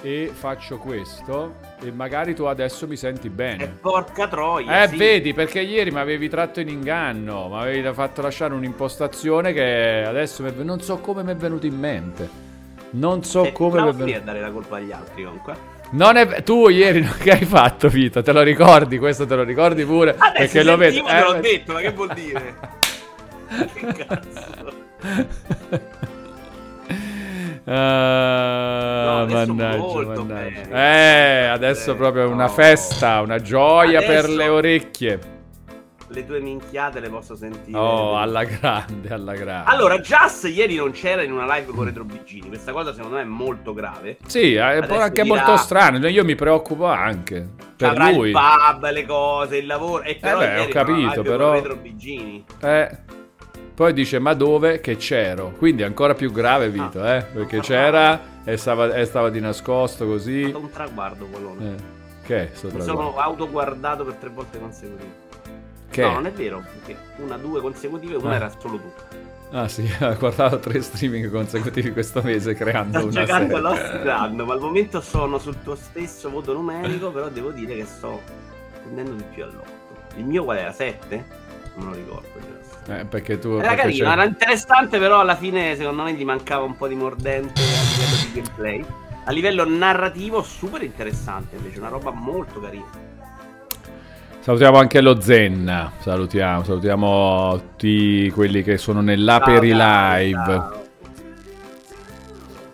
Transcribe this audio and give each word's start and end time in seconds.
e 0.00 0.30
faccio 0.32 0.78
questo 0.78 1.56
e 1.82 1.90
magari 1.90 2.34
tu 2.34 2.44
adesso 2.44 2.86
mi 2.86 2.96
senti 2.96 3.26
E 3.26 3.30
bene. 3.30 3.66
porca 3.80 4.28
troia. 4.28 4.84
Eh, 4.84 4.88
sì. 4.88 4.96
vedi, 4.96 5.34
perché 5.34 5.60
ieri 5.60 5.90
mi 5.90 5.98
avevi 5.98 6.28
tratto 6.28 6.60
in 6.60 6.68
inganno, 6.68 7.48
mi 7.48 7.58
avevi 7.60 7.92
fatto 7.92 8.22
lasciare 8.22 8.54
un'impostazione 8.54 9.52
che 9.52 10.04
adesso 10.06 10.44
non 10.62 10.80
so 10.80 10.98
come 10.98 11.22
mi 11.22 11.32
è 11.32 11.36
venuto 11.36 11.66
in 11.66 11.78
mente. 11.78 12.28
Non 12.90 13.22
so 13.24 13.44
Eh, 13.44 13.52
come 13.52 13.82
mi 13.82 13.88
è 13.88 13.92
venuto. 13.92 14.16
a 14.16 14.20
dare 14.20 14.40
la 14.40 14.50
colpa 14.50 14.76
agli 14.76 14.92
altri 14.92 15.24
comunque. 15.24 15.76
Non 15.90 16.16
è 16.16 16.42
tu 16.42 16.68
ieri 16.68 17.00
non- 17.00 17.16
che 17.20 17.32
hai 17.32 17.44
fatto, 17.44 17.88
Vito? 17.88 18.22
Te 18.22 18.32
lo 18.32 18.42
ricordi? 18.42 18.98
Questo 18.98 19.26
te 19.26 19.34
lo 19.34 19.42
ricordi 19.42 19.84
pure? 19.84 20.14
Adesso 20.16 20.32
perché 20.38 20.62
lo 20.62 20.76
vedi. 20.76 21.02
te 21.02 21.20
l'ho 21.20 21.34
eh, 21.34 21.40
detto, 21.40 21.72
ma 21.72 21.80
che 21.80 21.90
vuol 21.92 22.12
dire? 22.14 22.54
che 23.74 23.86
cazzo? 24.06 24.72
Ah, 27.68 29.20
adesso 29.20 29.54
mannaggia, 29.54 29.76
molto 29.76 30.24
mannaggia. 30.24 30.68
Eh, 30.70 31.44
adesso 31.46 31.92
Eh, 31.92 31.96
proprio 31.96 32.28
una 32.30 32.44
no. 32.46 32.48
festa, 32.50 33.20
una 33.20 33.38
gioia 33.40 34.00
per 34.00 34.24
Adesso- 34.24 34.36
le 34.36 34.48
orecchie. 34.48 35.18
Le 36.10 36.24
tue 36.24 36.40
minchiate 36.40 37.00
le 37.00 37.10
posso 37.10 37.36
sentire. 37.36 37.76
Oh, 37.76 38.16
alla 38.16 38.42
grande, 38.44 39.10
alla 39.12 39.34
grande. 39.34 39.70
Allora, 39.70 39.98
Just 39.98 40.46
ieri 40.46 40.76
non 40.76 40.90
c'era 40.92 41.22
in 41.22 41.30
una 41.32 41.44
live 41.56 41.70
con 41.70 41.84
Retro 41.84 42.02
Bigini. 42.04 42.48
Questa 42.48 42.72
cosa 42.72 42.94
secondo 42.94 43.16
me 43.16 43.22
è 43.22 43.26
molto 43.26 43.74
grave. 43.74 44.16
Sì, 44.26 44.54
è 44.54 44.58
Adesso 44.60 44.98
anche 44.98 45.22
dirà- 45.22 45.34
molto 45.34 45.56
strano. 45.58 46.06
Io 46.08 46.24
mi 46.24 46.34
preoccupo 46.34 46.86
anche 46.86 47.46
per 47.76 47.90
Avrà 47.90 48.10
lui. 48.10 48.30
il 48.30 48.34
pub, 48.38 48.90
le 48.90 49.04
cose, 49.04 49.56
il 49.58 49.66
lavoro. 49.66 50.02
E 50.04 50.16
però 50.16 50.38
beh, 50.38 50.44
ieri 50.46 50.58
ho 50.60 50.64
una 50.64 50.72
capito, 50.72 51.22
però- 51.22 51.46
Con 51.52 51.54
Retro 51.56 51.76
Bigini. 51.76 52.44
Eh. 52.62 52.98
Poi 53.78 53.92
dice, 53.92 54.18
ma 54.18 54.34
dove? 54.34 54.80
Che 54.80 54.96
c'ero. 54.96 55.52
Quindi 55.56 55.82
è 55.82 55.84
ancora 55.84 56.14
più 56.14 56.32
grave, 56.32 56.68
Vito, 56.68 57.00
Ah, 57.00 57.14
eh? 57.14 57.22
Perché 57.22 57.60
c'era 57.60 58.20
e 58.42 58.56
stava, 58.56 58.92
e 58.92 59.04
stava 59.04 59.30
di 59.30 59.38
nascosto 59.38 60.02
È 60.02 60.06
così. 60.08 60.42
stato 60.48 60.58
un 60.58 60.70
traguardo 60.72 61.26
quello. 61.26 61.54
Eh. 61.60 61.74
Che 62.24 62.36
è 62.36 62.50
Mi 62.72 62.80
sono 62.80 63.16
autoguardato 63.16 64.04
per 64.04 64.14
tre 64.14 64.30
volte 64.30 64.58
consecutive. 64.58 65.26
Che? 65.90 66.02
No, 66.02 66.10
non 66.14 66.26
è 66.26 66.32
vero, 66.32 66.60
perché 66.60 67.00
una, 67.18 67.36
due 67.36 67.60
consecutive, 67.60 68.16
una 68.16 68.30
Ah. 68.32 68.34
era 68.34 68.52
solo 68.58 68.78
tu. 68.78 68.90
Ah 69.52 69.68
sì, 69.68 69.88
ha 70.00 70.12
guardato 70.14 70.58
tre 70.58 70.82
streaming 70.82 71.30
consecutivi 71.30 71.92
questo 71.92 72.20
mese 72.20 72.54
creando 72.54 72.98
Sto 72.98 73.06
una 73.06 73.20
giocando 73.24 73.54
serie. 73.54 73.60
Lost 73.62 73.92
Run, 74.02 74.36
ma 74.44 74.52
al 74.54 74.60
momento 74.60 75.00
sono 75.00 75.38
sul 75.38 75.62
tuo 75.62 75.76
stesso 75.76 76.28
voto 76.30 76.52
numerico, 76.52 77.12
però 77.12 77.28
devo 77.28 77.50
dire 77.52 77.76
che 77.76 77.84
sto 77.84 78.22
prendendo 78.82 79.12
di 79.12 79.24
più 79.32 79.44
all'otto. 79.44 79.94
Il 80.16 80.24
mio 80.24 80.42
qual 80.42 80.56
era? 80.56 80.72
7? 80.72 81.24
Non 81.76 81.90
lo 81.90 81.94
ricordo. 81.94 82.26
Eh, 82.88 83.04
perché 83.04 83.38
tu... 83.38 83.50
Era 83.50 83.68
perché 83.68 83.82
carino, 83.82 84.04
c'è- 84.06 84.12
era 84.12 84.24
interessante, 84.24 84.98
però 84.98 85.20
alla 85.20 85.36
fine 85.36 85.76
secondo 85.76 86.02
me 86.04 86.14
gli 86.14 86.24
mancava 86.24 86.64
un 86.64 86.76
po' 86.76 86.88
di 86.88 86.94
mordente 86.94 87.60
a 87.60 87.64
livello 87.64 88.16
di 88.16 88.32
gameplay. 88.32 88.84
A 89.24 89.30
livello 89.30 89.68
narrativo 89.68 90.42
super 90.42 90.82
interessante 90.82 91.56
invece, 91.56 91.78
una 91.78 91.88
roba 91.88 92.10
molto 92.10 92.60
carina. 92.60 92.86
Salutiamo 94.40 94.78
anche 94.78 95.02
lo 95.02 95.20
Zen. 95.20 95.90
Salutiamo, 95.98 96.64
salutiamo 96.64 97.58
tutti 97.58 98.30
quelli 98.30 98.62
che 98.62 98.78
sono 98.78 99.02
nell'Aperi 99.02 99.74
Live. 99.74 100.44
ciao. 100.46 100.86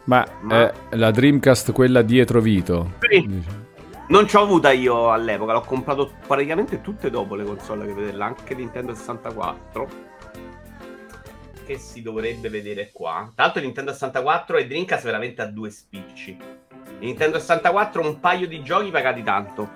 Ma, 0.05 0.25
Ma- 0.42 0.70
eh, 0.70 0.97
la 0.97 1.11
Dreamcast 1.11 1.73
quella 1.73 2.03
dietro 2.03 2.41
Vito. 2.41 2.92
Sì. 3.01 3.42
Non 4.07 4.29
ci 4.29 4.37
ho 4.37 4.42
avuta 4.42 4.70
io 4.70 5.11
all'epoca, 5.11 5.55
l'ho 5.55 5.62
comprato 5.62 6.12
praticamente 6.27 6.83
tutte 6.83 7.11
dopo 7.11 7.35
le 7.35 7.42
console 7.42 7.87
che 7.87 7.95
vederla, 7.95 8.27
anche 8.27 8.55
Nintendo 8.55 8.95
64. 8.95 9.89
Che 11.67 11.79
si 11.79 12.03
dovrebbe 12.03 12.48
vedere 12.51 12.91
qua. 12.93 13.31
Tra 13.34 13.45
l'altro 13.45 13.62
Nintendo 13.62 13.93
64 13.93 14.59
e 14.59 14.67
Dreamcast 14.67 15.05
veramente 15.05 15.41
a 15.43 15.47
due 15.47 15.70
spicci. 15.70 16.37
Nintendo 16.98 17.39
64 17.39 18.03
un 18.03 18.20
paio 18.20 18.47
di 18.47 18.62
giochi 18.62 18.91
pagati 18.91 19.23
tanto. 19.23 19.70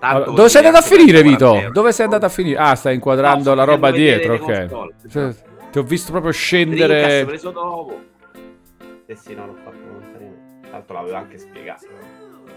Tanto 0.00 0.32
dove 0.32 0.48
sei 0.48 0.64
andato 0.66 0.84
a 0.84 0.88
finire, 0.88 1.20
40 1.22 1.28
Vito? 1.30 1.54
euro. 1.60 1.72
Dove 1.72 1.92
sei 1.92 2.04
andato 2.06 2.26
a 2.26 2.28
finire? 2.28 2.58
Ah, 2.58 2.74
stai 2.74 2.94
inquadrando 2.94 3.50
No, 3.50 3.54
la 3.54 3.64
roba 3.64 3.90
dietro, 3.92 4.34
ok. 4.34 4.40
console, 4.40 4.94
Cioè, 5.08 5.22
esatto. 5.26 5.50
Ti 5.70 5.78
ho 5.78 5.82
visto 5.84 6.10
proprio 6.10 6.32
Dreamcast 6.32 6.44
scendere. 6.44 7.24
preso 7.24 7.50
dopo. 7.52 8.00
Eh 9.06 9.14
sì, 9.14 9.34
no, 9.34 9.46
l'ho 9.46 9.56
fatto 9.62 10.70
l'altro 10.72 10.94
l'avevo 10.96 11.16
anche 11.16 11.38
spiegato. 11.38 11.86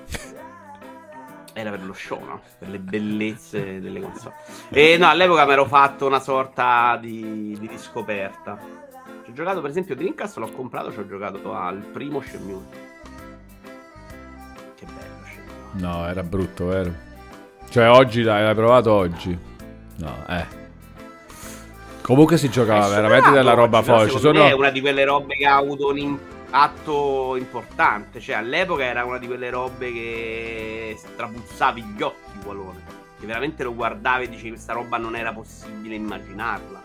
Era 1.58 1.70
per 1.70 1.86
lo 1.86 1.94
show, 1.94 2.22
no? 2.22 2.42
Per 2.60 2.68
le 2.68 2.80
bellezze 2.80 3.80
delle 3.80 4.02
console. 4.02 4.36
E 4.72 4.98
no, 4.98 5.08
all'epoca 5.08 5.46
mi 5.46 5.54
ero 5.54 5.64
fatto 5.64 6.06
una 6.06 6.20
sorta 6.20 6.98
di, 7.00 7.56
di 7.58 7.66
riscoperta. 7.66 8.60
Ci 9.24 9.32
ho 9.32 9.34
giocato, 9.34 9.62
per 9.62 9.70
esempio, 9.70 9.96
Dreamcast 9.96 10.36
l'ho 10.36 10.52
comprato, 10.52 10.92
ci 10.92 11.00
ho 11.00 11.08
giocato 11.08 11.56
al 11.56 11.78
primo 11.78 12.20
Shenmue. 12.20 12.62
Che 14.76 14.86
bello 14.86 15.24
Shenmue. 15.24 15.80
No, 15.80 16.06
era 16.06 16.24
brutto, 16.24 16.66
vero? 16.66 16.94
Cioè, 17.70 17.90
oggi 17.90 18.22
l'hai, 18.22 18.44
l'hai 18.44 18.56
provato 18.56 18.92
oggi? 18.92 19.40
No, 19.96 20.26
eh. 20.28 20.46
Comunque 22.02 22.38
si 22.38 22.50
giocava 22.50 22.90
veramente 22.90 23.32
della 23.32 23.54
roba 23.54 23.78
oggi, 23.78 23.88
forte. 23.88 24.20
Sono... 24.20 24.44
è 24.44 24.52
una 24.52 24.72
di 24.72 24.82
quelle 24.82 25.06
robe 25.06 25.36
che 25.36 25.46
ha 25.46 25.56
avuto 25.56 25.88
un 25.88 25.98
impatto 26.00 26.35
importante. 27.36 28.20
Cioè, 28.20 28.36
all'epoca 28.36 28.84
era 28.84 29.04
una 29.04 29.18
di 29.18 29.28
quelle 29.28 29.50
robe 29.50 29.92
che 29.92 30.96
strapuzzavi 30.98 31.82
gli 31.82 32.02
occhi, 32.02 32.40
Qualone. 32.44 32.84
Che 33.20 33.26
veramente 33.26 33.64
lo 33.64 33.74
guardavi 33.74 34.26
e 34.26 34.30
dicevi 34.30 34.50
questa 34.50 34.74
roba 34.74 34.98
non 34.98 35.16
era 35.16 35.34
possibile 35.34 35.96
immaginarla. 35.96 36.84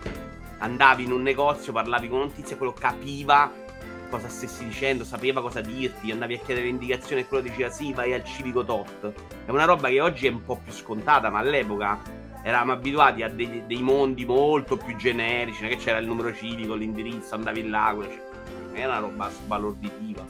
Andavi 0.59 1.05
in 1.05 1.13
un 1.13 1.23
negozio, 1.23 1.73
parlavi 1.73 2.09
con 2.09 2.21
un 2.21 2.33
tizio 2.33 2.55
e 2.55 2.59
quello 2.59 2.73
capiva 2.73 3.69
cosa 4.11 4.29
stessi 4.29 4.65
dicendo, 4.65 5.05
sapeva 5.05 5.41
cosa 5.41 5.61
dirti, 5.61 6.11
andavi 6.11 6.35
a 6.35 6.39
chiedere 6.45 6.67
indicazioni 6.67 7.23
e 7.23 7.29
quello 7.29 7.45
diceva 7.45 7.71
sì, 7.71 7.93
vai 7.93 8.13
al 8.13 8.25
civico 8.25 8.65
tot. 8.65 9.13
È 9.47 9.51
una 9.51 9.65
roba 9.65 9.89
che 9.89 10.01
oggi 10.01 10.27
è 10.27 10.31
un 10.31 10.45
po' 10.45 10.57
più 10.57 10.73
scontata, 10.73 11.31
ma 11.31 11.39
all'epoca 11.39 11.99
eravamo 12.43 12.73
abituati 12.73 13.23
a 13.23 13.29
dei, 13.29 13.63
dei 13.67 13.81
mondi 13.81 14.25
molto 14.25 14.77
più 14.77 14.97
generici, 14.97 15.67
che 15.69 15.77
c'era 15.77 15.99
il 15.99 16.07
numero 16.07 16.35
civico, 16.35 16.75
l'indirizzo, 16.75 17.37
andavi 17.37 17.69
là, 17.69 17.93
quello- 17.95 18.11
cioè, 18.11 18.30
era 18.73 18.99
una 18.99 18.99
roba 18.99 19.31
sbalorditiva. 19.31 20.25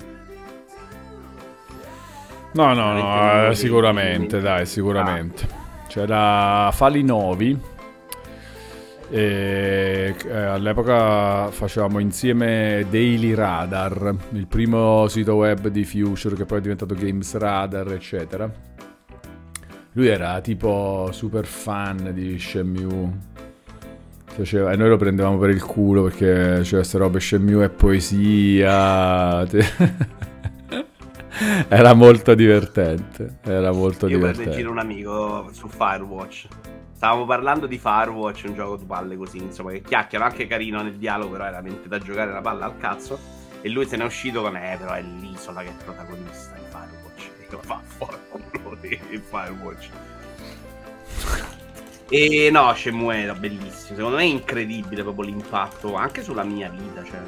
No, 2.53 2.75
no, 2.75 2.93
no, 2.93 3.49
eh, 3.49 3.55
sicuramente, 3.55 4.41
dai, 4.41 4.67
sicuramente. 4.67 5.47
C'era 5.87 6.71
Falinovi. 6.73 7.79
E 9.13 10.15
eh, 10.25 10.37
all'epoca 10.37 11.51
facevamo 11.51 11.99
insieme 11.99 12.87
Daily 12.89 13.35
Radar, 13.35 14.15
il 14.33 14.47
primo 14.47 15.09
sito 15.09 15.35
web 15.35 15.67
di 15.67 15.85
Future 15.85 16.37
che 16.37 16.45
poi 16.45 16.59
è 16.59 16.61
diventato 16.61 16.95
Games 16.95 17.37
Radar, 17.37 17.93
eccetera. 17.93 18.51
Lui 19.93 20.07
era 20.07 20.41
tipo 20.41 21.09
super 21.11 21.45
fan 21.45 22.11
di 22.15 22.39
Shenmue. 22.39 23.30
Faceva- 24.35 24.73
e 24.73 24.77
noi 24.77 24.89
lo 24.89 24.97
prendevamo 24.97 25.39
per 25.39 25.51
il 25.51 25.63
culo 25.63 26.05
perché 26.05 26.61
c'era 26.63 26.77
queste 26.79 26.99
robe 26.99 27.21
Shenmue 27.21 27.65
e 27.65 27.69
poesia. 27.69 29.47
Era 31.69 31.95
molto 31.95 32.35
divertente. 32.35 33.39
Era 33.43 33.73
molto 33.73 34.07
Io 34.07 34.19
prendo 34.19 34.27
in 34.27 34.33
divertente. 34.33 34.57
giro 34.57 34.71
un 34.71 34.79
amico 34.79 35.49
su 35.53 35.69
Firewatch. 35.69 36.47
Stavamo 36.95 37.25
parlando 37.25 37.67
di 37.67 37.79
Firewatch, 37.79 38.45
un 38.47 38.55
gioco 38.55 38.77
di 38.77 38.85
palle 38.85 39.17
così, 39.17 39.39
insomma, 39.39 39.71
che 39.73 39.81
chiacchiera 39.81 40.27
anche 40.27 40.47
carino 40.47 40.83
nel 40.83 40.97
dialogo, 40.97 41.31
però 41.31 41.45
era 41.45 41.53
veramente 41.61 41.89
da 41.89 41.99
giocare 41.99 42.31
una 42.31 42.43
palla 42.43 42.67
al 42.67 42.77
cazzo. 42.79 43.19
E 43.63 43.69
lui 43.71 43.87
se 43.87 43.97
n'è 43.97 44.05
uscito 44.05 44.43
con, 44.43 44.55
eh, 44.57 44.77
però 44.79 44.93
è 44.93 45.03
l'isola 45.03 45.63
che 45.63 45.69
è 45.69 45.75
protagonista 45.83 46.55
di 46.57 46.63
Firewatch. 46.69 47.31
E 47.41 47.47
io, 47.51 47.59
fa 47.63 47.81
fuori 47.85 48.17
culo 48.29 48.77
di 48.81 48.99
Firewatch. 48.99 49.89
E 52.13 52.51
no, 52.51 52.75
Shenmue 52.75 53.23
era 53.23 53.35
bellissimo. 53.35 53.97
Secondo 53.97 54.17
me 54.17 54.23
è 54.23 54.27
incredibile 54.27 55.03
proprio 55.05 55.27
l'impatto, 55.27 55.95
anche 55.95 56.25
sulla 56.25 56.43
mia 56.43 56.69
vita. 56.69 57.05
Cioè, 57.05 57.21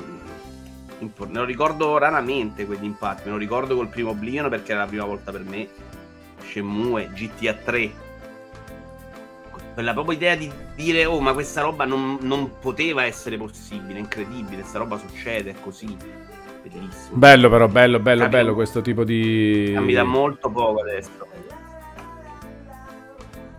me 0.98 1.38
lo 1.38 1.44
ricordo 1.44 1.96
raramente 1.98 2.66
quegli 2.66 2.84
impatti. 2.84 3.22
Me 3.26 3.30
lo 3.30 3.36
ricordo 3.36 3.76
col 3.76 3.86
primo 3.86 4.10
Oblivion 4.10 4.48
perché 4.48 4.72
era 4.72 4.80
la 4.80 4.88
prima 4.88 5.04
volta 5.04 5.30
per 5.30 5.44
me. 5.44 5.68
Shenmue, 6.44 7.10
GTA 7.14 7.54
3. 7.54 7.92
Quella 9.74 9.92
proprio 9.92 10.16
idea 10.16 10.34
di 10.34 10.50
dire, 10.74 11.04
oh, 11.06 11.20
ma 11.20 11.32
questa 11.32 11.62
roba 11.62 11.84
non, 11.84 12.18
non 12.20 12.58
poteva 12.60 13.04
essere 13.04 13.36
possibile, 13.36 14.00
incredibile, 14.00 14.60
questa 14.60 14.78
roba 14.78 14.98
succede, 14.98 15.52
è 15.52 15.54
così. 15.62 15.96
Bellissimo. 16.62 17.16
Bello 17.16 17.48
però, 17.48 17.68
bello, 17.68 17.98
bello, 17.98 18.22
Capito? 18.22 18.36
bello 18.36 18.54
questo 18.54 18.82
tipo 18.82 19.04
di... 19.04 19.70
Cambi 19.74 19.94
da 19.94 20.04
molto 20.04 20.50
poco 20.50 20.80
adesso. 20.80 21.21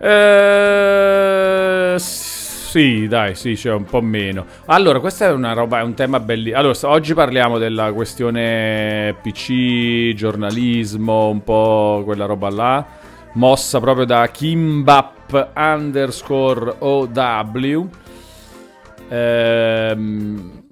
Eh, 0.06 1.96
sì, 1.98 3.08
dai, 3.08 3.36
sì, 3.36 3.54
c'è 3.54 3.72
un 3.72 3.86
po' 3.86 4.02
meno. 4.02 4.46
Allora, 4.66 5.00
questa 5.00 5.28
è 5.28 5.32
una 5.32 5.54
roba, 5.54 5.80
è 5.80 5.84
un 5.84 5.94
tema 5.94 6.20
bellissimo. 6.20 6.58
Allora, 6.58 6.78
oggi 6.84 7.14
parliamo 7.14 7.58
della 7.58 7.94
questione 7.94 9.16
PC, 9.22 10.14
giornalismo, 10.14 11.30
un 11.30 11.42
po' 11.42 12.02
quella 12.04 12.26
roba 12.26 12.50
là, 12.50 12.86
mossa 13.34 13.80
proprio 13.80 14.04
da 14.04 14.28
Kimbap 14.28 15.52
underscore 15.56 16.76
OW. 16.80 17.90
Ehm, 19.08 20.64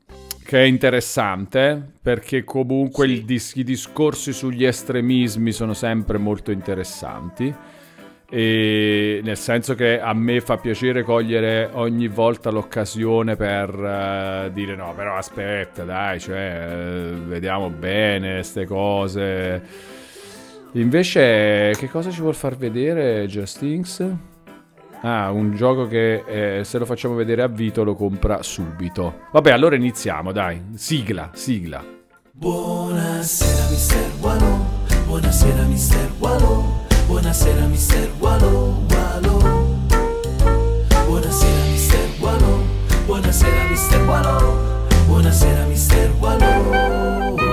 che 0.44 0.60
è 0.60 0.66
interessante 0.66 1.82
perché 2.02 2.44
comunque 2.44 3.08
sì. 3.08 3.24
dis- 3.24 3.56
i 3.56 3.64
discorsi 3.64 4.34
sugli 4.34 4.66
estremismi 4.66 5.54
sono 5.54 5.74
sempre 5.74 6.18
molto 6.18 6.52
interessanti. 6.52 7.80
E 8.34 9.20
nel 9.26 9.36
senso 9.36 9.76
che 9.76 10.00
a 10.00 10.14
me 10.14 10.40
fa 10.40 10.56
piacere 10.56 11.04
cogliere 11.04 11.70
ogni 11.74 12.08
volta 12.08 12.50
l'occasione 12.50 13.36
per 13.36 13.76
uh, 13.76 14.50
dire 14.54 14.74
no, 14.74 14.94
però 14.96 15.18
aspetta, 15.18 15.84
dai, 15.84 16.18
cioè, 16.22 17.12
uh, 17.12 17.28
vediamo 17.28 17.70
bene 17.70 18.36
queste 18.36 18.66
cose. 18.66 19.62
Invece, 20.74 21.74
che 21.78 21.90
cosa 21.90 22.10
ci 22.10 22.22
vuol 22.22 22.36
far 22.36 22.56
vedere 22.56 23.28
Just? 23.28 23.60
Ah, 25.02 25.30
un 25.32 25.54
gioco 25.54 25.88
che 25.88 26.24
eh, 26.26 26.64
se 26.64 26.78
lo 26.78 26.86
facciamo 26.86 27.16
vedere 27.16 27.42
a 27.42 27.48
Vito 27.48 27.84
lo 27.84 27.96
compra 27.96 28.42
subito. 28.44 29.24
Vabbè, 29.32 29.52
allora 29.52 29.76
iniziamo, 29.76 30.32
dai. 30.32 30.62
Sigla, 30.76 31.32
sigla. 31.34 31.84
Buonasera, 32.32 33.70
mister 33.70 34.10
Wallo. 34.22 34.66
Buonasera, 35.06 35.64
mister 35.64 36.10
Wallo. 36.18 36.81
Buonasera 37.12 37.68
mister 37.68 38.10
Wallo, 38.22 38.78
Wallo. 38.90 39.40
Buonasera 41.10 41.66
mister 41.74 42.00
Wallo. 42.22 42.64
Buonasera 43.06 43.70
mister 43.70 44.02
Wallo. 44.08 44.56
Buonasera 45.10 45.68
mister 45.68 46.10
Wallo. 46.22 47.51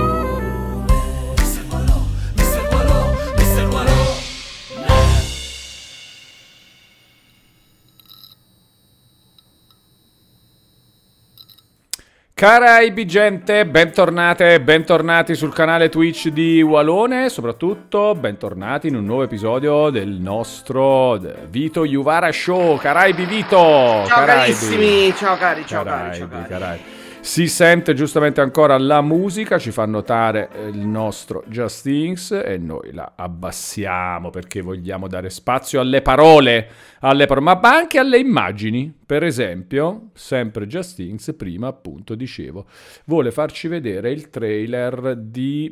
Caraibi 12.39 13.05
gente, 13.05 13.65
bentornate 13.65 14.53
e 14.53 14.61
bentornati 14.61 15.35
sul 15.35 15.51
canale 15.51 15.89
Twitch 15.89 16.29
di 16.29 16.61
Walone, 16.61 17.27
soprattutto 17.27 18.15
bentornati 18.15 18.87
in 18.87 18.95
un 18.95 19.03
nuovo 19.03 19.23
episodio 19.23 19.89
del 19.89 20.07
nostro 20.07 21.19
Vito 21.49 21.85
Juvara 21.85 22.31
Show. 22.31 22.77
Caraibi 22.77 23.25
Vito! 23.25 23.57
Ciao 23.57 24.05
Caraibi. 24.05 24.53
carissimi, 24.53 25.13
ciao 25.17 25.35
cari, 25.35 25.65
ciao 25.65 25.83
Caraibi, 25.83 26.07
cari, 26.07 26.17
ciao 26.17 26.27
cari. 26.29 26.47
Caraibi. 26.47 26.98
Si 27.21 27.47
sente 27.47 27.93
giustamente 27.93 28.41
ancora 28.41 28.77
la 28.77 29.01
musica, 29.01 29.59
ci 29.59 29.71
fa 29.71 29.85
notare 29.85 30.49
eh, 30.51 30.67
il 30.69 30.87
nostro 30.87 31.43
Justins 31.47 32.31
e 32.31 32.57
noi 32.57 32.91
la 32.91 33.13
abbassiamo 33.15 34.29
perché 34.29 34.61
vogliamo 34.61 35.07
dare 35.07 35.29
spazio 35.29 35.79
alle 35.79 36.01
parole, 36.01 36.69
alle 37.01 37.27
par- 37.27 37.41
ma 37.41 37.59
anche 37.61 37.99
alle 37.99 38.17
immagini. 38.17 38.91
Per 39.05 39.23
esempio, 39.23 40.09
sempre 40.13 40.65
Justins, 40.65 41.33
prima 41.37 41.67
appunto 41.67 42.15
dicevo, 42.15 42.65
vuole 43.05 43.31
farci 43.31 43.67
vedere 43.67 44.11
il 44.11 44.29
trailer 44.29 45.15
di 45.15 45.71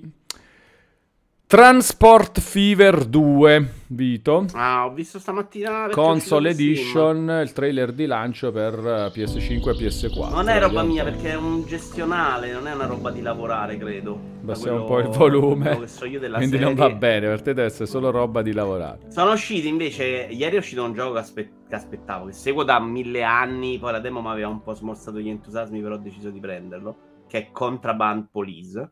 Transport 1.50 2.42
Fever 2.42 3.06
2, 3.06 3.70
Vito. 3.88 4.48
Ah, 4.52 4.86
ho 4.86 4.92
visto 4.92 5.18
stamattina. 5.18 5.88
Console 5.92 6.50
Edition, 6.50 7.40
il 7.42 7.54
trailer 7.54 7.94
di 7.94 8.06
lancio 8.06 8.52
per 8.52 8.74
PS5 9.14 9.70
e 9.70 9.88
PS4. 9.88 10.30
Non 10.30 10.50
è 10.50 10.60
roba 10.60 10.84
mia 10.84 11.06
perché 11.06 11.30
è 11.30 11.36
un 11.36 11.64
gestionale, 11.64 12.52
non 12.52 12.68
è 12.68 12.74
una 12.74 12.86
roba 12.86 13.12
di 13.12 13.22
lavorare, 13.22 13.78
credo. 13.78 14.20
Abbassiamo 14.42 14.82
un 14.82 14.88
po' 14.88 15.00
il 15.00 15.08
volume. 15.08 15.88
So 15.88 16.00
quindi 16.00 16.28
serie. 16.28 16.60
non 16.60 16.76
va 16.76 16.90
bene, 16.90 17.28
per 17.28 17.42
te 17.42 17.54
deve 17.54 17.68
essere 17.68 17.86
solo 17.86 18.12
roba 18.12 18.42
di 18.42 18.52
lavorare. 18.52 19.06
Sono 19.08 19.32
usciti 19.32 19.70
invece, 19.70 20.28
ieri 20.30 20.58
è 20.58 20.60
uscito 20.60 20.84
un 20.84 20.92
gioco 20.92 21.14
che, 21.14 21.20
aspe- 21.20 21.52
che 21.70 21.76
aspettavo, 21.76 22.26
che 22.26 22.34
seguo 22.34 22.64
da 22.64 22.78
mille 22.82 23.24
anni, 23.24 23.80
poi 23.80 23.94
la 23.94 24.00
demo 24.00 24.20
mi 24.20 24.28
aveva 24.28 24.50
un 24.50 24.62
po' 24.62 24.74
smorzato 24.74 25.18
gli 25.18 25.30
entusiasmi, 25.30 25.80
però 25.80 25.96
ho 25.96 26.00
deciso 26.00 26.30
di 26.30 26.42
prenderlo, 26.42 26.98
che 27.26 27.38
è 27.38 27.52
Contraband 27.54 28.28
Police 28.30 28.90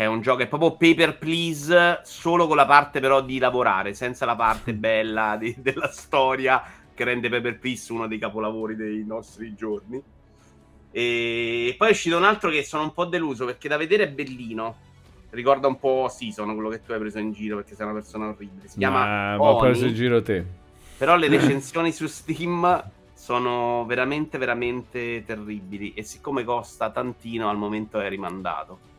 che 0.00 0.06
è 0.06 0.06
un 0.06 0.22
gioco, 0.22 0.40
è 0.40 0.48
proprio 0.48 0.72
paper 0.76 1.18
please, 1.18 2.00
solo 2.04 2.46
con 2.46 2.56
la 2.56 2.64
parte 2.64 3.00
però 3.00 3.20
di 3.20 3.38
lavorare, 3.38 3.92
senza 3.92 4.24
la 4.24 4.34
parte 4.34 4.72
bella 4.72 5.36
di, 5.38 5.54
della 5.60 5.90
storia 5.90 6.62
che 6.94 7.04
rende 7.04 7.28
paper 7.28 7.58
please 7.58 7.92
uno 7.92 8.06
dei 8.06 8.18
capolavori 8.18 8.76
dei 8.76 9.04
nostri 9.04 9.54
giorni. 9.54 10.02
E 10.90 11.74
poi 11.76 11.88
è 11.88 11.90
uscito 11.90 12.16
un 12.16 12.24
altro 12.24 12.48
che 12.48 12.64
sono 12.64 12.82
un 12.82 12.94
po' 12.94 13.04
deluso 13.04 13.44
perché 13.44 13.68
da 13.68 13.76
vedere 13.76 14.04
è 14.04 14.08
bellino. 14.08 14.88
Ricorda 15.30 15.68
un 15.68 15.78
po' 15.78 16.08
Season, 16.08 16.52
quello 16.54 16.70
che 16.70 16.82
tu 16.82 16.92
hai 16.92 16.98
preso 16.98 17.18
in 17.18 17.32
giro 17.32 17.56
perché 17.56 17.74
sei 17.74 17.84
una 17.84 17.94
persona 17.94 18.28
orribile. 18.28 18.68
Si 18.68 18.78
chiama 18.78 19.36
Ma 19.36 19.40
ho 19.40 19.58
preso 19.58 19.84
in 19.84 19.94
giro 19.94 20.22
te. 20.22 20.44
Però 20.96 21.14
le 21.14 21.28
recensioni 21.28 21.92
su 21.92 22.06
Steam 22.06 22.90
sono 23.12 23.84
veramente, 23.84 24.38
veramente 24.38 25.22
terribili. 25.26 25.92
E 25.92 26.02
siccome 26.02 26.42
costa 26.42 26.90
tantino, 26.90 27.50
al 27.50 27.58
momento 27.58 28.00
è 28.00 28.08
rimandato. 28.08 28.89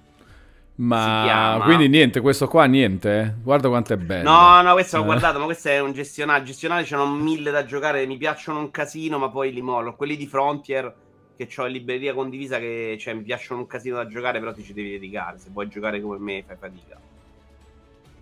Ma 0.76 1.62
quindi 1.64 1.88
niente, 1.88 2.22
questo 2.22 2.48
qua 2.48 2.66
niente. 2.66 3.20
Eh? 3.20 3.34
Guarda 3.44 3.68
quanto 3.68 3.94
è 3.94 3.98
bello. 3.98 4.30
No, 4.30 4.62
no, 4.62 4.74
questo 4.74 5.00
eh. 5.00 5.04
guardato, 5.04 5.38
ma 5.38 5.46
questo 5.46 5.70
è 5.70 5.80
un 5.80 5.92
gestionale. 5.92 6.44
Gestionale 6.44 6.84
c'erano 6.84 7.14
mille 7.14 7.52
da 7.52 7.66
giocare, 7.66 8.06
mi 8.08 8.18
piacciono 8.18 8.60
un 8.60 8.72
casino, 8.72 9.20
ma 9.20 9.30
poi 9.30 9.52
li 9.52 9.62
mollo. 9.62 9.96
Quelli 9.96 10.18
di 10.18 10.26
Frontier 10.26 10.94
che 11.36 11.50
ho 11.62 11.66
in 11.66 11.74
libreria 11.74 12.14
condivisa 12.14 12.60
che 12.60 12.98
cioè, 13.00 13.14
mi 13.14 13.24
piacciono 13.24 13.62
un 13.62 13.68
casino 13.68 13.98
da 13.98 14.08
giocare, 14.08 14.40
però 14.40 14.54
ti 14.54 14.64
ci 14.64 14.74
devi 14.74 14.92
dedicare. 14.92 15.38
Se 15.38 15.50
vuoi 15.52 15.68
giocare 15.68 16.02
come 16.02 16.18
me 16.18 16.44
fai 16.46 16.56
fatica. 16.58 17.00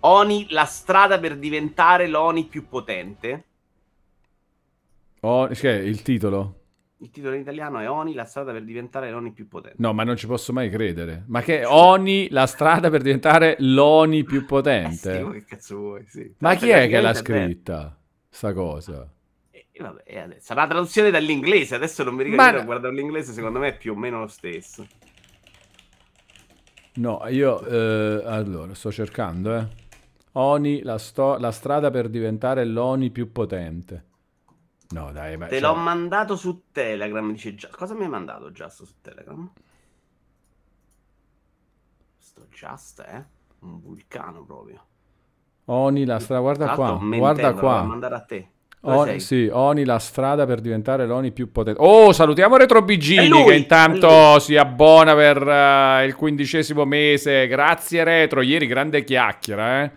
Oni, 0.02 0.48
la 0.50 0.66
strada 0.66 1.19
per 1.19 1.38
diventare 1.38 2.07
l'Oni 2.07 2.45
più 2.45 2.68
potente. 2.68 3.45
Oh, 5.22 5.48
che 5.48 5.80
è 5.80 5.81
il 5.81 6.02
titolo? 6.02 6.59
Il 7.01 7.12
titolo 7.12 7.36
in 7.36 7.42
italiano 7.42 7.80
è 7.80 7.90
Oni, 7.90 8.13
la 8.13 8.25
strada 8.25 8.51
per 8.51 8.62
diventare 8.66 9.10
l'Oni 9.10 9.31
più 9.31 9.48
potente. 9.48 9.78
No, 9.80 9.94
ma 9.94 10.04
non 10.04 10.18
ci 10.18 10.28
posso 10.28 10.51
mai 10.51 10.69
credere. 10.69 11.24
Ma 11.28 11.42
che 11.42 11.63
Oni, 11.63 12.28
la 12.30 12.46
strada 12.46 12.90
per 12.90 13.01
diventare 13.01 13.56
l'Oni 13.60 14.25
più 14.25 14.46
potente? 14.46 15.19
Eh 15.19 15.24
sì, 15.24 15.31
che 15.31 15.46
cazzo 15.46 15.78
vuoi, 15.78 16.06
sì. 16.07 16.34
Ma 16.40 16.56
chi 16.56 16.68
è 16.68 16.90
che 16.90 17.00
l'ha 17.00 17.13
scritta, 17.13 17.98
sta 18.28 18.51
cosa? 18.51 19.10
E, 19.50 19.68
vabbè, 19.80 20.36
sarà 20.40 20.63
la 20.63 20.68
traduzione 20.68 21.10
dall'inglese, 21.10 21.75
adesso 21.75 22.04
non 22.04 22.16
mi 22.16 22.24
ricordo, 22.24 22.57
ma... 22.57 22.63
guardare 22.66 22.94
l'inglese, 22.94 23.31
secondo 23.31 23.60
me 23.60 23.69
è 23.69 23.78
più 23.78 23.94
o 23.94 23.95
meno 23.95 24.19
lo 24.19 24.28
stesso. 24.28 24.86
No, 26.95 27.25
io, 27.30 27.66
eh, 27.66 28.24
allora, 28.25 28.74
sto 28.74 28.92
cercando, 28.92 29.56
eh. 29.56 29.68
Oni, 30.34 30.81
la, 30.81 30.98
sto- 30.98 31.38
la 31.38 31.52
strada 31.52 31.90
per 31.92 32.10
diventare 32.10 32.66
l'Oni 32.66 33.10
più 33.10 33.31
potente. 33.31 34.07
No, 34.92 35.12
dai, 35.12 35.38
ma... 35.38 35.46
Te 35.46 35.60
cioè... 35.60 35.70
l'ho 35.70 35.76
mandato 35.76 36.36
su 36.36 36.64
Telegram, 36.72 37.32
dice 37.32 37.54
Just. 37.54 37.76
Cosa 37.76 37.94
mi 37.94 38.04
hai 38.04 38.10
mandato 38.10 38.50
Just 38.52 38.84
su 38.84 38.94
Telegram? 39.02 39.52
Sto 42.18 42.48
Just 42.50 43.02
è 43.02 43.24
un 43.60 43.80
vulcano 43.80 44.44
proprio. 44.44 44.84
Oni 45.66 46.06
la 46.06 46.19
strada, 46.19 46.42
guarda 46.42 46.74
qua, 46.74 47.00
guarda 47.00 47.54
qua. 47.54 47.84
mandare 47.84 48.16
a 48.16 48.22
te. 48.22 48.50
Oni, 48.81 49.19
sì, 49.19 49.50
Oni 49.52 49.84
la 49.84 50.00
strada 50.00 50.46
per 50.46 50.62
diventare 50.62 51.06
l'Oni 51.06 51.31
più 51.31 51.52
potente. 51.52 51.81
Oh, 51.84 52.14
salutiamo 52.14 52.56
Retro 52.56 52.81
Bigini 52.81 53.44
che 53.44 53.56
intanto 53.56 54.40
si 54.40 54.56
abbona 54.56 55.14
per 55.14 55.46
uh, 55.46 56.06
il 56.06 56.16
quindicesimo 56.16 56.86
mese. 56.86 57.46
Grazie 57.48 58.04
Retro, 58.04 58.42
ieri 58.42 58.66
grande 58.68 59.04
chiacchiera, 59.04 59.84
eh. 59.84 59.92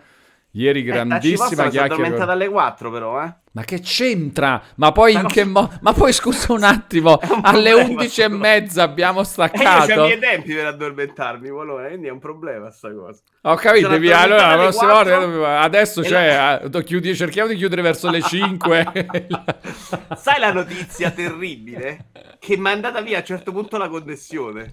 Ieri 0.50 0.80
eh, 0.80 0.82
grandissima 0.82 1.66
eh, 1.66 1.70
chiacchiera. 1.70 1.86
È 1.86 1.90
addormentata 1.92 2.32
alle 2.32 2.48
4 2.48 2.90
però, 2.90 3.22
eh. 3.22 3.34
Ma 3.54 3.64
che 3.64 3.80
c'entra? 3.80 4.62
Ma 4.76 4.92
poi 4.92 5.12
in 5.12 5.26
che 5.26 5.44
modo? 5.44 5.78
Ma 5.82 5.92
poi 5.92 6.12
scusa 6.14 6.54
un 6.54 6.62
attimo, 6.62 7.18
un 7.28 7.40
alle 7.42 7.72
11 7.72 8.22
e 8.22 8.28
mezza 8.28 8.82
abbiamo 8.82 9.22
staccato. 9.24 9.90
Eh, 9.90 9.94
io 9.94 10.00
ho 10.00 10.04
i 10.04 10.08
miei 10.08 10.18
tempi 10.18 10.54
per 10.54 10.66
addormentarmi, 10.66 11.50
Volone, 11.50 11.88
quindi 11.88 12.06
è 12.06 12.10
un 12.10 12.18
problema 12.18 12.70
sta 12.70 12.90
cosa. 12.94 13.20
Ho 13.42 13.54
capito, 13.56 13.88
devi, 13.88 14.10
allora 14.10 14.54
la 14.54 14.62
prossima 14.62 15.02
volta 15.02 15.60
adesso 15.60 16.02
cioè, 16.02 16.60
la... 16.62 16.82
chiudi, 16.82 17.14
cerchiamo 17.14 17.48
di 17.50 17.56
chiudere 17.56 17.82
verso 17.82 18.08
le 18.08 18.22
5. 18.22 18.86
Sai 20.16 20.40
la 20.40 20.52
notizia 20.52 21.10
terribile? 21.10 22.06
Che 22.38 22.56
mi 22.56 22.68
è 22.68 22.72
andata 22.72 23.02
via 23.02 23.18
a 23.18 23.20
un 23.20 23.26
certo 23.26 23.52
punto 23.52 23.76
la 23.76 23.88
connessione. 23.88 24.70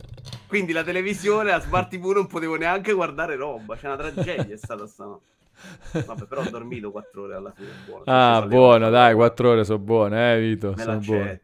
Quindi 0.47 0.71
la 0.71 0.83
televisione, 0.83 1.51
la 1.51 1.59
Smart 1.59 1.89
TV 1.89 2.11
non 2.11 2.27
potevo 2.27 2.55
neanche 2.55 2.93
guardare 2.93 3.35
roba, 3.35 3.75
c'è 3.75 3.87
una 3.87 3.97
tragedia 3.97 4.55
è 4.55 4.57
stata 4.57 4.87
stanotte. 4.87 5.38
Vabbè, 6.05 6.25
però 6.25 6.41
ho 6.41 6.49
dormito 6.49 6.91
4 6.91 7.21
ore 7.23 7.35
alla 7.35 7.53
fine. 7.55 7.69
Buono. 7.85 8.03
Ah, 8.05 8.45
buono, 8.45 8.89
dai, 8.89 9.13
4 9.13 9.49
ore 9.49 9.63
sono 9.63 9.79
buone, 9.79 10.33
eh, 10.33 10.39
Vito. 10.39 10.75
Sono 10.77 10.99
buone. 10.99 11.41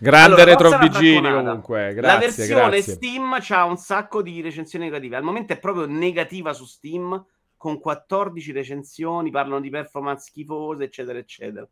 Grande 0.00 0.42
allora, 0.42 0.44
retrovigini 0.44 1.30
comunque, 1.30 1.92
grazie. 1.92 2.02
La 2.02 2.18
versione 2.18 2.70
grazie. 2.70 2.92
Steam 2.94 3.36
ha 3.48 3.64
un 3.64 3.76
sacco 3.76 4.22
di 4.22 4.40
recensioni 4.40 4.84
negative. 4.84 5.16
Al 5.16 5.24
momento 5.24 5.52
è 5.52 5.58
proprio 5.58 5.86
negativa 5.86 6.52
su 6.52 6.64
Steam, 6.66 7.24
con 7.56 7.80
14 7.80 8.52
recensioni, 8.52 9.30
parlano 9.30 9.60
di 9.60 9.70
performance 9.70 10.26
schifose, 10.28 10.84
eccetera, 10.84 11.18
eccetera. 11.18 11.68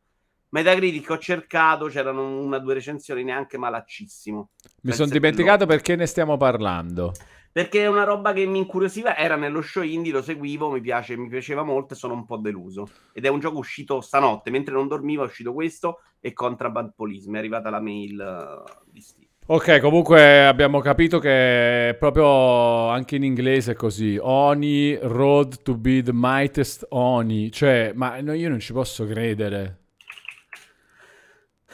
Metacritic 0.48 1.10
ho 1.10 1.18
cercato, 1.18 1.86
c'erano 1.86 2.40
una 2.40 2.56
o 2.56 2.60
due 2.60 2.74
recensioni 2.74 3.22
neanche 3.22 3.58
malaccissimo. 3.58 4.50
Mi 4.82 4.92
sono 4.92 5.10
dimenticato 5.10 5.66
perché 5.66 5.94
ne 5.94 6.06
stiamo 6.06 6.36
parlando. 6.36 7.12
Perché 7.56 7.84
è 7.84 7.86
una 7.86 8.04
roba 8.04 8.34
che 8.34 8.44
mi 8.44 8.58
incuriosiva, 8.58 9.16
era 9.16 9.34
nello 9.34 9.62
show 9.62 9.82
indie, 9.82 10.12
lo 10.12 10.20
seguivo, 10.20 10.70
mi, 10.70 10.82
piace, 10.82 11.16
mi 11.16 11.26
piaceva 11.26 11.62
molto 11.62 11.94
e 11.94 11.96
sono 11.96 12.12
un 12.12 12.26
po' 12.26 12.36
deluso. 12.36 12.86
Ed 13.14 13.24
è 13.24 13.28
un 13.28 13.40
gioco 13.40 13.56
uscito 13.56 14.02
stanotte, 14.02 14.50
mentre 14.50 14.74
non 14.74 14.88
dormivo 14.88 15.22
è 15.22 15.26
uscito 15.26 15.54
questo 15.54 16.00
e 16.20 16.34
Contraband 16.34 16.92
Police, 16.94 17.30
mi 17.30 17.36
è 17.36 17.38
arrivata 17.38 17.70
la 17.70 17.80
mail 17.80 18.62
uh, 18.62 18.90
di 18.92 19.00
Steve. 19.00 19.28
Ok, 19.46 19.80
comunque 19.80 20.44
abbiamo 20.44 20.80
capito 20.80 21.18
che 21.18 21.96
proprio 21.98 22.88
anche 22.88 23.16
in 23.16 23.24
inglese 23.24 23.72
è 23.72 23.74
così. 23.74 24.18
Oni, 24.20 24.98
road 25.00 25.62
to 25.62 25.78
be 25.78 26.02
the 26.02 26.12
mightiest 26.12 26.84
Oni. 26.90 27.50
Cioè, 27.50 27.92
ma 27.94 28.20
no, 28.20 28.34
io 28.34 28.50
non 28.50 28.60
ci 28.60 28.74
posso 28.74 29.06
credere. 29.06 29.85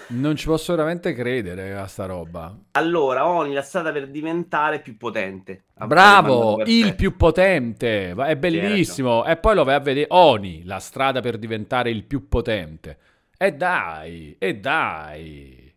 Non 0.09 0.37
ci 0.37 0.47
posso 0.47 0.75
veramente 0.75 1.15
credere 1.15 1.75
a 1.75 1.87
sta 1.87 2.07
roba. 2.07 2.55
Allora, 2.73 3.27
Oni 3.27 3.53
la 3.53 3.63
strada 3.63 3.93
per 3.93 4.09
diventare 4.09 4.81
più 4.81 4.97
potente. 4.97 5.65
Bravo, 5.75 6.63
il 6.65 6.95
più 6.95 7.17
potente. 7.17 8.11
È 8.13 8.37
bellissimo. 8.37 9.25
E 9.25 9.37
poi 9.37 9.55
lo 9.55 9.65
vai 9.65 9.75
a 9.75 9.81
vedere. 9.81 10.07
Oni, 10.11 10.65
la 10.65 10.79
strada 10.79 11.21
per 11.21 11.39
diventare 11.39 11.91
il 11.91 12.05
più 12.05 12.29
potente. 12.29 12.99
E 13.39 13.53
dai, 13.53 14.37
e 14.39 14.57
dai. 14.57 15.75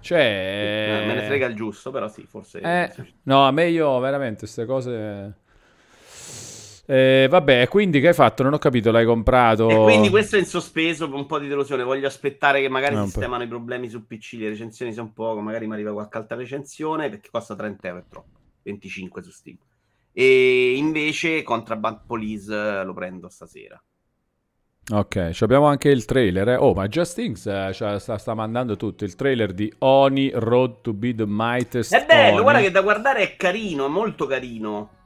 Cioè... 0.00 1.04
Me 1.06 1.14
ne 1.14 1.22
frega 1.22 1.46
il 1.46 1.54
giusto, 1.54 1.90
però 1.90 2.08
sì, 2.08 2.24
forse... 2.28 2.60
Eh, 2.60 2.92
no, 3.22 3.46
a 3.46 3.50
me 3.50 3.68
io 3.68 3.98
veramente 3.98 4.40
queste 4.40 4.66
cose... 4.66 5.40
Eh, 6.92 7.26
vabbè, 7.26 7.68
quindi 7.68 8.00
che 8.00 8.08
hai 8.08 8.14
fatto? 8.14 8.42
Non 8.42 8.52
ho 8.52 8.58
capito, 8.58 8.90
l'hai 8.90 9.06
comprato? 9.06 9.70
E 9.70 9.76
quindi 9.76 10.10
questo 10.10 10.36
è 10.36 10.38
in 10.38 10.44
sospeso 10.44 11.08
per 11.08 11.16
un 11.18 11.24
po' 11.24 11.38
di 11.38 11.48
delusione. 11.48 11.84
Voglio 11.84 12.06
aspettare 12.06 12.60
che 12.60 12.68
magari 12.68 12.96
no, 12.96 13.04
sistemano 13.04 13.44
i 13.44 13.48
problemi 13.48 13.88
su 13.88 14.06
PC, 14.06 14.34
le 14.34 14.50
recensioni 14.50 14.92
sono 14.92 15.10
poco, 15.14 15.40
magari 15.40 15.66
mi 15.66 15.72
arriva 15.72 15.90
qualche 15.94 16.18
altra 16.18 16.36
recensione 16.36 17.08
perché 17.08 17.30
costa 17.30 17.56
30 17.56 17.88
euro, 17.88 18.00
è 18.00 18.04
troppo. 18.10 18.38
25 18.64 19.22
su 19.22 19.30
Steam. 19.30 19.56
E 20.12 20.74
invece 20.76 21.42
Contraband 21.42 22.00
Police 22.06 22.84
lo 22.84 22.92
prendo 22.92 23.30
stasera. 23.30 23.82
Ok, 24.90 25.38
abbiamo 25.40 25.68
anche 25.68 25.88
il 25.88 26.04
trailer. 26.04 26.46
Eh? 26.50 26.56
Oh, 26.56 26.74
ma 26.74 26.88
Just 26.88 27.14
Things 27.14 27.46
eh, 27.46 27.70
cioè, 27.72 27.98
sta, 28.00 28.18
sta, 28.18 28.34
mandando 28.34 28.76
tutto. 28.76 29.04
Il 29.04 29.14
trailer 29.14 29.54
di 29.54 29.72
Oni 29.78 30.30
Road 30.34 30.82
to 30.82 30.92
be 30.92 31.14
the 31.14 31.24
Mightiest. 31.26 31.94
È 31.94 32.04
bello, 32.04 32.34
Oni. 32.34 32.42
guarda 32.42 32.60
che 32.60 32.70
da 32.70 32.82
guardare 32.82 33.22
è 33.22 33.36
carino, 33.36 33.86
è 33.86 33.88
molto 33.88 34.26
carino. 34.26 35.00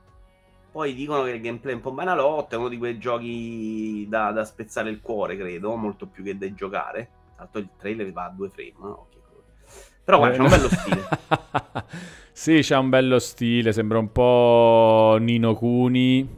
Poi 0.76 0.92
dicono 0.92 1.22
che 1.22 1.30
il 1.30 1.40
gameplay 1.40 1.72
è 1.72 1.76
un 1.76 1.80
po' 1.80 1.92
banalotto, 1.92 2.54
è 2.54 2.58
uno 2.58 2.68
di 2.68 2.76
quei 2.76 2.98
giochi 2.98 4.04
da, 4.10 4.30
da 4.30 4.44
spezzare 4.44 4.90
il 4.90 5.00
cuore, 5.00 5.34
credo, 5.34 5.74
molto 5.74 6.04
più 6.04 6.22
che 6.22 6.36
da 6.36 6.52
giocare. 6.52 7.08
L'altro 7.38 7.60
il 7.60 7.68
trailer 7.78 8.12
va 8.12 8.24
a 8.24 8.28
due 8.28 8.50
frame, 8.50 8.74
no? 8.80 9.06
Però 10.04 10.18
guarda, 10.18 10.34
eh, 10.34 10.36
c'è 10.36 10.42
un 10.42 10.50
bello 10.50 10.68
stile. 10.68 11.08
sì, 12.30 12.58
c'è 12.60 12.76
un 12.76 12.88
bello 12.90 13.18
stile, 13.18 13.72
sembra 13.72 13.96
un 13.96 14.12
po' 14.12 15.16
Nino 15.18 15.54
Kuni 15.54 16.28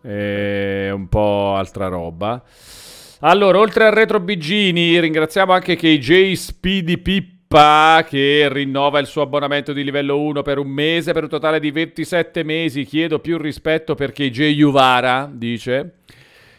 e 0.00 0.90
un 0.90 1.06
po' 1.06 1.54
altra 1.54 1.88
roba. 1.88 2.42
Allora, 3.20 3.58
oltre 3.58 3.84
al 3.84 3.92
retro 3.92 4.20
Bigini, 4.20 4.98
ringraziamo 4.98 5.52
anche 5.52 5.76
KJ 5.76 6.32
Speedy 6.32 6.96
Pippa 7.48 8.04
che 8.06 8.46
rinnova 8.52 8.98
il 8.98 9.06
suo 9.06 9.22
abbonamento 9.22 9.72
di 9.72 9.82
livello 9.82 10.20
1 10.20 10.42
per 10.42 10.58
un 10.58 10.68
mese, 10.68 11.14
per 11.14 11.22
un 11.22 11.30
totale 11.30 11.58
di 11.60 11.70
27 11.70 12.42
mesi. 12.42 12.84
Chiedo 12.84 13.20
più 13.20 13.38
rispetto 13.38 13.94
per 13.94 14.12
KJ 14.12 14.48
Juvara, 14.48 15.30
dice. 15.32 15.94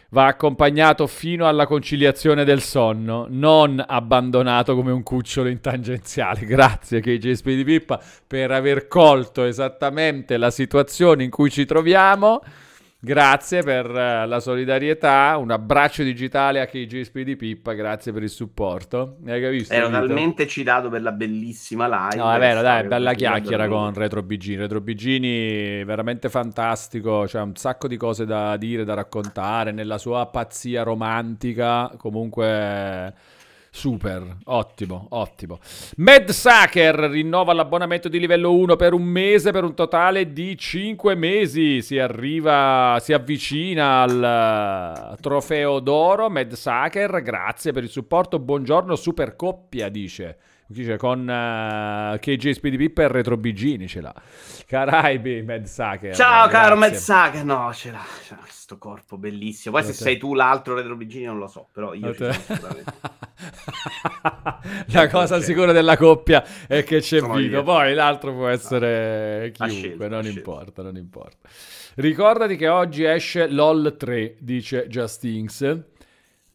Va 0.08 0.26
accompagnato 0.26 1.06
fino 1.06 1.46
alla 1.46 1.68
conciliazione 1.68 2.42
del 2.44 2.60
sonno, 2.60 3.26
non 3.30 3.80
abbandonato 3.86 4.74
come 4.74 4.90
un 4.90 5.04
cucciolo 5.04 5.48
in 5.48 5.60
tangenziale. 5.60 6.40
Grazie 6.44 6.98
KJ 6.98 7.32
Speedy 7.34 7.62
Pippa 7.62 8.02
per 8.26 8.50
aver 8.50 8.88
colto 8.88 9.44
esattamente 9.44 10.38
la 10.38 10.50
situazione 10.50 11.22
in 11.22 11.30
cui 11.30 11.50
ci 11.50 11.66
troviamo. 11.66 12.42
Grazie 13.02 13.62
per 13.62 13.86
eh, 13.86 14.26
la 14.26 14.40
solidarietà, 14.40 15.34
un 15.38 15.50
abbraccio 15.50 16.02
digitale 16.02 16.60
a 16.60 16.66
KGSP 16.66 17.20
di 17.20 17.34
Pippa, 17.34 17.72
grazie 17.72 18.12
per 18.12 18.22
il 18.22 18.28
supporto. 18.28 19.16
Hai 19.26 19.40
capito? 19.40 19.72
Ero 19.72 19.88
talmente 19.88 20.46
citato 20.46 20.90
per 20.90 21.00
la 21.00 21.12
bellissima 21.12 21.88
live. 21.88 22.22
No, 22.22 22.30
è 22.30 22.38
vero, 22.38 22.60
dai, 22.60 22.86
bella 22.86 23.14
chiacchiera 23.14 23.68
con 23.68 23.94
Retro 23.94 24.22
Bigini. 24.22 24.56
Retro 24.58 24.82
Bigini 24.82 25.82
veramente 25.82 26.28
fantastico, 26.28 27.24
c'è 27.26 27.40
un 27.40 27.56
sacco 27.56 27.88
di 27.88 27.96
cose 27.96 28.26
da 28.26 28.58
dire, 28.58 28.84
da 28.84 28.92
raccontare, 28.92 29.72
nella 29.72 29.96
sua 29.96 30.26
pazzia 30.26 30.82
romantica, 30.82 31.90
comunque 31.96 33.14
Super, 33.72 34.38
ottimo, 34.46 35.06
ottimo. 35.10 35.60
Mad 35.98 36.28
Sucker 36.30 36.94
rinnova 36.94 37.52
l'abbonamento 37.52 38.08
di 38.08 38.18
livello 38.18 38.52
1 38.52 38.74
per 38.74 38.92
un 38.92 39.04
mese 39.04 39.52
per 39.52 39.62
un 39.62 39.74
totale 39.74 40.32
di 40.32 40.56
5 40.58 41.14
mesi. 41.14 41.80
Si 41.80 41.96
arriva, 41.96 42.98
si 43.00 43.12
avvicina 43.12 44.02
al 44.02 45.16
trofeo 45.20 45.78
d'oro. 45.78 46.28
Mad 46.28 46.52
Sucker, 46.52 47.22
grazie 47.22 47.72
per 47.72 47.84
il 47.84 47.90
supporto. 47.90 48.40
Buongiorno, 48.40 48.96
super 48.96 49.36
coppia, 49.36 49.88
dice. 49.88 50.36
Dice 50.72 50.96
con 50.96 51.22
uh, 51.22 52.16
KJ 52.20 52.50
Speedy 52.50 52.76
Pippa 52.76 53.02
e 53.02 53.08
Retro 53.08 53.36
Bigini 53.36 53.88
ce 53.88 54.00
l'ha. 54.00 54.14
Caraibi, 54.68 55.42
Mad 55.42 55.64
Sucker. 55.64 56.14
Ciao 56.14 56.46
grazie. 56.46 56.50
caro 56.52 56.76
Mad 56.76 56.94
Sucker. 56.94 57.44
No, 57.44 57.72
ce 57.74 57.90
l'ha. 57.90 58.06
Ce 58.24 58.36
l'ha 58.36 58.40
questo 58.40 58.78
corpo 58.78 59.18
bellissimo. 59.18 59.74
Poi 59.74 59.84
se 59.84 59.92
sei 59.92 60.16
tu 60.16 60.32
l'altro 60.32 60.76
Retro 60.76 60.94
Bigini 60.94 61.24
non 61.24 61.38
lo 61.38 61.48
so, 61.48 61.66
però 61.72 61.92
io 61.92 62.14
La 64.92 65.08
cosa 65.08 65.40
sicura 65.40 65.72
della 65.72 65.96
coppia 65.96 66.44
è 66.68 66.84
che 66.84 67.00
c'è 67.00 67.18
sono 67.18 67.34
Vito, 67.34 67.56
io. 67.56 67.62
poi 67.64 67.92
l'altro 67.92 68.32
può 68.32 68.46
essere 68.46 69.50
chiunque, 69.52 69.76
scelta, 69.76 70.06
non 70.06 70.24
importa, 70.26 70.82
non 70.82 70.94
importa. 70.96 71.48
Ricordati 71.96 72.54
che 72.54 72.68
oggi 72.68 73.02
esce 73.02 73.48
LOL 73.48 73.96
3, 73.98 74.36
dice 74.38 74.86
Justins. 74.86 75.78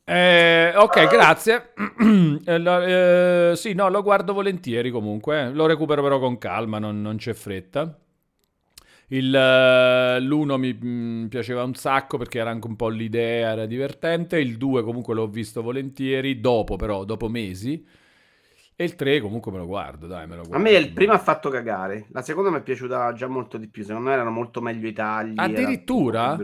Eh, 0.08 0.72
ok, 0.76 1.08
grazie. 1.08 1.74
eh, 2.46 3.54
sì, 3.56 3.74
no, 3.74 3.90
lo 3.90 4.04
guardo 4.04 4.34
volentieri 4.34 4.92
comunque. 4.92 5.50
Lo 5.50 5.66
recupero 5.66 6.04
però 6.04 6.20
con 6.20 6.38
calma, 6.38 6.78
non, 6.78 7.02
non 7.02 7.18
c'è 7.18 7.34
fretta. 7.34 8.00
Il, 9.08 9.34
uh, 9.34 10.24
l'uno 10.24 10.58
mi 10.58 10.74
mh, 10.74 10.88
mm, 10.88 11.26
piaceva 11.28 11.64
un 11.64 11.76
sacco 11.76 12.18
perché 12.18 12.40
era 12.40 12.50
anche 12.50 12.68
un 12.68 12.76
po' 12.76 12.90
l'idea, 12.90 13.52
era 13.52 13.66
divertente. 13.66 14.40
Il 14.40 14.58
2 14.58 14.84
comunque 14.84 15.16
l'ho 15.16 15.28
visto 15.28 15.64
volentieri, 15.64 16.40
dopo 16.40 16.76
però, 16.76 17.04
dopo 17.04 17.28
mesi. 17.28 17.86
E 18.78 18.84
il 18.84 18.96
3 18.96 19.22
comunque 19.22 19.52
me 19.52 19.58
lo 19.58 19.66
guardo, 19.66 20.06
dai, 20.06 20.28
me 20.28 20.36
lo 20.36 20.44
guardo. 20.44 20.58
A 20.58 20.60
me 20.60 20.78
il 20.78 20.92
primo 20.92 21.14
ha 21.14 21.20
fatto 21.20 21.50
cagare, 21.50 22.08
la 22.12 22.22
seconda 22.22 22.52
mi 22.52 22.58
è 22.58 22.62
piaciuta 22.62 23.12
già 23.14 23.28
molto 23.28 23.58
di 23.58 23.68
più. 23.68 23.84
Secondo 23.84 24.10
me 24.10 24.14
erano 24.14 24.32
molto 24.32 24.62
meglio 24.62 24.88
i 24.88 24.94
tagli. 24.94 25.34
Addirittura? 25.36 26.38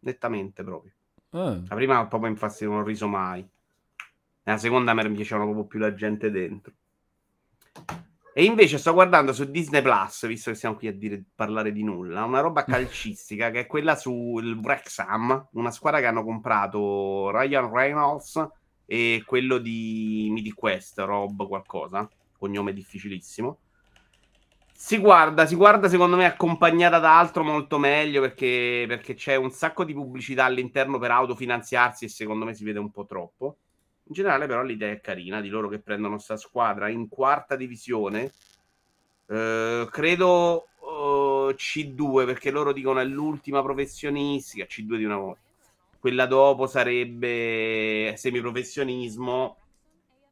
Nettamente 0.00 0.62
proprio. 0.62 0.92
Ah. 1.30 1.60
La 1.68 1.74
prima 1.74 2.06
proprio 2.06 2.30
infatti 2.30 2.64
non 2.64 2.78
ho 2.78 2.82
riso 2.82 3.06
mai. 3.06 3.40
E 3.40 4.50
la 4.50 4.58
seconda 4.58 4.94
mi 4.94 5.10
piacevano 5.12 5.46
proprio 5.46 5.66
più 5.66 5.78
la 5.78 5.94
gente 5.94 6.30
dentro. 6.30 6.72
E 8.32 8.44
invece 8.44 8.78
sto 8.78 8.92
guardando 8.92 9.32
su 9.32 9.50
Disney 9.50 9.82
Plus, 9.82 10.26
visto 10.26 10.50
che 10.50 10.56
siamo 10.56 10.76
qui 10.76 10.86
a 10.86 10.92
dire, 10.92 11.22
parlare 11.34 11.72
di 11.72 11.82
nulla, 11.82 12.24
una 12.24 12.40
roba 12.40 12.62
calcistica 12.64 13.50
che 13.50 13.60
è 13.60 13.66
quella 13.66 13.96
sul 13.96 14.58
Wrexham, 14.62 15.48
una 15.52 15.70
squadra 15.70 16.00
che 16.00 16.06
hanno 16.06 16.24
comprato 16.24 17.30
Ryan 17.30 17.72
Reynolds 17.72 18.48
e 18.86 19.22
quello 19.26 19.58
di 19.58 20.28
Midi 20.30 20.52
Quest, 20.52 20.98
Rob 21.00 21.46
qualcosa, 21.46 22.08
cognome 22.38 22.72
difficilissimo 22.72 23.58
si 24.82 24.96
guarda, 24.96 25.44
si 25.44 25.56
guarda 25.56 25.90
secondo 25.90 26.16
me 26.16 26.24
accompagnata 26.24 26.98
da 26.98 27.18
altro 27.18 27.44
molto 27.44 27.76
meglio 27.76 28.22
perché, 28.22 28.86
perché 28.88 29.12
c'è 29.12 29.34
un 29.36 29.50
sacco 29.50 29.84
di 29.84 29.92
pubblicità 29.92 30.46
all'interno 30.46 30.98
per 30.98 31.10
autofinanziarsi 31.10 32.06
e 32.06 32.08
secondo 32.08 32.46
me 32.46 32.54
si 32.54 32.64
vede 32.64 32.78
un 32.78 32.90
po' 32.90 33.04
troppo. 33.04 33.58
In 34.04 34.14
generale 34.14 34.46
però 34.46 34.62
l'idea 34.62 34.90
è 34.90 35.02
carina 35.02 35.42
di 35.42 35.50
loro 35.50 35.68
che 35.68 35.80
prendono 35.80 36.14
questa 36.14 36.38
squadra 36.38 36.88
in 36.88 37.08
quarta 37.08 37.56
divisione. 37.56 38.32
Eh, 39.26 39.86
credo 39.90 40.68
uh, 40.78 41.50
C2 41.50 42.24
perché 42.24 42.50
loro 42.50 42.72
dicono 42.72 43.00
è 43.00 43.04
l'ultima 43.04 43.62
professionistica, 43.62 44.64
C2 44.64 44.96
di 44.96 45.04
una 45.04 45.18
volta. 45.18 45.40
Quella 45.98 46.24
dopo 46.24 46.66
sarebbe 46.66 48.14
semiprofessionismo 48.16 49.56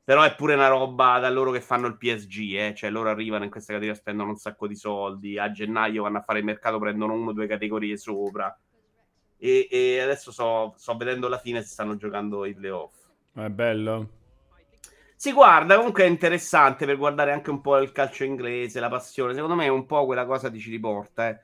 però 0.08 0.22
è 0.22 0.34
pure 0.34 0.54
una 0.54 0.68
roba 0.68 1.18
da 1.18 1.28
loro 1.28 1.50
che 1.50 1.60
fanno 1.60 1.86
il 1.86 1.98
PSG, 1.98 2.54
eh? 2.54 2.74
cioè 2.74 2.88
loro 2.88 3.10
arrivano 3.10 3.44
in 3.44 3.50
questa 3.50 3.74
categoria, 3.74 4.00
spendono 4.00 4.30
un 4.30 4.38
sacco 4.38 4.66
di 4.66 4.74
soldi, 4.74 5.38
a 5.38 5.50
gennaio 5.50 6.04
vanno 6.04 6.16
a 6.16 6.22
fare 6.22 6.38
il 6.38 6.46
mercato, 6.46 6.78
prendono 6.78 7.12
uno 7.12 7.28
o 7.28 7.32
due 7.34 7.46
categorie 7.46 7.98
sopra. 7.98 8.58
E, 9.36 9.68
e 9.70 10.00
adesso 10.00 10.32
sto, 10.32 10.72
sto, 10.78 10.96
vedendo 10.96 11.28
la 11.28 11.36
fine 11.36 11.60
se 11.60 11.68
stanno 11.68 11.98
giocando 11.98 12.46
i 12.46 12.54
playoff. 12.54 12.94
È 13.34 13.50
bello. 13.50 14.08
Si 15.14 15.30
guarda, 15.30 15.76
comunque 15.76 16.04
è 16.04 16.08
interessante 16.08 16.86
per 16.86 16.96
guardare 16.96 17.32
anche 17.32 17.50
un 17.50 17.60
po' 17.60 17.76
il 17.76 17.92
calcio 17.92 18.24
inglese, 18.24 18.80
la 18.80 18.88
passione. 18.88 19.34
Secondo 19.34 19.56
me 19.56 19.66
è 19.66 19.68
un 19.68 19.84
po' 19.84 20.06
quella 20.06 20.24
cosa 20.24 20.50
che 20.50 20.56
ci 20.56 20.70
riporta, 20.70 21.28
eh 21.28 21.40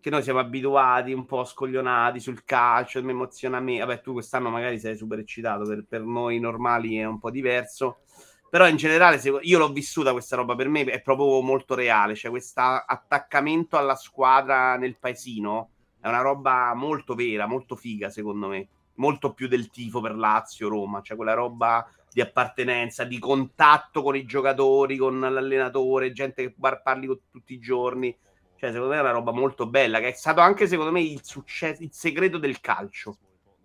che 0.00 0.10
noi 0.10 0.22
siamo 0.22 0.38
abituati 0.38 1.12
un 1.12 1.26
po' 1.26 1.44
scoglionati 1.44 2.20
sul 2.20 2.42
calcio, 2.44 3.02
mi 3.02 3.10
emoziona 3.10 3.58
a 3.58 3.60
me. 3.60 3.78
Vabbè, 3.78 4.00
tu 4.00 4.12
quest'anno 4.14 4.50
magari 4.50 4.78
sei 4.78 4.96
super 4.96 5.18
eccitato, 5.18 5.64
per, 5.64 5.84
per 5.86 6.02
noi 6.02 6.38
normali 6.38 6.96
è 6.96 7.04
un 7.04 7.18
po' 7.18 7.30
diverso. 7.30 8.00
Però 8.48 8.66
in 8.66 8.76
generale, 8.76 9.18
se, 9.18 9.38
io 9.42 9.58
l'ho 9.58 9.72
vissuta 9.72 10.12
questa 10.12 10.36
roba, 10.36 10.56
per 10.56 10.68
me 10.68 10.84
è 10.84 11.00
proprio 11.02 11.40
molto 11.40 11.74
reale. 11.74 12.14
Cioè, 12.14 12.30
questo 12.30 12.60
attaccamento 12.60 13.76
alla 13.76 13.94
squadra 13.94 14.76
nel 14.76 14.96
paesino 14.98 15.70
è 16.00 16.08
una 16.08 16.22
roba 16.22 16.72
molto 16.74 17.14
vera, 17.14 17.46
molto 17.46 17.76
figa, 17.76 18.10
secondo 18.10 18.48
me. 18.48 18.68
molto 19.00 19.32
più 19.32 19.48
del 19.48 19.70
tifo 19.70 20.00
per 20.00 20.14
Lazio, 20.14 20.68
Roma, 20.68 21.00
cioè 21.00 21.16
quella 21.16 21.32
roba 21.32 21.86
di 22.12 22.20
appartenenza, 22.20 23.04
di 23.04 23.18
contatto 23.18 24.02
con 24.02 24.16
i 24.16 24.24
giocatori, 24.24 24.96
con 24.96 25.18
l'allenatore, 25.20 26.12
gente 26.12 26.42
che 26.42 26.54
parli 26.82 27.06
tutti 27.30 27.54
i 27.54 27.58
giorni. 27.58 28.14
Cioè, 28.60 28.72
secondo 28.72 28.92
me 28.92 28.98
è 28.98 29.00
una 29.00 29.12
roba 29.12 29.32
molto 29.32 29.66
bella, 29.66 30.00
che 30.00 30.08
è 30.08 30.12
stato 30.12 30.42
anche, 30.42 30.66
secondo 30.66 30.92
me, 30.92 31.00
il, 31.00 31.24
successo, 31.24 31.82
il 31.82 31.94
segreto 31.94 32.36
del 32.36 32.60
calcio. 32.60 33.16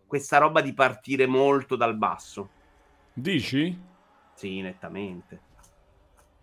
Questa 0.08 0.38
roba 0.38 0.62
di 0.62 0.74
partire 0.74 1.26
molto 1.26 1.76
dal 1.76 1.98
basso. 1.98 2.50
Dici? 3.12 3.78
Sì, 4.34 4.62
nettamente. 4.62 5.42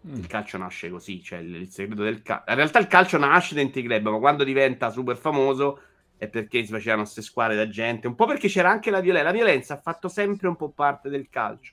Mm. 0.06 0.16
Il 0.16 0.26
calcio 0.26 0.58
nasce 0.58 0.90
così, 0.90 1.22
cioè 1.22 1.38
il, 1.38 1.54
il 1.54 1.70
segreto 1.70 2.02
del 2.02 2.20
calcio. 2.20 2.50
In 2.50 2.56
realtà 2.56 2.78
il 2.78 2.88
calcio 2.88 3.16
nasce 3.16 3.54
dentro 3.54 3.80
i 3.80 3.84
club, 3.84 4.08
ma 4.08 4.18
quando 4.18 4.44
diventa 4.44 4.90
super 4.90 5.16
famoso 5.16 5.80
è 6.18 6.28
perché 6.28 6.62
si 6.62 6.72
facevano 6.72 7.04
queste 7.04 7.22
squadre 7.22 7.56
da 7.56 7.70
gente, 7.70 8.06
un 8.06 8.14
po' 8.14 8.26
perché 8.26 8.48
c'era 8.48 8.68
anche 8.68 8.90
la 8.90 9.00
violenza. 9.00 9.28
La 9.28 9.34
violenza 9.34 9.74
ha 9.74 9.80
fatto 9.80 10.08
sempre 10.08 10.48
un 10.48 10.56
po' 10.56 10.68
parte 10.68 11.08
del 11.08 11.30
calcio. 11.30 11.72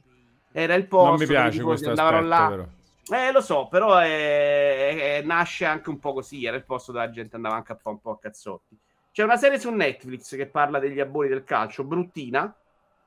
Era 0.49 0.75
il 0.75 0.87
posto. 0.87 1.09
Non 1.09 1.19
mi 1.19 1.25
piace 1.25 1.61
questo 1.61 1.91
aspetto, 1.91 2.21
là. 2.21 2.47
Però. 2.49 2.67
Eh, 3.11 3.31
lo 3.31 3.41
so, 3.41 3.67
però 3.67 3.97
è, 3.97 5.17
è, 5.17 5.21
nasce 5.23 5.65
anche 5.65 5.89
un 5.89 5.99
po' 5.99 6.13
così. 6.13 6.45
Era 6.45 6.55
il 6.55 6.65
posto 6.65 6.91
dove 6.91 7.05
la 7.05 7.11
gente 7.11 7.35
andava 7.35 7.55
anche 7.55 7.71
a 7.71 7.75
fare 7.75 7.95
un 7.95 8.01
po' 8.01 8.11
a 8.11 8.19
cazzotti. 8.19 8.77
C'è 9.11 9.23
una 9.23 9.37
serie 9.37 9.59
su 9.59 9.69
Netflix 9.71 10.35
che 10.35 10.45
parla 10.45 10.79
degli 10.79 10.99
abboni 10.99 11.27
del 11.27 11.43
calcio, 11.43 11.83
bruttina, 11.83 12.53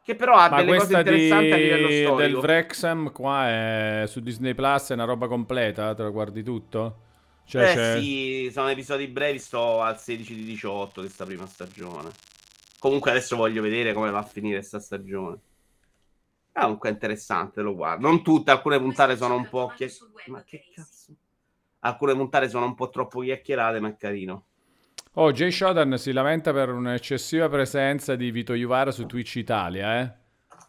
che 0.02 0.16
però 0.16 0.34
ha 0.34 0.48
Ma 0.48 0.62
delle 0.62 0.78
cose 0.78 0.96
interessanti 0.96 1.46
di... 1.46 1.52
a 1.52 1.56
livello 1.56 1.90
storico. 1.90 2.16
del 2.16 2.34
Wrexham 2.34 3.12
qua 3.12 3.48
è 3.48 4.04
su 4.08 4.20
Disney 4.20 4.54
Plus, 4.54 4.90
è 4.90 4.94
una 4.94 5.04
roba 5.04 5.28
completa, 5.28 5.94
te 5.94 6.02
lo 6.02 6.10
guardi 6.10 6.42
tutto? 6.42 6.96
Cioè, 7.44 7.70
eh 7.70 7.74
c'è... 7.74 8.00
sì, 8.00 8.50
sono 8.52 8.68
episodi 8.68 9.06
brevi, 9.06 9.38
sto 9.38 9.80
al 9.80 10.00
16 10.00 10.34
di 10.34 10.44
18 10.44 11.00
di 11.00 11.06
questa 11.06 11.24
prima 11.24 11.46
stagione. 11.46 12.10
Comunque 12.78 13.12
adesso 13.12 13.36
voglio 13.36 13.62
vedere 13.62 13.92
come 13.92 14.10
va 14.10 14.18
a 14.18 14.24
finire 14.24 14.56
questa 14.56 14.80
stagione. 14.80 15.38
Ah, 16.52 16.62
comunque 16.62 16.90
è 16.90 16.92
interessante, 16.92 17.62
lo 17.62 17.74
guardo. 17.74 18.06
Non 18.06 18.22
tutte, 18.22 18.50
alcune 18.50 18.78
puntate 18.78 19.16
sono 19.16 19.34
un 19.34 19.48
po'... 19.48 19.72
Chiacch... 19.74 19.98
Ma 20.26 20.42
che 20.44 20.64
cazzo? 20.74 21.14
Alcune 21.80 22.14
puntate 22.14 22.48
sono 22.48 22.66
un 22.66 22.74
po' 22.74 22.90
troppo 22.90 23.20
chiacchierate, 23.20 23.80
ma 23.80 23.88
è 23.88 23.96
carino. 23.96 24.44
Oh, 25.14 25.32
Jay 25.32 25.50
Shodan 25.50 25.98
si 25.98 26.12
lamenta 26.12 26.52
per 26.52 26.70
un'eccessiva 26.70 27.48
presenza 27.48 28.16
di 28.16 28.30
Vito 28.30 28.54
Juvara 28.54 28.90
su 28.90 29.06
Twitch 29.06 29.36
Italia, 29.36 30.00
eh? 30.00 30.12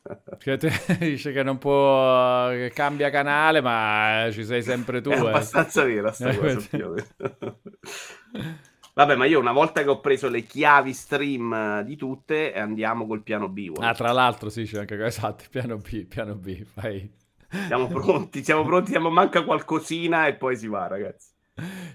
Dice 1.00 1.32
che 1.32 1.44
non 1.44 1.58
può, 1.58 2.50
che 2.50 2.72
cambia 2.74 3.10
canale, 3.10 3.62
ma 3.62 4.28
ci 4.32 4.44
sei 4.44 4.62
sempre 4.62 5.02
tu. 5.02 5.12
È 5.12 5.16
eh. 5.16 5.28
abbastanza 5.28 5.84
vera 5.84 6.12
sta 6.12 6.36
cosa. 6.36 6.70
Vabbè, 8.96 9.16
ma 9.16 9.26
io 9.26 9.40
una 9.40 9.52
volta 9.52 9.82
che 9.82 9.90
ho 9.90 10.00
preso 10.00 10.30
le 10.30 10.44
chiavi 10.44 10.94
stream 10.94 11.82
di 11.82 11.96
tutte, 11.96 12.54
andiamo 12.54 13.08
col 13.08 13.24
piano 13.24 13.50
B. 13.50 13.72
Ah, 13.80 13.96
tra 13.96 14.12
l'altro, 14.12 14.50
sì, 14.50 14.66
c'è 14.66 14.80
anche 14.80 15.04
esatto, 15.04 15.46
piano 15.50 15.78
B, 15.78 16.06
piano 16.06 16.36
B, 16.36 16.64
vai. 16.76 17.12
Siamo 17.50 17.88
pronti, 17.88 18.44
siamo 18.44 18.64
pronti, 18.64 18.92
siamo 18.92 19.10
manca 19.10 19.44
qualcosina 19.44 20.28
e 20.28 20.36
poi 20.36 20.56
si 20.56 20.68
va, 20.68 20.86
ragazzi. 20.86 21.32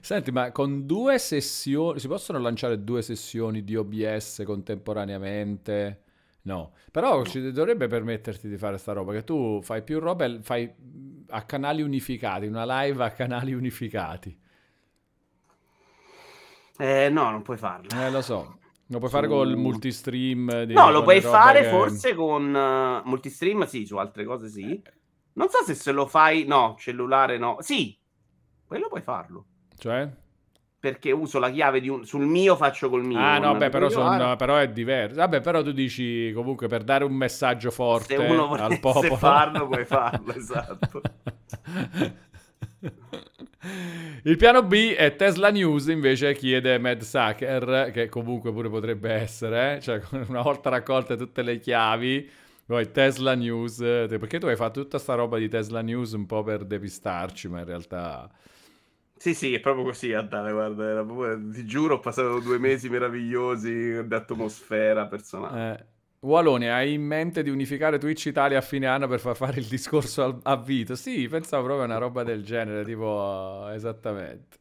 Senti, 0.00 0.32
ma 0.32 0.50
con 0.50 0.86
due 0.86 1.18
sessioni, 1.18 2.00
si 2.00 2.08
possono 2.08 2.40
lanciare 2.40 2.82
due 2.82 3.02
sessioni 3.02 3.62
di 3.62 3.76
OBS 3.76 4.42
contemporaneamente? 4.44 6.02
No, 6.42 6.72
però 6.90 7.24
ci 7.24 7.52
dovrebbe 7.52 7.86
permetterti 7.86 8.48
di 8.48 8.56
fare 8.56 8.76
sta 8.76 8.92
roba, 8.92 9.12
che 9.12 9.22
tu 9.22 9.60
fai 9.62 9.82
più 9.82 10.00
roba 10.00 10.24
e 10.24 10.38
fai 10.42 10.68
a 11.28 11.42
canali 11.42 11.82
unificati, 11.82 12.46
una 12.46 12.82
live 12.82 13.04
a 13.04 13.10
canali 13.10 13.52
unificati. 13.52 14.36
Eh, 16.78 17.08
no, 17.10 17.30
non 17.30 17.42
puoi 17.42 17.56
farlo. 17.56 17.88
Eh, 18.00 18.10
lo 18.10 18.22
so. 18.22 18.58
Lo 18.90 18.98
puoi 18.98 19.10
fare 19.10 19.26
su... 19.26 19.32
col 19.32 19.56
multistream? 19.56 20.64
No, 20.68 20.90
lo 20.90 21.02
puoi 21.02 21.20
fare 21.20 21.62
che... 21.62 21.68
forse 21.68 22.14
con 22.14 22.54
uh, 22.54 23.06
multistream, 23.06 23.66
sì, 23.66 23.84
su 23.84 23.96
altre 23.96 24.24
cose 24.24 24.48
sì. 24.48 24.80
Non 25.34 25.48
so 25.50 25.62
se 25.64 25.74
se 25.74 25.92
lo 25.92 26.06
fai, 26.06 26.44
no, 26.46 26.74
cellulare 26.78 27.36
no. 27.36 27.58
Sì, 27.60 27.98
quello 28.66 28.88
puoi 28.88 29.02
farlo. 29.02 29.44
Cioè? 29.76 30.08
Perché 30.80 31.10
uso 31.10 31.38
la 31.38 31.50
chiave 31.50 31.80
di 31.80 31.88
un... 31.88 32.04
sul 32.06 32.24
mio 32.24 32.56
faccio 32.56 32.88
col 32.88 33.04
mio. 33.04 33.18
Ah, 33.18 33.38
no, 33.38 33.54
beh, 33.56 33.68
però, 33.68 33.90
son... 33.90 34.36
però, 34.38 34.56
è 34.56 34.70
diverso. 34.70 35.16
Vabbè, 35.16 35.40
però 35.40 35.62
tu 35.62 35.72
dici 35.72 36.32
comunque 36.32 36.68
per 36.68 36.84
dare 36.84 37.04
un 37.04 37.12
messaggio 37.12 37.70
forte 37.70 38.16
Se 38.16 38.22
uno 38.22 38.52
al 38.52 38.78
popolo. 38.80 39.16
farlo, 39.16 39.66
puoi 39.66 39.84
farlo, 39.84 40.32
esatto. 40.34 41.02
Il 44.22 44.36
piano 44.36 44.62
B 44.62 44.92
è 44.92 45.16
Tesla 45.16 45.50
News, 45.50 45.88
invece 45.88 46.34
chiede 46.34 46.78
Mad 46.78 47.00
Sucker, 47.00 47.90
che 47.92 48.08
comunque 48.08 48.52
pure 48.52 48.68
potrebbe 48.68 49.10
essere, 49.12 49.76
eh? 49.76 49.80
cioè 49.80 50.00
una 50.28 50.42
volta 50.42 50.70
raccolte 50.70 51.16
tutte 51.16 51.42
le 51.42 51.58
chiavi, 51.58 52.28
poi 52.66 52.90
Tesla 52.92 53.34
News, 53.34 53.78
perché 53.78 54.38
tu 54.38 54.46
hai 54.46 54.56
fatto 54.56 54.82
tutta 54.82 54.98
sta 54.98 55.14
roba 55.14 55.38
di 55.38 55.48
Tesla 55.48 55.80
News 55.80 56.12
un 56.12 56.26
po' 56.26 56.42
per 56.44 56.64
depistarci, 56.64 57.48
ma 57.48 57.60
in 57.60 57.64
realtà... 57.64 58.30
Sì, 59.16 59.34
sì, 59.34 59.52
è 59.52 59.58
proprio 59.58 59.84
così, 59.84 60.12
Adane, 60.12 60.52
guarda, 60.52 61.02
proprio, 61.02 61.50
ti 61.50 61.64
giuro, 61.66 61.96
ho 61.96 62.00
passato 62.00 62.38
due 62.38 62.58
mesi 62.58 62.88
meravigliosi 62.88 64.06
di 64.06 64.14
atmosfera 64.14 65.06
personale. 65.06 65.72
Eh. 65.72 65.97
Walone, 66.20 66.72
hai 66.72 66.94
in 66.94 67.02
mente 67.02 67.44
di 67.44 67.50
unificare 67.50 67.98
Twitch 67.98 68.26
Italia 68.26 68.58
a 68.58 68.60
fine 68.60 68.86
anno 68.86 69.06
per 69.06 69.20
far 69.20 69.36
fare 69.36 69.60
il 69.60 69.66
discorso 69.66 70.24
al, 70.24 70.38
a 70.42 70.56
Vito? 70.56 70.96
Sì, 70.96 71.28
pensavo 71.28 71.62
proprio 71.64 71.84
a 71.84 71.88
una 71.88 71.98
roba 71.98 72.24
del 72.24 72.42
genere, 72.42 72.84
tipo, 72.84 73.68
esattamente. 73.68 74.58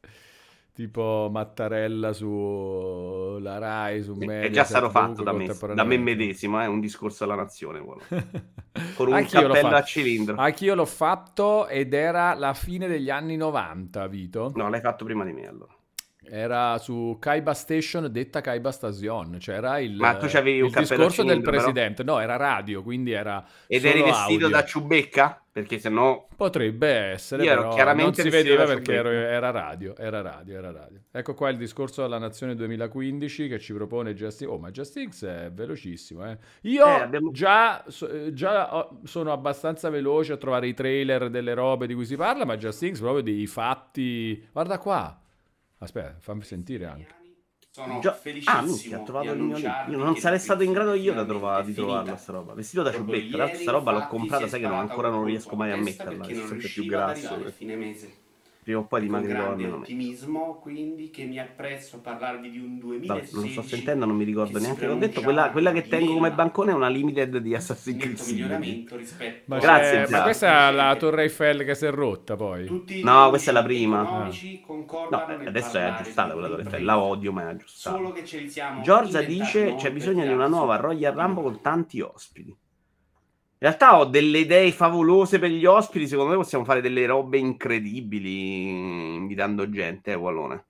Tipo 0.71 1.27
Mattarella 1.31 2.13
su 2.13 3.39
la 3.41 3.57
Rai, 3.57 4.03
su 4.03 4.13
Media. 4.13 4.41
È 4.41 4.51
già 4.51 4.63
stato 4.63 4.91
fatto 4.91 5.23
da 5.23 5.31
me, 5.31 5.47
da 5.73 5.83
me 5.83 5.97
medesimo, 5.97 6.61
eh, 6.61 6.67
un 6.67 6.79
discorso 6.79 7.23
alla 7.23 7.33
nazione. 7.33 7.79
Con 8.93 9.07
un 9.07 9.13
Anch'io 9.13 9.47
cappello 9.47 9.75
a 9.75 9.83
cilindro. 9.83 10.35
Anch'io 10.35 10.75
l'ho 10.75 10.85
fatto 10.85 11.67
ed 11.67 11.95
era 11.95 12.35
la 12.35 12.53
fine 12.53 12.87
degli 12.87 13.09
anni 13.09 13.35
90, 13.37 14.05
Vito. 14.05 14.51
No, 14.53 14.69
l'hai 14.69 14.81
fatto 14.81 15.03
prima 15.03 15.25
di 15.25 15.33
me 15.33 15.47
allora. 15.47 15.76
Era 16.29 16.77
su 16.77 17.17
Kaiba 17.19 17.53
Station, 17.53 18.11
detta 18.11 18.41
Kaiba 18.41 18.71
Station. 18.71 19.37
C'era 19.39 19.79
il, 19.79 19.95
Ma 19.95 20.15
tu 20.15 20.27
c'avevi 20.27 20.61
un 20.61 20.67
il 20.67 20.73
discorso 20.73 21.23
del 21.23 21.41
presidente. 21.41 22.03
Però? 22.03 22.17
No, 22.17 22.21
era 22.21 22.35
radio, 22.35 22.83
quindi 22.83 23.11
era. 23.11 23.43
Ed 23.67 23.85
eri 23.85 24.01
vestito 24.01 24.45
audio. 24.45 24.49
da 24.49 24.63
ciubecca? 24.63 25.41
Perché 25.57 25.79
se 25.79 25.89
no. 25.89 26.27
Potrebbe 26.35 26.87
essere. 26.87 27.43
Io 27.43 27.49
ero 27.49 27.69
chiaramente 27.69 28.21
non 28.21 28.31
si 28.31 28.37
vedeva 28.37 28.65
perché 28.65 28.93
ero, 28.93 29.09
era 29.09 29.49
radio. 29.49 29.95
Era 29.97 30.21
radio, 30.21 30.55
era 30.55 30.71
radio. 30.71 30.99
Ecco 31.11 31.33
qua 31.33 31.49
il 31.49 31.57
discorso 31.57 32.03
della 32.03 32.19
Nazione 32.19 32.53
2015 32.53 33.47
che 33.47 33.57
ci 33.57 33.73
propone 33.73 34.13
Justin. 34.13 34.49
Oh, 34.49 34.59
ma 34.59 34.69
Justix 34.69 35.25
è 35.25 35.51
velocissimo. 35.51 36.29
Eh. 36.29 36.37
Io 36.61 36.85
eh, 36.85 37.01
abbiamo... 37.01 37.31
già, 37.31 37.83
già, 38.33 38.87
sono 39.03 39.31
abbastanza 39.31 39.89
veloce 39.89 40.33
a 40.33 40.37
trovare 40.37 40.67
i 40.67 40.75
trailer 40.75 41.31
delle 41.31 41.55
robe 41.55 41.87
di 41.87 41.95
cui 41.95 42.05
si 42.05 42.15
parla, 42.15 42.45
ma 42.45 42.55
Justix 42.55 42.99
proprio 42.99 43.23
dei 43.23 43.47
fatti. 43.47 44.47
Guarda 44.51 44.77
qua. 44.77 45.21
Aspetta, 45.79 46.15
fammi 46.19 46.43
sentire 46.43 46.85
anche. 46.85 47.15
Sono 47.69 47.99
Gio- 47.99 48.13
felicissimo 48.13 48.57
ah, 48.57 48.61
minchia, 48.63 48.97
ha 48.97 49.03
trovato 49.03 49.31
il 49.31 49.39
mio 49.39 49.57
link. 49.57 49.87
Io 49.89 49.97
non 49.97 50.15
sarei 50.15 50.39
stato 50.39 50.63
in 50.63 50.73
grado 50.73 50.93
io 50.93 51.13
da 51.13 51.23
trovare, 51.23 51.65
di 51.65 51.73
trovarla 51.73 52.17
sta 52.17 52.31
roba. 52.31 52.53
Vestito 52.53 52.81
da 52.81 52.91
ciubbetta, 52.91 53.29
tra 53.29 53.37
l'altro 53.37 53.59
sta 53.59 53.71
roba 53.71 53.91
l'ho 53.91 54.07
comprata, 54.07 54.47
sai 54.47 54.59
che 54.59 54.67
non, 54.67 54.79
ancora 54.79 55.09
non 55.09 55.23
riesco 55.25 55.55
mai 55.55 55.71
a 55.71 55.77
metterla, 55.77 56.25
è 56.25 56.33
sempre 56.33 56.67
più 56.67 56.85
grasso. 56.85 57.37
Fine 57.51 57.75
mese 57.75 58.25
prima 58.67 58.79
o 58.81 58.83
poi 58.83 58.99
dimagrirò 58.99 59.51
almeno 59.51 59.77
me. 59.77 59.83
ottimismo 59.83 60.59
quindi 60.59 61.09
che 61.09 61.23
mi 61.23 61.39
apprezzo 61.39 62.01
parlarvi 62.01 62.49
di 62.49 62.59
un 62.59 62.77
2016 62.79 63.35
non 63.35 63.47
sto 63.47 63.61
sentendo 63.61 64.05
non 64.05 64.17
mi 64.17 64.25
ricordo 64.25 64.59
neanche 64.59 64.85
l'ho 64.85 64.95
detto 64.95 65.21
quella, 65.21 65.51
quella 65.51 65.71
che 65.71 65.87
tengo 65.87 66.13
come 66.13 66.33
bancone 66.33 66.71
è 66.71 66.73
una 66.73 66.89
limited 66.89 67.37
di 67.37 67.55
Assassin's 67.55 67.97
Creed 67.97 68.19
miglioramento 68.27 68.97
rispetto 68.97 69.43
ma, 69.45 69.59
Grazie, 69.59 70.07
ma 70.09 70.21
questa 70.23 70.67
è 70.67 70.71
la 70.73 70.95
Torre 70.97 71.21
Eiffel 71.21 71.63
che 71.63 71.75
si 71.75 71.85
è 71.85 71.91
rotta 71.91 72.35
poi. 72.35 72.65
Tutti 72.65 73.01
no 73.03 73.29
questa 73.29 73.51
è 73.51 73.53
la 73.53 73.63
prima. 73.63 74.01
no, 74.01 75.25
adesso 75.45 75.77
è 75.77 75.83
aggiustata 75.83 76.33
quella 76.33 76.49
Torre 76.49 76.63
Eiffel 76.63 76.83
la 76.83 76.99
odio 76.99 77.31
ma 77.31 77.43
è 77.43 77.51
aggiustata. 77.51 77.95
Solo 77.95 78.11
che 78.11 78.25
ce 78.25 78.39
li 78.39 78.49
siamo 78.49 78.81
Giorgia 78.81 79.21
dice 79.21 79.75
c'è 79.75 79.93
bisogno 79.93 80.25
di 80.25 80.33
una 80.33 80.47
nuova 80.47 80.75
Royal 80.75 81.13
Rumble 81.13 81.43
con 81.43 81.61
tanti 81.61 82.01
ospiti 82.01 82.53
in 83.59 83.67
realtà 83.67 83.97
ho 83.97 84.05
delle 84.05 84.37
idee 84.39 84.71
favolose 84.71 85.39
per 85.39 85.49
gli 85.49 85.65
ospiti. 85.65 86.07
Secondo 86.07 86.31
me 86.31 86.37
possiamo 86.37 86.63
fare 86.63 86.79
delle 86.79 87.07
robe 87.07 87.39
incredibili 87.39 89.15
invitando 89.15 89.67
gente, 89.67 90.11
eh, 90.11 90.15
Wallone. 90.15 90.65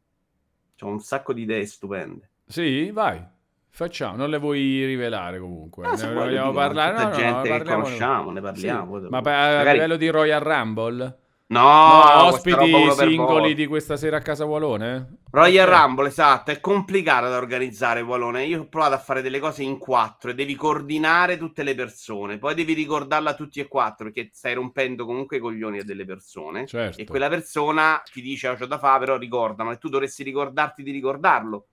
C'ho 0.77 0.87
un 0.87 0.99
sacco 1.01 1.33
di 1.33 1.41
idee 1.41 1.65
stupende. 1.65 2.29
Sì, 2.45 2.89
vai. 2.91 3.21
Facciamo, 3.69 4.15
non 4.15 4.29
le 4.29 4.37
vuoi 4.37 4.85
rivelare 4.85 5.37
comunque. 5.37 5.85
Ah, 5.85 5.95
ne 5.95 6.13
vogliamo 6.13 6.51
parlare? 6.51 7.03
No, 7.03 7.11
gente 7.11 7.49
no, 7.49 7.57
che 7.57 7.63
conosciamo, 7.63 8.31
ne 8.31 8.41
parliamo. 8.41 8.99
Sì. 9.01 9.07
Ma 9.09 9.17
a 9.17 9.21
Magari... 9.21 9.71
livello 9.73 9.97
di 9.97 10.07
Royal 10.07 10.41
Rumble? 10.41 11.17
No, 11.49 11.61
no 11.61 12.23
ospiti 12.25 12.91
singoli 12.91 13.53
di 13.53 13.67
questa 13.67 13.95
sera 13.95 14.17
a 14.17 14.21
casa 14.21 14.43
Walone? 14.43 15.19
Royal 15.31 15.65
okay. 15.65 15.79
Rumble, 15.79 16.07
esatto, 16.09 16.51
è 16.51 16.59
complicata 16.59 17.29
da 17.29 17.37
organizzare 17.37 18.01
Walone. 18.01 18.45
Io 18.45 18.61
ho 18.61 18.67
provato 18.67 18.95
a 18.95 18.97
fare 18.97 19.21
delle 19.21 19.39
cose 19.39 19.63
in 19.63 19.77
quattro 19.77 20.31
e 20.31 20.33
devi 20.33 20.55
coordinare 20.55 21.37
tutte 21.37 21.63
le 21.63 21.73
persone, 21.73 22.37
poi 22.37 22.53
devi 22.53 22.73
ricordarla 22.73 23.29
a 23.29 23.33
tutti 23.33 23.61
e 23.61 23.69
quattro 23.69 24.05
perché 24.11 24.29
stai 24.33 24.55
rompendo 24.55 25.05
comunque 25.05 25.37
i 25.37 25.39
coglioni 25.39 25.79
a 25.79 25.85
delle 25.85 26.03
persone. 26.03 26.65
Certo. 26.65 26.99
E 26.99 27.05
quella 27.05 27.29
persona 27.29 28.01
ti 28.11 28.21
dice 28.21 28.49
oh, 28.49 28.55
c'ho 28.55 28.65
da 28.65 28.77
fare, 28.77 28.99
però 29.05 29.17
ricordano 29.17 29.71
e 29.71 29.77
tu 29.77 29.87
dovresti 29.87 30.23
ricordarti 30.23 30.83
di 30.83 30.91
ricordarlo. 30.91 31.67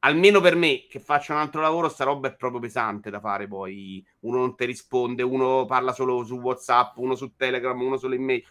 almeno 0.00 0.40
per 0.40 0.56
me 0.56 0.86
che 0.88 0.98
faccio 0.98 1.32
un 1.32 1.38
altro 1.38 1.60
lavoro, 1.60 1.88
sta 1.88 2.02
roba 2.02 2.26
è 2.26 2.34
proprio 2.34 2.60
pesante 2.60 3.10
da 3.10 3.20
fare. 3.20 3.46
Poi 3.46 4.04
uno 4.20 4.38
non 4.38 4.56
ti 4.56 4.64
risponde, 4.64 5.22
uno 5.22 5.66
parla 5.66 5.92
solo 5.92 6.24
su 6.24 6.34
WhatsApp, 6.40 6.96
uno 6.96 7.14
su 7.14 7.34
Telegram, 7.36 7.80
uno 7.80 7.96
solo 7.96 8.14
in 8.14 8.24
mail. 8.24 8.44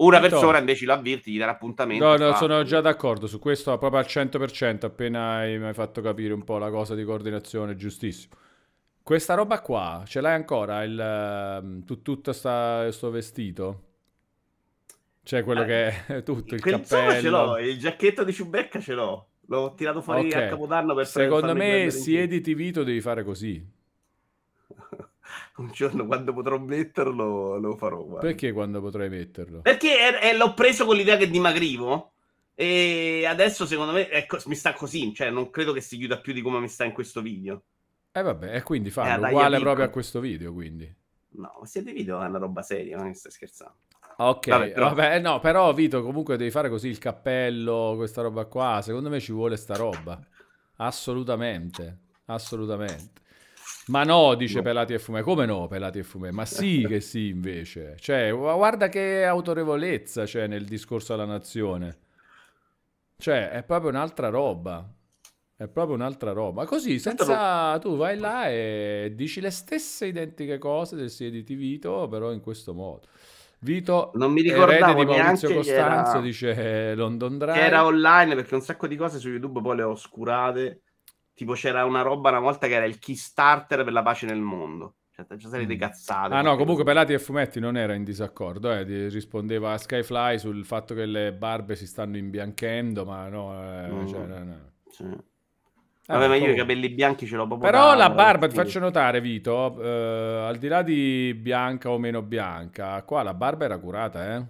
Una 0.00 0.18
Certo. 0.20 0.36
persona 0.36 0.58
invece 0.58 0.86
lo 0.86 0.92
avvirti, 0.94 1.30
gli 1.32 1.38
dà 1.38 1.44
l'appuntamento. 1.46 2.04
No, 2.04 2.16
no, 2.16 2.30
fa- 2.32 2.36
sono 2.38 2.62
già 2.62 2.80
d'accordo 2.80 3.26
su 3.26 3.38
questo, 3.38 3.76
proprio 3.76 4.00
al 4.00 4.06
100%, 4.06 4.86
appena 4.86 5.36
hai 5.36 5.58
mi 5.58 5.66
hai 5.66 5.74
fatto 5.74 6.00
capire 6.00 6.32
un 6.32 6.42
po' 6.42 6.56
la 6.58 6.70
cosa 6.70 6.94
di 6.94 7.04
coordinazione, 7.04 7.76
giustissimo. 7.76 8.34
Questa 9.02 9.34
roba 9.34 9.60
qua, 9.60 10.02
ce 10.06 10.20
l'hai 10.22 10.34
ancora, 10.34 10.82
il, 10.84 10.98
ehm, 10.98 11.84
tu- 11.84 12.00
tutto 12.00 12.32
sta, 12.32 12.90
sto 12.92 13.10
vestito? 13.10 13.82
Cioè 15.22 15.44
quello 15.44 15.62
Eh, 15.62 15.66
che 15.66 16.06
è 16.06 16.22
tutto, 16.24 16.54
il 16.54 16.60
Quel 16.62 16.74
insomma 16.78 17.12
ce 17.20 17.28
l'ho, 17.28 17.46
cappello. 17.50 17.68
il 17.68 17.78
giacchetto 17.78 18.24
di 18.24 18.32
Ciubecca 18.32 18.80
ce 18.80 18.94
l'ho. 18.94 19.26
L'ho 19.48 19.74
tirato 19.76 20.00
fuori 20.00 20.28
Ok. 20.28 20.34
a 20.36 20.48
Capodanno 20.48 20.94
per 20.94 21.06
Secondo 21.06 21.48
me, 21.48 21.52
prendere 21.58 21.82
in 21.84 21.90
se 21.90 22.02
giro. 22.02 22.22
editi 22.22 22.54
video 22.54 22.84
devi 22.84 23.00
fare 23.00 23.22
così. 23.24 23.62
Un 25.56 25.70
giorno 25.72 26.06
quando 26.06 26.32
potrò 26.32 26.58
metterlo 26.58 27.58
lo 27.58 27.76
farò. 27.76 28.02
guarda. 28.04 28.26
Perché 28.26 28.52
quando 28.52 28.80
potrai 28.80 29.08
metterlo? 29.08 29.60
Perché 29.60 30.20
eh, 30.20 30.28
eh, 30.30 30.36
l'ho 30.36 30.54
preso 30.54 30.84
con 30.86 30.96
l'idea 30.96 31.16
che 31.16 31.28
dimagrivo. 31.30 32.12
E 32.54 33.24
adesso 33.26 33.64
secondo 33.66 33.92
me 33.92 34.10
ecco, 34.10 34.38
mi 34.46 34.54
sta 34.54 34.72
così. 34.74 35.14
Cioè, 35.14 35.30
non 35.30 35.50
credo 35.50 35.72
che 35.72 35.80
si 35.80 35.96
chiuda 35.96 36.18
più 36.20 36.32
di 36.32 36.42
come 36.42 36.60
mi 36.60 36.68
sta 36.68 36.84
in 36.84 36.92
questo 36.92 37.22
video. 37.22 37.62
Eh 38.12 38.22
vabbè, 38.22 38.54
e 38.56 38.62
quindi 38.62 38.88
Eh, 38.88 38.92
fallo, 38.92 39.20
dai, 39.20 39.32
uguale 39.32 39.58
proprio 39.60 39.84
a 39.86 39.88
questo 39.88 40.20
video, 40.20 40.52
quindi. 40.52 40.92
No, 41.32 41.56
ma 41.60 41.66
siete 41.66 41.92
video 41.92 42.20
è 42.20 42.26
una 42.26 42.38
roba 42.38 42.60
seria, 42.60 42.96
non 42.96 43.06
è 43.08 43.14
stai 43.14 43.30
scherzando. 43.30 43.76
Ok, 44.16 44.48
Vabbè, 44.48 44.72
però- 44.72 44.88
vabbè, 44.88 45.20
no, 45.20 45.38
però 45.38 45.72
Vito 45.72 46.02
comunque 46.02 46.36
devi 46.36 46.50
fare 46.50 46.68
così 46.68 46.88
il 46.88 46.98
cappello, 46.98 47.94
questa 47.96 48.20
roba 48.20 48.44
qua, 48.46 48.80
secondo 48.82 49.08
me 49.08 49.20
ci 49.20 49.32
vuole 49.32 49.56
sta 49.56 49.76
roba. 49.76 50.20
Assolutamente, 50.76 51.98
assolutamente. 52.26 53.19
Ma 53.90 54.04
no, 54.04 54.34
dice 54.34 54.56
No. 54.56 54.62
Pelati 54.62 54.92
e 54.94 54.98
Fumè, 54.98 55.22
come 55.22 55.46
no 55.46 55.66
Pelati 55.66 55.98
e 55.98 56.02
Fumè? 56.02 56.30
Ma 56.30 56.44
sì 56.44 56.84
che 56.88 57.00
sì 57.00 57.28
invece. 57.28 57.96
Cioè, 57.98 58.30
gu- 58.32 58.54
guarda 58.56 58.88
che 58.88 59.24
autorevolezza 59.24 60.24
c'è 60.24 60.46
nel 60.46 60.64
discorso 60.64 61.12
alla 61.14 61.24
nazione. 61.24 61.98
Cioè, 63.16 63.50
è 63.50 63.62
proprio 63.64 63.90
un'altra 63.90 64.28
roba. 64.28 64.88
È 65.56 65.68
proprio 65.68 65.94
un'altra 65.96 66.32
roba. 66.32 66.64
Così, 66.64 66.98
senza... 66.98 67.78
Tu 67.80 67.96
vai 67.96 68.16
là 68.18 68.48
e 68.48 69.12
dici 69.14 69.40
le 69.42 69.50
stesse 69.50 70.06
identiche 70.06 70.56
cose 70.56 70.96
del 70.96 71.10
CD 71.10 71.42
di 71.42 71.54
Vito, 71.54 72.08
però 72.08 72.32
in 72.32 72.40
questo 72.40 72.72
modo. 72.72 73.08
Vito, 73.62 74.10
Non 74.14 74.32
mi 74.32 74.40
ricordavo 74.40 75.04
di 75.04 75.10
Maurizio 75.10 75.52
Costanzo, 75.52 76.12
era, 76.12 76.20
dice 76.20 76.54
eh, 76.90 76.94
London 76.94 77.36
Drive. 77.36 77.60
era 77.60 77.84
online 77.84 78.34
perché 78.34 78.54
un 78.54 78.62
sacco 78.62 78.86
di 78.86 78.96
cose 78.96 79.18
su 79.18 79.28
YouTube 79.28 79.60
poi 79.60 79.76
le 79.76 79.82
ho 79.82 79.90
oscurate. 79.90 80.80
Tipo 81.40 81.54
c'era 81.54 81.86
una 81.86 82.02
roba 82.02 82.28
una 82.28 82.38
volta 82.38 82.66
che 82.66 82.74
era 82.74 82.84
il 82.84 82.98
Kickstarter 82.98 83.82
per 83.82 83.94
la 83.94 84.02
pace 84.02 84.26
nel 84.26 84.40
mondo. 84.42 84.96
Cioè, 85.10 85.24
c'è 85.26 85.48
serie 85.48 85.64
di 85.64 85.76
Mm. 85.76 85.78
cazzate. 85.78 86.34
Ah 86.34 86.42
no, 86.42 86.54
comunque. 86.56 86.84
Pelati 86.84 87.14
e 87.14 87.18
Fumetti 87.18 87.60
non 87.60 87.78
era 87.78 87.94
in 87.94 88.04
disaccordo, 88.04 88.70
eh, 88.70 88.84
di- 88.84 89.08
rispondeva 89.08 89.72
a 89.72 89.78
Skyfly 89.78 90.38
sul 90.38 90.66
fatto 90.66 90.92
che 90.94 91.06
le 91.06 91.32
barbe 91.32 91.76
si 91.76 91.86
stanno 91.86 92.18
imbianchendo, 92.18 93.06
ma 93.06 93.26
no, 93.28 93.54
eh, 93.54 93.88
Mm. 93.88 94.06
cioè, 94.06 94.26
no, 94.26 94.44
no. 94.44 94.56
Sì. 94.90 95.04
Eh, 95.04 95.18
Vabbè, 96.12 96.28
ma 96.28 96.34
io 96.36 96.50
i 96.52 96.56
capelli 96.56 96.90
bianchi 96.90 97.24
ce 97.26 97.36
l'ho 97.36 97.46
proprio 97.46 97.70
Però 97.70 97.90
da- 97.92 97.96
la 97.96 98.08
da 98.08 98.14
barba, 98.14 98.46
ti 98.46 98.54
faccio 98.54 98.78
notare, 98.78 99.22
Vito, 99.22 99.80
eh, 99.80 100.44
al 100.46 100.56
di 100.58 100.68
là 100.68 100.82
di 100.82 101.32
bianca 101.40 101.88
o 101.90 101.98
meno 101.98 102.20
bianca, 102.20 103.02
qua 103.04 103.22
la 103.22 103.32
barba 103.32 103.64
era 103.64 103.78
curata, 103.78 104.34
eh? 104.36 104.44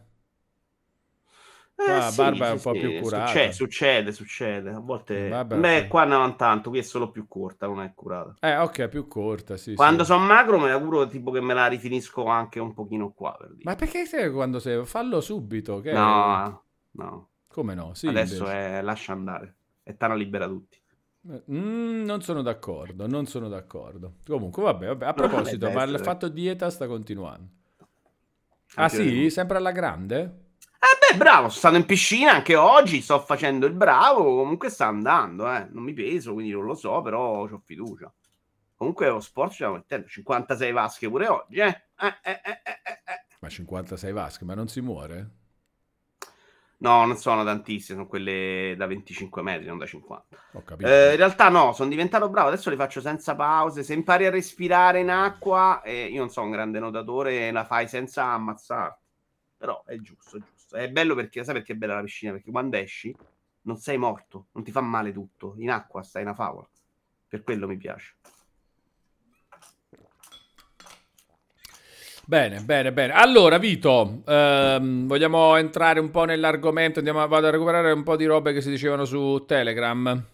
Qua 1.83 1.97
Eh, 1.97 1.99
la 1.99 2.11
sì, 2.11 2.17
barba 2.17 2.47
è 2.47 2.49
sì, 2.49 2.55
un 2.55 2.61
po' 2.61 2.75
sì, 2.75 2.79
più 2.79 2.93
curata. 2.95 3.27
Succede, 3.27 3.53
succede, 3.53 4.13
succede. 4.13 4.71
A 4.71 4.79
volte... 4.81 5.29
Vabbè, 5.29 5.57
Beh, 5.59 5.79
ok. 5.79 5.89
qua 5.89 6.05
non 6.05 6.37
tanto, 6.37 6.71
qui 6.71 6.79
è 6.81 6.83
solo 6.83 7.11
più 7.11 7.27
corta, 7.29 7.67
non 7.67 7.81
è 7.83 7.93
curata. 7.95 8.35
Eh, 8.41 8.57
ok, 8.57 8.89
più 8.89 9.07
corta, 9.07 9.57
sì, 9.57 9.75
Quando 9.75 10.05
sì. 10.05 10.11
sono 10.11 10.25
magro 10.25 10.59
me 10.59 10.71
la 10.71 10.79
curo 10.81 11.07
tipo 11.07 11.31
che 11.31 11.41
me 11.41 11.55
la 11.55 11.67
rifinisco 11.67 12.25
anche 12.27 12.59
un 12.61 12.75
pochino 12.75 13.13
qua, 13.13 13.37
per 13.39 13.49
dire. 13.55 13.63
Ma 13.65 13.77
perché 13.77 14.05
sei 14.07 14.31
quando 14.31 14.59
sei... 14.59 14.85
Fallo 14.85 15.21
subito, 15.21 15.81
che... 15.81 15.93
No, 15.93 16.65
no. 16.93 17.29
Come 17.49 17.75
no? 17.75 17.95
Sì, 17.95 18.07
Adesso 18.07 18.45
invece. 18.45 18.79
è 18.79 18.83
lascia 18.83 19.13
andare. 19.13 19.57
E 19.83 19.97
Tana 19.97 20.15
libera 20.15 20.47
tutti. 20.47 20.79
Mm, 21.51 22.05
non 22.05 22.23
sono 22.23 22.43
d'accordo, 22.43 23.07
non 23.07 23.27
sono 23.27 23.49
d'accordo. 23.49 24.17
Comunque, 24.27 24.63
vabbè, 24.63 24.87
vabbè. 24.87 25.07
A 25.07 25.13
proposito, 25.15 25.71
ma 25.71 25.83
il 25.85 25.99
fatto 26.01 26.29
dieta 26.29 26.71
sta 26.71 26.87
continuando. 26.87 27.49
Ah 28.75 28.85
Anche 28.85 28.97
sì? 28.97 29.03
io. 29.03 29.31
Sempre 29.31 29.59
alla 29.59 29.71
grande? 29.73 30.49
Eh 30.83 31.13
beh, 31.13 31.19
bravo, 31.19 31.49
sono 31.49 31.59
stato 31.59 31.77
in 31.77 31.85
piscina 31.85 32.33
anche 32.33 32.57
oggi, 32.57 33.03
sto 33.03 33.21
facendo 33.21 33.67
il 33.67 33.75
bravo, 33.75 34.25
comunque 34.25 34.71
sta 34.71 34.87
andando, 34.87 35.51
eh. 35.53 35.69
Non 35.71 35.83
mi 35.83 35.93
peso, 35.93 36.33
quindi 36.33 36.53
non 36.53 36.65
lo 36.65 36.75
so, 36.75 37.03
però 37.03 37.43
ho 37.43 37.63
fiducia. 37.63 38.11
Comunque 38.77 39.09
lo 39.09 39.21
sport 39.21 39.51
ci 39.51 39.57
stiamo 39.57 39.75
mettendo 39.75 40.09
56 40.09 40.73
vasche 40.73 41.09
pure 41.11 41.29
oggi, 41.29 41.59
eh. 41.59 41.67
Eh, 41.67 42.19
eh, 42.23 42.41
eh, 42.43 42.61
eh, 42.65 42.81
eh, 42.83 43.03
eh. 43.05 43.27
Ma 43.41 43.49
56 43.51 44.13
vasche, 44.13 44.45
ma 44.47 44.55
non 44.55 44.69
si 44.69 44.81
muore? 44.81 45.31
No, 46.79 47.05
non 47.05 47.17
sono 47.19 47.45
tantissime, 47.45 47.99
sono 47.99 48.09
quelle 48.09 48.75
da 48.75 48.87
25 48.87 49.43
metri, 49.43 49.67
non 49.67 49.77
da 49.77 49.85
50. 49.85 50.37
Ho 50.53 50.63
capito. 50.63 50.89
Eh, 50.89 51.11
in 51.11 51.17
realtà 51.17 51.51
no, 51.51 51.75
sono 51.75 51.91
diventato 51.91 52.31
bravo, 52.31 52.49
adesso 52.49 52.71
le 52.71 52.77
faccio 52.77 53.03
senza 53.03 53.35
pause. 53.35 53.83
Se 53.83 53.93
impari 53.93 54.25
a 54.25 54.31
respirare 54.31 55.01
in 55.01 55.11
acqua, 55.11 55.83
eh, 55.83 56.07
io 56.07 56.21
non 56.21 56.31
sono 56.31 56.47
un 56.47 56.53
grande 56.53 56.79
nuotatore, 56.79 57.51
la 57.51 57.67
fai 57.67 57.87
senza 57.87 58.25
ammazzarti. 58.25 59.05
Però 59.59 59.85
è 59.85 59.97
giusto, 59.99 60.39
è 60.39 60.41
giusto. 60.41 60.60
È 60.71 60.89
bello 60.89 61.15
perché, 61.15 61.45
sai 61.45 61.55
perché 61.55 61.73
è 61.73 61.77
bella 61.77 61.97
la 61.97 62.03
piscina? 62.03 62.33
Perché 62.33 62.51
quando 62.51 62.77
esci 62.77 63.15
non 63.63 63.77
sei 63.77 63.99
morto, 63.99 64.47
non 64.53 64.65
ti 64.65 64.71
fa 64.71 64.81
male 64.81 65.13
tutto. 65.13 65.55
In 65.59 65.71
acqua 65.71 66.03
stai 66.03 66.23
una 66.23 66.35
favola. 66.35 66.69
Per 67.29 67.43
quello 67.43 67.67
mi 67.67 67.77
piace. 67.77 68.15
Bene, 72.25 72.61
bene, 72.61 72.93
bene. 72.93 73.13
Allora, 73.13 73.59
Vito, 73.59 74.23
ehm, 74.25 75.09
vogliamo 75.09 75.57
entrare 75.57 75.99
un 75.99 76.11
po' 76.11 76.25
nell'argomento? 76.25 76.99
Andiamo 76.99 77.27
vado 77.27 77.49
a 77.49 77.51
recuperare 77.51 77.91
un 77.91 78.05
po' 78.05 78.15
di 78.15 78.25
robe 78.25 78.53
che 78.53 78.61
si 78.61 78.71
dicevano 78.71 79.05
su 79.05 79.45
Telegram. 79.49 80.25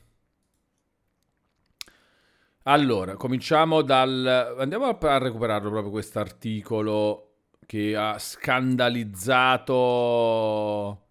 Allora, 2.64 3.14
cominciamo 3.14 3.81
dal... 3.81 4.57
Andiamo 4.59 4.87
a 4.88 5.18
recuperarlo 5.18 5.70
proprio 5.70 5.90
questo 5.90 6.18
articolo 6.18 7.26
che 7.66 7.96
ha 7.96 8.18
scandalizzato 8.18 11.02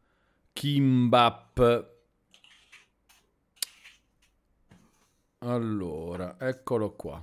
Kimbap. 0.53 1.93
Allora, 5.39 6.37
eccolo 6.39 6.93
qua. 6.93 7.21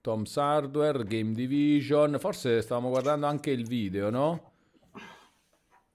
Tom's 0.00 0.36
Hardware, 0.36 1.04
Game 1.04 1.32
Division. 1.32 2.18
Forse 2.20 2.60
stavamo 2.60 2.90
guardando 2.90 3.24
anche 3.26 3.50
il 3.50 3.66
video, 3.66 4.10
no? 4.10 4.52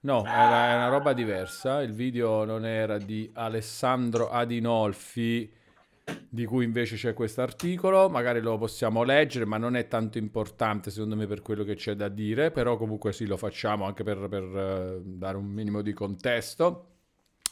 No, 0.00 0.24
era 0.24 0.74
una 0.74 0.88
roba 0.88 1.12
diversa. 1.12 1.80
Il 1.82 1.92
video 1.92 2.44
non 2.44 2.66
era 2.66 2.98
di 2.98 3.30
Alessandro 3.34 4.30
Adinolfi, 4.30 5.52
di 6.28 6.44
cui 6.44 6.64
invece 6.64 6.96
c'è 6.96 7.14
questo 7.14 7.42
articolo. 7.42 8.08
Magari 8.08 8.40
lo 8.40 8.58
possiamo 8.58 9.02
leggere, 9.02 9.44
ma 9.44 9.56
non 9.56 9.76
è 9.76 9.88
tanto 9.88 10.18
importante 10.18 10.90
secondo 10.90 11.16
me 11.16 11.26
per 11.26 11.42
quello 11.42 11.64
che 11.64 11.74
c'è 11.74 11.94
da 11.94 12.08
dire. 12.08 12.50
Però 12.50 12.76
comunque 12.76 13.12
sì, 13.12 13.26
lo 13.26 13.36
facciamo 13.36 13.84
anche 13.84 14.02
per, 14.02 14.28
per, 14.28 14.42
eh, 14.42 15.00
dare 15.02 15.36
un 15.36 15.46
minimo 15.46 15.82
di 15.82 15.92
contesto. 15.92 16.86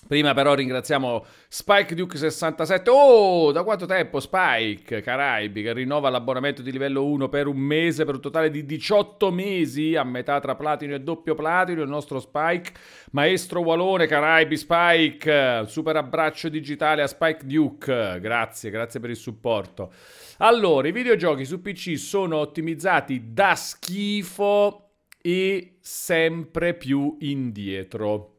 Prima 0.07 0.33
però 0.33 0.55
ringraziamo 0.55 1.25
Spike 1.49 1.95
Duke 1.95 2.17
67. 2.17 2.89
Oh, 2.89 3.53
da 3.53 3.63
quanto 3.63 3.85
tempo 3.85 4.21
Spike? 4.21 5.03
Caraibi 5.03 5.63
che 5.63 5.75
rinnova 5.75 6.09
l'abbonamento 6.09 6.63
di 6.63 6.73
livello 6.73 7.05
1 7.05 7.29
per 7.29 7.47
un 7.47 7.59
mese 7.59 8.07
per 8.07 8.15
un 8.15 8.21
totale 8.23 8.51
di 8.51 8.65
18 8.65 9.31
mesi 9.31 9.97
a 9.97 10.05
metà 10.05 10.41
tra 10.41 10.55
platino 10.55 10.95
e 10.95 11.01
doppio 11.01 11.35
platino 11.35 11.83
il 11.83 11.89
nostro 11.91 12.21
Spike. 12.21 12.73
Maestro 13.11 13.61
Walone 13.61 14.07
Caraibi 14.07 14.57
Spike 14.57 15.65
super 15.67 15.97
abbraccio 15.97 16.49
digitale 16.49 17.03
a 17.03 17.07
Spike 17.07 17.45
Duke. 17.45 18.19
Grazie 18.21 18.71
grazie 18.71 19.01
per 19.01 19.11
il 19.11 19.17
supporto. 19.17 19.93
Allora 20.39 20.89
i 20.89 20.93
videogiochi 20.93 21.45
su 21.45 21.61
PC 21.61 21.99
sono 21.99 22.37
ottimizzati 22.37 23.35
da 23.35 23.55
schifo 23.55 24.93
e 25.21 25.77
sempre 25.81 26.73
più 26.73 27.17
indietro 27.21 28.38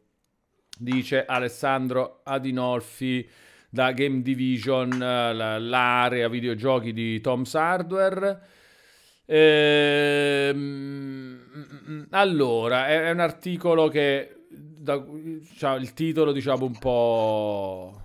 dice 0.79 1.25
Alessandro 1.25 2.21
Adinolfi 2.23 3.27
da 3.69 3.91
Game 3.91 4.21
Division, 4.21 4.93
eh, 4.93 5.33
la- 5.33 5.59
l'area 5.59 6.27
videogiochi 6.29 6.93
di 6.93 7.19
Tom's 7.21 7.53
Hardware. 7.53 8.39
Ehm, 9.25 10.57
allora, 12.11 12.87
è, 12.87 13.11
un 13.11 13.19
articolo 13.19 13.87
che 13.89 14.45
da- 14.49 15.05
c'ha 15.57 15.75
il 15.75 15.93
titolo, 15.93 16.31
diciamo, 16.31 16.65
un 16.65 16.79
po'. 16.79 18.01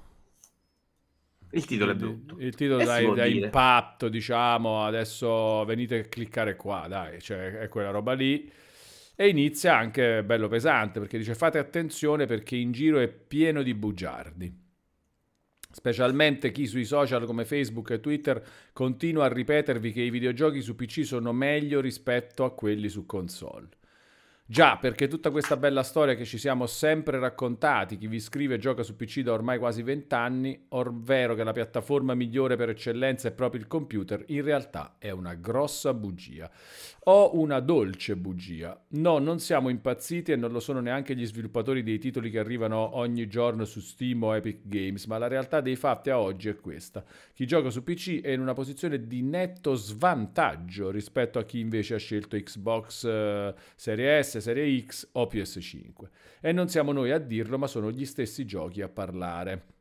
Il 1.53 1.65
titolo 1.65 1.93
è 1.93 1.95
brutto. 1.95 2.37
Il 2.41 2.55
titolo 2.55 2.81
Eh, 2.81 2.85
da, 2.85 2.97
si 2.97 3.05
può 3.05 3.15
da 3.15 3.27
impatto, 3.27 4.09
diciamo, 4.09 4.85
adesso 4.85 5.65
venite 5.65 6.01
a 6.01 6.03
cliccare 6.03 6.57
qua, 6.57 6.87
dai, 6.89 7.21
cioè 7.23 7.59
è 7.61 7.69
quella 7.69 7.91
roba 7.91 8.13
lì. 8.13 8.51
E 9.17 9.29
inizia 9.29 9.77
anche 9.77 10.25
bello 10.25 10.49
pesante 10.49 10.99
perché 10.99 11.19
dice 11.19 11.37
fate 11.37 11.59
attenzione 11.59 12.27
perché 12.27 12.57
in 12.57 12.73
giro 12.73 12.99
è 12.99 13.09
pieno 13.09 13.63
di 13.63 13.73
bugiardi. 13.73 14.63
Specialmente 15.71 16.51
chi 16.51 16.67
sui 16.67 16.85
social 16.85 17.25
come 17.25 17.45
Facebook 17.45 17.91
e 17.91 18.01
Twitter 18.01 18.45
continua 18.73 19.27
a 19.27 19.33
ripetervi 19.33 19.93
che 19.93 20.03
i 20.03 20.11
videogiochi 20.11 20.61
su 20.61 20.75
PC 20.75 21.05
sono 21.05 21.33
meglio 21.33 21.81
rispetto 21.81 22.45
a 22.45 22.53
quelli 22.55 22.89
su 22.89 23.07
console. 23.07 23.69
Già, 24.47 24.77
perché 24.77 25.09
tutta 25.09 25.31
questa 25.31 25.57
bella 25.57 25.83
storia 25.83 26.15
che 26.15 26.27
ci 26.27 26.37
siamo 26.37 26.67
sempre 26.67 27.19
raccontati, 27.19 27.97
chi 27.97 28.07
vi 28.09 28.21
scrive 28.21 28.59
gioca 28.59 28.83
su 28.83 28.95
PC 28.95 29.21
da 29.21 29.33
ormai 29.33 29.59
quasi 29.59 29.83
vent'anni, 29.83 30.67
ovvero 30.69 31.35
che 31.35 31.45
la 31.45 31.53
piattaforma 31.53 32.13
migliore 32.13 32.55
per 32.55 32.69
eccellenza 32.69 33.29
è 33.29 33.33
proprio 33.33 33.63
il 33.63 33.67
computer, 33.67 34.23
in 34.27 34.43
realtà 34.43 34.97
è 34.99 35.09
una 35.09 35.33
grossa 35.33 35.95
bugia. 35.95 36.51
O 37.07 37.39
una 37.39 37.61
dolce 37.61 38.17
bugia. 38.17 38.83
No, 38.93 39.19
non 39.19 39.39
siamo 39.39 39.69
impazziti 39.69 40.33
e 40.33 40.37
non 40.37 40.53
lo 40.53 40.61
sono 40.61 40.81
neanche 40.81 41.15
gli 41.15 41.27
sviluppatori 41.27 41.83
dei 41.83 41.99
titoli 41.99 42.31
che 42.31 42.39
arrivano 42.39 42.97
ogni 42.97 43.27
giorno 43.29 43.67
su 43.67 43.81
Steam 43.81 44.23
o 44.23 44.35
Epic 44.35 44.61
Games, 44.63 45.05
ma 45.05 45.19
la 45.19 45.29
realtà 45.29 45.61
dei 45.61 45.77
fatti 45.77 46.09
a 46.09 46.19
oggi 46.19 46.49
è 46.49 46.57
questa. 46.57 47.05
Chi 47.35 47.47
gioca 47.47 47.69
su 47.69 47.83
PC 47.83 48.23
è 48.23 48.31
in 48.31 48.41
una 48.41 48.55
posizione 48.55 49.07
di 49.07 49.21
netto 49.21 49.75
svantaggio 49.75 50.91
rispetto 50.91 51.39
a 51.39 51.45
chi 51.45 51.59
invece 51.59 51.95
ha 51.95 51.99
scelto 51.99 52.39
Xbox 52.39 53.03
uh, 53.03 53.55
Serie 53.75 54.23
S, 54.23 54.34
Serie 54.41 54.81
X 54.85 55.09
o 55.13 55.25
PS5. 55.25 56.09
E 56.41 56.53
non 56.53 56.69
siamo 56.69 56.93
noi 56.93 57.11
a 57.11 57.19
dirlo, 57.19 57.59
ma 57.59 57.67
sono 57.67 57.91
gli 57.91 58.05
stessi 58.05 58.45
giochi 58.45 58.83
a 58.83 58.89
parlare. 58.89 59.74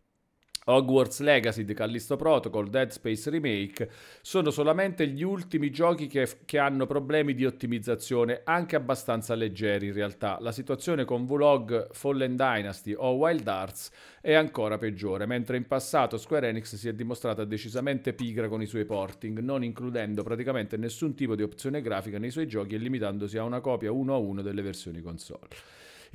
Hogwarts 0.66 1.20
Legacy, 1.20 1.66
The 1.66 1.74
Callisto 1.74 2.16
Protocol, 2.16 2.70
Dead 2.70 2.90
Space 2.90 3.30
Remake 3.30 3.90
sono 4.22 4.50
solamente 4.50 5.08
gli 5.08 5.24
ultimi 5.24 5.70
giochi 5.72 6.08
che, 6.08 6.28
che, 6.46 6.58
hanno 6.58 6.86
problemi 6.86 7.34
di 7.34 7.46
ottimizzazione, 7.46 8.42
anche 8.44 8.76
abbastanza 8.76 9.36
leggeri 9.36 9.88
in 9.88 9.94
realtà. 9.94 10.38
La 10.40 10.52
situazione 10.52 11.06
con 11.06 11.26
Vlog, 11.26 11.90
Fallen 11.92 12.36
Dynasty 12.36 12.94
o 12.96 13.12
Wild 13.12 13.48
Arts 13.48 13.92
è 14.22 14.34
ancora 14.34 14.78
peggiore, 14.78 15.26
mentre 15.26 15.58
in 15.58 15.68
passato 15.68 16.18
Square 16.18 16.48
Enix 16.48 16.76
si 16.76 16.88
è 16.88 16.94
dimostrata 16.94 17.44
decisamente 17.44 18.14
pigra 18.14 18.48
con 18.48 18.62
i 18.62 18.66
suoi 18.66 18.86
porting, 18.86 19.40
non 19.40 19.64
includendo 19.64 20.24
praticamente 20.24 20.78
nessun 20.78 21.14
tipo 21.14 21.36
di 21.36 21.44
opzione 21.44 21.82
grafica 21.82 22.18
nei 22.18 22.32
suoi 22.32 22.48
giochi 22.48 22.76
e 22.76 22.78
limitandosi 22.78 23.38
a 23.38 23.44
una 23.44 23.60
copia 23.60 23.92
uno 23.92 24.14
a 24.14 24.18
uno 24.18 24.42
delle 24.42 24.62
versioni 24.62 25.02
console. 25.02 25.50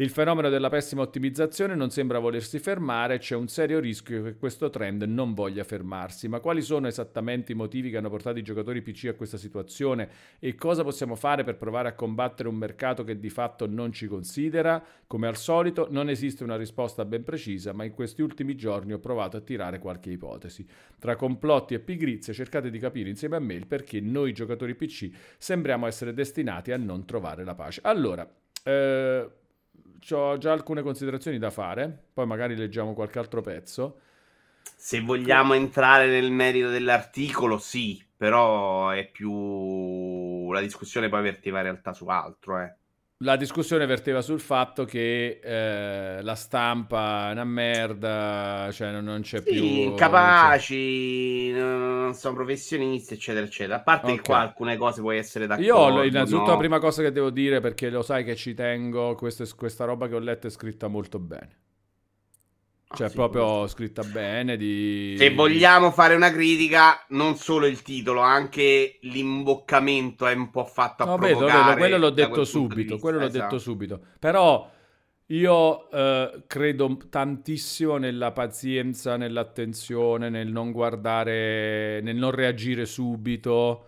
Il 0.00 0.11
fenomeno 0.11 0.48
della 0.48 0.68
pessima 0.68 1.02
ottimizzazione 1.02 1.74
non 1.74 1.90
sembra 1.90 2.20
volersi 2.20 2.61
fermare 2.61 3.18
c'è 3.18 3.34
un 3.34 3.48
serio 3.48 3.80
rischio 3.80 4.22
che 4.22 4.37
questo 4.37 4.70
trend 4.70 5.02
non 5.02 5.34
voglia 5.34 5.64
fermarsi. 5.64 6.28
Ma 6.28 6.38
quali 6.38 6.62
sono 6.62 6.87
esattamente 6.87 7.50
i 7.50 7.56
motivi 7.56 7.90
che 7.90 7.96
hanno 7.96 8.08
portato 8.08 8.38
i 8.38 8.44
giocatori 8.44 8.80
PC 8.80 9.06
a 9.06 9.14
questa 9.14 9.38
situazione 9.38 10.08
e 10.38 10.54
cosa 10.54 10.84
possiamo 10.84 11.16
fare 11.16 11.42
per 11.42 11.56
provare 11.56 11.88
a 11.88 11.94
combattere 11.94 12.48
un 12.48 12.54
mercato 12.54 13.02
che 13.02 13.18
di 13.18 13.28
fatto 13.28 13.66
non 13.66 13.90
ci 13.90 14.06
considera? 14.06 14.80
Come 15.04 15.26
al 15.26 15.37
solito 15.37 15.88
non 15.90 16.08
esiste 16.08 16.44
una 16.44 16.56
risposta 16.56 17.04
ben 17.04 17.24
precisa, 17.24 17.72
ma 17.72 17.82
in 17.82 17.92
questi 17.92 18.22
ultimi 18.22 18.54
giorni 18.54 18.92
ho 18.92 19.00
provato 19.00 19.37
a 19.37 19.40
tirare 19.40 19.80
qualche 19.80 20.11
ipotesi. 20.11 20.64
Tra 21.00 21.16
complotti 21.16 21.74
e 21.74 21.80
pigrizie 21.80 22.32
cercate 22.32 22.70
di 22.70 22.78
capire 22.78 23.08
insieme 23.08 23.34
a 23.34 23.40
me 23.40 23.54
il 23.54 23.66
perché 23.66 24.00
noi 24.00 24.32
giocatori 24.32 24.76
PC 24.76 25.11
sembriamo 25.38 25.88
essere 25.88 26.14
destinati 26.14 26.70
a 26.70 26.76
non 26.76 27.04
trovare 27.04 27.42
la 27.42 27.56
pace. 27.56 27.80
Allora, 27.82 28.32
eh, 28.62 29.28
ho 30.11 30.38
già 30.38 30.52
alcune 30.52 30.82
considerazioni 30.82 31.38
da 31.38 31.50
fare, 31.50 32.06
poi 32.12 32.26
magari 32.26 32.56
leggiamo 32.56 32.94
qualche 32.94 33.18
altro 33.18 33.40
pezzo. 33.40 34.00
Se 34.76 35.00
vogliamo 35.00 35.54
entrare 35.54 36.06
nel 36.06 36.30
merito 36.30 36.70
dell'articolo, 36.70 37.58
sì, 37.58 38.04
però 38.16 38.90
è 38.90 39.11
più... 39.11 40.50
la 40.52 40.61
discussione 40.61 41.08
poi 41.08 41.22
verteva 41.22 41.58
in 41.58 41.64
realtà 41.64 41.92
su 41.92 42.06
altro, 42.06 42.61
eh. 42.61 42.76
La 43.24 43.35
discussione 43.35 43.85
verteva 43.85 44.22
sul 44.22 44.38
fatto 44.38 44.85
che 44.85 45.40
eh, 45.42 46.22
la 46.22 46.35
stampa 46.37 47.31
è 47.31 47.33
una 47.33 47.42
merda, 47.42 48.68
cioè 48.70 48.92
non, 48.92 49.02
non 49.02 49.22
c'è 49.22 49.42
sì, 49.42 49.50
più... 49.50 49.64
incapaci, 49.64 51.50
non, 51.50 52.02
non, 52.02 52.14
sono 52.14 52.37
professionisti, 52.37 53.14
eccetera, 53.14 53.44
eccetera. 53.44 53.78
A 53.78 53.81
parte 53.81 54.04
okay. 54.04 54.16
che 54.18 54.22
qua 54.22 54.38
alcune 54.38 54.76
cose 54.76 55.00
puoi 55.00 55.18
essere 55.18 55.48
d'accordo. 55.48 56.02
Io, 56.02 56.04
innanzitutto, 56.04 56.44
no? 56.44 56.52
la 56.52 56.59
prima 56.59 56.78
cosa 56.78 57.02
che 57.02 57.11
devo 57.11 57.31
dire, 57.31 57.59
perché 57.59 57.90
lo 57.90 58.02
sai 58.02 58.22
che 58.22 58.37
ci 58.37 58.54
tengo, 58.54 59.16
questa, 59.16 59.44
questa 59.57 59.85
roba 59.85 60.07
che 60.07 60.14
ho 60.14 60.20
letto 60.20 60.46
è 60.46 60.50
scritta 60.50 60.87
molto 60.87 61.18
bene. 61.18 61.57
Cioè, 62.90 63.07
ah, 63.07 63.11
sì, 63.11 63.16
proprio 63.16 63.66
scritta 63.66 64.03
bene. 64.03 64.57
Di... 64.57 65.14
Se 65.18 65.35
vogliamo 65.35 65.90
fare 65.90 66.14
una 66.14 66.31
critica, 66.31 67.05
non 67.09 67.37
solo 67.37 67.66
il 67.66 67.83
titolo, 67.83 68.20
anche 68.20 68.98
l'imboccamento 69.03 70.27
è 70.27 70.35
un 70.35 70.51
po' 70.51 70.64
fatto 70.64 71.03
a 71.03 71.07
no, 71.07 71.18
vedo, 71.18 71.44
vedo, 71.44 71.74
quello 71.77 71.98
l'ho 71.98 72.11
detto 72.11 72.44
subito. 72.44 72.98
Quello 72.98 73.18
esatto. 73.18 73.37
l'ho 73.37 73.42
detto 73.42 73.59
subito. 73.59 74.01
Però 74.18 74.70
io 75.27 75.90
eh, 75.90 76.44
credo 76.46 76.96
tantissimo 77.11 77.98
nella 77.98 78.33
pazienza, 78.33 79.18
nell'attenzione, 79.18 80.31
nel 80.31 80.48
non 80.48 80.72
guardare, 80.72 82.01
nel 82.01 82.16
non 82.16 82.31
reagire 82.31 82.87
subito. 82.87 83.87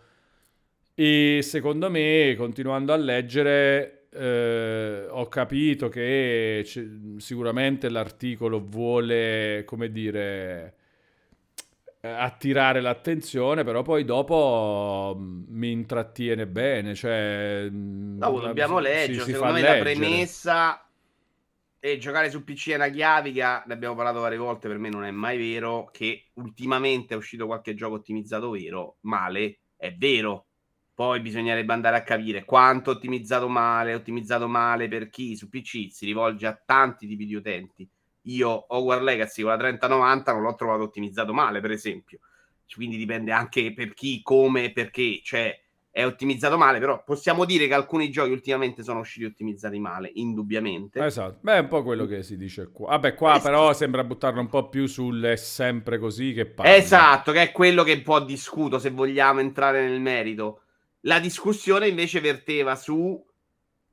E 0.95 1.41
secondo 1.43 1.89
me, 1.89 2.35
continuando 2.37 2.93
a 2.93 2.97
leggere, 2.97 4.00
eh, 4.13 5.07
ho 5.09 5.29
capito 5.29 5.89
che 5.89 6.65
sicuramente 7.19 7.89
l'articolo 7.89 8.65
vuole, 8.65 9.63
come 9.65 9.91
dire, 9.91 10.75
attirare 12.01 12.81
l'attenzione, 12.81 13.63
però 13.63 13.83
poi 13.83 14.05
dopo 14.05 15.17
mm, 15.17 15.45
mi 15.49 15.71
intrattiene 15.71 16.47
bene. 16.47 16.95
Cioè, 16.95 17.69
mm, 17.71 18.19
no, 18.19 18.39
dobbiamo 18.41 18.79
leggere. 18.79 19.19
Si, 19.19 19.25
si 19.25 19.33
secondo 19.33 19.55
me 19.55 19.61
leggere. 19.61 19.79
la 19.79 19.85
premessa 19.85 20.85
e 21.83 21.97
giocare 21.99 22.31
su 22.31 22.45
PC 22.45 22.71
è 22.71 22.75
una 22.75 22.91
chiavica, 22.91 23.65
ne 23.67 23.73
abbiamo 23.73 23.95
parlato 23.95 24.21
varie 24.21 24.37
volte, 24.37 24.69
per 24.69 24.79
me 24.79 24.91
non 24.91 25.05
è 25.05 25.11
mai 25.11 25.39
vero 25.39 25.89
che 25.91 26.27
ultimamente 26.35 27.15
è 27.15 27.17
uscito 27.17 27.47
qualche 27.47 27.75
gioco 27.75 27.95
ottimizzato 27.95 28.51
vero, 28.51 28.97
male, 29.01 29.61
è 29.77 29.95
vero, 29.97 30.49
poi 31.01 31.21
bisognerebbe 31.21 31.73
andare 31.73 31.97
a 31.97 32.03
capire 32.03 32.45
quanto 32.45 32.91
ottimizzato 32.91 33.49
male, 33.49 33.95
ottimizzato 33.95 34.47
male 34.49 34.87
per 34.87 35.09
chi 35.09 35.35
su 35.35 35.49
PC 35.49 35.91
si 35.91 36.05
rivolge 36.05 36.47
a 36.47 36.61
tanti 36.63 37.07
tipi 37.07 37.25
di 37.25 37.35
utenti. 37.35 37.89
Io 38.25 38.67
Hogwarts 38.69 39.03
Legacy 39.03 39.41
con 39.41 39.53
la 39.53 39.57
3090 39.57 40.33
non 40.35 40.43
l'ho 40.43 40.55
trovato 40.57 40.83
ottimizzato 40.83 41.33
male, 41.33 41.63
per 41.63 41.71
esempio. 41.71 42.19
Quindi 42.75 42.99
dipende 42.99 43.33
anche 43.33 43.73
per 43.73 43.95
chi, 43.95 44.21
come 44.21 44.65
e 44.65 44.73
perché. 44.73 45.21
Cioè, 45.23 45.59
è 45.91 46.05
ottimizzato 46.05 46.59
male, 46.59 46.79
però 46.81 47.03
possiamo 47.03 47.47
dire 47.47 47.67
che 47.67 47.73
alcuni 47.73 48.11
giochi 48.11 48.33
ultimamente 48.33 48.83
sono 48.83 49.01
usciti 49.01 49.25
ottimizzati 49.25 49.79
male, 49.79 50.11
indubbiamente. 50.13 51.03
Esatto, 51.03 51.39
beh, 51.41 51.55
è 51.55 51.61
un 51.61 51.69
po' 51.69 51.83
quello 51.83 52.05
che 52.05 52.23
si 52.23 52.37
dice 52.37 52.71
qua. 52.71 52.89
Vabbè, 52.89 53.15
qua 53.15 53.37
esatto. 53.37 53.49
però 53.49 53.73
sembra 53.73 54.05
buttarlo 54.05 54.41
un 54.41 54.51
po' 54.51 54.69
più 54.69 54.85
sul 54.85 55.23
è 55.23 55.37
sempre 55.37 55.99
così 55.99 56.35
che 56.35 56.45
parla. 56.45 56.77
Esatto, 56.77 57.33
che 57.33 57.41
è 57.41 57.53
quello 57.53 57.85
che 57.85 57.95
un 57.95 58.03
po' 58.03 58.21
discuto 58.21 58.79
se 58.79 58.91
vogliamo 58.91 59.41
entrare 59.41 59.89
nel 59.89 59.99
merito. 59.99 60.65
La 61.01 61.19
discussione 61.19 61.89
invece 61.89 62.21
verteva 62.21 62.77
su 62.77 63.25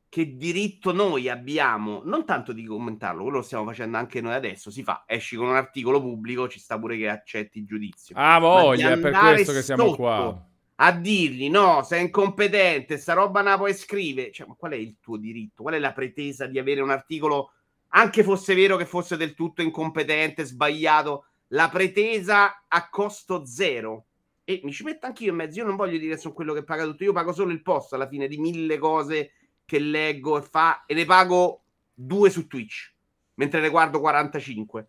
che 0.10 0.36
diritto 0.36 0.94
noi 0.94 1.30
abbiamo, 1.30 2.02
non 2.06 2.26
tanto 2.26 2.54
di 2.54 2.66
commentarlo, 2.66 3.24
quello 3.24 3.38
lo 3.38 3.44
stiamo 3.44 3.66
facendo 3.66 3.98
anche 3.98 4.22
noi 4.22 4.34
adesso, 4.34 4.72
si 4.72 4.84
fa, 4.84 5.04
esci 5.06 5.36
con 5.36 5.48
un 5.48 5.56
articolo 5.56 6.02
pubblico, 6.02 6.48
ci 6.48 6.60
sta 6.60 6.80
pure 6.80 6.98
che 6.98 7.10
accetti 7.10 7.60
il 7.60 7.66
giudizio. 7.66 8.16
Ah, 8.18 8.40
voglia, 8.40 8.92
è 8.92 9.00
per 9.00 9.14
questo 9.14 9.52
che 9.52 9.62
siamo 9.62 9.94
qua. 9.96 10.46
A 10.80 10.92
dirgli, 10.92 11.50
no, 11.50 11.82
sei 11.84 12.04
incompetente, 12.04 12.98
sta 12.98 13.14
roba 13.14 13.42
non 13.42 13.52
la 13.52 13.58
puoi 13.58 13.74
scrivere. 13.74 14.32
Cioè, 14.32 14.48
ma 14.48 14.54
qual 14.56 14.74
è 14.74 14.76
il 14.76 14.98
tuo 15.02 15.18
diritto? 15.18 15.64
Qual 15.64 15.74
è 15.74 15.80
la 15.80 15.92
pretesa 15.92 16.46
di 16.46 16.60
avere 16.60 16.82
un 16.82 16.92
articolo, 16.92 17.52
anche 17.90 18.24
fosse 18.24 18.54
vero 18.54 18.78
che 18.78 18.86
fosse 18.86 19.18
del 19.18 19.34
tutto 19.34 19.62
incompetente, 19.62 20.46
sbagliato, 20.46 21.26
la 21.48 21.68
pretesa 21.70 22.66
a 22.68 22.90
costo 22.90 23.46
zero? 23.46 24.06
E 24.50 24.62
mi 24.64 24.72
ci 24.72 24.86
metto 24.86 25.06
anch'io 25.08 25.32
in 25.32 25.36
mezzo. 25.36 25.60
Io 25.60 25.66
non 25.66 25.76
voglio 25.76 25.98
dire 25.98 26.16
che 26.16 26.22
sono 26.22 26.34
quello 26.34 26.54
che 26.54 26.64
paga 26.64 26.86
tutto, 26.86 27.04
io 27.04 27.12
pago 27.12 27.34
solo 27.34 27.52
il 27.52 27.62
posto 27.62 27.96
alla 27.96 28.08
fine 28.08 28.30
di 28.30 28.38
mille 28.38 28.78
cose 28.78 29.32
che 29.66 29.78
leggo 29.78 30.38
e 30.38 30.42
fa 30.42 30.86
e 30.86 30.94
ne 30.94 31.04
pago 31.04 31.64
due 31.94 32.30
su 32.30 32.48
Twitch, 32.48 32.94
mentre 33.34 33.60
ne 33.60 33.68
guardo 33.68 34.00
45. 34.00 34.88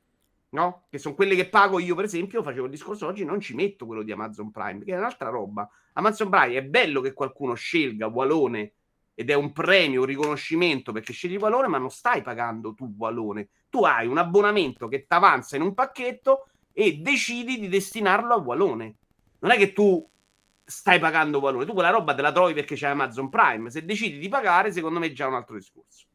No? 0.50 0.84
Che 0.88 0.98
sono 0.98 1.16
quelle 1.16 1.34
che 1.34 1.48
pago 1.48 1.80
io, 1.80 1.96
per 1.96 2.04
esempio, 2.04 2.40
facevo 2.40 2.66
il 2.66 2.70
discorso 2.70 3.06
oggi, 3.06 3.24
non 3.24 3.40
ci 3.40 3.54
metto 3.54 3.84
quello 3.84 4.04
di 4.04 4.12
Amazon 4.12 4.52
Prime, 4.52 4.84
che 4.84 4.94
è 4.94 4.96
un'altra 4.96 5.28
roba. 5.28 5.68
Amazon 5.94 6.28
Prime 6.28 6.54
è 6.54 6.62
bello 6.62 7.00
che 7.00 7.12
qualcuno 7.12 7.54
scelga 7.54 8.06
Walone 8.06 8.74
ed 9.12 9.28
è 9.28 9.34
un 9.34 9.50
premio, 9.50 10.02
un 10.02 10.06
riconoscimento 10.06 10.92
perché 10.92 11.12
scegli 11.12 11.36
Walone, 11.36 11.66
ma 11.66 11.78
non 11.78 11.90
stai 11.90 12.22
pagando 12.22 12.74
tu 12.74 12.94
Walone. 12.96 13.48
Tu 13.68 13.82
hai 13.84 14.06
un 14.06 14.18
abbonamento 14.18 14.86
che 14.86 15.00
ti 15.00 15.14
avanza 15.14 15.56
in 15.56 15.62
un 15.62 15.74
pacchetto 15.74 16.46
e 16.72 16.98
decidi 16.98 17.58
di 17.58 17.66
destinarlo 17.66 18.34
a 18.34 18.38
Walone 18.38 18.97
non 19.40 19.51
è 19.51 19.57
che 19.57 19.72
tu 19.72 20.07
stai 20.64 20.98
pagando 20.98 21.40
valore, 21.40 21.64
tu 21.64 21.72
quella 21.72 21.90
roba 21.90 22.14
te 22.14 22.20
la 22.22 22.33
trovi 22.33 22.53
perché 22.53 22.74
c'è 22.74 22.88
Amazon 22.88 23.29
Prime. 23.29 23.70
Se 23.70 23.85
decidi 23.85 24.18
di 24.18 24.29
pagare, 24.29 24.72
secondo 24.72 24.98
me 24.98 25.07
è 25.07 25.12
già 25.12 25.27
un 25.27 25.35
altro 25.35 25.57
discorso. 25.57 26.07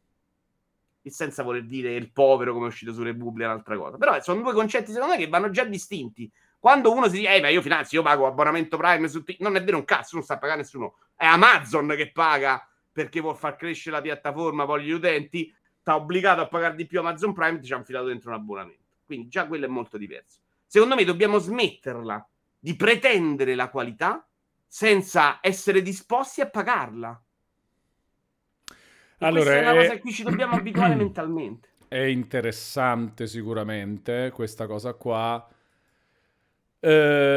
Il 1.02 1.12
senza 1.12 1.44
voler 1.44 1.66
dire 1.66 1.96
il 1.96 2.12
povero 2.12 2.54
come 2.54 2.66
è 2.66 2.70
uscito 2.70 2.94
su 2.94 3.02
Repubblica 3.02 3.50
un'altra 3.50 3.76
cosa. 3.78 3.98
Però 3.98 4.22
sono 4.22 4.42
due 4.42 4.54
concetti, 4.54 4.92
secondo 4.92 5.16
me, 5.16 5.20
che 5.20 5.28
vanno 5.28 5.50
già 5.50 5.64
distinti. 5.64 6.32
Quando 6.60 6.94
uno 6.94 7.10
si 7.10 7.18
dice, 7.18 7.36
eh, 7.36 7.42
ma 7.42 7.50
io 7.50 7.62
finanzio, 7.62 8.00
io 8.00 8.06
pago 8.06 8.26
abbonamento 8.26 8.78
Prime 8.78 9.08
su 9.10 9.24
T-". 9.24 9.38
non 9.40 9.56
è 9.56 9.64
vero 9.64 9.78
un 9.78 9.86
cazzo, 9.86 10.16
non 10.16 10.24
sta 10.24 10.38
pagando 10.38 10.62
nessuno. 10.62 10.96
È 11.16 11.26
Amazon 11.26 11.94
che 11.98 12.12
paga 12.12 12.66
perché 12.92 13.20
vuol 13.20 13.36
far 13.36 13.56
crescere 13.58 13.96
la 13.96 14.02
piattaforma, 14.02 14.66
poi 14.66 14.84
gli 14.84 14.92
utenti, 14.92 15.54
sta 15.80 15.96
obbligato 15.96 16.42
a 16.42 16.48
pagare 16.48 16.76
di 16.76 16.86
più 16.86 17.00
Amazon 17.00 17.34
Prime, 17.34 17.60
ti 17.60 17.66
ci 17.66 17.74
ha 17.74 17.78
infilato 17.78 18.06
dentro 18.06 18.30
un 18.30 18.36
abbonamento. 18.36 18.84
Quindi 19.06 19.28
già 19.28 19.48
quello 19.48 19.66
è 19.66 19.68
molto 19.68 19.98
diverso 19.98 20.40
Secondo 20.66 20.96
me 20.96 21.04
dobbiamo 21.04 21.38
smetterla 21.38 22.30
di 22.64 22.78
pretendere 22.78 23.56
la 23.56 23.68
qualità 23.70 24.26
senza 24.66 25.40
essere 25.42 25.82
disposti 25.82 26.40
a 26.40 26.50
pagarla. 26.50 27.22
E 29.18 29.26
Allora, 29.26 29.52
questa 29.52 29.56
è 29.56 29.60
una 29.60 29.74
è- 29.74 29.76
cosa 29.82 29.94
a 29.96 30.00
cui 30.00 30.14
ci 30.14 30.24
dobbiamo 30.24 30.56
abituare 30.56 30.96
mentalmente. 30.96 31.68
È 31.90 31.98
interessante 31.98 33.28
sicuramente 33.28 34.32
questa 34.34 34.66
cosa 34.66 34.94
qua. 34.94 35.46
Eh, 36.80 37.33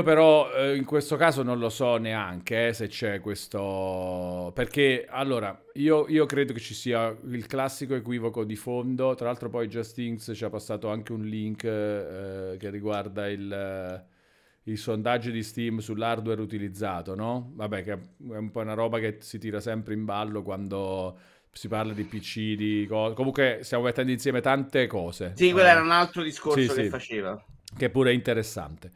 io 0.00 0.02
però 0.02 0.50
eh, 0.52 0.76
in 0.76 0.84
questo 0.84 1.16
caso 1.16 1.42
non 1.42 1.58
lo 1.58 1.68
so 1.68 1.96
neanche 1.96 2.68
eh, 2.68 2.72
se 2.72 2.88
c'è 2.88 3.20
questo... 3.20 4.50
Perché 4.54 5.06
allora 5.08 5.58
io, 5.74 6.06
io 6.08 6.26
credo 6.26 6.52
che 6.52 6.60
ci 6.60 6.74
sia 6.74 7.14
il 7.28 7.46
classico 7.46 7.94
equivoco 7.94 8.44
di 8.44 8.56
fondo. 8.56 9.14
Tra 9.14 9.26
l'altro 9.26 9.48
poi 9.48 9.68
Justinx 9.68 10.32
ci 10.34 10.44
ha 10.44 10.50
passato 10.50 10.88
anche 10.90 11.12
un 11.12 11.22
link 11.24 11.64
eh, 11.64 12.56
che 12.58 12.70
riguarda 12.70 13.28
il, 13.28 13.52
eh, 13.52 14.70
i 14.70 14.76
sondaggi 14.76 15.30
di 15.32 15.42
Steam 15.42 15.78
sull'hardware 15.78 16.40
utilizzato, 16.40 17.14
no? 17.14 17.52
Vabbè, 17.54 17.82
che 17.82 17.92
è 17.92 17.98
un 18.36 18.50
po' 18.50 18.60
una 18.60 18.74
roba 18.74 18.98
che 18.98 19.18
si 19.20 19.38
tira 19.38 19.60
sempre 19.60 19.94
in 19.94 20.04
ballo 20.04 20.42
quando 20.42 21.18
si 21.52 21.68
parla 21.68 21.92
di 21.92 22.04
PC, 22.04 22.54
di 22.54 22.86
cose. 22.88 23.14
Comunque 23.14 23.60
stiamo 23.62 23.84
mettendo 23.84 24.12
insieme 24.12 24.40
tante 24.40 24.86
cose. 24.86 25.34
Sì, 25.34 25.50
quello 25.50 25.66
Eh, 25.66 25.70
era 25.70 25.80
un 25.82 25.90
altro 25.90 26.22
discorso 26.22 26.72
sì, 26.72 26.72
che 26.72 26.84
sì. 26.84 26.88
faceva. 26.88 27.42
che 27.76 27.90
pure 27.90 28.10
è 28.10 28.14
interessante. 28.14 28.92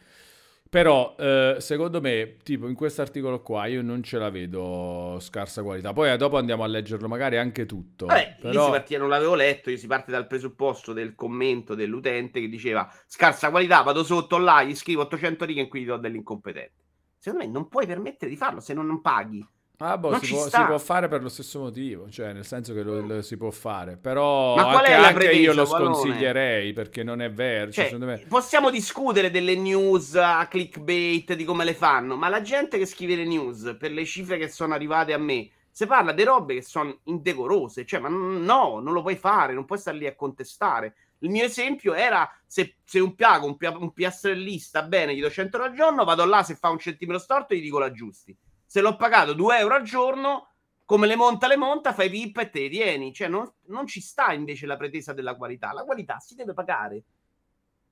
Però, 0.74 1.14
eh, 1.16 1.58
secondo 1.60 2.00
me, 2.00 2.38
tipo 2.42 2.66
in 2.66 2.74
questo 2.74 3.00
articolo 3.00 3.42
qua, 3.42 3.66
io 3.66 3.80
non 3.80 4.02
ce 4.02 4.18
la 4.18 4.28
vedo 4.28 5.18
scarsa 5.20 5.62
qualità. 5.62 5.92
Poi 5.92 6.10
eh, 6.10 6.16
dopo 6.16 6.36
andiamo 6.36 6.64
a 6.64 6.66
leggerlo 6.66 7.06
magari 7.06 7.36
anche 7.36 7.64
tutto. 7.64 8.06
Vabbè, 8.06 8.38
lì 8.38 8.50
Però... 8.50 8.64
si 8.64 8.70
partiva, 8.72 8.98
non 8.98 9.08
l'avevo 9.08 9.36
letto, 9.36 9.70
io 9.70 9.76
si 9.76 9.86
parte 9.86 10.10
dal 10.10 10.26
presupposto 10.26 10.92
del 10.92 11.14
commento 11.14 11.76
dell'utente 11.76 12.40
che 12.40 12.48
diceva 12.48 12.92
scarsa 13.06 13.50
qualità, 13.50 13.82
vado 13.82 14.02
sotto 14.02 14.36
là, 14.36 14.64
gli 14.64 14.74
scrivo 14.74 15.02
800 15.02 15.44
righe 15.44 15.60
in 15.60 15.68
cui 15.68 15.82
gli 15.82 15.86
do 15.86 15.96
dell'incompetente. 15.96 16.82
Secondo 17.18 17.44
me 17.44 17.52
non 17.52 17.68
puoi 17.68 17.86
permettere 17.86 18.28
di 18.28 18.36
farlo 18.36 18.58
se 18.58 18.74
non 18.74 19.00
paghi. 19.00 19.46
Ah, 19.78 19.98
boh, 19.98 20.14
si 20.14 20.26
può, 20.26 20.48
si 20.48 20.64
può 20.64 20.78
fare 20.78 21.08
per 21.08 21.20
lo 21.22 21.28
stesso 21.28 21.58
motivo, 21.60 22.08
cioè 22.08 22.32
nel 22.32 22.44
senso 22.46 22.72
che 22.72 22.82
lo, 22.82 23.00
lo 23.00 23.22
si 23.22 23.36
può 23.36 23.50
fare, 23.50 23.96
però 23.96 24.54
anche, 24.68 24.92
è 24.92 24.98
la 24.98 25.08
anche 25.08 25.32
io 25.32 25.52
lo 25.52 25.64
Wallone? 25.64 25.94
sconsiglierei 25.94 26.72
perché 26.72 27.02
non 27.02 27.20
è 27.20 27.30
vero. 27.32 27.72
Cioè, 27.72 27.88
Cioè, 27.88 27.98
me... 27.98 28.24
possiamo 28.28 28.70
discutere 28.70 29.30
delle 29.30 29.56
news 29.56 30.14
a 30.14 30.46
clickbait, 30.46 31.34
di 31.34 31.44
come 31.44 31.64
le 31.64 31.74
fanno, 31.74 32.16
ma 32.16 32.28
la 32.28 32.40
gente 32.40 32.78
che 32.78 32.86
scrive 32.86 33.16
le 33.16 33.24
news 33.24 33.76
per 33.78 33.90
le 33.90 34.04
cifre 34.04 34.38
che 34.38 34.48
sono 34.48 34.74
arrivate 34.74 35.12
a 35.12 35.18
me, 35.18 35.50
se 35.70 35.86
parla 35.86 36.12
di 36.12 36.22
robe 36.22 36.54
che 36.54 36.62
sono 36.62 37.00
indecorose, 37.04 37.84
cioè, 37.84 37.98
ma 37.98 38.08
no, 38.08 38.78
non 38.78 38.92
lo 38.92 39.02
puoi 39.02 39.16
fare, 39.16 39.54
non 39.54 39.64
puoi 39.64 39.78
stare 39.78 39.98
lì 39.98 40.06
a 40.06 40.14
contestare. 40.14 40.94
Il 41.18 41.30
mio 41.30 41.44
esempio 41.44 41.94
era 41.94 42.30
se, 42.46 42.76
se 42.84 43.00
un 43.00 43.14
piago, 43.16 43.46
un, 43.46 43.56
pia- 43.56 43.76
un 43.76 43.92
PSL 43.92 44.56
sta 44.58 44.82
bene, 44.82 45.16
gli 45.16 45.20
do 45.20 45.30
100 45.30 45.56
euro 45.56 45.68
al 45.68 45.74
giorno, 45.74 46.04
vado 46.04 46.24
là, 46.24 46.44
se 46.44 46.54
fa 46.54 46.68
un 46.68 46.78
centimetro 46.78 47.20
storto 47.20 47.54
gli 47.54 47.60
dico 47.60 47.78
l'aggiusti. 47.80 48.36
Se 48.74 48.80
l'ho 48.80 48.96
pagato 48.96 49.34
2 49.34 49.58
euro 49.58 49.76
al 49.76 49.84
giorno, 49.84 50.48
come 50.84 51.06
le 51.06 51.14
monta, 51.14 51.46
le 51.46 51.56
monta, 51.56 51.92
fai 51.92 52.10
pippa 52.10 52.40
e 52.40 52.50
te 52.50 52.62
li 52.62 52.70
tieni. 52.70 53.12
Cioè, 53.14 53.28
non, 53.28 53.48
non 53.66 53.86
ci 53.86 54.00
sta 54.00 54.32
invece 54.32 54.66
la 54.66 54.76
pretesa 54.76 55.12
della 55.12 55.36
qualità. 55.36 55.72
La 55.72 55.84
qualità 55.84 56.18
si 56.18 56.34
deve 56.34 56.54
pagare. 56.54 57.04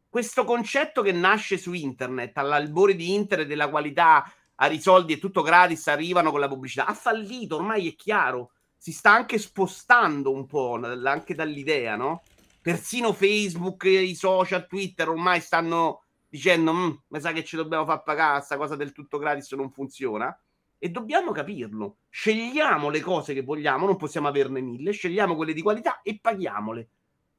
Questo 0.09 0.43
concetto 0.43 1.01
che 1.03 1.13
nasce 1.13 1.57
su 1.57 1.73
internet, 1.73 2.37
all'albore 2.37 2.97
di 2.97 3.15
internet 3.15 3.47
della 3.47 3.69
qualità, 3.69 4.25
a 4.57 4.67
risoldi 4.67 5.13
e 5.13 5.19
tutto 5.21 5.43
gratis, 5.43 5.87
arrivano 5.87 6.33
con 6.33 6.41
la 6.41 6.49
pubblicità, 6.49 6.87
ha 6.87 6.95
fallito, 6.95 7.55
ormai 7.55 7.89
è 7.89 7.95
chiaro. 7.95 8.51
Si 8.77 8.91
sta 8.91 9.13
anche 9.13 9.39
spostando 9.39 10.33
un 10.33 10.47
po' 10.47 10.81
anche 10.83 11.37
dall'idea, 11.37 11.95
no? 11.95 12.23
Persino 12.61 13.13
Facebook, 13.13 13.85
i 13.85 14.17
social, 14.17 14.67
Twitter 14.67 15.09
ormai 15.11 15.41
stanno 15.41 16.03
dicendo, 16.29 16.75
"Mm, 16.75 16.91
mi 17.07 17.21
sa 17.21 17.31
che 17.31 17.45
ci 17.45 17.55
dobbiamo 17.55 17.85
far 17.85 18.03
pagare, 18.03 18.39
questa 18.39 18.57
cosa 18.57 18.75
del 18.75 18.91
tutto 18.91 19.19
gratis 19.19 19.53
non 19.53 19.71
funziona. 19.71 20.37
E 20.85 20.89
dobbiamo 20.89 21.31
capirlo. 21.31 21.99
Scegliamo 22.09 22.89
le 22.89 22.99
cose 22.99 23.35
che 23.35 23.43
vogliamo, 23.43 23.87
non 23.87 23.95
possiamo 23.95 24.27
averne 24.27 24.61
mille, 24.61 24.91
scegliamo 24.91 25.37
quelle 25.37 25.53
di 25.53 25.63
qualità 25.63 26.03
e 26.03 26.19
paghiamole. 26.21 26.89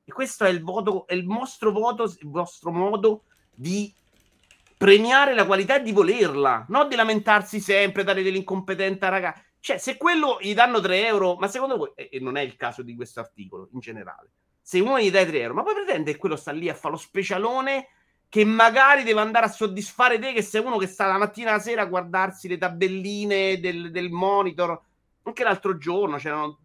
E 0.05 0.13
questo 0.13 0.45
è 0.45 0.49
il 0.49 0.63
voto, 0.63 1.05
è 1.07 1.13
il 1.13 1.25
vostro 1.25 1.73
voto, 1.73 2.03
il 2.03 2.29
vostro 2.29 2.71
modo 2.71 3.23
di 3.53 3.93
premiare 4.77 5.33
la 5.33 5.45
qualità 5.45 5.75
e 5.75 5.81
di 5.81 5.91
volerla, 5.91 6.67
non 6.69 6.87
di 6.87 6.95
lamentarsi 6.95 7.59
sempre, 7.59 8.05
dare 8.05 8.23
dell'incompetenza, 8.23 9.09
raga. 9.09 9.35
Cioè, 9.59 9.77
se 9.77 9.97
quello 9.97 10.37
gli 10.39 10.53
danno 10.53 10.79
3 10.79 11.05
euro, 11.05 11.35
ma 11.35 11.49
secondo 11.49 11.75
voi, 11.75 11.91
e 11.95 12.19
non 12.21 12.37
è 12.37 12.41
il 12.43 12.55
caso 12.55 12.81
di 12.81 12.95
questo 12.95 13.19
articolo 13.19 13.67
in 13.73 13.81
generale, 13.81 14.31
se 14.61 14.79
uno 14.79 15.01
gli 15.01 15.11
dai 15.11 15.25
3 15.25 15.41
euro, 15.41 15.55
ma 15.55 15.63
poi 15.63 15.73
pretende 15.73 16.13
che 16.13 16.17
quello 16.17 16.37
sta 16.37 16.53
lì 16.53 16.69
a 16.69 16.73
fare 16.73 16.93
lo 16.93 16.99
specialone 16.99 17.89
che 18.33 18.45
magari 18.45 19.03
deve 19.03 19.19
andare 19.19 19.45
a 19.45 19.49
soddisfare 19.49 20.17
te, 20.17 20.33
che 20.33 20.41
sei 20.41 20.65
uno 20.65 20.77
che 20.77 20.87
sta 20.87 21.05
la 21.05 21.19
mattina 21.19 21.51
alla 21.51 21.59
sera 21.59 21.83
a 21.83 21.85
guardarsi 21.85 22.47
le 22.47 22.57
tabelline 22.57 23.59
del, 23.59 23.91
del 23.91 24.09
monitor. 24.09 24.81
Anche 25.21 25.43
l'altro 25.43 25.77
giorno 25.77 26.17
c'erano 26.17 26.57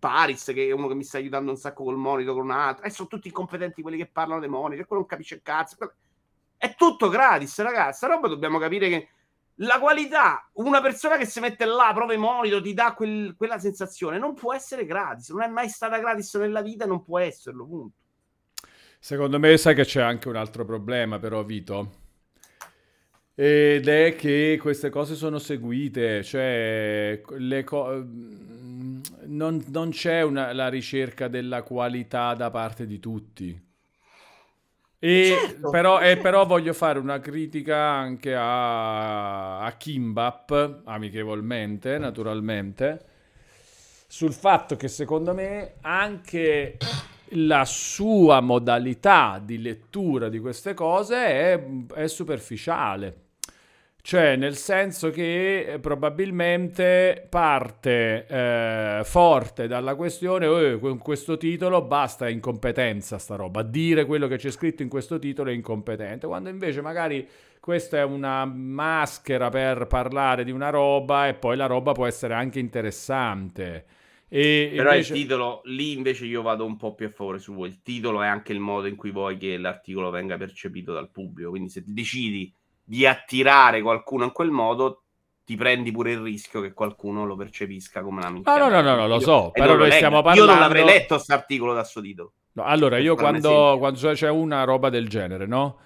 Paris, 0.00 0.46
che 0.46 0.66
è 0.66 0.72
uno 0.72 0.88
che 0.88 0.94
mi 0.94 1.04
sta 1.04 1.18
aiutando 1.18 1.52
un 1.52 1.56
sacco 1.56 1.84
col 1.84 1.96
monitor, 1.96 2.34
con 2.34 2.46
un 2.46 2.50
altro. 2.50 2.84
E 2.84 2.90
sono 2.90 3.06
tutti 3.06 3.28
incompetenti 3.28 3.80
quelli 3.80 3.96
che 3.96 4.08
parlano 4.08 4.40
dei 4.40 4.48
monitor, 4.48 4.84
quello 4.84 5.02
non 5.02 5.08
capisce 5.08 5.36
il 5.36 5.42
cazzo. 5.44 5.76
È 6.56 6.74
tutto 6.74 7.08
gratis, 7.08 7.62
ragazzi. 7.62 7.98
Sta 7.98 8.08
roba 8.08 8.26
dobbiamo 8.26 8.58
capire 8.58 8.88
che 8.88 9.08
la 9.58 9.78
qualità, 9.78 10.50
una 10.54 10.80
persona 10.80 11.16
che 11.16 11.26
si 11.26 11.38
mette 11.38 11.64
là, 11.64 11.92
prova 11.94 12.12
i 12.12 12.18
monitor, 12.18 12.60
ti 12.60 12.74
dà 12.74 12.92
quel- 12.94 13.36
quella 13.36 13.60
sensazione, 13.60 14.18
non 14.18 14.34
può 14.34 14.52
essere 14.52 14.84
gratis. 14.84 15.28
Non 15.28 15.42
è 15.42 15.46
mai 15.46 15.68
stata 15.68 16.00
gratis 16.00 16.34
nella 16.34 16.60
vita, 16.60 16.86
non 16.86 17.04
può 17.04 17.20
esserlo, 17.20 17.64
punto. 17.66 18.01
Secondo 19.02 19.38
me 19.38 19.58
sai 19.58 19.74
che 19.74 19.84
c'è 19.84 20.00
anche 20.00 20.28
un 20.28 20.36
altro 20.36 20.64
problema 20.64 21.18
però, 21.18 21.42
Vito. 21.44 21.90
Ed 23.34 23.88
è 23.88 24.14
che 24.14 24.58
queste 24.60 24.88
cose 24.90 25.14
sono 25.14 25.38
seguite, 25.38 26.22
cioè 26.22 27.20
le 27.38 27.64
co- 27.64 27.90
mm, 28.04 29.00
non, 29.26 29.64
non 29.68 29.90
c'è 29.90 30.22
una- 30.22 30.52
la 30.52 30.68
ricerca 30.68 31.28
della 31.28 31.62
qualità 31.62 32.34
da 32.34 32.50
parte 32.50 32.86
di 32.86 32.98
tutti. 33.00 33.58
E 35.04 35.24
Certo, 35.28 35.68
però, 35.68 35.98
certo. 35.98 36.20
però 36.20 36.46
voglio 36.46 36.72
fare 36.72 36.98
una 37.00 37.18
critica 37.18 37.76
anche 37.76 38.34
a, 38.36 39.60
a 39.64 39.72
Kimbap, 39.76 40.82
amichevolmente, 40.84 41.98
naturalmente, 41.98 43.04
sul 44.06 44.32
fatto 44.32 44.76
che 44.76 44.88
secondo 44.88 45.34
me 45.34 45.74
anche 45.80 46.76
la 47.34 47.64
sua 47.64 48.40
modalità 48.40 49.40
di 49.42 49.60
lettura 49.60 50.28
di 50.28 50.38
queste 50.38 50.74
cose 50.74 51.16
è, 51.16 51.64
è 51.94 52.06
superficiale. 52.06 53.16
Cioè, 54.04 54.34
nel 54.34 54.56
senso 54.56 55.10
che 55.10 55.60
eh, 55.74 55.78
probabilmente 55.78 57.24
parte 57.30 58.26
eh, 58.26 59.00
forte 59.04 59.68
dalla 59.68 59.94
questione, 59.94 60.46
"Eh, 60.46 60.78
con 60.80 60.98
questo 60.98 61.36
titolo 61.36 61.82
basta, 61.82 62.26
è 62.26 62.30
incompetenza 62.30 63.18
sta 63.18 63.36
roba, 63.36 63.62
dire 63.62 64.04
quello 64.04 64.26
che 64.26 64.38
c'è 64.38 64.50
scritto 64.50 64.82
in 64.82 64.88
questo 64.88 65.20
titolo 65.20 65.50
è 65.50 65.52
incompetente, 65.52 66.26
quando 66.26 66.48
invece 66.48 66.80
magari 66.80 67.26
questa 67.60 67.98
è 67.98 68.02
una 68.02 68.44
maschera 68.44 69.50
per 69.50 69.86
parlare 69.86 70.42
di 70.42 70.50
una 70.50 70.70
roba 70.70 71.28
e 71.28 71.34
poi 71.34 71.56
la 71.56 71.66
roba 71.66 71.92
può 71.92 72.04
essere 72.06 72.34
anche 72.34 72.58
interessante. 72.58 73.84
E 74.34 74.72
Però 74.74 74.90
invece- 74.92 75.12
il 75.12 75.20
titolo, 75.20 75.60
lì 75.64 75.92
invece 75.92 76.24
io 76.24 76.40
vado 76.40 76.64
un 76.64 76.78
po' 76.78 76.94
più 76.94 77.04
a 77.04 77.10
favore 77.10 77.38
suo. 77.38 77.66
Il 77.66 77.82
titolo 77.82 78.22
è 78.22 78.26
anche 78.26 78.52
il 78.52 78.60
modo 78.60 78.86
in 78.86 78.96
cui 78.96 79.10
vuoi 79.10 79.36
che 79.36 79.58
l'articolo 79.58 80.08
venga 80.08 80.38
percepito 80.38 80.94
dal 80.94 81.10
pubblico. 81.10 81.50
Quindi 81.50 81.68
se 81.68 81.84
decidi 81.86 82.50
di 82.82 83.06
attirare 83.06 83.82
qualcuno 83.82 84.24
in 84.24 84.32
quel 84.32 84.50
modo, 84.50 85.02
ti 85.44 85.54
prendi 85.54 85.90
pure 85.90 86.12
il 86.12 86.20
rischio 86.20 86.62
che 86.62 86.72
qualcuno 86.72 87.26
lo 87.26 87.36
percepisca 87.36 88.00
come 88.00 88.20
una 88.20 88.30
minchia. 88.30 88.56
No, 88.56 88.68
no, 88.70 88.80
no, 88.80 88.94
no, 88.94 89.06
lo 89.06 89.20
so, 89.20 89.48
E 89.52 89.60
però 89.60 89.76
noi 89.76 89.90
stiamo 89.92 90.16
Io 90.16 90.22
non 90.22 90.34
parlando- 90.34 90.60
l'avrei 90.60 90.84
letto 90.84 91.14
questo 91.16 91.34
articolo 91.34 91.74
da 91.74 91.84
suo 91.84 92.00
titolo. 92.00 92.32
No, 92.52 92.64
allora, 92.64 92.96
io 92.96 93.14
quando, 93.16 93.76
quando 93.78 94.12
c'è 94.12 94.30
una 94.30 94.64
roba 94.64 94.88
del 94.88 95.08
genere, 95.08 95.46
no? 95.46 95.78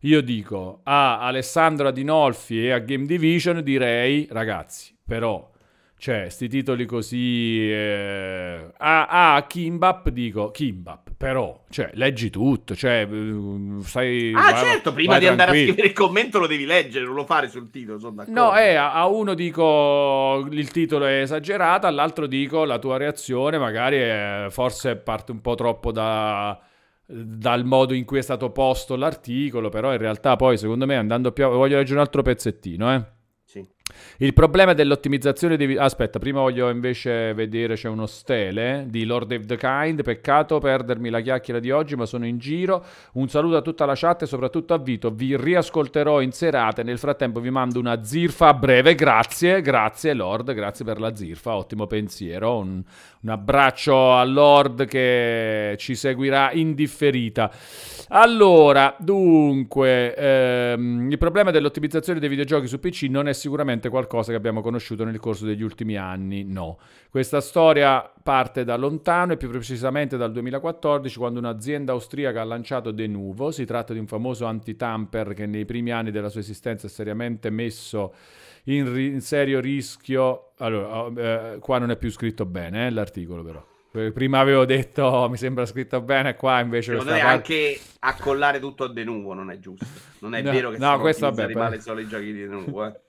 Io 0.00 0.20
dico 0.20 0.80
a 0.82 1.20
Alessandro 1.20 1.88
Adinolfi 1.88 2.66
e 2.66 2.72
a 2.72 2.78
Game 2.80 3.06
Division 3.06 3.62
direi, 3.62 4.26
ragazzi, 4.30 4.96
però, 5.06 5.48
cioè, 6.04 6.28
sti 6.28 6.48
titoli 6.48 6.84
così... 6.84 7.66
eh, 7.72 8.66
a, 8.76 9.34
a 9.36 9.46
Kimbap 9.46 10.10
dico, 10.10 10.50
Kimbap, 10.50 11.12
però, 11.16 11.64
cioè, 11.70 11.92
leggi 11.94 12.28
tutto, 12.28 12.74
cioè, 12.74 13.08
eh, 13.10 13.82
sai... 13.84 14.30
Ah, 14.36 14.52
vai- 14.52 14.64
certo, 14.64 14.92
prima 14.92 15.18
di 15.18 15.26
andare 15.26 15.52
a 15.52 15.54
scrivere 15.54 15.86
il 15.86 15.94
commento 15.94 16.38
lo 16.38 16.46
devi 16.46 16.66
leggere, 16.66 17.06
non 17.06 17.14
lo 17.14 17.24
fare 17.24 17.48
sul 17.48 17.70
titolo, 17.70 17.98
sono 17.98 18.16
d'accordo. 18.16 18.38
No, 18.38 18.54
eh, 18.54 18.74
a 18.74 19.06
uno 19.06 19.32
dico 19.32 20.46
il 20.50 20.70
titolo 20.70 21.06
è 21.06 21.22
esagerato, 21.22 21.86
all'altro 21.86 22.26
dico 22.26 22.66
la 22.66 22.78
tua 22.78 22.98
reazione 22.98 23.56
magari 23.56 23.96
è- 23.96 24.48
forse 24.50 24.96
parte 24.96 25.32
un 25.32 25.40
po' 25.40 25.54
troppo 25.54 25.90
da- 25.90 26.60
dal 27.06 27.64
modo 27.64 27.94
in 27.94 28.04
cui 28.04 28.18
è 28.18 28.22
stato 28.22 28.50
posto 28.50 28.94
l'articolo, 28.96 29.70
però 29.70 29.90
in 29.92 29.98
realtà 29.98 30.36
poi 30.36 30.58
secondo 30.58 30.84
me 30.84 30.96
andando 30.96 31.32
più... 31.32 31.48
Voglio 31.48 31.78
leggere 31.78 31.94
un 31.94 32.04
altro 32.04 32.20
pezzettino, 32.20 32.94
eh. 32.94 33.04
Il 34.18 34.32
problema 34.32 34.72
dell'ottimizzazione 34.72 35.56
di... 35.56 35.76
Aspetta, 35.76 36.18
prima 36.18 36.40
voglio 36.40 36.70
invece 36.70 37.34
vedere, 37.34 37.74
c'è 37.74 37.88
uno 37.88 38.06
stele 38.06 38.86
di 38.88 39.04
Lord 39.04 39.32
of 39.32 39.46
the 39.46 39.56
Kind, 39.56 40.02
peccato 40.02 40.58
perdermi 40.58 41.10
la 41.10 41.20
chiacchiera 41.20 41.60
di 41.60 41.70
oggi, 41.70 41.96
ma 41.96 42.06
sono 42.06 42.26
in 42.26 42.38
giro. 42.38 42.84
Un 43.14 43.28
saluto 43.28 43.56
a 43.56 43.62
tutta 43.62 43.84
la 43.84 43.94
chat 43.96 44.22
e 44.22 44.26
soprattutto 44.26 44.74
a 44.74 44.78
Vito, 44.78 45.10
vi 45.10 45.36
riascolterò 45.36 46.20
in 46.20 46.32
serata 46.32 46.82
nel 46.82 46.98
frattempo 46.98 47.40
vi 47.40 47.50
mando 47.50 47.78
una 47.78 48.02
zirfa 48.04 48.48
a 48.48 48.54
breve, 48.54 48.94
grazie, 48.94 49.60
grazie 49.60 50.14
Lord, 50.14 50.52
grazie 50.52 50.84
per 50.84 51.00
la 51.00 51.14
zirfa, 51.14 51.56
ottimo 51.56 51.86
pensiero. 51.86 52.58
Un, 52.58 52.82
un 53.20 53.30
abbraccio 53.30 54.12
a 54.14 54.24
Lord 54.24 54.86
che 54.86 55.74
ci 55.78 55.94
seguirà 55.94 56.52
in 56.52 56.74
differita. 56.74 57.50
Allora, 58.08 58.94
dunque, 58.98 60.14
ehm, 60.14 61.10
il 61.10 61.18
problema 61.18 61.50
dell'ottimizzazione 61.50 62.20
dei 62.20 62.28
videogiochi 62.28 62.66
su 62.66 62.78
PC 62.78 63.06
non 63.08 63.28
è 63.28 63.32
sicuramente 63.32 63.83
qualcosa 63.88 64.30
che 64.30 64.36
abbiamo 64.36 64.60
conosciuto 64.60 65.04
nel 65.04 65.18
corso 65.18 65.44
degli 65.44 65.62
ultimi 65.62 65.96
anni, 65.96 66.44
no. 66.44 66.78
Questa 67.10 67.40
storia 67.40 68.10
parte 68.22 68.64
da 68.64 68.76
lontano 68.76 69.32
e 69.32 69.36
più 69.36 69.48
precisamente 69.48 70.16
dal 70.16 70.32
2014 70.32 71.18
quando 71.18 71.38
un'azienda 71.38 71.92
austriaca 71.92 72.40
ha 72.40 72.44
lanciato 72.44 72.90
Denuvo. 72.90 73.50
Si 73.50 73.64
tratta 73.64 73.92
di 73.92 73.98
un 73.98 74.06
famoso 74.06 74.46
anti-tamper 74.46 75.34
che 75.34 75.46
nei 75.46 75.64
primi 75.64 75.92
anni 75.92 76.10
della 76.10 76.28
sua 76.28 76.40
esistenza 76.40 76.86
è 76.86 76.90
seriamente 76.90 77.50
messo 77.50 78.12
in, 78.64 78.92
ri- 78.92 79.08
in 79.08 79.20
serio 79.20 79.60
rischio. 79.60 80.52
Allora, 80.58 81.02
oh, 81.02 81.20
eh, 81.20 81.58
qua 81.60 81.78
non 81.78 81.90
è 81.90 81.96
più 81.96 82.10
scritto 82.10 82.46
bene 82.46 82.86
eh, 82.86 82.90
l'articolo, 82.90 83.42
però. 83.42 83.64
Prima 84.12 84.40
avevo 84.40 84.64
detto 84.64 85.04
oh, 85.04 85.28
mi 85.28 85.36
sembra 85.36 85.64
scritto 85.66 86.00
bene, 86.00 86.34
qua 86.34 86.58
invece. 86.58 86.90
Secondo 86.90 87.12
me 87.12 87.20
parte... 87.20 87.32
anche 87.32 87.80
accollare 88.00 88.58
tutto 88.58 88.84
a 88.84 88.92
de 88.92 89.04
nuvo 89.04 89.34
non 89.34 89.52
è 89.52 89.60
giusto. 89.60 89.86
Non 90.18 90.34
è 90.34 90.42
no, 90.42 90.50
vero 90.50 90.70
che 90.70 90.78
no, 90.78 90.98
questo 90.98 91.30
vabbè, 91.30 91.52
male 91.54 91.80
solo 91.80 92.00
i 92.00 92.08
giochi 92.08 92.32
di 92.32 92.40
de 92.40 92.46
nuvo. 92.46 92.86
Eh. 92.86 93.00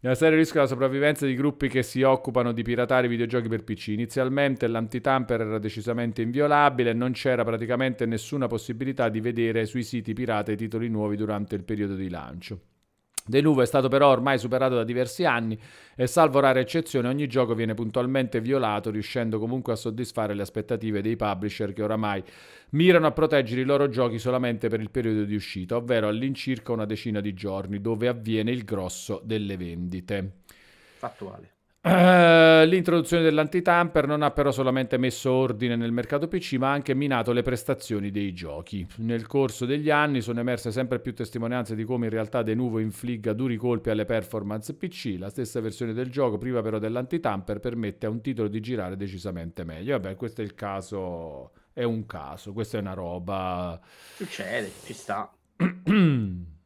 Nella 0.00 0.14
serie 0.14 0.38
rischio 0.38 0.60
la 0.60 0.68
sopravvivenza 0.68 1.26
di 1.26 1.34
gruppi 1.34 1.68
che 1.68 1.82
si 1.82 2.02
occupano 2.02 2.52
di 2.52 2.62
piratare 2.62 3.06
i 3.06 3.10
videogiochi 3.10 3.48
per 3.48 3.64
PC. 3.64 3.88
Inizialmente 3.88 4.68
l'antitamper 4.68 5.40
era 5.40 5.58
decisamente 5.58 6.22
inviolabile 6.22 6.90
e 6.90 6.94
non 6.94 7.10
c'era 7.10 7.42
praticamente 7.42 8.06
nessuna 8.06 8.46
possibilità 8.46 9.08
di 9.08 9.18
vedere 9.18 9.66
sui 9.66 9.82
siti 9.82 10.12
pirata 10.12 10.52
i 10.52 10.56
titoli 10.56 10.88
nuovi 10.88 11.16
durante 11.16 11.56
il 11.56 11.64
periodo 11.64 11.96
di 11.96 12.08
lancio. 12.08 12.60
Denuvo 13.28 13.60
è 13.60 13.66
stato 13.66 13.88
però 13.88 14.08
ormai 14.08 14.38
superato 14.38 14.74
da 14.74 14.84
diversi 14.84 15.26
anni 15.26 15.60
e 15.94 16.06
salvo 16.06 16.40
rare 16.40 16.60
eccezioni 16.60 17.08
ogni 17.08 17.26
gioco 17.26 17.54
viene 17.54 17.74
puntualmente 17.74 18.40
violato 18.40 18.90
riuscendo 18.90 19.38
comunque 19.38 19.74
a 19.74 19.76
soddisfare 19.76 20.32
le 20.32 20.40
aspettative 20.40 21.02
dei 21.02 21.14
publisher 21.14 21.74
che 21.74 21.82
oramai 21.82 22.24
mirano 22.70 23.06
a 23.06 23.12
proteggere 23.12 23.60
i 23.60 23.64
loro 23.64 23.90
giochi 23.90 24.18
solamente 24.18 24.68
per 24.68 24.80
il 24.80 24.90
periodo 24.90 25.24
di 25.24 25.34
uscita, 25.34 25.76
ovvero 25.76 26.08
all'incirca 26.08 26.72
una 26.72 26.86
decina 26.86 27.20
di 27.20 27.34
giorni 27.34 27.82
dove 27.82 28.08
avviene 28.08 28.50
il 28.50 28.64
grosso 28.64 29.20
delle 29.22 29.58
vendite. 29.58 30.32
Fattuale. 30.96 31.57
Uh, 31.80 32.66
l'introduzione 32.66 33.22
dell'antitamper 33.22 34.08
non 34.08 34.22
ha 34.22 34.32
però 34.32 34.50
solamente 34.50 34.98
messo 34.98 35.30
ordine 35.30 35.76
nel 35.76 35.92
mercato 35.92 36.26
PC, 36.26 36.54
ma 36.54 36.70
ha 36.70 36.72
anche 36.72 36.92
minato 36.92 37.32
le 37.32 37.42
prestazioni 37.42 38.10
dei 38.10 38.32
giochi. 38.32 38.86
Nel 38.96 39.26
corso 39.26 39.64
degli 39.64 39.88
anni 39.88 40.20
sono 40.20 40.40
emerse 40.40 40.72
sempre 40.72 40.98
più 40.98 41.14
testimonianze 41.14 41.76
di 41.76 41.84
come 41.84 42.06
in 42.06 42.12
realtà 42.12 42.42
Denuvo 42.42 42.80
infligga 42.80 43.32
duri 43.32 43.56
colpi 43.56 43.90
alle 43.90 44.04
performance 44.04 44.74
PC. 44.74 45.16
La 45.18 45.30
stessa 45.30 45.60
versione 45.60 45.92
del 45.92 46.10
gioco, 46.10 46.36
priva 46.36 46.62
però 46.62 46.78
dell'antitamper, 46.80 47.60
permette 47.60 48.06
a 48.06 48.10
un 48.10 48.20
titolo 48.20 48.48
di 48.48 48.60
girare 48.60 48.96
decisamente 48.96 49.62
meglio. 49.62 49.92
Vabbè, 49.92 50.16
questo 50.16 50.40
è 50.40 50.44
il 50.44 50.54
caso, 50.54 51.52
è 51.72 51.84
un 51.84 52.06
caso, 52.06 52.52
questa 52.52 52.78
è 52.78 52.80
una 52.80 52.94
roba... 52.94 53.80
Succede, 54.14 54.72
ci 54.84 54.92
sta. 54.92 55.32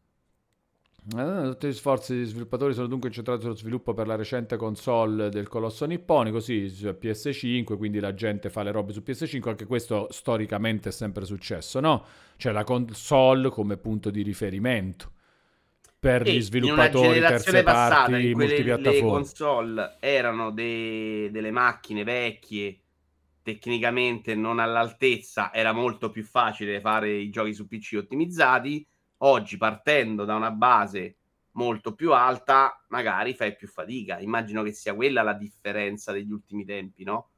Eh, 1.04 1.42
tutti 1.50 1.66
gli 1.66 1.72
sforzi 1.72 2.14
degli 2.14 2.26
sviluppatori 2.26 2.74
sono 2.74 2.86
dunque 2.86 3.08
incentrati 3.08 3.40
sullo 3.40 3.56
sviluppo 3.56 3.92
per 3.92 4.06
la 4.06 4.14
recente 4.14 4.56
console 4.56 5.30
del 5.30 5.48
colosso 5.48 5.84
nipponico, 5.84 6.38
sì, 6.38 6.68
su 6.68 6.86
PS5, 6.86 7.76
quindi 7.76 7.98
la 7.98 8.14
gente 8.14 8.50
fa 8.50 8.62
le 8.62 8.70
robe 8.70 8.92
su 8.92 9.02
PS5, 9.04 9.48
anche 9.48 9.66
questo 9.66 10.06
storicamente 10.10 10.90
è 10.90 10.92
sempre 10.92 11.24
successo, 11.24 11.80
no? 11.80 12.04
Cioè 12.36 12.52
la 12.52 12.62
console 12.62 13.48
come 13.50 13.78
punto 13.78 14.10
di 14.10 14.22
riferimento 14.22 15.10
per 15.98 16.22
e 16.24 16.34
gli 16.34 16.40
sviluppatori 16.40 17.18
terze 17.18 17.64
passata, 17.64 18.10
parti 18.10 18.28
in 18.28 18.38
multipiattaforma. 18.38 18.94
Le 18.94 19.00
console 19.00 19.96
erano 19.98 20.50
de- 20.52 21.30
delle 21.32 21.50
macchine 21.50 22.04
vecchie, 22.04 22.78
tecnicamente 23.42 24.36
non 24.36 24.60
all'altezza, 24.60 25.52
era 25.52 25.72
molto 25.72 26.10
più 26.10 26.22
facile 26.22 26.80
fare 26.80 27.10
i 27.10 27.28
giochi 27.28 27.54
su 27.54 27.66
PC 27.66 27.94
ottimizzati 27.96 28.86
Oggi, 29.24 29.56
partendo 29.56 30.24
da 30.24 30.34
una 30.34 30.50
base 30.50 31.16
molto 31.52 31.94
più 31.94 32.12
alta, 32.12 32.84
magari 32.88 33.34
fai 33.34 33.54
più 33.54 33.68
fatica. 33.68 34.18
Immagino 34.18 34.62
che 34.62 34.72
sia 34.72 34.94
quella 34.94 35.22
la 35.22 35.34
differenza 35.34 36.10
degli 36.10 36.32
ultimi 36.32 36.64
tempi, 36.64 37.04
no? 37.04 37.28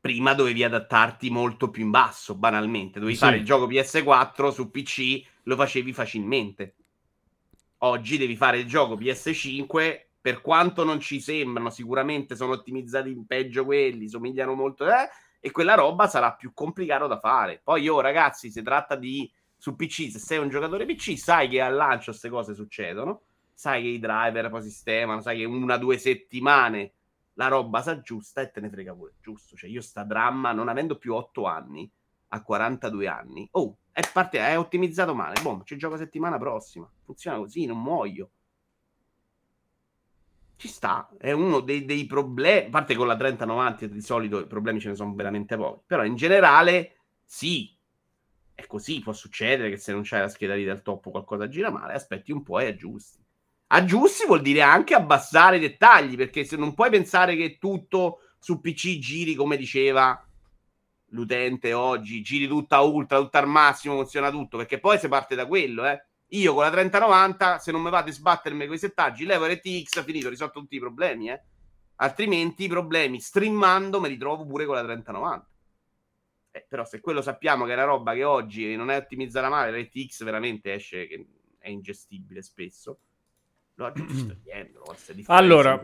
Prima 0.00 0.34
dovevi 0.34 0.62
adattarti 0.62 1.30
molto 1.30 1.70
più 1.70 1.84
in 1.84 1.90
basso, 1.90 2.36
banalmente. 2.36 3.00
Dovevi 3.00 3.16
sì. 3.16 3.24
fare 3.24 3.36
il 3.38 3.44
gioco 3.44 3.66
PS4 3.66 4.50
su 4.52 4.70
PC, 4.70 5.26
lo 5.44 5.56
facevi 5.56 5.92
facilmente. 5.92 6.76
Oggi 7.78 8.18
devi 8.18 8.36
fare 8.36 8.58
il 8.58 8.66
gioco 8.66 8.96
PS5, 8.96 10.00
per 10.20 10.42
quanto 10.42 10.84
non 10.84 11.00
ci 11.00 11.20
sembrano, 11.20 11.70
sicuramente 11.70 12.36
sono 12.36 12.52
ottimizzati 12.52 13.10
in 13.10 13.26
peggio 13.26 13.64
quelli, 13.64 14.08
somigliano 14.08 14.54
molto, 14.54 14.86
eh, 14.86 15.08
e 15.40 15.50
quella 15.50 15.74
roba 15.74 16.06
sarà 16.06 16.34
più 16.34 16.52
complicato 16.54 17.08
da 17.08 17.18
fare. 17.18 17.60
Poi 17.62 17.82
io, 17.82 17.98
ragazzi, 18.00 18.48
si 18.50 18.62
tratta 18.62 18.94
di 18.94 19.28
su 19.56 19.74
PC, 19.74 20.10
se 20.10 20.18
sei 20.18 20.38
un 20.38 20.48
giocatore 20.48 20.86
PC, 20.86 21.18
sai 21.18 21.48
che 21.48 21.60
al 21.60 21.74
lancio 21.74 22.10
queste 22.10 22.28
cose 22.28 22.54
succedono, 22.54 23.22
sai 23.52 23.82
che 23.82 23.88
i 23.88 23.98
driver 23.98 24.50
poi 24.50 24.62
sistemano, 24.62 25.20
sai 25.20 25.38
che 25.38 25.44
una 25.44 25.74
o 25.74 25.78
due 25.78 25.98
settimane 25.98 26.92
la 27.34 27.48
roba 27.48 27.82
si 27.82 27.90
aggiusta 27.90 28.40
e 28.40 28.50
te 28.50 28.60
ne 28.60 28.70
frega 28.70 28.94
pure, 28.94 29.14
giusto? 29.20 29.56
Cioè 29.56 29.68
io 29.68 29.80
sta 29.80 30.04
dramma, 30.04 30.52
non 30.52 30.68
avendo 30.68 30.96
più 30.96 31.14
8 31.14 31.46
anni, 31.46 31.90
a 32.28 32.42
42 32.42 33.08
anni, 33.08 33.48
oh, 33.52 33.76
è, 33.92 34.02
parte, 34.12 34.38
è 34.38 34.58
ottimizzato 34.58 35.14
male, 35.14 35.40
boom, 35.40 35.62
ci 35.64 35.76
gioco 35.76 35.96
settimana 35.96 36.38
prossima, 36.38 36.90
funziona 37.04 37.38
così, 37.38 37.66
non 37.66 37.80
muoio. 37.80 38.30
Ci 40.56 40.68
sta, 40.68 41.10
è 41.18 41.32
uno 41.32 41.60
dei, 41.60 41.84
dei 41.84 42.06
problemi, 42.06 42.66
a 42.66 42.70
parte 42.70 42.94
con 42.94 43.06
la 43.06 43.16
3090 43.16 43.86
di 43.86 44.00
solito 44.00 44.40
i 44.40 44.46
problemi 44.46 44.80
ce 44.80 44.88
ne 44.88 44.94
sono 44.94 45.14
veramente 45.14 45.56
pochi, 45.56 45.82
però 45.86 46.02
in 46.04 46.16
generale 46.16 46.96
sì, 47.24 47.75
è 48.56 48.66
così, 48.66 49.00
può 49.00 49.12
succedere 49.12 49.68
che 49.68 49.76
se 49.76 49.92
non 49.92 50.00
c'hai 50.02 50.20
la 50.20 50.28
scheda 50.28 50.54
lì 50.54 50.64
del 50.64 50.80
top 50.80 51.10
qualcosa 51.10 51.46
gira 51.46 51.70
male, 51.70 51.92
aspetti 51.92 52.32
un 52.32 52.42
po' 52.42 52.58
e 52.58 52.68
aggiusti. 52.68 53.22
Aggiusti 53.68 54.24
vuol 54.26 54.40
dire 54.40 54.62
anche 54.62 54.94
abbassare 54.94 55.56
i 55.56 55.60
dettagli, 55.60 56.16
perché 56.16 56.42
se 56.44 56.56
non 56.56 56.72
puoi 56.72 56.88
pensare 56.88 57.36
che 57.36 57.58
tutto 57.58 58.20
su 58.38 58.60
PC 58.62 58.96
giri 58.96 59.34
come 59.34 59.58
diceva 59.58 60.26
l'utente 61.10 61.74
oggi, 61.74 62.22
giri 62.22 62.48
tutta 62.48 62.80
ultra, 62.80 63.18
tutta 63.18 63.40
al 63.40 63.46
massimo, 63.46 63.96
funziona 63.96 64.30
tutto, 64.30 64.56
perché 64.56 64.80
poi 64.80 64.98
si 64.98 65.08
parte 65.08 65.34
da 65.34 65.46
quello, 65.46 65.86
eh. 65.86 66.02
Io 66.30 66.54
con 66.54 66.62
la 66.62 66.70
3090, 66.70 67.58
se 67.58 67.70
non 67.72 67.82
mi 67.82 67.90
vado 67.90 68.08
a 68.08 68.12
sbattermi 68.12 68.64
con 68.64 68.74
i 68.74 68.78
settaggi, 68.78 69.26
levo 69.26 69.46
RTX, 69.46 70.02
finito, 70.02 70.30
risolto 70.30 70.60
tutti 70.60 70.76
i 70.76 70.80
problemi, 70.80 71.28
eh. 71.28 71.42
Altrimenti 71.96 72.64
i 72.64 72.68
problemi 72.68 73.20
streamando 73.20 74.00
me 74.00 74.08
li 74.08 74.16
trovo 74.16 74.46
pure 74.46 74.64
con 74.64 74.76
la 74.76 74.82
3090. 74.82 75.46
Eh, 76.56 76.64
però 76.66 76.86
se 76.86 77.00
quello 77.00 77.20
sappiamo 77.20 77.66
che 77.66 77.72
è 77.72 77.74
una 77.74 77.84
roba 77.84 78.14
che 78.14 78.24
oggi 78.24 78.74
non 78.76 78.90
è 78.90 78.96
ottimizzata 78.96 79.50
male, 79.50 79.78
l'RTX 79.78 80.24
veramente 80.24 80.72
esce 80.72 81.06
che 81.06 81.26
è 81.58 81.68
ingestibile 81.68 82.40
spesso. 82.40 83.00
Lo 83.74 83.92
allora, 85.26 85.78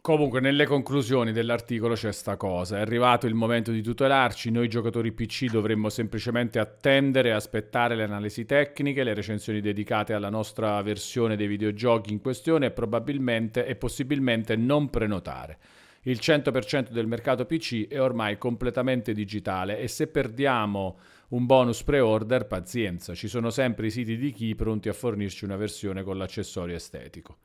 comunque 0.00 0.38
nelle 0.38 0.64
conclusioni 0.64 1.32
dell'articolo 1.32 1.94
c'è 1.94 2.12
sta 2.12 2.36
cosa, 2.36 2.76
è 2.76 2.80
arrivato 2.80 3.26
il 3.26 3.34
momento 3.34 3.72
di 3.72 3.82
tutelarci, 3.82 4.52
noi 4.52 4.68
giocatori 4.68 5.10
PC 5.10 5.46
dovremmo 5.46 5.88
semplicemente 5.88 6.60
attendere 6.60 7.30
e 7.30 7.32
aspettare 7.32 7.96
le 7.96 8.04
analisi 8.04 8.44
tecniche, 8.44 9.02
le 9.02 9.14
recensioni 9.14 9.60
dedicate 9.60 10.12
alla 10.12 10.30
nostra 10.30 10.80
versione 10.82 11.34
dei 11.34 11.48
videogiochi 11.48 12.12
in 12.12 12.20
questione 12.20 12.66
e 12.66 12.70
probabilmente 12.70 13.66
e 13.66 13.74
possibilmente 13.74 14.54
non 14.54 14.88
prenotare. 14.88 15.58
Il 16.04 16.18
100% 16.20 16.90
del 16.90 17.06
mercato 17.06 17.44
PC 17.44 17.86
è 17.86 18.00
ormai 18.00 18.36
completamente 18.36 19.12
digitale 19.12 19.78
e 19.78 19.86
se 19.86 20.08
perdiamo 20.08 20.98
un 21.28 21.46
bonus 21.46 21.82
pre-order, 21.84 22.46
pazienza, 22.46 23.14
ci 23.14 23.28
sono 23.28 23.50
sempre 23.50 23.86
i 23.86 23.90
siti 23.90 24.16
di 24.16 24.32
chi 24.32 24.54
pronti 24.54 24.88
a 24.88 24.92
fornirci 24.92 25.44
una 25.44 25.56
versione 25.56 26.02
con 26.02 26.18
l'accessorio 26.18 26.74
estetico. 26.74 27.38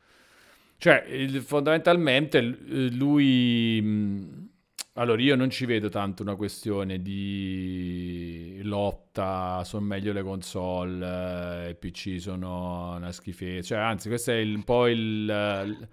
Cioè, 0.78 1.06
il, 1.10 1.42
fondamentalmente 1.42 2.42
lui... 2.42 4.46
Allora, 4.94 5.22
io 5.22 5.36
non 5.36 5.52
ci 5.52 5.66
vedo 5.66 5.90
tanto 5.90 6.24
una 6.24 6.36
questione 6.36 7.04
di 7.04 8.60
lotta, 8.64 9.62
sono 9.64 9.86
meglio 9.86 10.12
le 10.12 10.24
console, 10.24 11.68
eh, 11.68 11.70
i 11.70 11.76
PC 11.76 12.20
sono 12.20 12.96
una 12.96 13.12
schifezza. 13.12 13.76
Cioè, 13.76 13.78
anzi, 13.78 14.08
questo 14.08 14.32
è 14.32 14.42
un 14.42 14.64
po' 14.64 14.88
il 14.88 15.30
eh, 15.30 15.88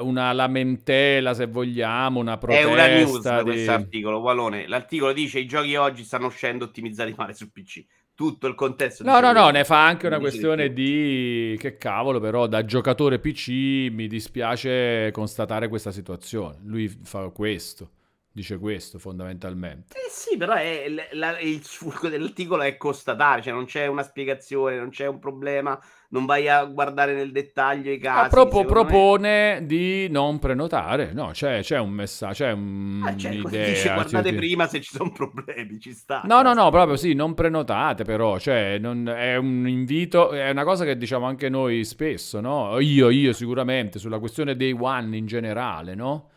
una 0.00 0.32
lamentela, 0.32 1.34
se 1.34 1.46
vogliamo, 1.46 2.20
una 2.20 2.36
protesta. 2.38 2.68
È 2.68 2.72
una 2.72 2.86
news 2.88 3.36
di... 3.38 3.42
questo 3.42 3.70
articolo, 3.72 4.18
Walone. 4.18 4.66
L'articolo 4.66 5.12
dice 5.12 5.38
i 5.38 5.46
giochi 5.46 5.76
oggi 5.76 6.04
stanno 6.04 6.26
uscendo 6.26 6.64
ottimizzati 6.64 7.14
male 7.16 7.34
su 7.34 7.50
PC. 7.52 7.84
tutto 8.18 8.48
il 8.48 8.56
contesto. 8.56 9.04
No, 9.04 9.20
no, 9.20 9.30
no, 9.30 9.50
ne 9.50 9.62
fa 9.62 9.86
anche 9.86 10.08
una 10.08 10.18
questione 10.18 10.72
di 10.72 11.56
che 11.56 11.76
cavolo, 11.76 12.18
però 12.18 12.48
da 12.48 12.64
giocatore 12.64 13.20
PC 13.20 13.92
mi 13.92 14.08
dispiace 14.08 15.12
constatare 15.12 15.68
questa 15.68 15.92
situazione. 15.92 16.56
Lui 16.64 16.88
fa 16.88 17.28
questo, 17.28 17.90
dice 18.38 18.58
questo 18.58 18.98
fondamentalmente. 18.98 19.96
Eh 19.96 20.08
sì, 20.10 20.36
però 20.36 20.54
è, 20.54 20.86
la- 21.12 21.38
il 21.40 21.60
fulcro 21.62 22.08
dell'articolo 22.08 22.62
è 22.62 22.76
constatare, 22.76 23.42
cioè 23.42 23.52
non 23.52 23.64
c'è 23.64 23.86
una 23.86 24.02
spiegazione, 24.02 24.76
non 24.78 24.90
c'è 24.90 25.06
un 25.06 25.18
problema, 25.18 25.78
non 26.10 26.24
vai 26.24 26.48
a 26.48 26.64
guardare 26.64 27.14
nel 27.14 27.32
dettaglio 27.32 27.90
i 27.90 27.98
casi. 27.98 28.24
Ah, 28.26 28.28
propo- 28.28 28.58
secondo 28.60 28.80
me- 28.84 28.86
propone 28.86 29.60
di 29.66 30.08
non 30.08 30.38
prenotare. 30.38 31.12
No, 31.12 31.30
c'è, 31.32 31.60
c'è 31.62 31.78
un 31.78 31.90
messaggio, 31.90 32.32
c'è 32.44 32.52
un- 32.52 33.02
Ah, 33.04 33.16
cioè, 33.16 33.32
dice 33.32 33.92
guardate 33.92 34.28
sì, 34.28 34.28
sì. 34.30 34.34
prima 34.36 34.66
se 34.66 34.80
ci 34.80 34.90
sono 34.94 35.10
problemi, 35.12 35.78
ci 35.80 35.92
sta. 35.92 36.22
No, 36.24 36.40
no, 36.42 36.54
no, 36.54 36.70
proprio 36.70 36.96
sì, 36.96 37.14
non 37.14 37.34
prenotate 37.34 38.04
però, 38.04 38.38
cioè 38.38 38.78
non- 38.78 39.08
è 39.08 39.36
un 39.36 39.66
invito, 39.68 40.30
è 40.30 40.48
una 40.50 40.64
cosa 40.64 40.84
che 40.84 40.96
diciamo 40.96 41.26
anche 41.26 41.48
noi 41.48 41.84
spesso, 41.84 42.40
no? 42.40 42.78
Io, 42.78 43.10
io 43.10 43.32
sicuramente, 43.32 43.98
sulla 43.98 44.18
questione 44.18 44.56
dei 44.56 44.72
one 44.78 45.16
in 45.16 45.26
generale, 45.26 45.94
no? 45.94 46.30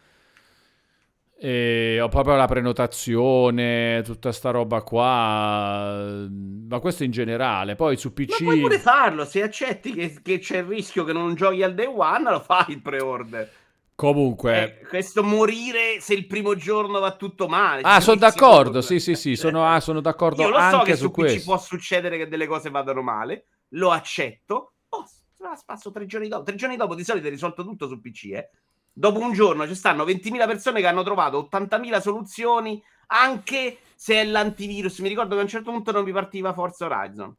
E 1.43 1.99
ho 1.99 2.07
proprio 2.07 2.35
la 2.35 2.45
prenotazione, 2.45 4.03
tutta 4.05 4.31
sta 4.31 4.51
roba 4.51 4.83
qua, 4.83 6.27
ma 6.29 6.79
questo 6.79 7.03
in 7.03 7.09
generale, 7.09 7.73
poi 7.73 7.97
su 7.97 8.13
Ma 8.15 8.23
PC... 8.23 8.43
puoi 8.43 8.59
pure 8.59 8.77
farlo, 8.77 9.25
se 9.25 9.41
accetti 9.41 9.91
che, 9.91 10.19
che 10.21 10.37
c'è 10.37 10.57
il 10.57 10.65
rischio 10.65 11.03
che 11.03 11.13
non 11.13 11.33
giochi 11.33 11.63
al 11.63 11.73
day 11.73 11.87
one, 11.87 12.29
lo 12.29 12.41
fai 12.41 12.65
il 12.67 12.81
pre-order. 12.83 13.51
Comunque... 13.95 14.81
Eh, 14.81 14.85
questo 14.85 15.23
morire 15.23 15.99
se 15.99 16.13
il 16.13 16.27
primo 16.27 16.53
giorno 16.53 16.99
va 16.99 17.15
tutto 17.15 17.47
male. 17.47 17.81
Ah, 17.85 18.01
sono 18.01 18.17
d'accordo, 18.17 18.83
sì, 18.83 18.99
sì, 18.99 19.15
sì, 19.15 19.35
sono, 19.35 19.65
ah, 19.65 19.79
sono 19.79 19.99
d'accordo 19.99 20.43
Io 20.43 20.49
lo 20.49 20.59
so 20.69 20.81
che 20.81 20.95
su 20.95 21.05
su 21.05 21.11
PC 21.11 21.43
può 21.43 21.57
succedere 21.57 22.19
che 22.19 22.27
delle 22.27 22.45
cose 22.45 22.69
vadano 22.69 23.01
male, 23.01 23.47
lo 23.69 23.89
accetto. 23.89 24.73
Oh, 24.89 25.05
spasso 25.55 25.89
tre 25.89 26.05
giorni 26.05 26.27
dopo. 26.27 26.43
Tre 26.43 26.55
giorni 26.55 26.75
dopo 26.75 26.93
di 26.93 27.03
solito 27.03 27.25
è 27.25 27.31
risolto 27.31 27.63
tutto 27.63 27.87
su 27.87 27.99
PC, 27.99 28.25
eh. 28.25 28.49
Dopo 28.93 29.19
un 29.19 29.31
giorno 29.33 29.67
ci 29.67 29.75
stanno 29.75 30.03
20.000 30.03 30.45
persone 30.47 30.81
che 30.81 30.87
hanno 30.87 31.03
trovato 31.03 31.47
80.000 31.49 32.01
soluzioni, 32.01 32.83
anche 33.07 33.79
se 33.95 34.15
è 34.15 34.25
l'antivirus. 34.25 34.99
Mi 34.99 35.07
ricordo 35.07 35.33
che 35.35 35.39
a 35.41 35.43
un 35.43 35.49
certo 35.49 35.71
punto 35.71 35.91
non 35.91 36.03
mi 36.03 36.11
partiva 36.11 36.53
Forza 36.53 36.85
Horizon. 36.85 37.35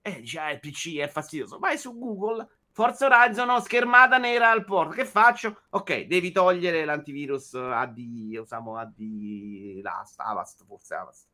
Eh, 0.00 0.20
dice, 0.20 0.38
ah, 0.40 0.50
il 0.50 0.58
PC 0.58 0.96
è 0.96 1.08
fastidioso. 1.08 1.58
Vai 1.58 1.78
su 1.78 1.96
Google, 1.96 2.48
Forza 2.72 3.06
Horizon, 3.06 3.46
no, 3.46 3.60
schermata 3.60 4.18
nera 4.18 4.50
al 4.50 4.64
porto. 4.64 4.94
Che 4.94 5.04
faccio? 5.04 5.62
Ok, 5.70 6.06
devi 6.06 6.32
togliere 6.32 6.84
l'antivirus 6.84 7.54
AD, 7.54 7.98
usiamo 8.40 8.78
AD, 8.78 9.80
Last, 9.82 10.18
Avast, 10.20 10.64
forse 10.66 10.94
Avast. 10.94 11.26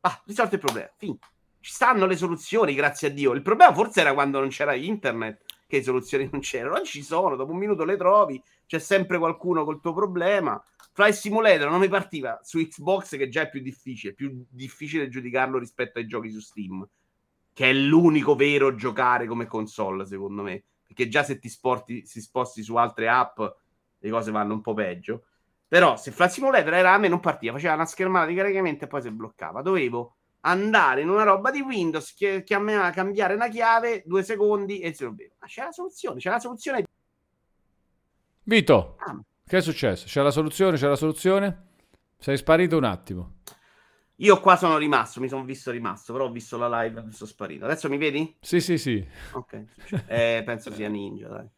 Ah, 0.00 0.22
risolto 0.24 0.54
il 0.54 0.60
problema. 0.60 0.88
Finito. 0.96 1.26
Ci 1.60 1.72
stanno 1.72 2.06
le 2.06 2.16
soluzioni, 2.16 2.74
grazie 2.74 3.08
a 3.08 3.10
Dio. 3.10 3.32
Il 3.32 3.42
problema 3.42 3.74
forse 3.74 4.00
era 4.00 4.14
quando 4.14 4.38
non 4.38 4.48
c'era 4.50 4.74
internet, 4.74 5.42
che 5.66 5.82
soluzioni 5.82 6.28
non 6.32 6.40
c'erano. 6.40 6.76
Oggi 6.76 6.90
ci 6.90 7.02
sono, 7.02 7.36
dopo 7.36 7.52
un 7.52 7.58
minuto 7.58 7.84
le 7.84 7.96
trovi, 7.96 8.42
c'è 8.66 8.78
sempre 8.78 9.18
qualcuno 9.18 9.64
col 9.64 9.80
tuo 9.80 9.92
problema. 9.92 10.62
Flight 10.92 11.14
Simulator 11.14 11.70
non 11.70 11.80
mi 11.80 11.88
partiva 11.88 12.38
su 12.42 12.58
Xbox, 12.58 13.16
che 13.16 13.28
già 13.28 13.42
è 13.42 13.50
più 13.50 13.60
difficile, 13.60 14.14
più 14.14 14.44
difficile 14.48 15.08
giudicarlo 15.08 15.58
rispetto 15.58 15.98
ai 15.98 16.06
giochi 16.06 16.30
su 16.30 16.40
Steam, 16.40 16.88
che 17.52 17.70
è 17.70 17.72
l'unico 17.72 18.36
vero 18.36 18.74
giocare 18.74 19.26
come 19.26 19.46
console, 19.46 20.06
secondo 20.06 20.42
me. 20.42 20.62
Perché 20.86 21.08
già 21.08 21.24
se 21.24 21.38
ti 21.38 21.48
sporti, 21.48 22.06
si 22.06 22.20
sposti 22.20 22.62
su 22.62 22.76
altre 22.76 23.08
app, 23.08 23.40
le 23.98 24.10
cose 24.10 24.30
vanno 24.30 24.54
un 24.54 24.60
po' 24.60 24.74
peggio. 24.74 25.24
Però 25.66 25.96
se 25.96 26.12
Flight 26.12 26.30
Simulator 26.30 26.74
era 26.74 26.92
a 26.92 26.98
me 26.98 27.08
non 27.08 27.18
partiva, 27.18 27.54
faceva 27.54 27.74
una 27.74 27.86
schermata 27.86 28.26
di 28.26 28.34
caricamento 28.34 28.84
e 28.84 28.86
poi 28.86 29.02
si 29.02 29.10
bloccava. 29.10 29.62
Dovevo 29.62 30.16
andare 30.46 31.02
in 31.02 31.08
una 31.08 31.22
roba 31.24 31.50
di 31.50 31.60
Windows, 31.60 32.14
che, 32.14 32.42
chiamava, 32.44 32.90
cambiare 32.90 33.34
una 33.34 33.48
chiave, 33.48 34.02
due 34.06 34.22
secondi 34.22 34.80
e 34.80 34.92
si 34.94 35.04
rompeva. 35.04 35.34
Ma 35.40 35.46
c'è 35.46 35.64
la 35.64 35.72
soluzione, 35.72 36.18
c'è 36.20 36.30
la 36.30 36.38
soluzione. 36.40 36.84
Vito, 38.46 38.96
Ah, 38.98 39.20
che 39.46 39.58
è 39.58 39.60
successo? 39.62 40.06
C'è 40.06 40.22
la 40.22 40.30
soluzione? 40.30 40.76
C'è 40.76 40.88
la 40.88 40.96
soluzione? 40.96 41.62
Sei 42.18 42.36
sparito 42.36 42.76
un 42.76 42.84
attimo. 42.84 43.34
io 44.16 44.40
qua 44.40 44.56
sono 44.56 44.76
rimasto, 44.78 45.20
mi 45.20 45.28
sono 45.28 45.44
visto 45.44 45.70
rimasto, 45.70 46.12
però 46.12 46.26
ho 46.26 46.30
visto 46.30 46.56
la 46.56 46.82
live 46.82 47.00
e 47.08 47.12
sono 47.12 47.28
sparito. 47.30 47.64
Adesso 47.64 47.88
mi 47.88 47.98
vedi? 47.98 48.36
Sì, 48.40 48.60
sì, 48.60 48.78
sì. 48.78 49.04
Ok. 49.32 49.64
Eh, 50.06 50.42
penso 50.44 50.70
sia 50.70 50.88
ninja, 50.88 51.28
dai. 51.28 51.48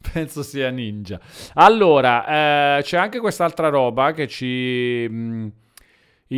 Penso 0.12 0.42
sia 0.42 0.70
ninja. 0.70 1.18
Allora, 1.54 2.78
eh, 2.78 2.82
c'è 2.82 2.98
anche 2.98 3.20
quest'altra 3.20 3.68
roba 3.68 4.12
che 4.12 4.28
ci 4.28 5.08
mh, 5.08 5.52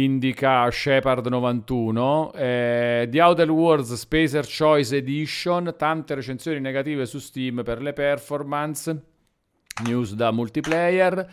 indica 0.05 0.67
Shepard91. 0.69 2.31
Eh, 2.35 3.09
The 3.11 3.21
Outer 3.21 3.51
Worlds 3.51 3.95
Spacer 3.95 4.47
Choice 4.47 4.97
Edition. 4.97 5.75
Tante 5.77 6.15
recensioni 6.15 6.61
negative 6.61 7.07
su 7.07 7.19
Steam 7.19 7.63
per 7.63 7.83
le 7.83 7.93
performance. 7.93 9.03
News 9.85 10.15
da 10.15 10.31
multiplayer. 10.31 11.27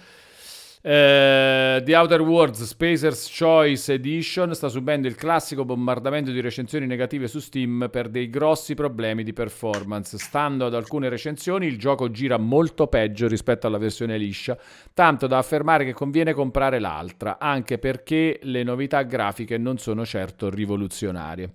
Eh, 0.86 1.82
The 1.82 1.96
Outer 1.96 2.20
Worlds 2.22 2.62
Spacer's 2.66 3.34
Choice 3.34 3.94
Edition 3.94 4.54
sta 4.54 4.68
subendo 4.68 5.08
il 5.08 5.16
classico 5.16 5.64
bombardamento 5.64 6.30
di 6.32 6.42
recensioni 6.42 6.86
negative 6.86 7.30
su 7.30 7.40
Steam 7.40 7.88
per 7.90 8.10
dei 8.10 8.30
grossi 8.30 8.74
problemi 8.74 9.24
di 9.24 9.32
performance. 9.32 10.18
Stando 10.18 10.66
ad 10.66 10.74
alcune 10.74 11.08
recensioni, 11.08 11.68
il 11.68 11.78
gioco 11.78 12.12
gira 12.12 12.38
molto 12.38 12.88
peggio 12.88 13.30
rispetto 13.30 13.66
alla 13.66 13.78
versione 13.78 14.18
liscia, 14.18 14.58
tanto 14.94 15.26
da 15.26 15.38
affermare 15.38 15.86
che 15.86 15.94
conviene 15.94 16.34
comprare 16.34 16.80
l'altra, 16.80 17.38
anche 17.40 17.78
perché 17.78 18.40
le 18.44 18.64
novità 18.64 19.04
grafiche 19.04 19.58
non 19.58 19.78
sono 19.78 20.06
certo 20.06 20.50
rivoluzionarie. 20.50 21.50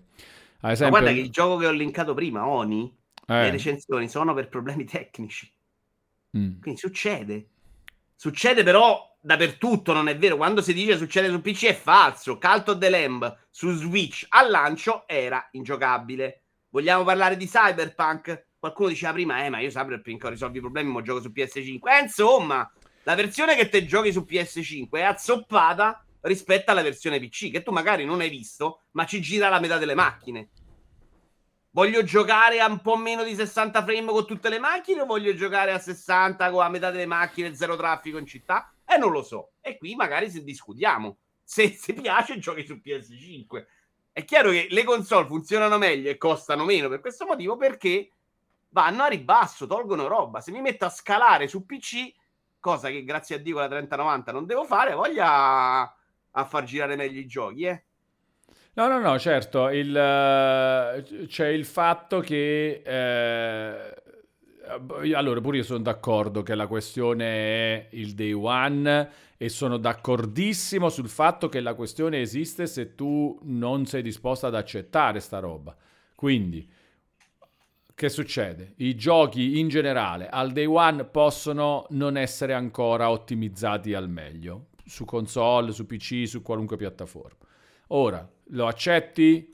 Ad 0.61 0.71
Ma 0.81 0.89
esempio, 0.89 0.89
guarda 0.89 1.13
che 1.13 1.21
il 1.21 1.31
gioco 1.31 1.57
che 1.57 1.67
ho 1.67 1.71
linkato 1.71 2.15
prima, 2.15 2.49
Oni, 2.49 2.93
le 3.37 3.51
eh, 3.51 3.51
recensioni 3.51 4.09
sono 4.09 4.35
per 4.35 4.49
problemi 4.49 4.85
tecnici. 4.85 5.49
mm. 6.35 6.61
Quindi 6.61 6.79
succede. 6.79 7.49
Succede 8.21 8.65
però 8.65 9.17
dappertutto, 9.21 9.93
non 9.93 10.09
è 10.09 10.19
vero. 10.19 10.37
Quando 10.37 10.61
si 10.61 10.75
dice 10.75 10.97
succede 10.97 11.29
su 11.29 11.41
PC 11.41 11.67
è 11.67 11.75
falso. 11.75 12.37
Cult 12.37 12.71
of 12.71 12.79
the 12.79 12.91
Lamb 12.91 13.47
su 13.49 13.71
Switch 13.71 14.27
al 14.31 14.51
lancio 14.51 15.07
era 15.07 15.49
ingiocabile. 15.53 16.43
Vogliamo 16.71 17.05
parlare 17.05 17.37
di 17.37 17.47
Cyberpunk? 17.47 18.47
Qualcuno 18.59 18.89
diceva 18.89 19.13
prima, 19.13 19.45
eh, 19.45 19.51
ma 19.51 19.61
io 19.61 19.69
Cyberpunk 19.69 20.25
ho 20.25 20.31
risolto 20.31 20.59
i 20.59 20.61
problemi, 20.61 20.91
ma 20.91 21.01
gioco 21.01 21.21
su 21.21 21.31
PS5. 21.33 21.79
Eh, 21.85 22.03
insomma, 22.03 22.69
la 23.05 23.15
versione 23.15 23.55
che 23.55 23.69
te 23.69 23.87
giochi 23.87 24.11
su 24.11 24.27
PS5 24.29 24.89
è 24.91 25.03
azzoppata 25.03 26.05
rispetto 26.23 26.73
alla 26.73 26.83
versione 26.83 27.21
PC, 27.21 27.53
che 27.53 27.63
tu 27.63 27.71
magari 27.71 28.05
non 28.05 28.19
hai 28.19 28.31
visto, 28.31 28.83
ma 28.95 29.07
ci 29.07 29.21
gira 29.21 29.49
la 29.49 29.61
metà 29.61 29.79
delle 29.79 29.95
macchine. 29.95 30.49
Voglio 31.79 32.03
giocare 32.03 32.59
a 32.59 32.67
un 32.67 32.81
po' 32.81 32.97
meno 32.97 33.23
di 33.23 33.37
60 33.37 33.85
frame 33.85 34.11
con 34.11 34.27
tutte 34.27 34.49
le 34.49 34.59
macchine 34.59 35.03
o 35.03 35.07
voglio 35.07 35.33
giocare 35.33 35.71
a 35.71 35.79
60 35.79 36.51
con 36.51 36.59
la 36.59 36.69
metà 36.69 36.91
delle 36.91 37.07
macchine 37.07 37.55
zero 37.55 37.77
traffico 37.77 38.19
in 38.19 38.27
città? 38.27 38.73
E 38.85 38.97
non 38.97 39.13
lo 39.13 39.23
so. 39.23 39.53
E 39.61 39.79
qui 39.79 39.95
magari 39.95 40.29
se 40.29 40.43
discutiamo. 40.43 41.19
Se 41.45 41.71
ti 41.71 41.93
piace, 41.93 42.41
giochi 42.41 42.67
su 42.67 42.81
PS5. 42.85 43.67
È 44.11 44.25
chiaro 44.25 44.51
che 44.51 44.67
le 44.69 44.83
console 44.83 45.29
funzionano 45.29 45.79
meglio 45.79 46.11
e 46.11 46.19
costano 46.19 46.65
meno 46.65 46.89
per 46.89 46.99
questo 46.99 47.27
motivo 47.27 47.57
perché 47.57 48.11
vanno 48.71 49.05
a 49.05 49.07
ribasso, 49.07 49.69
tolgono 49.69 50.09
roba. 50.09 50.41
Se 50.41 50.51
mi 50.51 50.61
metto 50.61 50.85
a 50.85 50.91
scalare 50.91 51.47
su 51.47 51.65
PC, 51.65 52.13
cosa 52.59 52.89
che 52.89 53.05
grazie 53.05 53.37
a 53.37 53.39
Dio 53.39 53.53
con 53.53 53.63
la 53.63 53.69
3090 53.69 54.33
non 54.33 54.47
devo 54.47 54.65
fare, 54.65 54.95
voglia 54.95 55.83
a 55.83 56.45
far 56.45 56.65
girare 56.65 56.97
meglio 56.97 57.21
i 57.21 57.27
giochi, 57.27 57.63
eh. 57.63 57.85
No, 58.79 58.87
no, 58.87 59.01
no, 59.01 59.19
certo, 59.19 59.71
il, 59.71 59.93
eh, 59.97 61.27
c'è 61.27 61.49
il 61.49 61.65
fatto 61.65 62.21
che... 62.21 62.81
eh, 62.85 63.95
allora, 65.15 65.41
pure 65.41 65.57
io 65.57 65.63
sono 65.65 65.81
d'accordo 65.81 66.45
che 66.45 66.55
la 66.55 66.69
questione 66.69 67.25
è 67.27 67.89
il 67.91 68.15
day 68.15 68.31
one 68.31 69.11
e 69.37 69.49
sono 69.49 69.79
d'accordissimo 69.79 70.91
sul 70.91 71.09
fatto 71.09 71.49
che 71.49 71.59
la 71.59 71.75
questione 71.75 72.21
esiste 72.21 72.69
se 72.69 72.95
tu 72.95 73.37
non 73.43 73.85
sei 73.87 74.01
disposto 74.01 74.47
ad 74.47 74.55
accettare 74.55 75.19
sta 75.19 75.41
roba. 75.41 75.75
Quindi, 76.15 76.71
che 77.97 78.09
succede? 78.09 78.75
I 78.77 78.95
giochi 78.95 79.59
in 79.59 79.67
generale 79.67 80.29
al 80.29 80.53
day 80.53 80.67
one 80.67 81.03
possono 81.05 81.85
non 81.91 82.17
essere 82.17 82.55
ancora 82.55 83.11
ottimizzati 83.11 83.93
al 83.93 84.09
meglio 84.09 84.67
su 84.85 85.05
console, 85.05 85.73
su 85.73 85.85
PC, 85.85 86.29
su 86.29 86.43
qualunque 86.43 86.77
piattaforma. 86.77 87.47
Ora, 87.89 88.29
lo 88.51 88.67
accetti? 88.67 89.51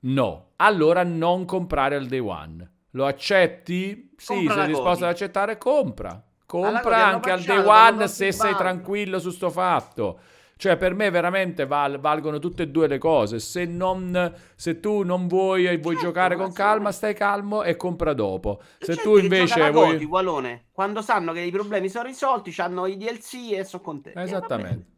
No. 0.00 0.52
Allora 0.56 1.04
non 1.04 1.44
comprare 1.44 1.96
al 1.96 2.06
day 2.06 2.18
one. 2.18 2.70
Lo 2.90 3.06
accetti? 3.06 4.12
Sì, 4.16 4.34
Compra 4.34 4.54
sei 4.54 4.66
disposto 4.66 4.90
Godi. 4.90 5.02
ad 5.04 5.10
accettare? 5.10 5.58
Compra. 5.58 6.22
Compra 6.46 6.80
Godi 6.80 6.94
anche 6.94 7.30
al 7.30 7.42
day 7.42 7.64
one 7.64 8.08
se 8.08 8.32
sei 8.32 8.50
il 8.50 8.56
tranquillo 8.56 9.18
su 9.18 9.30
sto 9.30 9.50
fatto. 9.50 10.20
Cioè, 10.56 10.76
per 10.76 10.94
me 10.94 11.10
veramente 11.10 11.66
val- 11.66 11.98
valgono 11.98 12.38
tutte 12.38 12.64
e 12.64 12.68
due 12.68 12.86
le 12.86 12.98
cose. 12.98 13.40
Se, 13.40 13.64
non, 13.64 14.32
se 14.54 14.78
tu 14.78 15.02
non 15.02 15.26
vuoi 15.26 15.66
e 15.66 15.76
vuoi 15.78 15.94
Certo, 15.94 16.08
giocare 16.08 16.36
con 16.36 16.52
calma, 16.52 16.92
stai 16.92 17.14
calmo 17.14 17.64
e 17.64 17.74
compra 17.74 18.12
dopo. 18.12 18.60
Se 18.78 18.94
tu 18.96 19.16
invece 19.16 19.70
vuoi... 19.70 20.04
Gualone, 20.04 20.66
quando 20.70 21.02
sanno 21.02 21.32
che 21.32 21.40
i 21.40 21.50
problemi 21.50 21.88
sono 21.88 22.06
risolti, 22.06 22.54
hanno 22.58 22.86
i 22.86 22.96
DLC 22.96 23.52
e 23.52 23.64
sono 23.64 23.82
contenti. 23.82 24.18
Eh, 24.18 24.22
Esattamente. 24.22 24.91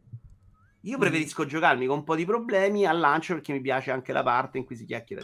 Io 0.85 0.99
preferisco 0.99 1.45
giocarmi 1.45 1.87
con 1.87 1.97
un 1.97 2.03
po' 2.03 2.15
di 2.15 2.25
problemi 2.25 2.85
al 2.85 2.99
lancio 2.99 3.33
perché 3.33 3.51
mi 3.53 3.61
piace 3.61 3.89
anche 3.89 4.13
la 4.13 4.21
parte 4.21 4.59
in 4.59 4.65
cui 4.65 4.75
si 4.75 4.85
chiacchiera 4.85 5.23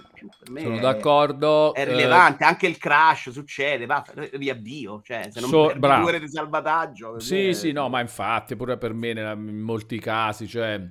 Sono 0.56 0.78
è, 0.78 0.80
d'accordo. 0.80 1.74
è 1.76 1.82
eh, 1.82 1.86
rilevante, 1.86 2.44
anche 2.44 2.66
il 2.66 2.78
crash 2.78 3.30
succede, 3.30 3.86
va, 3.86 4.04
riavvio, 4.34 5.02
cioè 5.04 5.28
se 5.30 5.40
non 5.40 5.50
So- 5.50 5.66
perdi 5.68 5.80
bravo. 5.80 6.10
due 6.10 6.20
di 6.20 6.28
salvataggio. 6.28 7.20
Sì, 7.20 7.46
me- 7.48 7.54
sì, 7.54 7.72
no, 7.72 7.90
ma 7.90 8.00
infatti 8.02 8.56
pure 8.56 8.78
per 8.78 8.94
me 8.94 9.10
in 9.12 9.60
molti 9.60 10.00
casi, 10.00 10.48
cioè, 10.48 10.82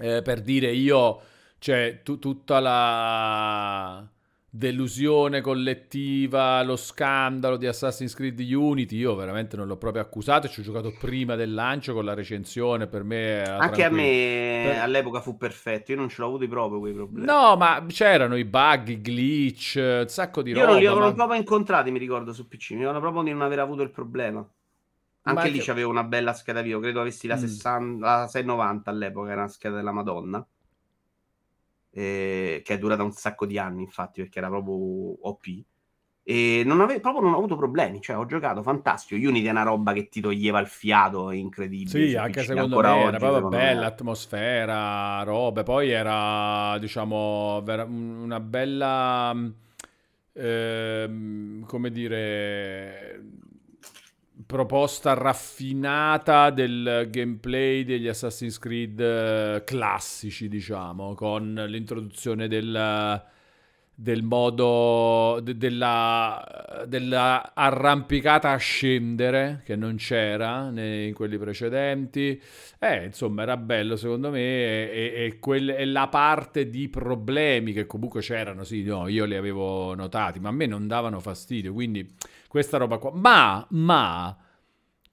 eh, 0.00 0.20
per 0.20 0.42
dire 0.42 0.70
io, 0.70 1.20
cioè, 1.58 2.02
tu- 2.02 2.18
tutta 2.18 2.60
la 2.60 4.06
delusione 4.56 5.40
collettiva, 5.40 6.62
lo 6.62 6.76
scandalo 6.76 7.56
di 7.56 7.66
Assassin's 7.66 8.14
Creed 8.14 8.38
Unity, 8.38 8.96
io 8.98 9.16
veramente 9.16 9.56
non 9.56 9.66
l'ho 9.66 9.76
proprio 9.76 10.00
accusato, 10.00 10.46
ci 10.46 10.60
ho 10.60 10.62
giocato 10.62 10.94
prima 10.96 11.34
del 11.34 11.52
lancio 11.52 11.92
con 11.92 12.04
la 12.04 12.14
recensione, 12.14 12.86
per 12.86 13.02
me 13.02 13.42
Anche 13.42 13.48
a 13.84 13.88
tranquillo. 13.88 13.96
me 13.96 14.62
Per- 14.70 14.78
all'epoca 14.78 15.20
fu 15.20 15.36
perfetto, 15.36 15.90
io 15.90 15.98
non 15.98 16.08
ce 16.08 16.20
l'ho 16.22 16.28
avuti 16.28 16.46
proprio 16.46 16.78
quei 16.78 16.92
problemi. 16.92 17.26
No, 17.26 17.56
ma 17.56 17.84
c'erano 17.88 18.36
i 18.36 18.44
bug, 18.44 18.88
i 18.90 19.00
glitch, 19.00 19.74
un 19.76 20.08
sacco 20.08 20.40
di 20.40 20.50
Io 20.50 20.60
roba. 20.60 20.70
non 20.70 20.78
li 20.78 20.86
avevo 20.86 21.06
ma- 21.06 21.14
proprio 21.14 21.38
incontrati, 21.38 21.90
mi 21.90 21.98
ricordo 21.98 22.32
su 22.32 22.46
PC. 22.46 22.70
Mi 22.72 22.78
ricordo 22.78 23.00
proprio 23.00 23.22
di 23.24 23.32
non 23.32 23.42
aver 23.42 23.58
avuto 23.58 23.82
il 23.82 23.90
problema. 23.90 24.38
Anche 25.26 25.40
Ma 25.42 25.48
lì 25.48 25.58
che- 25.58 25.64
c'avevo 25.64 25.90
una 25.90 26.04
bella 26.04 26.32
scheda 26.32 26.60
video. 26.62 26.78
Credo 26.78 27.00
avessi 27.00 27.26
la, 27.26 27.34
Mm. 27.34 27.38
60 27.38 28.06
la 28.06 28.26
690 28.28 28.90
all'epoca, 28.90 29.30
era 29.32 29.40
una 29.40 29.48
scheda 29.48 29.74
della 29.76 29.90
Madonna. 29.90 30.46
Eh, 31.94 32.60
che 32.64 32.74
è 32.74 32.78
durata 32.78 33.02
un 33.02 33.12
sacco 33.12 33.46
di 33.46 33.58
anni, 33.58 33.82
infatti, 33.82 34.20
perché 34.22 34.38
era 34.38 34.48
proprio 34.48 34.74
OP. 34.74 35.64
E 36.26 36.62
non 36.64 36.80
ave- 36.80 37.00
proprio 37.00 37.22
non 37.22 37.34
ho 37.34 37.38
avuto 37.38 37.56
problemi. 37.56 38.00
Cioè, 38.00 38.16
ho 38.16 38.26
giocato 38.26 38.62
fantastico. 38.62 39.28
Unity 39.28 39.46
è 39.46 39.50
una 39.50 39.62
roba 39.62 39.92
che 39.92 40.08
ti 40.08 40.20
toglieva 40.20 40.58
il 40.60 40.66
fiato, 40.68 41.30
è 41.30 41.36
incredibile. 41.36 42.06
Sì, 42.06 42.16
anche 42.16 42.42
secondo 42.44 42.78
me 42.80 43.02
era 43.02 43.18
oggi, 43.18 43.18
proprio 43.18 43.42
secondo 43.46 43.60
bella 43.60 43.86
me. 43.86 43.86
atmosfera, 43.86 45.22
robe. 45.22 45.62
Poi 45.64 45.90
era, 45.90 46.78
diciamo, 46.78 47.60
vera- 47.62 47.84
una 47.84 48.40
bella, 48.40 49.34
ehm, 50.32 51.64
come 51.66 51.90
dire, 51.90 53.22
proposta 54.46 55.14
raffinata 55.14 56.50
del 56.50 57.08
gameplay 57.10 57.84
degli 57.84 58.08
Assassin's 58.08 58.58
Creed 58.58 59.00
eh, 59.00 59.62
classici, 59.64 60.48
diciamo, 60.48 61.14
con 61.14 61.54
l'introduzione 61.68 62.48
del 62.48 63.22
del 63.96 64.22
modo 64.24 65.38
de- 65.40 65.56
della, 65.56 66.84
della 66.88 67.52
arrampicata 67.54 68.50
a 68.50 68.56
scendere 68.56 69.62
che 69.64 69.76
non 69.76 69.94
c'era 69.96 70.68
nei- 70.70 71.06
in 71.08 71.14
quelli 71.14 71.38
precedenti. 71.38 72.40
Eh, 72.80 73.04
insomma 73.04 73.42
era 73.42 73.56
bello 73.56 73.94
secondo 73.96 74.30
me 74.30 74.40
e, 74.40 75.12
e- 75.14 75.24
e 75.26 75.38
quel- 75.38 75.70
e 75.70 75.84
la 75.86 76.08
parte 76.08 76.68
di 76.68 76.88
problemi 76.88 77.72
che 77.72 77.86
comunque 77.86 78.20
c'erano 78.20 78.64
sì 78.64 78.82
no, 78.82 79.06
io 79.08 79.24
li 79.26 79.36
avevo 79.36 79.94
notati 79.94 80.40
ma 80.40 80.48
a 80.48 80.52
me 80.52 80.66
non 80.66 80.86
davano 80.88 81.20
fastidio 81.20 81.72
quindi 81.72 82.12
questa 82.54 82.76
roba 82.76 82.98
qua 82.98 83.10
ma 83.12 83.66
ma 83.70 84.36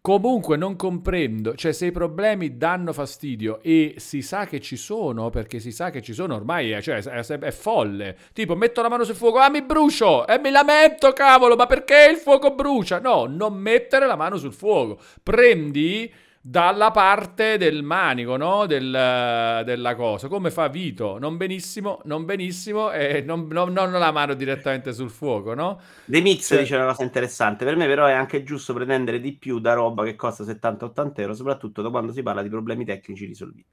Comunque 0.04 0.58
non 0.58 0.76
comprendo, 0.78 1.54
cioè 1.54 1.74
se 1.74 1.86
i 1.86 1.92
problemi 1.92 2.58
danno 2.58 2.92
fastidio 2.92 3.60
e 3.62 3.94
si 3.98 4.24
sa 4.24 4.48
che 4.48 4.60
ci 4.60 4.76
sono, 4.76 5.30
perché 5.30 5.60
si 5.60 5.72
sa 5.72 5.92
che 5.92 6.02
ci 6.02 6.14
sono 6.14 6.34
ormai, 6.34 6.72
è, 6.72 6.82
cioè, 6.82 7.04
è, 7.04 7.24
è 7.24 7.52
folle. 7.52 8.18
Tipo, 8.34 8.56
metto 8.56 8.82
la 8.82 8.90
mano 8.90 9.04
sul 9.04 9.14
fuoco, 9.14 9.38
ah 9.38 9.52
mi 9.52 9.62
brucio 9.62 10.26
e 10.26 10.40
mi 10.40 10.50
lamento, 10.50 11.14
cavolo, 11.14 11.56
ma 11.56 11.68
perché 11.68 12.08
il 12.10 12.18
fuoco 12.18 12.56
brucia? 12.56 13.00
No, 13.00 13.26
non 13.28 13.54
mettere 13.54 14.08
la 14.08 14.16
mano 14.16 14.38
sul 14.38 14.54
fuoco. 14.54 15.00
Prendi 15.22 16.12
dalla 16.44 16.90
parte 16.92 17.58
del 17.58 17.84
manico, 17.84 18.36
no? 18.36 18.66
Del- 18.66 19.62
della 19.66 19.96
cosa, 19.96 20.28
come 20.28 20.50
fa 20.52 20.68
Vito, 20.70 21.20
non 21.20 21.38
benissimo, 21.38 22.00
non 22.06 22.26
benissimo 22.26 22.92
e 22.92 23.22
non, 23.22 23.48
non- 23.48 23.72
non 23.74 23.92
la 23.92 24.12
mano 24.12 24.34
direttamente 24.34 24.92
sul 24.94 25.10
fuoco, 25.12 25.54
no? 25.54 25.80
The 26.06 26.20
Mix 26.22 26.48
Cioè- 26.48 26.60
dice 26.60 26.76
una 26.76 26.86
cosa 26.88 27.04
interessante. 27.04 27.64
Per 27.66 27.76
me, 27.76 27.86
però, 27.88 28.06
è 28.08 28.14
anche 28.14 28.44
giusto 28.44 28.74
pretendere 28.74 29.20
di 29.20 29.38
più 29.38 29.60
da 29.60 29.74
roba 29.74 30.04
che 30.04 30.16
costa 30.16 30.44
70-80 30.44 31.22
euro, 31.22 31.34
soprattutto 31.34 31.82
da 31.82 31.90
quando 31.90 32.12
si 32.12 32.24
parla 32.24 32.42
di 32.42 32.50
problemi 32.50 32.86
tecnici 32.86 33.26
risolvibili. 33.26 33.68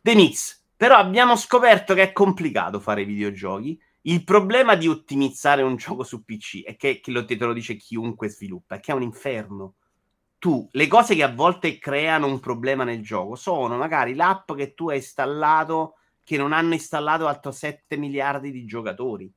The 0.00 0.14
Mix, 0.14 0.62
però, 0.76 0.96
abbiamo 0.96 1.36
scoperto 1.36 1.94
che 1.94 2.02
è 2.02 2.12
complicato 2.12 2.80
fare 2.80 3.04
videogiochi. 3.04 3.78
Il 4.02 4.24
problema 4.24 4.74
di 4.76 4.88
ottimizzare 4.88 5.62
un 5.62 5.76
gioco 5.76 6.02
su 6.04 6.24
PC 6.24 6.62
è 6.64 6.76
che, 6.76 7.00
che 7.00 7.10
lo, 7.10 7.24
te 7.24 7.36
lo 7.36 7.52
dice 7.52 7.76
chiunque 7.76 8.28
sviluppa, 8.28 8.76
è 8.76 8.80
che 8.80 8.92
è 8.92 8.94
un 8.94 9.02
inferno. 9.02 9.74
Tu, 10.38 10.68
le 10.70 10.86
cose 10.86 11.16
che 11.16 11.24
a 11.24 11.32
volte 11.34 11.78
creano 11.78 12.26
un 12.26 12.38
problema 12.38 12.84
nel 12.84 13.02
gioco 13.02 13.34
sono 13.34 13.76
magari 13.76 14.14
l'app 14.14 14.52
che 14.54 14.72
tu 14.72 14.88
hai 14.88 14.98
installato 14.98 15.94
che 16.22 16.36
non 16.36 16.52
hanno 16.52 16.74
installato 16.74 17.26
altro 17.26 17.50
7 17.50 17.96
miliardi 17.96 18.52
di 18.52 18.64
giocatori. 18.64 19.32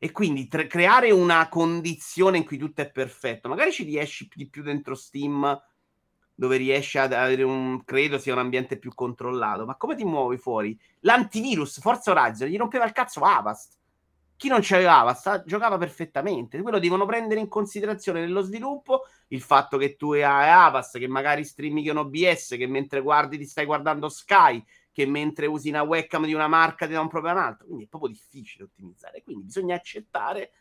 E 0.00 0.12
quindi 0.12 0.48
tre- 0.48 0.66
creare 0.66 1.10
una 1.10 1.48
condizione 1.48 2.38
in 2.38 2.44
cui 2.44 2.58
tutto 2.58 2.82
è 2.82 2.90
perfetto, 2.90 3.48
magari 3.48 3.72
ci 3.72 3.84
riesci 3.84 4.28
di 4.34 4.48
più 4.48 4.62
dentro 4.62 4.94
Steam, 4.94 5.60
dove 6.34 6.56
riesci 6.56 6.98
ad 6.98 7.12
avere 7.12 7.42
un, 7.42 7.82
credo 7.84 8.18
sia 8.18 8.32
un 8.32 8.38
ambiente 8.38 8.78
più 8.78 8.92
controllato, 8.94 9.64
ma 9.64 9.76
come 9.76 9.96
ti 9.96 10.04
muovi 10.04 10.36
fuori? 10.36 10.78
L'antivirus, 11.00 11.80
Forza 11.80 12.12
Horizon, 12.12 12.48
gli 12.48 12.56
rompeva 12.56 12.84
il 12.84 12.92
cazzo 12.92 13.20
Avast. 13.20 13.76
Chi 14.38 14.46
non 14.46 14.60
c'aveva 14.62 15.00
Avast 15.00 15.42
giocava 15.46 15.78
perfettamente. 15.78 16.62
Quello 16.62 16.78
devono 16.78 17.04
prendere 17.06 17.40
in 17.40 17.48
considerazione 17.48 18.20
nello 18.20 18.40
sviluppo 18.42 19.04
il 19.28 19.40
fatto 19.40 19.76
che 19.78 19.96
tu 19.96 20.12
hai 20.12 20.22
Avast, 20.22 20.96
che 20.96 21.08
magari 21.08 21.42
streami 21.42 21.84
con 21.84 21.96
OBS, 21.96 22.50
che 22.50 22.68
mentre 22.68 23.00
guardi 23.00 23.36
ti 23.36 23.44
stai 23.44 23.64
guardando 23.64 24.08
Sky, 24.08 24.64
che 24.92 25.06
mentre 25.06 25.46
usi 25.46 25.70
una 25.70 25.82
webcam 25.82 26.24
di 26.24 26.34
una 26.34 26.46
marca 26.46 26.86
ti 26.86 26.92
dà 26.92 27.00
un 27.00 27.08
proprio 27.08 27.32
un 27.32 27.38
altro. 27.38 27.66
Quindi 27.66 27.86
è 27.86 27.88
proprio 27.88 28.12
difficile 28.12 28.62
ottimizzare. 28.62 29.24
Quindi 29.24 29.42
bisogna 29.42 29.74
accettare 29.74 30.52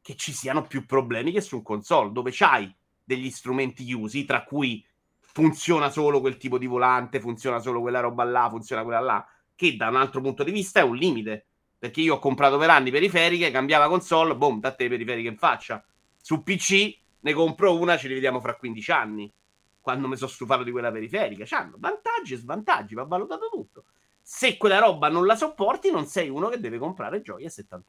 che 0.00 0.14
ci 0.16 0.32
siano 0.32 0.62
più 0.62 0.86
problemi 0.86 1.30
che 1.30 1.42
su 1.42 1.56
un 1.56 1.62
console, 1.62 2.12
dove 2.12 2.30
c'hai 2.32 2.74
degli 3.04 3.28
strumenti 3.28 3.84
chiusi, 3.84 4.24
tra 4.24 4.42
cui 4.42 4.82
funziona 5.20 5.90
solo 5.90 6.20
quel 6.20 6.38
tipo 6.38 6.56
di 6.56 6.64
volante, 6.66 7.20
funziona 7.20 7.58
solo 7.58 7.82
quella 7.82 8.00
roba 8.00 8.24
là, 8.24 8.48
funziona 8.48 8.84
quella 8.84 9.00
là, 9.00 9.26
che 9.54 9.76
da 9.76 9.88
un 9.88 9.96
altro 9.96 10.22
punto 10.22 10.44
di 10.44 10.50
vista 10.50 10.80
è 10.80 10.82
un 10.82 10.96
limite. 10.96 11.44
Perché 11.78 12.00
io 12.00 12.14
ho 12.14 12.18
comprato 12.18 12.58
per 12.58 12.70
anni 12.70 12.90
periferiche, 12.90 13.50
cambiava 13.50 13.88
console, 13.88 14.34
boom, 14.34 14.60
date 14.60 14.84
le 14.84 14.88
periferiche 14.90 15.28
in 15.28 15.36
faccia. 15.36 15.84
Su 16.20 16.42
PC 16.42 16.98
ne 17.20 17.32
compro 17.32 17.78
una, 17.78 17.96
ci 17.96 18.08
rivediamo 18.08 18.40
fra 18.40 18.56
15 18.56 18.90
anni. 18.90 19.32
Quando 19.80 20.08
mi 20.08 20.16
sono 20.16 20.28
stufato 20.30 20.64
di 20.64 20.70
quella 20.70 20.90
periferica. 20.90 21.44
C'hanno 21.46 21.76
vantaggi 21.78 22.34
e 22.34 22.36
svantaggi, 22.36 22.94
va 22.94 23.04
valutato 23.04 23.48
tutto. 23.48 23.84
Se 24.20 24.56
quella 24.56 24.78
roba 24.78 25.08
non 25.08 25.24
la 25.24 25.36
sopporti, 25.36 25.90
non 25.90 26.06
sei 26.06 26.28
uno 26.28 26.48
che 26.48 26.58
deve 26.58 26.78
comprare 26.78 27.22
giochi 27.22 27.44
a 27.44 27.48
70-80 27.48 27.82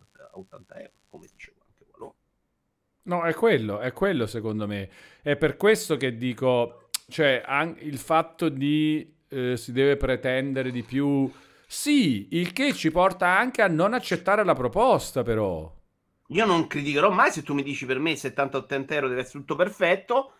euro, 0.78 0.92
come 1.10 1.28
dicevo. 1.30 1.60
No, 3.10 3.24
è 3.24 3.34
quello, 3.34 3.80
è 3.80 3.92
quello 3.92 4.28
secondo 4.28 4.68
me. 4.68 4.88
È 5.24 5.36
per 5.36 5.58
questo 5.58 5.98
che 5.98 6.16
dico, 6.16 6.90
cioè, 7.08 7.42
an- 7.44 7.76
il 7.80 7.98
fatto 7.98 8.50
di 8.50 9.16
eh, 9.30 9.58
si 9.58 9.72
deve 9.72 9.98
pretendere 9.98 10.70
di 10.72 10.84
più. 10.84 11.30
Sì, 11.72 12.28
il 12.32 12.52
che 12.52 12.74
ci 12.74 12.92
porta 12.92 13.28
anche 13.38 13.62
a 13.62 13.68
non 13.68 13.94
accettare 13.94 14.44
la 14.44 14.54
proposta, 14.56 15.24
però. 15.24 15.74
Io 16.32 16.46
non 16.46 16.68
criticherò 16.68 17.10
mai 17.10 17.32
se 17.32 17.44
tu 17.44 17.54
mi 17.54 17.64
dici 17.64 17.86
per 17.86 18.00
me 18.00 18.16
70-80 18.16 18.96
euro 18.96 19.08
deve 19.10 19.22
essere 19.22 19.40
tutto 19.40 19.56
perfetto. 19.56 20.34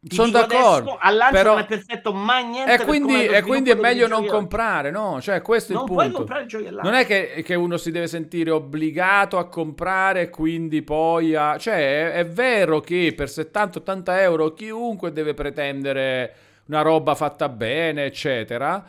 Ti 0.00 0.14
Sono 0.14 0.30
d'accordo, 0.30 0.96
adesso, 0.98 1.30
però- 1.30 1.54
non 1.54 1.62
è 1.62 1.66
perfetto 1.66 2.12
mai 2.12 2.44
niente. 2.46 2.72
E 2.74 2.76
per 2.76 2.86
quindi, 2.86 3.14
è 3.24 3.36
e 3.38 3.42
quindi 3.42 3.70
è 3.70 3.74
meglio 3.74 4.06
non 4.06 4.26
comprare, 4.26 4.90
no? 4.90 5.18
Cioè, 5.20 5.40
questo 5.40 5.72
è 5.72 5.74
Non 5.74 5.84
il 5.86 5.90
puoi 5.90 6.04
punto. 6.04 6.18
comprare 6.18 6.46
giochi 6.46 6.66
al 6.66 6.74
Non 6.80 6.92
lancio. 6.92 7.00
è 7.00 7.06
che, 7.06 7.42
che 7.42 7.54
uno 7.54 7.78
si 7.78 7.90
deve 7.90 8.06
sentire 8.06 8.50
obbligato 8.50 9.38
a 9.38 9.48
comprare 9.48 10.22
e 10.22 10.28
quindi 10.30 10.82
poi 10.82 11.34
a... 11.34 11.56
Cioè, 11.56 12.12
è, 12.12 12.12
è 12.18 12.26
vero 12.26 12.80
che 12.80 13.14
per 13.16 13.30
70-80 13.30 14.20
euro 14.20 14.52
chiunque 14.52 15.10
deve 15.12 15.32
pretendere 15.32 16.34
una 16.66 16.82
roba 16.82 17.14
fatta 17.14 17.48
bene, 17.48 18.04
eccetera. 18.04 18.84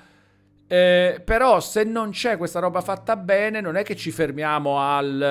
Eh, 0.67 1.21
però 1.23 1.59
se 1.59 1.83
non 1.83 2.09
c'è 2.09 2.37
questa 2.37 2.59
roba 2.59 2.81
fatta 2.81 3.15
bene, 3.15 3.61
non 3.61 3.75
è 3.75 3.83
che 3.83 3.95
ci 3.95 4.09
fermiamo 4.09 4.79
al 4.79 5.21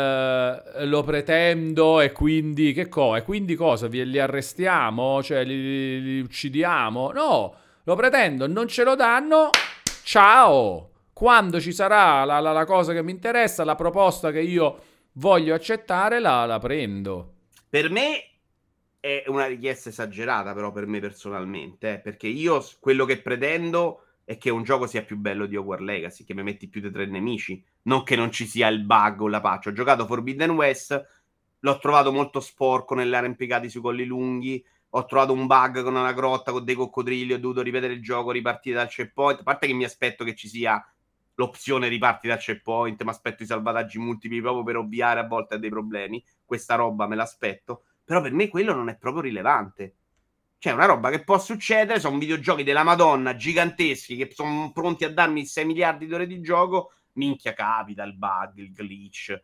eh, 0.77 0.85
lo 0.87 1.03
pretendo 1.03 2.01
e 2.01 2.13
quindi 2.13 2.73
che 2.73 2.89
cosa? 2.89 3.19
E 3.19 3.23
quindi 3.25 3.57
cosa? 3.57 3.89
Vi, 3.89 4.05
li 4.09 4.21
arrestiamo? 4.21 5.23
Cioè 5.25 5.43
li, 5.45 6.01
li 6.03 6.21
uccidiamo? 6.21 7.11
No, 7.13 7.55
lo 7.83 7.97
pretendo, 7.97 8.47
non 8.47 8.69
ce 8.69 8.85
lo 8.85 8.95
danno. 8.95 9.51
Ciao! 10.05 10.91
Quando 11.13 11.61
ci 11.61 11.73
sarà 11.73 12.25
la, 12.25 12.39
la- 12.41 12.53
la 12.53 12.65
cosa 12.65 12.93
che 12.93 13.03
mi 13.03 13.11
interessa, 13.13 13.65
la 13.65 13.75
proposta 13.77 14.31
che 14.31 14.41
io 14.41 14.79
voglio 15.13 15.55
accettare, 15.55 16.21
la, 16.21 16.45
la 16.47 16.59
prendo. 16.61 17.33
Per 17.69 17.91
me 17.91 18.25
è 19.01 19.25
una 19.27 19.47
richiesta 19.47 19.89
esagerata, 19.91 20.55
però 20.55 20.73
per 20.73 20.87
me 20.87 21.01
personalmente, 21.01 21.95
eh, 21.95 21.99
perché 21.99 22.27
io 22.29 22.65
quello 22.81 23.05
che 23.05 23.21
pretendo 23.21 24.04
è 24.25 24.39
che 24.39 24.51
un 24.51 24.63
gioco 24.63 24.87
sia 24.87 25.03
più 25.03 25.17
bello 25.17 25.47
di 25.47 25.57
Hogwarts 25.57 25.85
Legacy, 25.85 26.25
che 26.25 26.35
mi 26.35 26.43
metti 26.43 26.69
più 26.69 26.81
di 26.81 26.91
tre 26.91 27.07
nemici, 27.07 27.63
non 27.83 28.03
che 28.03 28.17
non 28.17 28.31
ci 28.31 28.47
sia 28.47 28.69
il 28.69 28.83
bug 28.85 29.21
o 29.21 29.29
la 29.29 29.41
patch. 29.41 29.67
Ho 29.67 29.73
giocato 29.73 30.07
Forbidden 30.07 30.51
West, 30.51 31.07
l'ho 31.59 31.79
trovato 31.79 32.13
molto 32.13 32.41
sporco 32.41 32.95
nelle 32.95 33.17
arrampicate 33.17 33.69
sui 33.69 33.81
colli 33.81 34.05
lunghi, 34.05 34.65
ho 34.97 35.05
trovato 35.07 35.33
un 35.33 35.47
bug 35.47 35.83
con 35.83 35.95
una 35.95 36.13
grotta 36.13 36.53
con 36.53 36.65
dei 36.65 36.75
coccodrilli, 36.75 37.33
ho 37.33 37.39
dovuto 37.39 37.63
ripetere 37.63 37.93
il 37.93 38.03
gioco, 38.03 38.31
ripartire 38.31 38.77
dal 38.77 38.89
checkpoint. 38.89 39.41
A 39.41 39.43
parte 39.43 39.67
che 39.67 39.73
mi 39.73 39.85
aspetto 39.85 40.25
che 40.25 40.35
ci 40.35 40.49
sia 40.49 40.83
l'opzione 41.35 41.89
riparti 41.89 42.29
dal 42.29 42.39
checkpoint, 42.39 43.03
mi 43.03 43.11
aspetto 43.11 43.43
i 43.43 43.47
salvataggi 43.47 43.99
multipli 43.99 44.41
proprio 44.41 44.63
per 44.63 44.77
ovviare 44.77 45.21
a 45.21 45.27
volte 45.27 45.57
a 45.57 45.59
dei 45.59 45.71
problemi. 45.71 46.25
Questa 46.45 46.77
roba 46.77 47.07
me 47.09 47.17
l'aspetto. 47.17 47.85
Però 48.05 48.21
per 48.21 48.33
me 48.33 48.49
quello 48.49 48.73
non 48.73 48.89
è 48.89 48.97
proprio 48.97 49.23
rilevante. 49.23 49.97
Cioè, 50.59 50.73
una 50.73 50.87
roba 50.87 51.11
che 51.11 51.23
può 51.23 51.39
succedere, 51.39 52.01
sono 52.01 52.19
videogiochi 52.19 52.63
della 52.63 52.85
Madonna 52.85 53.37
giganteschi 53.37 54.17
che 54.17 54.31
sono 54.33 54.73
pronti 54.73 55.05
a 55.05 55.13
darmi 55.13 55.45
6 55.45 55.65
miliardi 55.67 56.07
di 56.07 56.15
ore 56.15 56.27
di 56.27 56.41
gioco. 56.41 56.93
Minchia 57.13 57.53
capita 57.53 58.03
il 58.03 58.17
bug, 58.17 58.57
il 58.57 58.73
glitch. 58.73 59.43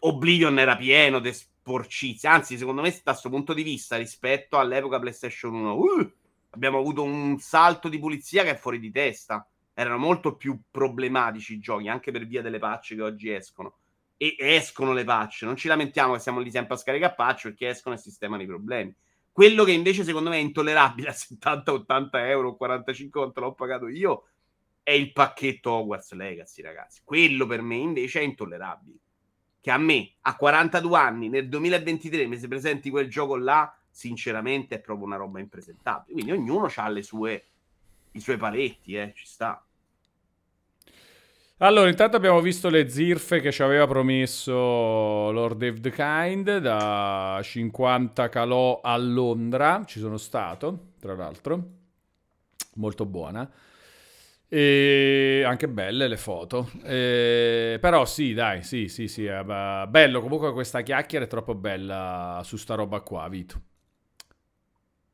Oblivion 0.00 0.58
era 0.58 0.76
pieno 0.76 1.18
di 1.20 1.32
sporcizia. 1.32 2.32
Anzi, 2.32 2.58
secondo 2.58 2.82
me, 2.82 2.90
da 2.90 3.12
questo 3.12 3.28
punto 3.28 3.52
di 3.54 3.62
vista, 3.62 3.96
rispetto 3.96 4.58
all'epoca 4.58 4.98
PlayStation 4.98 5.54
1, 5.54 5.74
uh, 5.74 6.12
abbiamo 6.50 6.78
avuto 6.78 7.02
un 7.02 7.38
salto 7.38 7.88
di 7.88 7.98
pulizia 7.98 8.42
che 8.42 8.50
è 8.50 8.56
fuori 8.56 8.80
di 8.80 8.90
testa. 8.90 9.46
Erano 9.74 9.98
molto 9.98 10.34
più 10.36 10.58
problematici 10.70 11.54
i 11.54 11.60
giochi, 11.60 11.88
anche 11.88 12.10
per 12.10 12.26
via 12.26 12.42
delle 12.42 12.58
patch 12.58 12.94
che 12.94 13.02
oggi 13.02 13.30
escono. 13.30 13.76
E 14.16 14.34
escono 14.38 14.92
le 14.92 15.04
patch. 15.04 15.42
Non 15.42 15.56
ci 15.56 15.68
lamentiamo 15.68 16.14
che 16.14 16.20
siamo 16.20 16.40
lì 16.40 16.50
sempre 16.50 16.74
a 16.74 16.78
scaricare 16.78 17.14
patch 17.14 17.42
perché 17.44 17.68
escono 17.68 17.94
e 17.94 17.98
sistemano 17.98 18.42
i 18.42 18.46
problemi. 18.46 18.94
Quello 19.32 19.64
che 19.64 19.72
invece 19.72 20.04
secondo 20.04 20.30
me 20.30 20.36
è 20.36 20.40
intollerabile 20.40 21.08
a 21.08 21.12
70-80 21.12 22.08
euro, 22.28 22.56
45 22.56 23.20
quanto 23.20 23.40
l'ho 23.40 23.54
pagato 23.54 23.88
io, 23.88 24.28
è 24.82 24.90
il 24.92 25.12
pacchetto 25.12 25.70
Hogwarts 25.70 26.12
Legacy, 26.12 26.62
ragazzi. 26.62 27.00
Quello 27.02 27.46
per 27.46 27.62
me 27.62 27.76
invece 27.76 28.20
è 28.20 28.24
intollerabile 28.24 28.98
che 29.62 29.70
a 29.70 29.78
me 29.78 30.14
a 30.22 30.34
42 30.34 30.98
anni 30.98 31.28
nel 31.28 31.48
2023 31.48 32.26
mi 32.26 32.36
si 32.36 32.48
presenti 32.48 32.90
quel 32.90 33.08
gioco 33.08 33.36
là, 33.36 33.72
sinceramente 33.88 34.74
è 34.74 34.80
proprio 34.80 35.06
una 35.06 35.14
roba 35.14 35.38
impresentabile. 35.38 36.14
Quindi 36.14 36.32
ognuno 36.32 36.68
ha 36.74 36.88
le 36.88 37.02
sue, 37.04 37.46
i 38.10 38.20
suoi 38.20 38.36
paletti, 38.38 38.96
eh, 38.96 39.12
ci 39.14 39.24
sta. 39.24 39.64
Allora, 41.62 41.88
intanto 41.88 42.16
abbiamo 42.16 42.40
visto 42.40 42.68
le 42.68 42.88
zirfe 42.88 43.38
che 43.38 43.52
ci 43.52 43.62
aveva 43.62 43.86
promesso 43.86 44.52
Lord 45.30 45.62
of 45.62 45.78
the 45.80 45.92
Kind 45.92 46.58
da 46.58 47.38
50 47.40 48.28
calò 48.28 48.80
a 48.82 48.96
Londra. 48.96 49.84
Ci 49.86 50.00
sono 50.00 50.16
stato, 50.16 50.94
tra 50.98 51.14
l'altro. 51.14 51.62
Molto 52.74 53.06
buona. 53.06 53.48
E 54.48 55.44
anche 55.46 55.68
belle 55.68 56.08
le 56.08 56.16
foto. 56.16 56.68
E... 56.82 57.78
Però 57.80 58.06
sì, 58.06 58.34
dai, 58.34 58.64
sì, 58.64 58.88
sì, 58.88 59.06
sì. 59.06 59.26
È 59.26 59.44
bello. 59.88 60.20
Comunque 60.20 60.52
questa 60.52 60.80
chiacchiera 60.80 61.26
è 61.26 61.28
troppo 61.28 61.54
bella 61.54 62.40
su 62.42 62.56
sta 62.56 62.74
roba 62.74 63.02
qua, 63.02 63.28
Vito. 63.28 63.60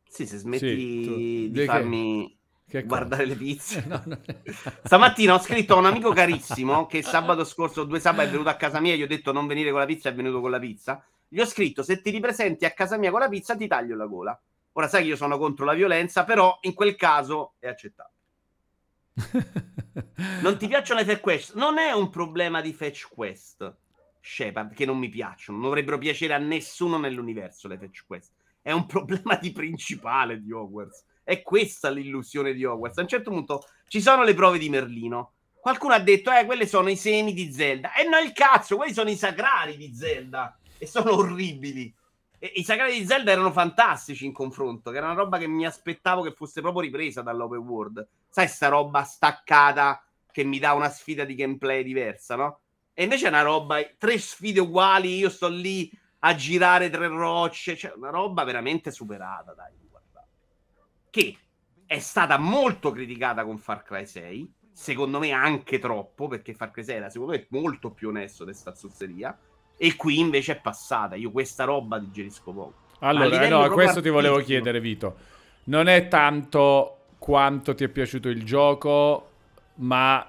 Sì, 0.09 0.25
se 0.25 0.39
smetti 0.39 0.67
sì, 0.67 1.05
tu... 1.05 1.15
di 1.15 1.51
De 1.51 1.65
farmi 1.67 2.27
che... 2.27 2.38
Che 2.69 2.83
guardare 2.85 3.25
le 3.25 3.35
pizze. 3.35 3.85
no, 3.89 4.03
no. 4.05 4.21
Stamattina 4.85 5.35
ho 5.35 5.39
scritto 5.39 5.75
a 5.75 5.79
un 5.79 5.87
amico 5.87 6.13
carissimo 6.13 6.87
che 6.87 7.03
sabato 7.03 7.45
scorso, 7.45 7.85
due 7.85 7.99
sabati, 7.99 8.29
è 8.29 8.31
venuto 8.31 8.51
a 8.51 8.57
casa 8.57 8.79
mia. 8.79 8.95
Gli 8.95 9.03
ho 9.03 9.07
detto 9.07 9.33
non 9.33 9.47
venire 9.47 9.71
con 9.71 9.81
la 9.81 9.87
pizza, 9.87 10.11
è 10.11 10.15
venuto 10.15 10.41
con 10.41 10.51
la 10.51 10.59
pizza. 10.59 11.03
Gli 11.27 11.41
ho 11.41 11.47
scritto: 11.47 11.83
Se 11.83 12.03
ti 12.03 12.11
ripresenti 12.11 12.67
a 12.67 12.73
casa 12.73 12.99
mia 12.99 13.11
con 13.11 13.21
la 13.21 13.29
pizza, 13.29 13.57
ti 13.57 13.67
taglio 13.67 13.97
la 13.97 14.07
gola. 14.07 14.39
Ora 14.73 14.87
sai 14.87 15.03
che 15.03 15.09
io 15.09 15.17
sono 15.17 15.39
contro 15.39 15.65
la 15.65 15.73
violenza, 15.75 16.25
però 16.25 16.59
in 16.63 16.75
quel 16.75 16.95
caso 16.95 17.55
è 17.59 17.67
accettato 17.67 18.13
non 20.43 20.57
ti 20.59 20.69
piacciono 20.69 21.01
le 21.01 21.07
fetch 21.07 21.21
quest? 21.21 21.55
Non 21.55 21.79
è 21.79 21.93
un 21.93 22.11
problema 22.11 22.61
di 22.61 22.73
fetch 22.73 23.09
quest, 23.09 23.77
Shepard, 24.21 24.75
che 24.75 24.87
non 24.87 24.99
mi 24.99 25.09
piacciono. 25.09 25.59
Non 25.59 25.69
dovrebbero 25.69 25.99
piacere 25.99 26.35
a 26.35 26.39
nessuno 26.39 26.99
nell'universo 26.99 27.69
le 27.69 27.79
fetch 27.79 28.05
quest. 28.07 28.33
È 28.63 28.73
un 28.73 28.87
problema 28.87 29.37
di 29.37 29.53
principale 29.53 30.41
di 30.41 30.53
Hogwarts. 30.53 31.05
È 31.29 31.43
questa 31.43 31.91
l'illusione 31.91 32.55
di 32.55 32.65
Hogwarts. 32.65 32.97
A 32.97 33.03
un 33.03 33.09
certo 33.09 33.31
punto 33.31 33.67
ci 33.87 34.01
sono 34.01 34.23
le 34.23 34.33
prove 34.33 34.57
di 34.57 34.71
Merlino. 34.71 35.33
Qualcuno 35.61 35.93
ha 35.93 35.99
detto, 35.99 36.33
eh, 36.33 36.47
quelle 36.47 36.67
sono 36.67 36.89
i 36.89 36.97
semi 36.97 37.35
di 37.35 37.53
Zelda. 37.53 37.93
E 37.93 38.09
no, 38.09 38.17
il 38.17 38.33
cazzo, 38.33 38.77
quelli 38.77 38.95
sono 38.95 39.11
i 39.11 39.15
sacrari 39.15 39.77
di 39.77 39.95
Zelda. 39.95 40.59
E 40.79 40.87
sono 40.87 41.15
orribili. 41.15 41.95
E 42.39 42.53
I 42.55 42.65
sagrati 42.65 42.99
di 42.99 43.05
Zelda 43.05 43.31
erano 43.31 43.53
fantastici 43.53 44.25
in 44.25 44.33
confronto, 44.33 44.91
che 44.91 44.97
era 44.97 45.05
una 45.05 45.17
roba 45.17 45.37
che 45.37 45.47
mi 45.47 45.67
aspettavo 45.67 46.23
che 46.23 46.33
fosse 46.33 46.63
proprio 46.63 46.81
ripresa 46.81 47.21
dall'open 47.21 47.59
world. 47.59 48.09
Sai, 48.31 48.49
sta 48.49 48.69
roba 48.69 49.03
staccata 49.03 50.03
che 50.33 50.45
mi 50.45 50.59
dà 50.59 50.73
una 50.73 50.89
sfida 50.89 51.25
di 51.25 51.35
gameplay 51.35 51.83
diversa, 51.83 52.37
no? 52.37 52.61
E 52.95 53.03
invece 53.03 53.27
è 53.27 53.29
una 53.29 53.43
roba, 53.43 53.77
tre 53.99 54.17
sfide 54.17 54.61
uguali, 54.61 55.19
io 55.19 55.29
sto 55.29 55.49
lì 55.49 55.93
a 56.21 56.35
girare 56.35 56.89
tre 56.89 57.09
rocce, 57.09 57.77
cioè 57.77 57.93
una 57.97 58.09
roba 58.09 58.45
veramente 58.45 58.91
superata, 58.91 59.53
dai. 59.53 59.87
Che 61.11 61.37
è 61.87 61.99
stata 61.99 62.39
molto 62.39 62.91
criticata 62.91 63.45
con 63.45 63.59
Far 63.59 63.83
Cry 63.83 64.07
6, 64.07 64.53
secondo 64.73 65.19
me 65.19 65.31
anche 65.33 65.79
troppo, 65.79 66.29
perché 66.29 66.55
Far 66.55 66.71
Cry 66.71 66.85
6 66.85 66.97
era 66.97 67.11
secondo 67.11 67.33
me 67.33 67.47
molto 67.51 67.91
più 67.91 68.09
onesto 68.09 68.45
di 68.45 68.53
sta 68.53 68.75
zozzeria 68.75 69.37
e 69.77 69.97
qui 69.97 70.19
invece 70.19 70.53
è 70.53 70.61
passata. 70.61 71.15
Io 71.15 71.31
questa 71.31 71.65
roba 71.65 71.99
digerisco 71.99 72.53
poco. 72.53 72.75
Allora, 73.01 73.43
eh, 73.43 73.49
no, 73.49 73.69
questo 73.71 74.03
ti 74.03 74.09
volevo 74.09 74.39
chiedere, 74.41 74.81
Vito. 74.81 75.17
Non 75.65 75.87
è 75.87 76.09
tanto 76.09 77.05
quanto 77.19 77.75
ti 77.75 77.85
è 77.85 77.89
piaciuto 77.89 78.29
il 78.29 78.45
gioco, 78.45 79.31
ma 79.77 80.27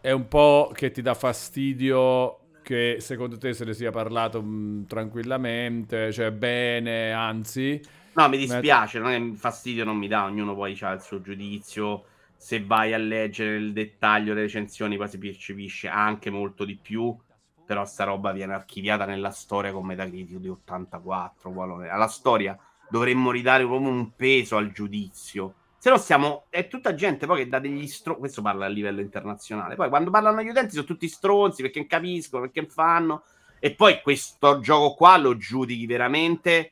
è 0.00 0.10
un 0.10 0.28
po' 0.28 0.70
che 0.74 0.90
ti 0.90 1.02
dà 1.02 1.14
fastidio 1.14 2.38
che 2.62 2.96
secondo 3.00 3.36
te 3.38 3.52
se 3.52 3.64
ne 3.64 3.74
sia 3.74 3.90
parlato 3.90 4.42
mh, 4.42 4.46
mm, 4.46 4.84
tranquillamente, 4.84 6.12
cioè 6.12 6.30
bene, 6.30 7.12
anzi... 7.12 8.02
No, 8.14 8.28
mi 8.28 8.38
dispiace, 8.38 8.98
non 8.98 9.10
è 9.10 9.36
fastidio 9.36 9.84
non 9.84 9.96
mi 9.96 10.08
dà, 10.08 10.24
ognuno 10.24 10.54
poi 10.54 10.78
ha 10.80 10.92
il 10.92 11.00
suo 11.00 11.20
giudizio. 11.20 12.04
Se 12.36 12.62
vai 12.62 12.92
a 12.92 12.98
leggere 12.98 13.58
nel 13.58 13.72
dettaglio 13.72 14.34
le 14.34 14.42
recensioni, 14.42 14.96
poi 14.96 15.08
si 15.08 15.18
percepisce 15.18 15.88
anche 15.88 16.30
molto 16.30 16.64
di 16.64 16.76
più 16.76 17.16
però 17.64 17.84
sta 17.84 18.04
roba 18.04 18.32
viene 18.32 18.54
archiviata 18.54 19.04
nella 19.04 19.30
storia 19.30 19.72
con 19.72 19.86
Metacritic 19.86 20.36
di 20.36 20.48
84. 20.48 21.52
Alla 21.90 22.08
storia 22.08 22.56
dovremmo 22.88 23.30
ridare 23.30 23.64
proprio 23.64 23.88
un 23.88 24.14
peso 24.14 24.56
al 24.56 24.70
giudizio. 24.70 25.54
Se 25.78 25.90
no 25.90 25.96
stiamo... 25.96 26.44
È 26.48 26.68
tutta 26.68 26.94
gente 26.94 27.26
poi 27.26 27.38
che 27.38 27.48
dà 27.48 27.58
degli 27.58 27.86
stronzi... 27.86 28.20
Questo 28.20 28.42
parla 28.42 28.66
a 28.66 28.68
livello 28.68 29.00
internazionale. 29.00 29.74
Poi 29.74 29.88
quando 29.88 30.10
parlano 30.10 30.40
agli 30.40 30.48
utenti 30.48 30.74
sono 30.74 30.86
tutti 30.86 31.08
stronzi 31.08 31.62
perché 31.62 31.78
non 31.78 31.88
capiscono, 31.88 32.42
perché 32.42 32.66
fanno... 32.66 33.24
E 33.58 33.74
poi 33.74 34.00
questo 34.02 34.60
gioco 34.60 34.94
qua 34.94 35.16
lo 35.16 35.36
giudichi 35.36 35.86
veramente... 35.86 36.70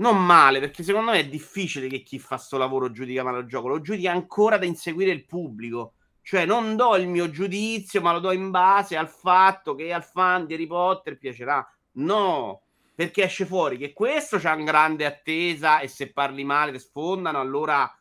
Non 0.00 0.24
male, 0.24 0.60
perché 0.60 0.82
secondo 0.82 1.12
me 1.12 1.20
è 1.20 1.28
difficile 1.28 1.88
che 1.88 2.02
chi 2.02 2.18
fa 2.18 2.36
sto 2.36 2.58
lavoro 2.58 2.90
giudica 2.90 3.22
male 3.22 3.40
il 3.40 3.46
gioco. 3.46 3.68
Lo 3.68 3.80
giudica 3.80 4.10
ancora 4.10 4.58
da 4.58 4.66
inseguire 4.66 5.10
il 5.10 5.24
pubblico 5.24 5.94
cioè, 6.22 6.44
non 6.44 6.76
do 6.76 6.96
il 6.96 7.08
mio 7.08 7.30
giudizio, 7.30 8.00
ma 8.00 8.12
lo 8.12 8.20
do 8.20 8.30
in 8.30 8.50
base 8.50 8.96
al 8.96 9.08
fatto 9.08 9.74
che 9.74 9.92
al 9.92 10.04
fan 10.04 10.46
di 10.46 10.54
Harry 10.54 10.66
Potter 10.66 11.18
piacerà. 11.18 11.66
No, 11.92 12.62
perché 12.94 13.24
esce 13.24 13.46
fuori 13.46 13.76
che 13.76 13.92
questo 13.92 14.38
c'ha 14.38 14.54
una 14.54 14.64
grande 14.64 15.06
attesa 15.06 15.80
e 15.80 15.88
se 15.88 16.12
parli 16.12 16.44
male 16.44 16.72
ti 16.72 16.78
sfondano, 16.78 17.40
allora 17.40 17.92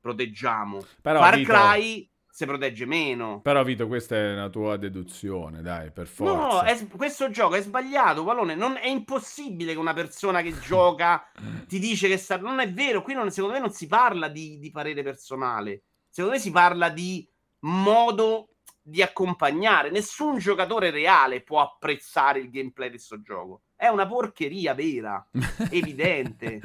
proteggiamo. 0.00 0.80
Però, 1.00 1.20
Far 1.20 1.36
Vito, 1.36 1.52
Cry 1.52 2.10
si 2.38 2.46
protegge 2.46 2.86
meno. 2.86 3.40
Però, 3.40 3.64
Vito, 3.64 3.88
questa 3.88 4.14
è 4.14 4.32
una 4.32 4.48
tua 4.48 4.76
deduzione, 4.76 5.60
dai, 5.60 5.90
per 5.90 6.06
forza. 6.06 6.32
No, 6.36 6.62
è, 6.62 6.86
questo 6.86 7.30
gioco 7.30 7.56
è 7.56 7.60
sbagliato, 7.60 8.22
Valone. 8.22 8.54
Non, 8.54 8.76
è 8.76 8.86
impossibile 8.86 9.72
che 9.72 9.78
una 9.78 9.92
persona 9.92 10.40
che 10.40 10.56
gioca 10.60 11.28
ti 11.66 11.80
dice 11.80 12.06
che 12.06 12.16
sta... 12.16 12.36
Non 12.36 12.60
è 12.60 12.72
vero, 12.72 13.02
qui 13.02 13.14
non, 13.14 13.28
secondo 13.32 13.56
me 13.56 13.60
non 13.60 13.72
si 13.72 13.88
parla 13.88 14.28
di, 14.28 14.56
di 14.60 14.70
parere 14.70 15.02
personale. 15.02 15.82
Secondo 16.08 16.36
me 16.36 16.40
si 16.40 16.52
parla 16.52 16.90
di 16.90 17.28
modo 17.62 18.47
di 18.88 19.02
accompagnare. 19.02 19.90
Nessun 19.90 20.38
giocatore 20.38 20.90
reale 20.90 21.42
può 21.42 21.60
apprezzare 21.60 22.38
il 22.38 22.50
gameplay 22.50 22.88
di 22.88 22.96
questo 22.96 23.20
gioco. 23.20 23.62
È 23.76 23.86
una 23.86 24.06
porcheria 24.06 24.74
vera, 24.74 25.24
evidente. 25.70 26.60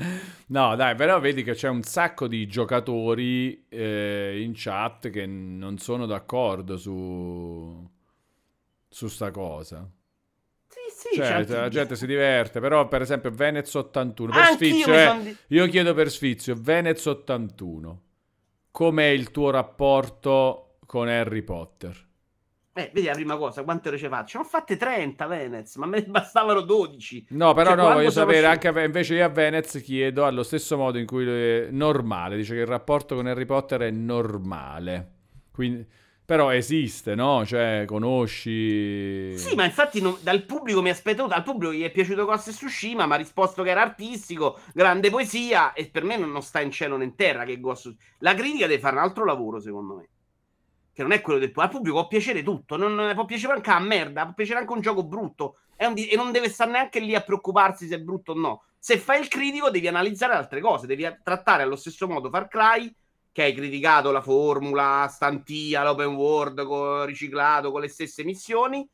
no, 0.48 0.76
dai, 0.76 0.96
però 0.96 1.20
vedi 1.20 1.44
che 1.44 1.54
c'è 1.54 1.68
un 1.68 1.84
sacco 1.84 2.28
di 2.28 2.48
giocatori 2.48 3.66
eh, 3.70 4.42
in 4.42 4.54
chat 4.56 5.10
che 5.10 5.26
non 5.26 5.78
sono 5.78 6.06
d'accordo 6.06 6.78
su, 6.78 7.88
su 8.88 9.08
sta 9.08 9.30
cosa. 9.32 9.88
Sì, 10.68 11.10
sì, 11.10 11.16
cioè, 11.18 11.46
la 11.46 11.70
gente 11.70 11.96
si 11.96 12.08
diverte, 12.08 12.60
però 12.60 12.88
per 12.88 13.02
esempio 13.02 13.30
Venez 13.30 13.72
81, 13.74 14.32
per 14.32 14.46
Sfizio, 14.46 14.94
eh, 14.94 15.20
di... 15.22 15.38
io 15.50 15.68
chiedo 15.68 15.94
per 15.94 16.10
Sfizio, 16.10 16.56
Venez 16.58 17.06
81, 17.06 18.02
com'è 18.72 19.06
il 19.06 19.30
tuo 19.30 19.52
rapporto 19.52 20.78
con 20.86 21.10
Harry 21.10 21.42
Potter. 21.42 22.12
Eh, 22.76 22.90
vedi 22.92 23.06
la 23.06 23.14
prima 23.14 23.38
cosa, 23.38 23.64
quante 23.64 23.90
ore 23.90 23.98
ci 24.00 24.08
faccio? 24.08 24.40
Ne 24.40 24.44
ho 24.46 24.48
fatte 24.48 24.78
30 24.78 25.28
Venez, 25.28 25.76
ma 25.76 25.86
me 25.86 26.00
ne 26.00 26.06
bastavano 26.08 26.62
12. 26.62 27.28
No, 27.30 27.54
però 27.54 27.76
cioè, 27.76 27.78
no, 27.78 27.94
voglio 27.94 28.10
sapere, 28.10 28.48
anche 28.48 28.68
invece 28.70 29.16
io 29.16 29.26
a 29.26 29.30
Venez 29.30 29.80
chiedo 29.84 30.26
allo 30.26 30.42
stesso 30.42 30.76
modo 30.76 30.98
in 30.98 31.06
cui 31.06 31.28
è 31.28 31.68
normale, 31.70 32.36
dice 32.36 32.56
che 32.56 32.62
il 32.62 32.68
rapporto 32.68 33.14
con 33.16 33.28
Harry 33.28 33.46
Potter 33.46 33.82
è 33.82 33.92
normale. 33.92 35.12
Quindi 35.52 35.86
Però 36.26 36.52
esiste, 36.52 37.16
no? 37.16 37.46
Cioè, 37.46 37.84
conosci... 37.86 39.38
Sì, 39.38 39.56
ma 39.56 39.66
infatti 39.66 40.02
non- 40.02 40.18
dal 40.22 40.44
pubblico 40.46 40.82
mi 40.82 40.90
aspetto, 40.90 41.26
al 41.26 41.44
pubblico 41.44 41.74
gli 41.74 41.84
è 41.84 41.92
piaciuto 41.92 42.26
Ghost 42.26 42.48
of 42.48 42.56
Tsushima, 42.56 43.06
ma 43.06 43.16
ha 43.16 43.18
risposto 43.18 43.62
che 43.62 43.70
era 43.72 43.82
artistico, 43.82 44.58
grande 44.74 45.10
poesia, 45.10 45.74
e 45.74 45.90
per 45.90 46.04
me 46.06 46.18
non, 46.18 46.32
non 46.32 46.42
sta 46.42 46.62
in 46.62 46.72
cielo 46.72 46.96
né 46.98 47.04
in 47.04 47.16
terra 47.16 47.44
che 47.44 47.60
Ghost 47.60 47.94
La 48.20 48.34
critica 48.36 48.68
deve 48.68 48.80
fare 48.80 48.96
un 48.96 49.02
altro 49.02 49.26
lavoro, 49.26 49.60
secondo 49.60 49.96
me. 49.96 50.08
Che 50.94 51.02
non 51.02 51.12
è 51.12 51.22
quello 51.22 51.40
del 51.40 51.52
pubblico. 51.52 51.68
Al 51.68 51.76
pubblico 51.76 52.00
può 52.00 52.08
piacere 52.08 52.44
tutto, 52.44 52.78
non 52.78 53.12
può 53.16 53.26
piacere 53.26 53.54
anche 53.54 53.72
a 53.72 53.80
merda, 53.80 54.24
può 54.26 54.34
piacere 54.34 54.60
anche 54.60 54.74
un 54.74 54.82
gioco 54.82 55.04
brutto, 55.04 55.58
un 55.78 55.94
e 55.98 56.16
non 56.16 56.32
deve 56.32 56.50
stare 56.50 56.72
neanche 56.72 57.00
lì 57.00 57.16
a 57.16 57.22
preoccuparsi 57.22 57.88
se 57.88 57.96
è 57.96 58.00
brutto 58.00 58.34
o 58.34 58.36
no. 58.36 58.64
Se 58.78 58.98
fai 58.98 59.22
il 59.22 59.28
critico 59.28 59.70
devi 59.70 59.88
analizzare 59.88 60.34
altre 60.34 60.62
cose, 60.62 60.88
devi 60.88 61.08
trattare 61.24 61.64
allo 61.64 61.76
stesso 61.76 62.08
modo 62.08 62.30
Far 62.30 62.48
Cry 62.48 62.94
che 63.32 63.42
hai 63.42 63.54
criticato 63.56 64.12
la 64.12 64.22
formula, 64.22 65.08
stantia, 65.10 65.84
l'open 65.84 66.14
world 66.14 66.64
co- 66.66 67.04
riciclato 67.04 67.72
con 67.72 67.82
le 67.82 67.88
stesse 67.88 68.24
missioni, 68.24 68.88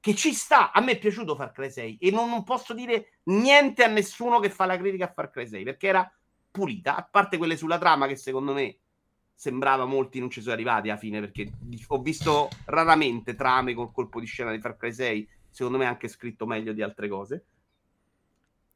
che 0.00 0.14
ci 0.14 0.32
sta. 0.34 0.72
A 0.72 0.80
me 0.80 0.92
è 0.92 0.98
piaciuto 0.98 1.36
Far 1.36 1.52
Cry 1.52 1.70
6 1.70 1.98
e 2.00 2.10
non, 2.10 2.28
non 2.28 2.42
posso 2.42 2.74
dire 2.74 3.18
niente 3.24 3.84
a 3.84 3.88
nessuno 3.88 4.40
che 4.40 4.50
fa 4.50 4.66
la 4.66 4.76
critica 4.76 5.04
a 5.04 5.12
Far 5.12 5.30
Cry 5.30 5.46
6 5.46 5.64
perché 5.64 5.86
era 5.86 6.12
pulita, 6.50 6.96
a 6.96 7.08
parte 7.08 7.36
quelle 7.36 7.56
sulla 7.56 7.78
trama 7.78 8.06
che 8.08 8.16
secondo 8.16 8.52
me 8.52 8.76
sembrava 9.36 9.84
molti 9.84 10.18
non 10.18 10.30
ci 10.30 10.40
sono 10.40 10.54
arrivati 10.54 10.88
alla 10.88 10.98
fine 10.98 11.20
perché 11.20 11.52
ho 11.88 12.00
visto 12.00 12.48
raramente 12.64 13.34
trame 13.34 13.74
col 13.74 13.92
colpo 13.92 14.18
di 14.18 14.26
scena 14.26 14.50
di 14.50 14.58
Far 14.58 14.76
Cry 14.76 14.92
6, 14.92 15.28
secondo 15.50 15.78
me 15.78 15.84
anche 15.84 16.08
scritto 16.08 16.46
meglio 16.46 16.72
di 16.72 16.82
altre 16.82 17.06
cose. 17.06 17.44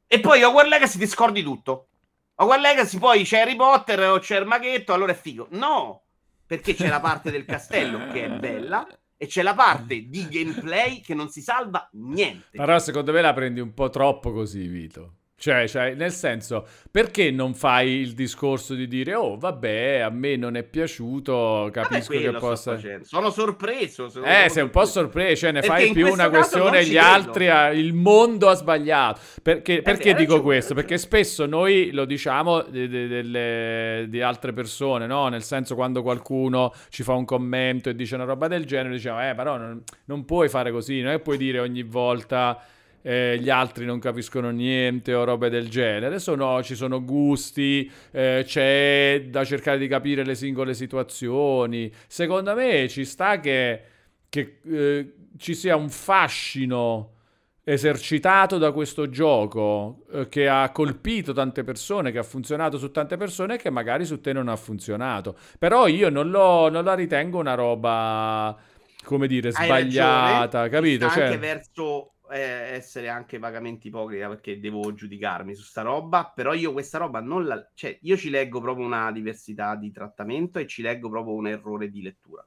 E 0.07 0.19
poi 0.19 0.43
Hogwarts 0.43 0.69
Legacy 0.69 0.99
ti 0.99 1.07
scordi 1.07 1.41
tutto. 1.41 1.87
Hogwarts 2.35 2.63
Legacy 2.63 2.97
poi 2.99 3.23
c'è 3.23 3.39
Harry 3.39 3.55
Potter 3.55 3.99
o 4.09 4.19
c'è 4.19 4.39
il 4.39 4.45
maghetto, 4.45 4.93
allora 4.93 5.13
è 5.13 5.15
figo. 5.15 5.47
No, 5.51 6.03
perché 6.45 6.75
c'è 6.75 6.87
la 6.87 6.99
parte 6.99 7.31
del 7.31 7.45
castello 7.45 8.07
che 8.11 8.25
è 8.25 8.29
bella 8.29 8.87
e 9.17 9.25
c'è 9.25 9.41
la 9.41 9.55
parte 9.55 10.09
di 10.09 10.27
gameplay 10.27 11.01
che 11.01 11.15
non 11.15 11.29
si 11.29 11.41
salva 11.41 11.89
niente. 11.93 12.57
Però 12.57 12.77
secondo 12.77 13.11
me 13.11 13.21
la 13.21 13.33
prendi 13.33 13.59
un 13.59 13.73
po' 13.73 13.89
troppo 13.89 14.31
così, 14.31 14.67
Vito. 14.67 15.15
Cioè, 15.41 15.67
cioè, 15.67 15.95
nel 15.95 16.11
senso, 16.11 16.67
perché 16.91 17.31
non 17.31 17.55
fai 17.55 17.93
il 17.93 18.13
discorso 18.13 18.75
di 18.75 18.87
dire, 18.87 19.15
oh, 19.15 19.37
vabbè, 19.37 20.01
a 20.01 20.11
me 20.11 20.35
non 20.35 20.55
è 20.55 20.61
piaciuto, 20.61 21.33
Vabbè, 21.33 21.71
capisco 21.71 22.13
quello 22.13 22.33
che 22.33 22.37
possa... 22.37 22.79
Sono 23.01 23.31
sorpreso. 23.31 24.05
Eh, 24.23 24.49
sei 24.49 24.61
un 24.61 24.69
po' 24.69 24.85
sorpreso. 24.85 25.37
cioè 25.37 25.51
ne 25.51 25.61
Perché 25.61 25.85
fai 25.85 25.91
più 25.93 26.11
una 26.11 26.29
questione, 26.29 26.85
gli 26.85 26.95
altri, 26.95 27.49
ha- 27.49 27.71
il 27.71 27.93
mondo 27.93 28.49
ha 28.49 28.53
sbagliato. 28.53 29.19
Perché, 29.41 29.81
perché 29.81 30.09
hai 30.09 30.15
dico 30.15 30.33
ragione, 30.33 30.41
questo? 30.41 30.75
Perché 30.75 30.99
spesso 30.99 31.47
noi 31.47 31.89
lo 31.91 32.05
diciamo 32.05 32.61
di, 32.61 32.87
di- 32.87 33.07
delle- 33.07 34.05
di 34.09 34.21
altre 34.21 34.53
persone, 34.53 35.07
no? 35.07 35.27
Nel 35.27 35.41
senso 35.41 35.73
quando 35.73 36.03
qualcuno 36.03 36.71
ci 36.89 37.01
fa 37.01 37.13
un 37.13 37.25
commento 37.25 37.89
e 37.89 37.95
dice 37.95 38.13
una 38.13 38.25
roba 38.25 38.47
del 38.47 38.65
genere, 38.65 38.93
diciamo, 38.93 39.27
eh, 39.27 39.33
però 39.33 39.57
non, 39.57 39.81
non 40.05 40.23
puoi 40.23 40.49
fare 40.49 40.71
così, 40.71 41.01
non 41.01 41.13
è 41.13 41.19
puoi 41.19 41.37
dire 41.37 41.57
ogni 41.57 41.81
volta... 41.81 42.63
eh, 43.01 43.37
gli 43.39 43.49
altri 43.49 43.85
non 43.85 43.99
capiscono 43.99 44.49
niente 44.49 45.13
o 45.13 45.23
robe 45.23 45.49
del 45.49 45.69
genere. 45.69 46.19
Sono, 46.19 46.61
ci 46.63 46.75
sono 46.75 47.03
gusti, 47.03 47.89
eh, 48.11 48.43
c'è 48.45 49.25
da 49.27 49.43
cercare 49.43 49.77
di 49.77 49.87
capire 49.87 50.23
le 50.23 50.35
singole 50.35 50.73
situazioni. 50.73 51.91
Secondo 52.07 52.55
me 52.55 52.87
ci 52.87 53.05
sta 53.05 53.39
che, 53.39 53.81
che, 54.29 54.59
eh, 54.65 55.13
ci 55.37 55.55
sia 55.55 55.75
un 55.75 55.89
fascino 55.89 57.15
esercitato 57.63 58.57
da 58.57 58.71
questo 58.71 59.09
gioco 59.09 60.05
eh, 60.11 60.27
che 60.27 60.47
ha 60.47 60.69
colpito 60.71 61.31
tante 61.31 61.63
persone, 61.63 62.11
che 62.11 62.17
ha 62.17 62.23
funzionato 62.23 62.77
su 62.77 62.91
tante 62.91 63.17
persone 63.17 63.55
e 63.55 63.57
che 63.57 63.69
magari 63.69 64.05
su 64.05 64.19
te 64.19 64.33
non 64.33 64.47
ha 64.47 64.55
funzionato. 64.55 65.35
Però 65.59 65.87
io 65.87 66.09
non, 66.09 66.29
non 66.29 66.83
la 66.83 66.93
ritengo 66.95 67.39
una 67.39 67.53
roba, 67.53 68.57
come 69.03 69.27
dire, 69.27 69.51
sbagliata, 69.51 70.69
capito? 70.69 71.09
Cioè- 71.09 71.25
anche 71.25 71.37
verso 71.37 72.13
eh, 72.31 72.73
essere 72.73 73.09
anche 73.09 73.37
vagamente 73.37 73.87
ipocrita 73.87 74.27
perché 74.27 74.59
devo 74.59 74.93
giudicarmi 74.93 75.53
su 75.53 75.63
sta 75.63 75.81
roba, 75.81 76.31
però 76.33 76.53
io 76.53 76.71
questa 76.71 76.97
roba 76.97 77.19
non 77.19 77.45
la... 77.45 77.69
cioè 77.73 77.97
io 78.01 78.17
ci 78.17 78.29
leggo 78.29 78.61
proprio 78.61 78.85
una 78.85 79.11
diversità 79.11 79.75
di 79.75 79.91
trattamento 79.91 80.59
e 80.59 80.67
ci 80.67 80.81
leggo 80.81 81.09
proprio 81.09 81.35
un 81.35 81.47
errore 81.47 81.89
di 81.89 82.01
lettura. 82.01 82.45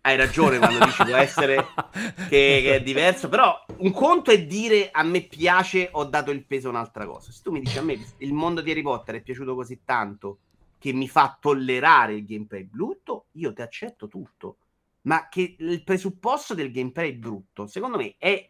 Hai 0.00 0.16
ragione 0.16 0.58
quando 0.58 0.84
dici 0.84 1.04
può 1.04 1.16
essere 1.16 1.56
che, 2.28 2.60
che 2.62 2.76
è 2.76 2.82
diverso, 2.82 3.28
però 3.28 3.64
un 3.78 3.92
conto 3.92 4.30
è 4.30 4.44
dire 4.44 4.90
a 4.90 5.02
me 5.02 5.22
piace, 5.22 5.88
ho 5.92 6.04
dato 6.04 6.30
il 6.30 6.44
peso 6.44 6.68
a 6.68 6.70
un'altra 6.70 7.04
cosa. 7.06 7.32
Se 7.32 7.40
tu 7.42 7.50
mi 7.50 7.60
dici 7.60 7.78
a 7.78 7.82
me 7.82 7.98
il 8.18 8.32
mondo 8.32 8.60
di 8.60 8.70
Harry 8.70 8.82
Potter 8.82 9.16
è 9.16 9.22
piaciuto 9.22 9.54
così 9.54 9.80
tanto 9.84 10.38
che 10.78 10.92
mi 10.92 11.08
fa 11.08 11.36
tollerare 11.40 12.14
il 12.14 12.24
gameplay 12.24 12.62
brutto, 12.62 13.26
io 13.32 13.52
ti 13.52 13.62
accetto 13.62 14.06
tutto. 14.06 14.58
Ma 15.02 15.28
che 15.28 15.56
il 15.58 15.82
presupposto 15.82 16.54
del 16.54 16.70
gameplay 16.70 17.12
brutto, 17.12 17.66
secondo 17.66 17.96
me, 17.96 18.14
è 18.18 18.48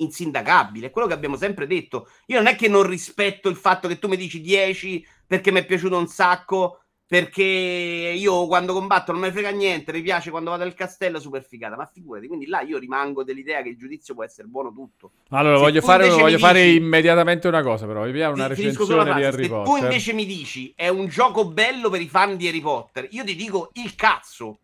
insindacabile. 0.00 0.88
È 0.88 0.90
quello 0.90 1.06
che 1.08 1.14
abbiamo 1.14 1.36
sempre 1.36 1.66
detto. 1.66 2.08
Io 2.26 2.36
non 2.36 2.46
è 2.46 2.56
che 2.56 2.68
non 2.68 2.82
rispetto 2.82 3.48
il 3.48 3.56
fatto 3.56 3.88
che 3.88 3.98
tu 3.98 4.08
mi 4.08 4.16
dici 4.16 4.40
10 4.40 5.06
perché 5.26 5.50
mi 5.50 5.60
è 5.60 5.64
piaciuto 5.66 5.96
un 5.96 6.06
sacco. 6.08 6.76
Perché 7.10 7.42
io 7.42 8.46
quando 8.46 8.72
combatto 8.72 9.10
non 9.10 9.20
mi 9.20 9.32
frega 9.32 9.50
niente, 9.50 9.92
mi 9.92 10.00
piace 10.00 10.30
quando 10.30 10.50
vado 10.50 10.62
al 10.62 10.74
castello, 10.74 11.18
super 11.18 11.44
figata. 11.44 11.74
Ma 11.74 11.90
figurati, 11.92 12.28
quindi 12.28 12.46
là 12.46 12.60
io 12.60 12.78
rimango 12.78 13.24
dell'idea 13.24 13.62
che 13.62 13.70
il 13.70 13.76
giudizio 13.76 14.14
può 14.14 14.22
essere 14.22 14.46
buono 14.46 14.72
tutto. 14.72 15.10
Allora, 15.30 15.56
Se 15.56 15.60
voglio 15.60 15.80
fare, 15.80 16.08
voglio 16.08 16.34
mi 16.36 16.38
fare 16.40 16.62
dici- 16.66 16.76
immediatamente 16.76 17.48
una 17.48 17.64
cosa, 17.64 17.84
però. 17.86 18.08
Vi 18.08 18.20
una 18.20 18.46
recensione 18.46 19.12
di. 19.14 19.24
Harry 19.24 19.42
Se 19.42 19.48
tu 19.48 19.54
Potter. 19.64 19.82
invece 19.82 20.12
mi 20.12 20.24
dici 20.24 20.72
è 20.76 20.86
un 20.86 21.08
gioco 21.08 21.46
bello 21.46 21.90
per 21.90 22.00
i 22.00 22.06
fan 22.08 22.36
di 22.36 22.46
Harry 22.46 22.60
Potter, 22.60 23.08
io 23.10 23.24
ti 23.24 23.34
dico 23.34 23.70
il 23.72 23.96
cazzo. 23.96 24.58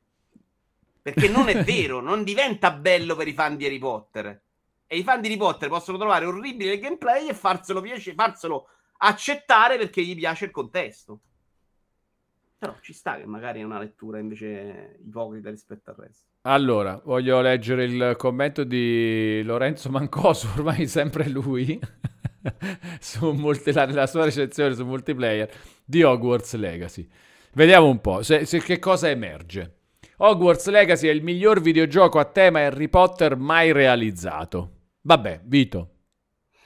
Perché 1.03 1.29
non 1.29 1.49
è 1.49 1.63
vero, 1.65 2.01
non 2.01 2.23
diventa 2.23 2.71
bello 2.71 3.17
per 3.17 3.27
i 3.27 3.33
fan 3.33 3.57
di 3.57 3.67
Harry 3.67 3.79
Potter. 3.79 4.41
E 4.87 4.99
i 4.99 5.03
fan 5.03 5.21
di 5.21 5.27
Harry 5.27 5.37
Potter 5.37 5.69
possono 5.69 5.99
trovare 5.99 6.27
orribile 6.27 6.75
il 6.75 6.81
gameplay 6.81 7.29
e 7.29 7.35
farselo, 7.35 7.81
piace- 7.81 8.15
farselo 8.15 8.69
accettare 8.99 9.77
perché 9.79 10.03
gli 10.03 10.15
piace 10.15 10.47
il 10.47 10.51
contesto. 10.51 11.21
Però 12.59 12.75
ci 12.81 12.93
sta 12.93 13.17
che 13.17 13.27
magari 13.27 13.61
è 13.61 13.65
una 13.65 13.79
lettura 13.79 14.19
invece 14.19 14.99
ipocrita 15.05 15.51
rispetto 15.51 15.91
al 15.91 15.97
resto. 15.97 16.25
Allora, 16.43 17.01
voglio 17.05 17.41
leggere 17.41 17.85
il 17.85 18.15
commento 18.17 18.65
di 18.65 19.43
Lorenzo 19.43 19.91
Mancoso, 19.91 20.49
ormai 20.57 20.87
sempre 20.87 21.29
lui, 21.29 21.79
su 23.01 23.33
multi- 23.33 23.73
la, 23.73 23.85
la 23.87 24.07
sua 24.07 24.25
recensione 24.25 24.75
su 24.75 24.87
multiplayer 24.87 25.53
di 25.85 26.03
Hogwarts 26.03 26.55
Legacy. 26.55 27.07
Vediamo 27.53 27.89
un 27.89 28.01
po' 28.01 28.23
se, 28.23 28.47
se- 28.47 28.61
che 28.61 28.79
cosa 28.79 29.11
emerge. 29.11 29.75
Hogwarts 30.19 30.69
Legacy 30.69 31.09
è 31.09 31.11
il 31.11 31.23
miglior 31.23 31.61
videogioco 31.61 32.19
a 32.19 32.25
tema 32.25 32.61
Harry 32.61 32.89
Potter 32.89 33.37
mai 33.37 33.73
realizzato. 33.73 34.76
Vabbè, 35.07 35.43
Vito, 35.45 35.91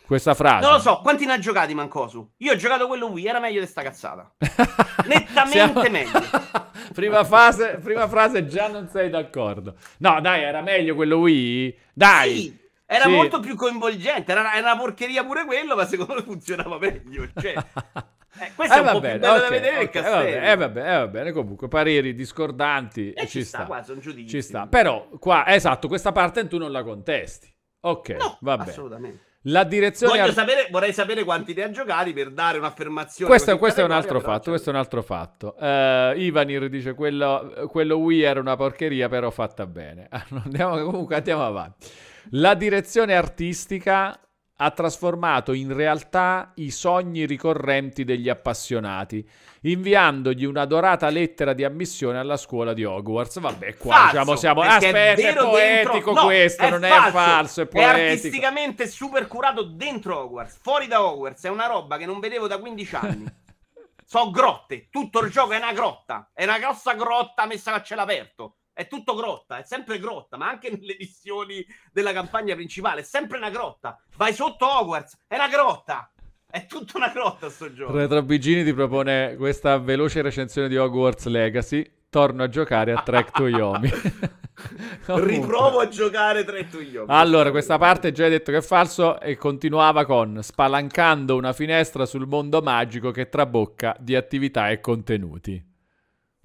questa 0.07 0.33
frase. 0.35 0.65
Non 0.65 0.73
lo 0.77 0.81
so, 0.81 1.01
quanti 1.03 1.27
ne 1.27 1.35
ha 1.35 1.39
giocati 1.39 1.75
Mancosu? 1.75 2.33
Io 2.39 2.53
ho 2.53 2.57
giocato 2.57 2.87
quello 2.87 3.09
Wii, 3.09 3.27
era 3.27 3.39
meglio 3.39 3.61
di 3.61 3.67
sta 3.67 3.83
cazzata. 3.83 4.35
Nettamente 5.07 5.51
Siamo- 5.51 5.83
meglio. 5.91 6.21
prima, 6.95 7.23
fase, 7.25 7.79
prima 7.83 8.09
frase 8.09 8.47
già 8.47 8.69
non 8.69 8.89
sei 8.89 9.11
d'accordo. 9.11 9.77
No, 9.99 10.21
dai, 10.23 10.43
era 10.43 10.63
meglio 10.63 10.95
quello 10.95 11.19
Wii? 11.19 11.79
Dai. 11.93 12.35
Sì, 12.35 12.59
era 12.87 13.05
Sì. 13.05 13.11
molto 13.11 13.41
più 13.41 13.55
coinvolgente. 13.57 14.33
Era, 14.33 14.55
era 14.55 14.73
una 14.73 14.81
porcheria 14.81 15.23
pure 15.25 15.45
quello, 15.45 15.77
ma 15.77 15.85
secondo 15.85 16.15
me 16.15 16.23
funzionava 16.23 16.79
meglio. 16.79 17.29
Cioè, 17.39 17.53
eh, 18.41 18.53
questo 18.55 18.75
è 18.75 18.79
un 18.81 18.87
po' 18.87 18.91
più 18.93 19.01
bello 19.01 19.19
da 19.19 19.35
ok, 19.35 19.49
vedere 19.51 19.77
ok, 19.77 19.83
il 19.83 19.91
castello. 19.91 20.47
eh, 20.47 20.57
vabbè, 20.57 20.81
eh, 20.81 20.93
eh, 20.95 20.99
va 20.99 21.07
bene, 21.09 21.33
comunque 21.33 21.69
pareri 21.69 22.15
discordanti 22.15 23.13
Eh, 23.13 23.27
ci, 23.27 23.45
sta, 23.45 23.67
qua, 23.67 23.83
sono 23.83 24.01
giudizi. 24.01 24.29
ci 24.31 24.41
sta. 24.43 24.67
Però 24.67 25.09
qua, 25.19 25.47
esatto, 25.47 25.89
questa 25.89 26.11
parte 26.13 26.47
tu 26.49 26.57
non 26.57 26.73
la 26.73 26.83
contesti. 26.83 27.49
Ok, 27.81 28.09
No, 28.11 28.37
va 28.41 28.57
bene. 28.57 28.71
assolutamente. 28.71 29.29
La 29.45 29.65
direzione 29.65 30.13
Voglio 30.13 30.25
ar- 30.27 30.35
sapere, 30.35 30.69
vorrei 30.71 30.93
sapere 30.93 31.25
quanti 31.25 31.55
ne 31.55 31.63
ha 31.63 31.71
giocati 31.71 32.13
per 32.13 32.31
dare 32.31 32.59
un'affermazione. 32.59 33.31
questo, 33.31 33.57
questo 33.57 33.81
è 33.81 33.85
un 33.85 33.91
fatto, 34.21 34.51
questo 34.51 34.69
è 34.69 34.73
un 34.75 34.79
altro 34.79 35.03
fatto. 35.03 35.57
Eh, 35.59 36.13
Ivanir 36.19 36.69
dice 36.69 36.93
quello, 36.93 37.67
quello 37.71 37.97
Wii 37.97 38.21
era 38.21 38.39
una 38.39 38.57
porcheria, 38.57 39.09
però 39.09 39.31
fatta 39.31 39.67
bene. 39.67 40.09
Andiamo, 40.45 40.83
comunque 40.85 41.15
andiamo 41.17 41.43
avanti. 41.47 41.87
La 42.33 42.53
direzione 42.55 43.15
artistica 43.15 44.21
ha 44.63 44.71
trasformato 44.73 45.55
in 45.55 45.75
realtà 45.75 46.53
i 46.57 46.71
sogni 46.71 47.25
ricorrenti 47.25 48.05
degli 48.05 48.29
appassionati, 48.29 49.27
inviandogli 49.63 50.45
una 50.45 50.67
dorata 50.67 51.09
lettera 51.09 51.55
di 51.55 51.65
ammissione 51.65 52.19
alla 52.19 52.37
scuola 52.37 52.75
di 52.75 52.85
Hogwarts. 52.85 53.41
Vabbè, 53.41 53.77
qua 53.79 53.95
Falso, 53.95 54.11
diciamo 54.11 54.37
siamo... 54.37 54.61
Aspetta, 54.61 54.99
è, 54.99 55.15
vero 55.15 55.49
poetico 55.49 55.93
dentro- 55.93 56.13
no, 56.13 56.25
questo, 56.25 56.69
non 56.69 56.85
è 56.85 57.11
falso, 57.11 57.61
è 57.63 57.65
È 57.65 57.69
poetico. 57.69 57.97
artisticamente 57.97 58.87
super 58.87 59.27
curato 59.27 59.63
dentro 59.63 60.19
Hogwarts, 60.19 60.59
fuori 60.61 60.87
da 60.87 61.03
Hogwarts. 61.07 61.45
È 61.45 61.49
una 61.49 61.67
roba 61.67 61.97
che 61.97 62.05
non 62.05 62.21
vedevo 62.21 62.47
da 62.47 62.59
15 62.59 62.97
anni. 62.97 63.25
so 64.05 64.31
grotte, 64.31 64.89
tutto 64.91 65.21
il 65.21 65.31
gioco 65.31 65.53
è 65.53 65.57
una 65.57 65.73
grotta. 65.73 66.31
È 66.35 66.45
una 66.45 66.59
grossa 66.59 66.93
grotta 66.93 67.47
messa 67.47 67.73
a 67.73 67.83
cielo 67.83 68.03
aperto. 68.03 68.57
È 68.81 68.89
tutto 68.89 69.15
grotta, 69.15 69.59
è 69.59 69.63
sempre 69.63 69.99
grotta, 69.99 70.39
ma 70.39 70.49
anche 70.49 70.71
nelle 70.75 70.97
missioni 70.99 71.63
della 71.93 72.15
campagna 72.15 72.55
principale 72.55 73.03
è 73.03 73.05
sempre 73.05 73.37
una 73.37 73.51
grotta. 73.51 74.01
Vai 74.17 74.33
sotto 74.33 74.67
Hogwarts, 74.67 75.19
è 75.27 75.35
una 75.35 75.49
grotta. 75.49 76.11
È 76.51 76.65
tutta 76.65 76.97
una 76.97 77.11
grotta 77.11 77.51
sto 77.51 77.71
gioco. 77.75 77.95
Retro 77.95 78.23
Bigini 78.23 78.65
ti 78.65 78.73
propone 78.73 79.37
questa 79.37 79.77
veloce 79.77 80.23
recensione 80.23 80.67
di 80.67 80.79
Hogwarts 80.79 81.27
Legacy. 81.27 81.99
torno 82.09 82.43
a 82.43 82.49
giocare 82.49 82.93
a 82.93 83.03
Track 83.03 83.33
to 83.33 83.49
Yomi. 83.49 83.91
Riprovo 85.09 85.81
a 85.81 85.89
giocare 85.89 86.43
Track 86.43 86.71
to 86.71 86.81
Yomi. 86.81 87.07
Allora, 87.11 87.51
questa 87.51 87.77
parte 87.77 88.13
già 88.13 88.25
hai 88.25 88.31
detto 88.31 88.51
che 88.51 88.59
è 88.59 88.63
falso 88.63 89.21
e 89.21 89.37
continuava 89.37 90.07
con 90.07 90.39
spalancando 90.43 91.37
una 91.37 91.53
finestra 91.53 92.07
sul 92.07 92.27
mondo 92.27 92.63
magico 92.63 93.11
che 93.11 93.29
trabocca 93.29 93.95
di 94.01 94.17
attività 94.17 94.71
e 94.71 94.81
contenuti. 94.81 95.69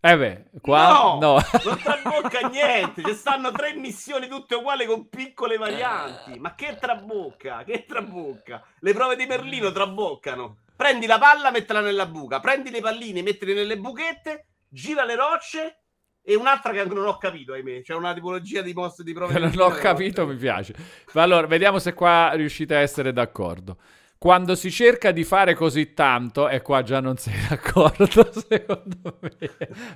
Eh 0.07 0.17
beh, 0.17 0.43
qua 0.61 0.87
no, 0.87 1.19
no. 1.19 1.39
non 1.63 1.79
trabocca 1.81 2.47
niente. 2.47 3.01
Ci 3.03 3.15
stanno 3.15 3.51
tre 3.51 3.73
missioni 3.73 4.27
tutte 4.27 4.53
uguali 4.53 4.85
con 4.85 5.09
piccole 5.09 5.57
varianti. 5.57 6.37
Ma 6.37 6.53
che 6.53 6.77
trabocca? 6.79 7.63
Che 7.63 7.85
trabocca? 7.87 8.63
Le 8.81 8.93
prove 8.93 9.15
di 9.15 9.25
Merlino 9.25 9.71
traboccano. 9.71 10.57
Prendi 10.75 11.07
la 11.07 11.17
palla, 11.17 11.49
mettila 11.49 11.81
nella 11.81 12.05
buca. 12.05 12.39
Prendi 12.39 12.69
le 12.69 12.81
palline, 12.81 13.23
mettili 13.23 13.55
nelle 13.55 13.79
buchette. 13.79 14.49
Gira 14.69 15.03
le 15.05 15.15
rocce. 15.15 15.79
E 16.21 16.35
un'altra 16.35 16.71
che 16.71 16.85
non 16.85 17.07
ho 17.07 17.17
capito, 17.17 17.53
ahimè. 17.53 17.81
C'è 17.81 17.95
una 17.95 18.13
tipologia 18.13 18.61
di 18.61 18.73
post 18.73 19.01
di 19.01 19.11
prove. 19.11 19.33
Che 19.33 19.39
non 19.57 19.59
ho 19.59 19.69
capito, 19.69 20.27
mi 20.27 20.35
piace. 20.35 20.75
Ma 21.13 21.23
allora, 21.23 21.47
vediamo 21.47 21.79
se 21.79 21.95
qua 21.95 22.29
riuscite 22.33 22.75
a 22.75 22.79
essere 22.79 23.11
d'accordo. 23.11 23.77
Quando 24.25 24.55
si 24.55 24.71
cerca 24.71 25.11
di 25.11 25.23
fare 25.23 25.53
così 25.53 25.93
tanto, 25.93 26.49
e 26.49 26.63
qua 26.63 26.81
già 26.81 26.99
non 26.99 27.15
sei 27.15 27.35
d'accordo, 27.47 28.31
secondo 28.31 29.19
me, 29.21 29.51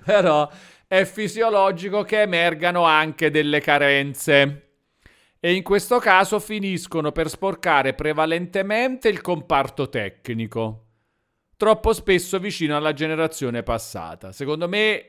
però 0.06 0.48
è 0.86 1.04
fisiologico 1.04 2.04
che 2.04 2.22
emergano 2.22 2.84
anche 2.84 3.32
delle 3.32 3.60
carenze. 3.60 4.74
E 5.40 5.54
in 5.56 5.64
questo 5.64 5.98
caso 5.98 6.40
finiscono 6.40 7.12
per 7.12 7.28
sporcare 7.28 7.96
prevalentemente 7.96 9.10
il 9.10 9.20
comparto 9.20 9.90
tecnico, 9.90 10.90
troppo 11.58 11.92
spesso 11.92 12.38
vicino 12.38 12.78
alla 12.78 12.94
generazione 12.94 13.64
passata. 13.64 14.32
Secondo 14.32 14.68
me, 14.68 15.06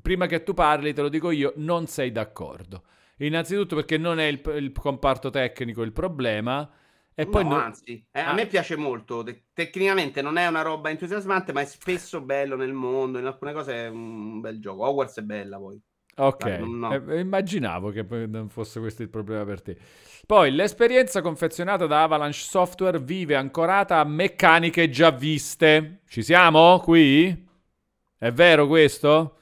prima 0.00 0.24
che 0.24 0.42
tu 0.42 0.54
parli, 0.54 0.94
te 0.94 1.02
lo 1.02 1.10
dico 1.10 1.30
io, 1.30 1.52
non 1.56 1.86
sei 1.86 2.12
d'accordo. 2.12 2.84
Innanzitutto 3.18 3.76
perché 3.76 3.98
non 3.98 4.18
è 4.18 4.24
il, 4.24 4.40
il 4.56 4.72
comparto 4.72 5.28
tecnico 5.28 5.82
il 5.82 5.92
problema, 5.92 6.66
e 7.14 7.26
poi 7.26 7.44
no, 7.44 7.50
no... 7.50 7.56
anzi, 7.56 8.04
eh, 8.10 8.20
a 8.20 8.32
me 8.32 8.46
piace 8.46 8.76
molto. 8.76 9.22
Te- 9.22 9.44
tecnicamente 9.52 10.20
non 10.20 10.36
è 10.36 10.46
una 10.46 10.62
roba 10.62 10.90
entusiasmante, 10.90 11.52
ma 11.52 11.60
è 11.60 11.64
spesso 11.64 12.20
bello 12.20 12.56
nel 12.56 12.72
mondo. 12.72 13.18
In 13.18 13.26
alcune 13.26 13.52
cose 13.52 13.72
è 13.72 13.88
un 13.88 14.40
bel 14.40 14.60
gioco. 14.60 14.86
Hogwarts 14.86 15.18
è 15.18 15.22
bella 15.22 15.58
poi. 15.58 15.80
Ok, 16.16 16.44
no. 16.44 16.92
eh, 16.92 17.18
immaginavo 17.18 17.90
che 17.90 18.04
non 18.26 18.48
fosse 18.48 18.78
questo 18.78 19.02
il 19.02 19.08
problema 19.08 19.44
per 19.44 19.62
te. 19.62 19.76
Poi 20.26 20.52
l'esperienza 20.52 21.20
confezionata 21.20 21.86
da 21.86 22.04
Avalanche 22.04 22.38
Software 22.38 23.00
vive 23.00 23.34
ancorata 23.34 23.98
a 23.98 24.04
meccaniche 24.04 24.88
già 24.90 25.10
viste. 25.10 26.02
Ci 26.08 26.22
siamo 26.22 26.78
qui? 26.80 27.46
È 28.16 28.30
vero 28.30 28.66
questo? 28.66 29.38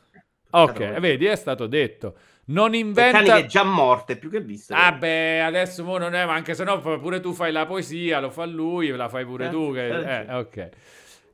Ok, 0.50 0.98
vedi, 0.98 1.26
è 1.26 1.36
stato 1.36 1.66
detto. 1.66 2.16
Non 2.44 2.74
inventa... 2.74 3.20
Meccaniche 3.20 3.46
già 3.46 3.62
morte, 3.62 4.16
più 4.16 4.28
che 4.28 4.40
viste. 4.40 4.74
Ah 4.74 4.92
beh, 4.92 5.42
adesso 5.42 5.84
mo 5.84 5.96
non 5.98 6.14
è, 6.14 6.26
ma 6.26 6.34
anche 6.34 6.54
se 6.54 6.64
no 6.64 6.80
pure 6.80 7.20
tu 7.20 7.32
fai 7.32 7.52
la 7.52 7.66
poesia, 7.66 8.18
lo 8.18 8.30
fa 8.30 8.44
lui, 8.46 8.88
la 8.88 9.08
fai 9.08 9.24
pure 9.24 9.46
eh, 9.46 9.50
tu. 9.50 9.72
Che... 9.72 9.86
Eh, 9.86 10.26
eh, 10.26 10.34
ok. 10.34 10.68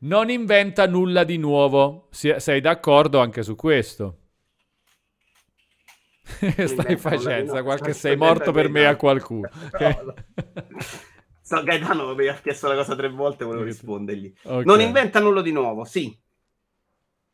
Non 0.01 0.29
inventa 0.29 0.87
nulla 0.87 1.25
di 1.25 1.39
nuovo. 1.39 2.09
sei 2.11 2.61
d'accordo 2.61 3.21
anche 3.21 3.43
su 3.43 3.57
questo? 3.57 4.17
Stai 6.67 6.97
facendo, 6.97 7.63
qualche 7.63 7.95
sei 7.95 8.15
morto 8.15 8.53
per 8.53 8.69
me 8.69 8.87
a 8.87 8.97
qualcuno. 8.97 9.49
No, 11.51 11.57
so, 11.57 11.65
Gaetano 11.65 12.15
mi 12.15 12.27
ha 12.27 12.35
chiesto 12.35 12.69
la 12.69 12.75
cosa 12.75 12.95
tre 12.95 13.09
volte, 13.09 13.47
volevo 13.47 13.65
rispondergli. 13.65 14.31
Okay. 14.43 14.65
Non 14.65 14.83
inventa 14.83 15.19
nulla 15.19 15.41
di 15.41 15.51
nuovo, 15.51 15.87
sì. 15.87 16.15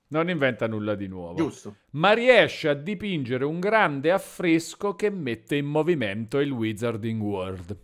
Non 0.08 0.28
inventa 0.28 0.66
nulla 0.66 0.94
di 0.94 1.08
nuovo. 1.08 1.34
Giusto. 1.34 1.76
Ma 1.90 2.12
riesce 2.12 2.68
a 2.68 2.74
dipingere 2.74 3.44
un 3.44 3.58
grande 3.58 4.12
affresco 4.12 4.94
che 4.94 5.10
mette 5.10 5.56
in 5.56 5.66
movimento 5.66 6.38
il 6.40 6.50
Wizarding 6.50 7.20
World. 7.20 7.78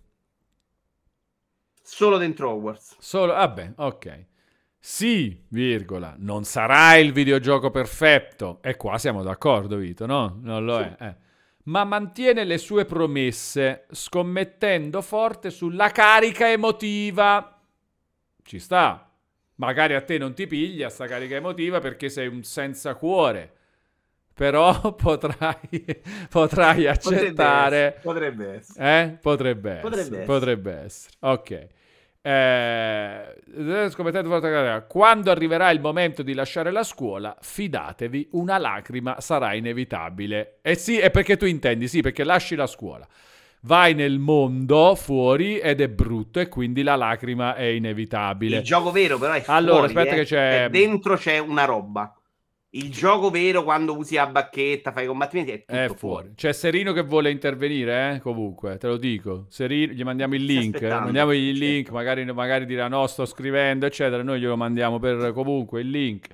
Solo 1.82 2.18
dentro 2.18 2.50
Hogwarts. 2.50 2.96
Solo, 3.00 3.32
vabbè, 3.32 3.72
ok. 3.76 4.26
Sì, 4.78 5.44
virgola, 5.48 6.14
non 6.18 6.44
sarà 6.44 6.96
il 6.96 7.12
videogioco 7.12 7.70
perfetto. 7.70 8.60
E 8.62 8.76
qua 8.76 8.96
siamo 8.96 9.22
d'accordo, 9.22 9.76
Vito, 9.76 10.06
no? 10.06 10.38
Non 10.40 10.64
lo 10.64 10.78
sì. 10.78 10.82
è. 10.84 10.96
Eh. 10.98 11.14
Ma 11.64 11.84
mantiene 11.84 12.44
le 12.44 12.58
sue 12.58 12.84
promesse, 12.84 13.86
scommettendo 13.90 15.02
forte 15.02 15.50
sulla 15.50 15.90
carica 15.90 16.50
emotiva. 16.50 17.60
Ci 18.42 18.58
sta. 18.58 19.09
Magari 19.60 19.94
a 19.94 20.00
te 20.00 20.16
non 20.16 20.32
ti 20.32 20.46
piglia 20.46 20.88
sta 20.88 21.06
carica 21.06 21.34
emotiva 21.34 21.80
perché 21.80 22.08
sei 22.08 22.26
un 22.26 22.42
senza 22.42 22.94
cuore. 22.94 23.52
Però 24.32 24.72
potrai, 24.96 25.84
potrai 26.30 26.86
accettare. 26.86 27.98
Potrebbe 28.00 28.54
essere. 28.54 29.02
Eh? 29.02 29.18
Potrebbe, 29.20 29.72
essere. 29.72 29.82
Potrebbe 29.82 30.00
essere. 30.00 30.24
Potrebbe 30.24 30.72
essere. 30.72 31.14
Ok. 31.20 31.66
Eh, 32.22 33.34
quando 34.88 35.30
arriverà 35.30 35.70
il 35.70 35.80
momento 35.80 36.22
di 36.22 36.32
lasciare 36.32 36.70
la 36.70 36.82
scuola, 36.82 37.36
fidatevi, 37.38 38.28
una 38.32 38.56
lacrima 38.56 39.20
sarà 39.20 39.52
inevitabile. 39.52 40.60
E 40.62 40.70
eh 40.70 40.74
sì, 40.74 40.98
è 40.98 41.10
perché 41.10 41.36
tu 41.36 41.44
intendi, 41.44 41.86
sì, 41.86 42.00
perché 42.00 42.24
lasci 42.24 42.54
la 42.54 42.66
scuola 42.66 43.06
vai 43.62 43.94
nel 43.94 44.18
mondo 44.18 44.94
fuori 44.94 45.58
ed 45.58 45.80
è 45.80 45.88
brutto 45.88 46.40
e 46.40 46.48
quindi 46.48 46.82
la 46.82 46.96
lacrima 46.96 47.54
è 47.54 47.64
inevitabile. 47.64 48.58
Il 48.58 48.62
gioco 48.62 48.90
vero 48.90 49.18
però 49.18 49.32
è 49.32 49.40
fuori, 49.40 49.58
Allora, 49.58 49.86
aspetta 49.86 50.14
eh. 50.14 50.16
che 50.16 50.24
c'è... 50.24 50.64
E 50.64 50.70
dentro 50.70 51.16
c'è 51.16 51.38
una 51.38 51.64
roba. 51.64 52.14
Il 52.72 52.92
gioco 52.92 53.30
vero 53.30 53.64
quando 53.64 53.96
usi 53.96 54.14
la 54.14 54.28
bacchetta, 54.28 54.92
fai 54.92 55.02
i 55.02 55.06
combattimenti 55.08 55.50
è 55.50 55.58
tutto 55.58 55.72
è 55.72 55.86
fuori. 55.86 55.98
fuori. 55.98 56.32
C'è 56.36 56.52
Serino 56.52 56.92
che 56.92 57.02
vuole 57.02 57.32
intervenire, 57.32 58.14
eh? 58.14 58.20
comunque, 58.20 58.76
te 58.78 58.86
lo 58.86 58.96
dico. 58.96 59.46
Serino, 59.48 59.92
gli 59.92 60.04
mandiamo 60.04 60.36
il 60.36 60.44
link, 60.44 60.80
mandiamo 60.80 61.32
il 61.32 61.58
link, 61.58 61.90
magari, 61.90 62.24
magari 62.32 62.66
dirà 62.66 62.86
no, 62.86 63.08
sto 63.08 63.26
scrivendo, 63.26 63.86
eccetera. 63.86 64.22
Noi 64.22 64.38
glielo 64.38 64.56
mandiamo 64.56 65.00
per 65.00 65.32
comunque 65.32 65.80
il 65.80 65.90
link. 65.90 66.28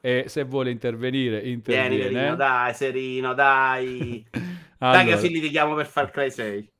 E 0.00 0.24
se 0.28 0.44
vuole 0.44 0.70
intervenire, 0.70 1.40
interviene. 1.40 1.88
Vieni, 1.96 2.14
Serino, 2.14 2.36
dai, 2.36 2.74
Serino, 2.74 3.34
dai. 3.34 4.26
allora. 4.78 5.02
Dai, 5.02 5.12
così 5.12 5.28
li 5.28 5.34
litighiamo 5.34 5.74
per 5.74 5.86
Far 5.86 6.10
Cry 6.10 6.30
6. 6.30 6.70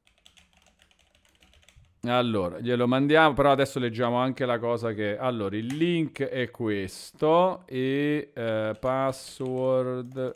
Allora, 2.02 2.60
glielo 2.60 2.86
mandiamo, 2.86 3.34
però 3.34 3.50
adesso 3.50 3.80
leggiamo 3.80 4.16
anche 4.18 4.46
la 4.46 4.58
cosa 4.58 4.92
che... 4.92 5.18
Allora, 5.18 5.56
il 5.56 5.66
link 5.66 6.22
è 6.22 6.48
questo 6.50 7.64
e 7.66 8.30
eh, 8.32 8.76
password... 8.78 10.32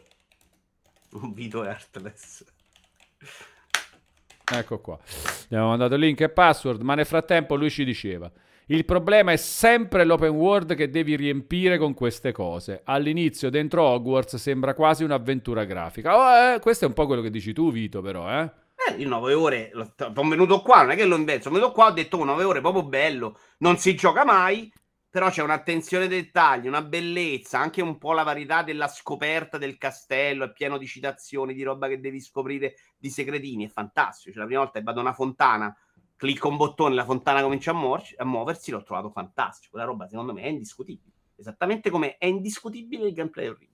Un 1.12 1.33
video 1.33 1.62
Heartless. 1.64 2.45
Ecco 4.53 4.80
qua. 4.80 4.99
Abbiamo 5.45 5.68
mandato 5.68 5.95
il 5.95 6.01
link 6.01 6.20
e 6.20 6.28
password, 6.28 6.80
ma 6.80 6.95
nel 6.95 7.07
frattempo 7.07 7.55
lui 7.55 7.70
ci 7.70 7.85
diceva... 7.85 8.30
Il 8.73 8.87
problema 8.87 9.33
è 9.33 9.37
sempre 9.37 10.03
l'open 10.03 10.31
world 10.31 10.75
che 10.75 10.89
devi 10.89 11.14
riempire 11.14 11.77
con 11.77 11.93
queste 11.93 12.33
cose. 12.33 12.81
All'inizio 12.85 13.51
dentro 13.51 13.83
Hogwarts 13.83 14.37
sembra 14.37 14.73
quasi 14.73 15.05
un'avventura 15.05 15.64
grafica. 15.64 16.16
Oh, 16.16 16.55
eh, 16.55 16.59
questo 16.59 16.87
è 16.87 16.89
un 16.89 16.95
po' 16.95 17.05
quello 17.05 17.20
che 17.20 17.29
dici 17.29 17.53
tu, 17.53 17.70
Vito, 17.70 18.01
però, 18.01 18.31
eh? 18.31 18.51
Eh, 18.89 18.95
io 18.95 19.09
9 19.09 19.35
ore, 19.35 19.73
sono 19.95 20.27
venuto 20.27 20.62
qua, 20.62 20.81
non 20.81 20.93
è 20.93 20.97
che 20.97 21.05
l'ho 21.05 21.16
invento, 21.16 21.43
sono 21.43 21.57
venuto 21.57 21.73
qua, 21.75 21.89
ho 21.89 21.91
detto 21.91 22.16
oh, 22.16 22.25
9 22.25 22.45
ore 22.45 22.61
proprio 22.62 22.83
bello, 22.85 23.39
non 23.59 23.77
si 23.77 23.95
gioca 23.95 24.25
mai, 24.25 24.73
però 25.11 25.29
c'è 25.29 25.43
un'attenzione 25.43 26.05
ai 26.05 26.09
dettagli, 26.09 26.66
una 26.66 26.81
bellezza, 26.81 27.59
anche 27.59 27.83
un 27.83 27.99
po' 27.99 28.14
la 28.14 28.23
varietà 28.23 28.62
della 28.62 28.89
scoperta 28.89 29.59
del 29.59 29.77
castello, 29.77 30.47
è 30.47 30.53
pieno 30.53 30.79
di 30.79 30.87
citazioni, 30.87 31.53
di 31.53 31.62
roba 31.62 31.89
che 31.89 32.01
devi 32.01 32.23
scoprire, 32.23 32.77
di 32.97 33.11
segretini, 33.11 33.66
è 33.66 33.68
fantastico. 33.68 34.31
Cioè, 34.31 34.41
la 34.41 34.47
prima 34.47 34.62
volta 34.62 34.79
che 34.79 34.85
vado 34.87 35.01
a 35.01 35.03
una 35.03 35.12
fontana, 35.12 35.77
clicco 36.23 36.47
un 36.47 36.57
bottone, 36.57 36.95
la 36.95 37.05
fontana 37.05 37.43
comincia 37.43 37.73
a, 37.73 37.75
muoverci, 37.75 38.14
a 38.16 38.25
muoversi, 38.25 38.70
l'ho 38.70 38.85
trovato 38.85 39.11
fantastico. 39.11 39.73
Quella 39.73 39.87
roba 39.87 40.07
secondo 40.07 40.33
me 40.33 40.43
è 40.43 40.47
indiscutibile, 40.47 41.11
esattamente 41.35 41.91
come 41.91 42.16
è 42.16 42.27
indiscutibile 42.27 43.09
il 43.09 43.12
gameplay 43.12 43.49
orribile. 43.49 43.70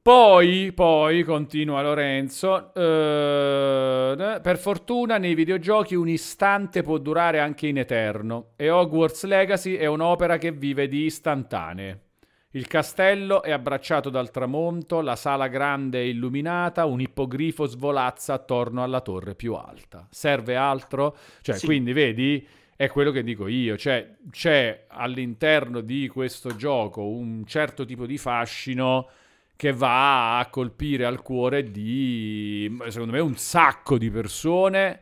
Poi, 0.00 0.72
poi, 0.72 1.22
continua 1.22 1.82
Lorenzo, 1.82 2.72
eh, 2.72 4.40
per 4.42 4.58
fortuna 4.58 5.18
nei 5.18 5.34
videogiochi 5.34 5.94
un 5.94 6.08
istante 6.08 6.82
può 6.82 6.96
durare 6.96 7.40
anche 7.40 7.66
in 7.66 7.76
eterno 7.76 8.52
e 8.56 8.70
Hogwarts 8.70 9.24
Legacy 9.24 9.74
è 9.74 9.86
un'opera 9.86 10.38
che 10.38 10.50
vive 10.50 10.88
di 10.88 11.04
istantanee. 11.04 12.11
Il 12.54 12.66
castello 12.66 13.42
è 13.42 13.50
abbracciato 13.50 14.10
dal 14.10 14.30
tramonto, 14.30 15.00
la 15.00 15.16
sala 15.16 15.48
grande 15.48 16.00
è 16.00 16.04
illuminata, 16.04 16.84
un 16.84 17.00
ippogrifo 17.00 17.64
svolazza 17.64 18.34
attorno 18.34 18.82
alla 18.82 19.00
torre 19.00 19.34
più 19.34 19.54
alta. 19.54 20.06
Serve 20.10 20.54
altro? 20.54 21.16
Cioè, 21.40 21.56
sì. 21.56 21.64
quindi 21.64 21.94
vedi, 21.94 22.46
è 22.76 22.88
quello 22.90 23.10
che 23.10 23.22
dico 23.22 23.48
io, 23.48 23.78
cioè 23.78 24.16
c'è 24.30 24.84
all'interno 24.88 25.80
di 25.80 26.08
questo 26.08 26.54
gioco 26.54 27.06
un 27.06 27.46
certo 27.46 27.86
tipo 27.86 28.04
di 28.04 28.18
fascino 28.18 29.08
che 29.56 29.72
va 29.72 30.38
a 30.38 30.50
colpire 30.50 31.06
al 31.06 31.22
cuore 31.22 31.70
di, 31.70 32.76
secondo 32.88 33.12
me, 33.12 33.20
un 33.20 33.36
sacco 33.36 33.96
di 33.96 34.10
persone 34.10 35.00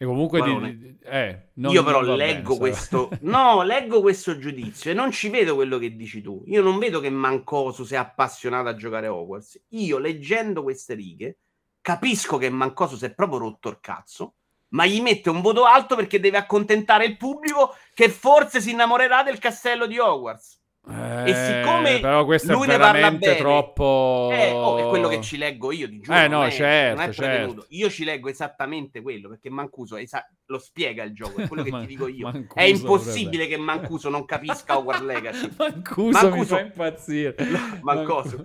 E 0.00 0.04
comunque 0.04 0.40
di, 0.42 0.96
eh, 1.02 1.48
non- 1.54 1.72
io 1.72 1.82
però 1.82 2.00
leggo 2.02 2.56
bene, 2.56 2.58
questo. 2.58 3.10
No, 3.22 3.62
leggo 3.64 4.00
questo 4.00 4.38
giudizio 4.38 4.92
e 4.92 4.94
non 4.94 5.10
ci 5.10 5.28
vedo 5.28 5.56
quello 5.56 5.76
che 5.76 5.96
dici 5.96 6.22
tu. 6.22 6.44
Io 6.46 6.62
non 6.62 6.78
vedo 6.78 7.00
che 7.00 7.10
Mancosu 7.10 7.82
sia 7.84 8.00
appassionato 8.00 8.68
a 8.68 8.76
giocare 8.76 9.08
a 9.08 9.12
Hogwarts. 9.14 9.60
Io 9.70 9.98
leggendo 9.98 10.62
queste 10.62 10.94
righe 10.94 11.38
capisco 11.80 12.36
che 12.36 12.48
Mancosu 12.48 12.96
si 12.96 13.06
è 13.06 13.12
proprio 13.12 13.40
rotto 13.40 13.68
il 13.70 13.78
cazzo. 13.80 14.34
Ma 14.68 14.86
gli 14.86 15.00
mette 15.00 15.30
un 15.30 15.40
voto 15.40 15.64
alto 15.64 15.96
perché 15.96 16.20
deve 16.20 16.36
accontentare 16.36 17.04
il 17.04 17.16
pubblico 17.16 17.74
che 17.92 18.08
forse 18.08 18.60
si 18.60 18.70
innamorerà 18.70 19.24
del 19.24 19.38
castello 19.38 19.86
di 19.86 19.98
Hogwarts. 19.98 20.60
Eh, 20.90 21.30
E 21.30 21.34
siccome 21.34 22.00
però 22.00 22.24
questo 22.24 22.52
lui 22.54 22.64
è 22.64 22.68
ne 22.68 22.78
parla 22.78 22.92
veramente 22.92 23.26
bene, 23.26 23.38
troppo 23.38 24.30
Eh, 24.32 24.50
oh, 24.52 24.78
è 24.78 24.88
quello 24.88 25.08
che 25.08 25.20
ci 25.20 25.36
leggo 25.36 25.70
io, 25.70 25.86
ti 25.88 26.00
giuro. 26.00 26.16
Eh, 26.18 26.28
no, 26.28 26.44
è- 26.46 26.50
certo, 26.50 27.12
certo. 27.12 27.66
Io 27.70 27.90
ci 27.90 28.04
leggo 28.04 28.28
esattamente 28.30 29.02
quello, 29.02 29.28
perché 29.28 29.50
Mancuso 29.50 29.96
esa- 29.96 30.26
lo 30.46 30.58
spiega 30.58 31.02
il 31.02 31.12
gioco, 31.12 31.42
è 31.42 31.46
quello 31.46 31.62
che 31.62 31.70
Man- 31.72 31.82
ti 31.82 31.86
dico 31.88 32.08
io. 32.08 32.24
Mancuso 32.30 32.54
è 32.54 32.62
impossibile 32.64 33.30
potrebbe- 33.30 33.48
che 33.48 33.56
Mancuso 33.58 34.08
non 34.08 34.24
capisca 34.24 34.78
Hogwarts 34.78 35.02
Legacy. 35.02 35.50
Mancuso, 35.58 36.06
mi 36.06 36.10
Mancuso- 36.30 36.54
fa 36.56 36.60
impazzire. 36.62 37.34
Mancoso. 37.82 38.44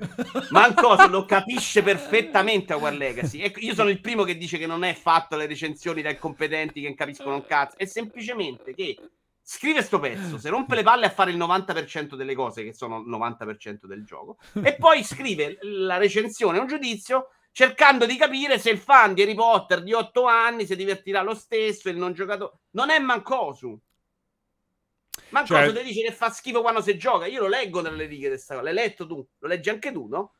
Mancoso 0.50 1.08
lo 1.08 1.26
capisce 1.26 1.82
perfettamente 1.82 2.74
Hogwarts 2.74 2.98
Legacy. 2.98 3.40
Ecco, 3.42 3.60
io 3.62 3.74
sono 3.74 3.90
il 3.90 4.02
primo 4.02 4.24
che 4.24 4.38
dice 4.38 4.58
che 4.58 4.68
non 4.68 4.84
è 4.84 4.94
fatto 4.94 5.38
le 5.38 5.46
recensioni 5.48 6.02
da 6.02 6.10
incompetenti 6.10 6.82
che 6.82 6.88
non 6.88 6.96
capiscono 6.96 7.36
un 7.36 7.46
cazzo, 7.46 7.78
è 7.78 7.86
semplicemente 7.86 8.74
che 8.74 8.98
scrive 9.46 9.82
sto 9.82 10.00
pezzo, 10.00 10.38
si 10.38 10.48
rompe 10.48 10.76
le 10.76 10.84
palle 10.84 11.06
a 11.06 11.10
fare 11.10 11.32
il 11.32 11.38
90% 11.38 12.16
delle 12.16 12.34
cose 12.34 12.64
che 12.64 12.74
sono 12.74 13.00
il 13.00 13.10
90% 13.10 13.86
del 13.86 14.06
gioco 14.06 14.38
e 14.64 14.76
poi 14.76 15.04
scrive 15.04 15.58
la 15.62 15.98
recensione, 15.98 16.60
un 16.60 16.68
giudizio 16.68 17.28
cercando 17.52 18.06
di 18.06 18.16
capire 18.16 18.58
se 18.58 18.70
il 18.72 18.78
fan 18.80 19.14
di 19.14 19.22
Harry 19.22 19.36
Potter 19.36 19.84
di 19.84 19.94
8 19.94 20.26
anni 20.26 20.66
si 20.66 20.76
divertirà 20.76 21.22
lo 21.22 21.36
stesso, 21.36 21.90
il 21.90 21.98
non 21.98 22.14
giocatore 22.14 22.54
non 22.72 22.90
è 22.90 22.98
Mancosu. 23.00 23.78
Mancosu 25.30 25.62
Cioè- 25.62 25.74
ti 25.74 25.84
dice 25.84 26.02
che 26.04 26.12
fa 26.12 26.30
schifo 26.30 26.62
quando 26.62 26.82
si 26.82 26.98
gioca. 26.98 27.28
Io 27.28 27.42
lo 27.42 27.48
leggo 27.48 27.82
nelle 27.82 28.06
righe 28.06 28.24
di 28.24 28.34
questa 28.34 28.56
cosa. 28.56 28.66
L'hai 28.66 28.74
letto 28.74 29.06
tu? 29.06 29.28
Lo 29.40 29.48
leggi 29.48 29.70
anche 29.70 29.92
tu, 29.92 30.08
no? 30.08 30.34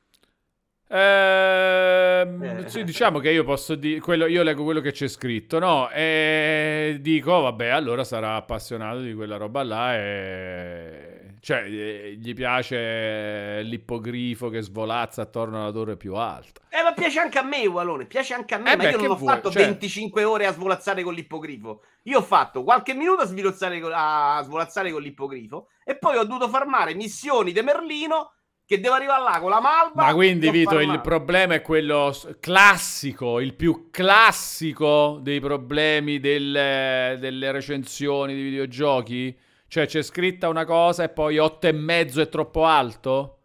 Ehm, 0.90 2.44
Eh. 2.66 2.70
sì, 2.70 2.84
diciamo 2.84 3.20
che 3.20 3.32
io 3.32 3.44
posso 3.44 3.76
dire 3.76 4.00
quello, 4.00 4.26
io 4.28 4.44
leggo 4.44 4.64
quello 4.64 4.82
che 4.82 4.92
c'è 4.92 5.08
scritto, 5.08 5.60
no? 5.60 5.90
E 5.90 6.98
dico, 7.02 7.42
vabbè, 7.42 7.68
allora 7.68 8.04
sarà 8.04 8.36
appassionato 8.36 9.00
di 9.02 9.14
quella 9.14 9.38
roba 9.38 9.64
là 9.64 9.96
e 9.96 11.18
cioè 11.42 11.64
eh, 11.66 12.16
gli 12.18 12.34
piace 12.34 13.62
l'ippogrifo 13.64 14.48
che 14.50 14.62
svolazza 14.62 15.24
attorno 15.24 15.62
alla 15.62 15.72
torre 15.72 15.98
più 15.98 16.16
alta. 16.16 16.62
Eh, 16.70 16.82
ma 16.84 16.94
piace 16.94 17.20
anche 17.20 17.38
a 17.38 17.44
me, 17.44 17.66
Ualone. 17.66 18.06
Piace 18.06 18.34
anche 18.34 18.54
a 18.56 18.58
me. 18.60 18.72
Eh 18.72 18.76
ma 18.78 18.84
beh, 18.84 18.90
io 18.92 18.98
non 18.98 19.12
ho 19.12 19.16
vuoi, 19.16 19.34
fatto 19.34 19.52
cioè- 19.52 19.64
25 19.66 20.24
ore 20.24 20.46
a 20.46 20.54
svolazzare 20.54 21.04
con 21.04 21.14
l'ippogrifo. 21.14 21.82
Io 22.04 22.20
ho 22.20 22.22
fatto 22.22 22.64
qualche 22.64 22.94
minuto 22.94 23.24
a, 23.24 23.26
svolazzare 23.26 23.80
con- 23.82 23.92
a 23.94 24.42
svolazzare 24.44 24.92
con 24.92 25.02
l'ippogrifo 25.02 25.68
e 25.84 25.98
poi 25.98 26.16
ho 26.18 26.24
dovuto 26.24 26.48
farmare 26.48 26.94
missioni 26.96 27.52
di 27.52 27.62
Merlino 27.62 28.36
che 28.74 28.80
devo 28.80 28.96
arrivare 28.96 29.24
là 29.24 29.40
con 29.40 29.50
la 29.50 29.62
malva. 29.62 30.04
Ma 30.04 30.14
quindi, 30.14 30.50
Vito, 30.50 30.80
il 30.80 31.02
problema 31.02 31.54
è 31.56 31.62
quello 31.62 32.16
classico, 32.40 33.40
il 33.40 33.54
più 33.54 33.90
classico 33.92 35.20
dei 35.22 35.40
problemi 35.40 36.20
del- 36.20 37.18
delle 37.20 37.52
recensioni 37.52 38.34
di 38.34 38.42
videogiochi? 38.42 39.38
Cioè, 39.68 39.86
c'è 39.86 40.02
scritta 40.02 40.50
una 40.50 40.66
cosa 40.66 41.04
e 41.04 41.10
poi 41.10 41.38
otto 41.38 41.68
e 41.68 41.72
mezzo 41.72 42.22
è 42.22 42.30
troppo 42.30 42.66
alto? 42.66 43.38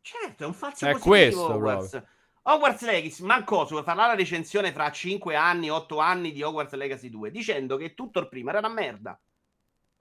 Certo, 0.00 0.44
è 0.44 0.46
un 0.46 0.54
falso 0.54 0.86
È 0.86 0.92
positivo 0.92 1.14
questo, 1.14 1.52
Hogwarts. 1.52 2.02
Hogwarts 2.42 2.84
Legacy, 2.84 3.24
Mancosu 3.24 3.70
vuole 3.70 3.84
fare 3.84 3.98
la 3.98 4.14
recensione 4.14 4.72
fra 4.72 4.90
5 4.90 5.34
anni, 5.34 5.68
8 5.68 5.98
anni 5.98 6.32
di 6.32 6.42
Hogwarts 6.42 6.74
Legacy 6.74 7.10
2, 7.10 7.30
dicendo 7.30 7.76
che 7.76 7.94
tutto 7.94 8.20
il 8.20 8.28
prima 8.28 8.50
era 8.50 8.60
una 8.60 8.68
merda. 8.68 9.20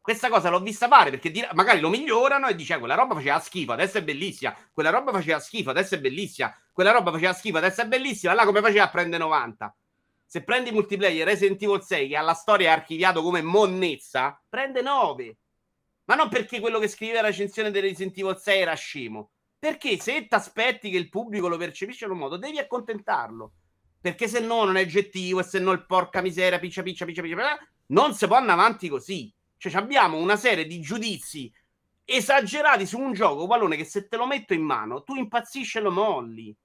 Questa 0.06 0.30
cosa 0.30 0.52
l'ho 0.52 0.60
vista 0.60 0.88
fare 0.88 1.10
perché 1.10 1.32
dire- 1.32 1.50
magari 1.54 1.80
lo 1.80 1.90
migliorano 1.90 2.48
e 2.48 2.54
dice 2.54 2.76
"Ah, 2.76 2.78
quella 2.78 2.94
roba 2.94 3.16
faceva 3.16 3.40
schifo, 3.40 3.72
adesso 3.72 3.98
è 3.98 4.04
bellissima, 4.04 4.56
quella 4.72 4.92
roba 4.92 5.12
faceva 5.12 5.40
schifo, 5.40 5.72
adesso 5.72 5.96
è 5.96 6.00
bellissima, 6.00 6.56
quella 6.72 6.92
roba 6.92 7.12
faceva 7.12 7.34
schifo, 7.34 7.58
adesso 7.58 7.82
è 7.82 7.88
bellissima, 7.88 8.36
là 8.36 8.46
come 8.46 8.62
faceva 8.62 8.84
a 8.84 8.90
prendere 8.92 9.24
90. 9.24 9.76
Se 10.24 10.44
prendi 10.44 10.72
multiplayer 10.72 11.26
Resident 11.26 11.60
Evil 11.64 11.82
6 11.82 12.08
che 12.08 12.18
ha 12.18 12.22
la 12.22 12.36
storia 12.36 12.72
archiviato 12.72 13.24
come 13.24 13.42
monnezza, 13.42 14.40
prende 14.48 14.84
9. 14.84 15.38
Ma 16.04 16.14
non 16.14 16.30
perché 16.30 16.60
quello 16.60 16.78
che 16.78 16.88
scriveva 16.88 17.22
la 17.22 17.30
recensione 17.30 17.72
di 17.72 17.80
Resident 17.80 18.16
Evil 18.16 18.38
6 18.38 18.62
era 18.62 18.76
scemo. 18.76 19.32
Perché 19.58 19.98
se 20.00 20.28
ti 20.28 20.36
aspetti 20.36 20.92
che 20.92 20.98
il 20.98 21.10
pubblico 21.10 21.48
lo 21.48 21.58
percepisca 21.58 22.06
in 22.06 22.12
un 22.12 22.20
modo, 22.20 22.38
devi 22.38 22.60
accontentarlo. 22.60 23.54
Perché 24.00 24.28
se 24.28 24.40
no 24.40 24.66
non 24.66 24.78
è 24.78 24.82
oggettivo 24.82 25.40
e 25.40 25.44
se 25.44 25.58
no 25.58 25.72
il 25.72 25.84
porca 25.88 26.22
miseria, 26.22 26.60
piccia 26.60 26.84
piccia 26.84 27.06
piccia 27.06 27.24
piccia, 27.24 27.36
piccia, 27.38 27.58
non 27.88 28.14
si 28.14 28.28
può 28.28 28.36
andare 28.36 28.60
avanti 28.60 28.88
così. 28.88 29.34
Cioè 29.58 29.76
abbiamo 29.76 30.18
una 30.18 30.36
serie 30.36 30.66
di 30.66 30.80
giudizi 30.80 31.52
esagerati 32.06 32.86
su 32.86 33.00
un 33.00 33.14
gioco, 33.14 33.48
pallone, 33.48 33.76
che 33.76 33.84
se 33.84 34.08
te 34.08 34.16
lo 34.16 34.28
metto 34.28 34.54
in 34.54 34.62
mano, 34.62 35.04
tu 35.04 35.16
impazzisci 35.16 35.80
e 35.80 35.82
lo 35.82 35.92
molli. 35.92 36.56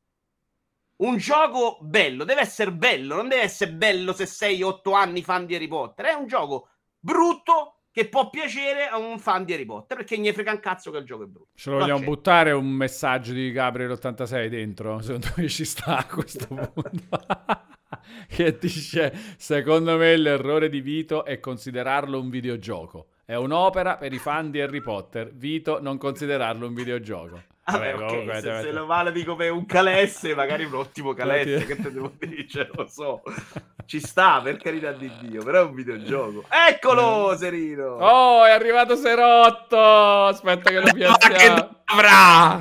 Un 0.96 1.16
gioco 1.16 1.78
bello, 1.80 2.24
deve 2.24 2.42
essere 2.42 2.72
bello, 2.72 3.16
non 3.16 3.28
deve 3.28 3.42
essere 3.42 3.72
bello 3.72 4.12
se 4.12 4.26
sei 4.26 4.62
8 4.62 4.92
anni 4.92 5.22
fan 5.22 5.46
di 5.46 5.54
Harry 5.54 5.68
Potter. 5.68 6.06
È 6.06 6.12
un 6.12 6.26
gioco 6.26 6.68
brutto 6.98 7.76
che 7.90 8.08
può 8.08 8.28
piacere 8.28 8.86
a 8.86 8.98
un 8.98 9.18
fan 9.18 9.44
di 9.44 9.54
Harry 9.54 9.64
Potter 9.64 9.96
perché 9.96 10.18
gli 10.18 10.30
frega 10.30 10.52
un 10.52 10.60
cazzo 10.60 10.90
che 10.90 10.98
il 10.98 11.04
gioco 11.06 11.24
è 11.24 11.26
brutto. 11.26 11.50
Ce 11.54 11.70
lo 11.70 11.78
vogliamo 11.78 12.04
buttare 12.04 12.52
un 12.52 12.68
messaggio 12.68 13.32
di 13.32 13.50
Gabriel 13.50 13.92
86 13.92 14.48
dentro? 14.50 15.00
Secondo 15.00 15.28
me 15.36 15.48
ci 15.48 15.64
sta 15.64 15.96
a 15.96 16.06
questo 16.06 16.46
punto. 16.74 17.26
che 18.28 18.56
dice: 18.58 19.12
Secondo 19.36 19.96
me 19.96 20.16
l'errore 20.16 20.68
di 20.68 20.80
Vito 20.80 21.24
è 21.24 21.40
considerarlo 21.40 22.20
un 22.20 22.30
videogioco. 22.30 23.06
È 23.24 23.34
un'opera 23.34 23.96
per 23.96 24.12
i 24.12 24.18
fan 24.18 24.50
di 24.50 24.60
Harry 24.60 24.80
Potter. 24.80 25.32
Vito, 25.32 25.80
non 25.80 25.98
considerarlo 25.98 26.66
un 26.66 26.74
videogioco. 26.74 27.42
Vabbè, 27.64 27.92
Vabbè, 27.92 28.02
ok, 28.02 28.08
comunque, 28.08 28.40
se, 28.40 28.60
se 28.62 28.72
lo 28.72 28.86
valuti 28.86 29.24
come 29.24 29.48
un 29.48 29.66
calesse, 29.66 30.34
magari 30.34 30.64
un 30.64 30.74
ottimo 30.74 31.12
calesse, 31.12 31.64
che 31.66 31.76
te 31.76 31.92
devo 31.92 32.12
dire, 32.18 32.68
lo 32.74 32.88
so. 32.88 33.22
Ci 33.86 34.00
sta, 34.00 34.40
per 34.42 34.56
carità 34.56 34.92
di 34.92 35.10
Dio, 35.20 35.42
però 35.44 35.60
è 35.60 35.64
un 35.64 35.74
videogioco. 35.74 36.44
Eccolo, 36.48 37.36
Serino! 37.36 37.96
Oh, 37.98 38.44
è 38.44 38.50
arrivato 38.50 38.96
Serotto! 38.96 40.26
Aspetta 40.26 40.70
che 40.70 40.80
lo 40.80 40.92
piazziamo. 40.92 41.82
avrà! 41.84 42.58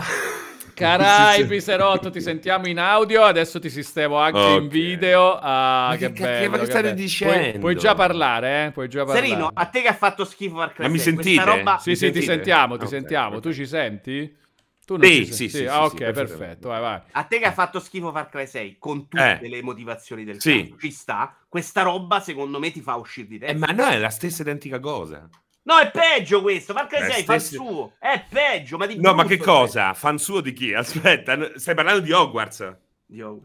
Caraibi 0.80 1.60
Serotto, 1.62 2.10
ti 2.10 2.22
sentiamo 2.22 2.68
in 2.68 2.80
audio, 2.80 3.24
adesso 3.24 3.60
ti 3.60 3.70
sistemo 3.70 4.18
anche 4.18 4.40
Ok. 4.40 4.62
in 4.62 4.68
video. 4.70 5.38
Ah, 5.38 5.88
Ma 5.90 5.96
che, 5.98 6.14
che 6.14 6.22
bello, 6.24 6.50
ma 6.52 6.58
che 6.60 6.66
state 6.66 6.82
bello. 6.84 6.96
dicendo? 6.96 7.50
Puoi, 7.50 7.60
puoi 7.60 7.76
già 7.76 7.96
parlare, 7.96 8.66
eh? 8.68 8.72
Puoi 8.72 8.88
già 8.88 9.04
parlare. 9.04 9.26
Serino, 9.28 9.52
a 9.54 9.66
te 9.66 9.82
che 9.82 9.88
ha 9.90 9.94
fatto 9.94 10.24
schifo 10.24 10.56
Far 10.56 10.72
Cry 10.74 10.86
Ma 10.86 10.92
mi 10.92 10.98
6, 11.00 11.14
questa 11.14 11.32
sentite? 11.34 11.58
roba- 11.58 11.78
Sì, 11.80 11.90
Mi 11.90 11.96
sì, 11.96 12.02
ti 12.06 12.12
sentite? 12.14 12.34
sentiamo, 12.34 12.78
ti 12.78 12.84
Ok, 12.86 12.90
sentiamo. 12.90 13.40
Tu 13.40 13.50
perfetto. 13.50 13.56
ci 13.64 13.68
senti? 13.68 14.38
Tu 14.86 14.96
non 14.98 15.06
Sì, 15.06 15.16
ci 15.18 15.26
sì, 15.26 15.34
sì, 15.34 15.50
sì, 15.50 15.66
Ah, 15.66 15.88
sì, 15.88 15.96
ok, 15.96 15.98
perfetto. 15.98 16.14
perfetto, 16.38 16.68
vai, 16.70 16.82
vai. 16.82 17.02
A 17.12 17.24
te 17.26 17.40
che 17.40 17.46
ha 17.46 17.52
fatto 17.52 17.80
schifo 17.80 18.12
Far 18.12 18.30
Cry 18.30 18.48
6 18.48 18.78
con 18.80 19.08
tutte 19.08 19.40
Eh. 19.42 19.48
le 19.50 19.62
motivazioni 19.62 20.24
del 20.24 20.42
Sì. 20.42 20.62
caso, 20.64 20.78
ci 20.80 20.92
sta. 20.92 21.38
Questa 21.48 21.82
roba 21.82 22.20
secondo 22.22 22.58
me 22.58 22.72
ti 22.72 22.82
fa 22.82 22.96
uscire 22.96 23.28
di 23.28 23.36
Eh, 23.36 23.40
testa. 23.54 23.66
ma 23.68 23.72
no, 23.74 23.86
è 23.90 23.98
la 24.00 24.10
stessa 24.10 24.42
identica 24.42 24.80
cosa. 24.80 25.30
No, 25.70 25.78
è 25.80 25.92
peggio 25.92 26.42
questo. 26.42 26.74
Eh, 26.74 26.88
6 27.12 27.24
fa 27.24 27.36
il 27.36 27.42
stessi- 27.42 27.56
suo. 27.56 27.94
È 28.00 28.26
peggio, 28.28 28.78
ma 28.78 28.86
di 28.88 29.00
No, 29.00 29.14
ma 29.14 29.24
che 29.26 29.36
è 29.36 29.38
peggio. 29.38 29.52
cosa? 29.52 29.94
Fan 29.94 30.18
suo 30.18 30.42
di 30.42 30.52
chi? 30.54 30.74
Aspetta, 30.74 31.58
stai 31.60 31.76
parlando 31.76 32.00
di 32.02 32.12
Hogwarts? 32.12 32.76
Dio. 33.06 33.42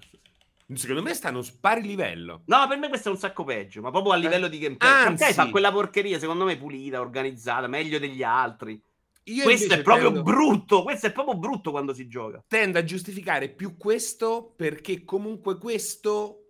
Secondo 0.72 1.02
me 1.02 1.12
stanno 1.12 1.42
spari 1.42 1.82
livello. 1.82 2.40
No, 2.46 2.66
per 2.66 2.78
me 2.78 2.88
questo 2.88 3.10
è 3.10 3.12
un 3.12 3.18
sacco 3.18 3.44
peggio, 3.44 3.82
ma 3.82 3.90
proprio 3.90 4.12
a 4.14 4.16
livello 4.16 4.48
di 4.48 4.58
gameplay. 4.58 4.90
Eh, 4.90 4.94
anzi. 5.06 5.24
Cry 5.24 5.32
fa 5.34 5.50
quella 5.50 5.70
porcheria, 5.70 6.18
secondo 6.18 6.44
me, 6.46 6.56
pulita, 6.56 7.00
organizzata, 7.00 7.66
meglio 7.66 7.98
degli 7.98 8.22
altri. 8.22 8.80
Io 9.24 9.42
questo 9.42 9.74
è 9.74 9.82
proprio 9.82 10.06
tendo- 10.12 10.22
brutto. 10.22 10.82
Questo 10.82 11.06
è 11.08 11.12
proprio 11.12 11.36
brutto 11.36 11.70
quando 11.70 11.92
si 11.92 12.08
gioca. 12.08 12.42
tendo 12.48 12.78
a 12.78 12.84
giustificare 12.84 13.48
più 13.50 13.76
questo 13.76 14.52
perché 14.56 15.04
comunque 15.04 15.58
questo 15.58 16.40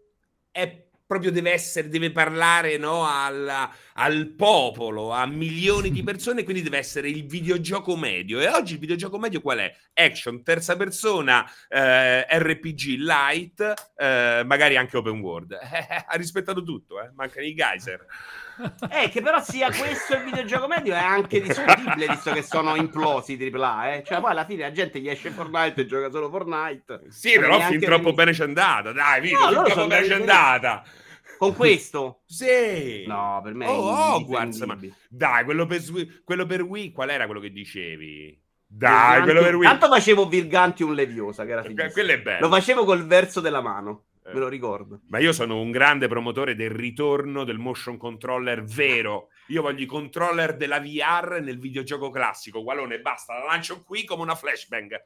è 0.52 0.83
proprio 1.06 1.30
deve 1.30 1.52
essere, 1.52 1.88
deve 1.88 2.10
parlare 2.10 2.76
no, 2.76 3.06
al, 3.06 3.68
al 3.94 4.34
popolo, 4.36 5.10
a 5.10 5.26
milioni 5.26 5.90
di 5.90 6.02
persone, 6.04 6.44
quindi 6.44 6.62
deve 6.62 6.78
essere 6.78 7.08
il 7.08 7.26
videogioco 7.26 7.96
medio. 7.96 8.40
E 8.40 8.48
oggi 8.48 8.74
il 8.74 8.78
videogioco 8.78 9.18
medio 9.18 9.40
qual 9.40 9.58
è? 9.58 9.74
Action, 9.92 10.42
terza 10.42 10.76
persona, 10.76 11.48
eh, 11.68 12.22
RPG 12.22 12.98
light, 12.98 13.92
eh, 13.96 14.42
magari 14.44 14.76
anche 14.76 14.96
open 14.96 15.20
world. 15.20 15.52
ha 16.06 16.14
rispettato 16.16 16.62
tutto, 16.62 17.00
eh? 17.00 17.10
mancano 17.14 17.46
i 17.46 17.54
geyser. 17.54 18.06
Eh, 18.88 19.08
che 19.08 19.20
però 19.20 19.42
sia 19.42 19.68
questo 19.72 20.14
il 20.14 20.22
videogioco 20.22 20.68
medio 20.68 20.94
è 20.94 20.98
anche 20.98 21.40
discutibile, 21.40 22.06
visto 22.06 22.32
che 22.32 22.42
sono 22.42 22.76
implosi 22.76 23.36
AAA, 23.36 23.94
eh. 23.94 24.04
Cioè, 24.04 24.20
poi 24.20 24.30
alla 24.30 24.44
fine 24.44 24.62
la 24.62 24.72
gente 24.72 25.00
gli 25.00 25.08
esce 25.08 25.30
Fortnite 25.30 25.80
e 25.80 25.86
gioca 25.86 26.08
solo 26.10 26.30
Fortnite. 26.30 27.02
Sì, 27.08 27.36
però 27.38 27.58
fin 27.60 27.80
troppo 27.80 28.12
bene 28.12 28.30
c'è 28.30 28.44
andata. 28.44 28.92
Dai, 28.92 29.20
Vito, 29.20 29.38
No, 29.38 29.46
fin 29.46 29.54
troppo 29.54 29.70
sono 29.70 29.86
bene 29.88 30.06
c'è 30.06 30.14
andata. 30.14 30.84
Con 31.38 31.52
questo? 31.56 32.22
Sì. 32.26 33.04
No, 33.06 33.40
per 33.42 33.54
me 33.54 33.66
Oh, 33.66 34.14
Hogwarts, 34.16 34.60
ma 34.62 34.78
dai, 35.08 35.44
quello 35.44 35.66
per, 35.66 35.80
quello 36.24 36.46
per 36.46 36.62
Wii, 36.62 36.92
qual 36.92 37.10
era 37.10 37.26
quello 37.26 37.40
che 37.40 37.50
dicevi? 37.50 38.40
Dai, 38.66 39.22
quello 39.22 39.40
per 39.42 39.54
Wii. 39.56 39.68
Tanto 39.68 39.86
facevo 39.88 40.26
Virganti 40.28 40.82
un 40.82 40.94
Leviosa, 40.94 41.44
che 41.44 41.52
era 41.52 41.60
Que- 41.60 41.70
fighissimo. 41.70 41.92
quello 41.92 42.12
è 42.12 42.22
bello. 42.22 42.46
Lo 42.48 42.52
facevo 42.52 42.84
col 42.84 43.06
verso 43.06 43.40
della 43.40 43.60
mano. 43.60 44.06
me 44.32 44.38
lo 44.40 44.48
ricordo. 44.48 45.00
Ma 45.08 45.18
io 45.18 45.32
sono 45.32 45.60
un 45.60 45.70
grande 45.70 46.08
promotore 46.08 46.54
del 46.56 46.70
ritorno 46.70 47.44
del 47.44 47.58
motion 47.58 47.96
controller 47.98 48.64
vero. 48.64 49.28
Io 49.48 49.62
voglio 49.62 49.82
i 49.82 49.86
controller 49.86 50.56
della 50.56 50.80
VR 50.80 51.40
nel 51.42 51.58
videogioco 51.58 52.10
classico. 52.10 52.62
Gualone, 52.62 53.00
basta, 53.00 53.38
la 53.38 53.44
lancio 53.44 53.82
qui 53.82 54.04
come 54.04 54.22
una 54.22 54.34
flashbang. 54.34 55.04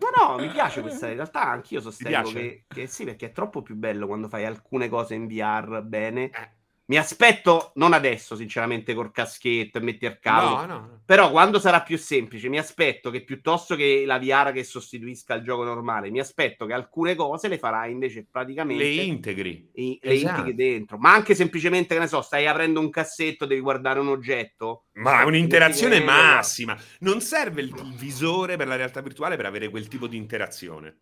No, 0.00 0.26
no, 0.26 0.38
mi 0.38 0.48
piace 0.48 0.80
questa. 0.80 1.08
In 1.08 1.16
realtà 1.16 1.42
anch'io 1.42 1.80
sostengo 1.80 2.30
che, 2.30 2.64
che 2.66 2.86
sì, 2.86 3.04
perché 3.04 3.26
è 3.26 3.32
troppo 3.32 3.62
più 3.62 3.74
bello 3.74 4.06
quando 4.06 4.28
fai 4.28 4.44
alcune 4.44 4.88
cose 4.88 5.14
in 5.14 5.26
VR 5.26 5.82
bene. 5.82 6.30
Eh. 6.30 6.58
Mi 6.90 6.96
aspetto, 6.98 7.70
non 7.76 7.92
adesso, 7.92 8.34
sinceramente, 8.34 8.94
col 8.94 9.12
caschetto 9.12 9.78
e 9.78 9.80
metti 9.80 10.06
il 10.06 10.18
cavolo. 10.18 10.66
No, 10.66 10.66
no. 10.66 11.00
Però 11.04 11.30
quando 11.30 11.60
sarà 11.60 11.82
più 11.82 11.96
semplice, 11.96 12.48
mi 12.48 12.58
aspetto 12.58 13.10
che 13.10 13.22
piuttosto 13.22 13.76
che 13.76 14.02
la 14.04 14.18
VR 14.18 14.50
che 14.50 14.64
sostituisca 14.64 15.34
il 15.34 15.44
gioco 15.44 15.62
normale, 15.62 16.10
mi 16.10 16.18
aspetto 16.18 16.66
che 16.66 16.72
alcune 16.72 17.14
cose 17.14 17.46
le 17.46 17.58
farai 17.58 17.92
invece 17.92 18.26
praticamente 18.28 18.82
Le 18.82 18.90
integri. 19.02 19.70
i- 19.74 20.00
le 20.02 20.12
Esatto. 20.14 20.40
integri 20.40 20.54
dentro. 20.56 20.98
Ma 20.98 21.12
anche 21.14 21.36
semplicemente, 21.36 21.94
che 21.94 22.00
ne 22.00 22.08
so, 22.08 22.22
stai 22.22 22.48
aprendo 22.48 22.80
un 22.80 22.90
cassetto, 22.90 23.46
devi 23.46 23.60
guardare 23.60 24.00
un 24.00 24.08
oggetto. 24.08 24.86
Ma 24.94 25.20
è 25.20 25.24
un'interazione 25.24 26.00
massima. 26.02 26.76
Non 27.00 27.20
serve 27.20 27.60
il 27.60 27.68
il 27.68 27.94
visore 27.94 28.56
per 28.56 28.66
la 28.66 28.74
realtà 28.74 29.00
virtuale 29.00 29.36
per 29.36 29.46
avere 29.46 29.68
quel 29.68 29.86
tipo 29.86 30.08
di 30.08 30.16
interazione. 30.16 30.98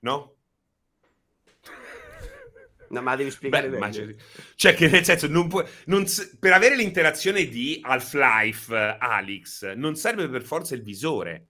No? 0.00 0.36
No, 2.92 3.00
ma 3.02 3.16
devi 3.16 3.30
spiegare 3.30 3.68
Beh, 3.70 3.78
meglio. 3.78 4.00
immagini- 4.02 4.16
Cioè, 4.54 4.74
che 4.74 4.88
nel 4.88 5.02
senso, 5.04 5.26
non 5.26 5.48
puoi- 5.48 5.64
non 5.86 6.06
s- 6.06 6.36
per 6.38 6.52
avere 6.52 6.76
l'interazione 6.76 7.46
di 7.46 7.80
Half-Life, 7.82 8.74
eh, 8.74 8.96
Alex, 8.98 9.72
non 9.74 9.96
serve 9.96 10.28
per 10.28 10.42
forza 10.42 10.74
il 10.74 10.82
visore. 10.82 11.46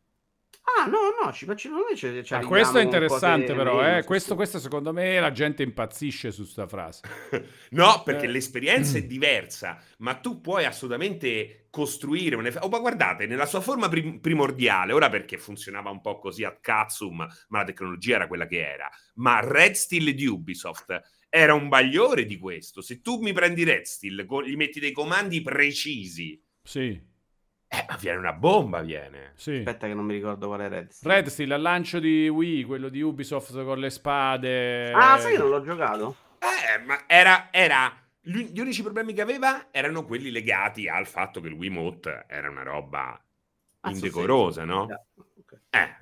Ah, 0.79 0.87
no, 0.87 0.99
no, 1.21 1.33
ci 1.33 1.45
facciamo 1.45 1.79
noi. 1.79 1.97
Ci, 1.97 2.23
ci 2.25 2.35
Ah, 2.35 2.39
questo 2.47 2.79
è 2.79 2.83
interessante 2.85 3.53
però, 3.53 3.85
eh. 3.85 4.05
questo, 4.05 4.37
questo 4.37 4.61
secondo 4.61 4.93
me 4.93 5.19
la 5.19 5.33
gente 5.33 5.65
impazzisce 5.65 6.31
su 6.31 6.45
sta 6.45 6.69
frase. 6.69 7.03
No, 7.71 8.03
perché 8.05 8.27
Eh. 8.27 8.29
l'esperienza 8.29 8.97
è 8.97 9.03
diversa, 9.05 9.83
ma 9.99 10.15
tu 10.15 10.41
puoi 10.41 10.65
assolutamente 10.65 11.67
costruire 11.71 12.37
un 12.37 12.47
effetto. 12.47 12.67
Oh, 12.67 12.69
ma 12.69 12.79
guardate, 12.79 13.27
nella 13.27 13.47
sua 13.47 13.61
forma 13.61 13.89
prim- 13.89 14.21
primordiale, 14.21 14.93
ora 14.93 15.09
perché 15.11 15.37
funzionava 15.37 15.91
un 15.91 16.01
po' 16.01 16.21
così 16.21 16.45
a 16.45 16.57
cazzum, 16.61 17.17
ma 17.49 17.59
la 17.59 17.65
tecnologia 17.65 18.15
era 18.15 18.29
quella 18.29 18.47
che 18.47 18.65
era. 18.65 18.89
Ma 19.15 19.41
Red 19.41 19.73
Steel 19.73 20.15
di 20.15 20.27
Ubisoft 20.27 21.01
era 21.35 21.55
un 21.55 21.69
bagliore 21.69 22.27
di 22.27 22.37
questo. 22.39 22.83
Se 22.83 23.01
tu 23.01 23.19
mi 23.23 23.33
prendi 23.33 23.65
Red 23.65 23.85
Steel, 23.85 24.27
gli 24.45 24.55
metti 24.57 24.79
dei 24.81 24.93
comandi 24.93 25.41
precisi, 25.41 26.39
Sì, 26.63 26.89
eh, 27.69 27.85
ma 27.89 27.97
viene 27.97 28.19
una 28.19 28.35
bomba, 28.35 28.83
viene. 28.83 29.33
sì. 29.37 29.57
Aspetta 29.57 29.87
che 29.87 29.95
non 29.95 30.05
mi 30.05 30.13
ricordo 30.13 30.47
qual 30.49 30.61
è 30.61 30.69
Red 30.69 30.91
Steel. 30.91 31.15
Red 31.15 31.27
Steel, 31.29 31.53
al 31.53 31.63
lancio 31.63 32.01
di 32.01 32.29
Wii, 32.29 32.65
quello 32.65 32.91
di 32.91 33.01
Ubisoft 33.01 33.65
con 33.65 33.79
le 33.79 33.89
spade. 33.89 34.93
Ah, 34.93 35.19
sai 35.19 35.33
che 35.33 35.39
non 35.39 35.49
l'ho 35.49 35.63
giocato? 35.63 36.17
Eh, 36.39 36.79
ma 36.85 37.05
era, 37.07 37.49
era 37.51 37.91
gli, 38.21 38.61
unici 38.61 38.83
problemi 38.83 39.15
che 39.15 39.23
aveva 39.23 39.69
erano 39.71 40.05
quelli 40.05 40.31
legati 40.31 40.87
al 40.87 41.07
fatto 41.07 41.41
che 41.41 41.49
il 41.49 41.55
Wiimote 41.55 42.27
era 42.29 42.51
una 42.51 42.63
roba 42.63 43.19
Ah, 43.81 43.91
indecorosa, 43.91 44.65
no? 44.65 44.87
Eh. 45.71 45.97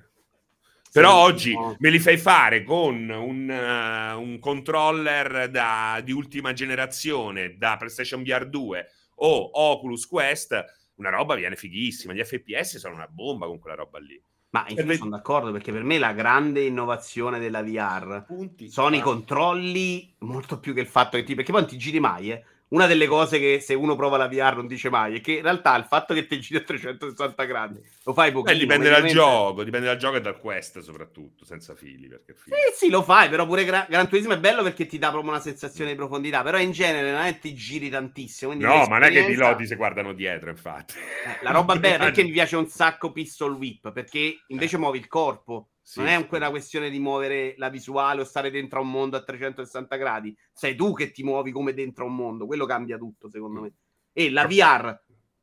Però 0.93 1.15
oggi 1.15 1.55
me 1.79 1.91
li 1.91 1.99
fai 1.99 2.17
fare 2.19 2.63
con 2.65 3.09
un, 3.09 3.49
eh, 3.51 4.13
un 4.15 4.39
controller 4.41 5.49
da- 5.49 6.01
di 6.03 6.13
ultima 6.13 6.53
generazione 6.53 7.57
da 7.57 7.77
PlayStation 7.77 8.23
VR 8.23 8.49
2 8.49 8.87
o 9.23 9.51
Oculus 9.53 10.07
Quest, 10.07 10.65
una 10.97 11.11
roba 11.11 11.35
viene 11.37 11.55
fighissima. 11.57 12.13
Gli 12.13 12.23
FPS 12.25 12.79
sono 12.79 12.95
una 12.95 13.07
bomba 13.09 13.47
con 13.47 13.59
quella 13.59 13.77
roba 13.77 13.99
lì. 13.99 14.21
Ma 14.53 14.61
infatti 14.63 14.75
Serve- 14.81 14.97
sono 14.97 15.11
d'accordo 15.11 15.53
perché 15.53 15.71
per 15.71 15.85
me 15.85 15.97
la 15.99 16.13
grande 16.13 16.63
innovazione 16.63 17.39
della 17.39 17.63
VR 17.63 18.25
Punti. 18.27 18.69
sono 18.69 18.97
i 18.97 18.99
Ah. 18.99 19.03
controlli 19.03 20.13
molto 20.19 20.59
più 20.59 20.75
che 20.75 20.81
il 20.81 20.89
fatto 20.89 21.17
che 21.17 21.23
ti 21.23 21.37
perché 21.37 21.53
poi 21.53 21.61
non 21.61 21.71
ti 21.71 21.79
giri 21.79 22.01
mai 22.01 22.33
eh. 22.33 22.45
Una 22.71 22.87
delle 22.87 23.07
cose 23.07 23.39
che 23.39 23.61
se 23.61 23.75
uno 23.75 23.97
prova 23.97 24.17
la 24.17 24.29
VR 24.29 24.57
non 24.57 24.67
dice 24.67 24.91
mai 24.91 25.17
è 25.17 25.21
che 25.21 25.33
in 25.33 25.43
realtà 25.43 25.77
il 25.77 25.85
fatto 25.85 26.15
che 26.15 26.27
ti 26.27 26.39
giri 26.41 26.61
a 26.61 26.65
360 26.65 27.45
gradi 27.45 27.81
lo 28.05 28.13
fai 28.13 28.31
pochino 28.33 28.59
dipende 28.59 28.89
dal 28.89 29.03
mediamente- 29.03 29.15
gioco, 29.15 29.65
dipende 29.65 29.87
dal 29.87 29.97
gioco 29.97 30.17
e 30.17 30.21
dal 30.21 30.39
quest 30.39 30.79
soprattutto, 30.81 31.45
senza 31.45 31.75
fili. 31.75 32.09
Perché 32.09 32.35
fili- 32.35 32.57
sì 32.73 32.87
sì 32.87 32.91
lo 32.91 33.03
fai 33.03 33.29
però 33.29 33.47
pure 33.47 33.65
Gra- 33.65 33.87
Gran 33.89 34.09
Turismo 34.09 34.33
è 34.35 34.39
bello 34.39 34.63
perché 34.63 34.87
ti 34.87 34.99
dà 34.99 35.11
proprio 35.11 35.31
una 35.33 35.41
sensazione 35.41 35.91
di 35.91 35.97
profondità 35.97 36.43
però 36.43 36.59
in 36.59 36.71
genere 36.71 37.11
non 37.11 37.23
è 37.23 37.33
che 37.35 37.39
ti 37.41 37.55
giri 37.55 37.89
tantissimo 37.91 38.55
No, 38.55 38.87
ma 38.87 38.99
non 38.99 39.03
è 39.05 39.11
che 39.11 39.21
i 39.21 39.27
piloti 39.27 39.67
si 39.67 39.75
guardano 39.75 40.13
dietro, 40.13 40.51
infatti. 40.51 40.95
Eh, 40.95 41.43
la 41.43 41.51
roba 41.51 41.77
bella 41.77 42.05
perché 42.11 42.23
mi 42.23 42.31
piace 42.31 42.57
un 42.57 42.67
sacco 42.69 43.11
pistol 43.13 43.53
whip 43.55 43.93
perché 43.93 44.43
invece 44.49 44.79
muovi 44.79 44.99
il 44.99 45.09
corpo 45.09 45.71
Sì, 45.91 45.99
non 45.99 46.09
è 46.09 46.17
sì. 46.19 46.35
una 46.37 46.51
questione 46.51 46.89
di 46.89 47.01
muovere 47.01 47.55
la 47.57 47.69
visuale 47.69 48.21
o 48.21 48.25
stare 48.25 48.53
dentro 48.53 48.79
a 48.79 48.83
un 48.83 48.93
mondo 48.93 49.17
a 49.17 49.25
360 49.25 49.97
gradi 49.97 50.37
sei 50.53 50.77
tu 50.77 50.93
che 50.93 51.11
ti 51.11 51.25
muovi 51.25 51.51
come 51.51 51.75
dentro 51.75 52.05
a 52.05 52.07
un 52.07 52.15
mondo 52.15 52.47
quello 52.47 52.65
cambia 52.65 52.97
tutto 52.97 53.29
secondo 53.29 53.63
me 53.63 53.73
e 54.13 54.31
la 54.31 54.47
VR 54.47 54.97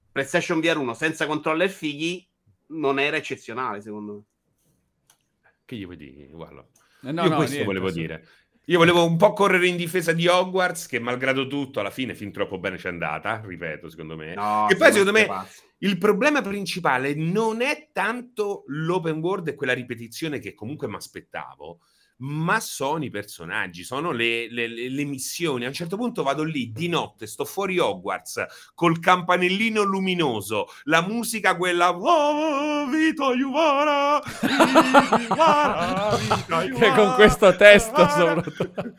PlayStation 0.09 0.61
VR 0.61 0.77
1 0.77 0.93
senza 0.93 1.27
controller 1.27 1.69
fighi 1.69 2.25
non 2.67 2.97
era 2.97 3.17
eccezionale 3.17 3.81
secondo 3.81 4.13
me 4.13 4.23
Che 5.65 5.75
gli 5.75 5.83
vuoi 5.83 5.97
dire? 5.97 6.27
Guarda. 6.27 6.65
Eh, 7.01 7.11
no, 7.11 7.23
Io 7.23 7.29
no, 7.29 7.35
questo 7.35 7.55
niente, 7.55 7.65
volevo 7.65 7.89
sì. 7.89 7.99
dire. 7.99 8.25
Io 8.69 8.79
volevo 8.79 9.05
un 9.05 9.15
po' 9.15 9.31
correre 9.31 9.67
in 9.67 9.77
difesa 9.77 10.11
di 10.11 10.27
Hogwarts, 10.27 10.87
che 10.87 10.99
malgrado 10.99 11.47
tutto, 11.47 11.79
alla 11.79 11.89
fine 11.89 12.13
fin 12.15 12.33
troppo 12.33 12.59
bene 12.59 12.75
c'è 12.75 12.89
andata, 12.89 13.41
ripeto, 13.45 13.89
secondo 13.89 14.17
me. 14.17 14.33
no 14.33 14.65
Che 14.67 14.75
poi, 14.75 14.91
secondo 14.91 15.13
me, 15.13 15.25
pazzo. 15.25 15.61
Il 15.79 15.97
problema 15.97 16.41
principale 16.41 17.13
non 17.13 17.61
è 17.61 17.89
tanto 17.93 18.63
l'open 18.67 19.19
world 19.19 19.47
e 19.47 19.55
quella 19.55 19.73
ripetizione 19.73 20.39
che 20.39 20.53
comunque 20.53 20.89
mi 20.89 20.95
aspettavo, 20.95 21.79
ma 22.19 22.59
sono 22.59 23.03
i 23.03 23.09
personaggi, 23.09 23.83
sono 23.83 24.11
le, 24.11 24.49
le- 24.49 24.67
le- 24.67 25.03
missioni. 25.05 25.65
A 25.65 25.67
un 25.67 25.73
certo 25.73 25.97
punto 25.97 26.23
vado 26.23 26.43
lì 26.43 26.71
di 26.71 26.87
notte, 26.87 27.27
sto 27.27 27.45
fuori 27.45 27.77
Hogwarts 27.79 28.45
col 28.73 28.99
campanellino 28.99 29.83
luminoso, 29.83 30.67
la 30.83 31.01
musica 31.01 31.55
quella 31.55 31.95
"Oh, 31.95 32.87
Vito 32.87 33.33
Iuvara, 33.33 34.21
Che 36.77 36.91
con 36.95 37.13
questo 37.15 37.55
testo 37.55 38.01
Iuvara". 38.01 38.43
soprattutto. 38.43 38.95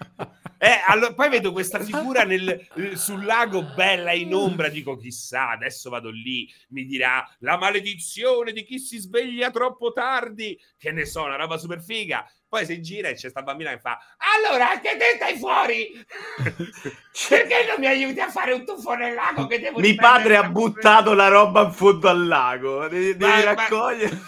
Eh, 0.61 0.81
allora, 0.89 1.15
poi 1.15 1.29
vedo 1.29 1.53
questa 1.53 1.79
figura 1.79 2.25
nel- 2.25 2.67
eh, 2.75 2.97
sul 2.97 3.25
lago 3.25 3.63
bella 3.77 4.13
in 4.13 4.35
ombra, 4.35 4.69
dico 4.69 4.97
chissà, 4.97 5.51
adesso 5.51 5.89
vado 5.89 6.11
lì, 6.11 6.53
mi 6.71 6.85
dirà 6.85 7.25
la 7.41 7.57
maledizione 7.57 8.51
di 8.53 8.65
chi 8.65 8.81
si 8.81 8.99
sveglia 8.99 9.51
troppo 9.53 9.93
tardi, 9.93 10.59
che 10.77 10.91
ne 10.91 11.05
so, 11.05 11.23
una 11.23 11.37
roba 11.37 11.59
super 11.59 11.81
figa. 11.81 12.29
Poi 12.49 12.65
si 12.65 12.81
gira 12.81 13.09
e 13.09 13.15
c'è 13.15 13.29
sta 13.29 13.43
bambina 13.43 13.71
che 13.73 13.79
fa 13.79 13.99
allora 14.39 14.71
anche 14.71 14.97
te 14.97 15.13
stai 15.17 15.37
fuori? 15.37 15.91
Perché 17.29 17.67
non 17.69 17.77
mi 17.79 17.87
aiuti 17.87 18.21
a 18.21 18.31
fare 18.31 18.53
un 18.53 18.65
tuffo 18.65 18.95
nel 18.95 19.15
lago 19.15 19.47
che 19.47 19.61
devo 19.61 19.81
mi 19.81 19.95
padre 19.95 20.37
ha 20.37 20.49
buttato 20.49 21.13
la 21.13 21.29
roba 21.29 21.65
in 21.65 21.73
fondo 21.73 22.09
al 22.09 22.27
lago 22.27 22.89
devi, 22.89 23.17
devi 23.17 23.31
Ma- 23.31 23.37
ma- 23.37 23.45
raccogliere. 23.45 24.19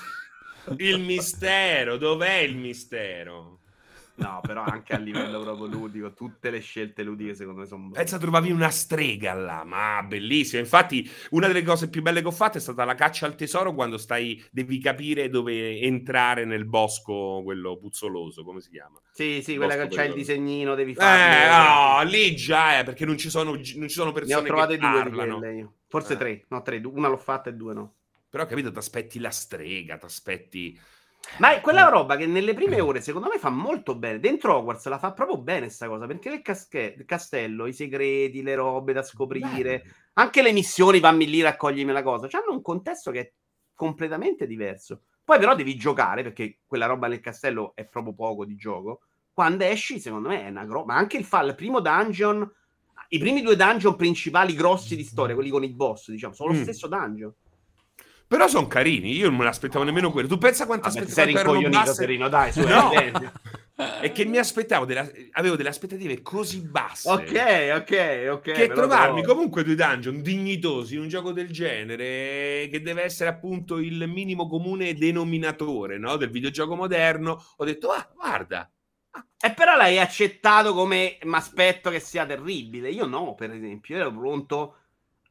Il 0.76 1.00
mistero 1.00 1.96
dov'è 1.96 2.34
il 2.34 2.56
mistero 2.56 3.59
no 4.20 4.40
però 4.44 4.62
anche 4.62 4.92
a 4.94 4.98
livello 4.98 5.40
proprio 5.40 5.66
ludico 5.66 6.12
tutte 6.12 6.50
le 6.50 6.60
scelte 6.60 7.02
ludiche 7.02 7.34
secondo 7.34 7.60
me 7.60 7.66
sono 7.66 7.90
Pensa 7.90 8.18
trovavi 8.18 8.50
una 8.50 8.70
strega 8.70 9.32
là, 9.34 9.64
ma 9.64 10.02
bellissima. 10.02 10.60
Infatti, 10.60 11.08
una 11.30 11.46
delle 11.46 11.62
cose 11.62 11.88
più 11.88 12.02
belle 12.02 12.20
che 12.20 12.26
ho 12.28 12.30
fatto 12.32 12.58
è 12.58 12.60
stata 12.60 12.84
la 12.84 12.94
caccia 12.94 13.26
al 13.26 13.34
tesoro 13.34 13.74
quando 13.74 13.98
stai, 13.98 14.42
devi 14.50 14.78
capire 14.78 15.28
dove 15.28 15.78
entrare 15.80 16.44
nel 16.44 16.64
bosco, 16.66 17.40
quello 17.42 17.76
puzzoloso, 17.78 18.44
come 18.44 18.60
si 18.60 18.70
chiama? 18.70 19.00
sì 19.12 19.42
sì 19.42 19.56
quella 19.56 19.76
che 19.76 19.88
c'ha 19.88 20.04
il 20.04 20.14
disegnino 20.14 20.74
devi 20.74 20.92
Eh, 20.92 20.94
fare 20.94 21.48
no, 21.48 22.02
lì 22.04 22.34
già 22.36 22.78
è 22.78 22.84
perché 22.84 23.04
non 23.04 23.18
ci 23.18 23.28
sono, 23.30 23.50
non 23.52 23.62
ci 23.62 23.88
sono 23.88 24.06
Ne 24.06 24.10
ho 24.10 24.12
persone 24.12 24.46
trovate 24.46 24.78
due 24.78 24.88
di 25.02 25.10
parlano. 25.10 25.38
quelle 25.38 25.54
io. 25.56 25.72
Forse 25.88 26.12
Eh. 26.14 26.16
tre, 26.16 26.44
no 26.48 26.62
tre, 26.62 26.80
una 26.84 27.08
l'ho 27.08 27.16
fatta 27.16 27.50
e 27.50 27.54
due 27.54 27.74
no. 27.74 27.94
Però, 28.30 28.46
capito, 28.46 28.70
ti 28.70 28.78
aspetti 28.78 29.18
la 29.18 29.30
strega, 29.30 29.96
ti 29.98 30.04
aspetti... 30.04 30.80
Ma 31.38 31.54
è 31.54 31.60
quella 31.60 31.86
Eh. 31.86 31.90
roba 31.90 32.16
che 32.16 32.26
nelle 32.26 32.54
prime 32.54 32.80
ore 32.80 33.00
secondo 33.00 33.28
me 33.28 33.38
fa 33.38 33.50
molto 33.50 33.94
bene. 33.94 34.20
Dentro 34.20 34.56
Hogwarts 34.56 34.86
la 34.88 34.98
fa 34.98 35.12
proprio 35.12 35.38
bene 35.38 35.68
sta 35.68 35.86
cosa, 35.88 36.06
perché 36.06 36.28
nel 36.28 36.42
casche- 36.42 36.94
il 36.98 37.04
castello, 37.04 37.66
i 37.66 37.72
segreti, 37.72 38.42
le 38.42 38.54
robe 38.54 38.92
da 38.92 39.02
scoprire, 39.02 39.82
anche 40.14 40.42
le 40.42 40.52
missioni, 40.52 40.98
fammi 41.00 41.28
lì, 41.28 41.40
raccoglimi 41.40 41.92
la 41.92 42.02
cosa, 42.02 42.28
hanno 42.32 42.52
un 42.52 42.62
contesto 42.62 43.10
che 43.10 43.20
è 43.20 43.32
completamente 43.74 44.46
diverso. 44.46 45.02
Poi 45.24 45.38
però 45.38 45.54
devi 45.54 45.76
giocare, 45.76 46.22
perché 46.22 46.58
quella 46.66 46.86
roba 46.86 47.06
nel 47.06 47.20
castello 47.20 47.72
è 47.74 47.84
proprio 47.86 48.14
poco 48.14 48.44
di 48.44 48.56
gioco. 48.56 49.02
Quando 49.32 49.64
esci, 49.64 50.00
secondo 50.00 50.28
me 50.28 50.44
è 50.44 50.48
una 50.50 50.64
roba. 50.64 50.92
Ma 50.94 50.98
anche 50.98 51.16
il, 51.16 51.24
fa- 51.24 51.42
il 51.42 51.54
primo 51.54 51.80
dungeon, 51.80 52.50
i 53.10 53.18
primi 53.18 53.40
due 53.40 53.56
dungeon 53.56 53.94
principali 53.96 54.54
grossi 54.54 54.96
di 54.96 55.04
storia, 55.04 55.34
quelli 55.34 55.50
con 55.50 55.62
i 55.64 55.68
boss, 55.70 56.10
diciamo, 56.10 56.34
sono 56.34 56.52
lo 56.52 56.58
Mm. 56.58 56.62
stesso 56.62 56.88
dungeon. 56.88 57.32
Però 58.30 58.46
sono 58.46 58.68
carini, 58.68 59.10
io 59.16 59.28
non 59.28 59.38
me 59.38 59.44
l'aspettavo 59.44 59.82
nemmeno 59.84 60.12
quello. 60.12 60.28
Tu 60.28 60.38
pensa 60.38 60.64
quanto 60.64 60.88
ti 60.88 60.98
aspettavo 60.98 61.26
rincoglionito, 61.26 61.68
basse? 61.80 61.94
Serino, 61.94 62.28
dai, 62.28 62.52
su, 62.52 62.60
No. 62.60 62.90
è 62.92 62.98
evidente. 62.98 63.32
E 64.02 64.12
che 64.12 64.26
mi 64.26 64.36
aspettavo, 64.36 64.84
delle- 64.84 65.30
avevo 65.32 65.56
delle 65.56 65.70
aspettative 65.70 66.20
così 66.20 66.60
basse. 66.60 67.10
Ok, 67.10 67.72
ok, 67.76 68.28
ok. 68.30 68.52
che 68.52 68.68
trovarmi 68.68 69.22
però- 69.22 69.32
comunque 69.32 69.64
due 69.64 69.74
dungeon 69.74 70.20
dignitosi 70.20 70.96
in 70.96 71.00
un 71.00 71.08
gioco 71.08 71.32
del 71.32 71.48
genere, 71.50 72.68
che 72.70 72.82
deve 72.82 73.02
essere 73.02 73.30
appunto 73.30 73.78
il 73.78 74.06
minimo 74.06 74.46
comune 74.48 74.92
denominatore 74.94 75.96
no, 75.98 76.16
del 76.16 76.28
videogioco 76.30 76.76
moderno, 76.76 77.42
ho 77.56 77.64
detto, 77.64 77.88
ah, 77.88 78.06
guarda, 78.14 78.70
E 79.42 79.50
però 79.54 79.74
l'hai 79.74 79.98
accettato 79.98 80.74
come 80.74 81.16
mi 81.22 81.34
aspetto 81.34 81.88
che 81.88 82.00
sia 82.00 82.26
terribile. 82.26 82.90
Io 82.90 83.06
no, 83.06 83.34
per 83.34 83.50
esempio, 83.50 83.94
io 83.96 84.02
ero 84.02 84.12
pronto, 84.12 84.74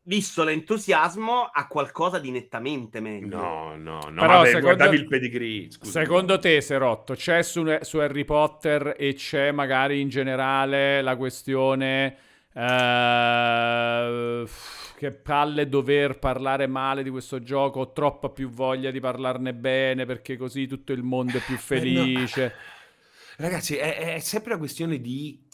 visto 0.03 0.43
l'entusiasmo, 0.43 1.49
a 1.51 1.67
qualcosa 1.67 2.19
di 2.19 2.31
nettamente 2.31 2.99
meglio. 2.99 3.37
No, 3.37 3.75
no, 3.75 3.99
no. 4.09 4.21
Però 4.21 4.27
vabbè, 4.37 4.45
secondo- 4.47 4.65
guardavi 4.67 4.95
il 4.95 5.07
pedigree. 5.07 5.71
scusa. 5.71 6.01
Secondo 6.01 6.39
te, 6.39 6.61
Serotto, 6.61 7.13
c'è 7.13 7.43
su, 7.43 7.63
su 7.81 7.97
Harry 7.97 8.25
Potter 8.25 8.95
e 8.97 9.13
c'è 9.13 9.51
magari 9.51 9.99
in 10.01 10.09
generale 10.09 11.01
la 11.01 11.15
questione 11.15 12.17
eh, 12.53 14.45
che 14.97 15.11
palle 15.11 15.69
dover 15.69 16.19
parlare 16.19 16.67
male 16.67 17.03
di 17.03 17.09
questo 17.09 17.41
gioco, 17.41 17.81
ho 17.81 17.91
troppa 17.93 18.29
più 18.29 18.49
voglia 18.49 18.91
di 18.91 18.99
parlarne 18.99 19.53
bene 19.53 20.05
perché 20.05 20.35
così 20.37 20.67
tutto 20.67 20.91
il 20.91 21.03
mondo 21.03 21.37
è 21.37 21.41
più 21.41 21.55
felice. 21.57 22.53
Ragazzi, 23.37 23.75
è, 23.77 24.15
è 24.15 24.19
sempre 24.19 24.51
una 24.51 24.59
questione 24.59 24.99
di 24.99 25.47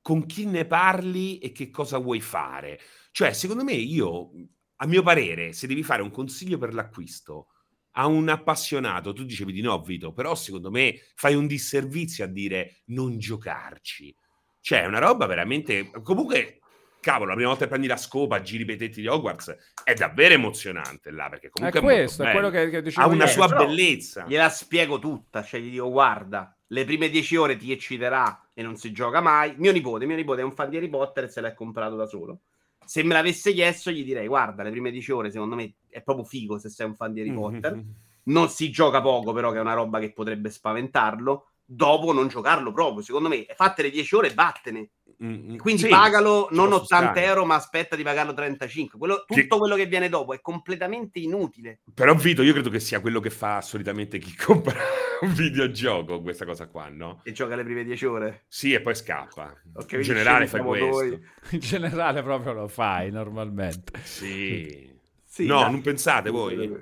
con 0.00 0.24
chi 0.26 0.46
ne 0.46 0.64
parli 0.66 1.38
e 1.38 1.50
che 1.50 1.68
cosa 1.70 1.98
vuoi 1.98 2.20
fare. 2.20 2.78
Cioè, 3.16 3.32
secondo 3.32 3.64
me, 3.64 3.72
io, 3.72 4.30
a 4.76 4.86
mio 4.86 5.02
parere, 5.02 5.54
se 5.54 5.66
devi 5.66 5.82
fare 5.82 6.02
un 6.02 6.10
consiglio 6.10 6.58
per 6.58 6.74
l'acquisto 6.74 7.46
a 7.92 8.04
un 8.04 8.28
appassionato, 8.28 9.14
tu 9.14 9.24
dicevi 9.24 9.54
di 9.54 9.62
no, 9.62 9.80
Vito, 9.80 10.12
però 10.12 10.34
secondo 10.34 10.70
me 10.70 11.00
fai 11.14 11.34
un 11.34 11.46
disservizio 11.46 12.24
a 12.24 12.26
dire 12.26 12.82
non 12.88 13.16
giocarci. 13.18 14.14
Cioè, 14.60 14.82
è 14.82 14.86
una 14.86 14.98
roba 14.98 15.24
veramente... 15.24 15.90
Comunque, 16.02 16.58
cavolo, 17.00 17.28
la 17.30 17.36
prima 17.36 17.48
volta 17.48 17.64
che 17.64 17.70
prendi 17.70 17.86
la 17.86 17.96
scopa, 17.96 18.42
giri 18.42 18.66
per 18.66 18.74
i 18.74 18.78
tetti 18.78 19.00
di 19.00 19.06
Hogwarts, 19.06 19.56
è 19.82 19.94
davvero 19.94 20.34
emozionante 20.34 21.10
là, 21.10 21.30
perché 21.30 21.46
È 21.46 21.50
comunque 21.50 21.80
molto 21.80 21.96
questo, 21.96 22.22
è 22.22 22.30
quello 22.32 22.50
bello. 22.50 22.64
che, 22.66 22.70
che 22.70 22.82
dicevo 22.82 23.06
Ha 23.06 23.10
una 23.10 23.24
ieri. 23.24 23.32
sua 23.32 23.48
però 23.48 23.64
bellezza. 23.64 24.26
Gliela 24.28 24.50
spiego 24.50 24.98
tutta, 24.98 25.42
cioè 25.42 25.60
gli 25.60 25.70
dico 25.70 25.88
guarda, 25.88 26.54
le 26.66 26.84
prime 26.84 27.08
dieci 27.08 27.34
ore 27.36 27.56
ti 27.56 27.72
ecciterà 27.72 28.50
e 28.52 28.62
non 28.62 28.76
si 28.76 28.92
gioca 28.92 29.22
mai. 29.22 29.54
Mio 29.56 29.72
nipote, 29.72 30.04
mio 30.04 30.16
nipote 30.16 30.42
è 30.42 30.44
un 30.44 30.52
fan 30.52 30.68
di 30.68 30.76
Harry 30.76 30.90
Potter 30.90 31.24
e 31.24 31.28
se 31.28 31.40
l'è 31.40 31.54
comprato 31.54 31.96
da 31.96 32.04
solo. 32.04 32.40
Se 32.86 33.02
me 33.02 33.12
l'avesse 33.14 33.52
chiesto 33.52 33.90
gli 33.90 34.04
direi 34.04 34.26
guarda, 34.26 34.62
le 34.62 34.70
prime 34.70 34.90
dieci 34.90 35.12
ore 35.12 35.30
secondo 35.30 35.54
me 35.56 35.74
è 35.88 36.00
proprio 36.02 36.24
figo 36.24 36.58
se 36.58 36.68
sei 36.70 36.86
un 36.86 36.94
fan 36.94 37.12
di 37.12 37.20
Harry 37.20 37.32
Potter. 37.34 37.84
Non 38.24 38.48
si 38.48 38.70
gioca 38.70 39.00
poco 39.00 39.32
però 39.32 39.50
che 39.52 39.58
è 39.58 39.60
una 39.60 39.74
roba 39.74 39.98
che 40.00 40.12
potrebbe 40.12 40.50
spaventarlo. 40.50 41.48
Dopo 41.68 42.12
non 42.12 42.28
giocarlo 42.28 42.70
proprio, 42.72 43.02
secondo 43.02 43.28
me, 43.28 43.44
fatte 43.56 43.82
le 43.82 43.90
10 43.90 44.14
ore, 44.14 44.32
vattene. 44.34 44.88
Mm, 45.24 45.56
Quindi 45.56 45.82
sì, 45.82 45.88
pagalo 45.88 46.46
non 46.52 46.68
posso 46.68 46.82
80 46.82 47.10
stare. 47.12 47.26
euro, 47.26 47.44
ma 47.44 47.54
aspetta 47.56 47.96
di 47.96 48.02
pagarlo 48.04 48.34
35. 48.34 48.98
Quello- 48.98 49.24
Che- 49.26 49.42
tutto 49.42 49.58
quello 49.58 49.74
che 49.74 49.86
viene 49.86 50.08
dopo 50.08 50.32
è 50.32 50.40
completamente 50.40 51.18
inutile. 51.18 51.80
Però 51.92 52.14
Vito, 52.14 52.42
io 52.42 52.52
credo 52.52 52.70
che 52.70 52.78
sia 52.78 53.00
quello 53.00 53.18
che 53.18 53.30
fa 53.30 53.60
solitamente 53.62 54.18
chi 54.18 54.34
compra 54.36 54.74
un 55.22 55.32
videogioco, 55.32 56.20
questa 56.22 56.44
cosa 56.44 56.66
qua, 56.66 56.88
no? 56.88 57.20
E 57.24 57.32
gioca 57.32 57.54
le 57.56 57.64
prime 57.64 57.84
10 57.84 58.04
ore. 58.06 58.44
Sì, 58.48 58.72
e 58.72 58.80
poi 58.80 58.94
scappa. 58.94 59.54
Ok, 59.74 59.92
In 59.92 60.00
generale 60.02 60.46
fai 60.46 60.60
questo. 60.62 60.86
noi. 60.86 61.20
In 61.52 61.58
generale 61.60 62.22
proprio 62.22 62.52
lo 62.52 62.68
fai 62.68 63.10
normalmente. 63.10 63.98
Sì. 64.02 64.94
Sì, 65.28 65.44
no, 65.46 65.60
dai. 65.60 65.70
non 65.70 65.82
pensate 65.82 66.30
voi? 66.30 66.74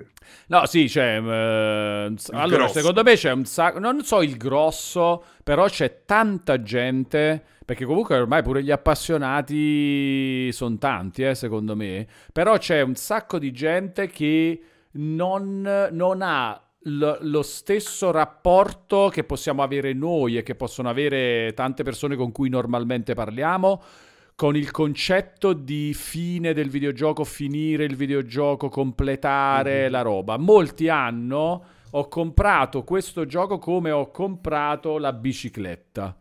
No, 0.47 0.65
sì, 0.65 0.85
c'è. 0.85 1.17
eh, 1.17 2.05
un 2.07 2.17
s- 2.17 2.29
Il 2.29 2.35
allora, 2.35 2.57
grosso. 2.63 2.73
secondo 2.79 3.03
me 3.03 3.15
c'è 3.15 3.31
un 3.31 3.43
sacco. 3.43 3.79
Non 3.79 4.01
so 4.03 4.21
il 4.21 4.37
grosso, 4.37 5.25
però 5.43 5.67
c'è 5.67 6.03
tanta 6.05 6.61
gente. 6.61 7.43
Perché 7.65 7.83
comunque 7.83 8.15
ormai 8.17 8.43
pure 8.43 8.63
gli 8.63 8.71
appassionati 8.71 10.51
sono 10.53 10.77
tanti, 10.77 11.23
eh, 11.23 11.35
secondo 11.35 11.75
me. 11.75 12.07
Però 12.31 12.57
c'è 12.57 12.81
un 12.81 12.95
sacco 12.95 13.39
di 13.39 13.51
gente 13.51 14.07
che 14.07 14.61
non, 14.91 15.89
non 15.91 16.21
ha 16.21 16.61
lo, 16.87 17.17
lo 17.21 17.41
stesso 17.41 18.11
rapporto 18.11 19.09
che 19.09 19.23
possiamo 19.23 19.63
avere 19.63 19.93
noi 19.93 20.37
e 20.37 20.43
che 20.43 20.55
possono 20.55 20.89
avere 20.89 21.53
tante 21.55 21.83
persone 21.83 22.15
con 22.15 22.31
cui 22.31 22.49
normalmente 22.49 23.13
parliamo 23.13 23.81
con 24.35 24.55
il 24.57 24.69
concetto 24.71 25.53
di 25.53 25.93
fine 25.93 26.53
del 26.53 26.69
videogioco, 26.69 27.23
finire 27.23 27.85
il 27.85 27.95
videogioco, 27.95 28.67
completare 28.67 29.85
Mhm. 29.85 29.91
la 29.91 30.01
roba. 30.01 30.37
Molti 30.37 30.89
hanno, 30.89 31.63
ho 31.91 32.07
comprato 32.09 32.83
questo 32.83 33.25
gioco 33.25 33.57
come 33.59 33.91
ho 33.91 34.11
comprato 34.11 34.97
la 34.97 35.13
bicicletta. 35.13 36.15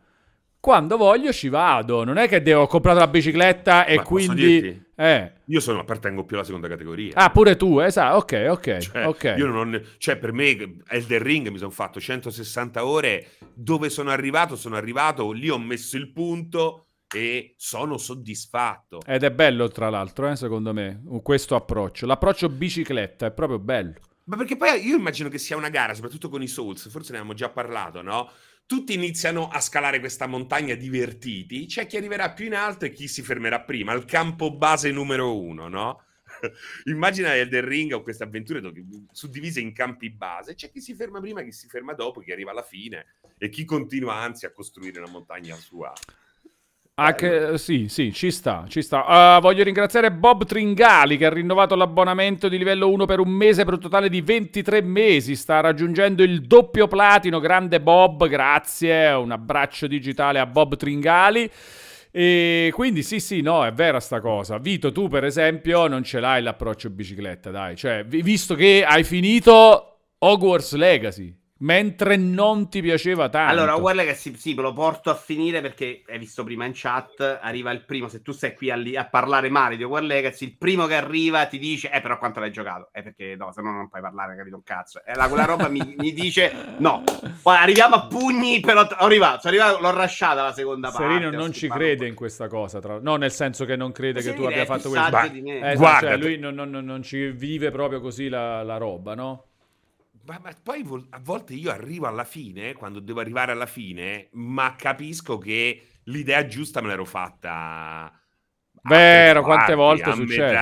Quando 0.65 0.97
voglio 0.97 1.31
ci 1.31 1.51
vado, 1.51 2.05
non 2.05 2.17
è 2.17 2.27
che 2.27 2.41
devo 2.41 2.63
ho 2.63 2.67
comprato 2.67 2.99
la 2.99 3.07
bicicletta 3.07 3.85
e 3.85 3.97
Ma 3.97 4.03
quindi... 4.03 4.83
Eh. 4.97 5.33
Io 5.45 5.61
sono, 5.61 5.81
appartengo 5.81 6.25
più 6.25 6.37
alla 6.37 6.45
seconda 6.47 6.69
categoria. 6.69 7.13
Ah, 7.17 7.29
pure 7.31 7.55
tu, 7.57 7.81
esatto, 7.81 8.17
ok, 8.17 8.47
ok, 8.49 8.79
Cioè, 8.79 9.07
ok. 9.07 9.35
io 9.37 9.47
non 9.47 9.75
ho- 9.75 9.81
cioè, 9.99 10.17
per 10.17 10.33
me 10.33 10.79
Elden 10.89 11.23
Ring 11.23 11.49
mi 11.49 11.59
sono 11.59 11.69
fatto 11.69 12.01
160 12.01 12.87
ore. 12.87 13.33
Dove 13.53 13.91
sono 13.91 14.09
arrivato? 14.09 14.57
Sono 14.57 14.77
arrivato, 14.77 15.33
lì 15.33 15.51
ho 15.51 15.59
messo 15.59 15.99
il 15.99 16.11
punto 16.11 16.87
e 17.15 17.53
sono 17.59 17.99
soddisfatto. 17.99 19.03
Ed 19.07 19.23
è 19.23 19.31
bello, 19.31 19.69
tra 19.69 19.91
l'altro, 19.91 20.31
eh, 20.31 20.37
secondo 20.37 20.73
me, 20.73 21.03
questo 21.23 21.57
approccio. 21.57 22.07
L'approccio 22.07 22.49
bicicletta 22.49 23.27
è 23.27 23.33
proprio 23.33 23.59
bello. 23.59 23.97
Ma 24.25 24.37
perché 24.39 24.57
poi 24.57 24.83
io 24.87 24.97
immagino 24.97 25.29
che 25.29 25.37
sia 25.37 25.59
una 25.59 25.69
gara, 25.69 25.93
soprattutto 25.93 26.31
con 26.31 26.41
i 26.41 26.47
Souls, 26.47 26.89
forse 26.89 27.13
ne 27.13 27.19
abbiamo 27.19 27.37
già 27.37 27.51
parlato, 27.51 28.01
no? 28.01 28.31
Tutti 28.67 28.95
iniziano 28.95 29.49
a 29.49 29.61
scalare 29.61 30.01
questa 30.01 30.27
montagna 30.27 30.75
divertiti, 30.75 31.67
c'è 31.67 31.87
chi 31.87 31.99
arriverà 31.99 32.33
più 32.33 32.47
in 32.47 32.55
alto 32.55 32.87
e 32.87 32.93
chi 32.93 33.09
si 33.09 33.21
fermerà 33.21 33.61
prima, 33.61 33.93
il 33.93 34.07
campo 34.07 34.57
base 34.57 34.91
numero 34.91 35.39
uno, 35.39 35.69
no? 35.69 36.03
Immagina 36.85 37.37
Elden 37.37 37.67
Ring 37.67 37.93
o 37.93 38.03
queste 38.03 38.25
avventure 38.25 38.63
dove- 38.63 38.83
suddivise 39.13 39.61
in 39.61 39.75
campi 39.75 40.09
base, 40.09 40.55
c'è 40.55 40.71
chi 40.71 40.81
si 40.81 40.95
ferma 40.95 41.21
prima, 41.21 41.43
chi 41.43 41.53
si 41.53 41.69
ferma 41.69 41.93
dopo, 41.93 42.21
chi 42.21 42.33
arriva 42.33 42.53
alla 42.53 42.63
fine 42.63 43.17
e 43.37 43.51
chi 43.51 43.67
continua 43.67 44.15
anzi 44.15 44.47
a 44.47 44.53
costruire 44.53 44.99
una 44.99 45.11
montagna 45.11 45.55
sua. 45.57 45.93
Anche, 46.97 47.59
sì, 47.59 47.89
sì, 47.89 48.13
ci 48.13 48.31
sta, 48.31 48.67
ci 48.69 48.81
sta. 48.81 49.37
Uh, 49.37 49.41
voglio 49.41 49.65
ringraziare 49.65 50.13
Bob 50.13 50.45
Tringali 50.45 51.17
che 51.17 51.27
ha 51.27 51.33
rinnovato 51.33 51.75
l'abbonamento 51.75 52.49
di 52.49 52.57
livello 52.57 52.89
1 52.89 53.05
per 53.05 53.19
un 53.19 53.31
mese 53.31 53.65
per 53.65 53.75
un 53.75 53.81
totale 53.81 54.09
di 54.09 54.21
23 54.21 54.81
mesi. 54.81 55.35
Sta 55.35 55.59
raggiungendo 55.59 56.23
il 56.23 56.43
doppio 56.43 56.87
platino. 56.87 57.41
Grande 57.41 57.81
Bob, 57.81 58.29
grazie. 58.29 59.09
Un 59.11 59.33
abbraccio 59.33 59.89
digitale 59.89 60.39
a 60.39 60.47
Bob 60.47 60.77
Tringali. 60.77 61.51
E 62.13 62.71
quindi 62.73 63.03
sì, 63.03 63.19
sì, 63.19 63.41
no, 63.41 63.67
è 63.67 63.73
vera 63.73 63.99
sta 63.99 64.21
cosa. 64.21 64.59
Vito, 64.59 64.93
tu 64.93 65.09
per 65.09 65.25
esempio 65.25 65.89
non 65.89 66.05
ce 66.05 66.21
l'hai 66.21 66.43
l'approccio 66.43 66.91
bicicletta, 66.91 67.51
dai. 67.51 67.75
Cioè, 67.75 68.05
vi- 68.05 68.23
visto 68.23 68.55
che 68.55 68.85
hai 68.87 69.03
finito 69.03 69.97
Hogwarts 70.19 70.75
Legacy, 70.75 71.35
mentre 71.65 72.17
non 72.17 72.69
ti 72.69 72.81
piaceva 72.81 73.29
tanto. 73.29 73.53
Allora, 73.53 73.77
guarda 73.77 74.05
che 74.05 74.15
sì, 74.15 74.35
sì, 74.37 74.55
me 74.55 74.63
lo 74.63 74.73
porto 74.73 75.11
a 75.11 75.15
finire 75.15 75.61
perché 75.61 76.03
hai 76.09 76.19
visto 76.19 76.45
prima 76.45 76.65
in 76.67 76.73
chat, 76.75 77.39
arriva 77.41 77.71
il 77.71 77.85
primo, 77.85 78.09
se 78.09 78.23
tu 78.23 78.33
stai 78.33 78.55
qui 78.55 78.71
a, 78.71 78.77
li- 78.77 78.97
a 78.97 79.07
parlare 79.09 79.49
male 79.49 79.77
di 79.77 79.85
War 79.85 80.03
Legacy, 80.03 80.45
il 80.45 80.57
primo 80.57 80.87
che 80.87 80.95
arriva 80.95 81.47
ti 81.47 81.59
dice, 81.59 81.91
eh 81.91 82.01
però 82.01 82.19
quanto 82.19 82.41
l'hai 82.41 82.53
giocato? 82.53 82.91
Eh 82.93 83.03
perché 83.03 83.35
no, 83.37 83.51
se 83.53 83.63
no 83.63 83.73
non 83.73 83.89
puoi 83.89 84.03
parlare, 84.03 84.37
capito 84.37 84.57
un 84.57 84.63
cazzo. 84.63 85.03
E 85.05 85.15
la, 85.15 85.27
quella 85.29 85.47
roba 85.47 85.69
mi, 85.69 85.95
mi 85.97 86.13
dice, 86.13 86.53
no, 86.79 87.03
Poi 87.43 87.57
arriviamo 87.57 87.95
a 87.97 88.07
pugni, 88.07 88.61
però 88.61 88.87
t- 88.87 88.97
ho 88.99 89.05
arrivato, 89.05 89.41
sono 89.41 89.55
arrivato, 89.55 89.81
l'ho 89.81 89.91
rasciata 89.91 90.43
la 90.43 90.53
seconda 90.53 90.91
parte. 90.91 91.07
Serino 91.07 91.31
non 91.31 91.53
ci 91.53 91.69
crede 91.69 92.05
un 92.05 92.11
in 92.11 92.15
questa 92.15 92.47
cosa, 92.49 92.81
tra... 92.81 92.99
no 93.01 93.17
nel 93.17 93.33
senso 93.33 93.65
che 93.65 93.77
non 93.77 93.93
crede 93.93 94.21
po'. 94.21 94.27
che 94.27 94.35
tu 94.35 94.43
Serino 94.43 94.49
abbia 94.49 94.65
fatto 94.67 94.91
questo. 94.91 95.67
Eh, 95.67 95.77
Guarda, 95.77 96.09
cioè, 96.09 96.17
lui 96.19 96.39
non, 96.39 96.55
non- 96.55 96.71
non- 96.71 96.85
non 96.85 97.03
ci 97.03 97.31
vive 97.31 97.71
proprio 97.71 98.01
così 98.01 98.29
la, 98.29 98.63
la 98.63 98.77
roba, 98.77 99.15
no? 99.15 99.47
Ma, 100.27 100.41
ma 100.43 100.55
poi 100.63 100.83
vol- 100.83 101.07
a 101.11 101.21
volte 101.21 101.55
io 101.55 101.71
arrivo 101.71 102.07
alla 102.07 102.25
fine, 102.25 102.73
quando 102.73 103.01
devo 103.01 103.21
arrivare 103.21 103.53
alla 103.53 103.67
fine, 103.67 104.29
ma 104.33 104.75
capisco 104.75 105.39
che 105.39 106.01
l'idea 106.05 106.47
giusta 106.47 106.81
me 106.81 106.89
l'ero 106.89 107.05
fatta. 107.05 108.19
Vero, 108.83 109.41
tre 109.41 109.43
quante 109.43 109.75
volte 109.75 110.13
succede. 110.13 110.57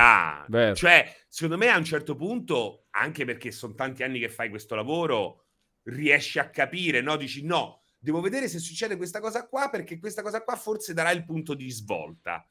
Cioè, 0.75 1.25
secondo 1.27 1.57
me 1.57 1.69
a 1.69 1.77
un 1.77 1.83
certo 1.83 2.15
punto, 2.15 2.85
anche 2.91 3.25
perché 3.25 3.51
sono 3.51 3.73
tanti 3.73 4.03
anni 4.03 4.19
che 4.19 4.29
fai 4.29 4.49
questo 4.49 4.75
lavoro, 4.75 5.45
riesci 5.83 6.39
a 6.39 6.49
capire, 6.49 7.01
no? 7.01 7.15
Dici 7.17 7.43
no, 7.45 7.81
devo 7.99 8.21
vedere 8.21 8.47
se 8.47 8.59
succede 8.59 8.97
questa 8.97 9.19
cosa 9.19 9.47
qua, 9.47 9.69
perché 9.69 9.99
questa 9.99 10.21
cosa 10.21 10.43
qua 10.43 10.55
forse 10.55 10.93
darà 10.93 11.11
il 11.11 11.25
punto 11.25 11.53
di 11.53 11.69
svolta. 11.69 12.47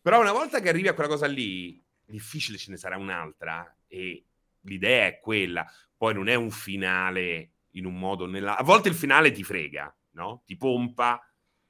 Però 0.00 0.20
una 0.20 0.32
volta 0.32 0.60
che 0.60 0.68
arrivi 0.68 0.88
a 0.88 0.94
quella 0.94 1.08
cosa 1.08 1.26
lì, 1.26 1.80
difficile 2.04 2.58
ce 2.58 2.70
ne 2.70 2.76
sarà 2.76 2.96
un'altra 2.96 3.76
e 3.86 4.26
l'idea 4.62 5.06
è 5.06 5.18
quella. 5.20 5.66
Poi 5.96 6.14
non 6.14 6.28
è 6.28 6.34
un 6.34 6.50
finale 6.50 7.52
in 7.72 7.86
un 7.86 7.98
modo 7.98 8.24
o 8.24 8.26
nella... 8.26 8.56
A 8.56 8.62
volte 8.62 8.88
il 8.88 8.94
finale 8.94 9.30
ti 9.30 9.44
frega, 9.44 9.94
no? 10.12 10.42
Ti 10.44 10.56
pompa 10.56 11.20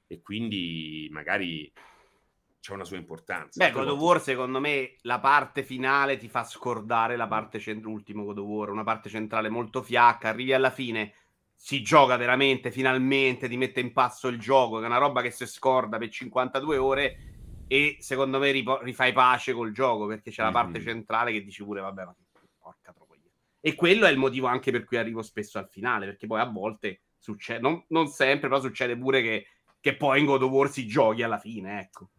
e 0.07 0.21
quindi 0.21 1.07
magari 1.11 1.71
c'è 2.59 2.73
una 2.73 2.85
sua 2.85 2.97
importanza. 2.97 3.63
Beh, 3.63 3.71
God 3.71 3.89
of 3.89 3.99
War, 3.99 4.21
secondo 4.21 4.59
me, 4.59 4.95
la 5.01 5.19
parte 5.19 5.63
finale 5.63 6.17
ti 6.17 6.27
fa 6.29 6.43
scordare 6.43 7.15
la 7.15 7.27
parte 7.27 7.59
centrale, 7.59 7.93
l'ultimo 7.93 8.23
God 8.23 8.37
of 8.37 8.45
War, 8.45 8.69
una 8.69 8.83
parte 8.83 9.09
centrale 9.09 9.49
molto 9.49 9.81
fiacca, 9.81 10.29
arrivi 10.29 10.53
alla 10.53 10.71
fine, 10.71 11.13
si 11.53 11.81
gioca 11.81 12.15
veramente, 12.17 12.71
finalmente, 12.71 13.47
ti 13.49 13.57
mette 13.57 13.79
in 13.79 13.91
passo 13.91 14.27
il 14.29 14.39
gioco, 14.39 14.77
che 14.77 14.83
è 14.83 14.87
una 14.87 14.97
roba 14.97 15.21
che 15.21 15.31
si 15.31 15.45
scorda 15.45 15.97
per 15.97 16.09
52 16.09 16.77
ore 16.77 17.17
e 17.67 17.97
secondo 17.99 18.39
me 18.39 18.51
rifai 18.51 19.13
pace 19.13 19.53
col 19.53 19.71
gioco, 19.71 20.05
perché 20.05 20.31
c'è 20.31 20.43
la 20.43 20.51
parte 20.51 20.79
Mhm. 20.79 20.85
centrale 20.85 21.31
che 21.31 21.43
dici 21.43 21.63
pure, 21.63 21.81
vabbè, 21.81 22.05
ma. 22.05 22.15
E 23.65 23.75
quello 23.75 24.05
è 24.05 24.11
il 24.11 24.17
motivo 24.17 24.47
anche 24.47 24.71
per 24.71 24.83
cui 24.83 24.97
arrivo 24.97 25.21
spesso 25.21 25.57
al 25.57 25.69
finale, 25.69 26.05
perché 26.05 26.27
poi 26.27 26.41
a 26.41 26.45
volte 26.45 27.03
Succede, 27.23 27.61
non, 27.61 27.81
non 27.87 28.07
sempre, 28.07 28.49
però 28.49 28.59
succede 28.59 28.97
pure 28.97 29.21
che, 29.21 29.45
che 29.79 29.95
poi 29.95 30.19
in 30.19 30.25
God 30.25 30.41
of 30.41 30.51
War 30.51 30.69
si 30.69 30.85
giochi 30.85 31.23
alla 31.23 31.39
fine, 31.39 31.79
ecco. 31.79 32.09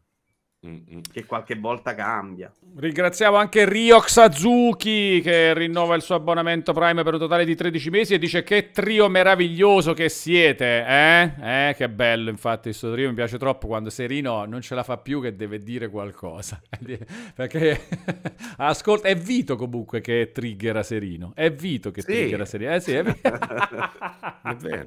Mm-mm. 0.66 1.00
Che 1.12 1.26
qualche 1.26 1.56
volta 1.56 1.94
cambia. 1.94 2.50
Ringraziamo 2.76 3.36
anche 3.36 3.68
Ryox 3.68 4.16
Azuki 4.16 5.20
che 5.22 5.52
rinnova 5.54 5.94
il 5.94 6.00
suo 6.02 6.14
abbonamento 6.14 6.72
Prime 6.72 7.02
per 7.02 7.12
un 7.12 7.18
totale 7.20 7.44
di 7.44 7.54
13 7.54 7.90
mesi 7.90 8.14
e 8.14 8.18
dice 8.18 8.42
che 8.42 8.70
trio 8.70 9.08
meraviglioso 9.08 9.92
che 9.92 10.08
siete, 10.08 10.84
eh? 10.86 11.32
Eh, 11.68 11.74
che 11.76 11.88
bello, 11.90 12.30
infatti, 12.30 12.62
questo 12.70 12.90
trio 12.92 13.08
mi 13.08 13.14
piace 13.14 13.36
troppo 13.38 13.66
quando 13.66 13.90
Serino 13.90 14.44
non 14.46 14.62
ce 14.62 14.74
la 14.74 14.82
fa 14.82 14.96
più 14.96 15.20
che 15.20 15.36
deve 15.36 15.58
dire 15.58 15.88
qualcosa. 15.88 16.60
Perché 17.34 17.86
ascolta, 18.56 19.08
è 19.08 19.16
Vito 19.16 19.56
comunque 19.56 20.00
che 20.00 20.30
triggera 20.32 20.82
Serino. 20.82 21.32
È 21.34 21.52
Vito 21.52 21.90
che 21.90 22.00
Sì. 22.00 22.06
triggera 22.06 22.44
Serino. 22.46 22.72
Eh 22.74 22.80
sì, 22.80 22.92
è 22.92 23.02
vero. 23.02 23.18
È 24.44 24.54
vero. 24.56 24.86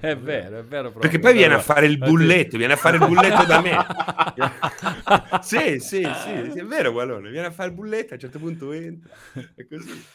È 0.00 0.16
vero, 0.16 0.58
è 0.58 0.64
vero 0.64 0.90
proprio. 0.90 1.00
Perché 1.00 1.18
poi 1.18 1.34
viene 1.34 1.54
a 1.54 1.58
fare 1.60 1.86
il 1.86 1.98
bulletto, 1.98 2.56
viene 2.56 2.72
a 2.72 2.76
fare 2.76 2.96
il 2.96 3.06
bulletto 3.06 3.44
da 3.44 3.60
me. 3.60 3.76
Sì, 5.40 5.78
sì, 5.80 6.14
sì, 6.14 6.50
sì, 6.50 6.58
è 6.58 6.64
vero, 6.66 6.92
Gualone, 6.92 7.30
viene 7.30 7.46
a 7.48 7.50
fare 7.50 7.68
il 7.70 7.74
bulletto, 7.74 8.12
a 8.12 8.14
un 8.14 8.20
certo 8.20 8.38
punto 8.38 8.72
entra, 8.72 9.10
è 9.54 9.66
così. 9.66 10.06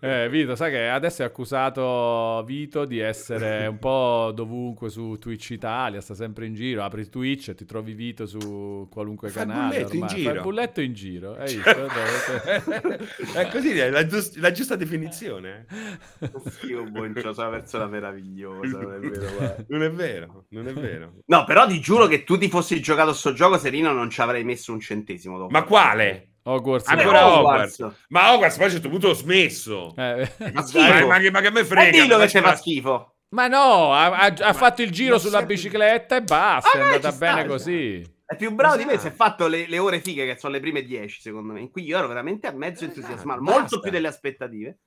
Eh, 0.00 0.28
Vito, 0.28 0.56
sai 0.56 0.72
che 0.72 0.88
adesso 0.88 1.22
è 1.22 1.24
accusato 1.24 2.42
Vito 2.44 2.84
di 2.84 2.98
essere 2.98 3.66
un 3.68 3.78
po' 3.78 4.32
dovunque 4.34 4.90
su 4.90 5.16
Twitch 5.20 5.50
Italia, 5.50 6.00
sta 6.00 6.14
sempre 6.14 6.46
in 6.46 6.54
giro, 6.54 6.82
apri 6.82 7.08
Twitch 7.08 7.48
e 7.50 7.54
ti 7.54 7.64
trovi 7.64 7.92
Vito 7.92 8.26
su 8.26 8.88
qualunque 8.90 9.28
Fa 9.28 9.42
il 9.42 9.46
canale. 9.48 9.84
bulletto 9.84 9.94
in 9.96 10.02
ormai. 10.02 10.16
giro. 10.16 10.30
Fa 10.30 10.36
il 10.36 10.42
bulletto 10.42 10.80
in 10.80 10.92
giro, 10.92 11.36
hai 11.36 11.54
visto? 11.54 11.88
è 13.38 13.48
così, 13.48 13.78
è 13.78 13.90
la, 13.90 14.06
giust- 14.06 14.36
la 14.38 14.50
giusta 14.50 14.74
definizione. 14.76 15.66
eh. 16.18 16.30
Schifo, 16.50 16.84
Boncio, 16.84 17.32
sei 17.32 17.46
una 17.46 17.58
persona 17.58 17.86
meravigliosa, 17.86 18.78
non 18.80 18.94
è 18.94 18.98
vero, 18.98 19.30
guarda. 19.36 19.64
Non 19.68 19.82
è 19.84 19.90
vero, 19.92 20.44
non 20.48 20.68
è 20.68 20.72
vero. 20.72 21.12
No, 21.26 21.44
però 21.44 21.66
ti 21.68 21.80
giuro 21.80 22.06
che 22.08 22.24
tu 22.24 22.36
ti 22.38 22.48
fossi 22.48 22.80
giocato 22.80 23.10
a 23.10 23.14
sto 23.14 23.32
gioco, 23.32 23.56
Serino, 23.56 23.92
non 23.92 24.10
ci 24.10 24.20
avrei 24.20 24.42
messo 24.42 24.72
un 24.72 24.80
centesimo 24.80 25.38
dopo. 25.38 25.50
Ma 25.52 25.62
quale? 25.62 26.26
Hogwarts. 26.44 26.86
Vabbè, 26.88 27.00
Ancora 27.02 27.26
Hogwarts. 27.38 27.78
Hogwarts. 27.78 28.04
Ma 28.08 28.32
Hogwarts 28.32 28.54
poi 28.56 28.64
a 28.64 28.66
un 28.68 28.72
certo 28.72 28.88
punto 28.88 29.08
ho 29.08 29.12
smesso. 29.14 29.94
Eh, 29.96 30.32
Ma 30.52 30.62
schifo. 30.66 30.88
Ma, 30.88 31.06
ma 31.06 31.18
che, 31.18 31.30
ma 31.30 31.40
che 31.40 31.50
me 31.50 31.64
frega? 31.64 31.90
dillo 31.90 32.16
che 32.18 32.22
ma 32.22 32.26
ti 32.26 32.40
fa 32.40 32.56
schifo. 32.56 33.14
Ma 33.30 33.46
no, 33.48 33.94
ha, 33.94 34.10
ha- 34.10 34.34
ha 34.38 34.52
fatto 34.52 34.82
il 34.82 34.90
giro 34.90 35.14
ma 35.14 35.18
sulla 35.20 35.38
sempre- 35.38 35.54
bicicletta 35.54 36.16
e 36.16 36.22
basta, 36.22 36.70
Ah, 36.70 36.78
è 36.78 36.82
andata 36.82 37.10
sta, 37.12 37.18
bene 37.26 37.42
ci 37.42 37.48
così. 37.48 38.14
È 38.26 38.36
più 38.36 38.50
bravo 38.54 38.76
di 38.76 38.84
me, 38.84 38.92
Esatto. 38.92 39.08
si 39.08 39.12
è 39.12 39.16
fatto 39.16 39.46
le, 39.46 39.66
le 39.66 39.78
ore 39.78 40.00
fighe 40.00 40.26
che 40.26 40.38
sono 40.38 40.52
le 40.52 40.60
prime 40.60 40.82
10, 40.82 41.20
secondo 41.20 41.52
me. 41.52 41.60
In 41.60 41.70
cui 41.70 41.82
io 41.84 41.96
ero 41.98 42.08
veramente 42.08 42.46
a 42.46 42.52
mezzo 42.52 42.84
Esatto, 42.84 42.98
entusiasmato, 43.00 43.40
molto 43.42 43.80
più 43.80 43.90
delle 43.90 44.08
aspettative. 44.08 44.78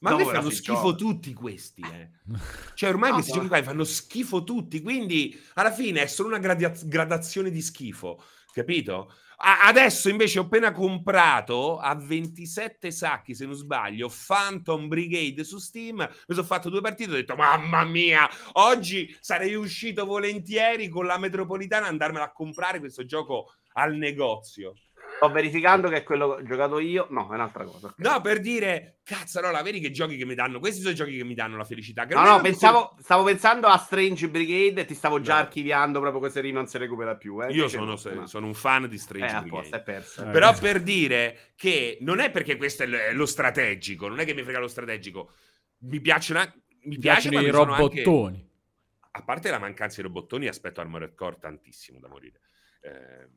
Ma 0.00 0.12
a 0.12 0.16
me 0.16 0.24
fanno 0.24 0.48
schifo 0.48 0.92
gioca. 0.92 0.96
tutti 0.96 1.32
questi, 1.34 1.82
eh. 1.82 2.08
Cioè, 2.74 2.88
ormai 2.88 3.10
No, 3.10 3.14
questi 3.16 3.32
giochi 3.32 3.48
qua 3.48 3.62
fanno 3.62 3.84
schifo 3.84 4.44
tutti, 4.44 4.80
quindi 4.80 5.38
alla 5.54 5.70
fine 5.72 6.00
è 6.02 6.06
solo 6.06 6.28
una 6.28 6.38
gradia- 6.38 6.72
gradazione 6.84 7.50
di 7.50 7.60
schifo, 7.60 8.22
capito? 8.52 9.12
Adesso 9.42 10.10
invece 10.10 10.38
ho 10.38 10.42
appena 10.42 10.70
comprato 10.70 11.78
a 11.78 11.94
27 11.94 12.90
sacchi, 12.90 13.34
se 13.34 13.46
non 13.46 13.54
sbaglio, 13.54 14.12
Phantom 14.26 14.86
Brigade 14.86 15.44
su 15.44 15.56
Steam. 15.56 15.96
Mi 15.96 16.34
sono 16.34 16.46
fatto 16.46 16.68
due 16.68 16.82
partite 16.82 17.10
e 17.10 17.12
ho 17.12 17.16
detto, 17.16 17.36
mamma 17.36 17.82
mia, 17.84 18.28
oggi 18.52 19.16
sarei 19.18 19.54
uscito 19.54 20.04
volentieri 20.04 20.88
con 20.88 21.06
la 21.06 21.16
metropolitana 21.16 21.86
andarmela 21.86 22.26
a 22.26 22.32
comprare 22.32 22.80
questo 22.80 23.06
gioco 23.06 23.54
al 23.74 23.96
negozio. 23.96 24.74
Sto 25.22 25.28
verificando 25.30 25.90
che 25.90 25.96
è 25.96 26.02
quello 26.02 26.34
che 26.36 26.40
ho 26.40 26.44
giocato 26.46 26.78
io. 26.78 27.06
No, 27.10 27.28
è 27.30 27.34
un'altra 27.34 27.64
cosa. 27.64 27.92
No, 27.98 28.20
per 28.22 28.40
dire, 28.40 29.00
cazzarola, 29.04 29.60
vedi 29.60 29.78
che 29.78 29.90
giochi 29.90 30.16
che 30.16 30.24
mi 30.24 30.34
danno, 30.34 30.58
questi 30.60 30.80
sono 30.80 30.92
i 30.92 30.96
giochi 30.96 31.14
che 31.18 31.24
mi 31.24 31.34
danno 31.34 31.58
la 31.58 31.64
felicità. 31.64 32.06
Che 32.06 32.14
No, 32.14 32.22
no, 32.24 32.40
pensavo, 32.40 32.96
stavo 33.00 33.24
pensando 33.24 33.66
a 33.66 33.76
Strange 33.76 34.30
Brigade 34.30 34.80
e 34.80 34.84
ti 34.86 34.94
stavo 34.94 35.20
già 35.20 35.34
No. 35.34 35.40
archiviando 35.40 36.00
proprio 36.00 36.22
che 36.22 36.30
Serino 36.30 36.60
non 36.60 36.68
si 36.68 36.78
recupera 36.78 37.16
più. 37.16 37.38
Eh. 37.44 37.52
Io 37.52 37.68
sono, 37.68 37.84
no, 37.84 37.96
se- 37.96 38.14
no. 38.14 38.26
sono 38.26 38.46
un 38.46 38.54
fan 38.54 38.88
di 38.88 38.94
Eh, 38.94 38.98
Strange 38.98 39.34
a 39.34 39.40
Brigade. 39.42 39.60
posto, 39.62 39.76
è 39.76 39.82
perso. 39.82 40.22
Eh, 40.26 40.30
Però 40.30 40.58
per 40.58 40.80
dire 40.80 41.52
che 41.54 41.98
non 42.00 42.18
è 42.20 42.30
perché 42.30 42.56
questo 42.56 42.84
è 42.84 43.12
lo 43.12 43.26
strategico, 43.26 44.08
non 44.08 44.20
è 44.20 44.24
che 44.24 44.32
mi 44.32 44.42
frega 44.42 44.58
lo 44.58 44.68
strategico. 44.68 45.32
Mi 45.80 46.00
piacciono, 46.00 46.40
mi 46.40 46.52
Mi 46.94 46.98
piace 46.98 47.28
piacciono 47.28 47.46
i 47.46 47.52
sono 47.52 47.72
anche- 47.74 48.02
robottoni. 48.04 48.48
a 49.10 49.22
parte 49.22 49.50
la 49.50 49.58
mancanza 49.58 49.96
di 50.00 50.06
robottoni, 50.06 50.46
aspetto 50.46 50.80
Armored 50.80 51.14
Core 51.14 51.36
tantissimo 51.38 51.98
da 51.98 52.08
morire. 52.08 52.40
Eh, 52.82 53.28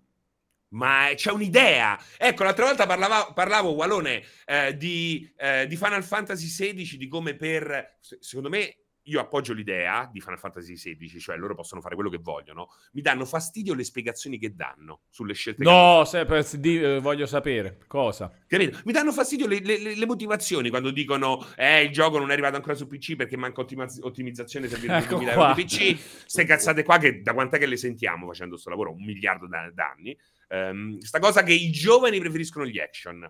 ma 0.73 1.09
c'è 1.15 1.31
un'idea. 1.31 1.99
Ecco, 2.17 2.43
l'altra 2.43 2.65
volta 2.65 2.85
parlava- 2.85 3.31
parlavo, 3.33 3.69
Walone, 3.71 4.23
eh, 4.45 4.75
di, 4.77 5.31
eh, 5.37 5.65
di 5.67 5.75
Final 5.75 6.03
Fantasy 6.03 6.47
XVI, 6.47 6.97
di 6.97 7.07
come 7.07 7.35
per... 7.35 7.97
se- 7.99 8.17
Secondo 8.19 8.49
me, 8.49 8.77
io 9.07 9.19
appoggio 9.19 9.51
l'idea 9.51 10.09
di 10.09 10.21
Final 10.21 10.39
Fantasy 10.39 10.75
XVI, 10.75 11.19
cioè 11.19 11.35
loro 11.35 11.55
possono 11.55 11.81
fare 11.81 11.93
quello 11.93 12.09
che 12.09 12.19
vogliono. 12.21 12.69
Mi 12.93 13.01
danno 13.01 13.25
fastidio 13.25 13.73
le 13.73 13.83
spiegazioni 13.83 14.37
che 14.39 14.55
danno 14.55 15.01
sulle 15.09 15.33
scelte 15.33 15.61
No, 15.61 16.05
se- 16.05 16.23
per- 16.23 16.47
di- 16.57 16.81
eh, 16.81 16.99
voglio 17.01 17.25
sapere 17.25 17.79
cosa. 17.85 18.31
Capito? 18.47 18.79
Mi 18.85 18.93
danno 18.93 19.11
fastidio 19.11 19.45
le, 19.45 19.59
le- 19.59 19.77
le- 19.95 20.05
motivazioni 20.05 20.69
quando 20.69 20.89
dicono 20.91 21.45
eh, 21.57 21.81
il 21.83 21.91
gioco 21.91 22.17
non 22.17 22.29
è 22.29 22.31
arrivato 22.31 22.55
ancora 22.55 22.75
su 22.75 22.87
PC 22.87 23.17
perché 23.17 23.35
manca 23.35 23.59
ottimaz- 23.59 23.99
ottimizzazione 24.01 24.69
servire 24.69 24.95
Ecco 24.99 25.15
2000 25.17 25.31
euro 25.33 25.43
qua. 25.47 25.53
di 25.53 25.63
PC. 25.65 25.97
Ste 26.25 26.45
cazzate 26.45 26.83
qua 26.83 26.97
che 26.97 27.21
da 27.21 27.33
quant'è 27.33 27.57
che 27.57 27.65
le 27.65 27.75
sentiamo 27.77 28.25
facendo 28.27 28.51
questo 28.53 28.69
lavoro? 28.69 28.93
Un 28.93 29.03
miliardo 29.03 29.47
da- 29.47 29.69
d'anni. 29.73 30.17
Ehm, 30.53 30.99
sta 30.99 31.17
cosa 31.17 31.41
che 31.41 31.53
i 31.53 31.71
giovani 31.71 32.19
preferiscono 32.19 32.67
gli 32.67 32.79
action. 32.79 33.29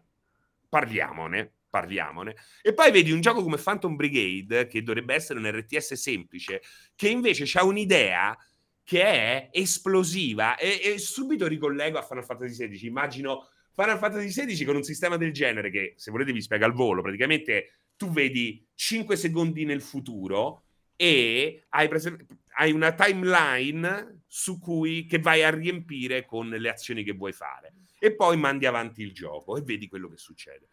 Parliamone, 0.67 1.53
parliamone. 1.69 2.35
E 2.61 2.73
poi 2.73 2.91
vedi 2.91 3.11
un 3.11 3.21
gioco 3.21 3.41
come 3.41 3.57
Phantom 3.57 3.95
Brigade, 3.95 4.67
che 4.67 4.83
dovrebbe 4.83 5.13
essere 5.13 5.39
un 5.39 5.49
RTS 5.49 5.93
semplice, 5.93 6.61
che 6.95 7.07
invece 7.07 7.45
ha 7.57 7.63
un'idea 7.63 8.37
che 8.83 9.01
è 9.01 9.49
esplosiva 9.53 10.57
e, 10.57 10.81
e 10.83 10.97
subito 10.97 11.47
ricollego 11.47 11.97
a 11.97 12.03
Final 12.03 12.25
Fantasy 12.25 12.67
XVI. 12.67 12.87
Immagino 12.87 13.47
Final 13.71 13.97
Fantasy 13.97 14.27
XVI 14.27 14.65
con 14.65 14.75
un 14.75 14.83
sistema 14.83 15.15
del 15.15 15.31
genere 15.31 15.71
che, 15.71 15.93
se 15.95 16.11
volete, 16.11 16.33
vi 16.33 16.41
spiega 16.41 16.65
al 16.65 16.73
volo. 16.73 17.01
Praticamente 17.01 17.75
tu 17.95 18.11
vedi 18.11 18.67
5 18.75 19.15
secondi 19.15 19.63
nel 19.63 19.81
futuro 19.81 20.63
e 20.97 21.63
hai, 21.69 21.87
prese- 21.87 22.25
hai 22.57 22.73
una 22.73 22.93
timeline 22.93 24.22
su 24.35 24.57
cui 24.57 25.05
che 25.05 25.19
vai 25.19 25.43
a 25.43 25.51
riempire 25.51 26.25
con 26.25 26.49
le 26.49 26.67
azioni 26.67 27.03
che 27.03 27.11
vuoi 27.11 27.33
fare 27.33 27.73
e 27.99 28.15
poi 28.15 28.35
mandi 28.35 28.65
avanti 28.65 29.03
il 29.03 29.13
gioco 29.13 29.57
e 29.57 29.61
vedi 29.61 29.87
quello 29.87 30.09
che 30.09 30.17
succede. 30.17 30.69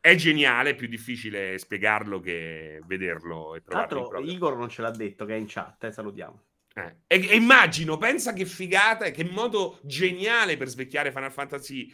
È 0.00 0.14
geniale, 0.14 0.70
è 0.70 0.74
più 0.74 0.86
difficile 0.86 1.58
spiegarlo 1.58 2.18
che 2.18 2.80
vederlo 2.86 3.56
e 3.56 3.62
Tra 3.62 3.84
provarlo 3.84 4.08
proprio. 4.08 4.32
Igor 4.32 4.56
non 4.56 4.70
ce 4.70 4.80
l'ha 4.80 4.90
detto, 4.90 5.26
che 5.26 5.34
è 5.34 5.36
in 5.36 5.44
chat, 5.46 5.84
eh, 5.84 5.92
salutiamo. 5.92 6.42
Eh, 6.74 6.96
E, 7.06 7.28
e 7.28 7.36
immagino, 7.36 7.98
pensa 7.98 8.32
che 8.32 8.46
figata 8.46 9.10
che 9.10 9.24
modo 9.24 9.80
geniale 9.82 10.56
per 10.56 10.68
svecchiare 10.68 11.12
Final 11.12 11.30
Fantasy 11.30 11.92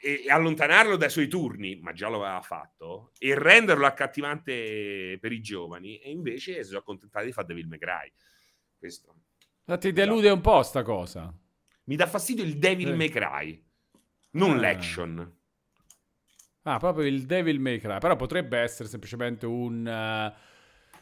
e, 0.00 0.22
e 0.24 0.30
allontanarlo 0.30 0.96
dai 0.96 1.10
suoi 1.10 1.28
turni, 1.28 1.76
ma 1.82 1.92
già 1.92 2.08
lo 2.08 2.24
aveva 2.24 2.40
fatto, 2.40 3.12
e 3.18 3.38
renderlo 3.38 3.84
accattivante 3.84 5.18
per 5.20 5.32
i 5.32 5.42
giovani, 5.42 5.98
e 5.98 6.10
invece 6.10 6.62
si 6.62 6.68
sono 6.68 6.78
accontentati 6.78 7.26
di 7.26 7.32
fare 7.32 7.46
Devil 7.46 7.68
May 7.68 7.78
Cry. 7.78 8.10
Questo. 8.78 9.16
Ma 9.66 9.76
ti 9.78 9.92
delude 9.92 10.28
un 10.30 10.40
po' 10.40 10.62
sta 10.62 10.82
cosa. 10.82 11.32
Mi 11.84 11.96
dà 11.96 12.06
fastidio 12.06 12.44
il 12.44 12.58
Devil 12.58 12.90
Eh. 12.90 12.94
May 12.94 13.08
Cry, 13.08 13.62
non 14.32 14.52
Ah. 14.52 14.60
l'action. 14.60 15.32
Ah, 16.62 16.78
proprio 16.78 17.06
il 17.06 17.26
Devil 17.26 17.60
May 17.60 17.78
Cry. 17.78 17.98
Però 17.98 18.16
potrebbe 18.16 18.58
essere 18.58 18.88
semplicemente 18.88 19.44
un... 19.46 19.86
eh, 19.86 20.32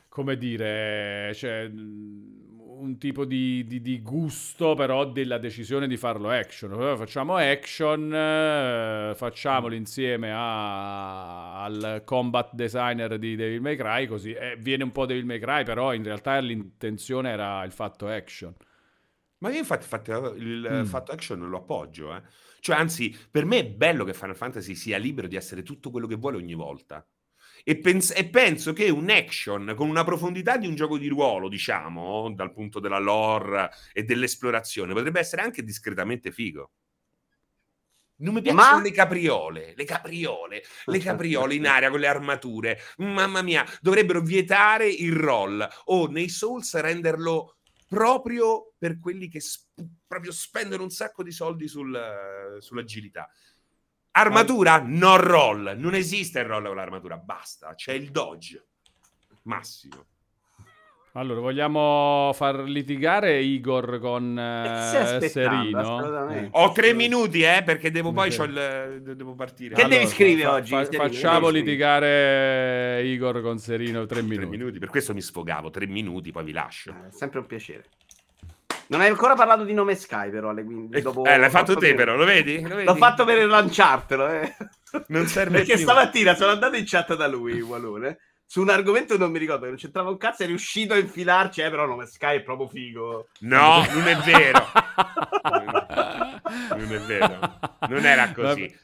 come 0.09 0.37
dire... 0.37 1.33
Cioè, 1.35 1.71
un 2.79 2.99
tipo 2.99 3.25
di, 3.25 3.65
di- 3.67 3.81
di 3.81 4.01
gusto 4.03 4.75
però 4.75 5.05
della 5.11 5.39
decisione 5.39 5.87
di 5.87 5.97
farlo 5.97 6.31
action. 6.31 6.71
Facciamo 6.97 7.37
action, 7.37 8.13
eh, 8.15 9.13
facciamolo 9.15 9.75
insieme 9.75 10.33
a- 10.33 11.63
al 11.63 12.03
combat 12.05 12.53
designer 12.55 13.19
di 13.19 13.37
Devil 13.37 13.61
May 13.61 13.77
Cry, 13.77 14.07
così 14.07 14.33
eh, 14.33 14.57
viene 14.59 14.85
un 14.85 14.93
po' 14.93 15.07
Devil 15.07 15.25
May 15.25 15.39
Cry, 15.39 15.65
però 15.65 15.93
in 15.95 16.03
realtà 16.03 16.39
l'intenzione 16.39 17.31
era 17.31 17.63
il 17.65 17.73
fatto 17.73 18.09
action. 18.09 18.55
Ma 19.39 19.51
io 19.51 19.59
infatti, 19.59 19.83
infatti, 19.83 20.11
il 20.41 20.69
Mm. 20.71 20.85
fatto 20.85 21.13
action 21.13 21.41
lo 21.49 21.59
appoggio, 21.59 22.15
eh. 22.15 22.23
Cioè, 22.61 22.77
anzi, 22.77 23.15
per 23.31 23.45
me 23.45 23.59
è 23.59 23.67
bello 23.67 24.05
che 24.05 24.15
Final 24.15 24.37
Fantasy 24.37 24.75
sia 24.77 24.99
libero 24.99 25.27
di 25.27 25.35
essere 25.37 25.63
tutto 25.65 25.91
quello 25.91 26.07
che 26.07 26.15
vuole 26.15 26.37
ogni 26.37 26.55
volta. 26.55 27.05
E, 27.65 27.79
pens- 27.79 28.13
e 28.17 28.29
penso 28.29 28.73
che 28.73 28.91
un 28.91 29.09
action 29.09 29.75
con 29.77 29.89
una 29.89 30.05
profondità 30.05 30.57
di 30.57 30.67
un 30.67 30.75
gioco 30.75 30.99
di 30.99 31.09
ruolo, 31.09 31.49
diciamo, 31.49 32.33
dal 32.35 32.53
punto 32.53 32.81
della 32.81 32.99
lore 32.99 33.71
e 33.93 34.03
dell'esplorazione, 34.03 34.93
potrebbe 34.93 35.21
essere 35.21 35.43
anche 35.43 35.63
discretamente 35.63 36.33
figo. 36.33 36.73
Non 38.23 38.35
mi 38.35 38.43
piacciono 38.43 38.77
Ma- 38.77 38.83
le 38.83 38.93
capriole, 38.93 39.75
le 39.77 39.85
capriole, 39.85 40.63
le 40.87 40.99
capriole 40.99 41.55
in 41.55 41.67
aria 41.67 41.91
con 41.91 41.99
le 42.01 42.07
armature. 42.07 42.79
Mamma 42.99 43.43
mia, 43.43 43.65
dovrebbero 43.81 44.21
vietare 44.21 44.89
il 44.89 45.13
roll 45.13 45.67
o 45.87 46.07
nei 46.07 46.29
Souls 46.29 46.79
renderlo 46.79 47.57
proprio 47.89 48.73
per 48.79 48.99
quelli 48.99 49.29
che 49.29 49.41
sp- 49.41 49.69
proprio 50.07 50.31
spendono 50.33 50.83
un 50.85 50.91
sacco 50.91 51.23
di 51.23 51.33
soldi 51.33 51.67
sul- 51.67 52.59
sull'agilità. 52.61 53.29
Armatura, 54.13 54.83
non 54.85 55.17
roll. 55.19 55.75
Non 55.79 55.95
esiste 55.95 56.41
il 56.41 56.45
roll 56.47 56.67
con 56.67 56.77
l'armatura, 56.77 57.17
basta. 57.17 57.75
C'è 57.75 57.93
il 57.93 58.11
dodge. 58.11 58.65
Massimo. 59.45 60.07
Allora, 61.15 61.41
vogliamo 61.41 62.31
far 62.33 62.61
litigare 62.61 63.39
Igor 63.43 63.99
con 64.01 64.39
eh, 64.39 64.43
aspettando, 64.69 65.29
Serino? 65.29 66.31
Eh. 66.31 66.49
Ho 66.53 66.73
tre 66.73 66.95
minuti, 66.95 67.43
eh, 67.43 67.63
perché 67.63 67.91
devo 67.91 68.13
poi 68.13 68.31
c'ho 68.35 68.45
il- 68.45 69.03
devo 69.15 69.35
partire. 69.35 69.75
Che 69.75 69.87
devi 69.89 70.07
scrivere 70.07 70.49
fa- 70.49 70.55
oggi, 70.55 70.71
fa- 70.71 70.85
Serino? 70.85 71.03
facciamo 71.03 71.49
litigare 71.51 73.03
Igor 73.05 73.43
con 73.43 73.59
Serino 73.59 74.07
tre 74.07 74.21
Tre 74.21 74.27
minuti. 74.27 74.49
minuti, 74.57 74.79
per 74.79 74.89
questo 74.89 75.13
mi 75.13 75.21
sfogavo. 75.21 75.69
Tre 75.69 75.87
minuti, 75.87 76.31
poi 76.33 76.45
vi 76.45 76.53
lascio. 76.53 76.91
Eh, 76.91 77.09
È 77.09 77.11
sempre 77.11 77.41
un 77.41 77.47
piacere. 77.47 77.85
Non 78.93 79.01
hai 79.01 79.09
ancora 79.09 79.35
parlato 79.35 79.65
di 79.65 79.73
nome 79.73 79.95
Sky, 79.95 80.31
però. 80.31 80.53
Quindi 80.53 80.97
Eh, 80.99 81.01
dopo 81.01 81.25
eh, 81.25 81.39
l'hai 81.39 81.49
fatto 81.51 81.77
te, 81.77 81.95
però, 81.95 82.15
lo 82.15 82.27
vedi? 82.27 82.61
Lo 82.61 82.75
vedi? 82.75 82.85
L'ho 82.85 82.95
fatto 82.97 83.25
per 83.25 83.43
lanciartelo, 83.47 84.29
eh. 84.29 84.55
Non 85.07 85.27
serve 85.27 85.59
Perché 85.65 85.75
più. 85.75 85.83
stamattina 85.83 86.35
sono 86.35 86.51
andato 86.53 86.77
in 86.77 86.85
chat 86.87 87.15
da 87.17 87.27
lui, 87.27 87.61
Walone, 87.63 88.19
su 88.45 88.61
un 88.61 88.69
argomento 88.69 89.17
non 89.17 89.31
mi 89.31 89.39
ricordo, 89.39 89.63
che 89.63 89.69
non 89.69 89.77
c'entrava 89.79 90.11
un 90.11 90.19
cazzo, 90.19 90.43
è 90.43 90.47
riuscito 90.47 90.93
a 90.93 90.99
infilarci, 90.99 91.63
eh, 91.63 91.71
però 91.71 91.87
nome 91.87 92.05
Sky 92.05 92.37
è 92.37 92.43
proprio 92.43 92.69
figo. 92.69 93.29
No, 93.41 93.83
non 93.95 94.07
è 94.09 94.17
vero. 94.19 94.67
Non 96.77 96.93
è 96.93 96.99
vero. 97.07 97.39
Non 97.89 98.05
era 98.05 98.31
così. 98.33 98.79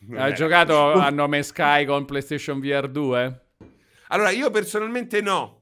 Non 0.00 0.18
Hai 0.18 0.26
era 0.26 0.32
giocato 0.32 0.92
così. 0.92 1.04
a 1.06 1.10
nome 1.10 1.42
Sky 1.42 1.84
con 1.86 2.04
PlayStation 2.04 2.60
VR 2.60 2.88
2? 2.88 3.40
Allora, 4.08 4.30
io 4.30 4.50
personalmente 4.50 5.20
no. 5.22 5.59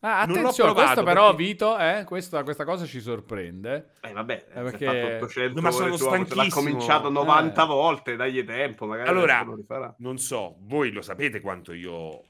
Ah, 0.00 0.24
Non 0.26 0.36
attenzione, 0.38 0.72
questo 0.74 1.02
però, 1.02 1.30
perché- 1.34 1.44
Vito, 1.44 1.76
eh, 1.78 2.04
questa, 2.06 2.44
questa 2.44 2.64
cosa 2.64 2.86
ci 2.86 3.00
sorprende. 3.00 3.94
Eh, 4.00 4.12
vabbè, 4.12 4.46
Eh, 4.48 4.62
perché... 4.62 4.84
perché- 4.84 5.00
fatto 5.00 5.24
800 5.24 5.54
No, 5.56 5.60
ma 5.60 5.70
sono 5.72 5.84
Hogwarts, 5.94 6.04
l'ha 6.04 6.24
stanchissimo. 6.26 6.62
cominciato 6.70 7.10
90 7.10 7.62
Eh. 7.62 7.66
volte, 7.66 8.16
dagli 8.16 8.44
tempo, 8.44 8.86
magari 8.86 9.08
Allora, 9.08 9.44
rifarà. 9.56 9.92
Non 9.98 10.18
so, 10.18 10.56
voi 10.60 10.92
lo 10.92 11.02
sapete 11.02 11.40
quanto 11.40 11.72
io 11.72 12.22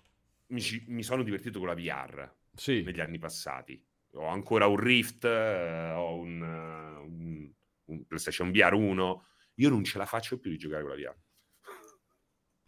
mi, 0.47 0.61
ci- 0.63 0.83
mi 0.89 1.03
sono 1.03 1.23
divertito 1.23 1.59
con 1.59 1.69
la 1.69 1.75
VR 1.75 2.31
Sì. 2.55 2.83
negli 2.83 3.01
anni 3.01 3.19
passati. 3.19 3.85
Ho 4.15 4.27
ancora 4.27 4.67
un 4.67 4.77
Rift, 4.77 5.25
eh, 5.27 5.93
ho 5.95 6.17
un, 6.17 6.43
eh, 6.43 7.01
un- 7.07 7.51
un 7.85 8.07
PlayStation 8.07 8.51
VR 8.51 8.73
1. 8.73 9.27
Io 9.57 9.69
non 9.69 9.85
ce 9.85 9.99
la 9.99 10.07
faccio 10.07 10.39
più 10.39 10.51
di 10.51 10.57
giocare 10.57 10.83
con 10.83 10.91
la 10.93 10.97
VR. 10.97 11.17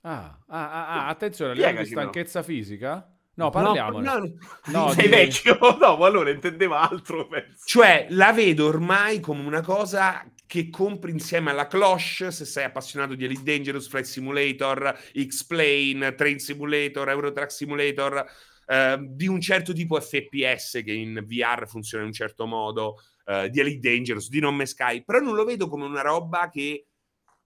Ah, 0.02 0.38
ah, 0.48 0.70
ah, 0.70 0.86
ah, 0.88 1.08
attenzione, 1.08 1.52
a 1.52 1.54
livello 1.54 1.80
di 1.82 1.86
stanchezza 1.86 2.42
fisica? 2.42 3.14
No, 3.34 3.50
parliamone. 3.50 4.04
No, 4.04 4.18
no, 4.18 4.32
No, 4.66 4.88
Sei 4.92 5.04
di- 5.04 5.08
vecchio? 5.10 5.58
No, 5.80 5.96
ma 5.96 6.06
allora 6.06 6.30
intendeva 6.30 6.80
altro, 6.88 7.26
penso. 7.26 7.62
Cioè, 7.64 8.06
la 8.10 8.32
vedo 8.32 8.66
ormai 8.66 9.20
come 9.20 9.44
una 9.46 9.62
cosa 9.62 10.24
che 10.46 10.68
compri 10.68 11.12
insieme 11.12 11.50
alla 11.50 11.68
cloche 11.68 12.32
se 12.32 12.44
sei 12.44 12.64
appassionato 12.64 13.14
di 13.14 13.24
Elite 13.24 13.42
Dangerous, 13.44 13.88
Flight 13.88 14.04
Simulator, 14.06 14.98
X-Plane, 15.14 16.14
Train 16.16 16.38
Simulator, 16.40 17.08
Eurotrack 17.08 17.52
Simulator, 17.52 18.26
eh, 18.66 18.98
di 19.00 19.28
un 19.28 19.40
certo 19.40 19.72
tipo 19.72 19.98
FPS 20.00 20.82
che 20.84 20.92
in 20.92 21.24
VR 21.24 21.66
funziona 21.68 22.02
in 22.02 22.08
un 22.10 22.14
certo 22.14 22.46
modo, 22.46 22.96
eh, 23.26 23.48
di 23.48 23.60
Elite 23.60 23.88
Dangerous, 23.90 24.28
di 24.28 24.40
Non 24.40 24.56
Me 24.56 24.66
Sky, 24.66 25.04
però 25.04 25.20
non 25.20 25.34
lo 25.36 25.44
vedo 25.44 25.68
come 25.68 25.84
una 25.84 26.02
roba 26.02 26.48
che, 26.50 26.86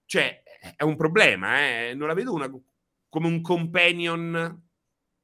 cioè, 0.05 0.41
è 0.75 0.83
un 0.83 0.95
problema, 0.95 1.59
eh? 1.59 1.93
non 1.93 2.07
la 2.07 2.15
vedo 2.15 2.33
una- 2.33 2.49
come 3.07 3.27
un 3.27 3.39
companion 3.41 4.63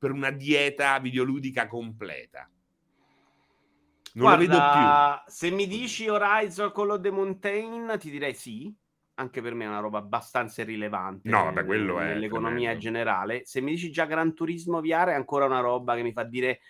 per 0.01 0.09
una 0.09 0.31
dieta 0.31 0.97
videoludica 0.97 1.67
completa. 1.67 2.49
Non 4.13 4.31
la 4.31 4.35
vedo 4.35 4.53
più. 4.53 4.57
Guarda, 4.57 5.23
se 5.27 5.51
mi 5.51 5.67
dici 5.67 6.09
Horizon 6.09 6.71
Call 6.71 6.89
of 6.89 7.01
the 7.01 7.11
Mountain, 7.11 7.97
ti 7.99 8.09
direi 8.09 8.33
sì. 8.33 8.73
Anche 9.15 9.43
per 9.43 9.53
me 9.53 9.65
è 9.65 9.67
una 9.67 9.77
roba 9.77 9.99
abbastanza 9.99 10.63
irrilevante. 10.63 11.29
No, 11.29 11.43
vabbè, 11.43 11.65
quello 11.65 11.99
è 11.99 12.05
Nell'economia 12.05 12.75
generale. 12.77 13.41
Se 13.45 13.61
mi 13.61 13.69
dici 13.69 13.91
già 13.91 14.05
Gran 14.05 14.33
Turismo 14.33 14.81
VR, 14.81 15.09
è 15.09 15.13
ancora 15.13 15.45
una 15.45 15.59
roba 15.59 15.93
che 15.93 16.01
mi 16.01 16.13
fa 16.13 16.23
dire 16.23 16.61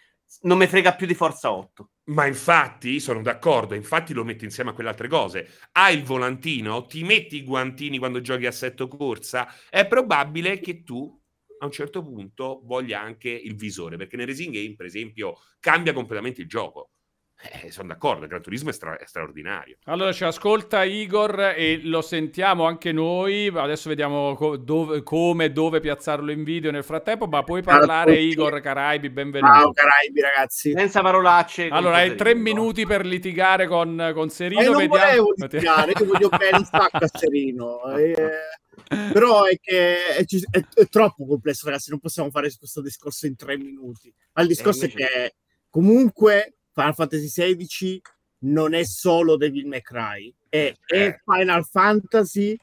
non 0.42 0.58
mi 0.58 0.68
frega 0.68 0.96
più 0.96 1.08
di 1.08 1.14
Forza 1.14 1.52
8. 1.54 1.90
Ma 2.06 2.26
infatti 2.26 3.00
sono 3.00 3.22
d'accordo, 3.22 3.76
infatti 3.76 4.14
lo 4.14 4.26
metti 4.26 4.44
insieme 4.44 4.72
a 4.72 4.74
quelle 4.74 4.90
altre 4.90 5.08
cose. 5.08 5.48
Hai 5.72 5.96
il 5.96 6.04
volantino, 6.04 6.86
ti 6.86 7.04
metti 7.04 7.38
i 7.38 7.44
guantini 7.44 7.98
quando 7.98 8.20
giochi 8.20 8.46
a 8.46 8.50
assetto 8.50 8.90
corsa, 8.90 9.48
è 9.70 9.88
probabile 9.88 10.60
che 10.60 10.84
tu 10.84 11.21
a 11.62 11.66
un 11.66 11.72
certo 11.72 12.02
punto 12.02 12.62
voglia 12.64 13.02
anche 13.02 13.30
il 13.30 13.56
visore, 13.56 13.96
perché 13.96 14.18
nel 14.18 14.28
racing 14.28 14.54
game, 14.54 14.76
per 14.76 14.88
esempio, 14.88 15.38
cambia 15.60 15.94
completamente 15.94 16.42
il 16.42 16.48
gioco. 16.48 16.90
Eh, 17.64 17.72
sono 17.72 17.88
d'accordo, 17.88 18.24
il 18.24 18.30
Gran 18.30 18.42
Turismo 18.42 18.70
è, 18.70 18.74
stra- 18.74 18.98
è 18.98 19.06
straordinario. 19.06 19.78
Allora 19.86 20.12
ci 20.12 20.24
ascolta 20.24 20.84
Igor 20.84 21.54
e 21.56 21.80
lo 21.84 22.02
sentiamo 22.02 22.66
anche 22.66 22.92
noi. 22.92 23.48
Adesso 23.48 23.90
vediamo 23.90 24.36
co- 24.36 24.58
dove- 24.58 25.02
come 25.02 25.46
e 25.46 25.52
dove 25.52 25.80
piazzarlo 25.80 26.32
in 26.32 26.44
video 26.44 26.70
nel 26.70 26.84
frattempo. 26.84 27.26
Ma 27.26 27.42
puoi 27.44 27.64
parlare, 27.64 28.14
tutti. 28.14 28.26
Igor 28.28 28.60
Caraibi, 28.60 29.10
benvenuto. 29.10 29.54
Ciao 29.54 29.72
Caraibi 29.72 30.22
ragazzi. 30.22 30.72
Senza 30.72 31.02
parolacce. 31.02 31.68
Allora, 31.70 31.96
hai 31.98 32.16
tre 32.16 32.36
minuti 32.36 32.86
per 32.86 33.06
litigare 33.08 33.66
con, 33.66 34.12
con 34.14 34.30
Serino. 34.30 34.62
Eh, 34.62 34.66
non 34.66 34.78
vediamo- 34.78 35.04
volevo 35.04 35.34
litigare, 35.36 35.94
io 35.98 36.06
voglio 36.06 36.30
bene 36.30 36.58
un 36.58 36.66
sacco 36.66 36.98
a 36.98 37.08
Serino. 37.12 37.82
eh, 37.98 38.16
però 38.88 39.46
è 39.46 39.58
che 39.60 40.08
è, 40.16 40.26
è- 40.26 40.66
è 40.74 40.88
troppo 40.88 41.26
complesso, 41.26 41.66
ragazzi. 41.66 41.90
Non 41.90 42.00
possiamo 42.00 42.30
fare 42.30 42.52
questo 42.56 42.82
discorso 42.82 43.26
in 43.28 43.36
tre 43.36 43.58
minuti. 43.58 44.14
Ma 44.34 44.42
il 44.42 44.48
discorso 44.48 44.86
invece- 44.86 45.08
è 45.08 45.10
che 45.12 45.36
comunque 45.70 46.56
Final 46.74 46.94
Fantasy 46.96 47.28
XVI 47.28 48.02
non 48.40 48.74
è 48.74 48.84
solo 48.84 49.38
Devil 49.38 49.68
May 49.68 49.82
Cry, 49.82 50.34
è, 50.50 50.74
è 50.86 50.96
Eh. 51.06 51.22
Final 51.24 51.66
Fantasy 51.66 52.58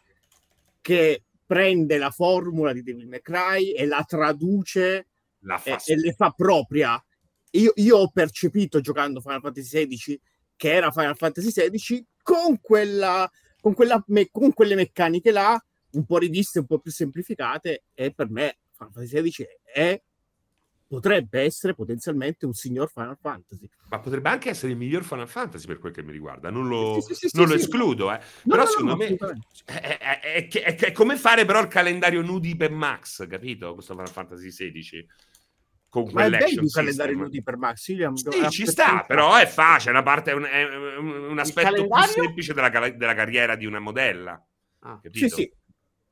che 0.81 1.23
prende 1.47 1.99
la 1.99 2.11
formula 2.11 2.73
di 2.73 2.83
Devil 2.83 3.07
May 3.07 3.21
Cry 3.23 3.71
e 3.73 3.87
la 3.87 4.03
traduce 4.07 5.07
La 5.41 5.63
e, 5.63 5.77
e 5.87 5.97
le 5.97 6.13
fa 6.13 6.31
propria. 6.31 7.03
Io, 7.53 7.73
io 7.77 7.97
ho 7.97 8.11
percepito 8.11 8.81
giocando 8.81 9.21
Final 9.21 9.41
Fantasy 9.41 9.87
XVI 9.87 10.21
che 10.57 10.73
era 10.73 10.91
Final 10.91 11.17
Fantasy 11.17 11.51
XVI 11.51 12.05
con, 12.23 12.61
quella, 12.61 13.31
con, 13.61 13.73
quella 13.75 14.03
me- 14.09 14.29
con 14.31 14.53
quelle 14.53 14.75
meccaniche 14.75 15.31
là, 15.31 15.59
un 15.93 16.05
po' 16.05 16.19
riviste, 16.19 16.59
un 16.59 16.67
po' 16.67 16.79
più 16.79 16.91
semplificate, 16.91 17.85
e 17.95 18.13
per 18.13 18.31
me 18.31 18.59
Final 18.77 18.93
Fantasy 18.93 19.21
XVI 19.31 19.47
è, 19.65 20.03
potrebbe 20.87 21.43
essere 21.43 21.75
potenzialmente 21.75 22.47
un 22.47 22.55
signor 22.55 22.91
Final 22.91 23.17
Fantasy. 23.21 23.69
Ma 23.91 23.99
potrebbe 24.01 24.29
anche 24.29 24.51
essere 24.51 24.73
il 24.73 24.79
miglior 24.79 25.03
Final 25.05 25.29
Fantasy 25.29 25.67
per 25.67 25.79
quel 25.79 25.93
che 25.93 26.03
mi 26.03 26.13
riguarda, 26.13 26.51
non 26.51 26.69
lo, 26.69 27.01
Sì, 27.01 27.15
sì, 27.15 27.29
sì, 27.29 27.37
non 27.37 27.49
lo 27.49 27.55
escludo, 27.55 28.13
eh. 28.13 28.19
No, 28.19 28.51
però 28.51 28.63
no, 28.63 28.69
secondo 28.69 28.91
no, 28.93 28.97
me 28.97 29.17
è, 29.65 29.99
è- 29.99 30.49
è- 30.49 30.77
è- 30.77 30.93
come 30.93 31.17
fare 31.17 31.45
però 31.45 31.61
il 31.61 31.69
calendario 31.69 32.23
nudi 32.23 32.57
per 32.57 32.71
Max, 32.71 33.27
capito? 33.27 33.75
Questo 33.75 33.95
Final 33.95 34.11
Fantasy 34.11 34.49
XVI. 34.49 35.07
Con 35.91 36.11
Ma 36.13 36.27
è 36.27 36.31
bello 36.31 36.63
il 36.63 36.71
calendario 36.71 37.17
nudi 37.17 37.43
per 37.43 37.57
Max. 37.57 37.89
Io 37.89 38.15
Sì, 38.15 38.51
ci 38.51 38.67
sta, 38.67 39.05
però 39.07 39.37
è 39.37 39.47
facile, 39.47 39.93
una 39.93 40.03
parte, 40.03 40.31
è 40.33 40.35
un, 40.35 40.45
un- 40.99 41.31
un 41.31 41.39
aspetto 41.39 41.87
più 41.87 42.03
semplice 42.03 42.53
della, 42.53 42.69
della 42.69 43.15
carriera 43.15 43.57
di 43.57 43.65
una 43.65 43.79
modella. 43.79 44.43
Ah. 44.81 45.01
Sì, 45.11 45.29
sì. 45.29 45.51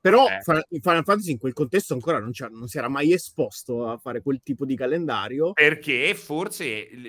Però 0.09 0.29
Eh. 0.29 0.41
Final 0.81 1.03
Fantasy 1.05 1.33
in 1.33 1.39
quel 1.39 1.53
contesto 1.53 1.93
ancora 1.95 2.21
non, 2.21 2.31
non 2.53 2.69
si 2.69 2.79
era 2.79 2.89
mai 2.89 3.13
esposto 3.13 3.89
a 3.89 3.97
fare 3.99 4.23
quel 4.23 4.41
tipo 4.41 4.65
di 4.65 4.77
calendario. 4.77 5.53
Perché 5.53 6.15
forse 6.15 6.65
il, 6.65 7.07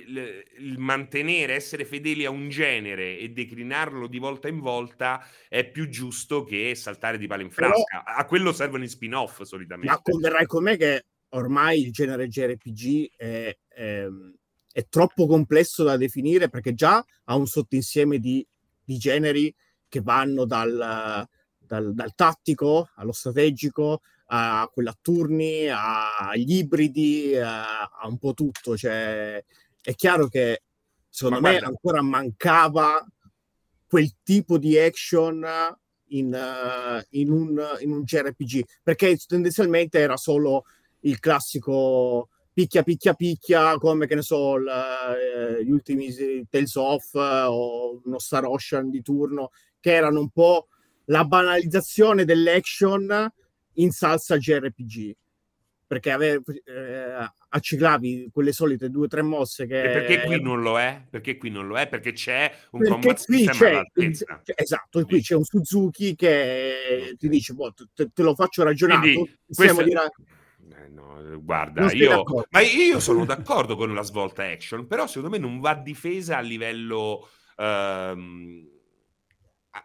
il- 0.57 0.78
mantenere, 0.80 1.53
essere 1.53 1.86
fedeli 1.86 2.26
a 2.26 2.32
un 2.32 2.49
genere 2.49 3.19
e 3.19 3.30
declinarlo 3.30 4.07
di 4.07 4.18
volta 4.18 4.48
in 4.48 4.60
volta 4.60 5.24
è 5.48 5.64
più 5.69 5.90
giusto 5.90 6.44
che 6.44 6.74
saltare 6.74 7.19
di 7.19 7.28
palo 7.28 7.44
in 7.44 7.49
Però- 7.49 7.69
frasca. 7.69 8.03
A 8.03 8.26
quello 8.26 8.52
servono 8.52 8.84
i 8.84 8.90
spin-off 8.90 9.44
solitamente. 9.44 9.91
Ma 9.91 10.02
converrai 10.02 10.48
con 10.48 10.64
me 10.64 10.76
che 10.76 11.06
ormai 11.30 11.82
il 11.82 11.91
genere 11.91 12.28
JRPG 12.28 13.11
è, 13.15 13.56
ehm, 13.76 14.34
è 14.72 14.88
troppo 14.90 15.28
complesso 15.28 15.84
da 15.84 15.98
definire 15.98 16.49
perché 16.49 16.74
già 16.74 17.03
ha 17.26 17.36
un 17.36 17.45
sottoinsieme 17.45 18.18
di, 18.18 18.44
di 18.84 18.98
generi 18.98 19.53
che 19.88 20.02
vanno 20.02 20.45
dal, 20.45 21.28
dal- 21.68 21.94
dal 21.94 22.15
tattico 22.15 22.89
allo 22.95 23.11
strategico 23.11 24.02
a 24.27 24.69
quello 24.73 24.89
a 24.89 24.98
turni, 25.02 25.68
a- 25.69 26.18
agli 26.18 26.57
ibridi, 26.57 27.35
a, 27.38 27.84
a 27.84 28.07
un 28.07 28.18
po' 28.18 28.34
tutto. 28.34 28.76
Cioè, 28.76 29.44
è 29.81 29.94
chiaro 29.95 30.27
che 30.27 30.64
secondo 31.10 31.39
Ma 31.41 31.49
me 31.49 31.57
guarda- 31.60 31.68
ancora 31.69 32.02
mancava 32.02 33.06
quel 33.88 34.11
tipo 34.23 34.57
di 34.57 34.77
action 34.77 35.45
in, 36.10 36.34
eh, 36.34 37.06
in 37.11 37.31
un, 37.31 37.61
in 37.80 37.91
un 37.91 38.03
JRPG 38.03 38.64
perché 38.84 39.18
tendenzialmente 39.26 39.99
era 39.99 40.18
solo 40.18 40.64
il 41.02 41.19
classico 41.19 42.30
picchia 42.53 42.81
picchia 42.84 43.14
picchia 43.14 43.77
come 43.77 44.07
che 44.07 44.15
ne 44.15 44.22
so 44.22 44.56
il, 44.56 44.68
eh, 44.68 45.64
gli 45.64 45.69
ultimi 45.72 46.11
Tales 46.49 46.76
of 46.76 47.14
eh, 47.14 47.19
o 47.44 48.02
uno 48.03 48.19
Star 48.19 48.45
Ocean 48.45 48.89
di 48.89 49.02
turno 49.02 49.52
che 49.80 49.94
erano 49.94 50.19
un 50.19 50.30
po' 50.30 50.68
la 51.09 51.23
banalizzazione 51.25 52.25
dell'action 52.25 53.31
in 53.73 53.91
salsa 53.91 54.38
JRPG 54.38 55.15
perché 55.88 56.11
ave- 56.11 56.41
eh, 56.65 57.31
acciclavi 57.49 58.29
quelle 58.34 58.51
solite 58.51 58.89
due 58.89 59.05
o 59.05 59.07
tre 59.07 59.21
mosse 59.21 59.65
che 59.67 59.84
E 59.84 59.89
perché 59.89 60.21
qui 60.25 60.41
non 60.41 60.61
lo 60.61 60.77
è? 60.77 61.01
Perché 61.09 61.38
qui 61.38 61.49
non 61.49 61.65
lo 61.65 61.77
è? 61.77 61.88
Perché 61.88 62.11
c'è 62.11 62.53
un 62.71 62.79
perché 62.81 62.93
combat 62.93 63.23
qui 63.25 63.45
c'è, 63.45 63.53
cioè, 63.53 63.84
esatto, 64.53 65.05
qui 65.05 65.21
c'è 65.21 65.35
un 65.35 65.45
Suzuki 65.45 66.13
che 66.15 67.15
ti 67.17 67.29
dice 67.29 67.53
boh, 67.53 67.73
te, 67.93 68.09
te 68.13 68.21
lo 68.21 68.35
faccio 68.35 68.63
possiamo 69.45 69.81
questo- 69.81 69.84
dire 69.84 69.99
Eh, 70.84 70.89
no, 70.89 71.39
guarda, 71.41 71.89
io, 71.93 72.25
ma 72.49 72.59
io 72.59 72.99
sono 72.99 73.23
d'accordo 73.23 73.77
con 73.77 73.93
la 73.93 74.01
svolta 74.01 74.43
action, 74.43 74.88
però 74.88 75.07
secondo 75.07 75.29
me 75.29 75.38
non 75.38 75.61
va 75.61 75.73
difesa 75.73 76.35
a 76.35 76.41
livello... 76.41 77.29
ehm, 77.55 78.75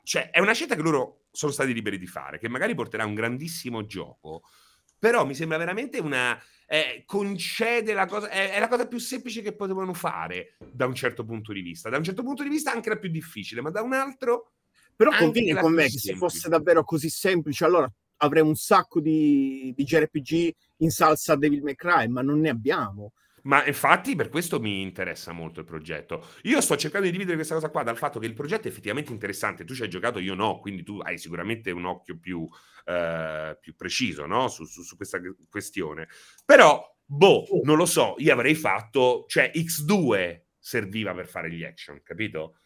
cioè, 0.02 0.30
è 0.30 0.40
una 0.40 0.52
scelta 0.52 0.74
che 0.74 0.82
loro 0.82 1.24
sono 1.30 1.52
stati 1.52 1.72
liberi 1.72 1.98
di 1.98 2.06
fare, 2.06 2.38
che 2.38 2.48
magari 2.48 2.74
porterà 2.74 3.04
un 3.04 3.14
grandissimo 3.14 3.86
gioco, 3.86 4.42
però 4.98 5.24
mi 5.24 5.34
sembra 5.34 5.58
veramente 5.58 5.98
una... 5.98 6.40
eh, 6.66 7.02
concede 7.06 7.92
la 7.92 8.06
cosa... 8.06 8.28
È, 8.28 8.52
è 8.52 8.60
la 8.60 8.68
cosa 8.68 8.86
più 8.86 8.98
semplice 8.98 9.42
che 9.42 9.54
potevano 9.54 9.94
fare 9.94 10.56
da 10.70 10.86
un 10.86 10.94
certo 10.94 11.24
punto 11.24 11.52
di 11.52 11.60
vista. 11.60 11.90
Da 11.90 11.96
un 11.96 12.04
certo 12.04 12.22
punto 12.22 12.42
di 12.42 12.48
vista 12.48 12.72
anche 12.72 12.88
la 12.88 12.98
più 12.98 13.10
difficile, 13.10 13.60
ma 13.60 13.70
da 13.70 13.82
un 13.82 13.92
altro... 13.92 14.52
Però 14.94 15.10
la 15.10 15.16
con 15.60 15.72
me 15.72 15.84
che 15.84 15.98
se 15.98 16.14
fosse 16.14 16.48
davvero 16.48 16.84
così 16.84 17.08
semplice, 17.08 17.64
allora 17.64 17.90
avremo 18.18 18.48
un 18.48 18.54
sacco 18.54 19.00
di, 19.00 19.72
di 19.74 19.84
JRPG 19.84 20.50
in 20.78 20.90
salsa 20.90 21.34
Devil 21.34 21.62
May 21.62 21.74
Cry, 21.74 22.06
ma 22.08 22.22
non 22.22 22.38
ne 22.38 22.50
abbiamo. 22.50 23.12
Ma 23.42 23.64
infatti 23.66 24.14
per 24.14 24.28
questo 24.28 24.60
mi 24.60 24.82
interessa 24.82 25.32
molto 25.32 25.60
il 25.60 25.66
progetto. 25.66 26.26
Io 26.42 26.60
sto 26.60 26.76
cercando 26.76 27.06
di 27.06 27.12
dividere 27.12 27.36
questa 27.36 27.54
cosa 27.54 27.70
qua 27.70 27.82
dal 27.82 27.96
fatto 27.96 28.18
che 28.18 28.26
il 28.26 28.34
progetto 28.34 28.68
è 28.68 28.70
effettivamente 28.70 29.12
interessante. 29.12 29.64
Tu 29.64 29.74
ci 29.74 29.82
hai 29.82 29.88
giocato, 29.88 30.18
io 30.18 30.34
no, 30.34 30.60
quindi 30.60 30.82
tu 30.82 30.98
hai 30.98 31.18
sicuramente 31.18 31.70
un 31.70 31.84
occhio 31.84 32.18
più, 32.18 32.46
eh, 32.84 33.56
più 33.60 33.74
preciso 33.74 34.26
no? 34.26 34.48
su, 34.48 34.64
su- 34.64 34.82
su 34.82 34.96
questa 34.96 35.20
questione. 35.48 36.08
Però, 36.44 36.84
boh, 37.04 37.46
non 37.64 37.76
lo 37.76 37.86
so, 37.86 38.14
io 38.18 38.32
avrei 38.32 38.54
fatto, 38.54 39.24
cioè 39.26 39.50
X2 39.54 40.42
serviva 40.58 41.12
per 41.12 41.26
fare 41.26 41.50
gli 41.50 41.64
action, 41.64 42.00
capito? 42.04 42.58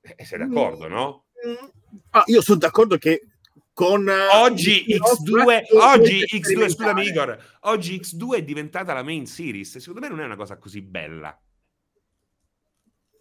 E 0.00 0.24
sei 0.24 0.38
d'accordo, 0.38 0.86
no? 0.86 1.26
Mm, 1.46 1.68
ah, 2.10 2.22
io 2.26 2.40
sono 2.42 2.58
d'accordo 2.58 2.96
che 2.96 3.29
con 3.80 4.06
eh, 4.06 4.26
Oggi 4.34 4.90
il 4.90 4.96
X2, 4.96 4.98
nostro 4.98 5.84
oggi 5.86 6.22
atto 6.22 6.36
X2, 6.36 6.68
scusami. 6.68 7.06
Igor, 7.06 7.44
oggi 7.60 7.98
X2 7.98 8.34
è 8.34 8.42
diventata 8.42 8.92
la 8.92 9.02
main 9.02 9.24
series. 9.24 9.78
Secondo 9.78 10.00
me 10.00 10.08
non 10.08 10.20
è 10.20 10.24
una 10.26 10.36
cosa 10.36 10.58
così 10.58 10.82
bella. 10.82 11.40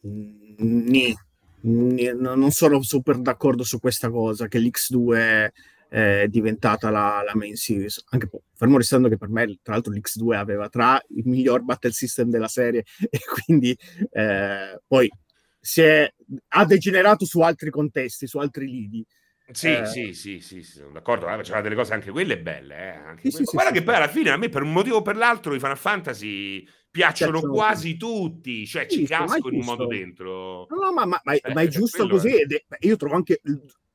Nì. 0.02 1.16
Nì, 1.62 2.14
no- 2.14 2.36
non 2.36 2.52
sono 2.52 2.82
super 2.82 3.18
d'accordo 3.18 3.64
su 3.64 3.80
questa 3.80 4.10
cosa 4.10 4.48
che 4.48 4.60
l'X2 4.60 5.50
è 5.90 6.28
diventata 6.28 6.92
la, 6.92 7.24
la 7.26 7.36
main 7.36 7.56
series 7.56 8.04
anche 8.10 8.30
fermo 8.54 8.78
restando 8.78 9.10
che 9.10 9.18
per 9.18 9.28
me 9.30 9.58
tra 9.64 9.74
l'altro 9.74 9.92
l'X2 9.92 10.36
aveva 10.36 10.70
tra 10.70 11.02
il 11.16 11.24
miglior 11.26 11.64
battle 11.64 11.92
system 11.92 12.30
della 12.30 12.48
serie 12.48 12.84
e 13.10 13.20
quindi 13.44 13.76
eh, 14.12 14.80
poi 14.86 15.12
si 15.60 15.82
è, 15.82 16.14
ha 16.50 16.66
degenerato 16.66 17.26
su 17.26 17.42
altri 17.42 17.72
contesti 17.72 18.28
su 18.28 18.38
altri 18.38 18.68
lidi 18.68 19.04
Sì, 19.52 19.68
Eh. 19.68 19.86
sì, 19.86 20.14
sì, 20.14 20.40
sì, 20.42 20.62
sì, 20.64 20.78
sono 20.80 20.92
d'accordo. 20.92 21.28
Eh, 21.28 21.42
c'erano 21.42 21.64
delle 21.64 21.76
cose 21.76 21.94
anche 21.94 22.12
quelle 22.12 22.38
belle. 22.40 22.76
Eh, 22.76 22.88
anche 22.90 23.22
Sì, 23.24 23.30
quelle. 23.32 23.46
sì, 23.46 23.56
Guarda 23.56 23.72
che 23.72 23.84
poi 23.84 23.96
alla 23.96 24.08
fine 24.08 24.30
a 24.30 24.38
me 24.38 24.50
per 24.50 24.62
un 24.62 24.72
motivo 24.72 24.98
o 24.98 25.02
per 25.02 25.16
l'altro 25.16 25.54
i 25.56 25.60
Final 25.60 25.78
Fantasy 25.78 26.68
piacciono 26.92 27.42
quasi 27.42 27.98
tutti, 27.98 28.66
cioè 28.68 28.86
ci 28.88 29.06
casco 29.06 29.50
in 29.50 29.56
un 29.56 29.66
modo 29.66 29.86
dentro. 29.86 30.68
No, 30.70 30.78
no, 30.78 30.94
ma, 30.94 31.06
ma- 31.06 31.22
ma- 31.24 31.34
Eh, 31.34 31.54
ma 31.54 31.62
è 31.62 31.68
giusto 31.68 32.08
così. 32.08 32.30
è. 32.30 32.46
Io 32.82 32.96
trovo 32.96 33.16
anche 33.16 33.42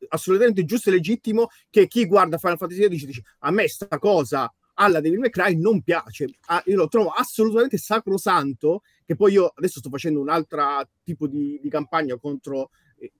assolutamente 0.09 0.64
giusto 0.64 0.90
e 0.90 0.93
legittimo 0.93 1.48
che 1.70 1.86
chi 1.86 2.05
guarda 2.06 2.36
Final 2.39 2.59
Fantasy 2.59 2.81
XVI 2.89 3.06
dice 3.06 3.22
a 3.40 3.51
me 3.51 3.68
sta 3.68 3.98
cosa 3.98 4.52
alla 4.76 5.01
Devil 5.01 5.20
May 5.20 5.31
Cry 5.31 5.56
non 5.56 5.82
piace. 5.82 6.26
Ah, 6.47 6.60
io 6.66 6.76
lo 6.76 6.89
trovo 6.89 7.10
assolutamente 7.10 7.76
sacrosanto. 7.78 8.82
Che 9.05 9.14
poi 9.14 9.32
io 9.32 9.52
adesso 9.55 9.78
sto 9.78 9.89
facendo 9.89 10.20
un 10.20 10.28
altro 10.28 10.89
tipo 11.05 11.26
di, 11.28 11.60
di 11.62 11.68
campagna 11.68 12.16
contro 12.18 12.70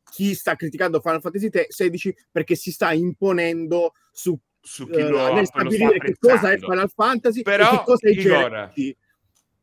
chi 0.03 0.35
sta 0.35 0.57
criticando 0.57 1.01
Final 1.01 1.21
Fantasy 1.21 1.49
XVI 1.49 2.15
perché 2.31 2.55
si 2.55 2.71
sta 2.71 2.93
imponendo 2.93 3.93
su 4.13 4.39
Su 4.61 4.87
chi 4.87 4.99
eh, 4.99 5.03
nel 5.03 5.13
lo 5.13 5.45
sta 5.45 5.61
stabilire 5.61 5.99
che 5.99 6.17
cosa 6.19 6.53
è. 6.53 6.59
Final 6.59 6.91
Fantasy 6.95 7.43
Però, 7.43 7.73
e 7.73 7.77
che 7.77 7.83
cosa 7.85 8.09
è 8.09 8.11
Igor. 8.11 8.73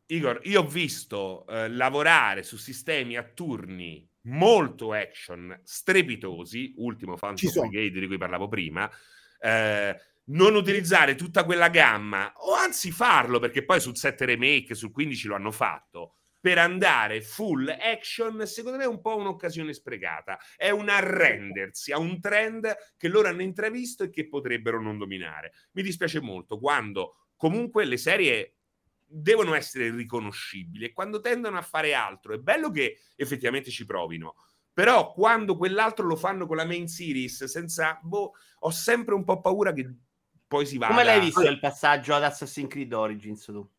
Igor, 0.06 0.40
io 0.44 0.60
ho 0.60 0.66
visto 0.66 1.46
eh, 1.48 1.68
lavorare 1.68 2.42
su 2.42 2.56
sistemi 2.56 3.16
a 3.16 3.22
turni 3.22 4.06
molto 4.22 4.92
action, 4.92 5.58
strepitosi, 5.64 6.74
ultimo 6.76 7.16
Phantom. 7.16 7.68
Brigade 7.68 8.00
di 8.00 8.06
cui 8.06 8.18
parlavo 8.18 8.48
prima, 8.48 8.90
eh, 9.40 9.96
non 10.24 10.54
utilizzare 10.54 11.14
tutta 11.14 11.44
quella 11.44 11.68
gamma, 11.68 12.32
o 12.36 12.54
anzi 12.54 12.90
farlo, 12.90 13.38
perché 13.38 13.64
poi 13.64 13.80
sul 13.80 13.96
7 13.96 14.24
remake, 14.24 14.74
sul 14.74 14.92
15 14.92 15.28
lo 15.28 15.34
hanno 15.34 15.50
fatto, 15.50 16.16
per 16.42 16.58
andare 16.58 17.22
full 17.22 17.68
action, 17.68 18.44
secondo 18.48 18.76
me 18.76 18.82
è 18.82 18.88
un 18.88 19.00
po' 19.00 19.16
un'occasione 19.16 19.72
sprecata. 19.72 20.40
È 20.56 20.70
un 20.70 20.88
arrendersi 20.88 21.92
a 21.92 21.98
un 21.98 22.20
trend 22.20 22.76
che 22.96 23.06
loro 23.06 23.28
hanno 23.28 23.42
intravisto 23.42 24.02
e 24.02 24.10
che 24.10 24.26
potrebbero 24.26 24.82
non 24.82 24.98
dominare. 24.98 25.52
Mi 25.74 25.82
dispiace 25.82 26.20
molto 26.20 26.58
quando 26.58 27.28
comunque 27.36 27.84
le 27.84 27.96
serie 27.96 28.56
devono 29.06 29.54
essere 29.54 29.94
riconoscibili 29.94 30.86
e 30.86 30.92
quando 30.92 31.20
tendono 31.20 31.58
a 31.58 31.62
fare 31.62 31.94
altro 31.94 32.34
è 32.34 32.38
bello 32.38 32.72
che 32.72 32.98
effettivamente 33.14 33.70
ci 33.70 33.84
provino. 33.84 34.34
Però 34.72 35.12
quando 35.12 35.56
quell'altro 35.56 36.04
lo 36.08 36.16
fanno 36.16 36.48
con 36.48 36.56
la 36.56 36.64
main 36.64 36.88
series 36.88 37.44
senza 37.44 38.00
boh, 38.02 38.32
ho 38.58 38.70
sempre 38.70 39.14
un 39.14 39.22
po' 39.22 39.40
paura 39.40 39.72
che 39.72 39.94
poi 40.48 40.66
si 40.66 40.76
vada 40.76 40.92
Come 40.92 41.04
l'hai 41.04 41.20
visto 41.20 41.42
il 41.42 41.60
passaggio 41.60 42.14
ad 42.14 42.24
Assassin's 42.24 42.68
Creed 42.68 42.92
Origins 42.92 43.44
tu? 43.44 43.70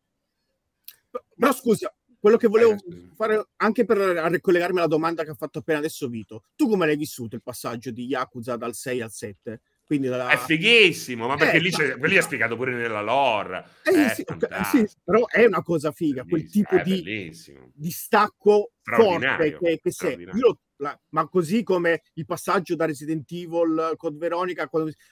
Però 1.36 1.52
scusa, 1.52 1.94
quello 2.24 2.38
che 2.38 2.48
volevo 2.48 2.72
Eh, 2.72 3.10
fare 3.14 3.48
anche 3.56 3.84
per 3.84 3.98
ricollegarmi 3.98 4.78
alla 4.78 4.86
domanda 4.86 5.24
che 5.24 5.32
ha 5.32 5.34
fatto 5.34 5.58
appena 5.58 5.76
adesso 5.76 6.08
Vito, 6.08 6.44
tu 6.56 6.66
come 6.70 6.86
l'hai 6.86 6.96
vissuto 6.96 7.36
il 7.36 7.42
passaggio 7.42 7.90
di 7.90 8.06
Yakuza 8.06 8.56
dal 8.56 8.72
6 8.72 9.02
al 9.02 9.10
7? 9.10 9.60
Quindi 9.84 10.08
dalla... 10.08 10.30
È 10.30 10.38
fighissimo, 10.38 11.26
ma 11.26 11.36
perché 11.36 11.58
Eh, 11.58 11.60
lì 11.60 11.70
c'è, 11.70 11.88
ma- 11.88 11.98
quelli 11.98 12.16
è 12.16 12.22
spiegato 12.22 12.56
pure 12.56 12.72
nella 12.72 13.02
lore. 13.02 13.66
Eh, 13.82 14.08
sì, 14.14 14.24
sì, 14.70 14.88
però 15.04 15.26
è 15.26 15.44
una 15.44 15.62
cosa 15.62 15.92
figa, 15.92 16.24
quel 16.24 16.48
tipo 16.48 16.78
di, 16.78 17.30
di 17.74 17.90
stacco 17.90 18.72
forte 18.80 19.58
che, 19.58 19.80
che 19.82 19.90
se, 19.90 19.90
straordinario. 19.90 20.46
io 20.46 20.58
la- 20.76 20.98
ma 21.10 21.28
così 21.28 21.62
come 21.62 22.02
il 22.14 22.24
passaggio 22.24 22.74
da 22.74 22.86
Resident 22.86 23.30
Evil 23.30 23.94
Code 23.96 24.16
Veronica 24.18 24.68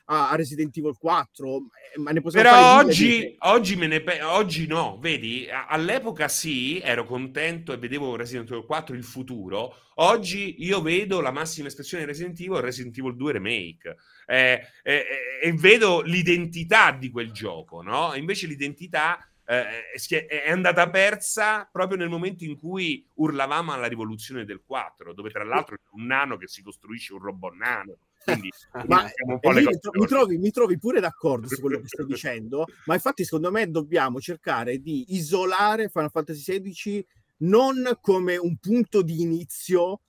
a, 0.06 0.30
a 0.30 0.34
Resident 0.34 0.76
Evil 0.76 0.97
4, 0.98 1.56
eh, 1.56 1.98
ma 2.01 2.10
ne 2.10 2.20
possiamo 2.20 2.48
Però 2.48 2.76
oggi, 2.76 3.36
oggi, 3.40 3.76
me 3.76 3.86
ne 3.86 4.02
oggi 4.22 4.66
no, 4.66 4.98
vedi, 5.01 5.48
all'epoca 5.51 6.28
sì, 6.28 6.80
ero 6.80 7.05
contento 7.05 7.72
e 7.72 7.78
vedevo 7.78 8.16
Resident 8.16 8.51
Evil 8.51 8.64
4 8.64 8.94
il 8.94 9.05
futuro. 9.05 9.74
Oggi 9.97 10.64
io 10.64 10.80
vedo 10.80 11.20
la 11.20 11.30
massima 11.30 11.68
espressione 11.68 12.05
di 12.05 12.10
Resident 12.10 12.40
Evil 12.40 12.60
Resident 12.60 12.97
Evil 12.97 13.14
2 13.14 13.32
Remake 13.32 13.97
eh, 14.26 14.66
eh, 14.82 14.93
eh, 14.93 15.48
e 15.48 15.52
vedo 15.52 16.01
l'identità 16.01 16.93
di 16.93 17.10
quel 17.10 17.30
gioco, 17.30 17.82
no? 17.82 18.14
Invece 18.14 18.47
l'identità 18.47 19.18
eh, 19.44 19.98
si 19.98 20.14
è, 20.14 20.51
andata 20.51 20.89
persa 20.89 21.69
proprio 21.70 21.98
nel 21.98 22.09
momento 22.09 22.44
in 22.44 22.56
cui 22.56 23.06
urlavamo 23.14 23.73
alla 23.73 23.86
rivoluzione 23.86 24.44
del 24.44 24.62
4, 24.64 25.12
dove 25.12 25.31
tra 25.31 25.44
l'altro 25.44 25.77
c'è 25.77 25.89
un 25.93 26.06
nano 26.06 26.36
che 26.36 26.47
si 26.47 26.62
costruisce 26.62 27.12
un 27.12 27.20
robot 27.20 27.55
nano. 27.55 27.97
Quindi 28.24 28.51
Ma 28.86 29.02
mi, 29.52 29.66
mi 29.93 30.06
trovi, 30.06 30.39
mi 30.39 30.51
trovi 30.51 30.78
pure 30.78 31.01
d'accordo 31.01 31.48
su 31.48 31.60
quello 31.60 31.81
che 31.81 31.89
stai 31.89 32.06
dicendo, 32.06 32.66
ma 32.86 32.94
infatti 32.94 33.24
secondo 33.24 33.51
me 33.51 33.69
dobbiamo 33.70 34.20
cercare 34.20 34.78
di 34.78 35.06
isolare 35.09 35.89
Final 35.89 36.10
Fantasy 36.10 36.60
XVI 36.60 37.06
non 37.39 37.98
come 38.01 38.36
un 38.36 38.56
punto 38.56 39.02
di 39.02 39.20
inizio, 39.20 40.02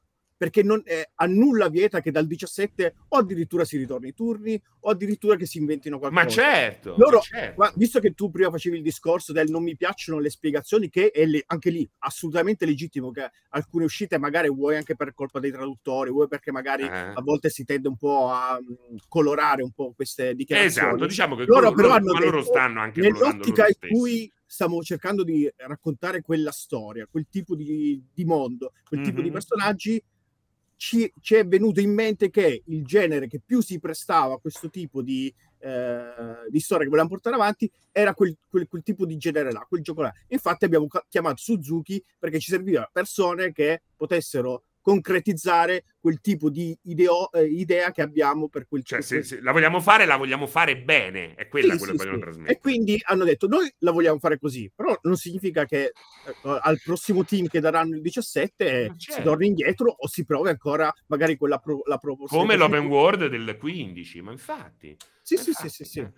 perché 0.43 0.61
non, 0.61 0.81
eh, 0.83 1.11
a 1.15 1.25
nulla 1.25 1.69
vieta 1.69 2.01
che 2.01 2.11
dal 2.11 2.27
17 2.27 2.95
o 3.07 3.17
addirittura 3.17 3.63
si 3.63 3.77
ritorni 3.77 4.07
ai 4.07 4.13
turni 4.13 4.61
o 4.81 4.89
addirittura 4.89 5.37
che 5.37 5.45
si 5.45 5.57
inventino 5.57 5.97
qualcosa. 5.99 6.21
Ma 6.21 6.29
certo, 6.29 6.95
Loro- 6.97 7.19
ma 7.19 7.21
certo. 7.21 7.53
Ma 7.61 7.71
visto 7.75 8.01
che 8.01 8.11
tu 8.11 8.29
prima 8.29 8.49
facevi 8.49 8.75
il 8.75 8.83
discorso 8.83 9.31
del 9.31 9.49
non 9.49 9.63
mi 9.63 9.77
piacciono 9.77 10.19
le 10.19 10.29
spiegazioni, 10.29 10.89
che 10.89 11.11
è 11.11 11.25
le- 11.25 11.43
anche 11.45 11.69
lì 11.69 11.89
assolutamente 11.99 12.65
legittimo 12.65 13.11
che 13.11 13.31
alcune 13.51 13.85
uscite 13.85 14.17
magari 14.17 14.49
vuoi 14.49 14.75
anche 14.75 14.97
per 14.97 15.13
colpa 15.13 15.39
dei 15.39 15.51
traduttori, 15.51 16.09
vuoi 16.09 16.27
perché 16.27 16.51
magari 16.51 16.83
Eh. 16.83 16.87
a 16.89 17.21
volte 17.23 17.49
si 17.49 17.63
tende 17.63 17.87
un 17.87 17.95
po' 17.95 18.29
a 18.29 18.59
mm, 18.61 18.97
colorare 19.07 19.63
un 19.63 19.71
po' 19.71 19.93
queste 19.95 20.35
dichiarazioni. 20.35 20.87
Esatto, 20.89 21.05
diciamo 21.05 21.37
che 21.37 21.45
Loro 21.45 21.71
però 21.71 21.97
loro, 21.99 22.19
loro 22.19 22.43
stanno 22.43 22.81
anche 22.81 22.99
Nell'ottica 22.99 23.65
in 23.67 23.89
cui 23.93 24.29
stiamo 24.45 24.83
cercando 24.83 25.23
di 25.23 25.49
raccontare 25.55 26.21
quella 26.21 26.51
storia, 26.51 27.07
quel 27.09 27.27
tipo 27.29 27.55
di, 27.55 28.03
di 28.13 28.25
mondo, 28.25 28.73
quel 28.87 29.01
tipo 29.01 29.21
di 29.21 29.31
personaggi, 29.31 30.03
ci, 30.83 31.09
ci 31.21 31.35
è 31.35 31.47
venuto 31.47 31.79
in 31.79 31.93
mente 31.93 32.29
che 32.29 32.63
il 32.65 32.83
genere 32.83 33.27
che 33.27 33.39
più 33.39 33.61
si 33.61 33.79
prestava 33.79 34.33
a 34.33 34.37
questo 34.37 34.69
tipo 34.69 35.01
di, 35.01 35.33
eh, 35.59 36.03
di 36.49 36.59
storia 36.59 36.83
che 36.83 36.89
volevamo 36.89 37.07
portare 37.07 37.37
avanti 37.37 37.71
era 37.89 38.13
quel, 38.13 38.35
quel- 38.49 38.67
quel 38.67 38.83
tipo 38.83 39.05
di 39.05 39.15
genere 39.15 39.53
là, 39.53 39.65
quel 39.65 39.81
gioco 39.81 40.01
là. 40.01 40.11
Infatti 40.27 40.65
abbiamo 40.65 40.87
chiamato 41.07 41.37
Suzuki 41.37 42.03
perché 42.19 42.37
ci 42.41 42.51
serviva 42.51 42.89
persone 42.91 43.53
che 43.53 43.83
potessero 43.95 44.63
concretizzare 44.83 45.85
quel 45.97 46.19
tipo 46.19 46.49
di 46.49 46.77
ideo- 46.83 47.31
eh, 47.31 47.45
idea 47.45 47.91
che 47.91 48.01
abbiamo 48.01 48.49
per 48.49 48.67
quel 48.67 48.83
Cioè, 48.83 49.01
se, 49.01 49.23
se 49.23 49.39
la 49.41 49.53
vogliamo 49.53 49.79
fare, 49.79 50.05
la 50.05 50.17
vogliamo 50.17 50.45
fare 50.45 50.77
bene. 50.77 51.33
È 51.35 51.47
quella 51.47 51.73
sì, 51.73 51.79
quello 51.79 51.93
sì, 51.93 51.97
che 51.99 52.03
vogliono 52.03 52.17
sì. 52.17 52.23
trasmettere. 52.23 52.57
E 52.57 52.59
quindi 52.59 53.01
hanno 53.05 53.23
detto: 53.23 53.47
Noi 53.47 53.73
la 53.79 53.91
vogliamo 53.91 54.19
fare 54.19 54.37
così, 54.37 54.69
però 54.75 54.95
non 55.03 55.15
significa 55.15 55.65
che 55.65 55.83
eh, 55.85 55.93
al 56.43 56.81
prossimo 56.83 57.23
team 57.23 57.47
che 57.47 57.61
daranno 57.61 57.95
il 57.95 58.01
17 58.01 58.87
Ma 58.89 58.93
si 58.97 58.99
certo. 58.99 59.23
torni 59.23 59.47
indietro 59.47 59.95
o 59.97 60.07
si 60.07 60.25
provi 60.25 60.49
ancora 60.49 60.93
magari 61.07 61.37
quella 61.37 61.57
pro- 61.59 61.83
la 61.85 61.97
proposta. 61.97 62.35
Come 62.35 62.57
l'open 62.57 62.85
world 62.85 63.27
del 63.27 63.57
15, 63.57 64.21
ma 64.21 64.31
infatti. 64.31 64.97
Sì, 65.21 65.35
ma 65.35 65.39
sì, 65.39 65.43
sì, 65.43 65.49
infatti, 65.49 65.69
sì, 65.69 65.83
sì. 65.85 65.99
eh. 65.99 66.11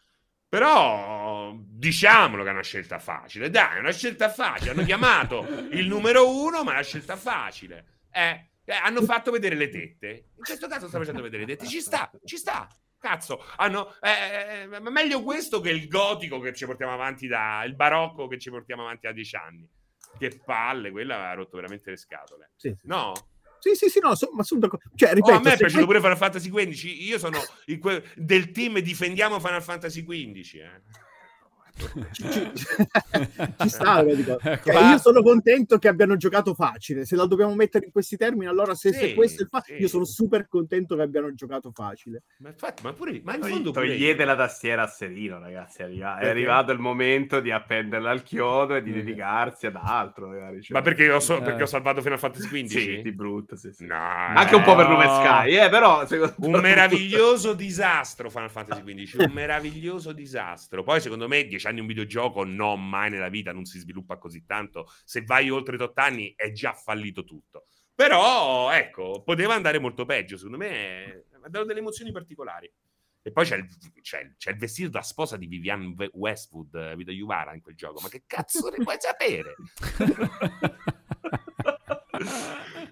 Però 0.49 1.55
diciamolo 1.67 2.43
che 2.43 2.49
è 2.49 2.53
una 2.53 2.63
scelta 2.63 2.97
facile. 2.97 3.51
Dai, 3.51 3.77
è 3.77 3.79
una 3.79 3.91
scelta 3.91 4.29
facile. 4.29 4.71
Hanno 4.71 4.83
chiamato 4.83 5.45
il 5.71 5.85
numero 5.85 6.29
uno, 6.29 6.63
ma 6.63 6.71
è 6.71 6.73
una 6.75 6.83
scelta 6.83 7.15
facile. 7.15 7.85
Eh, 8.11 8.51
eh, 8.65 8.73
hanno 8.73 9.01
fatto 9.03 9.31
vedere 9.31 9.55
le 9.55 9.69
tette. 9.69 10.29
In 10.35 10.43
questo 10.43 10.67
caso 10.67 10.87
sta 10.87 10.97
facendo 10.97 11.21
vedere 11.21 11.45
le 11.45 11.55
tette. 11.55 11.69
Ci 11.69 11.79
sta, 11.79 12.11
ci 12.23 12.37
sta. 12.37 12.67
Cazzo, 12.99 13.43
hanno, 13.57 13.93
eh, 14.01 14.67
eh, 14.71 14.79
meglio 14.89 15.21
questo 15.21 15.61
che 15.61 15.69
il 15.69 15.87
gotico 15.87 16.39
che 16.39 16.53
ci 16.55 16.65
portiamo 16.65 16.93
avanti 16.93 17.27
da... 17.27 17.63
il 17.63 17.75
barocco 17.75 18.27
che 18.27 18.39
ci 18.39 18.49
portiamo 18.49 18.81
avanti 18.81 19.05
da 19.05 19.13
dieci 19.13 19.35
anni. 19.35 19.69
Che 20.17 20.41
palle, 20.43 20.91
quella 20.91 21.15
aveva 21.15 21.33
rotto 21.33 21.57
veramente 21.57 21.91
le 21.91 21.97
scatole. 21.97 22.51
Sì, 22.55 22.69
sì. 22.69 22.87
No? 22.87 23.13
Sì, 23.59 23.75
sì, 23.75 23.89
sì, 23.89 23.99
no, 23.99 24.15
so- 24.15 24.29
ma 24.33 24.43
sono 24.43 24.61
d'accordo. 24.61 24.89
Cioè, 24.95 25.09
Oh, 25.09 25.13
ripeto, 25.13 25.37
a 25.37 25.41
me 25.41 25.53
è 25.53 25.57
piaciuto 25.57 25.85
pure 25.85 25.99
Final 25.99 26.17
Fantasy 26.17 26.49
XV. 26.49 26.83
Io 27.01 27.19
sono 27.19 27.39
que- 27.79 28.03
del 28.15 28.51
team 28.51 28.79
Difendiamo 28.79 29.39
Final 29.39 29.63
Fantasy 29.63 30.03
XV. 30.03 30.55
Eh. 30.55 30.81
ci, 32.11 32.23
ci- 32.53 32.55
ci 33.59 33.69
sta, 33.69 34.03
dico. 34.03 34.37
Cioè, 34.41 34.59
Qua- 34.59 34.91
io 34.91 34.97
sono 34.97 35.21
contento 35.21 35.77
che 35.77 35.87
abbiano 35.87 36.15
giocato 36.15 36.53
facile. 36.53 37.05
Se 37.05 37.15
la 37.15 37.25
dobbiamo 37.25 37.53
mettere 37.55 37.85
in 37.85 37.91
questi 37.91 38.15
termini, 38.17 38.47
allora 38.47 38.73
se, 38.75 38.93
se 38.93 39.07
Sì, 39.09 39.13
questo 39.13 39.41
è 39.41 39.43
il 39.43 39.49
fatto, 39.49 39.73
sì. 39.73 39.81
io 39.81 39.87
sono 39.87 40.05
super 40.05 40.47
contento 40.47 40.95
che 40.95 41.01
abbiano 41.01 41.33
giocato 41.33 41.71
facile. 41.73 42.23
Ma 42.39 42.49
infatti, 42.49 42.83
ma 42.83 42.93
pure, 42.93 43.19
ma 43.23 43.35
in 43.35 43.41
fondo 43.43 43.71
pure 43.71 43.87
Togliete 43.87 44.25
la 44.25 44.35
tastiera 44.35 44.83
a 44.83 44.87
Serino, 44.87 45.39
ragazzi. 45.39 45.81
È, 45.81 45.83
arriva- 45.83 46.17
è 46.19 46.27
arrivato 46.29 46.71
il 46.71 46.79
momento 46.79 47.39
di 47.39 47.51
appenderla 47.51 48.09
al 48.09 48.23
chiodo 48.23 48.75
e 48.75 48.81
di 48.81 48.91
Perché? 48.91 49.05
dedicarsi 49.05 49.65
ad 49.67 49.75
altro. 49.81 50.27
Magari, 50.27 50.61
cioè. 50.61 50.77
Ma 50.77 50.81
perché 50.83 51.11
ho, 51.11 51.19
so- 51.19 51.37
Eh. 51.37 51.41
perché 51.41 51.63
ho 51.63 51.67
salvato 51.67 52.01
Final 52.01 52.19
Fantasy 52.19 52.47
XV? 52.47 52.77
Sì, 52.77 53.01
di 53.01 53.11
brutto, 53.11 53.55
sì, 53.55 53.71
sì. 53.71 53.85
No, 53.85 53.95
Anche 53.95 54.55
un 54.55 54.63
po' 54.63 54.75
per 54.75 54.87
No. 54.87 54.93
Lume 54.93 55.05
Sky, 55.05 55.57
eh, 55.57 55.69
però 55.69 56.05
Un 56.37 56.59
meraviglioso 56.61 57.53
disastro 57.53 58.29
Final 58.29 58.49
Fantasy 58.49 58.81
XV, 58.83 59.19
un 59.21 59.31
meraviglioso 59.33 60.11
disastro. 60.13 60.83
Poi 60.83 61.01
secondo 61.01 61.27
me 61.27 61.45
10 61.45 61.64
anni 61.67 61.79
un 61.79 61.87
videogioco 61.87 62.43
no, 62.43 62.75
mai 62.75 63.09
nella 63.09 63.29
vita 63.29 63.51
non 63.51 63.65
si 63.65 63.79
sviluppa 63.79 64.17
così 64.17 64.45
tanto. 64.45 64.87
Se 65.03 65.23
vai 65.23 65.49
oltre 65.49 65.75
i 65.75 65.81
8 65.81 66.01
anni 66.01 66.33
è 66.35 66.51
già 66.51 66.73
fallito 66.73 67.23
tutto. 67.23 67.67
Però 67.93 68.71
ecco, 68.71 69.23
poteva 69.23 69.53
andare 69.53 69.79
molto 69.79 70.05
peggio, 70.05 70.35
secondo 70.35 70.57
me 70.57 71.25
ha 71.41 71.49
dato 71.49 71.65
delle 71.65 71.79
emozioni 71.79 72.11
particolari. 72.11 72.71
E 73.21 73.31
poi 73.31 73.45
c'è 73.45 73.57
il, 73.57 73.67
c'è, 74.01 74.35
c'è 74.37 74.51
il 74.51 74.57
vestito 74.57 74.89
da 74.89 75.01
sposa 75.01 75.35
di 75.35 75.47
Vivian 75.47 75.95
Westwood, 76.11 76.75
eh, 76.75 76.95
Vita 76.95 77.11
Juvara 77.11 77.55
in 77.55 77.61
quel 77.61 77.75
gioco. 77.75 77.99
Ma 78.01 78.09
che 78.09 78.23
cazzo 78.27 78.69
ne 78.69 78.83
puoi 78.83 78.97
sapere? 78.99 79.55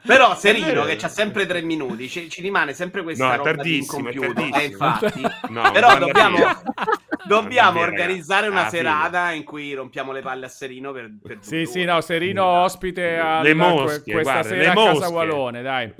Però 0.06 0.36
Serino, 0.36 0.84
Eh. 0.84 0.88
che 0.88 0.96
c'ha 0.98 1.08
sempre 1.08 1.46
tre 1.46 1.62
minuti, 1.62 2.10
ci, 2.10 2.30
ci 2.30 2.42
rimane 2.42 2.74
sempre 2.74 3.04
questa 3.04 3.36
No, 3.36 3.36
roba 3.38 3.62
di 3.62 3.78
incompiuto. 3.78 4.34
tardissimo. 4.34 4.60
Eh, 4.60 4.66
infatti. 4.66 5.22
No, 5.50 5.72
Però 5.72 5.98
dobbiamo, 5.98 6.38
dobbiamo 7.26 7.80
organizzare 7.80 8.48
una. 8.50 8.66
Ah, 8.66 8.70
serata 8.70 9.32
in 9.32 9.44
cui 9.46 9.74
rompiamo 9.74 10.12
le 10.12 10.22
palle 10.22 10.46
a 10.46 10.50
Serino 10.50 10.92
per, 10.92 11.10
per 11.22 11.38
Sì, 11.42 11.66
sì, 11.66 11.84
no, 11.86 12.02
Serino 12.02 12.44
ospite 12.44 13.18
a 13.18 13.42
Le 13.42 13.54
mosche, 13.54 14.12
questa 14.12 14.22
guarda, 14.42 14.44
sera 14.44 14.62
le 14.62 14.68
a 14.68 14.74
Casa. 14.74 15.10
Walone, 15.10 15.62
dai. 15.62 15.94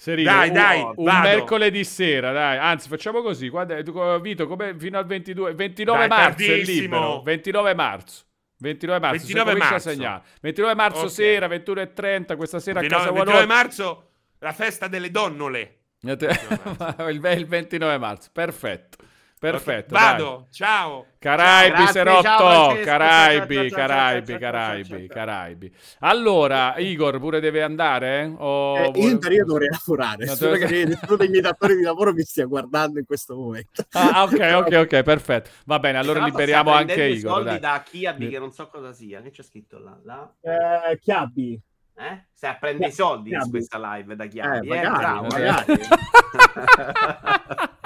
Serino, 0.00 0.30
Dai, 0.30 0.48
un, 0.48 0.54
dai, 0.54 0.80
un 0.82 1.04
vado. 1.04 1.28
mercoledì 1.28 1.82
sera, 1.84 2.30
dai. 2.32 2.56
Anzi, 2.58 2.88
facciamo 2.88 3.20
così. 3.20 3.48
Guarda, 3.48 3.82
tu- 3.82 4.20
Vito, 4.20 4.46
come 4.46 4.76
fino 4.78 4.96
al 4.98 5.06
22, 5.06 5.54
29 5.54 5.98
Dai, 6.06 6.08
marzo 6.08 6.44
è 6.44 6.56
libero. 6.58 7.22
29 7.22 7.74
marzo. 7.74 8.22
29 8.58 9.00
marzo, 9.00 9.16
29 9.26 9.50
si 9.50 9.56
comincia 9.56 9.70
marzo. 9.72 9.88
a 9.88 9.92
segnare. 9.92 10.22
29 10.40 10.74
marzo 10.74 11.00
Ok. 11.02 11.10
sera, 11.10 11.46
21.30, 11.46 12.36
questa 12.36 12.58
sera 12.58 12.78
a 12.78 12.82
29 12.82 12.88
Casa 12.88 13.12
29 13.12 13.30
Walone. 13.30 13.46
marzo, 13.46 14.10
la 14.38 14.52
festa 14.52 14.88
delle 14.88 15.10
donnole. 15.10 15.74
il 16.00 17.46
29 17.46 17.98
marzo, 17.98 18.30
perfetto. 18.32 18.98
Perfetto. 19.38 19.94
Ok, 19.94 20.00
dai. 20.00 20.10
Vado, 20.12 20.46
ciao. 20.50 21.06
Caraibi, 21.18 21.86
Serotto, 21.88 22.22
ciao, 22.22 22.74
Caraibi, 22.80 23.54
ciao, 23.54 23.68
ciao, 23.68 23.76
Caraibi, 23.78 24.38
Caraibi, 24.38 24.88
ciao. 24.88 25.06
Caraibi. 25.08 25.72
Allora, 26.00 26.74
Igor 26.78 27.18
pure 27.18 27.40
deve 27.40 27.62
andare? 27.62 28.32
O 28.38 28.76
Eh, 28.76 28.84
io 28.84 28.90
vuole- 28.92 29.08
in 29.10 29.18
teoria 29.20 29.44
dovrei 29.44 29.68
lavorare. 29.68 30.24
No, 30.26 30.34
Spero 30.36 30.58
te- 30.58 30.66
che 30.66 30.84
nessuno 30.84 31.16
dei 31.16 31.28
miei 31.28 31.40
datori 31.42 31.76
di 31.76 31.82
lavoro 31.82 32.12
mi 32.12 32.22
stia 32.22 32.44
guardando 32.46 32.98
in 33.00 33.04
questo 33.06 33.34
momento. 33.36 33.84
Ah, 33.92 34.22
ok, 34.22 34.32
ok, 34.66 34.72
ok, 34.92 35.02
perfetto. 35.02 35.50
Va 35.66 35.78
bene, 35.80 35.98
allora 35.98 36.24
liberiamo 36.24 36.70
anche 36.70 37.04
Igor. 37.04 37.32
soldi 37.32 37.48
Dai. 37.50 37.60
da 37.60 37.82
Eh. 38.26 38.28
che 38.28 38.38
non 38.38 38.52
so 38.52 38.66
cosa 38.68 38.92
sia. 38.92 39.20
Che 39.20 39.30
c'è 39.30 39.42
scritto 39.42 39.78
là? 39.78 39.98
là? 40.04 40.32
Eh, 40.40 40.98
Chiabbi. 41.00 41.60
Eh? 41.98 42.26
Stai 42.32 42.50
a 42.52 42.56
prendere 42.56 42.90
i 42.90 42.92
soldi 42.92 43.32
in 43.32 43.50
questa 43.50 43.78
live 43.96 44.14
da 44.14 44.26
Chiabi. 44.26 44.68
Eh, 44.68 44.76
Eh, 44.78 44.88
magari. 44.88 45.72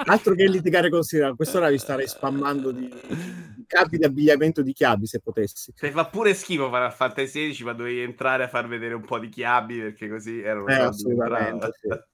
Altro 0.04 0.34
che 0.34 0.46
litigare 0.48 0.90
con 0.90 1.02
Sira, 1.02 1.32
quest'ora 1.32 1.70
vi 1.70 1.78
starei 1.78 2.06
spammando 2.06 2.72
di 2.72 2.92
capi 3.66 3.96
di 3.96 4.04
abbigliamento 4.04 4.60
di 4.60 4.74
Chiabi 4.74 5.06
se 5.06 5.20
potessi. 5.20 5.72
Se 5.74 5.90
fa 5.90 6.04
pure 6.06 6.34
schifo 6.34 6.66
Final 6.66 6.92
Fantasy 6.92 7.28
16, 7.28 7.64
ma 7.64 7.72
dovevi 7.72 8.00
entrare 8.00 8.44
a 8.44 8.48
far 8.48 8.68
vedere 8.68 8.92
un 8.94 9.04
po' 9.04 9.18
di 9.18 9.30
chiabi 9.30 9.78
perché 9.78 10.10
così 10.10 10.42
erano 10.42 10.66
Eh, 10.66 10.74
assolutamente, 10.74 11.70
entrata. 11.80 12.06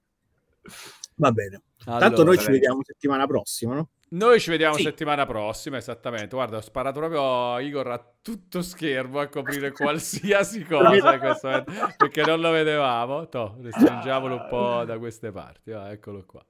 Va 1.17 1.33
bene. 1.33 1.63
Tanto 1.85 2.05
Allora, 2.05 2.23
noi 2.25 2.39
ci 2.39 2.51
vediamo 2.51 2.81
settimana 2.85 3.27
prossima, 3.27 3.75
no? 3.75 3.89
Noi 4.11 4.41
ci 4.41 4.49
vediamo 4.51 4.75
Sì. 4.77 4.85
settimana 4.85 5.27
prossima, 5.27 5.77
esattamente. 5.77 6.35
Guarda, 6.35 6.57
ho 6.57 6.61
sparato 6.63 6.99
proprio 6.99 7.59
Igor 7.59 7.89
a 7.91 8.03
tutto 8.23 8.63
schermo 8.63 9.21
a 9.21 9.27
coprire 9.29 9.71
qualsiasi 9.73 10.65
cosa 10.65 11.19
questo 11.19 11.65
perché 11.97 12.23
non 12.25 12.41
lo 12.41 12.51
vedevamo. 12.51 13.29
Toh, 13.29 13.59
restringiamolo 13.61 14.35
un 14.35 14.47
po' 14.49 14.85
da 14.87 14.99
queste 14.99 15.31
parti. 15.31 15.73
Ah, 15.73 15.91
eccolo 15.91 16.25
qua. 16.27 16.43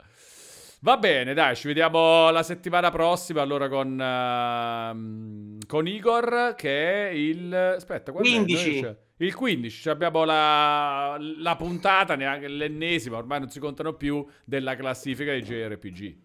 Va 0.83 0.97
bene, 0.97 1.35
dai, 1.35 1.57
ci 1.57 1.67
vediamo 1.67 2.31
la 2.31 2.45
settimana 2.45 2.91
prossima 2.93 3.43
allora 3.43 3.69
con, 3.69 4.01
ehm, 4.01 5.59
con 5.67 5.89
Igor 5.89 6.55
che 6.57 7.09
è 7.09 7.11
il... 7.13 7.53
Aspetta, 7.53 8.13
quando 8.13 8.29
è? 8.29 8.33
15. 8.35 8.71
Noi 8.71 8.83
c'è- 8.83 8.97
Il 9.21 9.35
15, 9.35 9.81
cioè 9.83 9.93
abbiamo 9.93 10.23
la, 10.23 11.17
la 11.39 11.57
puntata, 11.57 12.15
neanche 12.15 12.47
l'ennesima, 12.47 13.17
ormai 13.17 13.41
non 13.41 13.49
si 13.49 13.59
contano 13.59 13.95
più, 13.95 14.25
della 14.45 14.77
classifica 14.77 15.33
dei 15.33 15.43
JRPG. 15.43 16.17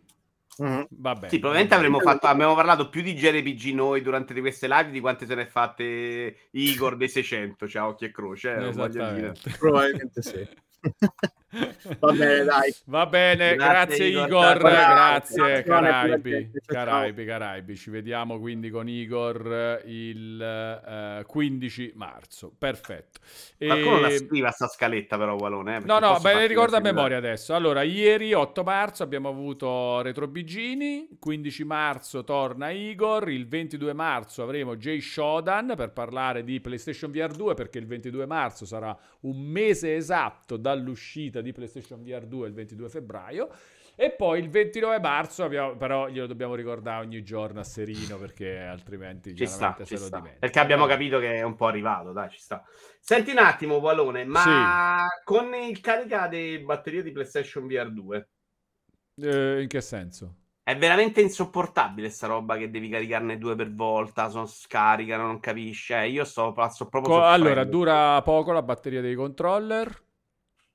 Mhm. 0.58 0.88
Va 0.90 1.14
bene. 1.14 1.30
Sì, 1.30 1.40
probabilmente 1.40 1.76
avremmo 1.76 2.00
fatto, 2.00 2.28
abbiamo 2.28 2.56
parlato 2.56 2.90
più 2.90 3.02
di 3.02 3.16
JRPG 3.16 3.74
noi 3.74 4.02
durante 4.02 4.34
di 4.34 4.40
queste 4.40 4.68
live 4.68 4.92
di 4.92 5.00
quante 5.00 5.26
se 5.26 5.36
ne 5.36 5.44
è 5.44 5.48
fatte 5.48 6.48
Igor 6.52 6.96
dei 6.96 7.10
600, 7.10 7.68
cioè 7.68 7.84
occhi 7.84 8.06
e 8.06 8.12
croce. 8.12 8.54
eh, 8.54 8.60
non 8.60 8.72
voglio 8.72 9.12
dire. 9.12 9.32
Esattamente. 9.32 9.58
Probabilmente 9.58 10.22
sì. 10.22 10.48
Va 12.00 12.12
bene, 12.12 12.44
dai. 12.44 12.74
Va 12.86 13.06
bene, 13.06 13.56
grazie, 13.56 14.10
Grazie, 14.10 14.26
Igor, 14.26 14.58
grazie, 14.58 15.38
Grazie, 15.38 15.64
Caraibi. 15.64 16.52
Caraibi, 16.66 17.26
Caraibi. 17.26 17.76
Ci 17.78 17.90
vediamo 17.92 18.40
quindi 18.40 18.72
con 18.72 18.90
Igor 18.90 19.82
il 19.86 20.42
eh, 20.42 21.24
15 21.28 21.92
marzo. 21.96 22.52
Perfetto. 22.58 23.20
Qualcuno 23.58 24.00
la 24.00 24.08
E- 24.08 24.18
scriva 24.18 24.50
sta 24.50 24.68
scaletta 24.68 25.16
però, 25.18 25.36
Walone. 25.36 25.76
eh, 25.78 25.80
No, 25.86 26.00
no, 26.00 26.14
ne 26.14 26.20
farti 26.20 26.48
ricordo 26.48 26.76
a 26.76 26.80
la 26.80 26.84
memoria 26.92 27.18
adesso. 27.18 27.54
Allora, 27.54 27.84
ieri 27.84 28.34
8 28.34 28.64
marzo 28.64 29.04
abbiamo 29.04 29.30
avuto 29.30 30.02
Retro 30.02 30.28
Bigini, 30.28 31.08
15 31.20 31.64
marzo 31.66 32.24
torna 32.24 32.72
Igor, 32.72 33.30
il 33.30 33.48
22 33.48 33.94
marzo 33.94 34.42
avremo 34.42 34.76
Jay 34.76 35.00
Shodan 35.02 35.74
per 35.78 35.92
parlare 35.92 36.44
di 36.44 36.60
PlayStation 36.60 37.12
VR 37.12 37.32
2 37.36 37.54
perché 37.54 37.78
il 37.78 37.86
22 37.86 38.26
marzo 38.26 38.66
sarà 38.66 38.98
un 39.22 39.40
mese 39.40 39.96
esatto 39.96 40.58
dall'uscita 40.74 41.42
di 41.42 41.52
PlayStation 41.52 42.04
VR 42.04 42.26
2 42.26 42.48
il 42.48 42.54
22 42.54 42.90
febbraio. 42.90 43.50
E 43.96 44.10
poi 44.10 44.40
il 44.40 44.50
29 44.50 45.00
marzo 45.00 45.44
abbiamo, 45.44 45.76
però 45.78 46.08
glielo 46.08 46.26
dobbiamo 46.26 46.56
ricordare 46.56 47.06
ogni 47.06 47.22
giorno 47.22 47.60
a 47.60 47.64
Serino 47.64 48.18
perché 48.18 48.58
altrimenti 48.58 49.36
Ci 49.36 49.46
sta, 49.46 49.78
ci 49.86 49.98
sta. 49.98 50.20
Perché 50.40 50.60
abbiamo 50.60 50.88
capito 50.88 51.20
che 51.20 51.36
è 51.36 51.44
un 51.44 51.56
po' 51.56 51.68
arrivato, 51.68 52.12
dai, 52.12 52.30
ci 52.32 52.40
sta. 52.40 52.64
Senti 53.00 53.30
un 53.32 53.38
attimo, 53.38 53.76
Walone, 53.76 54.26
ma 54.26 55.08
con 55.24 55.54
il 55.54 55.80
carica 55.80 56.28
di 56.28 56.58
batteria 56.66 57.04
di 57.04 57.12
PlayStation 57.12 57.68
VR 57.68 57.92
2 57.92 58.30
Eh, 59.22 59.62
in 59.62 59.68
che 59.68 59.82
senso? 59.82 60.38
è 60.64 60.78
veramente 60.78 61.20
insopportabile 61.20 62.10
sta 62.10 62.28
roba 62.28 62.56
che 62.56 62.72
devi 62.72 62.88
caricarne 62.88 63.38
due 63.38 63.54
per 63.56 63.74
volta, 63.74 64.30
sono 64.30 64.46
scaricano, 64.46 65.26
non 65.26 65.40
capisci. 65.40 65.94
Eh, 65.94 66.10
io 66.10 66.24
sto, 66.24 66.56
sto 66.70 66.88
proprio 66.88 67.16
Co- 67.16 67.26
allora, 67.26 67.66
dura 67.66 68.22
poco 68.22 68.54
la 68.54 68.64
batteria 68.64 69.02
dei 69.02 69.14
controller. 69.14 70.02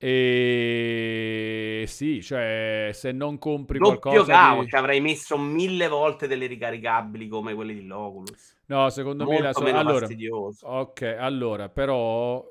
E 0.00 1.84
sì, 1.88 2.22
cioè, 2.22 2.90
se 2.92 3.10
non 3.10 3.36
compri 3.38 3.78
Doppio 3.78 3.98
qualcosa 3.98 4.32
cavo, 4.32 4.62
di... 4.62 4.68
ci 4.68 4.76
avrei 4.76 5.00
messo 5.00 5.36
mille 5.36 5.88
volte 5.88 6.28
delle 6.28 6.46
ricaricabili 6.46 7.26
come 7.26 7.52
quelle 7.54 7.74
di 7.74 7.90
Oculus. 7.90 8.56
No, 8.66 8.90
secondo 8.90 9.26
me 9.26 9.40
la 9.40 9.50
Molto 9.52 9.66
so- 9.66 9.74
allora, 9.74 9.98
fastidioso. 10.00 10.66
ok, 10.66 11.16
allora, 11.18 11.68
però 11.68 12.44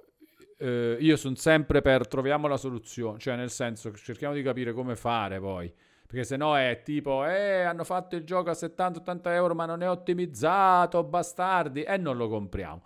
eh, 0.57 0.97
io 0.99 1.15
sono 1.15 1.35
sempre 1.35 1.81
per 1.81 2.07
troviamo 2.07 2.47
la 2.47 2.57
soluzione, 2.57 3.17
cioè 3.19 3.35
nel 3.35 3.51
senso 3.51 3.93
cerchiamo 3.93 4.33
di 4.33 4.41
capire 4.41 4.73
come 4.73 4.95
fare 4.95 5.39
poi. 5.39 5.71
Perché 6.05 6.23
se 6.23 6.37
no 6.37 6.57
è 6.57 6.81
tipo, 6.83 7.25
eh, 7.25 7.61
hanno 7.63 7.83
fatto 7.83 8.15
il 8.15 8.23
gioco 8.23 8.49
a 8.49 8.55
70-80 8.55 9.31
euro 9.33 9.53
ma 9.55 9.65
non 9.65 9.83
è 9.83 9.89
ottimizzato, 9.89 11.03
bastardi, 11.03 11.83
e 11.83 11.97
non 11.97 12.15
lo 12.17 12.29
compriamo. 12.29 12.81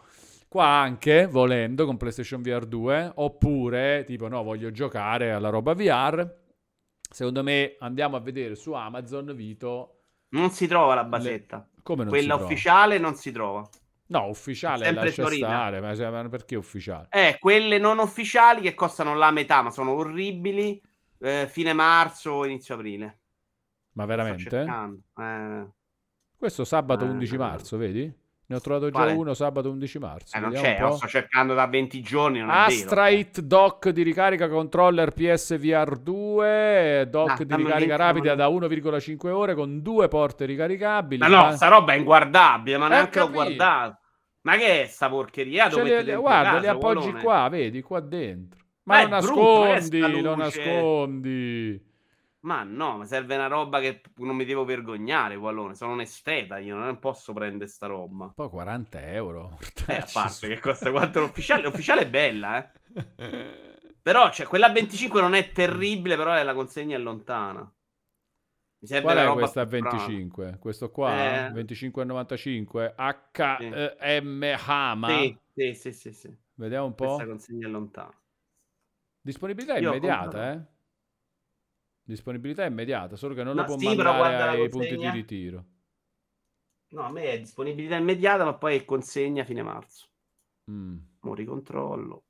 Qua 0.52 0.66
anche, 0.66 1.28
volendo, 1.28 1.86
con 1.86 1.96
PlayStation 1.96 2.42
VR 2.42 2.66
2, 2.66 3.14
oppure, 3.16 4.04
tipo, 4.06 4.28
no, 4.28 4.44
voglio 4.44 4.70
giocare 4.70 5.32
alla 5.32 5.48
roba 5.48 5.74
VR. 5.74 6.30
Secondo 7.10 7.42
me 7.42 7.78
andiamo 7.80 8.18
a 8.18 8.20
vedere 8.20 8.56
su 8.56 8.74
Amazon, 8.74 9.34
Vito, 9.34 10.02
Non 10.32 10.50
si 10.50 10.68
trova 10.68 10.94
la 10.94 11.06
basetta. 11.06 11.66
Come 11.82 12.04
non 12.04 12.12
Quella 12.12 12.36
ufficiale 12.36 12.98
non 12.98 13.16
si 13.16 13.32
trova. 13.32 13.66
No, 14.08 14.26
ufficiale, 14.28 14.84
Sempre 14.84 15.06
lascia 15.06 15.24
Torino. 15.24 15.48
stare, 15.48 15.80
ma 15.80 15.96
se- 15.96 16.10
ma 16.10 16.28
perché 16.28 16.58
ufficiale? 16.58 17.08
Eh, 17.12 17.38
quelle 17.40 17.78
non 17.78 18.00
ufficiali 18.00 18.60
che 18.60 18.74
costano 18.74 19.16
la 19.16 19.32
metà, 19.32 19.62
ma 19.62 19.72
sono 19.72 19.92
orribili. 19.92 20.82
eh, 21.24 21.48
fine 21.48 21.72
marzo, 21.72 22.44
inizio 22.44 22.76
aprile. 22.76 23.20
Ma 23.94 24.06
veramente? 24.06 24.60
Eh, 25.18 25.68
Questo 26.36 26.66
sabato 26.66 27.06
Eh, 27.06 27.10
11 27.10 27.38
marzo, 27.38 27.78
vedi? 27.78 28.12
Ne 28.52 28.58
ho 28.58 28.60
trovato 28.60 28.88
già 28.90 28.98
Quale? 28.98 29.14
uno 29.14 29.34
sabato 29.34 29.70
11 29.72 29.98
marzo. 29.98 30.36
eh, 30.36 30.40
non 30.42 30.52
c'è, 30.52 30.78
lo 30.82 30.92
sto 30.98 31.08
cercando 31.08 31.54
da 31.54 31.68
20 31.68 32.02
giorni. 32.02 32.40
Non. 32.40 32.50
Astrite 32.50 33.48
dock 33.48 33.88
di 33.92 34.04
ricarica 34.04 34.50
controller 34.50 35.12
PSVR 35.14 35.96
2, 35.98 37.08
dock 37.10 37.40
Ah, 37.40 37.44
di 37.46 37.56
ricarica 37.56 37.96
rapida 37.96 38.36
da 38.36 38.50
1,5 38.50 39.30
ore 39.30 39.56
con 39.56 39.82
due 39.82 40.10
porte 40.10 40.44
ricaricabili. 40.44 41.22
Ma 41.22 41.28
no, 41.30 41.44
Ma- 41.44 41.56
sta 41.56 41.70
roba 41.70 41.94
è 41.94 41.96
inguardabile, 41.96 42.78
ma 42.78 42.88
Eh, 42.88 42.90
neanche 42.90 43.20
l'ho 43.20 43.26
capito. 43.30 43.44
guardato. 43.56 43.98
Ma 44.42 44.58
che 44.58 44.82
è 44.82 44.86
sta 44.88 45.08
porcheria? 45.08 45.68
Li- 45.68 45.76
metti 45.82 45.90
dentro 46.04 46.20
guarda, 46.20 46.60
li 46.60 46.68
appoggi 46.68 47.06
Colone? 47.06 47.24
qua, 47.24 47.48
vedi, 47.50 47.82
qua 47.82 48.00
dentro. 48.02 48.60
Ma 48.84 48.96
Ma 48.96 49.00
non 49.04 49.08
eh, 49.08 49.12
nascondi, 49.12 50.22
non 50.22 50.38
nascondi. 50.40 51.82
Ma 52.44 52.64
no, 52.64 52.98
ma 52.98 53.06
serve 53.06 53.36
una 53.36 53.48
roba 53.48 53.80
che 53.80 54.02
non 54.18 54.36
mi 54.36 54.46
devo 54.46 54.66
vergognare, 54.66 55.36
Wallone. 55.36 55.76
Sono 55.76 55.92
un 55.94 56.02
esteta, 56.02 56.58
io 56.58 56.76
non 56.76 56.98
posso 56.98 57.34
prendere 57.34 57.70
sta 57.70 57.86
roba. 57.86 58.32
Poi 58.34 58.50
40 58.50 59.12
euro. 59.12 59.60
Eh, 59.88 59.98
a 59.98 60.08
parte 60.12 60.48
che 60.48 60.60
costa 60.60 60.90
quanto 60.90 61.20
l'ufficiale. 61.20 61.62
L'ufficiale 61.62 62.02
è 62.02 62.10
bella, 62.10 62.64
eh. 62.64 62.80
Però, 64.02 64.32
cioè, 64.32 64.48
quella 64.48 64.66
a 64.68 64.72
25 64.72 65.22
non 65.22 65.36
è 65.36 65.52
terribile, 65.52 66.16
però 66.16 66.42
la 66.42 66.54
consegna 66.56 66.96
è 66.96 67.00
lontana. 67.00 67.62
Mi 68.80 68.88
serve 68.88 69.04
Qual 69.04 69.18
è 69.18 69.24
roba 69.24 69.40
questa 69.42 69.62
a 69.62 69.68
più 69.68 69.80
brava. 69.80 69.98
25? 69.98 70.58
Questo 70.60 70.90
qua? 70.90 71.50
Eh. 71.50 71.52
25,95 71.52 72.96
HM 74.18 74.58
Hama. 74.66 75.08
Sì, 75.08 75.38
sì, 75.54 75.74
sì, 75.76 75.92
sì, 75.94 76.12
sì. 76.14 76.36
Vediamo 76.56 76.88
un 76.88 76.96
po'. 76.96 77.06
Questa 77.06 77.26
consegna 77.28 77.68
è 77.68 77.70
lontana. 77.70 78.20
Disponibilità 79.22 79.78
Io 79.78 79.90
immediata, 79.92 80.54
eh? 80.54 80.66
Disponibilità 82.12 82.66
immediata, 82.66 83.16
solo 83.16 83.34
che 83.34 83.42
non 83.42 83.56
No, 83.56 83.62
lo 83.62 83.68
può 83.68 83.78
sì, 83.78 83.86
mandare 83.86 84.18
guarda 84.18 84.50
ai 84.50 84.68
punti 84.68 84.98
di 84.98 85.10
ritiro. 85.10 85.66
No, 86.90 87.04
a 87.04 87.10
me 87.10 87.24
è 87.24 87.40
disponibilità 87.40 87.96
immediata, 87.96 88.44
ma 88.44 88.54
poi 88.54 88.76
è 88.76 88.84
consegna 88.84 89.46
fine 89.46 89.64
marzo. 89.64 90.10
Mm. 90.70 90.98
Mo 91.22 91.34
ricontrollo. 91.34 92.26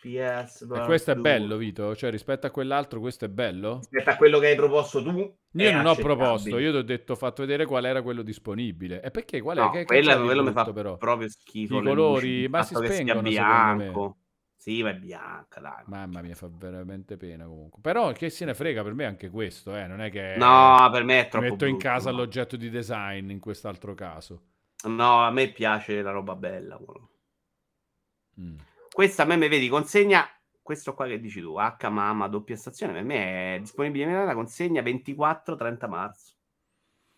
PS. 0.00 0.68
E 0.72 0.84
questo 0.84 1.10
è 1.10 1.16
bello, 1.16 1.56
Vito? 1.56 1.96
Cioè, 1.96 2.10
rispetto 2.10 2.46
a 2.46 2.50
quell'altro, 2.50 3.00
questo 3.00 3.24
è 3.24 3.28
bello? 3.28 3.78
Rispetto 3.78 4.10
a 4.10 4.16
quello 4.16 4.38
che 4.38 4.46
hai 4.46 4.54
proposto 4.54 5.02
tu. 5.02 5.36
Io 5.50 5.72
non 5.72 5.86
ho 5.86 5.96
proposto, 5.96 6.58
io 6.58 6.70
ti 6.70 6.76
ho 6.76 6.82
detto, 6.82 7.14
ho 7.14 7.16
fatto 7.16 7.42
vedere 7.42 7.66
qual 7.66 7.84
era 7.84 8.00
quello 8.00 8.22
disponibile. 8.22 9.02
E 9.02 9.10
perché? 9.10 9.40
Qual 9.40 9.56
è? 9.56 9.60
No, 9.60 9.70
che 9.70 9.84
quello, 9.84 10.22
quello 10.22 10.44
mi 10.44 10.52
fa 10.52 10.72
però? 10.72 10.96
proprio 10.98 11.28
schifo. 11.28 11.80
I 11.80 11.82
colori, 11.82 12.36
luci, 12.36 12.48
ma 12.48 12.62
si 12.62 12.74
spengono, 12.76 13.22
bianco. 13.22 14.18
Sì, 14.64 14.82
ma 14.82 14.88
è 14.88 14.94
bianca, 14.94 15.60
dai. 15.60 15.84
Mamma 15.88 16.22
mia, 16.22 16.34
fa 16.34 16.48
veramente 16.50 17.18
pena 17.18 17.44
comunque. 17.44 17.82
Però 17.82 18.10
che 18.12 18.30
se 18.30 18.46
ne 18.46 18.54
frega 18.54 18.82
per 18.82 18.94
me 18.94 19.04
anche 19.04 19.28
questo, 19.28 19.76
eh? 19.76 19.86
Non 19.86 20.00
è 20.00 20.10
che 20.10 20.36
No, 20.38 20.88
per 20.90 21.04
me 21.04 21.20
è 21.26 21.28
troppo 21.28 21.44
metto 21.44 21.66
in 21.66 21.72
brutto, 21.72 21.86
casa 21.86 22.10
no. 22.10 22.16
l'oggetto 22.16 22.56
di 22.56 22.70
design 22.70 23.28
in 23.28 23.40
quest'altro 23.40 23.92
caso. 23.92 24.42
No, 24.84 25.22
a 25.22 25.30
me 25.30 25.52
piace 25.52 26.00
la 26.00 26.12
roba 26.12 26.34
bella. 26.34 26.80
Mm. 28.40 28.56
Questa 28.90 29.24
a 29.24 29.26
me 29.26 29.36
mi 29.36 29.48
vedi 29.48 29.68
consegna. 29.68 30.26
Questo 30.62 30.94
qua 30.94 31.06
che 31.08 31.20
dici 31.20 31.42
tu, 31.42 31.58
H 31.58 31.90
mamma, 31.90 32.26
doppia 32.28 32.56
stazione, 32.56 32.94
per 32.94 33.04
me 33.04 33.56
è 33.56 33.60
disponibile 33.60 34.06
nella 34.06 34.32
consegna 34.32 34.80
24-30 34.80 35.88
marzo. 35.90 36.32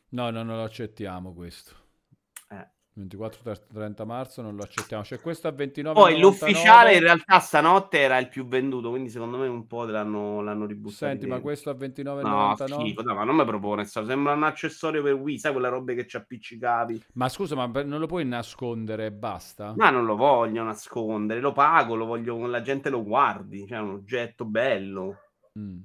No, 0.09 0.31
no, 0.31 0.43
non 0.43 0.57
lo 0.57 0.65
accettiamo 0.65 1.33
questo. 1.33 1.86
Eh. 2.99 3.07
24-30 3.07 4.07
marzo 4.07 4.41
non 4.41 4.57
lo 4.57 4.63
accettiamo. 4.63 5.03
C'è 5.03 5.21
questo 5.21 5.49
a 5.49 5.51
29 5.51 5.99
Poi 6.01 6.19
l'ufficiale 6.19 6.95
in 6.95 7.01
realtà 7.01 7.39
stanotte 7.41 7.99
era 7.99 8.17
il 8.19 8.29
più 8.29 8.47
venduto, 8.47 8.89
quindi 8.91 9.11
secondo 9.11 9.37
me 9.37 9.47
un 9.47 9.67
po' 9.67 9.85
l'hanno, 9.85 10.41
l'hanno 10.41 10.65
ributtato. 10.65 10.97
Senti, 11.07 11.27
ma 11.27 11.41
questo 11.41 11.71
a 11.71 11.75
No, 11.75 11.79
29,99? 11.79 12.65
schifo, 12.65 13.03
no, 13.03 13.15
ma 13.15 13.25
non 13.25 13.37
mi 13.37 13.45
propone, 13.45 13.85
sembra 13.85 14.33
un 14.33 14.45
accessorio 14.45 15.03
per 15.03 15.15
Wii, 15.15 15.39
sai 15.39 15.53
quella 15.53 15.69
roba 15.69 15.93
che 15.93 16.07
ci 16.07 16.17
appiccicavi? 16.17 17.05
Ma 17.15 17.29
scusa, 17.29 17.55
ma 17.55 17.67
non 17.83 18.01
lo 18.01 18.07
puoi 18.07 18.25
nascondere 18.25 19.07
e 19.07 19.13
basta? 19.13 19.75
Ma 19.77 19.91
non 19.91 20.05
lo 20.05 20.17
voglio 20.17 20.63
nascondere, 20.63 21.41
lo 21.41 21.53
pago, 21.53 21.95
lo 21.95 22.07
voglio 22.07 22.47
la 22.47 22.63
gente 22.63 22.89
lo 22.89 23.03
guardi, 23.03 23.67
cioè 23.67 23.79
è 23.79 23.81
un 23.81 23.91
oggetto 23.91 24.45
bello. 24.45 25.19
Mm. 25.59 25.79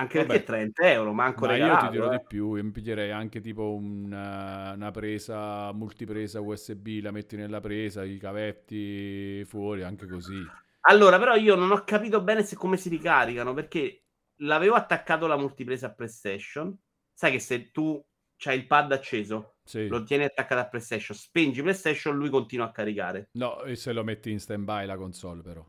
Anche 0.00 0.18
Vabbè. 0.18 0.28
perché 0.28 0.44
30 0.44 0.90
euro, 0.92 1.12
manco 1.12 1.44
Ma 1.44 1.54
io 1.56 1.62
regalato. 1.64 1.84
ti 1.86 1.90
dirò 1.92 2.10
eh. 2.12 2.16
di 2.18 2.24
più, 2.26 2.54
io 2.56 2.64
mi 2.64 2.70
piglierei 2.70 3.10
anche 3.10 3.40
tipo 3.40 3.74
una, 3.74 4.72
una 4.72 4.90
presa, 4.90 5.72
multipresa 5.72 6.40
USB, 6.40 7.00
la 7.02 7.10
metti 7.10 7.36
nella 7.36 7.60
presa, 7.60 8.02
i 8.02 8.16
cavetti 8.16 9.44
fuori, 9.44 9.82
anche 9.82 10.06
così. 10.06 10.42
Allora, 10.88 11.18
però 11.18 11.34
io 11.34 11.54
non 11.54 11.70
ho 11.70 11.84
capito 11.84 12.22
bene 12.22 12.42
se 12.42 12.56
come 12.56 12.78
si 12.78 12.88
ricaricano, 12.88 13.52
perché 13.52 14.04
l'avevo 14.36 14.74
attaccato 14.74 15.26
la 15.26 15.36
multipresa 15.36 15.88
a 15.88 15.92
PlayStation. 15.94 16.74
Sai 17.12 17.32
che 17.32 17.38
se 17.38 17.70
tu 17.70 18.02
c'hai 18.38 18.56
il 18.56 18.66
pad 18.66 18.92
acceso, 18.92 19.56
Sì. 19.62 19.86
lo 19.86 20.02
tieni 20.02 20.24
attaccato 20.24 20.62
a 20.62 20.66
PlayStation, 20.68 21.14
spengi 21.14 21.60
PlayStation, 21.60 22.16
lui 22.16 22.30
continua 22.30 22.64
a 22.64 22.70
caricare. 22.72 23.28
No, 23.32 23.62
e 23.64 23.76
se 23.76 23.92
lo 23.92 24.02
metti 24.02 24.30
in 24.30 24.40
stand-by 24.40 24.86
la 24.86 24.96
console 24.96 25.42
però. 25.42 25.62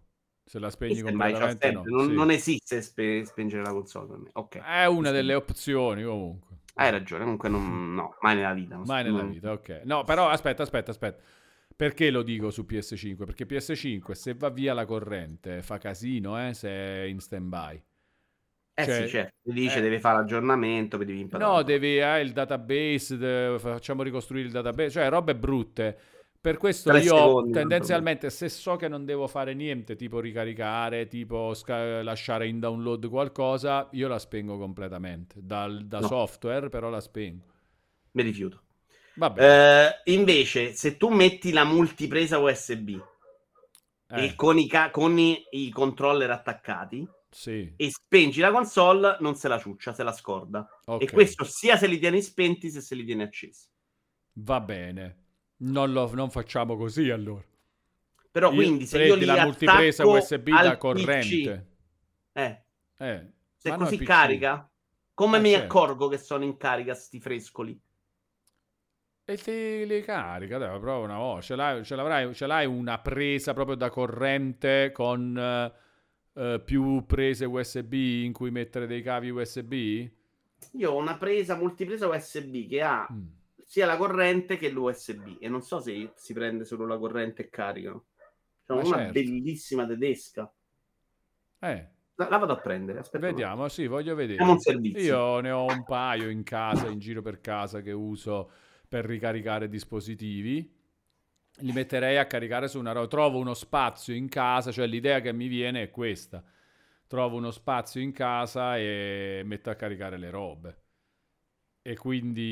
Se 0.52 0.60
la 0.60 0.70
spegni 0.70 1.02
c'ho 1.02 1.08
completamente 1.08 1.72
no. 1.72 1.84
non, 1.86 2.10
sì. 2.10 2.14
non 2.14 2.30
esiste 2.30 2.82
spe- 2.82 3.24
spengere 3.24 3.64
la 3.64 3.72
console 3.72 4.08
per 4.08 4.18
me. 4.18 4.30
Ok, 4.34 4.58
È 4.58 4.86
una 4.86 5.10
delle 5.12 5.34
opzioni 5.34 6.04
comunque. 6.04 6.58
hai 6.74 6.92
ragione. 6.92 7.24
Comunque, 7.24 7.48
non, 7.48 7.94
no, 7.94 8.18
mai 8.20 8.36
nella 8.36 8.52
vita. 8.52 8.76
Mai 8.84 9.06
nella 9.06 9.22
non- 9.22 9.32
vita, 9.32 9.54
ok. 9.54 9.84
No, 9.86 10.04
però 10.04 10.28
aspetta, 10.28 10.64
aspetta, 10.64 10.92
aspetta. 10.92 11.24
Perché 11.74 12.10
lo 12.12 12.22
dico 12.22 12.52
su 12.52 12.66
PS5? 12.70 13.24
Perché 13.24 13.46
PS5 13.46 14.12
se 14.12 14.34
va 14.34 14.50
via 14.50 14.74
la 14.74 14.84
corrente 14.84 15.62
fa 15.62 15.78
casino, 15.78 16.38
eh, 16.46 16.54
se 16.54 16.70
è 16.70 17.04
in 17.04 17.20
stand-by. 17.22 17.84
Eh 18.74 18.84
Cioè, 18.84 19.02
sì, 19.04 19.08
certo. 19.08 19.36
Dice 19.44 19.78
eh. 19.78 19.82
devi 19.82 20.00
fare 20.00 20.18
l'aggiornamento, 20.18 20.98
devi 20.98 21.22
imparare. 21.22 21.50
No, 21.50 21.62
devi 21.62 21.98
eh, 21.98 22.20
il 22.20 22.34
database, 22.34 23.16
de- 23.18 23.56
facciamo 23.58 24.04
ricostruire 24.04 24.48
il 24.48 24.52
database, 24.52 24.90
cioè 24.90 25.08
robe 25.08 25.34
brutte. 25.34 25.98
Per 26.42 26.58
questo 26.58 26.96
io 26.96 27.48
secondi, 27.48 27.52
tendenzialmente 27.52 28.30
se 28.32 28.50
so 28.50 28.76
che 28.76 28.88
non 28.88 29.06
devo 29.06 29.28
fare 29.28 29.54
niente, 29.54 29.96
tipo 29.96 30.20
ricaricare, 30.20 31.08
tipo 31.08 31.54
sca- 31.54 32.02
lasciare 32.04 32.48
in 32.48 32.60
download 32.60 33.08
qualcosa, 33.10 33.88
io 33.92 34.08
la 34.08 34.18
spengo 34.20 34.58
completamente. 34.58 35.36
Dal, 35.42 35.86
da 35.86 36.02
No. 36.02 36.08
software 36.08 36.70
però 36.70 36.90
la 36.90 37.00
spengo. 37.00 37.46
Mi 38.14 38.24
rifiuto. 38.24 38.62
Vabbè. 39.16 39.48
Eh, 39.48 40.02
invece, 40.06 40.74
se 40.74 40.98
tu 40.98 41.10
metti 41.10 41.52
la 41.52 41.64
multipresa 41.64 42.40
USB 42.40 43.00
eh, 44.10 44.28
e 44.28 44.36
con, 44.36 44.58
i, 44.60 44.68
ca- 44.68 44.90
con 44.92 45.18
i, 45.18 45.44
i 45.52 45.70
controller 45.70 46.30
attaccati 46.32 47.08
sì, 47.32 47.74
e 47.76 47.90
spengi 47.90 48.40
la 48.42 48.52
console, 48.52 49.18
non 49.20 49.36
se 49.36 49.48
la 49.48 49.60
ciuccia, 49.60 49.94
se 49.94 50.04
la 50.04 50.14
scorda. 50.14 50.68
ok. 50.86 51.04
E 51.04 51.10
questo 51.10 51.44
sia 51.46 51.78
se 51.78 51.88
li 51.88 51.98
tieni 52.00 52.22
spenti, 52.22 52.70
sia 52.70 52.82
se 52.82 52.96
li 52.96 53.06
tieni 53.06 53.24
accesi. 53.24 53.66
Va 54.50 54.60
bene. 54.60 55.08
Non, 55.64 55.94
lo, 55.94 56.14
non 56.14 56.30
facciamo 56.30 56.76
così 56.76 57.10
allora. 57.10 57.44
Però 58.32 58.54
Io- 58.54 58.54
quindi 58.54 58.86
se 58.88 59.00
io 59.00 59.16
li 59.16 59.26
la 59.26 59.38
multipresa 59.38 60.06
USB 60.06 60.58
da 60.60 60.78
corrente. 60.78 61.68
eh, 62.34 62.64
Eh, 63.00 63.28
se 63.58 63.74
così 63.74 64.02
carica, 64.02 64.70
come 65.14 65.38
Eh, 65.38 65.42
mi 65.42 65.54
certo. 65.54 65.64
accorgo 65.66 66.08
che 66.08 66.18
sono 66.18 66.44
in 66.44 66.58
carica 66.58 66.94
sti 66.96 67.20
frescoli? 67.20 67.82
E 69.26 69.36
te 69.38 69.84
li 69.86 70.02
carica, 70.04 70.58
dai, 70.60 70.80
prova 70.80 71.04
una 71.06 71.18
volta. 71.18 71.42
Ce 71.42 71.56
l'hai, 71.56 71.84
ce 71.86 71.96
l'avrai- 71.96 72.34
ce 72.36 72.46
l'hai 72.48 72.66
una 72.66 73.00
presa 73.00 73.54
proprio 73.54 73.76
da 73.76 73.90
corrente 73.90 74.92
con 74.92 75.38
eh, 76.34 76.62
più 76.64 77.06
prese 77.06 77.46
USB 77.46 77.94
in 77.94 78.34
cui 78.34 78.52
mettere 78.52 78.88
dei 78.88 79.02
cavi 79.02 79.30
USB? 79.30 80.10
Io 80.80 80.92
ho 80.92 80.98
una 80.98 81.18
presa 81.18 81.56
multipresa 81.56 82.08
USB 82.08 82.68
che 82.68 82.82
ha 82.82 83.10
Mm. 83.12 83.28
Sia 83.72 83.86
la 83.86 83.96
corrente 83.96 84.58
che 84.58 84.70
l'USB 84.70 85.38
e 85.40 85.48
non 85.48 85.62
so 85.62 85.80
se 85.80 86.12
si 86.18 86.34
prende 86.34 86.66
solo 86.66 86.86
la 86.86 86.98
corrente 86.98 87.44
e 87.44 87.50
caricano. 87.50 88.08
C'è 88.66 88.74
una 88.74 88.84
certo. 88.84 89.12
bellissima 89.14 89.88
tedesca. 89.88 90.54
Eh, 91.60 91.90
La, 92.16 92.28
la 92.30 92.38
vado 92.38 92.52
a 92.52 92.60
prendere, 92.60 93.00
aspetta. 93.00 93.26
vediamo, 93.28 93.70
sì, 93.70 93.88
voglio 93.88 94.14
vedere. 94.14 94.44
Io 94.98 95.40
ne 95.40 95.52
ho 95.52 95.66
un 95.66 95.86
paio 95.86 96.30
in 96.30 96.44
casa, 96.44 96.88
in 96.90 97.00
giro 97.00 97.22
per 97.22 97.40
casa 97.40 97.82
che 97.82 97.92
uso 97.94 98.52
per 98.90 99.06
ricaricare 99.06 99.70
dispositivi. 99.70 100.78
Li 101.60 101.72
metterei 101.72 102.18
a 102.18 102.28
caricare 102.28 102.68
su 102.68 102.78
una 102.78 102.92
roba. 102.92 103.08
Trovo 103.08 103.40
uno 103.40 103.54
spazio 103.54 104.14
in 104.14 104.28
casa, 104.28 104.72
cioè 104.74 104.86
l'idea 104.86 105.22
che 105.22 105.32
mi 105.32 105.48
viene 105.48 105.84
è 105.84 105.90
questa. 105.92 106.44
Trovo 107.08 107.38
uno 107.38 107.52
spazio 107.52 108.02
in 108.02 108.12
casa 108.12 108.78
e 108.78 109.44
metto 109.46 109.70
a 109.70 109.76
caricare 109.76 110.18
le 110.18 110.30
robe. 110.30 110.78
E 111.84 111.96
quindi, 111.98 112.44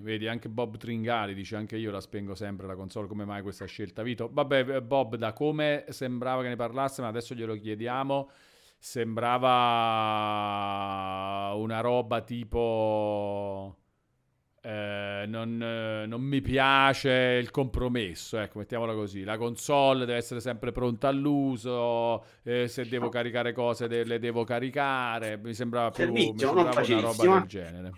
vedi, 0.00 0.26
anche 0.28 0.48
Bob 0.48 0.78
Tringali 0.78 1.34
dice 1.34 1.56
anche 1.56 1.76
io 1.76 1.90
la 1.90 2.00
spengo 2.00 2.34
sempre 2.34 2.66
la 2.66 2.74
console, 2.74 3.06
come 3.06 3.26
mai 3.26 3.42
questa 3.42 3.66
scelta, 3.66 4.02
Vito? 4.02 4.30
Vabbè, 4.32 4.76
eh, 4.76 4.82
Bob, 4.82 5.16
da 5.16 5.34
come 5.34 5.84
sembrava 5.90 6.40
che 6.40 6.48
ne 6.48 6.56
parlasse, 6.56 7.02
ma 7.02 7.08
adesso 7.08 7.34
glielo 7.34 7.54
chiediamo, 7.54 8.30
sembrava 8.78 9.52
una 11.54 11.80
roba 11.80 12.22
tipo 12.22 13.76
eh, 14.66 15.26
non, 15.28 15.62
eh, 15.62 16.06
non, 16.06 16.20
mi 16.22 16.40
piace 16.40 17.38
il 17.40 17.52
compromesso, 17.52 18.36
ecco, 18.38 18.58
mettiamola 18.58 18.94
così. 18.94 19.22
La 19.22 19.36
console 19.36 20.00
deve 20.00 20.18
essere 20.18 20.40
sempre 20.40 20.72
pronta 20.72 21.06
all'uso, 21.06 22.24
eh, 22.42 22.66
se 22.66 22.88
devo 22.88 23.08
caricare 23.08 23.52
cose 23.52 23.86
de- 23.86 24.02
le 24.02 24.18
devo 24.18 24.42
caricare, 24.42 25.36
mi 25.36 25.54
sembrava 25.54 25.90
più 25.90 26.10
mi 26.10 26.34
sembrava 26.36 26.80
una 26.84 27.00
roba 27.00 27.38
del 27.38 27.48
genere. 27.48 27.92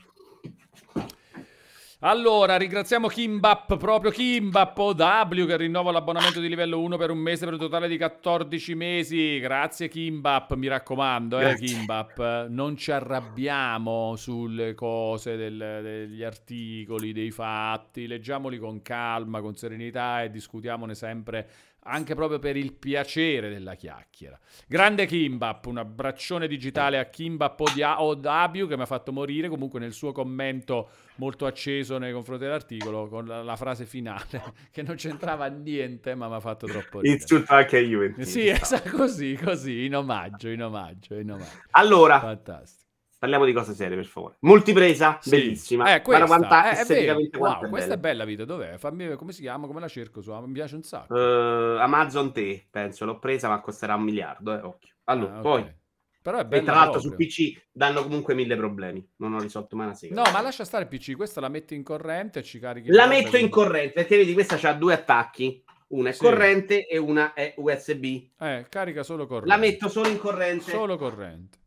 Allora, 2.03 2.57
ringraziamo 2.57 3.09
Kimbap, 3.09 3.77
proprio 3.77 4.13
Kimbap 4.13 4.79
OW 4.79 5.47
che 5.47 5.57
rinnova 5.57 5.91
l'abbonamento 5.91 6.39
di 6.39 6.49
livello 6.49 6.81
1 6.81 6.97
per 6.97 7.11
un 7.11 7.19
mese 7.19 7.45
per 7.45 7.55
un 7.55 7.59
totale 7.59 7.89
di 7.89 7.97
14 7.97 8.77
mesi. 8.77 9.41
Grazie 9.41 9.89
Kimbap, 9.89 10.55
mi 10.55 10.69
raccomando, 10.69 11.41
eh, 11.41 11.57
Kimbap. 11.57 12.47
Non 12.51 12.77
ci 12.77 12.93
arrabbiamo 12.93 14.15
sulle 14.15 14.75
cose 14.75 15.35
del, 15.35 15.81
degli 15.83 16.23
articoli, 16.23 17.13
dei 17.13 17.33
fatti, 17.33 18.07
leggiamoli 18.07 18.59
con 18.59 18.81
calma, 18.81 19.41
con 19.41 19.57
serenità 19.57 20.23
e 20.23 20.31
discutiamone 20.31 20.95
sempre 20.95 21.49
anche 21.89 22.15
proprio 22.15 22.39
per 22.39 22.57
il 22.57 22.73
piacere 22.73 23.49
della 23.49 23.75
chiacchiera. 23.75 24.39
Grande 24.67 25.07
Kimbap, 25.07 25.67
un 25.67 25.79
abbraccione 25.79 26.47
digitale 26.47 26.99
a 26.99 27.07
Kimbap 27.07 27.61
Odabiu 27.99 28.69
che 28.69 28.77
mi 28.77 28.83
ha 28.83 28.87
fatto 28.87 29.13
morire 29.13 29.49
comunque 29.49 29.81
nel 29.81 29.93
suo 29.93 30.13
commento 30.13 30.91
molto 31.17 31.47
acceso 31.47 31.99
nei 31.99 32.13
confronti 32.13 32.45
dell'articolo 32.45 33.09
con 33.09 33.27
la, 33.27 33.43
la 33.43 33.57
frase 33.57 33.87
finale 33.87 34.43
che 34.71 34.83
non 34.83 34.97
c'entrava 34.97 35.47
niente 35.47 36.15
ma 36.15 36.29
mi 36.29 36.35
ha 36.35 36.41
fatto 36.41 36.67
troppo 36.67 37.01
ridere. 37.01 37.21
Insulta 37.21 37.57
anche 37.57 37.81
Juventus. 37.85 38.29
Sì, 38.29 38.47
esatto, 38.49 38.91
così, 38.91 39.39
così, 39.43 39.85
in 39.85 39.97
omaggio, 39.97 40.49
in 40.49 40.63
omaggio, 40.63 41.15
in 41.15 41.33
omaggio. 41.33 41.63
Allora, 41.71 42.21
Fantastico. 42.21 42.78
Parliamo 43.19 43.45
di 43.45 43.53
cose 43.53 43.75
serie, 43.75 43.97
per 43.97 44.07
favore. 44.07 44.37
Multipresa, 44.41 45.19
sì. 45.21 45.31
bellissima. 45.31 45.93
Eh, 45.93 46.03
questa, 46.03 46.27
quanta, 46.27 46.71
è, 46.71 46.87
è 46.87 47.17
wow, 47.37 47.69
questa 47.69 47.95
è 47.95 47.99
bella 47.99 48.25
vita. 48.25 48.45
Dov'è? 48.45 48.79
Fammi, 48.79 49.17
come 49.17 49.33
si 49.33 49.41
chiama? 49.41 49.67
Come 49.67 49.81
la 49.81 49.89
cerco 49.89 50.21
su? 50.21 50.33
Mi 50.33 50.53
piace 50.53 50.77
un 50.77 50.85
sacco. 50.85 51.15
Uh, 51.15 51.79
Amazon 51.81 52.33
Te, 52.33 52.69
penso. 52.71 53.05
L'ho 53.05 53.19
presa, 53.19 53.49
ma 53.49 53.61
costerà 53.61 53.97
un 53.97 54.03
miliardo. 54.03 54.55
Eh, 54.55 54.61
occhio. 54.61 54.95
Allora, 55.05 55.35
ah, 55.35 55.41
okay. 55.41 55.43
poi. 55.43 55.77
Però 56.23 56.39
è 56.39 56.45
bella 56.45 56.63
e 56.63 56.65
tra 56.65 56.75
l'altro 56.75 57.01
proprio. 57.01 57.29
su 57.29 57.43
PC 57.43 57.63
danno 57.73 58.03
comunque 58.05 58.35
mille 58.35 58.57
problemi. 58.57 59.05
Non 59.17 59.35
ho 59.35 59.41
risolto 59.41 59.75
mai 59.75 59.87
una 59.87 59.95
sera. 59.95 60.15
No, 60.15 60.31
ma 60.31 60.41
lascia 60.41 60.65
stare 60.65 60.85
il 60.85 60.89
PC. 60.89 61.17
Questa 61.17 61.41
la 61.41 61.49
metti 61.49 61.75
in 61.75 61.83
corrente 61.83 62.39
e 62.39 62.43
ci 62.45 62.61
carichi. 62.61 62.91
La 62.91 63.09
metto 63.09 63.37
in 63.37 63.49
corrente 63.49 63.95
perché 63.95 64.17
vedi, 64.17 64.33
questa 64.33 64.61
ha 64.61 64.75
due 64.75 64.95
attacchi. 64.95 65.65
Una 65.89 66.11
è 66.11 66.13
sì. 66.13 66.21
corrente 66.21 66.87
e 66.87 66.99
una 66.99 67.33
è 67.33 67.55
USB. 67.57 68.05
Eh, 68.39 68.67
carica 68.69 69.03
solo 69.03 69.27
corrente. 69.27 69.49
La 69.49 69.57
metto 69.57 69.89
solo 69.89 70.09
in 70.09 70.19
corrente. 70.19 70.71
Solo 70.71 70.97
corrente. 70.97 71.58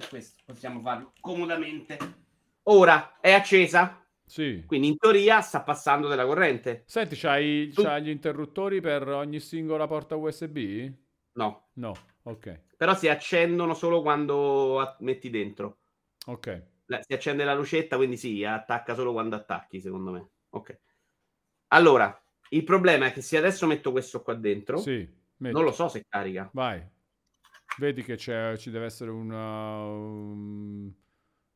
E 0.00 0.08
questo 0.08 0.42
possiamo 0.46 0.80
farlo 0.80 1.12
comodamente. 1.20 1.98
Ora 2.64 3.20
è 3.20 3.32
accesa. 3.32 4.02
Sì. 4.24 4.64
Quindi 4.66 4.88
in 4.88 4.96
teoria 4.96 5.42
sta 5.42 5.60
passando 5.62 6.08
della 6.08 6.24
corrente. 6.24 6.84
Senti, 6.86 7.16
c'hai, 7.16 7.68
tu... 7.68 7.82
c'hai 7.82 8.02
gli 8.02 8.08
interruttori 8.08 8.80
per 8.80 9.06
ogni 9.08 9.40
singola 9.40 9.86
porta 9.86 10.16
USB? 10.16 10.90
No. 11.32 11.68
No, 11.74 11.94
ok. 12.22 12.60
Però 12.78 12.94
si 12.94 13.08
accendono 13.08 13.74
solo 13.74 14.00
quando 14.00 14.96
metti 15.00 15.28
dentro. 15.28 15.80
Ok. 16.26 16.68
si 17.00 17.12
accende 17.12 17.44
la 17.44 17.54
lucetta, 17.54 17.96
quindi 17.96 18.16
sì, 18.16 18.42
attacca 18.42 18.94
solo 18.94 19.12
quando 19.12 19.36
attacchi, 19.36 19.80
secondo 19.80 20.12
me. 20.12 20.28
Ok. 20.50 20.78
Allora, 21.68 22.18
il 22.50 22.64
problema 22.64 23.06
è 23.06 23.12
che 23.12 23.20
se 23.20 23.36
adesso 23.36 23.66
metto 23.66 23.90
questo 23.90 24.22
qua 24.22 24.34
dentro, 24.34 24.78
sì, 24.78 25.06
non 25.36 25.62
lo 25.62 25.72
so 25.72 25.88
se 25.88 26.06
carica. 26.08 26.48
Vai. 26.54 26.82
Vedi 27.78 28.02
che 28.02 28.16
c'è, 28.16 28.56
ci 28.56 28.70
deve 28.70 28.86
essere 28.86 29.10
una, 29.10 29.82
um, 29.84 30.92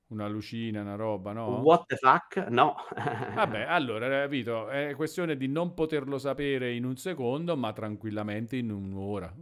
una 0.08 0.28
lucina, 0.28 0.80
una 0.80 0.94
roba, 0.94 1.32
no? 1.32 1.60
What 1.60 1.86
the 1.86 1.96
fuck? 1.96 2.36
No. 2.48 2.76
Vabbè, 3.34 3.62
allora, 3.62 4.26
Vito, 4.26 4.68
è 4.68 4.94
questione 4.94 5.36
di 5.36 5.48
non 5.48 5.74
poterlo 5.74 6.18
sapere 6.18 6.72
in 6.72 6.84
un 6.84 6.96
secondo, 6.96 7.56
ma 7.56 7.72
tranquillamente 7.72 8.56
in 8.56 8.70
un'ora. 8.70 9.34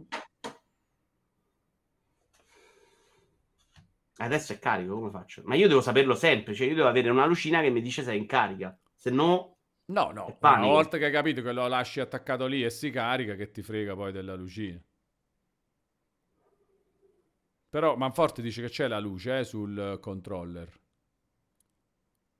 Adesso 4.17 4.53
è 4.53 4.59
carico, 4.59 4.95
come 4.95 5.09
faccio? 5.09 5.41
Ma 5.45 5.55
io 5.55 5.67
devo 5.67 5.81
saperlo 5.81 6.15
sempre, 6.15 6.53
cioè 6.53 6.67
io 6.67 6.75
devo 6.75 6.87
avere 6.87 7.09
una 7.09 7.25
lucina 7.25 7.61
che 7.61 7.69
mi 7.69 7.81
dice 7.81 8.03
se 8.03 8.11
è 8.11 8.15
in 8.15 8.25
carica, 8.25 8.77
se 8.95 9.09
no... 9.09 9.57
No, 9.85 10.11
no, 10.11 10.37
una 10.39 10.59
volta 10.59 10.97
che 10.97 11.05
hai 11.05 11.11
capito 11.11 11.41
che 11.41 11.51
lo 11.51 11.67
lasci 11.67 11.99
attaccato 11.99 12.45
lì 12.45 12.63
e 12.63 12.69
si 12.69 12.89
carica, 12.89 13.35
che 13.35 13.51
ti 13.51 13.61
frega 13.61 13.95
poi 13.95 14.13
della 14.13 14.33
lucina. 14.33 14.81
Però 17.73 17.95
Manforte 17.95 18.43
dice 18.43 18.61
che 18.61 18.69
c'è 18.69 18.87
la 18.87 18.99
luce 18.99 19.39
eh, 19.39 19.43
sul 19.43 19.97
controller. 19.99 20.71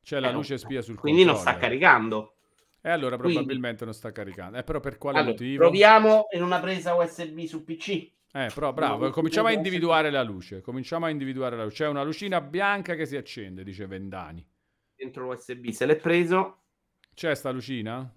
C'è 0.04 0.20
la 0.20 0.30
eh, 0.30 0.32
luce 0.32 0.60
spia 0.60 0.84
sul 0.84 0.96
quindi 0.96 1.24
controller. 1.24 1.44
Quindi 1.44 1.74
non 1.74 1.80
sta 1.80 1.90
caricando. 1.90 2.36
E 2.80 2.90
allora 2.92 3.18
probabilmente 3.18 3.58
quindi... 3.58 3.86
non 3.86 3.94
sta 3.96 4.12
caricando. 4.12 4.60
Eh, 4.60 4.64
però 4.64 4.80
per 4.80 5.00
quale 5.00 5.18
allora, 5.18 5.32
motivo? 5.32 5.58
Proviamo 5.64 6.28
in 6.36 6.44
una 6.44 6.60
presa 6.60 6.94
USB 6.94 7.46
su 7.46 7.64
PC. 7.64 7.90
Eh, 8.32 8.52
però 8.54 8.74
bravo, 8.74 9.10
cominciamo 9.10 9.48
a 9.48 9.52
individuare 9.54 10.12
la 10.12 10.22
luce. 10.22 10.62
Cominciamo 10.62 11.08
a 11.08 11.10
individuare 11.10 11.58
la 11.58 11.64
luce. 11.64 11.78
C'è 11.78 11.88
una 11.88 12.04
lucina 12.04 12.40
bianca 12.40 12.94
che 12.94 13.08
si 13.08 13.18
accende, 13.18 13.64
dice 13.64 13.88
Vendani. 13.88 14.48
Dentro 14.94 15.26
l'USB 15.26 15.70
se 15.70 15.88
l'è 15.88 15.96
preso. 15.96 16.66
C'è 17.12 17.34
sta 17.34 17.50
lucina? 17.50 18.08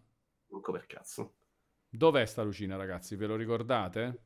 Manco 0.48 0.70
per 0.70 0.84
cazzo. 0.84 1.36
Dov'è 1.88 2.26
sta 2.26 2.43
lucina, 2.43 2.76
ragazzi? 2.76 3.16
Ve 3.16 3.26
lo 3.26 3.36
ricordate? 3.36 4.24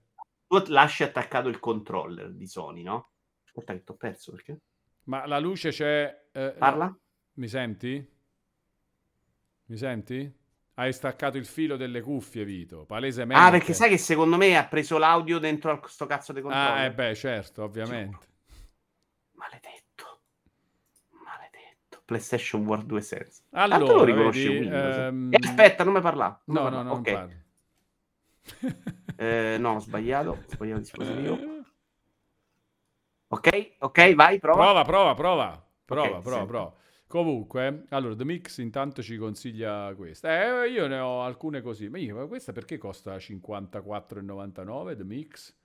Tu 0.51 0.65
lasci 0.67 1.05
attaccato 1.05 1.49
il 1.49 1.61
controller 1.61 2.33
di 2.33 2.47
Sony, 2.47 2.83
no? 2.83 3.11
Aspetta 3.45 3.73
che 3.73 3.85
ti 3.85 3.91
ho 3.93 3.95
perso 3.95 4.33
perché? 4.33 4.61
Ma 5.05 5.27
la 5.27 5.39
luce 5.39 5.71
c'è... 5.71 6.29
Eh, 6.33 6.55
Parla? 6.59 6.93
Mi 7.35 7.47
senti? 7.47 8.19
Mi 9.67 9.77
senti? 9.77 10.39
Hai 10.75 10.93
staccato 10.93 11.37
il 11.37 11.47
filo 11.47 11.77
delle 11.77 12.01
cuffie, 12.01 12.45
Vito, 12.45 12.85
palesemente. 12.85 13.43
Ah, 13.43 13.51
perché 13.51 13.75
sai 13.75 13.91
che 13.91 13.99
secondo 13.99 14.37
me 14.37 14.57
ha 14.57 14.67
preso 14.67 14.99
l'audio 14.99 15.39
dentro 15.39 15.71
a 15.71 15.79
questo 15.79 16.07
cazzo 16.07 16.33
di 16.33 16.41
controller. 16.41 16.73
Ah, 16.73 16.85
eh 16.85 16.93
beh, 16.93 17.15
certo, 17.15 17.63
ovviamente. 17.63 18.27
Maledetto. 19.33 20.23
Maledetto. 21.25 22.03
PlayStation 22.05 22.65
War 22.65 22.83
2 22.83 23.01
senza. 23.01 23.43
Allora, 23.51 23.79
Tanto 23.79 23.95
lo 23.95 24.05
riconosci 24.05 24.49
vedi, 24.49 24.59
Windows. 24.59 24.97
Ehm... 24.97 25.33
Eh, 25.33 25.39
aspetta, 25.47 25.85
non 25.85 25.93
mi 25.93 26.01
parla. 26.01 26.43
No, 26.47 26.69
no, 26.69 26.83
no, 26.83 26.93
okay. 26.93 27.15
non 27.15 27.27
parlo. 27.27 28.89
Eh, 29.17 29.57
no, 29.59 29.75
ho 29.75 29.79
sbagliato. 29.81 30.31
Ho 30.31 30.39
sbagliato 30.47 30.81
dispositivo. 30.81 31.39
Ok, 33.29 33.77
ok, 33.79 34.15
vai, 34.15 34.39
prova. 34.39 34.63
Prova, 34.63 34.85
prova, 34.85 35.15
prova. 35.15 35.67
Prova, 35.85 36.09
okay, 36.09 36.23
prova, 36.23 36.47
prova. 36.47 36.75
Comunque, 37.07 37.87
allora, 37.91 38.15
The 38.15 38.25
Mix 38.25 38.59
intanto 38.59 39.03
ci 39.03 39.17
consiglia 39.17 39.93
questa. 39.97 40.63
Eh, 40.63 40.71
io 40.71 40.87
ne 40.87 40.99
ho 40.99 41.23
alcune 41.23 41.61
così. 41.61 41.89
Ma, 41.89 41.99
io, 41.99 42.15
ma 42.15 42.27
questa 42.27 42.53
perché 42.53 42.79
costa 42.79 43.17
54,99 43.17 44.97
The 44.97 45.05
Mix? 45.05 45.59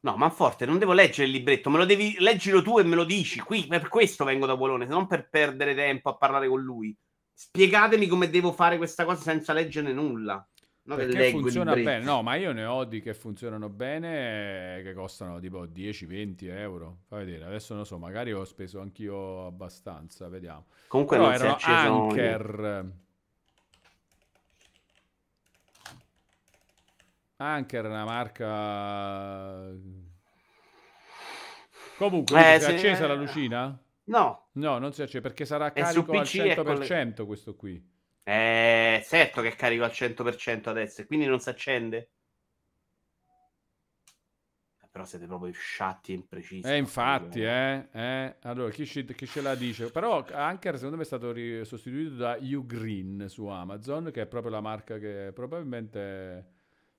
No, 0.00 0.16
ma 0.16 0.30
forte, 0.30 0.64
non 0.64 0.78
devo 0.78 0.92
leggere 0.92 1.26
il 1.26 1.32
libretto, 1.32 1.70
me 1.70 1.78
lo 1.78 1.84
devi 1.84 2.14
leggilo 2.20 2.62
tu 2.62 2.78
e 2.78 2.84
me 2.84 2.94
lo 2.94 3.04
dici. 3.04 3.40
Qui 3.40 3.66
per 3.66 3.88
questo 3.88 4.24
vengo 4.24 4.46
da 4.46 4.56
Bologna, 4.56 4.86
non 4.86 5.08
per 5.08 5.28
perdere 5.28 5.74
tempo 5.74 6.10
a 6.10 6.16
parlare 6.16 6.48
con 6.48 6.60
lui. 6.60 6.96
Spiegatemi 7.32 8.06
come 8.06 8.30
devo 8.30 8.52
fare 8.52 8.76
questa 8.76 9.04
cosa 9.04 9.22
senza 9.22 9.52
leggere 9.52 9.92
nulla. 9.92 10.44
No, 10.88 10.96
perché 10.96 11.28
funziona 11.28 11.74
bene, 11.74 12.02
no, 12.02 12.22
ma 12.22 12.36
io 12.36 12.52
ne 12.52 12.64
ho 12.64 12.84
di 12.84 13.02
che 13.02 13.12
funzionano 13.12 13.68
bene 13.68 14.80
che 14.82 14.94
costano 14.94 15.38
tipo 15.38 15.66
10-20 15.66 16.48
euro. 16.48 17.00
Fai 17.08 17.26
vedere, 17.26 17.44
adesso 17.44 17.74
non 17.74 17.84
so, 17.84 17.98
magari 17.98 18.32
ho 18.32 18.42
speso 18.44 18.80
anch'io 18.80 19.44
abbastanza, 19.44 20.28
vediamo. 20.28 20.64
Comunque 20.86 21.18
Però 21.18 21.28
non 21.28 21.38
erano 21.38 21.58
Anker. 21.60 22.92
Anker 27.36 27.84
è 27.84 27.88
una 27.88 28.04
marca. 28.04 29.70
Comunque, 31.98 32.54
eh, 32.54 32.60
si 32.60 32.70
è 32.70 32.74
accesa 32.74 33.06
la 33.06 33.14
lucina? 33.14 33.78
No. 34.04 34.46
No, 34.52 34.78
non 34.78 34.94
si 34.94 35.02
accende 35.02 35.28
perché 35.28 35.44
sarà 35.44 35.70
carico 35.70 36.12
al 36.12 36.22
100% 36.22 37.18
le... 37.18 37.26
questo 37.26 37.54
qui. 37.54 37.96
Eh, 38.28 39.02
certo 39.06 39.40
che 39.40 39.54
carico 39.54 39.84
al 39.84 39.92
100% 39.92 40.68
adesso 40.68 41.00
e 41.00 41.06
quindi 41.06 41.24
non 41.24 41.40
si 41.40 41.48
accende. 41.48 42.10
Eh, 44.82 44.88
però 44.90 45.06
siete 45.06 45.24
proprio 45.26 45.50
sciatti 45.52 46.12
e 46.12 46.16
imprecisi. 46.16 46.68
Eh, 46.68 46.76
infatti, 46.76 47.40
eh, 47.40 47.88
eh. 47.90 48.36
Allora, 48.42 48.70
chi, 48.70 48.84
ci, 48.84 49.02
chi, 49.06 49.26
ce 49.26 49.40
la 49.40 49.54
dice? 49.54 49.90
Però 49.90 50.22
Anker 50.30 50.74
secondo 50.74 50.96
me 50.96 51.04
è 51.04 51.06
stato 51.06 51.32
ri- 51.32 51.64
sostituito 51.64 52.16
da 52.16 52.36
Ugreen 52.38 53.24
su 53.28 53.46
Amazon, 53.46 54.10
che 54.12 54.20
è 54.20 54.26
proprio 54.26 54.52
la 54.52 54.60
marca 54.60 54.98
che 54.98 55.32
probabilmente 55.34 56.50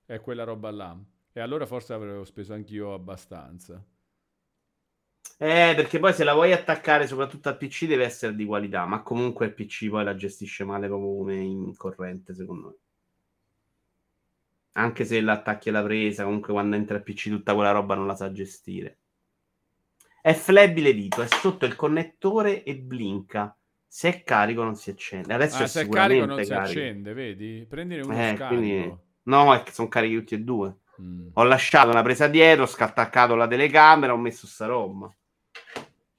è 0.04 0.20
quella 0.20 0.42
roba 0.42 0.72
là. 0.72 0.98
E 1.32 1.38
allora 1.38 1.64
forse 1.64 1.92
avrei 1.92 2.24
speso 2.26 2.54
anch'io 2.54 2.92
abbastanza. 2.92 3.80
Eh, 5.38 5.72
perché 5.74 5.98
poi 5.98 6.12
se 6.12 6.22
la 6.22 6.34
vuoi 6.34 6.52
attaccare 6.52 7.06
soprattutto 7.08 7.48
al 7.48 7.56
PC 7.56 7.86
deve 7.86 8.04
essere 8.04 8.34
di 8.34 8.44
qualità, 8.44 8.86
ma 8.86 9.02
comunque 9.02 9.46
il 9.46 9.54
PC 9.54 9.88
poi 9.88 10.04
la 10.04 10.14
gestisce 10.14 10.64
male 10.64 10.86
proprio 10.86 11.16
come 11.16 11.34
in 11.36 11.76
corrente, 11.76 12.34
secondo 12.34 12.68
me. 12.68 12.74
Anche 14.72 15.04
se 15.04 15.20
l'attacchi 15.20 15.68
alla 15.68 15.82
presa, 15.84 16.24
comunque 16.24 16.52
quando 16.52 16.74
entra 16.74 16.96
il 16.96 17.04
PC 17.04 17.28
tutta 17.28 17.54
quella 17.54 17.70
roba 17.70 17.94
non 17.94 18.08
la 18.08 18.16
sa 18.16 18.32
gestire. 18.32 18.98
È 20.22 20.32
flebile 20.34 20.94
dito, 20.94 21.20
è 21.22 21.26
sotto 21.26 21.66
il 21.66 21.74
connettore 21.76 22.62
e 22.62 22.76
blinca. 22.76 23.56
Se 23.86 24.08
è 24.08 24.22
carico 24.22 24.62
non 24.62 24.76
si 24.76 24.90
accende. 24.90 25.34
Adesso 25.34 25.62
Ah, 25.62 25.64
è 25.64 25.66
se 25.66 25.80
è 25.82 25.88
carico 25.88 26.24
non 26.26 26.42
si 26.44 26.50
carico. 26.50 26.68
accende, 26.80 27.12
vedi? 27.12 27.66
Prendine 27.68 28.02
uno 28.02 28.12
Eh, 28.14 28.34
scarico. 28.36 28.46
quindi- 28.46 28.98
No, 29.24 29.54
è 29.54 29.62
che 29.62 29.72
sono 29.72 29.88
carichi 29.88 30.14
tutti 30.16 30.34
e 30.34 30.38
due. 30.40 30.76
Mm. 31.00 31.28
Ho 31.34 31.42
lasciato 31.44 31.88
una 31.90 32.02
presa 32.02 32.26
dietro, 32.28 32.64
ho 32.64 32.66
scattaccato 32.66 33.34
la 33.34 33.46
telecamera, 33.48 34.12
ho 34.12 34.16
messo 34.18 34.46
sta 34.46 34.66
roba. 34.66 35.12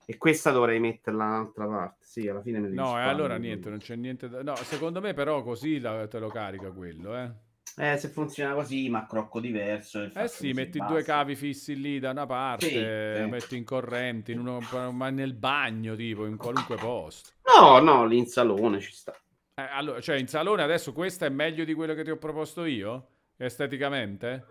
E 0.06 0.18
questa 0.18 0.52
dovrei 0.52 0.80
metterla 0.80 1.24
dall'altra 1.26 1.68
parte. 1.68 1.98
Sì, 2.06 2.28
alla 2.28 2.42
fine 2.42 2.60
mi 2.60 2.68
No, 2.70 2.72
e 2.72 2.78
risparmio. 2.86 3.10
allora 3.10 3.38
niente, 3.38 3.70
non 3.70 3.78
c'è 3.80 3.96
niente 3.96 4.28
da... 4.28 4.44
No, 4.44 4.56
secondo 4.56 5.00
me 5.00 5.14
però 5.14 5.42
così 5.44 5.80
la- 5.80 6.08
te 6.08 6.20
lo 6.20 6.30
carica 6.30 6.70
quello, 6.72 7.16
eh. 7.16 7.32
Eh, 7.78 7.98
se 7.98 8.10
funziona 8.10 8.54
così, 8.54 8.90
ma 8.90 9.06
crocco 9.06 9.40
diverso. 9.40 10.02
Eh 10.14 10.28
sì, 10.28 10.52
metti 10.52 10.80
basta. 10.80 10.94
due 10.94 11.04
cavi 11.04 11.36
fissi 11.36 11.80
lì 11.80 12.00
da 12.00 12.10
una 12.12 12.26
parte, 12.26 12.66
Sì, 12.66 13.24
sì. 13.24 13.30
metti 13.30 13.56
in 13.56 13.64
corrente, 13.64 14.34
in 14.34 14.40
uno, 14.40 14.60
ma 14.92 15.10
nel 15.10 15.34
bagno, 15.34 15.96
tipo, 15.96 16.26
in 16.26 16.36
qualunque 16.36 16.76
posto. 16.76 17.30
No, 17.58 17.80
no, 17.80 18.06
lì 18.06 18.18
in 18.18 18.28
salone 18.28 18.82
ci 18.82 18.92
sta. 18.92 19.14
Eh, 19.56 19.62
allora, 19.72 20.02
cioè, 20.02 20.18
in 20.18 20.28
salone 20.28 20.64
adesso 20.64 20.92
questa 20.92 21.26
è 21.26 21.30
meglio 21.30 21.64
di 21.64 21.74
quello 21.74 21.94
che 21.94 22.04
ti 22.04 22.10
ho 22.10 22.18
proposto 22.18 22.66
io? 22.66 23.08
Esteticamente? 23.38 24.46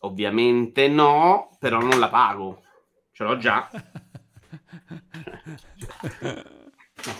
Ovviamente 0.00 0.88
no, 0.88 1.56
però 1.58 1.80
non 1.80 1.98
la 1.98 2.08
pago. 2.08 2.62
Ce 3.12 3.24
l'ho 3.24 3.36
già. 3.36 3.68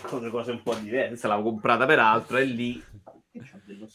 Sono 0.09 0.31
cose 0.31 0.51
un 0.53 0.63
po' 0.63 0.75
diverse. 0.75 1.27
L'avevo 1.27 1.51
comprata 1.51 1.87
peraltro 1.87 2.37
e 2.37 2.45
lì. 2.45 2.83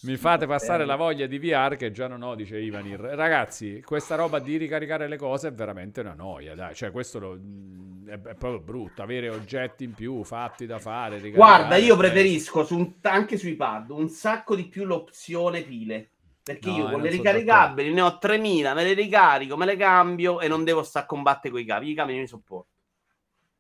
Mi 0.04 0.16
fate 0.16 0.48
passare 0.48 0.86
la 0.86 0.96
voglia 0.96 1.26
di 1.28 1.38
VR 1.38 1.76
che 1.76 1.92
già 1.92 2.08
non 2.08 2.22
ho, 2.22 2.36
dice 2.36 2.58
Ivanir. 2.58 3.00
Ragazzi, 3.00 3.82
questa 3.84 4.16
roba 4.16 4.40
di 4.40 4.58
ricaricare 4.58 5.08
le 5.08 5.18
cose 5.18 5.50
è 5.50 5.54
veramente 5.54 6.00
una 6.00 6.14
noia, 6.14 6.56
dai. 6.56 6.74
Cioè, 6.74 6.92
questo 6.92 7.20
lo- 7.20 7.38
mm, 7.38 8.08
è, 8.08 8.14
è 8.14 8.36
proprio 8.36 8.60
brutto. 8.60 9.02
Avere 9.02 9.30
oggetti 9.30 9.84
in 9.84 9.94
più, 9.94 10.24
fatti 10.24 10.66
da 10.66 10.80
fare. 10.80 11.20
Guarda, 11.32 11.76
io 11.76 11.98
preferisco 11.98 12.64
su 12.64 12.78
un- 12.78 12.94
anche 13.02 13.38
sui 13.38 13.56
pad 13.56 13.90
un 13.90 14.10
sacco 14.10 14.56
di 14.56 14.66
più 14.68 14.86
l'opzione 14.86 15.62
pile. 15.62 16.12
Perché 16.46 16.70
No, 16.70 16.76
io 16.78 16.88
eh, 16.88 16.92
con 16.92 17.02
le 17.02 17.10
ricaricabili 17.10 17.92
ne 17.94 18.02
ho 18.02 18.18
3000, 18.18 18.74
me 18.74 18.84
le 18.84 18.94
ricarico, 18.94 19.58
me 19.58 19.66
le 19.66 19.76
cambio 19.76 20.40
e 20.40 20.48
non 20.48 20.64
devo 20.64 20.84
stare 20.84 21.06
a 21.06 21.08
combattere 21.08 21.50
con 21.52 21.60
i 21.62 21.66
cavi. 21.66 21.90
I 21.92 21.96
cavi 21.96 22.12
non 22.14 22.22
li 22.22 22.28
sopporto. 22.28 22.70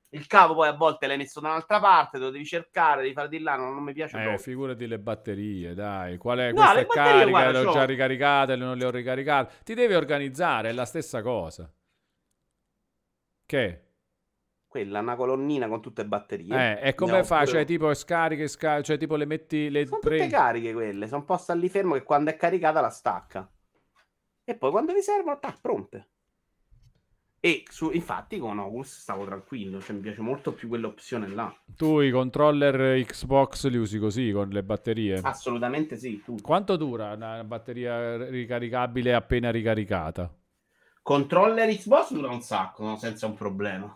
Il 0.10 0.26
cavo 0.26 0.56
poi 0.56 0.68
a 0.68 0.74
volte 0.74 1.06
l'hai 1.06 1.18
messo 1.18 1.40
da 1.40 1.49
un'altra 1.49 1.80
parte, 1.80 2.18
lo 2.18 2.32
devi 2.32 2.45
cercare, 2.45 3.03
devi 3.03 3.14
fare 3.14 3.30
di 3.30 3.40
là, 3.40 3.56
non, 3.56 3.74
non 3.76 3.84
mi 3.84 3.94
piace 3.94 4.18
Eh, 4.18 4.22
proprio. 4.22 4.40
figurati 4.40 4.88
le 4.88 4.98
batterie, 4.99 5.74
dai. 5.76 6.18
Qual 6.18 6.40
è? 6.40 6.53
No, 6.53 6.53
Questa 6.53 6.80
le 6.80 6.86
carica, 6.88 7.30
guarda, 7.30 7.52
le 7.52 7.57
ho 7.60 7.66
già 7.66 7.86
ricaricate, 7.86 8.56
non 8.56 8.78
le 8.78 8.86
ho 8.86 8.90
ricaricate. 8.91 9.64
Ti 9.64 9.74
devi 9.76 9.94
organizzare, 9.94 10.70
è 10.70 10.72
la 10.74 10.86
stessa 10.86 11.22
cosa. 11.22 11.70
Che? 13.48 13.85
Quella, 14.76 15.00
una 15.00 15.16
colonnina 15.16 15.70
con 15.70 15.82
tutte 15.82 16.02
le 16.02 16.08
batterie. 16.10 16.82
Eh, 16.82 16.90
e 16.90 16.96
come 16.96 17.20
ho 17.20 17.24
fa? 17.24 17.40
pure- 17.40 17.52
Cioè, 17.52 17.66
tipo 17.66 17.94
scariche, 17.94 18.50
sca- 18.50 18.82
cioè, 18.82 18.98
tipo 18.98 19.16
le 19.16 19.24
metti, 19.24 19.70
le 19.70 19.86
Sono 19.86 20.00
pre- 20.02 20.18
tutte 20.18 20.30
cariche 20.30 20.74
quelle, 20.74 21.08
sono 21.08 21.24
poste 21.24 21.56
lì 21.56 21.70
fermo 21.70 21.94
che 21.94 22.04
quando 22.04 22.30
è 22.30 22.36
caricata 22.36 22.82
la 22.82 22.90
stacca. 22.90 23.50
E 24.44 24.56
poi 24.58 24.72
quando 24.72 24.92
vi 24.92 25.02
servono, 25.02 25.40
tac, 25.40 25.62
pronte. 25.62 26.10
E 27.40 27.64
su, 27.70 27.90
infatti 27.92 28.38
con 28.38 28.60
Oculus 28.60 29.00
stavo 29.00 29.24
tranquillo, 29.24 29.80
cioè 29.80 29.96
mi 29.96 30.02
piace 30.02 30.20
molto 30.20 30.52
più 30.52 30.68
quell'opzione 30.68 31.30
là. 31.30 31.56
Tu 31.74 32.02
i 32.02 32.12
controller 32.12 33.02
Xbox 33.06 33.68
li 33.68 33.78
usi 33.78 33.98
così, 33.98 34.30
con 34.34 34.50
le 34.50 34.62
batterie? 34.62 35.22
Assolutamente 35.24 35.96
sì, 35.96 36.22
tu. 36.22 36.36
Quanto 36.42 36.76
dura 36.76 37.14
una 37.14 37.42
batteria 37.46 38.18
ricaricabile 38.28 39.14
appena 39.14 39.52
ricaricata? 39.52 40.30
Controller 41.02 41.70
Xbox 41.70 42.12
dura 42.12 42.30
un 42.30 42.42
sacco, 42.42 42.84
no? 42.84 42.98
senza 42.98 43.26
un 43.26 43.36
problema. 43.36 43.96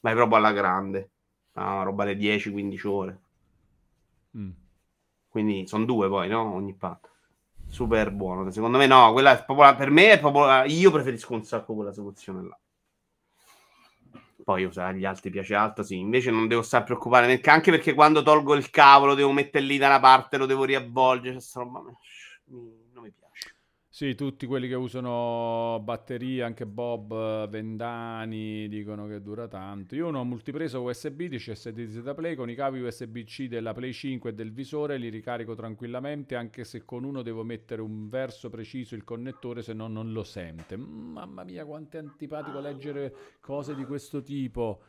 Ma 0.00 0.10
è 0.10 0.14
proprio 0.14 0.38
alla 0.38 0.52
grande. 0.52 1.10
Una 1.52 1.82
roba 1.82 2.04
le 2.04 2.16
10-15 2.16 2.86
ore. 2.86 3.18
Mm. 4.36 4.50
Quindi 5.28 5.66
sono 5.66 5.84
due 5.84 6.08
poi, 6.08 6.28
no? 6.28 6.54
Ogni 6.54 6.74
parte. 6.74 7.08
Super 7.68 8.10
buono. 8.12 8.50
Secondo 8.50 8.78
me 8.78 8.86
no, 8.86 9.12
quella 9.12 9.38
è 9.38 9.44
proprio 9.44 9.74
per 9.76 9.90
me 9.90 10.12
è 10.12 10.18
proprio 10.20 10.46
la- 10.46 10.64
io 10.64 10.90
preferisco 10.90 11.34
un 11.34 11.44
sacco 11.44 11.74
quella 11.74 11.92
soluzione 11.92 12.42
là. 12.48 12.58
Poi 14.44 14.68
se 14.72 14.80
agli 14.80 15.04
altri 15.04 15.30
piace 15.30 15.54
altro, 15.54 15.82
sì. 15.82 15.98
Invece 15.98 16.30
non 16.30 16.48
devo 16.48 16.62
stare 16.62 16.82
a 16.84 16.86
preoccupare 16.86 17.26
neanche 17.26 17.50
anche 17.50 17.70
perché 17.70 17.92
quando 17.94 18.22
tolgo 18.22 18.54
il 18.54 18.70
cavolo 18.70 19.14
devo 19.14 19.32
mettere 19.32 19.64
lì 19.64 19.76
da 19.78 19.88
una 19.88 20.00
parte, 20.00 20.38
lo 20.38 20.46
devo 20.46 20.64
riavvolgere. 20.64 21.34
Cioè, 21.34 21.42
sta 21.42 21.60
roba 21.60 21.82
mi- 21.82 21.96
mi- 22.46 22.90
non 22.92 23.02
mi 23.02 23.10
piace. 23.10 23.54
Sì, 23.98 24.14
tutti 24.14 24.46
quelli 24.46 24.68
che 24.68 24.76
usano 24.76 25.80
batterie, 25.82 26.44
anche 26.44 26.66
Bob, 26.66 27.48
Vendani, 27.48 28.68
dicono 28.68 29.08
che 29.08 29.20
dura 29.20 29.48
tanto. 29.48 29.96
Io 29.96 30.04
non 30.04 30.14
ho 30.14 30.24
multipresa 30.24 30.78
USB 30.78 31.22
di 31.22 32.00
da 32.00 32.14
Play 32.14 32.36
con 32.36 32.48
i 32.48 32.54
cavi 32.54 32.80
USB-C 32.80 33.48
della 33.48 33.72
Play 33.72 33.92
5 33.92 34.30
e 34.30 34.34
del 34.34 34.52
visore, 34.52 34.98
li 34.98 35.08
ricarico 35.08 35.56
tranquillamente, 35.56 36.36
anche 36.36 36.62
se 36.62 36.84
con 36.84 37.02
uno 37.02 37.22
devo 37.22 37.42
mettere 37.42 37.82
un 37.82 38.08
verso 38.08 38.48
preciso 38.50 38.94
il 38.94 39.02
connettore, 39.02 39.62
se 39.62 39.72
no 39.72 39.88
non 39.88 40.12
lo 40.12 40.22
sente. 40.22 40.76
Mm, 40.76 41.10
Mamma 41.14 41.42
mia, 41.42 41.64
quanto 41.64 41.96
è 41.96 41.98
antipatico 41.98 42.60
leggere 42.60 43.12
cose 43.40 43.74
di 43.74 43.84
questo 43.84 44.22
tipo. 44.22 44.80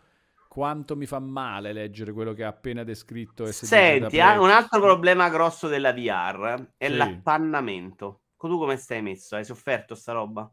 Quanto 0.48 0.96
mi 0.96 1.08
fa 1.08 1.18
male 1.18 1.74
leggere 1.74 2.12
quello 2.14 2.34
che 2.34 2.44
ha 2.44 2.50
appena 2.50 2.84
descritto 2.84 3.44
SD 3.48 3.58
da 3.58 3.66
Senti, 3.66 4.18
eh, 4.18 4.38
un 4.38 4.52
altro 4.52 4.80
problema 4.80 5.30
grosso 5.30 5.68
della 5.68 5.94
VR 5.94 6.74
è 6.78 6.88
Sì. 6.88 6.96
l'appannamento. 6.96 8.20
Tu 8.48 8.58
come 8.58 8.78
stai 8.78 9.02
messo? 9.02 9.36
Hai 9.36 9.44
sofferto 9.44 9.96
sta 9.96 10.14
roba? 10.14 10.50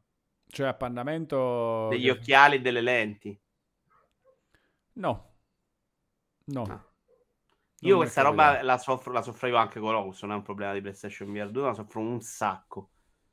Cioè, 0.48 0.66
appannamento... 0.66 1.88
Degli 1.88 2.08
occhiali 2.08 2.56
e 2.56 2.60
delle 2.60 2.80
lenti? 2.80 3.40
No. 4.94 5.34
No. 6.46 6.62
Ah. 6.62 6.84
Io 7.80 7.96
questa 7.96 8.22
roba 8.22 8.62
la 8.62 8.78
soffro, 8.78 9.12
la 9.12 9.22
soffro 9.22 9.48
io 9.48 9.56
anche 9.56 9.78
con 9.78 9.92
l'Oculus, 9.92 10.22
non 10.22 10.32
è 10.32 10.34
un 10.36 10.42
problema 10.42 10.72
di 10.72 10.80
PlayStation 10.80 11.32
VR 11.32 11.50
2, 11.50 11.62
ma 11.62 11.74
soffro 11.74 12.00
un 12.00 12.20
sacco. 12.20 12.90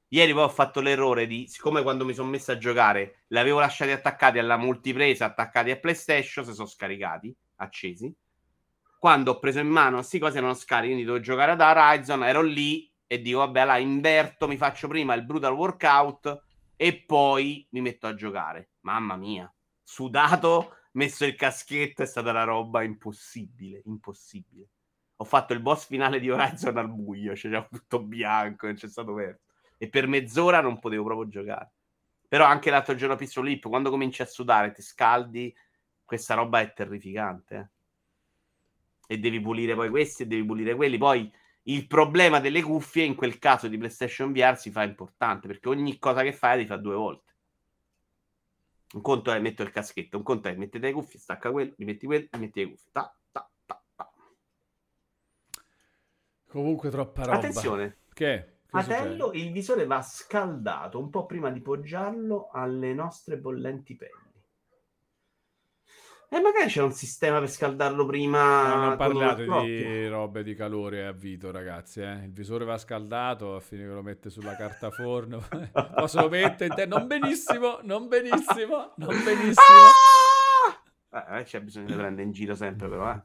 Ieri 0.10 0.34
poi 0.34 0.44
ho 0.44 0.50
fatto 0.50 0.80
l'errore 0.82 1.26
di, 1.26 1.48
siccome 1.48 1.82
quando 1.82 2.06
mi 2.06 2.14
sono 2.14 2.30
messo 2.30 2.52
a 2.52 2.58
giocare, 2.58 3.24
li 3.28 3.40
avevo 3.40 3.60
lasciati 3.60 3.92
attaccati 3.92 4.38
alla 4.38 4.58
multipresa, 4.58 5.26
attaccati 5.26 5.72
a 5.72 5.80
PlayStation, 5.80 6.46
si 6.46 6.54
sono 6.54 6.68
scaricati, 6.68 7.36
accesi. 7.56 8.14
Quando 9.00 9.32
ho 9.32 9.40
preso 9.40 9.60
in 9.60 9.68
mano 9.68 9.98
queste 9.98 10.20
cose 10.20 10.40
non 10.40 10.56
scarichi, 10.56 10.94
quindi 10.94 11.06
dovevo 11.06 11.24
giocare 11.24 11.52
ad 11.54 11.62
Horizon, 11.62 12.24
ero 12.24 12.42
lì 12.42 12.93
e 13.14 13.22
dico, 13.22 13.38
vabbè, 13.38 13.60
allora 13.60 13.78
inverto, 13.78 14.48
mi 14.48 14.58
faccio 14.58 14.88
prima 14.88 15.14
il 15.14 15.24
brutal 15.24 15.54
workout 15.54 16.46
e 16.76 17.04
poi 17.06 17.64
mi 17.70 17.82
metto 17.82 18.08
a 18.08 18.16
giocare. 18.16 18.72
Mamma 18.80 19.16
mia, 19.18 19.54
sudato, 19.84 20.78
messo 20.94 21.24
il 21.24 21.36
caschetto, 21.36 22.02
è 22.02 22.08
stata 22.08 22.32
una 22.32 22.44
roba 22.44 22.82
impossibile, 22.82 23.84
impossibile. 23.86 24.68
Ho 25.18 25.26
fatto 25.26 25.54
il 25.54 25.60
boss 25.60 25.86
finale 25.86 26.20
di 26.20 26.32
Horizon 26.32 26.76
al 26.76 26.92
buio, 26.92 27.36
cioè 27.36 27.52
c'era 27.52 27.68
tutto 27.70 28.02
bianco, 28.02 28.66
non 28.66 28.74
c'è 28.74 28.88
stato 28.88 29.14
verde. 29.14 29.42
E 29.78 29.90
per 29.90 30.08
mezz'ora 30.08 30.60
non 30.60 30.80
potevo 30.80 31.04
proprio 31.04 31.28
giocare. 31.28 31.72
Però 32.28 32.46
anche 32.46 32.72
l'altro 32.72 32.96
giorno 32.96 33.16
Pistol 33.16 33.46
Lip, 33.46 33.68
quando 33.70 33.92
cominci 33.92 34.24
a 34.24 34.26
sudare, 34.26 34.72
ti 34.72 34.82
scaldi, 34.82 35.56
questa 36.04 36.34
roba 36.34 36.62
è 36.62 36.74
terrificante. 36.74 37.72
eh. 39.08 39.14
E 39.14 39.18
devi 39.20 39.40
pulire 39.40 39.76
poi 39.76 39.92
questi 39.92 40.24
e 40.24 40.26
devi 40.26 40.44
pulire 40.44 40.74
quelli. 40.74 40.98
Poi 40.98 41.32
il 41.64 41.88
problema 41.88 42.40
delle 42.40 42.62
cuffie 42.62 43.04
in 43.04 43.16
quel 43.16 43.40
caso 43.40 43.68
di 43.68 43.78
PlayStation 43.78 44.34
VR 44.34 44.58
si 44.58 44.72
fa 44.72 44.84
importante 44.84 45.48
perché 45.48 45.70
ogni 45.70 45.98
cosa 45.98 46.22
che 46.22 46.34
fai 46.34 46.58
devi 46.58 46.68
fare 46.68 46.82
due 46.82 46.96
volte. 46.96 47.32
Un 48.94 49.02
conto 49.02 49.32
è 49.32 49.40
metto 49.40 49.64
il 49.64 49.72
caschetto, 49.72 50.18
un 50.18 50.24
conto 50.24 50.50
è 50.50 50.56
mettete 50.56 50.88
le 50.88 50.94
cuffie, 50.94 51.20
stacca 51.20 51.52
quello, 51.52 51.74
rimetti 51.78 52.06
quello, 52.06 52.28
rimetti 52.32 52.60
le 52.60 52.70
cuffie. 52.70 52.90
Ta, 52.92 53.16
ta, 53.32 53.52
ta, 53.66 53.84
ta. 53.96 54.12
Comunque 56.48 56.90
troppa 56.90 57.24
roba. 57.24 57.38
Attenzione, 57.38 57.98
Che? 58.14 58.50
Fratello, 58.66 59.32
il 59.34 59.52
visore 59.52 59.86
va 59.86 60.02
scaldato 60.02 61.00
un 61.00 61.12
po' 61.12 61.28
prima 61.28 61.52
di 61.52 61.62
poggiarlo 61.62 62.50
alle 62.52 62.94
nostre 62.94 63.38
bollenti 63.38 63.96
pelli. 63.96 64.33
E 66.34 66.40
magari 66.42 66.68
c'è 66.68 66.82
un 66.82 66.92
sistema 66.92 67.38
per 67.38 67.48
scaldarlo 67.50 68.08
prima. 68.08 68.68
No, 68.70 68.76
non 68.76 68.86
uno 68.88 68.96
parlate 68.96 69.44
scrocchio. 69.46 69.66
di 69.68 70.08
robe 70.08 70.42
di 70.44 70.56
calore 70.56 71.06
a 71.06 71.12
vito, 71.12 71.52
ragazzi. 71.52 72.02
eh. 72.02 72.24
Il 72.24 72.32
visore 72.34 72.66
va 72.66 72.76
scaldato, 72.80 73.56
a 73.56 73.60
fine 73.60 73.84
che 73.84 73.94
lo 73.94 74.02
mette 74.02 74.32
sulla 74.32 74.56
carta 74.56 74.90
forno. 74.90 75.44
Posso 75.96 76.22
lo 76.22 76.30
mettere 76.30 76.66
in 76.72 76.76
te- 76.76 76.86
Non 76.88 77.06
benissimo, 77.06 77.80
non 77.84 78.08
benissimo, 78.08 78.94
non 78.98 79.24
benissimo. 79.24 79.54
Ah! 81.12 81.38
Eh, 81.38 81.44
c'è 81.44 81.62
bisogno 81.62 81.86
di 81.86 81.94
prendere 81.94 82.24
in 82.24 82.32
giro 82.32 82.56
sempre, 82.56 82.90
però. 82.90 83.14
eh. 83.14 83.22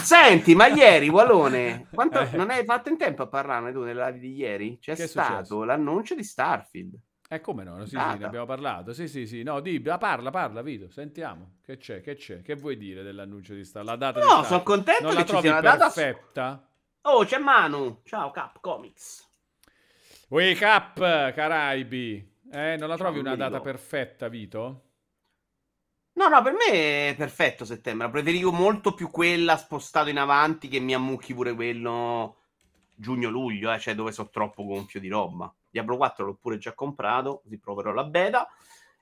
Senti, 0.00 0.54
ma 0.54 0.68
ieri, 0.68 1.08
Walone, 1.08 1.88
quanto... 1.92 2.20
Eh. 2.20 2.36
non 2.36 2.50
hai 2.50 2.64
fatto 2.64 2.90
in 2.90 2.96
tempo 2.96 3.22
a 3.24 3.26
parlarne 3.26 3.72
tu 3.72 3.82
nella 3.82 4.06
live 4.06 4.20
di 4.20 4.32
ieri? 4.36 4.78
C'è 4.80 4.94
Che 4.94 5.08
stato 5.08 5.64
l'annuncio 5.64 6.14
di 6.14 6.22
Starfield. 6.22 6.94
Eh, 7.32 7.40
come 7.40 7.64
no? 7.64 7.82
Sì, 7.86 7.96
sì, 7.96 7.96
ne 7.96 8.24
abbiamo 8.26 8.44
parlato. 8.44 8.92
Sì, 8.92 9.08
sì, 9.08 9.26
sì. 9.26 9.42
No, 9.42 9.60
di, 9.60 9.82
ah, 9.86 9.96
parla, 9.96 10.28
parla, 10.28 10.60
Vito. 10.60 10.90
Sentiamo. 10.90 11.60
Che 11.64 11.78
c'è, 11.78 12.02
che 12.02 12.14
c'è? 12.14 12.42
Che 12.42 12.56
vuoi 12.56 12.76
dire 12.76 13.02
dell'annuncio 13.02 13.54
di 13.54 13.64
sta? 13.64 13.82
La 13.82 13.96
data 13.96 14.20
di 14.20 14.26
No, 14.26 14.42
sono 14.42 14.62
contento 14.62 15.04
Non 15.04 15.12
che 15.12 15.16
la 15.16 15.24
ci 15.24 15.30
trovi 15.30 15.48
sia 15.48 15.58
una 15.58 15.60
data. 15.62 15.90
perfetta? 15.90 16.68
Oh, 17.00 17.24
c'è 17.24 17.38
Manu. 17.38 18.02
Ciao, 18.04 18.30
Cap 18.32 18.60
Comics. 18.60 19.26
Wake 20.28 20.62
up, 20.62 20.96
Caraibi. 21.32 22.36
Eh, 22.52 22.76
non 22.76 22.88
la 22.90 22.98
trovi 22.98 23.22
Non 23.22 23.32
una 23.32 23.36
data 23.36 23.60
perfetta, 23.62 24.28
Vito? 24.28 24.82
No, 26.12 26.28
no, 26.28 26.42
per 26.42 26.52
me 26.52 27.08
è 27.08 27.14
perfetto 27.16 27.64
settembre. 27.64 28.10
Preferivo 28.10 28.52
molto 28.52 28.92
più 28.92 29.10
quella 29.10 29.56
spostato 29.56 30.10
in 30.10 30.18
avanti 30.18 30.68
che 30.68 30.80
mi 30.80 30.92
ammucchi 30.92 31.32
pure 31.32 31.54
quello 31.54 32.42
giugno-luglio, 32.94 33.72
eh, 33.72 33.78
cioè 33.78 33.94
dove 33.94 34.12
sono 34.12 34.28
troppo 34.28 34.64
gonfio 34.64 35.00
di 35.00 35.08
roba. 35.08 35.50
Diablo 35.72 35.96
4 35.96 36.24
l'ho 36.26 36.38
pure 36.40 36.58
già 36.58 36.74
comprato, 36.74 37.40
così 37.42 37.58
proverò 37.58 37.92
la 37.92 38.04
beta. 38.04 38.46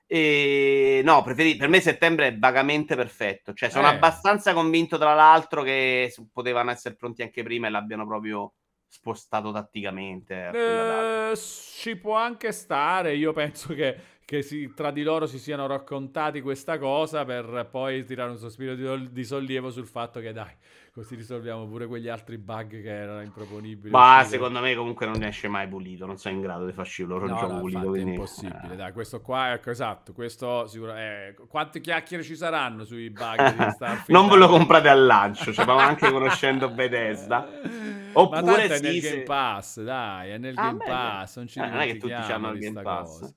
E 0.07 1.01
no, 1.03 1.21
preferi- 1.21 1.55
per 1.55 1.69
me 1.69 1.79
settembre 1.79 2.27
è 2.27 2.37
vagamente 2.37 2.95
perfetto. 2.95 3.53
Cioè, 3.53 3.69
sono 3.69 3.87
Eh. 3.89 3.95
abbastanza 3.95 4.53
convinto, 4.53 4.97
tra 4.97 5.13
l'altro, 5.13 5.63
che 5.63 6.13
potevano 6.33 6.71
essere 6.71 6.95
pronti 6.95 7.21
anche 7.21 7.43
prima 7.43 7.67
e 7.67 7.69
l'abbiano 7.69 8.05
proprio 8.07 8.53
spostato 8.87 9.51
tatticamente. 9.51 10.49
Eh, 10.53 11.37
ci 11.37 11.95
può 11.95 12.15
anche 12.15 12.51
stare. 12.51 13.15
Io 13.15 13.31
penso 13.31 13.73
che, 13.73 13.97
che 14.31 14.41
si- 14.43 14.73
tra 14.73 14.91
di 14.91 15.03
loro 15.03 15.25
si 15.25 15.37
siano 15.37 15.67
raccontati 15.67 16.39
questa 16.39 16.77
cosa 16.77 17.25
per 17.25 17.67
poi 17.69 18.05
tirare 18.05 18.31
un 18.31 18.37
sospiro 18.37 18.75
di, 18.75 19.11
di 19.11 19.23
sollievo 19.25 19.71
sul 19.71 19.85
fatto 19.85 20.21
che 20.21 20.31
dai, 20.31 20.53
così 20.93 21.15
risolviamo 21.15 21.67
pure 21.67 21.85
quegli 21.85 22.07
altri 22.07 22.37
bug 22.37 22.81
che 22.81 22.89
erano 22.89 23.21
improponibili. 23.21 23.91
Ma 23.91 24.23
secondo 24.23 24.61
me 24.61 24.73
comunque 24.73 25.05
non 25.05 25.21
esce 25.23 25.49
mai 25.49 25.67
pulito, 25.67 26.05
non 26.05 26.17
sono 26.17 26.35
in 26.35 26.41
grado 26.41 26.65
di 26.65 26.71
farci 26.71 27.03
loro 27.03 27.27
No, 27.27 27.41
no, 27.45 27.59
pulito. 27.59 27.93
è 27.93 27.99
impossibile. 27.99 28.73
eh. 28.73 28.75
Dai, 28.77 28.93
questo 28.93 29.19
qua, 29.19 29.51
ecco, 29.51 29.69
esatto. 29.69 30.13
Questo 30.13 30.65
sicuro. 30.67 30.95
eh, 30.95 31.35
quante 31.49 31.81
chiacchiere 31.81 32.23
ci 32.23 32.37
saranno 32.37 32.85
sui 32.85 33.09
bug 33.09 33.35
di 33.35 33.69
Starfield? 33.75 34.07
non 34.11 34.29
ve 34.29 34.35
lo 34.37 34.47
comprate 34.47 34.87
al 34.87 35.05
lancio, 35.05 35.51
cioè, 35.51 35.65
ma 35.65 35.85
anche 35.85 36.09
conoscendo 36.09 36.69
Bethesda. 36.69 37.47
Oppure 38.13 38.41
Ma 38.41 38.43
tanto 38.43 38.73
è 38.73 38.77
sì, 38.77 38.83
nel 38.83 38.99
se- 39.01 39.09
Game 39.09 39.23
Pass, 39.23 39.81
dai, 39.81 40.29
è 40.31 40.37
nel 40.37 40.53
Ah, 40.55 40.67
Game 40.67 40.77
beh, 40.77 40.85
Pass, 40.85 41.35
non 41.37 41.47
ci 41.47 41.59
eh, 41.59 41.67
non 41.67 41.79
è 41.79 41.85
che 41.85 41.97
tutti 41.97 42.11
hanno 42.13 42.51
il 42.51 42.59
Game 42.59 42.81
Pass. 42.81 43.19
cosa. 43.19 43.33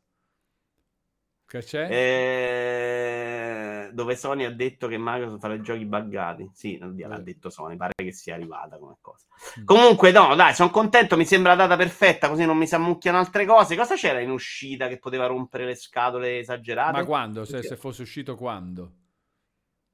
Che 1.54 1.62
c'è? 1.62 1.88
Eh, 1.88 3.90
dove 3.92 4.16
Sony 4.16 4.44
ha 4.44 4.50
detto 4.50 4.88
che 4.88 4.96
Microsoft 4.98 5.40
farà 5.40 5.60
giochi 5.60 5.84
buggati. 5.84 6.50
Sì, 6.52 6.78
l'ha 6.78 7.16
Eh. 7.16 7.22
detto 7.22 7.48
Sony, 7.48 7.76
pare 7.76 7.92
che 7.94 8.12
sia 8.12 8.34
arrivata 8.34 8.76
come 8.76 8.96
cosa. 9.00 9.24
Mm. 9.60 9.64
Comunque, 9.64 10.10
no, 10.10 10.34
dai, 10.34 10.52
sono 10.52 10.70
contento. 10.70 11.16
Mi 11.16 11.24
sembra 11.24 11.54
la 11.54 11.66
data 11.66 11.76
perfetta, 11.76 12.28
così 12.28 12.44
non 12.44 12.56
mi 12.56 12.66
si 12.66 12.74
ammucchiano 12.74 13.18
altre 13.18 13.46
cose. 13.46 13.76
Cosa 13.76 13.94
c'era 13.94 14.18
in 14.18 14.30
uscita 14.30 14.88
che 14.88 14.98
poteva 14.98 15.26
rompere 15.26 15.64
le 15.64 15.76
scatole 15.76 16.40
esagerate? 16.40 16.98
Ma 16.98 17.04
quando? 17.04 17.44
Se, 17.44 17.62
se 17.62 17.76
fosse 17.76 18.02
uscito 18.02 18.34
quando? 18.34 18.90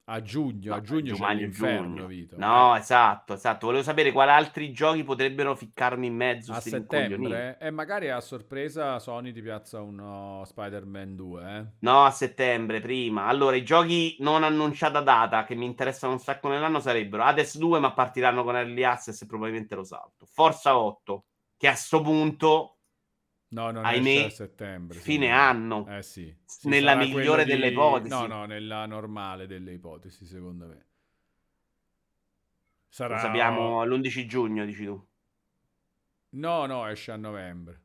A 0.05 0.23
giugno, 0.23 0.71
No, 0.71 0.75
a 0.77 0.81
giugno 0.81 1.15
c'è 1.15 1.21
maggio, 1.21 1.41
l'inferno, 1.41 1.87
giugno. 1.95 2.07
Vito. 2.07 2.37
No, 2.37 2.75
esatto, 2.75 3.35
esatto. 3.35 3.67
Volevo 3.67 3.85
sapere 3.85 4.11
quali 4.11 4.31
altri 4.31 4.73
giochi 4.73 5.05
potrebbero 5.05 5.55
ficcarmi 5.55 6.09
in 6.09 6.17
mezzo. 6.17 6.53
a 6.53 6.59
settembre 6.61 7.59
e 7.61 7.71
magari 7.71 8.11
a 8.11 8.21
sorpresa 8.21 8.99
Sony 8.99 9.31
ti 9.33 9.41
piazza 9.41 9.81
uno 9.81 10.43
Spider-Man 10.45 11.15
2, 11.15 11.57
eh? 11.57 11.67
No, 11.81 12.05
a 12.05 12.11
settembre, 12.11 12.81
prima. 12.81 13.27
Allora, 13.27 13.55
i 13.55 13.63
giochi 13.63 14.17
non 14.19 14.43
annunciata 14.43 15.01
data 15.01 15.45
che 15.45 15.55
mi 15.55 15.67
interessano 15.67 16.15
un 16.15 16.19
sacco 16.19 16.49
nell'anno 16.49 16.81
sarebbero 16.81 17.23
Hades 17.23 17.57
2, 17.57 17.79
ma 17.79 17.93
partiranno 17.93 18.43
con 18.43 18.57
Early 18.57 18.83
Access 18.83 19.23
e 19.23 19.27
probabilmente 19.27 19.77
lo 19.77 19.85
salto. 19.85 20.27
Forza 20.27 20.77
8, 20.77 21.25
che 21.57 21.69
a 21.69 21.75
sto 21.75 22.01
punto, 22.01 22.79
No, 23.53 23.71
non 23.73 23.85
Ahimè, 23.85 24.09
esce 24.11 24.27
a 24.27 24.31
settembre. 24.31 24.99
fine 24.99 25.27
me. 25.29 25.33
anno. 25.33 25.87
Eh 25.89 26.03
sì. 26.03 26.33
Sì, 26.45 26.69
Nella 26.69 26.95
migliore 26.95 27.45
delle 27.45 27.67
di- 27.69 27.73
ipotesi. 27.73 28.09
No, 28.11 28.27
no, 28.27 28.45
nella 28.47 28.87
normale 28.87 29.47
delle 29.47 29.73
ipotesi, 29.73 30.25
secondo 30.25 30.67
me. 30.67 30.87
Sarà... 32.89 33.15
Lo 33.15 33.21
sappiamo 33.21 33.85
l'11 33.85 34.27
giugno, 34.27 34.65
dici 34.65 34.85
tu. 34.85 35.09
No, 36.31 36.67
no, 36.67 36.87
esce 36.89 37.11
a 37.13 37.17
novembre. 37.17 37.83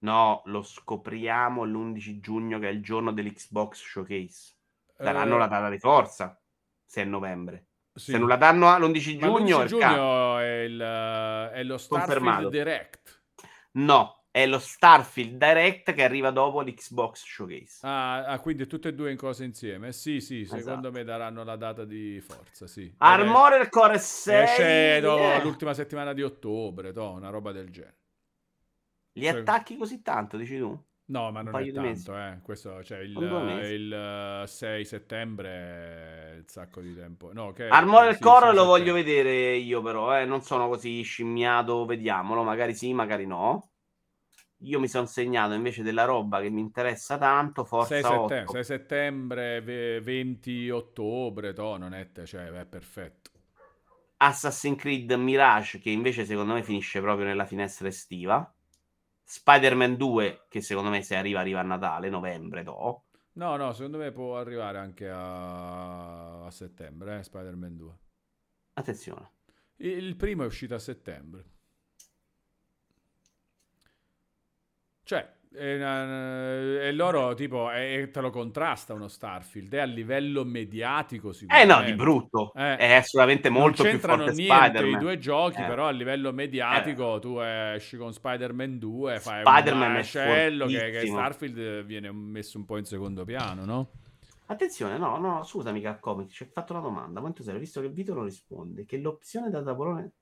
No, 0.00 0.42
lo 0.46 0.62
scopriamo 0.62 1.64
l'11 1.64 2.18
giugno, 2.20 2.58
che 2.58 2.68
è 2.68 2.72
il 2.72 2.82
giorno 2.82 3.12
dell'Xbox 3.12 3.82
Showcase. 3.82 4.54
Daranno 4.96 5.34
Eh, 5.34 5.38
la 5.38 5.46
data 5.48 5.68
di 5.68 5.78
forza, 5.78 6.40
se 6.84 7.02
è 7.02 7.04
novembre. 7.04 7.66
sì. 7.92 8.12
Se 8.12 8.18
non 8.18 8.28
la 8.28 8.36
danno 8.36 8.68
all'11 8.68 9.18
Ma 9.18 9.26
giugno, 9.26 9.58
l'11 9.58 9.60
è 9.60 9.64
il 9.64 9.70
cazzo. 9.78 9.94
giugno 9.94 10.38
è, 10.38 10.58
il, 10.62 10.80
eh, 10.80 11.50
è 11.52 11.62
lo 11.64 11.78
Starfield. 11.78 12.48
Direct. 12.48 13.22
No, 13.72 14.17
è 14.30 14.46
lo 14.46 14.58
Starfield 14.58 15.36
Direct 15.36 15.92
che 15.92 16.04
arriva 16.04 16.30
dopo 16.30 16.60
l'Xbox 16.60 17.24
Showcase. 17.24 17.86
Ah, 17.86 18.24
ah, 18.26 18.38
quindi 18.40 18.66
tutte 18.66 18.88
e 18.88 18.94
due 18.94 19.10
in 19.10 19.16
cose 19.16 19.44
insieme? 19.44 19.92
Sì, 19.92 20.20
sì, 20.20 20.44
secondo 20.44 20.88
Esatto. 20.88 20.92
me 20.92 21.04
daranno 21.04 21.44
la 21.44 21.56
data 21.56 21.84
di 21.84 22.20
forza, 22.20 22.66
sì. 22.66 22.92
Armored 22.98 23.68
Core 23.68 23.98
6 23.98 24.42
Esce 24.44 24.96
eh, 24.96 25.42
l'ultima 25.42 25.74
settimana 25.74 26.12
di 26.12 26.22
ottobre, 26.22 26.92
to, 26.92 27.10
una 27.10 27.30
roba 27.30 27.52
del 27.52 27.70
genere. 27.70 27.96
Li 29.12 29.28
attacchi 29.28 29.76
così 29.76 30.02
tanto, 30.02 30.36
dici 30.36 30.56
tu? 30.58 30.86
No, 31.06 31.30
ma 31.32 31.40
non 31.40 31.56
è 31.56 31.72
tanto, 31.72 32.16
eh. 32.16 32.38
Questo, 32.42 32.84
cioè, 32.84 32.98
il, 32.98 33.18
mesi. 33.18 33.72
il, 33.72 33.92
eh, 33.92 34.46
6 34.46 34.84
settembre 34.84 35.48
è 35.48 36.36
un 36.36 36.44
sacco 36.46 36.82
di 36.82 36.94
tempo. 36.94 37.32
No, 37.32 37.52
che 37.52 37.66
Armored 37.66 38.16
sì, 38.16 38.20
Core 38.20 38.46
6 38.48 38.54
lo 38.54 38.64
voglio 38.66 38.92
vedere 38.92 39.56
io 39.56 39.80
però, 39.80 40.20
eh. 40.20 40.26
non 40.26 40.42
sono 40.42 40.68
così 40.68 41.00
scimmiato, 41.00 41.86
vediamolo, 41.86 42.42
magari 42.42 42.74
sì, 42.74 42.92
magari 42.92 43.26
no. 43.26 43.67
Io 44.62 44.80
mi 44.80 44.88
sono 44.88 45.06
segnato 45.06 45.54
invece 45.54 45.82
della 45.82 46.04
roba 46.04 46.40
che 46.40 46.50
mi 46.50 46.60
interessa 46.60 47.16
tanto, 47.16 47.62
6 47.62 47.68
Forza 47.68 47.94
settembre, 47.94 48.40
8. 48.40 48.52
6 48.52 48.64
settembre, 48.64 49.60
ve- 49.60 50.00
20 50.00 50.70
ottobre, 50.70 51.52
to, 51.52 51.76
non 51.76 51.94
è, 51.94 52.10
te- 52.10 52.26
cioè, 52.26 52.46
è 52.50 52.66
perfetto. 52.66 53.30
Assassin's 54.16 54.80
Creed 54.80 55.12
Mirage 55.12 55.78
che 55.78 55.90
invece 55.90 56.24
secondo 56.24 56.54
me 56.54 56.62
finisce 56.64 57.00
proprio 57.00 57.26
nella 57.26 57.44
finestra 57.46 57.86
estiva. 57.86 58.52
Spider-Man 59.22 59.96
2 59.96 60.46
che 60.48 60.60
secondo 60.60 60.90
me 60.90 61.02
se 61.02 61.14
arriva 61.14 61.40
arriva 61.40 61.60
a 61.60 61.62
Natale, 61.62 62.08
novembre, 62.08 62.64
to. 62.64 63.04
No, 63.34 63.56
no, 63.56 63.72
secondo 63.72 63.98
me 63.98 64.10
può 64.10 64.36
arrivare 64.36 64.78
anche 64.78 65.08
a, 65.08 66.44
a 66.44 66.50
settembre, 66.50 67.18
eh, 67.18 67.22
Spider-Man 67.22 67.76
2. 67.76 67.98
Attenzione. 68.74 69.30
Il 69.76 70.16
primo 70.16 70.42
è 70.42 70.46
uscito 70.46 70.74
a 70.74 70.78
settembre. 70.80 71.44
Cioè, 75.08 75.26
è 75.54 75.76
una- 75.76 76.82
e 76.82 76.92
loro 76.92 77.32
tipo 77.32 77.70
è- 77.70 78.10
te 78.12 78.20
lo 78.20 78.28
contrasta 78.28 78.92
uno 78.92 79.08
Starfield, 79.08 79.72
è 79.72 79.78
a 79.78 79.84
livello 79.84 80.44
mediatico 80.44 81.30
Eh 81.30 81.32
sicuramente. 81.32 81.74
no, 81.74 81.82
di 81.82 81.94
brutto. 81.94 82.52
Eh. 82.54 82.76
È 82.76 82.92
assolutamente 82.92 83.48
molto 83.48 83.82
non 83.82 83.90
più 83.92 84.00
c'entrano 84.00 84.24
forte 84.26 84.36
niente 84.42 84.54
Spider-Man. 84.66 85.00
i 85.00 85.02
due 85.02 85.18
giochi, 85.18 85.62
Eh. 85.62 85.64
però 85.66 85.86
a 85.86 85.90
livello 85.92 86.30
mediatico 86.34 87.18
tu 87.20 87.38
esci 87.40 87.96
con 87.96 88.12
Spider-Man 88.12 88.78
2, 88.78 89.18
fai 89.18 89.40
Spider-Man 89.40 89.88
un 89.88 89.92
macello 89.94 90.66
che, 90.66 90.90
che. 90.90 91.06
Starfield 91.06 91.84
viene 91.84 92.12
messo 92.12 92.58
un 92.58 92.66
po' 92.66 92.76
in 92.76 92.84
secondo 92.84 93.24
piano, 93.24 93.64
no? 93.64 93.90
Attenzione, 94.50 94.98
no, 94.98 95.16
no, 95.16 95.42
scusami 95.42 95.80
Capcomic, 95.80 96.28
ci 96.32 96.42
ho 96.42 96.46
fatto 96.52 96.74
una 96.74 96.82
domanda. 96.82 97.20
Quanto 97.20 97.42
sei? 97.42 97.58
Visto 97.58 97.80
che 97.80 97.88
Vito 97.88 98.12
non 98.12 98.24
risponde, 98.24 98.84
che 98.84 98.98
l'opzione 98.98 99.48
da 99.48 99.62
tavolone... 99.62 100.12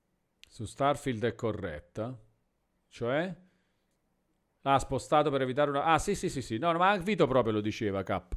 Su 0.47 0.63
Starfield 0.63 1.25
è 1.25 1.35
corretta. 1.35 2.17
Cioè? 2.87 3.35
Ah, 4.69 4.79
spostato 4.79 5.29
per 5.29 5.41
evitare 5.41 5.69
una... 5.69 5.83
Ah, 5.83 5.97
sì, 5.97 6.13
sì, 6.13 6.29
sì, 6.29 6.41
sì. 6.41 6.57
No, 6.57 6.73
ma 6.73 6.97
Vito 6.97 7.25
proprio 7.25 7.53
lo 7.53 7.61
diceva, 7.61 8.03
Cap. 8.03 8.35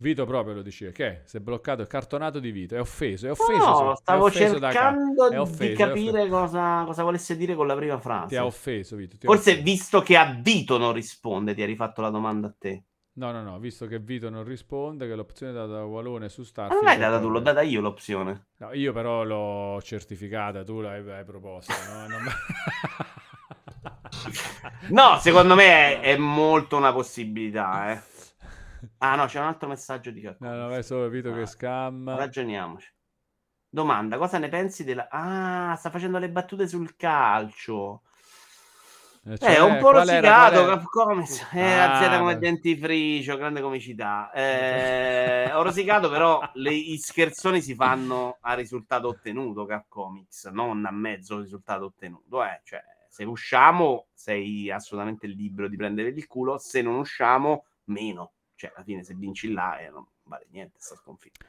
Vito 0.00 0.26
proprio 0.26 0.54
lo 0.54 0.62
diceva. 0.62 0.90
Che 0.90 1.06
è? 1.06 1.22
Si 1.24 1.36
è 1.36 1.40
bloccato, 1.40 1.82
è 1.82 1.86
cartonato 1.86 2.40
di 2.40 2.50
Vito. 2.50 2.74
È 2.74 2.80
offeso, 2.80 3.26
è 3.28 3.30
offeso. 3.30 3.56
No, 3.56 3.92
è 3.92 3.96
stavo 3.96 4.24
offeso 4.26 4.58
da 4.58 4.70
cercando 4.70 5.30
È 5.30 5.38
offeso, 5.38 5.62
di 5.70 5.74
capire 5.74 6.28
cosa, 6.28 6.82
cosa 6.84 7.02
volesse 7.04 7.36
dire 7.36 7.54
con 7.54 7.66
la 7.68 7.76
prima 7.76 7.94
Ti 7.96 8.00
frase. 8.00 8.36
ha 8.36 8.44
offeso, 8.46 8.96
Vito. 8.96 9.16
ti 9.16 9.26
Forse 9.26 9.50
offeso. 9.50 9.64
visto 9.64 10.00
che 10.02 10.16
a 10.16 10.38
Vito 10.40 10.76
non 10.78 10.92
risponde, 10.92 11.54
ti 11.54 11.62
ha 11.62 11.66
rifatto 11.66 12.00
la 12.00 12.10
domanda 12.10 12.48
a 12.48 12.54
te. 12.56 12.84
No, 13.14 13.32
no, 13.32 13.42
no, 13.42 13.58
visto 13.58 13.86
che 13.86 13.98
Vito 13.98 14.30
non 14.30 14.44
risponde, 14.44 15.08
che 15.08 15.16
l'opzione 15.16 15.52
data 15.52 15.72
da 15.72 15.84
Walone 15.84 16.28
su 16.28 16.42
Ma 16.42 16.46
Starfield... 16.46 16.82
non 16.84 16.92
l'hai 16.92 16.98
data 17.00 17.20
tu, 17.20 17.28
l'ho 17.28 17.40
data 17.40 17.62
io 17.62 17.80
l'opzione. 17.80 18.46
No, 18.58 18.72
io 18.74 18.92
però 18.92 19.24
l'ho 19.24 19.80
certificata, 19.82 20.62
tu 20.62 20.80
l'hai 20.80 21.08
hai 21.10 21.24
proposta, 21.24 21.74
no? 21.92 22.06
Non- 22.06 22.22
No, 24.90 25.18
secondo 25.20 25.54
me 25.54 26.00
è, 26.00 26.14
è 26.14 26.16
molto 26.16 26.76
una 26.76 26.92
possibilità, 26.92 27.92
eh. 27.92 28.02
Ah 28.98 29.14
no, 29.16 29.26
c'è 29.26 29.38
un 29.40 29.46
altro 29.46 29.68
messaggio 29.68 30.10
di 30.10 30.20
Capcomic. 30.20 30.56
No, 30.56 30.68
no, 30.68 30.74
è 30.74 30.82
solo 30.82 31.08
Vito 31.08 31.32
Ah, 31.32 31.34
che 31.34 31.46
scamma. 31.46 32.14
Ragioniamoci. 32.14 32.92
Domanda, 33.70 34.16
cosa 34.18 34.38
ne 34.38 34.48
pensi 34.48 34.84
della... 34.84 35.08
Ah, 35.10 35.74
sta 35.76 35.90
facendo 35.90 36.18
le 36.18 36.30
battute 36.30 36.66
sul 36.68 36.96
calcio. 36.96 38.02
Eh, 39.24 39.32
Eh, 39.32 39.36
cioè, 39.38 39.60
ho 39.60 39.66
un 39.66 39.76
po' 39.78 39.90
rosicato, 39.90 40.64
qual 40.64 40.64
era- 40.64 40.78
Capcom. 40.78 41.22
Eh, 41.52 41.62
Ah, 41.62 42.18
come 42.18 42.38
dentifricio, 42.38 43.36
grande 43.36 43.60
comicità. 43.60 44.30
Eh, 44.32 45.50
ho 45.52 45.62
rosicato, 45.62 46.08
però 46.08 46.40
le, 46.54 46.72
i 46.72 46.96
scherzoni 46.98 47.60
si 47.60 47.74
fanno 47.74 48.38
a 48.40 48.54
risultato 48.54 49.08
ottenuto, 49.08 49.66
Capcomics, 49.66 50.46
non 50.46 50.84
a 50.86 50.90
mezzo 50.90 51.40
risultato 51.40 51.84
ottenuto. 51.86 52.42
Eh. 52.44 52.60
Cioè, 52.64 52.82
se 53.08 53.24
usciamo, 53.24 54.06
sei 54.14 54.70
assolutamente 54.70 55.26
libero 55.26 55.68
di 55.68 55.76
prendere 55.76 56.08
il 56.10 56.26
culo, 56.26 56.58
se 56.58 56.82
non 56.82 56.96
usciamo, 56.96 57.64
meno. 57.84 58.32
Cioè, 58.54 58.72
alla 58.74 58.84
fine, 58.84 59.02
se 59.04 59.14
vinci 59.14 59.52
là, 59.52 59.78
eh, 59.78 59.88
non 59.90 60.06
vale 60.24 60.46
niente, 60.50 60.76
sta 60.78 60.94
sconfitta. 60.96 61.44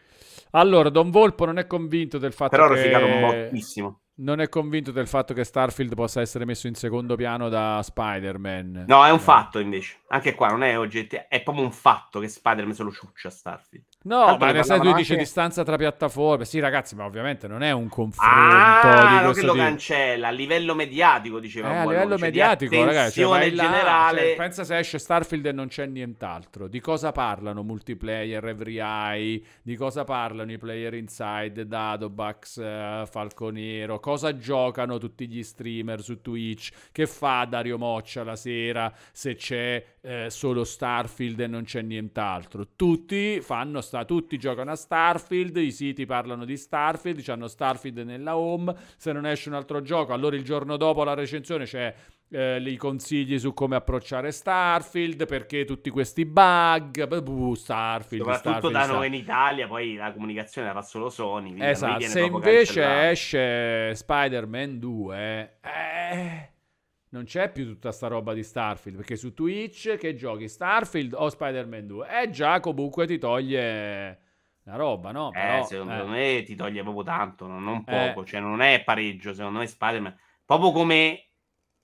Allora, 0.51 0.89
Don 0.89 1.09
Volpo 1.09 1.45
non 1.45 1.57
è 1.57 1.67
convinto 1.67 2.17
del 2.17 2.33
fatto 2.33 2.51
Però 2.55 2.67
che... 2.69 2.75
rosicato 2.75 3.07
moltissimo. 3.07 4.01
non 4.19 4.39
è 4.41 4.47
convinto 4.49 4.91
del 4.91 5.07
fatto 5.07 5.33
che 5.33 5.43
Starfield 5.43 5.95
possa 5.95 6.21
essere 6.21 6.45
messo 6.45 6.67
in 6.67 6.75
secondo 6.75 7.15
piano 7.15 7.49
da 7.49 7.81
Spider-Man. 7.81 8.85
No, 8.87 9.05
è 9.05 9.11
un 9.11 9.19
fatto 9.19 9.59
invece. 9.59 10.01
Anche 10.09 10.35
qua 10.35 10.49
non 10.49 10.63
è 10.63 10.77
oggettivo, 10.77 11.23
è 11.27 11.41
proprio 11.41 11.63
un 11.65 11.71
fatto 11.71 12.19
che 12.19 12.27
Spider-Man 12.27 12.73
se 12.75 12.83
lo 12.83 12.91
ciuccia 12.91 13.29
Starfield. 13.29 13.85
No, 14.01 14.23
Tanto 14.27 14.37
ma 14.39 14.45
ne 14.45 14.53
nel 14.53 14.63
senso 14.65 14.93
dice 14.93 15.11
anche- 15.11 15.15
distanza 15.25 15.63
tra 15.65 15.75
piattaforme. 15.75 16.45
Sì, 16.45 16.59
ragazzi, 16.59 16.95
ma 16.95 17.03
ovviamente 17.03 17.49
non 17.49 17.63
è 17.63 17.71
un 17.71 17.89
confronto 17.89 18.31
Ah, 18.33 19.21
no, 19.23 19.31
che 19.33 19.41
lo 19.41 19.51
tipo. 19.51 19.63
cancella 19.63 20.29
a 20.29 20.31
livello 20.31 20.73
mediatico, 20.73 21.37
diceva 21.41 21.69
Eh, 21.69 21.75
a 21.79 21.81
livello 21.81 22.07
cioè, 22.07 22.15
di 22.15 22.21
mediatico, 22.21 22.85
ragazzi, 22.85 23.19
cioè, 23.19 23.49
là, 23.51 23.61
generale. 23.63 24.19
cioè, 24.21 24.35
pensa 24.37 24.63
se 24.63 24.77
esce 24.77 24.99
Starfield 24.99 25.45
e 25.47 25.51
non 25.51 25.67
c'è 25.67 25.85
nient'altro. 25.85 26.69
Di 26.69 26.79
cosa 26.79 27.11
parlano 27.11 27.61
multiplayer, 27.61 28.45
Every 28.45 28.77
Eye? 28.79 29.41
Di 29.61 29.75
cosa 29.75 30.05
parlano 30.05 30.49
i 30.53 30.57
player 30.57 30.93
inside, 30.93 31.67
Dadobax, 31.67 32.57
eh, 32.57 33.03
Falconiero? 33.05 33.99
Cosa 33.99 34.37
giocano 34.37 34.97
tutti 34.97 35.27
gli 35.27 35.43
streamer 35.43 36.01
su 36.01 36.21
Twitch? 36.21 36.69
Che 36.93 37.05
fa 37.05 37.43
Dario 37.43 37.77
Moccia 37.77 38.23
la 38.23 38.37
sera 38.37 38.93
se 39.11 39.35
c'è 39.35 39.83
eh, 40.01 40.27
solo 40.29 40.63
Starfield 40.63 41.37
e 41.41 41.47
non 41.47 41.63
c'è 41.65 41.81
nient'altro? 41.81 42.65
Tutti 42.77 43.41
fanno 43.41 43.81
sta, 43.89 44.05
tutti 44.05 44.37
giocano 44.37 44.71
a 44.71 44.75
Starfield, 44.75 45.57
i 45.57 45.71
siti 45.71 46.05
parlano 46.05 46.45
di 46.45 46.55
Starfield, 46.55 47.27
hanno 47.27 47.47
Starfield 47.47 47.97
nella 47.99 48.37
home, 48.37 48.75
se 48.97 49.11
non 49.11 49.25
esce 49.25 49.49
un 49.49 49.55
altro 49.55 49.81
gioco, 49.81 50.13
allora 50.13 50.35
il 50.35 50.43
giorno 50.43 50.77
dopo 50.77 51.03
la 51.03 51.15
recensione 51.15 51.65
c'è 51.65 51.93
eh, 52.29 52.61
i 52.63 52.75
consigli 52.77 53.39
su 53.39 53.53
come 53.55 53.75
approcciare 53.75 54.31
Starfield, 54.31 55.25
perché 55.25 55.65
tutti 55.65 55.89
questi 55.89 56.25
bug, 56.25 57.21
buh, 57.21 57.55
Starfield, 57.55 58.23
Soprattutto 58.23 58.69
Starfield, 58.69 58.87
da 58.87 58.93
noi 58.93 59.07
in 59.07 59.15
Italia, 59.15 59.67
poi 59.67 59.95
la 59.95 60.13
comunicazione 60.13 60.67
la 60.67 60.73
fa 60.73 60.83
solo 60.83 61.09
Sony. 61.09 61.55
Esatto, 61.59 62.01
se 62.01 62.21
invece 62.21 62.81
cancellato. 62.81 63.09
esce 63.09 63.95
Spider-Man 63.95 64.79
2, 64.79 65.57
eh, 65.61 66.49
non 67.09 67.23
c'è 67.23 67.51
più 67.51 67.65
tutta 67.65 67.91
sta 67.91 68.07
roba 68.07 68.33
di 68.33 68.43
Starfield, 68.43 68.97
perché 68.97 69.15
su 69.15 69.33
Twitch 69.33 69.97
che 69.97 70.15
giochi 70.15 70.47
Starfield 70.47 71.13
o 71.13 71.29
Spider-Man 71.29 71.87
2, 71.87 72.07
eh 72.21 72.29
già 72.29 72.59
comunque 72.59 73.07
ti 73.07 73.17
toglie 73.17 74.19
la 74.63 74.75
roba, 74.75 75.11
no? 75.11 75.29
Eh, 75.29 75.39
Però, 75.39 75.63
secondo 75.63 76.03
eh. 76.03 76.07
me 76.07 76.43
ti 76.43 76.55
toglie 76.55 76.81
proprio 76.83 77.03
tanto, 77.03 77.47
non, 77.47 77.63
non 77.63 77.83
Eh. 77.87 78.09
poco, 78.11 78.25
cioè 78.25 78.39
non 78.39 78.61
è 78.61 78.83
pareggio, 78.83 79.33
secondo 79.33 79.59
me 79.59 79.67
Spider-Man, 79.67 80.15
proprio 80.45 80.71
come 80.71 81.28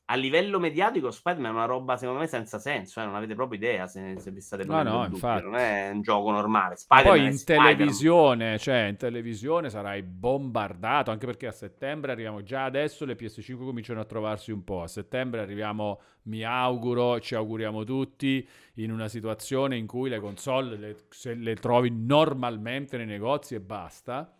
a 0.08 0.16
livello 0.16 0.60
mediatico 0.60 1.10
Spider-Man 1.10 1.52
è 1.52 1.56
una 1.56 1.66
roba 1.66 1.98
secondo 1.98 2.20
me 2.20 2.28
senza 2.28 2.60
senso, 2.60 3.02
eh, 3.02 3.06
non 3.06 3.16
avete 3.16 3.34
proprio 3.34 3.58
idea 3.58 3.88
se, 3.88 4.20
se 4.20 4.30
vi 4.30 4.40
state 4.40 4.64
No, 4.66 4.84
no, 4.84 5.06
infatti. 5.06 5.44
non 5.44 5.56
è 5.56 5.90
un 5.92 6.02
gioco 6.02 6.30
normale. 6.32 6.76
Ma 6.88 7.00
Spider-Man 7.00 7.18
poi 7.18 7.28
in 7.32 7.44
televisione, 7.44 8.60
cioè 8.60 8.84
in 8.84 8.98
televisione 8.98 9.70
sarai 9.72 10.04
bombardato, 10.04 11.10
anche 11.10 11.26
perché 11.26 11.48
a 11.48 11.52
settembre 11.52 12.12
arriviamo 12.12 12.44
già 12.44 12.66
adesso, 12.66 13.04
le 13.06 13.16
PS5 13.16 13.58
cominciano 13.66 14.00
a 14.00 14.06
trovarsi 14.06 14.52
un 14.52 14.64
po', 14.64 14.84
a 14.84 14.88
settembre 14.88 15.42
arriviamo, 15.42 16.00
mi 16.24 16.44
auguro, 16.44 17.20
ci 17.20 17.34
auguriamo 17.34 17.84
tutti, 17.84 18.48
in 18.76 18.92
una 18.92 19.08
situazione 19.08 19.76
in 19.76 19.88
cui 19.88 20.10
le 20.10 20.20
console 20.20 20.76
le, 20.78 20.96
se 21.10 21.34
le 21.34 21.56
trovi 21.56 21.90
normalmente 21.92 22.98
nei 22.98 23.08
negozi 23.08 23.56
e 23.56 23.60
basta, 23.60 24.36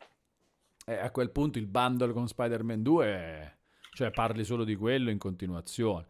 e 0.86 0.94
a 0.96 1.10
quel 1.10 1.32
punto 1.32 1.58
il 1.58 1.66
bundle 1.66 2.14
con 2.14 2.28
Spider-Man 2.28 2.84
2, 2.84 3.06
è- 3.08 3.55
cioè 3.96 4.12
parli 4.12 4.44
solo 4.44 4.64
di 4.64 4.76
quello 4.76 5.10
in 5.10 5.18
continuazione. 5.18 6.06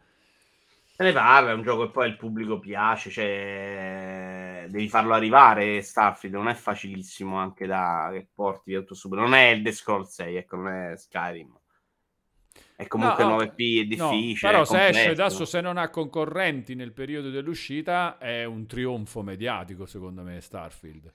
Se 0.95 1.03
ne 1.03 1.11
parla, 1.11 1.51
è 1.51 1.53
un 1.53 1.61
gioco 1.61 1.85
che 1.85 1.91
poi 1.91 2.05
al 2.05 2.15
pubblico 2.17 2.57
piace, 2.57 3.09
cioè 3.09 4.65
devi 4.69 4.87
farlo 4.89 5.13
arrivare 5.13 5.81
Starfield, 5.81 6.33
non 6.35 6.47
è 6.47 6.53
facilissimo 6.53 7.37
anche 7.37 7.65
da 7.67 8.09
che 8.11 8.27
porti 8.33 8.71
via 8.71 8.79
tutto 8.79 8.95
subito, 8.95 9.21
non 9.21 9.33
è 9.33 9.49
il 9.49 9.61
The 9.61 9.71
Scroll 9.73 10.03
6, 10.03 10.35
ecco, 10.37 10.55
non 10.55 10.67
è 10.69 10.97
Skyrim. 10.97 11.59
È 12.77 12.87
comunque 12.87 13.23
No, 13.23 13.37
9P, 13.37 13.89
è 13.91 13.95
No, 13.97 14.09
difficile. 14.09 14.51
però 14.51 14.61
è 14.63 14.65
se 14.65 14.87
esce 14.87 15.09
adesso, 15.09 15.45
se 15.45 15.61
non 15.61 15.77
ha 15.77 15.89
concorrenti 15.89 16.75
nel 16.75 16.93
periodo 16.93 17.29
dell'uscita, 17.29 18.17
è 18.17 18.45
un 18.45 18.65
trionfo 18.65 19.21
mediatico, 19.21 19.85
secondo 19.85 20.23
me, 20.23 20.39
Starfield. 20.41 21.13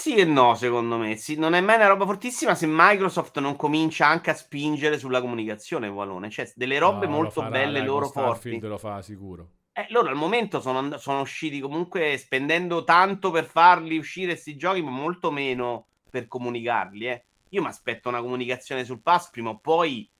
Sì 0.00 0.14
e 0.14 0.24
no, 0.24 0.54
secondo 0.54 0.96
me. 0.96 1.16
Sì, 1.16 1.36
non 1.36 1.52
è 1.52 1.60
mai 1.60 1.76
una 1.76 1.88
roba 1.88 2.06
fortissima 2.06 2.54
se 2.54 2.64
Microsoft 2.66 3.38
non 3.38 3.54
comincia 3.54 4.06
anche 4.06 4.30
a 4.30 4.34
spingere 4.34 4.98
sulla 4.98 5.20
comunicazione, 5.20 5.88
Walone. 5.88 6.30
Cioè, 6.30 6.50
delle 6.54 6.78
robe 6.78 7.04
No, 7.04 7.10
lo 7.12 7.16
molto 7.18 7.42
farà, 7.42 7.50
belle 7.50 7.80
dai, 7.80 7.86
loro 7.86 8.08
forti. 8.08 8.58
lo 8.60 8.78
fa 8.78 9.02
sicuro. 9.02 9.48
Eh, 9.74 9.88
loro 9.90 10.08
al 10.08 10.14
momento 10.14 10.62
sono, 10.62 10.96
sono 10.96 11.20
usciti 11.20 11.60
comunque 11.60 12.16
spendendo 12.16 12.82
tanto 12.82 13.30
per 13.30 13.44
farli 13.44 13.98
uscire 13.98 14.32
questi 14.32 14.56
giochi, 14.56 14.80
ma 14.80 14.88
molto 14.88 15.30
meno 15.30 15.88
per 16.08 16.28
comunicarli. 16.28 17.06
Eh. 17.06 17.24
Io 17.50 17.60
mi 17.60 17.68
aspetto 17.68 18.08
una 18.08 18.22
comunicazione 18.22 18.86
sul 18.86 19.02
pass 19.02 19.28
prima 19.28 19.50
o 19.50 19.58
poi 19.58 20.10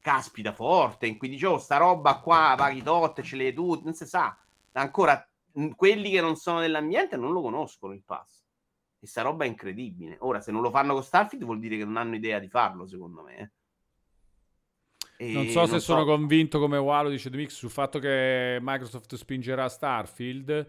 caspita 0.00 0.52
forte, 0.52 1.06
in 1.06 1.16
cui 1.16 1.30
dicevo 1.30 1.56
sta 1.56 1.78
roba 1.78 2.18
qua, 2.18 2.52
paghi 2.58 2.82
tot, 2.82 3.22
ce 3.22 3.36
le 3.36 3.54
tu, 3.54 3.80
non 3.84 3.94
si 3.94 4.04
sa. 4.04 4.36
Ancora, 4.72 5.26
mh, 5.52 5.68
quelli 5.70 6.10
che 6.10 6.20
non 6.20 6.36
sono 6.36 6.58
nell'ambiente 6.58 7.16
non 7.16 7.32
lo 7.32 7.40
conoscono 7.40 7.94
il 7.94 8.02
pass. 8.04 8.39
E 9.02 9.06
sta 9.06 9.22
roba 9.22 9.44
è 9.44 9.48
incredibile. 9.48 10.16
Ora, 10.20 10.40
se 10.40 10.52
non 10.52 10.62
lo 10.62 10.70
fanno 10.70 10.92
con 10.92 11.02
Starfield 11.02 11.44
vuol 11.44 11.58
dire 11.58 11.76
che 11.76 11.84
non 11.84 11.96
hanno 11.96 12.16
idea 12.16 12.38
di 12.38 12.48
farlo, 12.48 12.86
secondo 12.86 13.22
me. 13.22 13.36
eh. 13.38 13.50
E 15.16 15.32
Non 15.32 15.46
so 15.48 15.64
se 15.64 15.70
non 15.72 15.80
sono 15.80 16.04
convinto 16.04 16.58
come 16.58 16.78
Walo 16.78 17.08
dice 17.10 17.30
The 17.30 17.36
Mix 17.36 17.50
sul 17.54 17.70
fatto 17.70 17.98
che 17.98 18.58
Microsoft 18.60 19.14
spingerà 19.14 19.68
Starfield. 19.68 20.68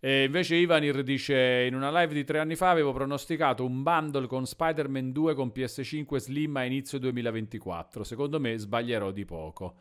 E 0.00 0.24
invece 0.24 0.54
Ivanir 0.54 1.02
dice 1.02 1.66
in 1.68 1.74
una 1.74 1.90
live 1.90 2.14
di 2.14 2.24
tre 2.24 2.38
anni 2.38 2.54
fa 2.54 2.70
avevo 2.70 2.92
pronosticato 2.92 3.64
un 3.64 3.82
bundle 3.82 4.26
con 4.28 4.46
Spider-Man 4.46 5.10
2 5.10 5.34
con 5.34 5.50
PS5 5.50 6.18
Slim 6.18 6.56
a 6.56 6.64
inizio 6.64 6.98
2024. 6.98 8.04
Secondo 8.04 8.38
me 8.38 8.56
sbaglierò 8.56 9.10
di 9.10 9.24
poco. 9.24 9.76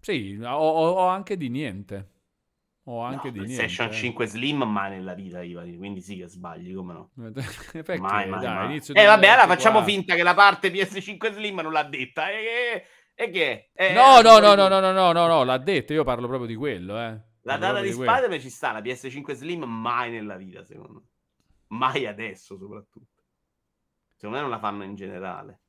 Sì, 0.00 0.36
ho- 0.42 0.48
ho 0.56 1.06
anche 1.06 1.36
di 1.36 1.48
niente. 1.48 2.08
Ho 2.90 3.00
anche 3.02 3.26
No, 3.26 3.32
di 3.32 3.38
PlayStation 3.38 3.86
niente. 3.86 4.04
5 4.04 4.26
Slim 4.26 4.62
mai 4.64 4.90
nella 4.90 5.14
vita, 5.14 5.42
Ivani, 5.42 5.76
quindi 5.76 6.00
sì 6.00 6.16
che 6.16 6.26
sbagli, 6.26 6.74
come 6.74 6.92
no? 6.92 7.10
Perché, 7.32 7.98
mai, 7.98 8.28
mai, 8.28 8.40
dai, 8.40 8.54
mai. 8.54 8.64
inizio 8.66 8.94
Eh 8.94 9.04
vabbè, 9.04 9.26
allora 9.28 9.46
2024. 9.46 9.54
facciamo 9.54 9.82
finta 9.84 10.14
che 10.16 10.22
la 10.24 10.34
parte 10.34 10.70
PS5 10.70 11.32
Slim 11.32 11.60
non 11.60 11.72
l'ha 11.72 11.84
detta. 11.84 12.30
E 12.30 12.40
che? 12.42 12.84
E 13.14 13.30
che? 13.30 13.70
Eh, 13.74 13.92
No, 13.92 14.20
no, 14.22 14.38
no, 14.40 14.54
no, 14.54 14.66
no, 14.68 14.80
no, 14.80 14.90
no, 14.92 15.12
no, 15.12 15.26
no, 15.28 15.44
l'ha 15.44 15.58
detto, 15.58 15.92
io 15.92 16.02
parlo 16.04 16.26
proprio 16.26 16.48
di 16.48 16.56
quello, 16.56 16.98
eh. 16.98 17.20
La 17.42 17.56
data 17.58 17.80
di 17.80 17.92
quello. 17.92 18.10
Spider-Man 18.10 18.40
ci 18.40 18.50
sta, 18.50 18.72
la 18.72 18.80
PS5 18.80 19.32
Slim 19.34 19.62
mai 19.64 20.10
nella 20.10 20.36
vita, 20.36 20.64
secondo 20.64 20.92
me. 20.94 21.02
Mai 21.68 22.06
adesso, 22.06 22.56
soprattutto. 22.58 23.22
Secondo 24.16 24.36
me 24.36 24.42
non 24.42 24.50
la 24.50 24.58
fanno 24.58 24.82
in 24.82 24.96
generale. 24.96 25.60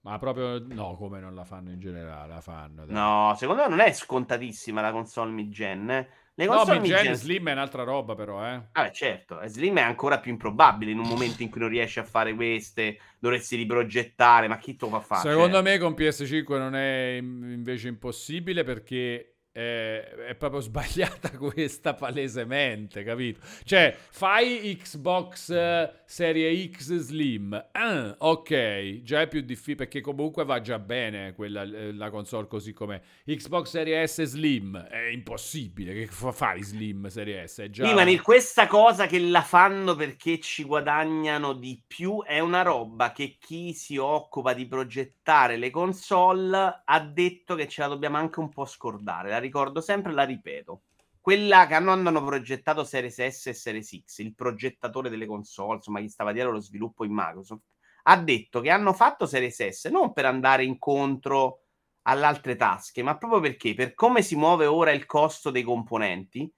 Ma 0.00 0.18
proprio 0.18 0.58
no, 0.58 0.96
come 0.96 1.20
non 1.20 1.34
la 1.34 1.44
fanno 1.44 1.70
in 1.70 1.78
generale, 1.78 2.32
la 2.34 2.40
fanno. 2.40 2.84
dai. 2.86 2.94
No, 2.94 3.34
secondo 3.36 3.62
me 3.62 3.68
non 3.68 3.78
è 3.80 3.92
scontatissima 3.92 4.80
la 4.80 4.90
console 4.90 5.30
mid-gen. 5.30 5.90
eh. 5.90 6.08
Le 6.34 6.46
No, 6.46 6.64
console 6.64 6.78
mid-gen 6.80 7.04
mid-gen 7.04 7.14
Slim 7.14 7.48
è 7.48 7.52
un'altra 7.52 7.82
roba 7.84 8.14
però, 8.14 8.44
eh. 8.46 8.62
Vabbè, 8.74 8.90
certo, 8.90 9.40
eh, 9.40 9.48
Slim 9.48 9.76
è 9.78 9.82
ancora 9.82 10.18
più 10.20 10.30
improbabile 10.32 10.90
in 10.92 10.98
un 10.98 11.06
momento 11.06 11.42
in 11.42 11.50
cui 11.50 11.60
non 11.60 11.68
riesci 11.68 11.98
a 11.98 12.04
fare 12.04 12.34
queste, 12.34 12.98
dovresti 13.18 13.56
riprogettare, 13.56 14.48
ma 14.48 14.56
chi 14.58 14.76
te 14.76 14.86
lo 14.86 14.90
fa 14.92 15.00
fare? 15.00 15.28
Secondo 15.28 15.60
Cioè, 15.60 15.62
me 15.62 15.78
con 15.78 15.94
PS5 15.94 16.58
non 16.58 16.74
è 16.74 17.16
in- 17.20 17.50
invece 17.52 17.88
impossibile 17.88 18.64
perché 18.64 19.31
è, 19.52 20.34
proprio 20.38 20.60
sbagliata 20.60 21.30
questa 21.36 21.94
palesemente, 21.94 23.04
capito? 23.04 23.40
Cioè, 23.64 23.94
fai 24.10 24.76
Xbox 24.80 25.50
eh, 25.50 25.92
Serie 26.06 26.70
X 26.70 26.94
Slim, 26.96 27.52
ah, 27.72 28.14
ok, 28.18 29.02
già 29.02 29.20
è 29.20 29.28
più 29.28 29.42
difficile 29.42 29.76
perché 29.76 30.00
comunque 30.00 30.44
va 30.44 30.60
già 30.60 30.78
bene 30.78 31.34
quella, 31.34 31.62
eh, 31.62 31.92
la 31.92 32.10
console 32.10 32.46
così 32.46 32.72
com'è. 32.72 33.00
Xbox 33.26 33.68
Serie 33.68 34.06
S 34.06 34.22
Slim 34.22 34.78
è 34.78 35.08
impossibile, 35.12 35.92
che 35.92 36.06
fa- 36.06 36.32
fai 36.32 36.62
Slim 36.62 37.08
Serie 37.08 37.46
S? 37.46 37.60
È 37.60 37.70
già... 37.70 37.86
Sì, 37.86 37.94
ma 37.94 38.04
questa 38.22 38.66
cosa 38.66 39.06
che 39.06 39.18
la 39.18 39.42
fanno 39.42 39.94
perché 39.94 40.40
ci 40.40 40.64
guadagnano 40.64 41.52
di 41.52 41.82
più 41.86 42.22
è 42.22 42.38
una 42.38 42.62
roba 42.62 43.12
che 43.12 43.36
chi 43.38 43.74
si 43.74 43.96
occupa 43.96 44.54
di 44.54 44.66
progettare 44.66 45.56
le 45.56 45.70
console 45.70 46.82
ha 46.84 47.00
detto 47.00 47.54
che 47.54 47.68
ce 47.68 47.82
la 47.82 47.88
dobbiamo 47.88 48.16
anche 48.16 48.40
un 48.40 48.48
po' 48.48 48.64
scordare. 48.64 49.30
La 49.30 49.38
ricordo 49.42 49.80
sempre, 49.82 50.12
la 50.12 50.24
ripeto. 50.24 50.84
Quella 51.20 51.66
che 51.66 51.74
hanno, 51.74 51.92
hanno 51.92 52.24
progettato 52.24 52.82
Series 52.84 53.26
S 53.26 53.46
e 53.48 53.52
Series 53.52 54.02
X, 54.04 54.18
il 54.18 54.34
progettatore 54.34 55.10
delle 55.10 55.26
console, 55.26 55.76
insomma, 55.76 56.00
chi 56.00 56.08
stava 56.08 56.32
dietro 56.32 56.50
lo 56.50 56.60
sviluppo 56.60 57.04
in 57.04 57.12
Microsoft, 57.12 57.62
ha 58.04 58.16
detto 58.16 58.60
che 58.60 58.70
hanno 58.70 58.92
fatto 58.92 59.26
Series 59.26 59.68
S 59.68 59.84
non 59.86 60.12
per 60.12 60.24
andare 60.24 60.64
incontro 60.64 61.60
alle 62.02 62.24
altre 62.24 62.56
tasche, 62.56 63.02
ma 63.02 63.16
proprio 63.16 63.40
perché, 63.40 63.74
per 63.74 63.94
come 63.94 64.22
si 64.22 64.34
muove 64.34 64.66
ora 64.66 64.90
il 64.90 65.06
costo 65.06 65.50
dei 65.50 65.62
componenti, 65.62 66.52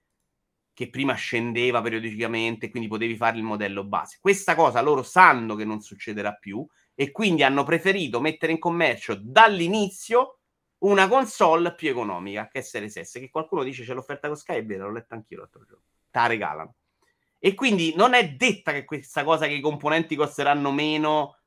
che 0.73 0.89
prima 0.89 1.13
scendeva 1.13 1.81
periodicamente, 1.81 2.69
quindi 2.69 2.89
potevi 2.89 3.15
fare 3.15 3.37
il 3.37 3.43
modello 3.43 3.85
base. 3.85 4.17
Questa 4.19 4.55
cosa 4.55 4.81
loro 4.81 5.03
sanno 5.03 5.55
che 5.55 5.63
non 5.63 5.81
succederà 5.81 6.33
più 6.33 6.65
e 6.93 7.11
quindi 7.11 7.43
hanno 7.43 7.63
preferito 7.63 8.19
mettere 8.19 8.51
in 8.51 8.59
commercio 8.59 9.17
dall'inizio 9.21 10.39
una 10.79 11.07
console 11.07 11.73
più 11.73 11.89
economica 11.89 12.47
che 12.47 12.59
è 12.59 12.61
Series 12.61 12.99
S, 12.99 13.13
che 13.13 13.29
qualcuno 13.29 13.63
dice 13.63 13.83
c'è 13.83 13.93
l'offerta 13.93 14.27
con 14.27 14.37
Sky, 14.37 14.57
è 14.57 14.65
vero, 14.65 14.87
l'ho 14.87 14.93
letta 14.93 15.15
anch'io 15.15 15.39
l'altro 15.39 15.63
giorno. 15.65 15.83
Te 16.11 16.19
la 16.19 16.27
regalano. 16.27 16.75
E 17.39 17.53
quindi 17.53 17.93
non 17.95 18.13
è 18.13 18.29
detta 18.33 18.71
che 18.71 18.85
questa 18.85 19.23
cosa 19.23 19.45
che 19.47 19.53
i 19.53 19.61
componenti 19.61 20.15
costeranno 20.15 20.71
meno 20.71 21.37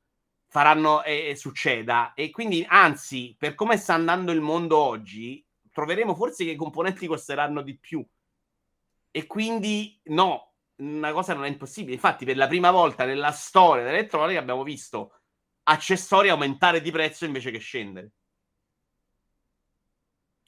faranno 0.47 1.03
e, 1.03 1.29
e 1.29 1.35
succeda. 1.35 2.13
E 2.13 2.29
quindi, 2.31 2.65
anzi, 2.67 3.35
per 3.37 3.55
come 3.55 3.77
sta 3.77 3.93
andando 3.93 4.31
il 4.31 4.41
mondo 4.41 4.77
oggi, 4.77 5.45
troveremo 5.71 6.15
forse 6.15 6.43
che 6.43 6.51
i 6.51 6.55
componenti 6.55 7.07
costeranno 7.07 7.61
di 7.61 7.77
più. 7.77 8.05
E 9.11 9.27
quindi, 9.27 9.99
no, 10.05 10.53
una 10.77 11.11
cosa 11.11 11.33
non 11.33 11.45
è 11.45 11.47
impossibile. 11.47 11.93
Infatti, 11.93 12.25
per 12.25 12.37
la 12.37 12.47
prima 12.47 12.71
volta 12.71 13.05
nella 13.05 13.31
storia 13.31 13.83
dell'elettronica 13.83 14.39
abbiamo 14.39 14.63
visto 14.63 15.13
accessori 15.63 16.29
aumentare 16.29 16.81
di 16.81 16.91
prezzo 16.91 17.25
invece 17.25 17.51
che 17.51 17.59
scendere. 17.59 18.11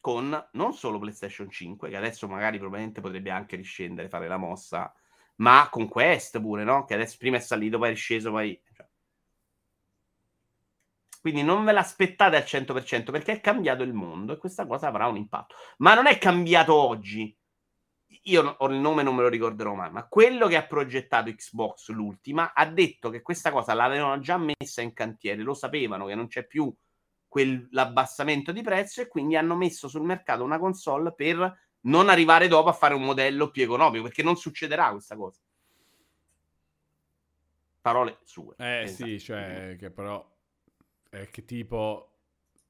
Con 0.02 0.50
non 0.54 0.74
solo 0.74 1.00
PlayStation 1.00 1.50
5, 1.50 1.90
che 1.90 1.96
adesso 1.96 2.28
magari 2.28 2.58
probabilmente 2.58 3.00
potrebbe 3.00 3.30
anche 3.30 3.56
riscendere, 3.56 4.10
fare 4.10 4.28
la 4.28 4.38
mossa, 4.38 4.94
ma 5.36 5.70
con 5.70 5.88
Quest 5.88 6.42
pure, 6.42 6.64
no? 6.64 6.86
Che 6.86 6.96
adesso 6.96 7.18
prima 7.20 7.38
è 7.38 7.40
salito, 7.40 7.78
poi 7.78 7.88
è 7.90 7.92
risceso, 7.92 8.32
poi... 8.32 8.60
Cioè. 8.74 8.88
Quindi 11.22 11.44
non 11.44 11.64
ve 11.64 11.72
l'aspettate 11.72 12.36
al 12.36 12.44
100% 12.44 13.12
perché 13.12 13.34
è 13.34 13.42
cambiato 13.42 13.84
il 13.84 13.94
mondo 13.94 14.34
e 14.34 14.38
questa 14.38 14.66
cosa 14.66 14.88
avrà 14.88 15.06
un 15.06 15.18
impatto. 15.18 15.56
Ma 15.78 15.94
non 15.94 16.08
è 16.08 16.18
cambiato 16.18 16.74
oggi. 16.74 17.36
Io 18.24 18.56
ho 18.58 18.68
il 18.68 18.78
nome 18.80 19.04
non 19.04 19.16
me 19.16 19.22
lo 19.22 19.30
ricorderò 19.30 19.76
mai, 19.76 19.92
ma 19.92 20.08
quello 20.08 20.48
che 20.48 20.56
ha 20.56 20.66
progettato 20.66 21.32
Xbox 21.32 21.90
l'ultima 21.90 22.54
ha 22.54 22.66
detto 22.66 23.10
che 23.10 23.22
questa 23.22 23.52
cosa 23.52 23.74
l'avevano 23.74 24.20
già 24.20 24.38
messa 24.38 24.82
in 24.82 24.94
cantiere, 24.94 25.42
lo 25.44 25.54
sapevano 25.54 26.06
che 26.08 26.16
non 26.16 26.28
c'è 26.28 26.46
più 26.46 26.74
quell'abbassamento 27.32 28.52
di 28.52 28.62
prezzo 28.62 29.00
e 29.00 29.08
quindi 29.08 29.38
hanno 29.38 29.56
messo 29.56 29.88
sul 29.88 30.02
mercato 30.02 30.44
una 30.44 30.60
console 30.60 31.14
per 31.14 31.70
non 31.84 32.10
arrivare 32.10 32.50
dopo 32.50 32.68
a 32.68 32.74
fare 32.74 32.94
un 32.94 33.04
modello 33.04 33.50
più 33.52 33.64
economico, 33.64 34.04
perché 34.04 34.22
non 34.22 34.36
succederà 34.36 34.92
questa 34.92 35.16
cosa. 35.16 35.40
Parole 37.80 38.18
sue. 38.26 38.56
Eh 38.58 38.82
esatto. 38.82 39.06
sì, 39.06 39.20
cioè 39.22 39.78
che 39.80 39.92
però 39.92 40.30
è 41.10 41.30
che 41.30 41.46
tipo 41.46 42.18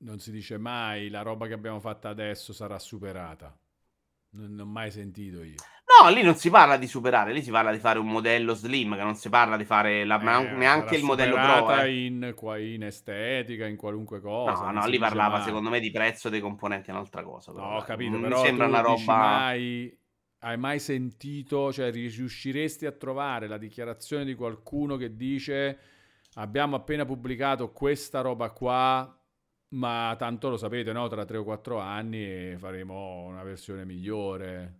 non 0.02 0.20
si 0.20 0.32
dice 0.32 0.60
mai 0.60 1.10
la 1.10 1.24
roba 1.24 1.48
che 1.48 1.54
abbiamo 1.54 1.80
fatta 1.80 2.10
adesso 2.10 2.54
sarà 2.54 2.78
superata. 2.78 3.58
Non, 4.34 4.54
non 4.54 4.68
ho 4.68 4.70
mai 4.70 4.92
sentito 4.92 5.42
io. 5.42 5.56
No, 6.02 6.10
lì 6.10 6.22
non 6.22 6.36
si 6.36 6.50
parla 6.50 6.78
di 6.78 6.88
superare, 6.88 7.34
lì 7.34 7.42
si 7.42 7.52
parla 7.52 7.72
di 7.72 7.80
fare 7.80 8.00
un 8.00 8.08
modello 8.08 8.54
slim, 8.54 8.96
che 8.96 9.04
non 9.04 9.16
si 9.16 9.30
parla 9.30 9.58
di 9.58 9.66
fare 9.66 10.04
la, 10.06 10.20
eh, 10.20 10.56
neanche 10.56 10.96
il 10.96 11.04
modello 11.04 11.36
pro. 11.36 11.80
Eh. 11.82 12.06
In, 12.06 12.36
in, 12.60 12.84
estetica, 12.84 13.68
in 13.68 13.76
qualunque 13.76 14.20
cosa. 14.20 14.72
No, 14.72 14.82
no, 14.82 14.88
lì 14.88 14.98
parlava 14.98 15.38
mai. 15.38 15.44
secondo 15.44 15.70
me 15.70 15.80
di 15.80 15.92
prezzo 15.92 16.30
dei 16.30 16.40
componenti, 16.40 16.90
è 16.90 16.94
un'altra 16.94 17.24
cosa. 17.24 17.52
Però, 17.52 17.70
no, 17.70 17.78
ho 17.78 17.82
capito, 17.82 18.12
non 18.12 18.22
però 18.22 18.40
mi 18.40 18.46
sembra 18.46 18.68
una 18.68 18.82
roba... 18.82 19.16
Mai, 19.16 19.98
hai 20.40 20.58
mai 20.58 20.80
sentito, 20.80 21.72
cioè 21.72 21.92
riusciresti 21.92 22.86
a 22.86 22.92
trovare 22.92 23.48
la 23.48 23.58
dichiarazione 23.58 24.26
di 24.26 24.34
qualcuno 24.34 24.98
che 24.98 25.16
dice 25.16 25.80
abbiamo 26.36 26.78
appena 26.78 27.06
pubblicato 27.06 27.72
questa 27.72 28.22
roba 28.22 28.50
qua 28.52 29.16
ma 29.70 30.16
tanto 30.18 30.50
lo 30.50 30.58
sapete, 30.58 30.92
no? 30.92 31.08
Tra 31.08 31.26
tre 31.26 31.38
o 31.38 31.44
quattro 31.44 31.80
anni 31.80 32.56
faremo 32.58 33.24
una 33.24 33.44
versione 33.44 33.86
migliore. 33.86 34.80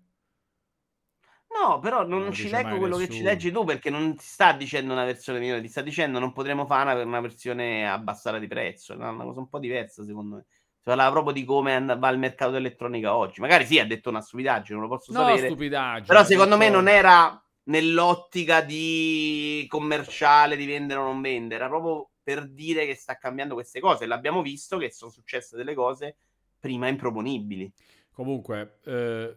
No, 1.60 1.80
però 1.80 2.06
non, 2.06 2.22
non 2.22 2.32
ci 2.32 2.50
leggo 2.50 2.78
quello 2.78 2.98
nessuno. 2.98 3.08
che 3.08 3.14
ci 3.14 3.22
leggi 3.24 3.52
tu 3.52 3.66
perché 3.66 3.90
non 3.90 4.16
ti 4.16 4.24
sta 4.24 4.54
dicendo 4.54 4.94
una 4.94 5.04
versione 5.04 5.40
migliore, 5.40 5.62
ti 5.62 5.68
sta 5.68 5.82
dicendo 5.82 6.18
non 6.18 6.32
potremo 6.32 6.66
fare 6.66 6.94
una, 6.94 7.04
una 7.04 7.20
versione 7.20 7.90
abbassata 7.90 8.40
di 8.40 8.48
prezzo. 8.48 8.94
È 8.94 8.96
una 8.96 9.24
cosa 9.24 9.40
un 9.40 9.50
po' 9.50 9.60
diversa, 9.60 10.04
secondo 10.04 10.38
me. 10.38 10.46
Si 10.78 10.88
parlava 10.88 11.12
proprio 11.12 11.34
di 11.34 11.44
come 11.44 11.76
and- 11.76 12.00
va 12.00 12.10
il 12.10 12.18
mercato 12.18 12.52
dell'elettronica 12.52 13.16
oggi. 13.16 13.42
Magari 13.42 13.66
sì, 13.66 13.80
ha 13.80 13.86
detto 13.86 14.10
una 14.10 14.22
stupidaggine, 14.22 14.80
non 14.80 14.88
lo 14.88 14.96
posso 14.96 15.12
no, 15.12 15.20
sapere. 15.20 15.48
Stupidaggine, 15.48 16.08
però 16.08 16.24
secondo 16.24 16.58
detto... 16.58 16.70
me 16.70 16.76
non 16.76 16.88
era 16.88 17.44
nell'ottica 17.64 18.62
di 18.62 19.66
commerciale, 19.68 20.56
di 20.56 20.66
vendere 20.66 21.00
o 21.00 21.04
non 21.04 21.22
vendere, 21.22 21.56
era 21.64 21.68
proprio 21.68 22.10
per 22.24 22.48
dire 22.48 22.86
che 22.86 22.96
sta 22.96 23.18
cambiando 23.18 23.54
queste 23.54 23.80
cose. 23.80 24.06
L'abbiamo 24.06 24.42
visto 24.42 24.78
che 24.78 24.92
sono 24.92 25.12
successe 25.12 25.56
delle 25.56 25.74
cose 25.74 26.16
prima 26.60 26.88
improponibili. 26.88 27.72
Comunque, 28.12 28.80
eh, 28.86 29.36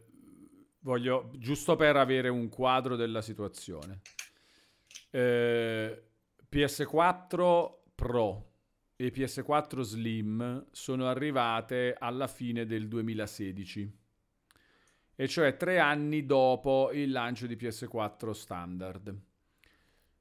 voglio 0.85 1.31
giusto 1.37 1.77
per 1.77 1.97
avere 1.97 2.29
un 2.29 2.49
quadro 2.49 2.97
della 2.97 3.23
situazione. 3.23 4.01
Eh, 5.11 6.03
PS4 6.51 7.73
Pro 7.95 8.53
e 8.97 9.13
PS4 9.13 9.81
Slim 9.81 10.67
sono 10.71 11.09
arrivate 11.09 11.95
alla 11.99 12.27
fine 12.27 12.65
del 12.65 12.89
2016 12.89 13.99
e 15.17 15.29
cioè 15.29 15.57
tre 15.57 15.79
anni 15.79 16.27
dopo 16.27 16.91
il 16.93 17.11
lancio 17.11 17.47
di 17.47 17.57
PS4 17.57 18.31
standard. 18.31 19.17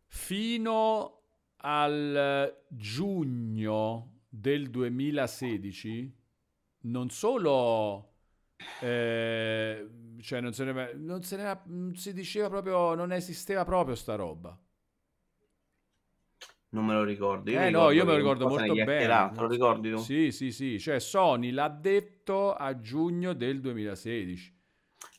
Fino 0.07 1.21
al 1.57 2.63
giugno 2.67 4.21
del 4.29 4.69
2016 4.69 6.15
non 6.81 7.09
solo 7.09 8.12
eh, 8.81 9.87
cioè 10.21 10.41
non 10.41 10.53
se, 10.53 10.63
ne, 10.63 10.93
non 10.95 11.23
se 11.23 11.37
ne 11.37 11.61
non 11.65 11.95
si 11.95 12.13
diceva 12.13 12.49
proprio 12.49 12.95
non 12.95 13.11
esisteva 13.11 13.63
proprio 13.63 13.95
sta 13.95 14.15
roba 14.15 14.57
non 16.69 16.85
me 16.85 16.93
lo 16.93 17.03
ricordo 17.03 17.51
io 17.51 17.61
eh 17.61 17.69
no 17.69 17.91
io 17.91 18.05
me 18.05 18.11
lo 18.11 18.17
ricordo 18.17 18.47
molto 18.47 18.73
bene 18.73 19.31
te 19.33 19.39
lo 19.39 19.47
ricordi 19.47 19.91
tu? 19.91 19.97
sì 19.97 20.31
sì 20.31 20.51
sì 20.51 20.79
cioè 20.79 20.99
Sony 20.99 21.51
l'ha 21.51 21.69
detto 21.69 22.53
a 22.53 22.79
giugno 22.79 23.33
del 23.33 23.61
2016 23.61 24.61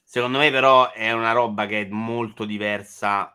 secondo 0.02 0.38
me 0.38 0.50
però 0.50 0.92
è 0.92 1.12
una 1.12 1.32
roba 1.32 1.66
che 1.66 1.82
è 1.82 1.88
molto 1.88 2.44
diversa 2.44 3.34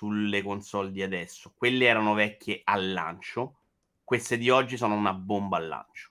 sulle 0.00 0.40
console 0.42 0.92
di 0.92 1.02
adesso. 1.02 1.52
Quelle 1.54 1.84
erano 1.84 2.14
vecchie 2.14 2.62
al 2.64 2.90
lancio, 2.90 3.58
queste 4.02 4.38
di 4.38 4.48
oggi 4.48 4.78
sono 4.78 4.94
una 4.94 5.12
bomba 5.12 5.58
al 5.58 5.68
lancio. 5.68 6.08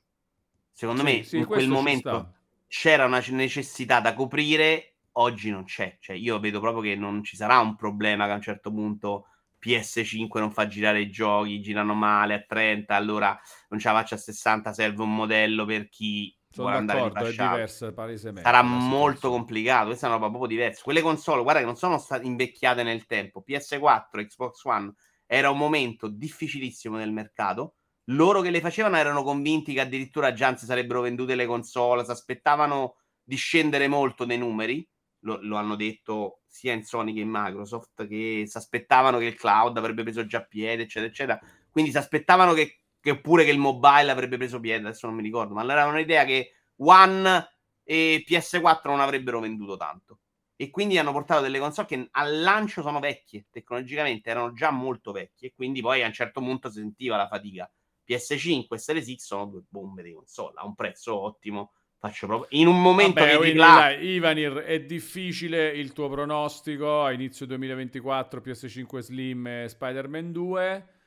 Secondo 0.71 1.03
sì, 1.03 1.07
me 1.07 1.23
sì, 1.23 1.37
in 1.37 1.45
quel 1.45 1.67
momento 1.67 2.35
c'era 2.69 3.05
una 3.05 3.21
necessità 3.31 3.99
da 3.99 4.13
coprire, 4.13 4.99
oggi 5.13 5.49
non 5.49 5.65
c'è. 5.65 5.97
Cioè, 5.99 6.15
io 6.15 6.39
vedo 6.39 6.61
proprio 6.61 6.83
che 6.83 6.95
non 6.95 7.23
ci 7.23 7.35
sarà 7.35 7.59
un 7.59 7.75
problema 7.75 8.25
che 8.25 8.31
a 8.31 8.35
un 8.35 8.41
certo 8.41 8.71
punto 8.71 9.25
PS5 9.59 10.39
non 10.39 10.51
fa 10.51 10.67
girare 10.67 11.01
i 11.01 11.09
giochi, 11.09 11.59
girano 11.59 11.93
male 11.93 12.35
a 12.35 12.43
30, 12.47 12.95
allora 12.95 13.37
non 13.69 13.79
ce 13.79 13.89
la 13.89 13.95
faccio 13.95 14.13
a 14.13 14.19
60, 14.19 14.71
serve 14.71 15.01
un 15.01 15.13
modello 15.13 15.65
per 15.65 15.89
chi 15.89 16.33
sono 16.51 16.83
d'accordo, 16.85 17.25
è 17.25 17.31
diverso 17.31 17.91
palesemente. 17.93 18.49
Sarà 18.49 18.61
molto 18.61 19.29
complicato, 19.29 19.87
questa 19.87 20.05
è 20.05 20.09
una 20.09 20.17
roba 20.17 20.29
proprio 20.29 20.55
diversa. 20.57 20.83
Quelle 20.83 21.01
console, 21.01 21.41
guarda 21.41 21.59
che 21.59 21.65
non 21.65 21.75
sono 21.75 21.97
state 21.97 22.25
invecchiate 22.25 22.83
nel 22.83 23.05
tempo. 23.05 23.43
PS4, 23.45 24.25
Xbox 24.25 24.63
One 24.63 24.93
era 25.25 25.49
un 25.49 25.57
momento 25.57 26.07
difficilissimo 26.07 26.97
nel 26.97 27.11
mercato. 27.11 27.75
Loro 28.11 28.41
che 28.41 28.49
le 28.49 28.61
facevano 28.61 28.97
erano 28.97 29.23
convinti 29.23 29.73
che 29.73 29.81
addirittura 29.81 30.33
già 30.33 30.55
si 30.55 30.65
sarebbero 30.65 31.01
vendute 31.01 31.35
le 31.35 31.45
console, 31.45 32.03
si 32.03 32.11
aspettavano 32.11 32.97
di 33.23 33.35
scendere 33.35 33.87
molto 33.87 34.25
nei 34.25 34.37
numeri. 34.37 34.87
Lo, 35.23 35.37
lo, 35.41 35.57
hanno 35.57 35.75
detto 35.75 36.41
sia 36.47 36.73
in 36.73 36.83
Sony 36.83 37.13
che 37.13 37.19
in 37.19 37.29
Microsoft, 37.29 38.07
che 38.07 38.45
si 38.47 38.57
aspettavano 38.57 39.17
che 39.17 39.25
il 39.25 39.35
cloud 39.35 39.77
avrebbe 39.77 40.03
preso 40.03 40.25
già 40.25 40.41
piede, 40.41 40.83
eccetera, 40.83 41.11
eccetera. 41.11 41.39
Quindi 41.69 41.91
si 41.91 41.97
aspettavano 41.97 42.53
che 42.53 42.79
che 43.01 43.19
pure 43.19 43.45
che 43.45 43.51
il 43.51 43.59
mobile 43.59 44.11
avrebbe 44.11 44.37
preso 44.37 44.59
piede, 44.59 44.87
adesso 44.87 45.07
non 45.07 45.15
mi 45.15 45.23
ricordo, 45.23 45.53
ma 45.53 45.61
allora 45.61 45.81
era 45.81 45.89
un'idea 45.89 46.25
che 46.25 46.53
One 46.77 47.49
e 47.83 48.23
PS4 48.27 48.81
non 48.83 48.99
avrebbero 48.99 49.39
venduto 49.39 49.77
tanto. 49.77 50.19
E 50.55 50.69
quindi 50.69 50.97
hanno 50.97 51.13
portato 51.13 51.41
delle 51.41 51.59
console 51.59 51.87
che 51.87 52.07
al 52.11 52.41
lancio 52.41 52.81
sono 52.81 52.99
vecchie, 52.99 53.45
tecnologicamente 53.49 54.29
erano 54.29 54.51
già 54.51 54.71
molto 54.71 55.13
vecchie, 55.13 55.53
quindi 55.55 55.81
poi 55.81 56.03
a 56.03 56.07
un 56.07 56.13
certo 56.13 56.41
punto 56.41 56.69
si 56.69 56.79
sentiva 56.79 57.15
la 57.15 57.27
fatica. 57.27 57.69
PS5 58.09 58.65
e 58.69 58.77
Series 58.77 59.13
X 59.13 59.17
sono 59.17 59.45
due 59.45 59.61
bombe 59.69 60.01
di 60.01 60.13
console 60.13 60.53
a 60.55 60.65
un 60.65 60.73
prezzo 60.73 61.19
ottimo. 61.19 61.73
Faccio 61.99 62.27
proprio 62.27 62.47
in 62.59 62.67
un 62.67 62.81
momento 62.81 63.19
Vabbè, 63.19 63.43
di 63.43 63.53
dai, 63.53 64.07
Ivanir, 64.07 64.53
è 64.59 64.81
difficile 64.85 65.67
il 65.69 65.91
tuo 65.91 66.09
pronostico 66.09 67.03
a 67.03 67.11
inizio 67.11 67.45
2024 67.45 68.39
PS5 68.39 68.99
Slim 68.99 69.45
e 69.47 69.67
Spider-Man 69.67 70.31
2 70.31 70.97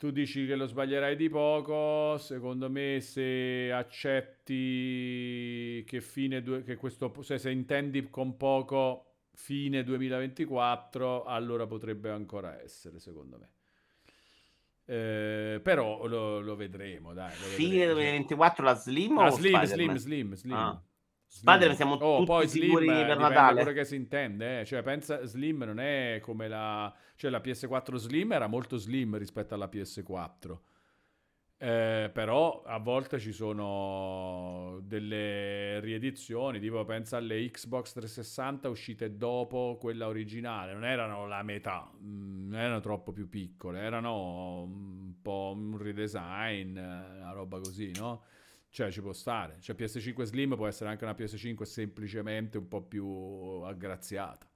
tu 0.00 0.10
dici 0.10 0.46
che 0.46 0.56
lo 0.56 0.64
sbaglierai 0.66 1.14
di 1.14 1.28
poco, 1.28 2.16
secondo 2.16 2.70
me 2.70 3.00
se 3.02 3.70
accetti 3.70 4.54
che 5.86 6.00
fine 6.00 6.40
due, 6.40 6.62
che 6.62 6.76
questo 6.76 7.12
se, 7.20 7.36
se 7.36 7.50
intendi 7.50 8.08
con 8.08 8.38
poco 8.38 9.10
fine 9.34 9.82
2024, 9.84 11.24
allora 11.24 11.66
potrebbe 11.66 12.08
ancora 12.08 12.58
essere, 12.62 12.98
secondo 12.98 13.36
me. 13.36 13.50
Eh, 14.92 15.60
però 15.62 16.04
lo, 16.08 16.40
lo, 16.40 16.56
vedremo, 16.56 17.12
dai. 17.12 17.30
Lo 17.30 17.46
fine 17.46 17.86
2024 17.86 18.64
la 18.64 18.74
Slim 18.74 19.18
ah, 19.18 19.26
o 19.26 19.30
Slim, 19.30 19.62
Slim, 19.62 19.94
Slim, 19.94 20.34
Slim. 20.34 20.56
Ah. 20.56 20.82
Spider 21.28 21.76
siamo 21.76 21.94
oh, 21.94 22.16
tutti 22.16 22.24
poi 22.26 22.48
sicuri 22.48 22.86
Slim, 22.86 23.06
per 23.06 23.18
Natale. 23.18 23.62
quello 23.62 23.76
che 23.78 23.84
si 23.84 23.94
intende, 23.94 24.60
eh. 24.60 24.64
cioè 24.64 24.82
pensa 24.82 25.24
Slim 25.24 25.62
non 25.62 25.78
è 25.78 26.18
come 26.20 26.48
la 26.48 26.92
cioè 27.14 27.30
la 27.30 27.38
PS4 27.38 27.94
Slim 27.94 28.32
era 28.32 28.48
molto 28.48 28.78
slim 28.78 29.16
rispetto 29.16 29.54
alla 29.54 29.68
PS4. 29.72 30.58
Eh, 31.62 32.08
però 32.10 32.62
a 32.62 32.78
volte 32.78 33.18
ci 33.18 33.32
sono 33.32 34.78
delle 34.82 35.78
riedizioni, 35.80 36.58
tipo 36.58 36.82
pensa 36.86 37.18
alle 37.18 37.50
Xbox 37.50 37.92
360 37.92 38.70
uscite 38.70 39.18
dopo 39.18 39.76
quella 39.78 40.06
originale, 40.06 40.72
non 40.72 40.86
erano 40.86 41.26
la 41.26 41.42
metà, 41.42 41.90
mm, 42.02 42.48
non 42.48 42.58
erano 42.60 42.80
troppo 42.80 43.12
più 43.12 43.28
piccole, 43.28 43.80
erano 43.80 44.62
un 44.62 45.20
po' 45.20 45.52
un 45.54 45.76
redesign, 45.76 46.78
una 46.78 47.32
roba 47.32 47.58
così, 47.60 47.92
no? 47.94 48.22
Cioè 48.70 48.90
ci 48.90 49.02
può 49.02 49.12
stare, 49.12 49.58
cioè 49.60 49.76
PS5 49.76 50.22
Slim 50.24 50.56
può 50.56 50.66
essere 50.66 50.88
anche 50.88 51.04
una 51.04 51.12
PS5 51.14 51.64
semplicemente 51.64 52.56
un 52.56 52.68
po' 52.68 52.80
più 52.80 53.06
aggraziata. 53.06 54.49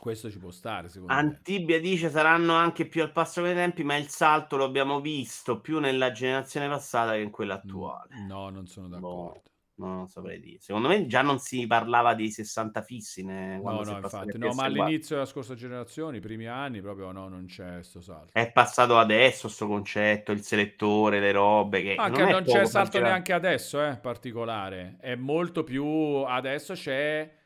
Questo 0.00 0.30
ci 0.30 0.38
può 0.38 0.50
stare, 0.50 0.88
secondo 0.88 1.14
Antibia 1.14 1.76
me. 1.76 1.80
dice 1.80 2.08
saranno 2.08 2.54
anche 2.54 2.86
più 2.88 3.02
al 3.02 3.12
passo 3.12 3.40
con 3.42 3.50
i 3.50 3.54
tempi, 3.54 3.84
ma 3.84 3.96
il 3.96 4.08
salto 4.08 4.56
lo 4.56 4.64
abbiamo 4.64 5.00
visto 5.00 5.60
più 5.60 5.78
nella 5.78 6.10
generazione 6.12 6.68
passata 6.68 7.12
che 7.12 7.18
in 7.20 7.30
quella 7.30 7.54
attuale. 7.54 8.08
No, 8.08 8.48
non 8.50 8.66
sono 8.66 8.88
Boh, 8.88 9.32
d'accordo. 9.32 9.42
no, 9.76 9.86
non 9.94 10.08
saprei 10.08 10.40
dire. 10.40 10.60
Secondo 10.60 10.88
me 10.88 11.06
già 11.06 11.22
non 11.22 11.38
si 11.38 11.66
parlava 11.66 12.14
di 12.14 12.30
60 12.30 12.82
fissi 12.82 13.22
No, 13.62 13.82
no, 13.82 13.98
infatti, 13.98 14.38
no, 14.38 14.54
ma 14.54 14.64
PS4. 14.64 14.64
all'inizio 14.64 15.16
della 15.16 15.26
scorsa 15.26 15.54
generazione, 15.54 16.18
i 16.18 16.20
primi 16.20 16.46
anni, 16.46 16.80
proprio 16.80 17.12
no, 17.12 17.28
non 17.28 17.46
c'è 17.46 17.82
sto 17.82 18.00
salto. 18.00 18.32
È 18.32 18.52
passato 18.52 18.98
adesso 18.98 19.48
sto 19.48 19.66
concetto, 19.66 20.32
il 20.32 20.42
selettore, 20.42 21.20
le 21.20 21.32
robe 21.32 21.82
che 21.82 21.94
Ah, 21.96 22.08
non 22.08 22.28
non 22.28 22.44
c'è 22.44 22.64
salto 22.66 22.98
neanche 23.00 23.32
adesso, 23.32 23.84
eh, 23.84 23.96
particolare. 23.98 24.96
È 25.00 25.14
molto 25.14 25.62
più... 25.64 25.84
Adesso 25.84 26.74
c'è 26.74 27.38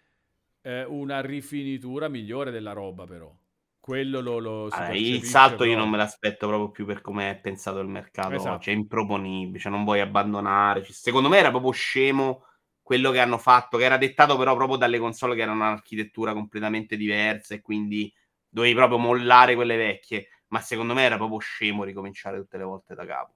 eh, 0.65 0.85
una 0.85 1.21
rifinitura 1.21 2.09
migliore 2.09 2.51
della 2.51 2.73
roba, 2.73 3.07
però. 3.07 3.33
Quello 3.81 4.21
lo, 4.21 4.39
lo 4.39 4.71
si 4.71 4.77
Ah, 4.77 4.93
il 4.93 5.23
salto 5.25 5.65
io 5.65 5.77
proprio. 5.77 5.77
non 5.77 5.89
me 5.89 5.97
l'aspetto 5.97 6.47
proprio 6.49 6.71
più 6.71 6.85
per 6.85 7.01
come 7.01 7.31
è 7.31 7.39
pensato 7.41 7.79
il 7.79 7.87
mercato, 7.89 8.35
Esatto. 8.35 8.59
cioè 8.59 8.75
improponibile, 8.75 9.59
cioè 9.61 9.71
non 9.71 9.85
vuoi 9.85 10.01
abbandonare. 10.01 10.83
Cioè, 10.83 10.93
secondo 10.93 11.29
me 11.29 11.39
era 11.39 11.51
proprio 11.51 11.71
scemo 11.71 12.45
quello 12.83 13.11
che 13.13 13.21
hanno 13.21 13.39
fatto, 13.39 13.79
che 13.79 13.85
era 13.85 13.97
dettato 13.97 14.37
però 14.37 14.55
proprio 14.57 14.77
dalle 14.77 14.99
console 14.99 15.35
che 15.37 15.43
erano 15.43 15.59
un'architettura 15.65 16.33
completamente 16.33 16.97
diversa 16.97 17.55
e 17.55 17.61
quindi 17.61 18.13
dovevi 18.49 18.75
proprio 18.75 18.99
mollare 18.99 19.55
quelle 19.55 19.77
vecchie, 19.77 20.29
ma 20.49 20.61
secondo 20.61 20.93
me 20.95 21.03
era 21.03 21.17
proprio 21.17 21.39
scemo 21.39 21.85
ricominciare 21.85 22.39
tutte 22.39 22.59
le 22.59 22.65
volte 22.65 22.95
da 22.97 23.07
capo. 23.07 23.35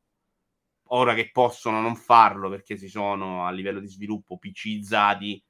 Ora 0.90 1.14
che 1.14 1.30
possono 1.30 1.80
non 1.80 1.96
farlo 1.96 2.48
perché 2.50 2.76
si 2.76 2.88
sono 2.88 3.46
a 3.46 3.50
livello 3.50 3.78
di 3.80 3.88
sviluppo 3.88 4.38
PCizzati, 4.38 5.42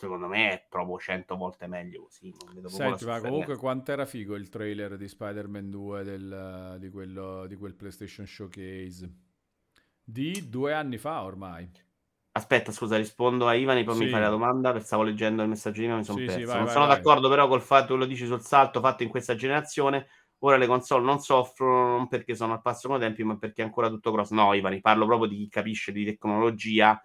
secondo 0.00 0.26
me 0.28 0.50
è 0.52 0.66
proprio 0.66 0.98
cento 0.98 1.36
volte 1.36 1.66
meglio 1.66 2.04
così. 2.04 2.34
Senti, 2.64 3.04
ma 3.04 3.20
comunque 3.20 3.56
quant'era 3.56 4.06
figo 4.06 4.34
il 4.34 4.48
trailer 4.48 4.96
di 4.96 5.08
Spider-Man 5.08 5.68
2 5.68 6.04
del, 6.04 6.76
di, 6.78 6.88
quello, 6.88 7.46
di 7.46 7.54
quel 7.56 7.74
PlayStation 7.74 8.26
Showcase? 8.26 9.12
Di 10.04 10.48
due 10.48 10.72
anni 10.72 10.98
fa 10.98 11.22
ormai. 11.22 11.70
Aspetta, 12.32 12.70
scusa, 12.70 12.96
rispondo 12.96 13.48
a 13.48 13.54
Ivan 13.54 13.78
e 13.78 13.84
poi 13.84 13.96
mi 13.96 14.04
Sì. 14.04 14.10
fai 14.10 14.20
la 14.20 14.28
domanda, 14.28 14.70
perché 14.70 14.86
stavo 14.86 15.02
leggendo 15.02 15.42
il 15.42 15.48
messaggio 15.48 15.80
di 15.80 15.86
Ivan, 15.86 15.98
mi 15.98 16.04
sono 16.04 16.18
Sì, 16.18 16.28
sì, 16.28 16.40
perso. 16.40 16.46
vai, 16.46 16.56
non 16.58 16.64
vai, 16.66 16.72
sono 16.74 16.86
vai. 16.86 16.96
d'accordo 16.96 17.28
però 17.28 17.48
col 17.48 17.60
fatto 17.60 17.94
che 17.94 17.98
lo 17.98 18.06
dici 18.06 18.24
sul 18.26 18.40
salto 18.40 18.80
fatto 18.80 19.02
in 19.02 19.08
questa 19.08 19.34
generazione. 19.34 20.06
Ora 20.42 20.56
le 20.56 20.66
console 20.66 21.04
non 21.04 21.18
soffrono 21.20 21.96
non 21.96 22.08
perché 22.08 22.34
sono 22.34 22.52
al 22.54 22.62
passo 22.62 22.88
con 22.88 22.96
i 22.96 23.00
tempi, 23.00 23.24
ma 23.24 23.36
perché 23.36 23.62
è 23.62 23.64
ancora 23.64 23.88
tutto 23.88 24.10
grosso. 24.12 24.34
No, 24.34 24.54
Ivan, 24.54 24.80
parlo 24.80 25.06
proprio 25.06 25.28
di 25.28 25.36
chi 25.36 25.48
capisce 25.48 25.92
di 25.92 26.04
tecnologia 26.04 27.00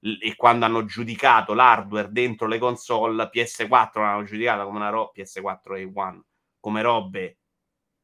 e 0.00 0.34
quando 0.36 0.64
hanno 0.64 0.84
giudicato 0.84 1.54
l'hardware 1.54 2.10
dentro 2.10 2.46
le 2.46 2.58
console, 2.58 3.28
PS4 3.30 4.02
l'hanno 4.02 4.24
giudicata 4.24 4.64
come 4.64 4.78
una 4.78 4.90
roba, 4.90 5.10
PS4 5.12 5.76
e 5.76 5.90
One, 5.92 6.22
come 6.58 6.82
robe. 6.82 7.38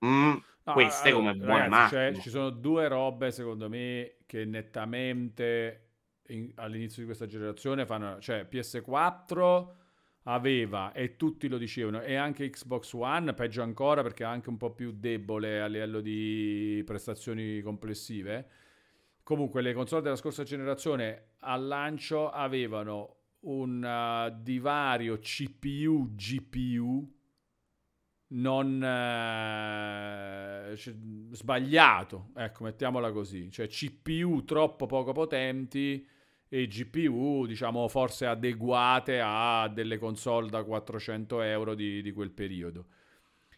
mm, 0.04 0.36
No, 0.64 0.74
queste 0.74 1.12
allora, 1.12 1.12
come 1.12 1.34
buone 1.34 1.68
ragazzi, 1.68 1.86
cioè, 1.86 2.12
ci 2.18 2.28
sono 2.28 2.50
due 2.50 2.88
robe, 2.88 3.30
secondo 3.30 3.68
me, 3.68 4.16
che 4.26 4.44
nettamente 4.44 5.82
in- 6.28 6.50
all'inizio 6.56 6.98
di 7.02 7.06
questa 7.06 7.26
generazione 7.26 7.86
fanno... 7.86 8.18
Cioè, 8.18 8.46
PS4 8.46 9.74
aveva, 10.24 10.90
e 10.92 11.14
tutti 11.16 11.46
lo 11.46 11.56
dicevano, 11.56 12.00
e 12.02 12.16
anche 12.16 12.50
Xbox 12.50 12.92
One, 12.94 13.32
peggio 13.34 13.62
ancora 13.62 14.02
perché 14.02 14.24
è 14.24 14.26
anche 14.26 14.48
un 14.48 14.56
po' 14.56 14.72
più 14.72 14.90
debole 14.90 15.60
a 15.60 15.66
livello 15.66 16.00
di 16.00 16.82
prestazioni 16.84 17.60
complessive. 17.60 18.48
Comunque, 19.26 19.60
le 19.60 19.72
console 19.72 20.02
della 20.02 20.14
scorsa 20.14 20.44
generazione 20.44 21.30
al 21.40 21.66
lancio 21.66 22.30
avevano 22.30 23.16
un 23.40 23.82
uh, 23.82 24.40
divario 24.40 25.18
CPU-GPU 25.18 27.12
non 28.28 28.80
eh, 28.80 30.74
c- 30.76 30.94
sbagliato, 31.32 32.28
ecco, 32.36 32.62
mettiamola 32.62 33.10
così, 33.10 33.50
cioè 33.50 33.66
CPU 33.66 34.44
troppo 34.44 34.86
poco 34.86 35.10
potenti 35.10 36.06
e 36.48 36.66
GPU, 36.68 37.46
diciamo, 37.46 37.88
forse 37.88 38.26
adeguate 38.26 39.20
a 39.20 39.66
delle 39.66 39.98
console 39.98 40.50
da 40.50 40.62
400 40.62 41.40
euro 41.40 41.74
di, 41.74 42.00
di 42.00 42.12
quel 42.12 42.30
periodo. 42.30 42.86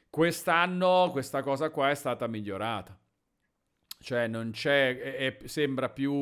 Quest'anno 0.08 1.10
questa 1.12 1.42
cosa 1.42 1.68
qua 1.68 1.90
è 1.90 1.94
stata 1.94 2.26
migliorata. 2.26 2.98
Cioè 4.00 4.26
non 4.28 4.50
c'è, 4.52 4.96
è- 4.98 5.16
è- 5.42 5.46
sembra 5.48 5.88
più 5.90 6.12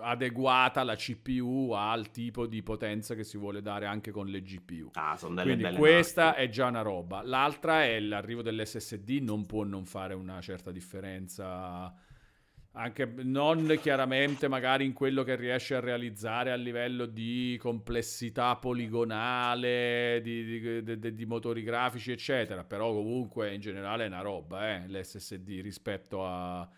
adeguata 0.00 0.82
la 0.84 0.94
CPU 0.94 1.72
al 1.72 2.10
tipo 2.10 2.46
di 2.46 2.62
potenza 2.62 3.14
che 3.14 3.24
si 3.24 3.36
vuole 3.36 3.60
dare 3.62 3.86
anche 3.86 4.10
con 4.10 4.26
le 4.28 4.42
GPU. 4.42 4.90
Ah, 4.94 5.16
sono 5.16 5.34
delle 5.34 5.46
Quindi 5.46 5.62
belle 5.64 5.78
questa 5.78 6.26
macchine. 6.26 6.44
è 6.44 6.48
già 6.48 6.66
una 6.66 6.82
roba. 6.82 7.22
L'altra 7.22 7.82
è 7.84 7.98
l'arrivo 8.00 8.42
dell'SSD, 8.42 9.18
non 9.22 9.44
può 9.46 9.64
non 9.64 9.84
fare 9.86 10.14
una 10.14 10.40
certa 10.40 10.70
differenza. 10.70 11.92
Anche 12.78 13.06
non 13.22 13.78
chiaramente 13.80 14.48
magari 14.48 14.84
in 14.84 14.92
quello 14.92 15.22
che 15.22 15.34
riesce 15.34 15.74
a 15.76 15.80
realizzare 15.80 16.52
a 16.52 16.56
livello 16.56 17.06
di 17.06 17.56
complessità 17.58 18.54
poligonale, 18.56 20.20
di, 20.22 20.44
di- 20.44 20.98
di- 20.98 21.14
di- 21.14 21.24
motori 21.24 21.62
grafici, 21.62 22.12
eccetera. 22.12 22.64
Però 22.64 22.92
comunque 22.92 23.54
in 23.54 23.60
generale 23.62 24.04
è 24.04 24.08
una 24.08 24.20
roba, 24.20 24.74
eh, 24.74 24.88
l'SSD 24.88 25.60
rispetto 25.62 26.26
a- 26.26 26.68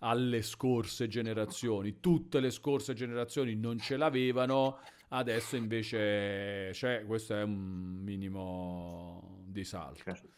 alle 0.00 0.42
scorse 0.42 1.06
generazioni. 1.06 2.00
Tutte 2.00 2.40
le 2.40 2.50
scorse 2.50 2.92
generazioni 2.94 3.54
non 3.54 3.78
ce 3.78 3.96
l'avevano, 3.96 4.80
adesso 5.10 5.54
invece 5.54 6.70
c'è. 6.72 7.04
Questo 7.06 7.36
è 7.36 7.42
un 7.42 8.00
minimo 8.02 9.44
di 9.46 9.62
salto. 9.62 10.02
Certo. 10.02 10.28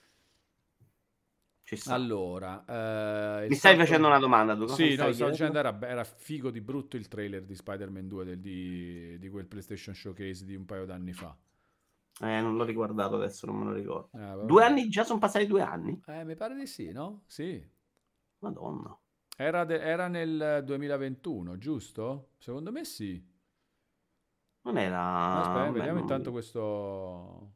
Allora, 1.87 2.65
eh, 2.65 3.49
Mi 3.49 3.55
stai 3.57 3.73
salto- 3.73 3.85
facendo 3.87 4.07
una 4.07 4.19
domanda, 4.21 4.55
tu 4.57 4.67
Sì, 4.69 4.95
no, 4.95 5.13
stavo 5.13 5.31
dicendo 5.31 5.59
era, 5.59 5.77
era 5.83 6.05
figo 6.05 6.51
di 6.51 6.61
brutto 6.61 6.97
il 6.97 7.09
trailer 7.09 7.45
di 7.45 7.55
Spider-Man 7.57 8.07
2 8.07 8.25
del- 8.25 8.39
di, 8.41 9.19
di 9.19 9.29
quel 9.29 9.47
PlayStation 9.47 9.95
Showcase 9.95 10.45
di 10.45 10.55
un 10.55 10.65
paio 10.65 10.85
d'anni 10.87 11.13
fa. 11.13 11.37
Eh, 12.21 12.41
non 12.41 12.57
l'ho 12.57 12.65
riguardato 12.65 13.17
adesso, 13.17 13.47
non 13.47 13.57
me 13.59 13.65
lo 13.65 13.73
ricordo. 13.73 14.09
Vabbè. 14.13 14.45
Due 14.45 14.65
anni 14.65 14.89
già 14.89 15.03
sono 15.05 15.19
passati 15.19 15.47
due 15.47 15.63
anni? 15.63 16.01
Eh, 16.07 16.25
mi 16.25 16.35
pare 16.37 16.55
di 16.55 16.67
sì, 16.67 16.93
no? 16.93 17.25
Sì. 17.27 17.63
Madonna. 18.39 18.97
Era, 19.37 19.65
de- 19.65 19.81
era 19.81 20.07
nel 20.09 20.63
2021, 20.65 21.59
giusto? 21.59 22.31
Secondo 22.39 22.71
me 22.73 22.85
sì. 22.85 23.23
Non 24.63 24.79
era... 24.79 25.41
Aspetta, 25.41 25.65
beh, 25.67 25.71
vediamo 25.73 25.93
non- 25.95 26.03
intanto 26.03 26.31
questo... 26.31 27.51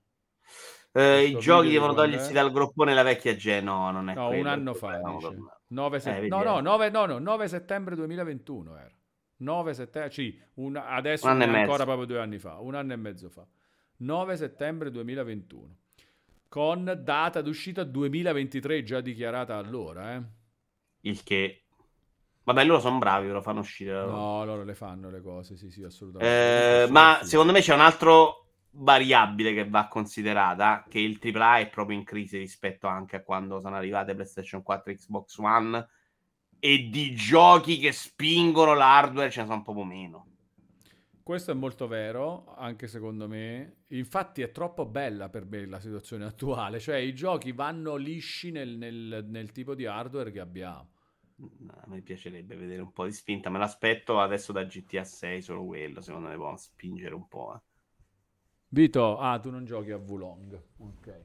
Eh, 0.93 1.25
I 1.29 1.39
giochi 1.39 1.71
devono 1.71 1.95
togliersi 1.95 2.31
è? 2.31 2.35
dal 2.35 2.51
groppone 2.51 2.95
la 2.95 3.03
vecchia 3.03 3.37
gen. 3.37 3.65
No, 3.65 3.91
non 3.91 4.09
è 4.11 4.15
No, 4.15 4.29
un 4.31 4.47
anno 4.47 4.75
fa. 4.75 4.99
9 5.69 6.01
set- 6.01 6.23
Eh, 6.25 6.29
no, 6.29 6.43
no, 6.43 6.59
eh. 6.59 6.63
9, 6.63 6.91
no, 6.91 7.07
no, 7.07 7.19
9 7.19 7.49
settembre 7.49 7.95
2021 7.95 8.77
era. 8.77 8.91
9 9.39 9.73
settembre, 9.73 10.11
sì, 10.13 10.39
un- 10.55 10.77
adesso 10.77 11.27
Un 11.29 11.41
è 11.41 11.47
mezzo. 11.47 11.59
ancora 11.59 11.85
proprio 11.85 12.07
due 12.07 12.21
anni 12.21 12.39
fa, 12.39 12.59
un 12.59 12.75
anno 12.75 12.93
e 12.93 12.97
mezzo 12.97 13.29
fa. 13.31 13.47
9 13.99 14.37
settembre 14.37 14.91
2021. 14.91 15.77
Con 16.49 17.01
data 17.05 17.41
d'uscita 17.41 17.85
2023 17.85 18.83
già 18.83 19.01
dichiarata 19.01 19.57
allora, 19.57 20.15
eh. 20.17 20.23
Il 21.03 21.23
che... 21.23 21.65
Vabbè, 22.43 22.65
loro 22.65 22.81
sono 22.81 22.99
bravi, 22.99 23.29
lo 23.29 23.43
fanno 23.43 23.61
uscire. 23.61 23.93
No, 23.93 24.45
loro 24.45 24.65
le 24.65 24.75
fanno 24.75 25.11
le 25.11 25.21
cose, 25.21 25.57
sì, 25.57 25.71
sì, 25.71 25.83
assolutamente. 25.83 26.85
Eh, 26.85 26.87
ma 26.91 27.21
secondo 27.23 27.53
me 27.53 27.61
c'è 27.61 27.75
un 27.75 27.81
altro 27.81 28.50
variabile 28.73 29.53
che 29.55 29.69
va 29.69 29.89
considerata, 29.89 30.87
che 30.89 30.99
il 31.01 31.19
AAA 31.19 31.59
è 31.61 31.69
proprio 31.71 31.97
in 31.99 32.05
crisi 32.05 32.39
rispetto 32.39 32.87
anche 32.87 33.17
a 33.17 33.23
quando 33.23 33.61
sono 33.61 33.77
arrivate 33.77 34.15
PlayStation 34.15 34.63
4 34.63 34.93
e 34.93 34.97
Xbox 34.97 35.37
One 35.39 35.89
e 36.59 36.89
di 36.91 37.15
giochi 37.15 37.79
che 37.79 37.93
spingono 37.93 38.75
l'hardware 38.75 39.31
ce 39.31 39.41
ne 39.43 39.47
sono 39.47 39.63
proprio 39.63 39.85
meno. 39.85 40.29
Questo 41.23 41.51
è 41.53 41.55
molto 41.55 41.87
vero, 41.87 42.55
anche 42.57 42.87
secondo 42.89 43.27
me. 43.29 43.85
Infatti 43.89 44.43
è 44.43 44.51
troppo 44.51 44.85
bella 44.87 45.29
per 45.31 45.45
me 45.47 45.65
la 45.67 45.81
situazione 45.81 46.25
attuale, 46.27 46.79
cioè 46.81 46.97
i 46.97 47.15
giochi 47.15 47.53
vanno 47.53 47.97
lisci 47.97 48.51
nel, 48.51 48.77
nel- 48.77 49.25
nel 49.29 49.53
tipo 49.53 49.75
di 49.75 49.87
hardware 49.87 50.31
che 50.33 50.41
abbiamo. 50.41 50.91
A 51.83 51.87
me 51.89 52.03
piacerebbe 52.03 52.55
vedere 52.57 52.83
un 52.83 52.93
po' 52.93 53.05
di 53.05 53.13
spinta, 53.13 53.51
me 53.51 53.59
l'aspetto 53.59 54.21
adesso 54.21 54.53
da 54.53 54.65
GTA 54.65 55.05
6 55.05 55.43
solo 55.43 55.65
quello, 55.65 56.01
secondo 56.01 56.29
me 56.29 56.37
può 56.37 56.57
spingere 56.57 57.15
un 57.15 57.27
po'. 57.29 57.55
eh. 57.57 57.70
Vito, 58.73 59.19
ah, 59.19 59.39
tu 59.41 59.51
non 59.51 59.65
giochi 59.65 59.91
a 59.91 59.97
Wulong. 59.97 60.61
Ok. 60.79 61.25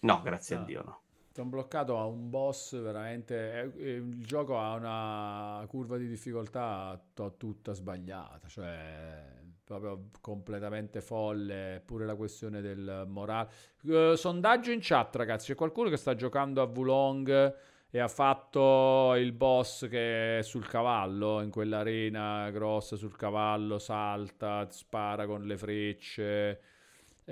No, 0.00 0.20
grazie 0.22 0.56
Ah. 0.56 0.60
a 0.60 0.64
Dio 0.64 0.82
no. 0.84 1.00
Sono 1.32 1.48
bloccato 1.50 1.96
a 1.98 2.04
un 2.06 2.28
boss 2.30 2.80
veramente. 2.80 3.52
eh, 3.60 3.72
eh, 3.76 3.94
Il 3.96 4.24
gioco 4.26 4.58
ha 4.58 4.74
una 4.74 5.64
curva 5.68 5.96
di 5.96 6.08
difficoltà 6.08 7.00
to- 7.14 7.36
tutta 7.36 7.72
sbagliata, 7.72 8.48
cioè 8.48 9.24
proprio 9.64 10.08
completamente 10.20 11.00
folle. 11.00 11.80
Pure 11.84 12.04
la 12.06 12.16
questione 12.16 12.60
del 12.60 13.04
morale. 13.06 13.48
Eh, 13.86 14.14
sondaggio 14.16 14.72
in 14.72 14.80
chat, 14.82 15.14
ragazzi. 15.14 15.46
C'è 15.52 15.54
qualcuno 15.54 15.88
che 15.88 15.96
sta 15.96 16.16
giocando 16.16 16.60
a 16.60 16.64
Wulong 16.64 17.54
e 17.92 17.98
ha 18.00 18.08
fatto 18.08 19.14
il 19.14 19.30
boss 19.32 19.88
che 19.88 20.38
è 20.38 20.42
sul 20.42 20.66
cavallo, 20.66 21.40
in 21.40 21.50
quell'arena 21.50 22.50
grossa 22.50 22.96
sul 22.96 23.14
cavallo, 23.16 23.78
salta, 23.78 24.68
spara 24.68 25.26
con 25.26 25.44
le 25.46 25.56
frecce. 25.56 26.60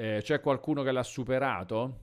Eh, 0.00 0.20
c'è 0.22 0.38
qualcuno 0.40 0.84
che 0.84 0.92
l'ha 0.92 1.02
superato? 1.02 1.98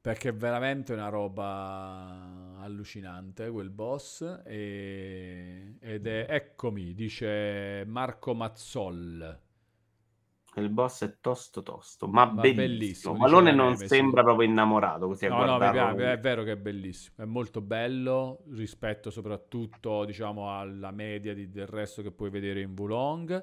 Perché 0.00 0.28
è 0.28 0.34
veramente 0.34 0.92
una 0.92 1.08
roba 1.08 2.54
allucinante 2.60 3.50
quel 3.50 3.70
boss. 3.70 4.20
e- 4.44 5.76
Ed 5.80 6.06
è, 6.06 6.26
eccomi, 6.28 6.94
dice 6.94 7.84
Marco 7.86 8.32
Mazzol. 8.34 9.40
Il 10.56 10.70
boss 10.70 11.04
è 11.04 11.18
tosto 11.20 11.62
tosto, 11.62 12.08
ma, 12.08 12.24
Ma 12.24 12.48
bellissimo. 12.48 13.14
bellissimo, 13.14 13.14
Malone 13.14 13.52
non 13.52 13.76
sembra 13.76 14.24
proprio 14.24 14.48
innamorato 14.48 15.06
così 15.06 15.26
a 15.26 15.28
No, 15.28 15.44
no, 15.44 15.58
piace, 15.58 16.12
è 16.12 16.18
vero 16.20 16.44
che 16.44 16.52
è 16.52 16.56
bellissimo, 16.56 17.16
è 17.18 17.24
molto 17.24 17.60
bello 17.60 18.44
rispetto 18.52 19.10
soprattutto, 19.10 20.04
diciamo, 20.04 20.56
alla 20.56 20.92
media 20.92 21.34
di- 21.34 21.50
del 21.50 21.66
resto 21.66 22.00
che 22.02 22.12
puoi 22.12 22.30
vedere 22.30 22.60
in 22.60 22.74
Wulong. 22.78 23.42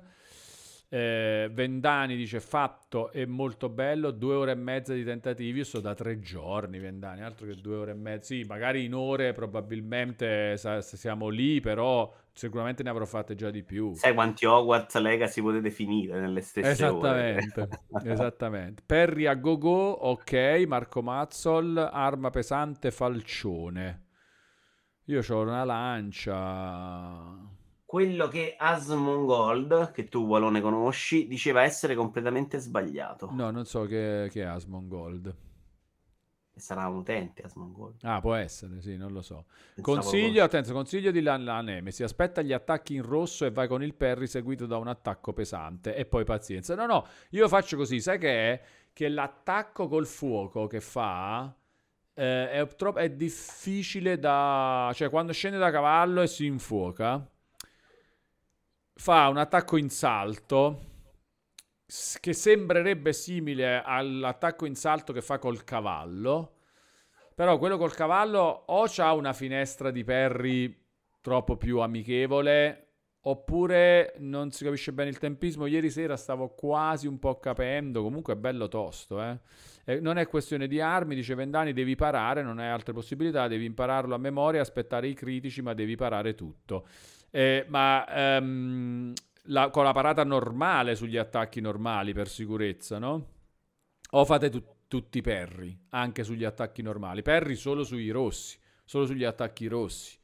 Eh, 0.90 1.50
Vendani 1.52 2.16
dice 2.16 2.40
fatto 2.40 3.12
e 3.12 3.26
molto 3.26 3.68
bello, 3.68 4.12
due 4.12 4.36
ore 4.36 4.52
e 4.52 4.56
mezza 4.56 4.94
di 4.94 5.04
tentativi, 5.04 5.60
io 5.60 5.64
sto 5.64 5.80
da 5.80 5.96
tre 5.96 6.20
giorni 6.20 6.78
Vendani, 6.78 7.22
altro 7.24 7.48
che 7.48 7.56
due 7.56 7.76
ore 7.78 7.92
e 7.92 7.96
mezza, 7.96 8.34
sì, 8.36 8.44
magari 8.48 8.86
in 8.86 8.94
ore 8.94 9.34
probabilmente 9.34 10.56
sa- 10.58 10.82
siamo 10.82 11.30
lì, 11.30 11.60
però 11.62 12.14
sicuramente 12.32 12.84
ne 12.84 12.90
avrò 12.92 13.06
fatte 13.06 13.34
già 13.34 13.50
di 13.50 13.64
più. 13.64 13.94
Sai 13.94 14.14
quanti 14.14 14.46
Hogwarts 14.46 14.96
Legacy 15.00 15.42
potete 15.42 15.72
finire 15.72 16.20
nelle 16.20 16.42
stesse 16.42 16.86
ore? 16.86 17.38
Esattamente, 17.38 17.70
esattamente. 18.06 18.84
Perry 18.86 19.26
a 19.26 19.34
go-go, 19.34 19.92
ok. 19.92 20.64
Marco 20.68 21.02
Mazzol, 21.02 21.78
arma 21.92 22.30
pesante, 22.30 22.92
falcione. 22.92 24.02
Io 25.06 25.22
ho 25.28 25.42
una 25.42 25.64
lancia. 25.64 27.62
Quello 27.94 28.28
che 28.28 28.56
Asmongold, 28.58 29.92
che 29.92 30.06
tu 30.06 30.26
Walone 30.26 30.62
conosci, 30.62 31.28
diceva 31.28 31.62
essere 31.62 31.94
completamente 31.94 32.58
sbagliato. 32.58 33.30
No, 33.32 33.52
non 33.52 33.66
so 33.66 33.84
che, 33.84 34.30
che 34.32 34.42
è 34.42 34.46
Asmongold. 34.46 35.36
Sarà 36.56 36.88
un 36.88 36.96
utente 36.96 37.44
Asmongold. 37.44 37.98
Ah, 38.02 38.20
può 38.20 38.34
essere, 38.34 38.82
sì, 38.82 38.98
non 38.98 39.12
lo 39.12 39.22
so. 39.22 39.46
Pensavo 39.76 40.00
Consiglio, 40.00 40.40
lo- 40.40 40.44
attenzione, 40.46 40.80
consiglio 40.80 41.12
di 41.12 41.22
la, 41.22 41.38
la 41.38 41.62
Nemesi. 41.62 42.02
Aspetta 42.02 42.42
gli 42.42 42.52
attacchi 42.52 42.96
in 42.96 43.04
rosso 43.04 43.46
e 43.46 43.52
vai 43.52 43.68
con 43.68 43.84
il 43.84 43.94
Perry 43.94 44.26
seguito 44.26 44.66
da 44.66 44.78
un 44.78 44.88
attacco 44.88 45.32
pesante. 45.32 45.96
E 45.96 46.06
poi 46.06 46.24
pazienza. 46.24 46.74
No, 46.74 46.88
no, 46.88 47.06
io 47.30 47.48
faccio 47.48 47.78
così. 47.78 48.00
Sai 48.00 48.18
che 48.18 48.54
è? 48.54 48.62
Che 48.92 49.08
l'attacco 49.08 49.88
col 49.88 50.08
fuoco 50.08 50.66
che 50.66 50.82
fa 50.82 51.56
eh, 52.16 52.50
è, 52.50 52.68
troppo, 52.76 52.98
è 52.98 53.12
difficile 53.12 54.18
da... 54.18 54.90
Cioè, 54.96 55.12
quando 55.12 55.32
scende 55.32 55.60
da 55.60 55.70
cavallo 55.70 56.24
e 56.24 56.28
si 56.28 56.48
infuoca, 56.48 57.28
fa 58.96 59.28
un 59.28 59.38
attacco 59.38 59.78
in 59.78 59.90
salto 59.90 60.92
che 62.20 62.34
sembrerebbe 62.34 63.14
simile 63.14 63.82
all'attacco 63.84 64.66
in 64.66 64.76
salto 64.76 65.14
che 65.14 65.22
fa 65.22 65.38
col 65.38 65.64
cavallo. 65.64 66.58
Però 67.36 67.58
quello 67.58 67.78
col 67.78 67.94
cavallo 67.94 68.64
o 68.68 68.86
c'ha 68.88 69.14
una 69.14 69.34
finestra 69.34 69.92
di 69.92 70.04
Perry 70.04 70.82
troppo 71.22 71.58
più 71.58 71.80
amichevole, 71.80 72.88
oppure 73.22 74.14
non 74.20 74.52
si 74.52 74.64
capisce 74.64 74.92
bene 74.92 75.10
il 75.10 75.18
tempismo. 75.18 75.66
Ieri 75.66 75.90
sera 75.90 76.16
stavo 76.16 76.50
quasi 76.50 77.08
un 77.08 77.20
po' 77.20 77.40
capendo, 77.40 78.04
comunque 78.04 78.34
è 78.34 78.38
bello 78.38 78.68
tosto, 78.68 79.22
eh. 79.22 79.40
Eh, 79.86 80.00
non 80.00 80.18
è 80.18 80.28
questione 80.28 80.68
di 80.68 80.80
armi, 80.80 81.16
dice 81.16 81.36
Vendani, 81.36 81.74
devi 81.74 81.96
parare, 81.96 82.42
non 82.42 82.60
hai 82.60 82.70
altre 82.70 82.94
possibilità, 82.94 83.48
devi 83.48 83.66
impararlo 83.66 84.16
a 84.16 84.18
memoria, 84.18 84.62
aspettare 84.62 85.08
i 85.08 85.14
critici, 85.14 85.62
ma 85.62 85.74
devi 85.74 85.96
parare 85.96 86.36
tutto. 86.36 86.88
Eh, 87.36 87.66
ma 87.68 88.06
ehm, 88.08 89.12
la- 89.46 89.70
con 89.72 89.84
la 89.84 89.92
parata 89.92 90.24
normale 90.24 90.96
sugli 90.96 91.18
attacchi 91.18 91.62
normali 91.62 92.14
per 92.14 92.28
sicurezza, 92.28 93.00
no? 93.00 93.28
O 94.12 94.24
fate 94.26 94.50
tu- 94.52 94.64
tutti 94.88 95.18
i 95.18 95.22
perri, 95.22 95.76
anche 95.90 96.24
sugli 96.24 96.44
attacchi 96.44 96.84
normali. 96.84 97.24
Perri 97.24 97.56
solo 97.56 97.84
sui 97.84 98.12
rossi, 98.12 98.60
solo 98.86 99.08
sugli 99.08 99.24
attacchi 99.24 99.66
rossi. 99.66 100.16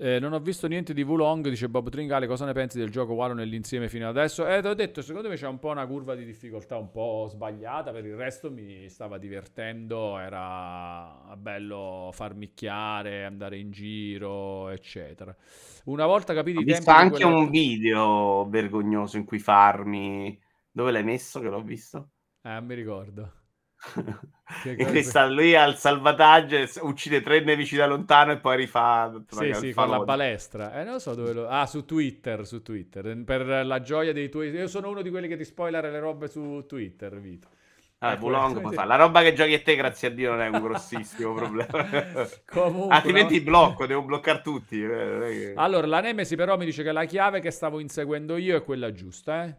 Eh, 0.00 0.20
non 0.20 0.32
ho 0.32 0.38
visto 0.38 0.68
niente 0.68 0.94
di 0.94 1.02
Wulong, 1.02 1.48
dice 1.48 1.68
Bob 1.68 1.88
Tringale. 1.90 2.28
Cosa 2.28 2.44
ne 2.44 2.52
pensi 2.52 2.78
del 2.78 2.88
gioco 2.90 3.14
Walo 3.14 3.34
nell'insieme 3.34 3.88
fino 3.88 4.08
adesso? 4.08 4.46
Eh, 4.46 4.60
ti 4.60 4.68
ho 4.68 4.74
detto, 4.74 5.02
secondo 5.02 5.28
me 5.28 5.34
c'è 5.34 5.48
un 5.48 5.58
po' 5.58 5.70
una 5.70 5.86
curva 5.88 6.14
di 6.14 6.24
difficoltà 6.24 6.76
un 6.76 6.90
po' 6.92 7.26
sbagliata. 7.28 7.90
Per 7.90 8.04
il 8.06 8.14
resto 8.14 8.48
mi 8.50 8.88
stava 8.88 9.18
divertendo. 9.18 10.16
Era 10.18 11.34
bello 11.36 12.10
farmicchiare, 12.12 13.24
andare 13.24 13.58
in 13.58 13.72
giro, 13.72 14.68
eccetera. 14.68 15.34
Una 15.86 16.06
volta 16.06 16.32
capiti 16.32 16.58
Ho 16.58 16.60
i 16.60 16.64
tempi. 16.64 16.64
visto 16.64 16.90
anche 16.90 17.24
quella- 17.24 17.24
un 17.24 17.48
video 17.48 18.46
vergognoso 18.50 19.16
in 19.16 19.24
cui 19.24 19.38
farmi. 19.38 20.38
Dove 20.70 20.90
l'hai 20.92 21.04
messo? 21.04 21.40
Che 21.40 21.48
l'ho 21.48 21.62
visto? 21.62 22.10
Eh, 22.42 22.48
non 22.50 22.64
mi 22.66 22.74
ricordo. 22.74 23.32
Cui 24.76 25.02
sta 25.02 25.26
lui 25.26 25.54
al 25.54 25.76
salvataggio, 25.76 26.56
e 26.56 26.68
uccide 26.80 27.20
tre 27.20 27.40
nemici 27.40 27.76
da 27.76 27.86
lontano 27.86 28.32
e 28.32 28.38
poi 28.38 28.56
rifà. 28.56 29.12
Sì, 29.28 29.52
sì, 29.54 29.74
con 29.74 29.90
la 29.90 30.00
falò. 30.00 30.04
balestra. 30.04 30.80
Eh, 30.80 30.84
non 30.84 30.94
lo 30.94 30.98
so 30.98 31.14
dove 31.14 31.32
lo... 31.32 31.48
Ah, 31.48 31.66
su 31.66 31.84
Twitter, 31.84 32.46
su 32.46 32.62
Twitter. 32.62 33.22
Per 33.24 33.46
la 33.66 33.80
gioia 33.80 34.12
dei 34.12 34.28
tuoi... 34.28 34.50
Io 34.50 34.66
sono 34.68 34.88
uno 34.90 35.02
di 35.02 35.10
quelli 35.10 35.28
che 35.28 35.36
ti 35.36 35.44
spoiler 35.44 35.84
le 35.84 35.98
robe 36.00 36.28
su 36.28 36.64
Twitter, 36.66 37.20
Vito. 37.20 37.48
Ah, 38.00 38.12
Ecco, 38.12 38.28
fare. 38.72 38.86
La 38.88 38.96
roba 38.96 39.22
che 39.22 39.32
giochi 39.32 39.54
a 39.54 39.60
te, 39.62 39.76
grazie 39.76 40.08
a 40.08 40.10
Dio, 40.12 40.30
non 40.30 40.40
è 40.40 40.48
un 40.48 40.60
grossissimo 40.62 41.34
problema. 41.34 41.88
Comunque, 42.46 42.94
Altrimenti 42.94 43.38
no? 43.38 43.44
blocco, 43.44 43.86
devo 43.86 44.02
bloccare 44.02 44.40
tutti. 44.42 44.82
eh, 44.82 45.52
Allora, 45.54 45.86
la 45.86 46.00
Nemesi 46.00 46.36
però 46.36 46.56
mi 46.56 46.64
dice 46.64 46.82
che 46.82 46.92
la 46.92 47.04
chiave 47.04 47.40
che 47.40 47.50
stavo 47.50 47.80
inseguendo 47.80 48.36
io 48.36 48.56
è 48.56 48.62
quella 48.64 48.92
giusta, 48.92 49.44
eh? 49.44 49.56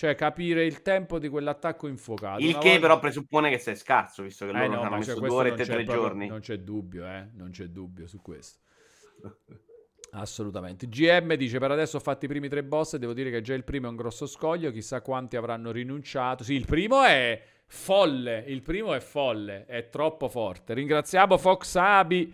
Cioè 0.00 0.14
capire 0.14 0.64
il 0.64 0.80
tempo 0.80 1.18
di 1.18 1.28
quell'attacco 1.28 1.86
infuocato. 1.86 2.40
Il 2.40 2.52
Una 2.52 2.58
che 2.60 2.68
volta- 2.70 2.80
però 2.80 2.98
presuppone 3.00 3.50
che 3.50 3.58
sei 3.58 3.76
scarso, 3.76 4.22
visto 4.22 4.46
che 4.46 4.52
Eh 4.52 4.54
loro 4.54 4.66
no, 4.72 4.80
hanno 4.80 4.88
ma 4.88 4.96
messo 4.96 5.10
cioè, 5.10 5.20
due 5.20 5.28
ore 5.28 5.48
e 5.50 5.54
tre 5.56 5.64
proprio- 5.66 5.84
giorni. 5.94 6.26
Non 6.26 6.40
c'è 6.40 6.56
dubbio, 6.60 7.04
eh? 7.06 7.28
Non 7.34 7.50
c'è 7.50 7.66
dubbio 7.66 8.06
su 8.06 8.22
questo. 8.22 8.60
Assolutamente. 10.12 10.88
GM 10.88 11.34
dice: 11.34 11.58
Per 11.58 11.70
adesso 11.70 11.98
ho 11.98 12.00
fatto 12.00 12.24
i 12.24 12.28
primi 12.28 12.48
tre 12.48 12.64
boss. 12.64 12.94
E 12.94 12.98
devo 12.98 13.12
dire 13.12 13.30
che 13.30 13.42
già 13.42 13.52
il 13.52 13.62
primo 13.62 13.88
è 13.88 13.90
un 13.90 13.96
grosso 13.96 14.24
scoglio. 14.26 14.70
Chissà 14.70 15.02
quanti 15.02 15.36
avranno 15.36 15.70
rinunciato. 15.70 16.44
Sì, 16.44 16.54
il 16.54 16.64
primo 16.64 17.02
è 17.04 17.38
folle. 17.66 18.42
Il 18.46 18.62
primo 18.62 18.94
è 18.94 19.00
folle. 19.00 19.66
È 19.66 19.90
troppo 19.90 20.28
forte. 20.30 20.72
Ringraziamo 20.72 21.36
Fox 21.36 21.74
Abi 21.76 22.32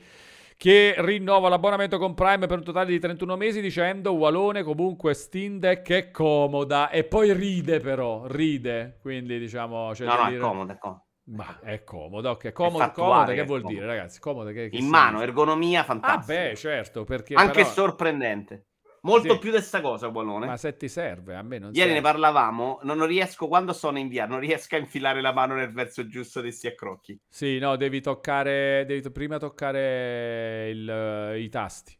che 0.56 0.94
rinnova 0.98 1.48
l'abbonamento 1.48 1.98
con 1.98 2.14
Prime 2.14 2.46
per 2.46 2.58
un 2.58 2.64
totale 2.64 2.86
di 2.90 2.98
31 2.98 3.36
mesi 3.36 3.60
dicendo 3.60 4.12
Walone 4.14 4.62
comunque 4.62 5.12
Steam 5.14 5.58
Deck 5.58 5.90
è 5.92 6.10
comoda 6.10 6.88
e 6.90 7.04
poi 7.04 7.32
ride 7.34 7.80
però, 7.80 8.26
ride, 8.26 8.98
quindi 9.00 9.38
diciamo... 9.38 9.90
C'è 9.92 10.04
No, 10.06 10.14
no, 10.14 10.24
è 10.24 10.28
dire- 10.28 10.40
comodo, 10.40 10.72
è 10.72 10.78
comodo. 10.78 11.00
Ma 11.28 11.58
è 11.60 11.82
comodo, 11.82 12.30
ok, 12.30 12.52
comodo, 12.52 12.78
fattuale 12.78 13.10
comodo 13.10 13.30
che 13.30 13.34
che 13.34 13.42
è 13.42 13.44
vuol 13.46 13.60
comodo. 13.62 13.78
dire 13.80 13.90
ragazzi? 13.92 14.20
Comodo 14.20 14.50
che, 14.52 14.68
che 14.68 14.76
In 14.76 14.86
mano, 14.86 15.20
ergonomia 15.22 15.80
Ah 15.80 15.84
fantastica. 15.84 16.40
beh, 16.40 16.54
certo, 16.54 17.04
perché 17.04 17.34
Anche 17.34 17.52
però- 17.52 17.68
sorprendente. 17.68 18.66
Molto 19.06 19.34
Sì. 19.34 19.38
più 19.38 19.52
di 19.52 19.60
sta 19.60 19.80
cosa, 19.80 20.10
Buonone. 20.10 20.46
Ma 20.46 20.56
se 20.56 20.76
ti 20.76 20.88
serve, 20.88 21.36
a 21.36 21.42
me 21.42 21.58
non 21.58 21.70
Ieri 21.72 21.90
ne 21.90 21.94
serve. 21.96 22.10
parlavamo, 22.10 22.80
non 22.82 23.06
riesco, 23.06 23.46
quando 23.46 23.72
sono 23.72 23.98
in 23.98 24.08
via, 24.08 24.26
non 24.26 24.40
riesco 24.40 24.74
a 24.74 24.78
infilare 24.78 25.20
la 25.20 25.32
mano 25.32 25.54
nel 25.54 25.72
verso 25.72 26.08
giusto 26.08 26.40
dei 26.40 26.50
sti 26.50 26.66
accrocchi. 26.66 27.20
Sì, 27.28 27.58
no, 27.58 27.76
devi 27.76 28.00
toccare, 28.00 28.84
devi 28.84 29.00
to- 29.02 29.12
prima 29.12 29.38
toccare 29.38 30.68
il, 30.70 30.90
eh, 30.90 31.40
i 31.40 31.48
tasti. 31.48 31.96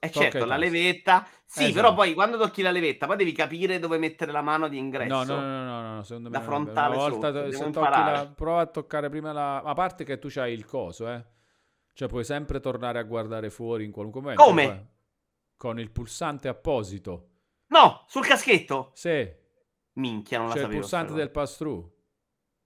E 0.00 0.10
Tocca 0.10 0.30
certo, 0.30 0.46
la 0.46 0.56
tasti. 0.56 0.70
levetta. 0.70 1.26
Sì, 1.44 1.60
Esatto. 1.64 1.74
però 1.74 1.94
poi 1.94 2.14
quando 2.14 2.38
tocchi 2.38 2.62
la 2.62 2.70
levetta, 2.70 3.06
poi 3.06 3.16
devi 3.16 3.32
capire 3.32 3.80
dove 3.80 3.98
mettere 3.98 4.30
la 4.30 4.42
mano 4.42 4.68
di 4.68 4.78
ingresso. 4.78 5.24
No, 5.24 5.24
no, 5.24 5.40
no, 5.40 5.64
no, 5.64 5.80
no, 5.82 5.94
no, 5.96 6.02
secondo 6.04 6.30
me 6.30 6.38
bello. 6.38 6.50
frontale 6.50 6.94
Una 6.94 7.08
volta 7.08 7.32
sotto, 7.32 7.50
se 7.50 7.70
tocchi 7.70 7.80
la, 7.80 8.32
prova 8.32 8.60
a 8.60 8.66
toccare 8.66 9.08
prima 9.08 9.32
la 9.32 9.58
a 9.62 9.74
parte 9.74 10.04
che 10.04 10.20
tu 10.20 10.28
c'hai 10.30 10.52
il 10.52 10.64
coso, 10.64 11.10
eh. 11.10 11.24
Cioè 11.94 12.06
puoi 12.06 12.22
sempre 12.22 12.60
tornare 12.60 13.00
a 13.00 13.02
guardare 13.02 13.50
fuori 13.50 13.84
in 13.84 13.90
qualunque 13.90 14.20
momento. 14.20 14.44
Come? 14.44 14.64
Poi- 14.66 14.96
Con 15.58 15.80
il 15.80 15.90
pulsante 15.90 16.46
apposito. 16.46 17.30
No, 17.66 18.04
sul 18.06 18.24
caschetto. 18.24 18.92
Sì, 18.94 19.28
Minchia, 19.94 20.38
non 20.38 20.46
la 20.46 20.52
c'è 20.54 20.60
il 20.60 20.64
sapevo. 20.66 20.82
sta 20.82 20.96
pulsante 20.98 21.06
cosa. 21.08 21.18
del 21.18 21.30
pass-through. 21.30 21.92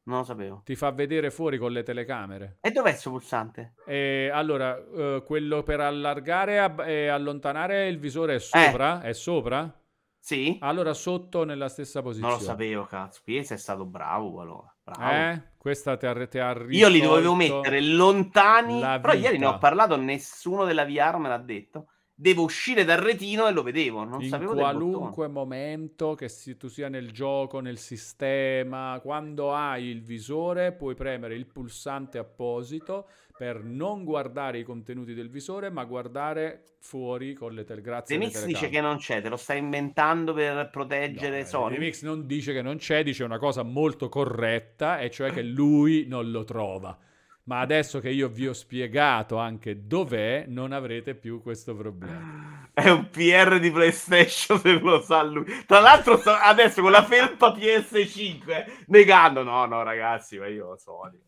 Non 0.04 0.18
lo 0.18 0.24
sapevo. 0.24 0.60
Ti 0.62 0.74
fa 0.74 0.90
vedere 0.90 1.30
fuori 1.30 1.56
con 1.56 1.72
le 1.72 1.82
telecamere. 1.84 2.58
E 2.60 2.70
dov'è 2.70 2.90
questo 2.90 3.08
pulsante? 3.10 3.74
E 3.86 4.30
allora, 4.30 4.76
eh, 4.76 5.22
quello 5.24 5.62
per 5.62 5.80
allargare 5.80 6.74
e 6.86 7.06
allontanare 7.08 7.88
il 7.88 7.98
visore 7.98 8.34
è 8.34 8.38
sopra? 8.38 9.00
È 9.00 9.14
sopra? 9.14 9.74
Sì? 10.18 10.58
Allora 10.60 10.92
sotto 10.92 11.44
nella 11.44 11.68
stessa 11.70 12.02
posizione. 12.02 12.32
Non 12.32 12.40
lo 12.40 12.46
sapevo, 12.46 12.84
cazzo. 12.84 13.22
Chiesa 13.24 13.54
è 13.54 13.56
stato 13.56 13.86
bravo, 13.86 14.40
allora. 14.40 14.76
Bravo. 14.84 15.10
Eh? 15.12 15.42
Questa 15.56 15.96
ti 15.96 16.06
ha, 16.06 16.26
ti 16.26 16.38
ha 16.38 16.52
Io 16.68 16.88
li 16.88 17.00
dovevo 17.00 17.34
mettere 17.34 17.80
lontani. 17.80 18.80
la 18.80 19.00
Però 19.00 19.14
ieri 19.14 19.38
ne 19.38 19.46
ho 19.46 19.58
parlato, 19.58 19.96
nessuno 19.96 20.64
della 20.64 20.84
VR 20.84 21.16
me 21.16 21.28
l'ha 21.28 21.38
detto. 21.38 21.86
Devo 22.15 22.42
uscire 22.42 22.84
dal 22.84 22.99
retino 22.99 23.47
e 23.49 23.52
lo 23.52 23.62
vedevo. 23.62 24.05
Non 24.05 24.20
in 24.23 24.28
sapevo 24.28 24.55
qualunque 24.55 25.28
momento 25.28 26.15
che 26.15 26.28
si- 26.28 26.57
tu 26.57 26.68
sia 26.68 26.89
nel 26.89 27.10
gioco, 27.10 27.60
nel 27.60 27.78
sistema, 27.78 29.00
quando 29.02 29.52
hai 29.55 29.86
il 29.86 30.02
visore 30.02 30.73
puoi 30.73 30.94
premere 30.94 31.34
il 31.34 31.47
pulsante 31.47 32.18
apposito 32.18 33.08
per 33.36 33.65
non 33.65 34.05
guardare 34.05 34.58
i 34.58 34.62
contenuti 34.62 35.15
del 35.15 35.31
visore, 35.31 35.70
ma 35.70 35.84
guardare 35.84 36.65
fuori 36.78 37.32
con 37.32 37.55
le 37.55 37.65
tel- 37.65 37.81
grazie 37.81 38.15
alle 38.15 38.26
The 38.26 38.31
Mix 38.39 38.44
dice 38.47 38.68
che 38.68 38.81
non 38.81 38.99
c'è, 38.99 39.20
te 39.23 39.28
lo 39.28 39.36
stai 39.36 39.58
inventando 39.58 40.32
per 40.34 40.68
proteggere 40.70 41.41
No, 41.41 41.47
Sony. 41.47 41.74
il 41.74 41.81
Mix 41.81 42.02
non 42.05 42.26
dice 42.26 42.52
che 42.52 42.62
non 42.62 42.76
c'è, 42.76 43.02
dice 43.02 43.24
una 43.24 43.39
cosa 43.39 43.62
molto 43.62 44.08
corretta, 44.08 45.00
e 45.00 45.10
cioè 45.10 45.32
che 45.32 45.42
lui 45.42 46.07
non 46.07 46.31
lo 46.31 46.44
trova. 46.44 46.97
Ma 47.44 47.58
adesso 47.58 47.98
che 47.98 48.08
io 48.08 48.28
vi 48.28 48.46
ho 48.46 48.52
spiegato 48.52 49.36
anche 49.36 49.86
dov'è, 49.86 50.44
non 50.46 50.70
avrete 50.70 51.16
più 51.16 51.42
questo 51.42 51.74
problema. 51.74 52.70
È 52.72 52.88
un 52.88 53.10
PR 53.10 53.58
di 53.58 53.70
PlayStation 53.70 54.60
se 54.60 54.78
lo 54.78 55.00
sa 55.00 55.22
lui. 55.22 55.44
Tra 55.66 55.80
l'altro 55.80 56.22
adesso 56.22 56.80
con 56.80 56.92
la 56.92 57.02
felpa 57.02 57.52
PS5 57.52 58.84
negando 58.86 59.42
no, 59.42 59.66
no 59.66 59.82
ragazzi, 59.82 60.38
ma 60.38 60.46
io 60.46 60.76
Sony. 60.76 61.20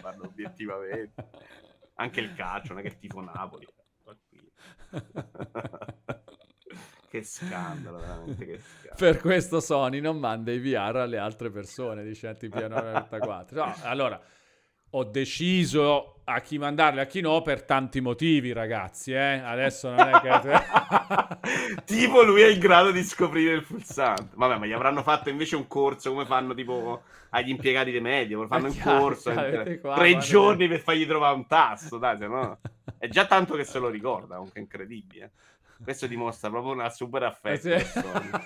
Parlo 0.00 0.24
obiettivamente. 0.24 1.28
Anche 1.96 2.20
il 2.20 2.34
calcio, 2.34 2.72
non 2.72 2.82
è 2.82 2.88
che 2.88 2.98
tifo 2.98 3.20
Napoli. 3.20 3.68
Tranquillo. 4.02 4.50
che 7.10 7.22
scandalo, 7.22 7.98
veramente 7.98 8.46
che 8.46 8.58
scandalo. 8.58 8.96
Per 8.96 9.20
questo 9.20 9.60
Sony 9.60 10.00
non 10.00 10.18
manda 10.18 10.50
i 10.50 10.58
VR 10.58 10.96
alle 10.96 11.18
altre 11.18 11.50
persone, 11.50 12.02
dice 12.02 12.30
Antipiano94. 12.30 13.52
No, 13.54 13.74
allora, 13.82 14.20
ho 14.94 15.04
deciso 15.04 16.20
a 16.24 16.40
chi 16.40 16.58
mandarli 16.58 16.98
e 16.98 17.02
a 17.02 17.06
chi 17.06 17.20
no 17.20 17.42
per 17.42 17.64
tanti 17.64 18.00
motivi, 18.00 18.52
ragazzi, 18.52 19.12
eh? 19.12 19.40
Adesso 19.40 19.90
non 19.90 20.08
è 20.08 20.20
che... 20.20 21.82
tipo 21.84 22.22
lui 22.22 22.42
è 22.42 22.48
in 22.48 22.58
grado 22.58 22.90
di 22.90 23.02
scoprire 23.02 23.54
il 23.54 23.64
pulsante. 23.64 24.30
Vabbè, 24.34 24.58
ma 24.58 24.66
gli 24.66 24.72
avranno 24.72 25.02
fatto 25.02 25.30
invece 25.30 25.56
un 25.56 25.66
corso 25.66 26.10
come 26.10 26.26
fanno 26.26 26.54
tipo 26.54 27.02
agli 27.30 27.48
impiegati 27.48 27.90
dei 27.90 28.00
media, 28.00 28.46
fanno 28.46 28.68
un 28.68 28.78
corso 28.78 29.32
vedete 29.32 29.80
qua, 29.80 29.94
tre 29.94 30.18
giorni 30.18 30.68
per 30.68 30.80
fargli 30.80 31.06
trovare 31.06 31.34
un 31.34 31.46
tasto, 31.46 31.96
dai, 31.96 32.18
se 32.18 32.26
no 32.26 32.58
è 33.02 33.08
già 33.08 33.26
tanto 33.26 33.56
che 33.56 33.64
se 33.64 33.80
lo 33.80 33.88
ricorda, 33.88 34.36
comunque 34.36 34.60
è 34.60 34.62
incredibile. 34.62 35.32
Questo 35.82 36.06
dimostra 36.06 36.50
proprio 36.50 36.72
una 36.72 36.88
super 36.90 37.22
affetto. 37.24 37.68
Eh. 37.68 37.80
Sony. 37.80 38.30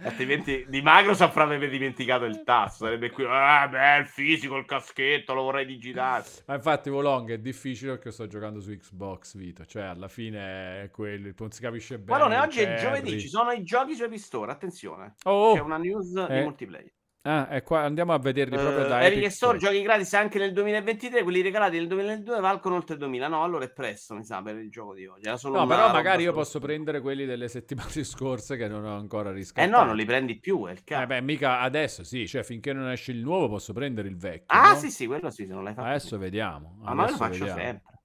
Altrimenti 0.00 0.64
di 0.68 0.80
Microsoft 0.82 1.36
avrebbe 1.36 1.68
dimenticato 1.68 2.24
il 2.24 2.42
tasto, 2.44 2.84
sarebbe 2.84 3.10
qui, 3.10 3.24
ah, 3.26 3.66
beh, 3.68 3.98
il 3.98 4.06
fisico, 4.06 4.56
il 4.56 4.64
caschetto, 4.64 5.34
lo 5.34 5.42
vorrei 5.42 5.66
digitare. 5.66 6.24
Ma 6.46 6.54
infatti 6.54 6.90
Volong 6.90 7.32
è 7.32 7.38
difficile 7.38 7.92
perché 7.92 8.10
sto 8.10 8.26
giocando 8.26 8.60
su 8.60 8.76
Xbox 8.76 9.36
Vito, 9.36 9.64
cioè 9.64 9.84
alla 9.84 10.08
fine 10.08 10.84
è 10.84 10.90
quello, 10.90 11.32
non 11.36 11.50
si 11.50 11.60
capisce 11.60 11.98
bene. 11.98 12.06
Guardone, 12.18 12.36
il 12.36 12.40
oggi 12.42 12.60
è 12.60 12.80
giovedì, 12.80 13.20
ci 13.20 13.28
sono 13.28 13.50
i 13.52 13.62
giochi 13.62 13.94
su 13.94 14.04
Epic 14.04 14.18
Store, 14.20 14.50
attenzione. 14.50 15.14
Oh, 15.24 15.54
C'è 15.54 15.60
una 15.60 15.78
news 15.78 16.14
Eh. 16.16 16.34
di 16.34 16.40
multiplayer. 16.42 16.92
Ah, 17.22 17.48
è 17.48 17.62
qua, 17.62 17.80
andiamo 17.82 18.12
a 18.12 18.18
vederli 18.18 18.56
proprio 18.56 18.84
Eh, 18.84 18.88
da 18.88 19.04
Epic 19.04 19.18
Epic 19.18 19.32
Store, 19.32 19.58
giochi 19.58 19.82
gratis 19.82 20.14
anche 20.14 20.38
nel 20.38 20.52
2023, 20.52 21.22
quelli 21.22 21.42
regalati 21.42 21.76
nel 21.76 21.86
2022 21.88 22.40
valgono 22.40 22.76
oltre 22.76 22.94
il 22.94 23.00
2000. 23.00 23.28
No, 23.28 23.42
allora 23.42 23.64
è 23.64 23.70
presto, 23.70 24.14
mi 24.14 24.24
sa, 24.24 24.40
per 24.42 24.56
il 24.56 24.70
gioco 24.70 24.94
di 24.94 25.06
oggi. 25.06 25.28
No, 25.28 25.66
però 25.66 25.92
magari 25.92 26.22
io 26.22 26.30
solo- 26.30 26.42
posso 26.42 26.58
prendere 26.60 27.00
quelli 27.00 27.26
delle 27.26 27.48
settimane 27.48 28.02
scorse 28.04 28.56
che 28.56 28.68
non 28.68 28.84
ho 28.84 28.96
ancora 28.96 29.30
Eh 29.30 29.34
riscattato. 29.34 29.70
no, 29.70 29.84
non 29.84 29.96
li 29.96 30.04
prendi 30.04 30.38
più, 30.38 30.66
è 30.66 30.72
il 30.72 30.78
Eh 30.78 30.84
cazzo. 30.84 31.06
beh, 31.06 31.20
mica 31.20 31.60
adesso 31.60 32.04
sì, 32.04 32.26
cioè 32.26 32.42
finché 32.42 32.72
non 32.72 32.88
esce 32.90 33.12
il 33.12 33.18
nuovo 33.18 33.48
posso 33.48 33.72
prendere 33.72 34.08
il 34.08 34.16
vecchio. 34.16 34.46
ah, 34.58 34.70
no? 34.72 34.76
sì, 34.76 34.90
sì, 34.90 35.06
quello 35.06 35.30
sì, 35.30 35.44
se 35.46 35.52
non 35.52 35.64
l'hai 35.64 35.74
fatto. 35.74 35.86
Adesso 35.88 36.08
tu. 36.10 36.22
vediamo. 36.22 36.76
Ma, 36.78 36.94
ma 36.94 36.94
lo 36.94 37.02
adesso 37.02 37.16
faccio 37.16 37.44
vediamo. 37.46 37.60
sempre. 37.60 37.98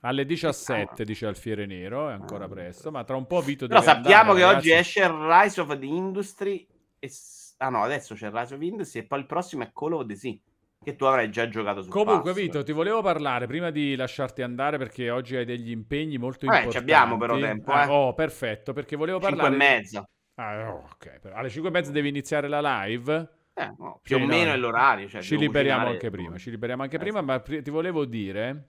Alle 0.00 0.22
Ah, 0.22 0.24
17 0.24 1.04
dice 1.04 1.26
Alfiere 1.26 1.66
Nero, 1.66 2.08
è 2.08 2.12
ancora 2.12 2.44
Ah, 2.44 2.48
presto, 2.48 2.90
ma 2.90 3.02
tra 3.04 3.16
un 3.16 3.26
po' 3.26 3.40
Vito 3.40 3.66
Però 3.66 3.80
sappiamo 3.80 4.32
andare, 4.32 4.38
che 4.38 4.44
ragazzi. 4.44 4.68
oggi 4.68 4.72
esce 4.72 5.02
il 5.04 5.10
Rise 5.10 5.60
of 5.60 5.78
the 5.78 5.86
Industry. 5.86 6.66
E... 6.98 7.10
Ah 7.58 7.68
no, 7.70 7.82
adesso 7.82 8.14
c'è 8.14 8.30
Rise 8.30 8.54
of 8.54 8.60
Industry 8.62 9.00
e 9.00 9.04
poi 9.06 9.20
il 9.20 9.26
prossimo 9.26 9.62
è 9.62 9.70
Call 9.72 9.92
of 9.94 10.06
the 10.06 10.14
Sea, 10.14 10.34
che 10.82 10.94
tu 10.96 11.04
avrai 11.04 11.30
già 11.30 11.48
giocato 11.48 11.82
su 11.82 11.88
Comunque, 11.88 12.32
Pass. 12.32 12.40
Vito, 12.40 12.62
ti 12.62 12.72
volevo 12.72 13.00
parlare 13.02 13.46
prima 13.46 13.70
di 13.70 13.96
lasciarti 13.96 14.42
andare 14.42 14.76
perché 14.78 15.10
oggi 15.10 15.36
hai 15.36 15.44
degli 15.44 15.70
impegni 15.70 16.18
molto 16.18 16.46
Vabbè, 16.46 16.64
importanti. 16.64 16.86
ci 16.88 16.92
abbiamo 16.94 17.16
però 17.16 17.38
tempo, 17.38 17.72
Ah, 17.72 17.84
eh. 17.84 17.88
oh, 17.88 18.14
perfetto, 18.14 18.72
perché 18.72 18.96
volevo 18.96 19.18
5 19.20 19.36
parlare... 19.36 19.54
e 19.54 19.56
mezza. 19.56 20.08
Ah, 20.34 20.70
oh, 20.70 20.88
ok, 20.92 21.18
però 21.18 21.34
alle 21.36 21.48
5 21.48 21.70
e 21.70 21.72
mezza 21.72 21.90
devi 21.92 22.08
iniziare 22.08 22.46
la 22.48 22.84
live. 22.84 23.30
Eh, 23.54 23.72
no, 23.78 24.00
più 24.02 24.16
Sì, 24.16 24.22
o 24.22 24.26
no, 24.26 24.26
meno 24.26 24.48
no. 24.48 24.52
è 24.52 24.56
l'orario. 24.58 25.08
Cioè, 25.08 25.22
ci 25.22 25.38
liberiamo 25.38 25.84
cucinare- 25.84 26.06
anche 26.06 26.10
prima, 26.10 26.36
ci 26.36 26.50
liberiamo 26.50 26.82
anche 26.82 26.96
Eh, 26.96 26.98
prima, 26.98 27.18
sì. 27.20 27.24
ma 27.24 27.40
ti 27.40 27.70
volevo 27.70 28.04
dire 28.04 28.68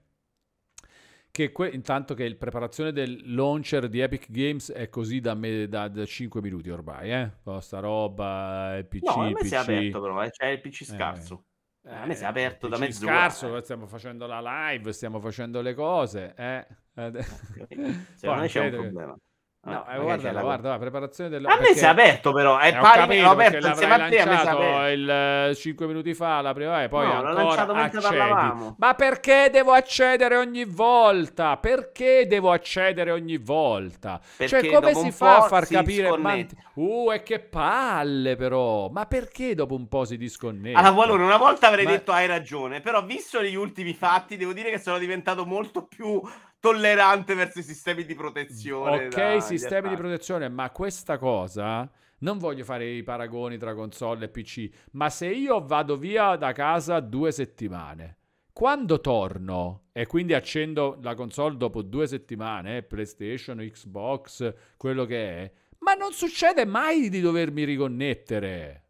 che 1.37 1.51
que- 1.51 1.69
intanto 1.69 2.15
che 2.15 2.23
il 2.23 2.35
preparazione 2.35 2.91
del 2.91 3.35
launcher 3.35 3.89
di 3.89 3.99
Epic 3.99 4.31
Games 4.31 4.71
è 4.71 4.89
così 4.89 5.19
da, 5.19 5.35
me- 5.35 5.67
da, 5.67 5.87
5 6.03 6.41
minuti 6.41 6.71
ormai, 6.71 7.11
eh? 7.11 7.31
Con 7.43 7.61
sta 7.61 7.77
roba, 7.77 8.75
il 8.77 8.87
PC, 8.87 9.03
No, 9.03 9.11
a 9.21 9.25
me 9.25 9.33
PC. 9.33 9.45
si 9.45 9.53
è 9.53 9.57
aperto 9.57 10.01
però, 10.01 10.23
eh, 10.23 10.31
c'è 10.31 10.47
il 10.47 10.61
PC 10.61 10.83
scarso. 10.85 11.45
Eh, 11.83 11.93
a 11.93 12.05
me 12.07 12.15
si 12.15 12.23
è 12.23 12.25
aperto 12.25 12.67
da 12.67 12.79
mezz'ora. 12.79 13.11
scarso, 13.13 13.55
eh. 13.55 13.61
stiamo 13.61 13.85
facendo 13.85 14.25
la 14.25 14.41
live, 14.71 14.91
stiamo 14.91 15.19
facendo 15.19 15.61
le 15.61 15.75
cose, 15.75 16.33
eh? 16.35 16.65
Secondo 18.15 18.41
me 18.41 18.47
c'è 18.47 18.59
un 18.59 18.71
problema. 18.71 19.15
No, 19.59 19.83
Vabbè, 19.85 19.97
eh, 19.97 20.01
guarda, 20.01 20.31
la- 20.31 20.41
guarda, 20.41 20.69
la 20.69 20.77
preparazione 20.77 21.29
del 21.29 21.45
A 21.45 21.57
me 21.59 21.73
si 21.73 21.83
è 21.83 21.87
aperto 21.87 22.31
però, 22.31 22.57
è 22.57 22.67
Eh, 22.71 22.77
ho 22.77 22.81
pari 22.81 23.19
l'ho 23.19 23.35
perché 23.35 23.57
aperto 23.57 23.67
insieme 23.67 23.93
a 23.95 23.97
te, 23.97 24.03
a 24.03 24.07
me 24.07 24.11
si 24.11 24.15
è 24.15 24.25
lanciato 24.25 24.57
aperto. 24.59 25.49
il 25.49 25.55
5 25.57 25.87
minuti 25.87 26.13
fa 26.13 26.41
la 26.41 26.53
prima 26.53 26.83
e 26.83 26.87
poi 26.87 27.05
No, 27.05 27.21
l'ho 27.21 27.27
ancora 27.27 27.83
accedi. 27.83 28.75
Ma 28.77 28.93
perché 28.93 29.49
devo 29.51 29.73
accedere 29.73 30.37
ogni 30.37 30.63
volta? 30.63 31.57
Perché 31.57 32.27
devo 32.27 32.51
accedere 32.51 33.11
ogni 33.11 33.37
volta? 33.37 34.21
cioè 34.21 34.47
Perché 34.47 34.67
come 34.69 34.79
dopo 34.93 35.03
si 35.03 35.11
fa 35.11 35.35
a 35.37 35.41
far 35.41 35.67
capire 35.67 36.17
ma... 36.17 36.35
Uh, 36.75 37.11
e 37.11 37.23
che 37.23 37.39
palle 37.39 38.35
però. 38.35 38.87
Ma 38.89 39.05
perché 39.05 39.53
dopo 39.55 39.75
un 39.75 39.87
po' 39.87 40.05
si 40.05 40.15
disconnette? 40.15 40.77
Allora, 40.79 41.23
una 41.23 41.37
volta 41.37 41.67
avrei 41.67 41.85
Ma- 41.85 41.91
detto 41.91 42.11
hai 42.11 42.27
ragione, 42.27 42.79
però 42.81 43.03
visto 43.03 43.41
gli 43.43 43.55
ultimi 43.55 43.93
fatti, 43.93 44.37
devo 44.37 44.53
dire 44.53 44.69
che 44.69 44.77
sono 44.79 44.97
diventato 44.97 45.45
molto 45.45 45.85
più 45.85 46.21
tollerante 46.71 47.33
verso 47.33 47.59
i 47.59 47.63
sistemi 47.63 48.05
di 48.05 48.15
protezione. 48.15 49.05
Ok, 49.07 49.15
da- 49.15 49.39
sistemi 49.39 49.89
di 49.89 49.95
protezione, 49.95 50.49
ma 50.49 50.69
questa 50.71 51.17
cosa 51.17 51.89
non 52.19 52.37
voglio 52.37 52.63
fare 52.63 52.89
i 52.89 53.03
paragoni 53.03 53.57
tra 53.57 53.73
console 53.73 54.25
e 54.25 54.29
PC, 54.29 54.69
ma 54.91 55.09
se 55.09 55.27
io 55.27 55.63
vado 55.65 55.95
via 55.95 56.35
da 56.35 56.51
casa 56.51 56.99
due 56.99 57.31
settimane, 57.31 58.17
quando 58.51 58.99
torno 58.99 59.89
e 59.91 60.07
quindi 60.07 60.33
accendo 60.33 60.97
la 61.01 61.13
console 61.15 61.57
dopo 61.57 61.81
due 61.83 62.07
settimane, 62.07 62.83
PlayStation, 62.83 63.57
Xbox, 63.57 64.53
quello 64.77 65.05
che 65.05 65.43
è, 65.43 65.51
ma 65.79 65.93
non 65.93 66.11
succede 66.11 66.65
mai 66.65 67.09
di 67.09 67.21
dovermi 67.21 67.63
riconnettere. 67.63 68.83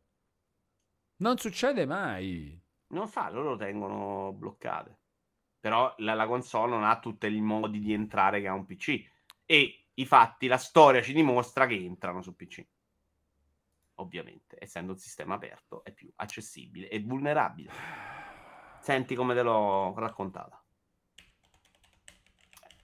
Non 1.17 1.37
succede 1.37 1.85
mai. 1.85 2.59
Non 2.89 3.07
fa, 3.07 3.29
loro 3.29 3.51
lo 3.51 3.57
tengono 3.57 4.31
bloccate. 4.31 4.96
Però 5.67 5.93
la, 5.97 6.13
la 6.13 6.25
console 6.27 6.71
non 6.71 6.85
ha 6.85 6.97
tutti 6.97 7.27
i 7.27 7.41
modi 7.41 7.79
di 7.79 7.91
entrare 7.91 8.39
che 8.39 8.47
ha 8.47 8.53
un 8.53 8.65
PC. 8.65 9.03
E 9.45 9.87
i 9.93 10.05
fatti, 10.05 10.47
la 10.47 10.57
storia 10.57 11.01
ci 11.01 11.11
dimostra 11.11 11.67
che 11.67 11.75
entrano 11.75 12.21
su 12.21 12.37
PC. 12.37 12.65
Ovviamente, 13.95 14.55
essendo 14.57 14.93
un 14.93 14.97
sistema 14.97 15.35
aperto, 15.35 15.83
è 15.83 15.91
più 15.91 16.09
accessibile 16.15 16.87
e 16.87 17.01
vulnerabile. 17.01 17.69
Senti 18.79 19.13
come 19.13 19.33
te 19.33 19.41
l'ho 19.41 19.93
raccontata. 19.97 20.63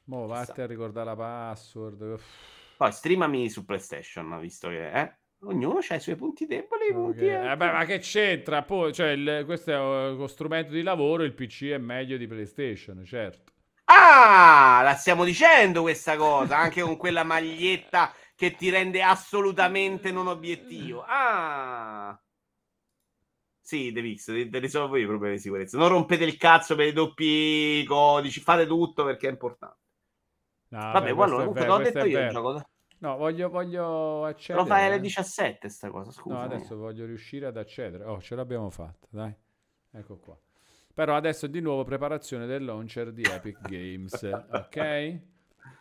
Mo 0.05 0.27
vatti 0.27 0.59
a 0.59 0.65
ricordare 0.65 1.05
la 1.05 1.15
password. 1.15 2.19
Poi 2.75 2.91
streamami 2.91 3.49
su 3.49 3.63
PlayStation, 3.63 4.37
visto 4.41 4.67
che 4.67 4.91
eh, 4.91 5.17
ognuno 5.43 5.79
ha 5.87 5.95
i 5.95 5.99
suoi 5.99 6.15
punti 6.15 6.45
deboli. 6.45 6.87
i 6.87 6.91
Ok. 6.91 6.93
punti, 6.93 7.27
eh. 7.27 7.37
Vabbè, 7.37 7.71
ma 7.71 7.85
che 7.85 7.99
c'entra? 7.99 8.63
Poi, 8.63 8.93
cioè, 8.93 9.09
il- 9.09 9.43
questo 9.45 9.71
è 9.71 9.77
uno 10.11 10.27
strumento 10.27 10.71
di 10.73 10.81
lavoro, 10.81 11.23
il 11.23 11.33
PC 11.33 11.65
è 11.71 11.77
meglio 11.77 12.17
di 12.17 12.27
PlayStation, 12.27 13.03
certo. 13.05 13.51
Ah, 13.85 14.81
la 14.83 14.93
stiamo 14.95 15.23
dicendo 15.23 15.81
questa 15.81 16.15
cosa, 16.17 16.57
anche 16.57 16.81
con 16.81 16.97
quella 16.97 17.23
maglietta 17.23 18.13
che 18.35 18.55
ti 18.55 18.69
rende 18.69 19.01
assolutamente 19.01 20.11
non 20.11 20.27
obiettivo. 20.27 21.03
Ah. 21.07 22.17
Sì, 23.59 23.91
Devix, 23.91 24.29
risolvo 24.59 24.97
i 24.97 25.05
problemi 25.05 25.35
di 25.35 25.41
sicurezza. 25.41 25.77
Non 25.77 25.87
rompete 25.89 26.23
il 26.25 26.37
cazzo 26.37 26.75
per 26.75 26.87
i 26.87 26.93
doppi 26.93 27.83
codici, 27.87 28.41
fate 28.41 28.67
tutto 28.67 29.03
perché 29.05 29.27
è 29.27 29.31
importante. 29.31 29.77
No, 30.69 30.79
Vabbè, 30.91 31.13
guarda, 31.13 31.35
è 31.35 31.37
comunque 31.37 31.65
l'ho 31.65 31.77
detto 31.79 32.05
io 32.05 32.19
il 32.19 32.29
gioco. 32.29 32.69
No, 33.03 33.17
voglio, 33.17 33.49
voglio 33.49 34.23
accedere. 34.23 34.63
Lo 34.63 34.65
fai 34.65 34.85
alle 34.85 34.95
eh. 34.95 34.99
17 35.01 35.67
sta 35.67 35.89
cosa, 35.89 36.09
scusa. 36.11 36.35
No, 36.35 36.41
adesso 36.41 36.77
voglio 36.77 37.05
riuscire 37.05 37.45
ad 37.47 37.57
accedere. 37.57 38.05
Oh, 38.05 38.21
ce 38.21 38.33
l'abbiamo 38.33 38.69
fatta, 38.69 39.07
dai. 39.09 39.35
Ecco 39.91 40.17
qua. 40.19 40.37
Però 40.93 41.13
adesso 41.13 41.47
di 41.47 41.59
nuovo 41.59 41.83
preparazione 41.83 42.45
del 42.45 42.63
launcher 42.63 43.11
di 43.11 43.23
Epic 43.23 43.59
Games, 43.67 44.13
ok? 44.23 45.19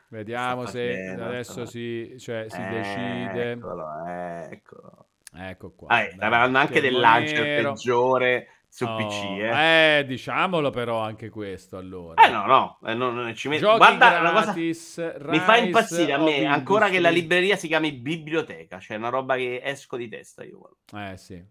Vediamo 0.09 0.67
se 0.67 0.89
facendo, 0.89 1.25
adesso 1.25 1.65
si, 1.65 2.19
cioè, 2.19 2.47
si 2.49 2.61
Eh, 2.61 2.69
decide. 2.69 3.51
Eccolo, 3.53 3.87
eccolo. 4.05 5.07
Ecco 5.33 5.71
qua. 5.71 5.89
Ah, 5.91 6.09
dai, 6.17 6.55
anche 6.57 6.81
del 6.81 6.91
schermo 6.95 6.99
launcher 6.99 7.43
nero. 7.45 7.73
peggiore 7.73 8.49
su 8.75 8.85
Oh, 8.87 8.97
PC, 8.97 9.23
eh. 9.39 9.99
eh, 9.99 10.05
diciamolo 10.07 10.71
però 10.71 11.01
anche 11.03 11.29
questo 11.29 11.77
allora. 11.77 12.25
Eh 12.27 12.31
no, 12.31 12.47
no, 12.47 12.79
eh, 12.87 12.95
non, 12.95 13.15
non 13.15 13.35
ci 13.35 13.49
metto. 13.49 13.77
Guarda, 13.77 14.19
una 14.21 14.31
cosa 14.33 14.45
gratis, 14.45 14.97
mi 15.27 15.39
fa 15.41 15.59
impazzire 15.59 16.13
a 16.15 16.19
me 16.19 16.47
ancora 16.47 16.89
che 16.89 16.99
la 16.99 17.11
libreria 17.11 17.57
si 17.57 17.67
chiami 17.69 17.93
biblioteca, 17.93 18.81
cioè 18.81 18.97
una 18.97 19.11
roba 19.11 19.37
che 19.37 19.61
esco 19.63 19.99
di 19.99 20.09
testa 20.09 20.43
io. 20.43 20.79
Eh 20.97 21.19
sì. 21.19 21.45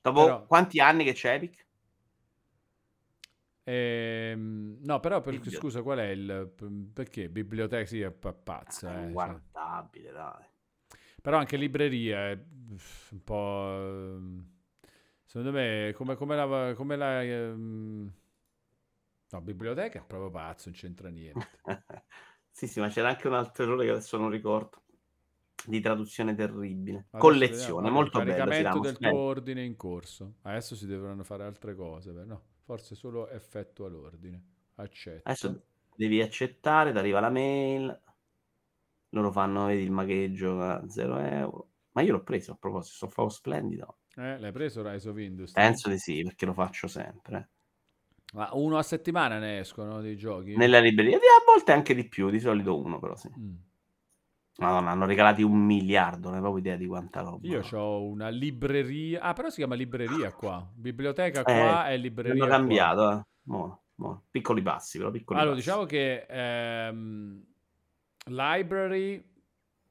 Dopo 0.00 0.24
Però- 0.24 0.46
quanti 0.46 0.80
anni 0.80 1.04
che 1.04 1.12
c'è 1.12 1.34
Epic? 1.34 1.66
Ehm, 3.64 4.78
no, 4.80 5.00
però 5.00 5.20
per- 5.20 5.32
Biblioteca. 5.34 5.60
scusa, 5.60 5.82
qual 5.82 5.98
è 5.98 6.06
il 6.08 6.54
perché 6.94 7.28
biblioteca 7.28 7.84
sì 7.84 8.00
è 8.00 8.10
pa- 8.10 8.32
pazza, 8.32 8.88
È 8.88 8.96
eh, 8.98 9.02
cioè. 9.02 9.10
guardabile, 9.12 10.10
dai. 10.12 10.44
Però 11.20 11.36
anche 11.36 11.58
libreria 11.58 12.30
è 12.30 12.38
un 13.10 13.22
po' 13.22 13.68
ehm, 13.74 14.46
secondo 15.28 15.52
me 15.52 15.92
come, 15.94 16.16
come 16.16 16.36
la, 16.36 16.72
come 16.74 16.96
la 16.96 17.22
ehm, 17.22 18.12
no, 19.30 19.40
biblioteca 19.42 19.98
è 19.98 20.04
proprio 20.04 20.30
pazzo, 20.30 20.70
non 20.70 20.78
c'entra 20.78 21.10
niente. 21.10 21.46
sì, 22.50 22.66
sì, 22.66 22.80
ma 22.80 22.88
c'era 22.88 23.10
anche 23.10 23.28
un 23.28 23.34
altro 23.34 23.64
errore 23.64 23.84
che 23.84 23.90
adesso 23.90 24.16
non 24.16 24.30
ricordo. 24.30 24.82
Di 25.66 25.80
traduzione 25.80 26.34
terribile. 26.34 27.08
Adesso 27.10 27.18
Collezione, 27.18 27.74
vediamo, 27.74 27.90
molto 27.90 28.18
bello. 28.20 28.32
caricamento 28.32 28.78
del 28.78 28.96
tuo 28.96 29.18
ordine 29.18 29.64
in 29.64 29.76
corso. 29.76 30.36
Adesso 30.42 30.74
si 30.74 30.86
dovranno 30.86 31.24
fare 31.24 31.44
altre 31.44 31.74
cose, 31.74 32.10
no, 32.12 32.42
forse 32.62 32.94
solo 32.94 33.28
effettua 33.28 33.88
l'ordine. 33.88 34.42
Accetto. 34.76 35.28
Adesso 35.28 35.62
devi 35.94 36.22
accettare, 36.22 36.92
ti 36.92 36.96
arriva 36.96 37.20
la 37.20 37.28
mail. 37.28 38.02
Loro 39.10 39.30
fanno, 39.30 39.66
vedi, 39.66 39.82
il 39.82 39.90
magheggio 39.90 40.58
a 40.62 40.88
0 40.88 41.18
euro. 41.18 41.70
Ma 41.92 42.00
io 42.00 42.12
l'ho 42.12 42.22
preso 42.22 42.52
a 42.52 42.56
proposito, 42.56 42.96
sono 42.96 43.10
proprio 43.12 43.34
splendido. 43.34 43.98
Eh, 44.18 44.38
l'hai 44.38 44.52
preso 44.52 44.82
Rise 44.82 45.08
of 45.08 45.16
Industry? 45.18 45.62
Penso 45.62 45.88
di 45.88 45.98
sì, 45.98 46.22
perché 46.22 46.44
lo 46.44 46.52
faccio 46.52 46.88
sempre. 46.88 47.50
Ma 48.34 48.50
uno 48.52 48.76
a 48.78 48.82
settimana 48.82 49.38
ne 49.38 49.60
escono 49.60 50.00
dei 50.00 50.16
giochi? 50.16 50.54
Nella 50.56 50.80
libreria, 50.80 51.16
a 51.16 51.44
volte 51.46 51.72
anche 51.72 51.94
di 51.94 52.06
più, 52.06 52.28
di 52.30 52.40
solito 52.40 52.76
uno, 52.76 52.98
però 52.98 53.16
sì. 53.16 53.28
Mm. 53.38 53.54
Madonna, 54.58 54.90
hanno 54.90 55.06
regalati 55.06 55.42
un 55.42 55.56
miliardo, 55.64 56.26
non 56.26 56.34
hai 56.34 56.40
proprio 56.40 56.60
idea 56.60 56.76
di 56.76 56.86
quanta 56.86 57.20
roba. 57.20 57.46
Io 57.46 57.62
ho 57.72 58.02
una 58.04 58.28
libreria. 58.28 59.20
Ah, 59.22 59.32
però 59.32 59.48
si 59.48 59.56
chiama 59.56 59.74
libreria 59.74 60.32
qua. 60.32 60.68
Biblioteca 60.74 61.44
Eh, 61.44 61.52
qua 61.52 61.90
e 61.90 61.96
libreria. 61.96 62.42
Hanno 62.42 62.50
cambiato, 62.56 63.10
eh. 63.12 63.22
Mo, 63.44 63.82
mo. 63.96 64.24
Piccoli 64.30 64.62
passi, 64.62 64.98
però 64.98 65.10
piccoli 65.10 65.38
Allora, 65.38 65.54
passi. 65.54 65.64
diciamo 65.64 65.84
che 65.84 66.26
ehm, 66.28 67.44
library 68.26 69.24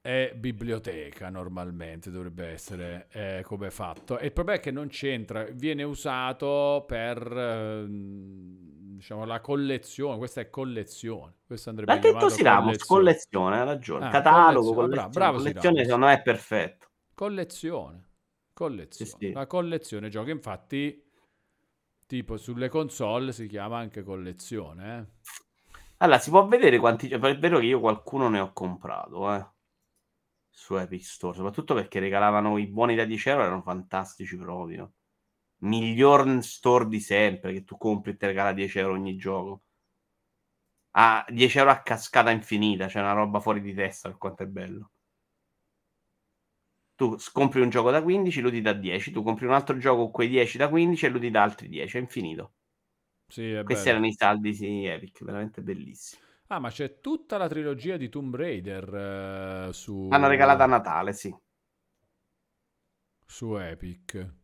è 0.08 0.32
biblioteca 0.34 1.28
normalmente, 1.28 2.10
dovrebbe 2.10 2.48
essere 2.48 3.08
eh, 3.12 3.42
come 3.44 3.70
fatto. 3.70 4.18
E 4.18 4.28
il 4.28 4.32
problema 4.32 4.58
è 4.58 4.62
che 4.62 4.72
non 4.72 4.88
c'entra, 4.88 5.44
viene 5.52 5.84
usato 5.84 6.86
per 6.88 7.18
ehm, 7.30 8.96
diciamo 8.96 9.26
la 9.26 9.42
collezione. 9.42 10.18
Questa 10.18 10.40
è 10.40 10.50
collezione. 10.50 11.40
Questo 11.46 11.72
andrebbe 11.72 11.94
L'ha 11.94 12.00
detto 12.00 12.30
Siramos, 12.30 12.86
collezione, 12.86 13.60
ha 13.60 13.64
ragione. 13.66 14.06
Ah, 14.06 14.10
Catalogo, 14.10 14.74
collezione, 14.74 14.76
collezione. 14.76 15.10
bravo, 15.10 15.12
bravo 15.12 15.38
collezione 15.40 15.84
secondo 15.84 16.06
me 16.06 16.14
è 16.14 16.22
perfetto. 16.22 16.88
Collezione. 17.14 18.10
Collezione. 18.54 19.12
Sì, 19.12 19.18
sì. 19.20 19.32
La 19.34 19.46
collezione 19.46 20.08
giochi, 20.08 20.32
infatti, 20.32 21.04
tipo 22.06 22.38
sulle 22.38 22.70
console 22.70 23.34
si 23.34 23.46
chiama 23.48 23.78
anche 23.80 24.04
collezione. 24.04 24.98
eh. 24.98 25.06
Allora, 25.98 26.20
si 26.20 26.30
può 26.30 26.48
vedere 26.48 26.78
quanti... 26.80 27.10
È 27.10 27.20
vero 27.20 27.60
che 27.60 27.66
io 27.66 27.82
qualcuno 27.82 28.30
ne 28.30 28.40
ho 28.40 28.54
comprato, 28.54 29.34
eh. 29.34 29.56
Su 30.60 30.76
Epic 30.76 31.04
Store, 31.06 31.36
soprattutto 31.36 31.76
perché 31.76 32.00
regalavano 32.00 32.58
i 32.58 32.66
buoni 32.68 32.96
da 32.96 33.06
10 33.06 33.30
euro, 33.30 33.44
erano 33.44 33.62
fantastici 33.62 34.36
proprio. 34.38 34.92
Miglior 35.60 36.44
store 36.44 36.88
di 36.88 37.00
sempre, 37.00 37.54
che 37.54 37.64
tu 37.64 37.78
compri 37.78 38.12
e 38.12 38.18
ti 38.18 38.26
regala 38.26 38.54
10 38.54 38.80
euro 38.80 38.94
ogni 38.94 39.16
gioco. 39.18 39.62
A 40.98 41.26
10 41.30 41.60
euro 41.60 41.72
a 41.72 41.82
cascata 41.82 42.30
infinita, 42.30 42.90
cioè 42.90 43.02
una 43.02 43.14
roba 43.14 43.40
fuori 43.40 43.62
di 43.62 43.74
testa 43.74 44.10
per 44.10 44.18
quanto 44.18 44.44
è 44.44 44.48
bello. 44.48 44.92
Tu 46.96 47.16
compri 47.34 47.62
un 47.62 47.70
gioco 47.72 47.90
da 47.90 48.04
15, 48.04 48.40
lui 48.40 48.52
ti 48.52 48.62
dà 48.62 48.74
10, 48.74 49.10
tu 49.12 49.24
compri 49.24 49.46
un 49.48 49.54
altro 49.54 49.78
gioco 49.80 50.04
con 50.04 50.12
quei 50.12 50.28
10 50.28 50.58
da 50.58 50.70
15 50.70 51.08
e 51.08 51.10
lui 51.10 51.22
ti 51.22 51.32
dà 51.32 51.42
altri 51.42 51.70
10, 51.70 51.98
è 51.98 52.00
infinito. 52.00 52.54
Sì, 53.30 53.54
è 53.54 53.64
Questi 53.64 53.90
bello. 53.90 53.90
erano 53.90 54.08
i 54.08 54.14
saldi 54.14 54.52
sì, 54.56 54.86
Epic, 54.86 55.24
veramente 55.24 55.62
bellissimi. 55.62 56.24
Ah, 56.48 56.60
ma 56.60 56.70
c'è 56.70 57.00
tutta 57.02 57.38
la 57.38 57.48
trilogia 57.50 57.98
di 57.98 58.08
Tomb 58.10 58.36
Raider 58.36 59.68
eh, 59.70 59.74
su... 59.74 60.08
L'hanno 60.10 60.28
regalata 60.28 60.64
a 60.64 60.68
Natale, 60.68 61.12
sì. 61.14 61.34
su 63.26 63.56
Epic. 63.58 64.36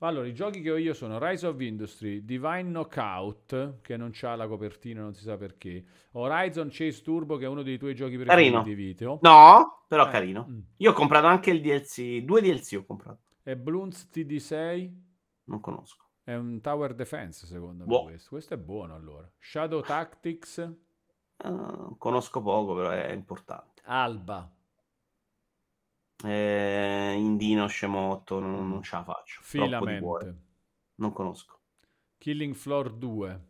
Allora, 0.00 0.26
i 0.26 0.34
giochi 0.34 0.62
che 0.62 0.70
ho 0.72 0.76
io 0.76 0.94
sono 0.94 1.24
Rise 1.24 1.46
of 1.46 1.60
Industry, 1.60 2.24
Divine 2.24 2.64
Knockout, 2.64 3.80
che 3.82 3.96
non 3.96 4.10
c'ha 4.12 4.34
la 4.34 4.48
copertina, 4.48 5.00
non 5.00 5.14
si 5.14 5.22
sa 5.22 5.36
perché, 5.36 5.84
Horizon 6.12 6.68
Chase 6.72 7.02
Turbo, 7.02 7.36
che 7.36 7.44
è 7.44 7.48
uno 7.48 7.62
dei 7.62 7.78
tuoi 7.78 7.94
giochi 7.94 8.16
preferiti 8.16 8.50
Carino. 8.50 8.62
di 8.64 8.74
video, 8.74 9.18
No, 9.22 9.84
però 9.86 10.08
Eh, 10.08 10.10
carino. 10.10 10.46
mm. 10.50 10.60
Io 10.78 10.90
ho 10.90 10.94
comprato 10.94 11.26
anche 11.26 11.50
il 11.52 11.60
DLC, 11.60 12.22
due 12.24 12.40
DLC 12.40 12.78
ho 12.78 12.84
comprato, 12.84 13.20
e 13.44 13.56
Bloons 13.56 14.08
TD6, 14.12 14.90
non 15.44 15.60
conosco. 15.60 16.08
è 16.24 16.34
un 16.34 16.60
tower 16.60 16.94
defense 16.94 17.46
secondo 17.46 17.84
me 17.84 17.88
Boh. 17.88 18.02
questo. 18.04 18.30
Questo 18.30 18.54
è 18.54 18.58
buono 18.58 18.96
allora. 18.96 19.30
Shadow 19.38 19.82
Tactics, 19.82 20.68
Eh, 21.44 21.94
conosco 21.98 22.40
poco, 22.42 22.74
però 22.74 22.90
è 22.90 23.12
importante. 23.12 23.82
Alba, 23.86 24.48
Eh, 26.24 27.14
Indino, 27.16 27.66
Scemotto, 27.66 28.38
non, 28.38 28.68
non 28.68 28.82
ce 28.82 28.94
la 28.94 29.02
faccio. 29.02 29.40
Troppo 29.42 29.86
di 29.86 29.98
cuore. 29.98 30.24
Filament, 30.24 30.42
Non 30.96 31.12
conosco. 31.12 31.58
Killing 32.18 32.54
Floor 32.54 32.92
2. 32.92 33.40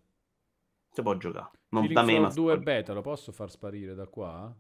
Si 0.91 1.03
può 1.03 1.15
giocare. 1.19 1.51
Non 1.69 1.83
Killing 1.83 1.99
da 1.99 2.03
me, 2.05 2.13
Floor 2.13 2.29
ma 2.29 2.35
2 2.35 2.51
si 2.53 2.57
può 2.57 2.73
beta, 2.73 2.93
lo 2.95 3.03
posso 3.03 3.33
far 3.33 3.51
sparire 3.51 3.95
da 3.95 4.07
qua? 4.07 4.55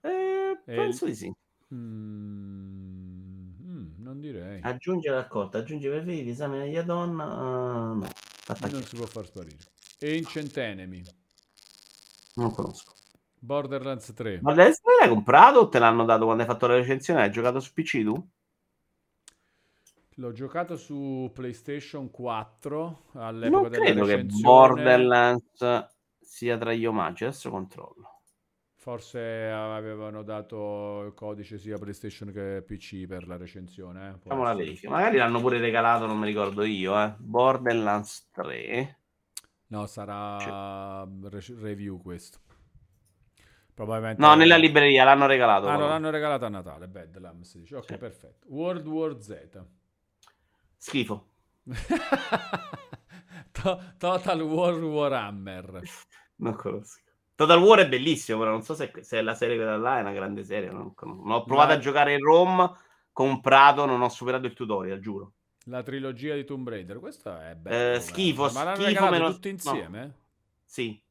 Eh, 0.00 0.08
E 0.10 0.56
penso 0.64 1.04
il- 1.04 1.10
di 1.10 1.16
sì. 1.16 1.32
Mm, 1.74 3.50
mm, 3.62 4.02
non 4.02 4.20
direi. 4.20 4.60
Aggiungi 4.62 5.08
la 5.08 5.16
raccolta, 5.16 5.58
aggiungi 5.58 5.86
per 5.88 6.02
vedi, 6.02 6.30
esame 6.30 6.68
di 6.68 6.76
add-on. 6.78 7.10
eh, 7.10 7.14
no, 7.14 8.68
Non 8.70 8.82
si 8.82 8.96
può 8.96 9.04
far 9.06 9.26
sparire. 9.26 9.58
Ancient 10.00 10.56
Enemy, 10.56 11.02
non 12.34 12.50
conosco. 12.52 12.92
Borderlands 13.38 14.12
3. 14.14 14.40
Ma 14.42 14.54
l'hai 14.54 14.72
l'hai 15.00 15.08
comprato 15.08 15.58
o 15.60 15.68
te 15.68 15.78
l'hanno 15.78 16.04
dato 16.04 16.24
quando 16.24 16.42
hai 16.42 16.48
fatto 16.48 16.66
la 16.66 16.76
recensione? 16.76 17.22
Hai 17.22 17.30
giocato 17.30 17.60
su 17.60 17.72
PC 17.72 18.02
tu? 18.02 18.28
L'ho 20.18 20.32
giocato 20.32 20.76
su 20.76 21.30
PlayStation 21.34 22.10
4 22.10 23.02
Non 23.12 23.24
all'epoca 23.24 23.68
della 23.68 23.84
credo 23.84 24.04
che. 24.04 24.24
Borderlands 24.24 25.88
sia 26.20 26.56
tra 26.56 26.72
gli 26.72 26.86
omaggi. 26.86 27.24
Adesso 27.24 27.50
controllo. 27.50 28.10
Forse 28.76 29.18
avevano 29.50 30.22
dato 30.22 31.04
il 31.06 31.14
codice 31.14 31.58
sia 31.58 31.78
PlayStation 31.78 32.30
che 32.32 32.62
PC 32.66 33.06
per 33.06 33.26
la 33.26 33.36
recensione. 33.36 34.10
eh, 34.10 34.18
Facciamo 34.18 34.42
la 34.42 34.54
verifica. 34.54 34.90
Magari 34.90 35.16
l'hanno 35.16 35.40
pure 35.40 35.58
regalato, 35.58 36.06
non 36.06 36.18
mi 36.18 36.26
ricordo 36.26 36.62
io. 36.64 37.02
Eh. 37.02 37.14
Borderlands 37.18 38.28
3. 38.30 38.98
No, 39.74 39.86
sarà 39.86 41.04
re- 41.04 41.54
review 41.60 42.00
questo. 42.00 42.38
Probabilmente... 43.74 44.20
No, 44.22 44.34
nella 44.36 44.56
libreria 44.56 45.02
l'hanno 45.02 45.26
regalato. 45.26 45.66
Ah, 45.66 45.76
no, 45.76 45.88
l'hanno 45.88 46.10
regalato 46.10 46.44
a 46.44 46.48
Natale, 46.48 46.86
Bedlam 46.86 47.40
si 47.42 47.58
dice. 47.58 47.76
Ok, 47.76 47.86
Sì. 47.90 47.96
perfetto. 47.98 48.46
World 48.50 48.86
War 48.86 49.20
Z. 49.20 49.64
Schifo. 50.76 51.26
To- 53.50 53.80
Total 53.98 54.40
War 54.42 54.74
Warhammer. 54.74 55.80
Non 56.36 56.54
conosco. 56.54 57.00
Total 57.34 57.60
War 57.60 57.80
è 57.80 57.88
bellissimo, 57.88 58.38
però 58.38 58.50
non 58.52 58.62
so 58.62 58.74
se, 58.74 58.92
se 59.00 59.22
la 59.22 59.34
serie 59.34 59.56
quella 59.56 59.76
là 59.76 59.98
è 59.98 60.00
una 60.02 60.12
grande 60.12 60.44
serie. 60.44 60.70
Non. 60.70 60.92
Non 61.02 61.30
ho 61.32 61.44
provato 61.44 61.68
Ma- 61.68 61.74
a 61.74 61.78
giocare 61.78 62.14
in 62.14 62.22
ROM, 62.22 62.76
comprato, 63.12 63.86
non 63.86 64.02
ho 64.02 64.08
superato 64.08 64.46
il 64.46 64.52
tutorial, 64.54 65.00
giuro. 65.00 65.32
La 65.64 65.82
trilogia 65.82 66.34
di 66.34 66.44
Tomb 66.44 66.68
Raider, 66.68 66.98
questo 66.98 67.38
è 67.38 67.54
bello. 67.54 67.96
Eh, 67.96 68.00
schifo, 68.00 68.50
Ma 68.52 68.64
l'hanno 68.64 68.82
schifo, 68.84 69.08
meno- 69.08 69.32
tutti 69.32 69.48
no. 69.48 69.54
insieme? 69.54 70.14
Sì. 70.64 71.02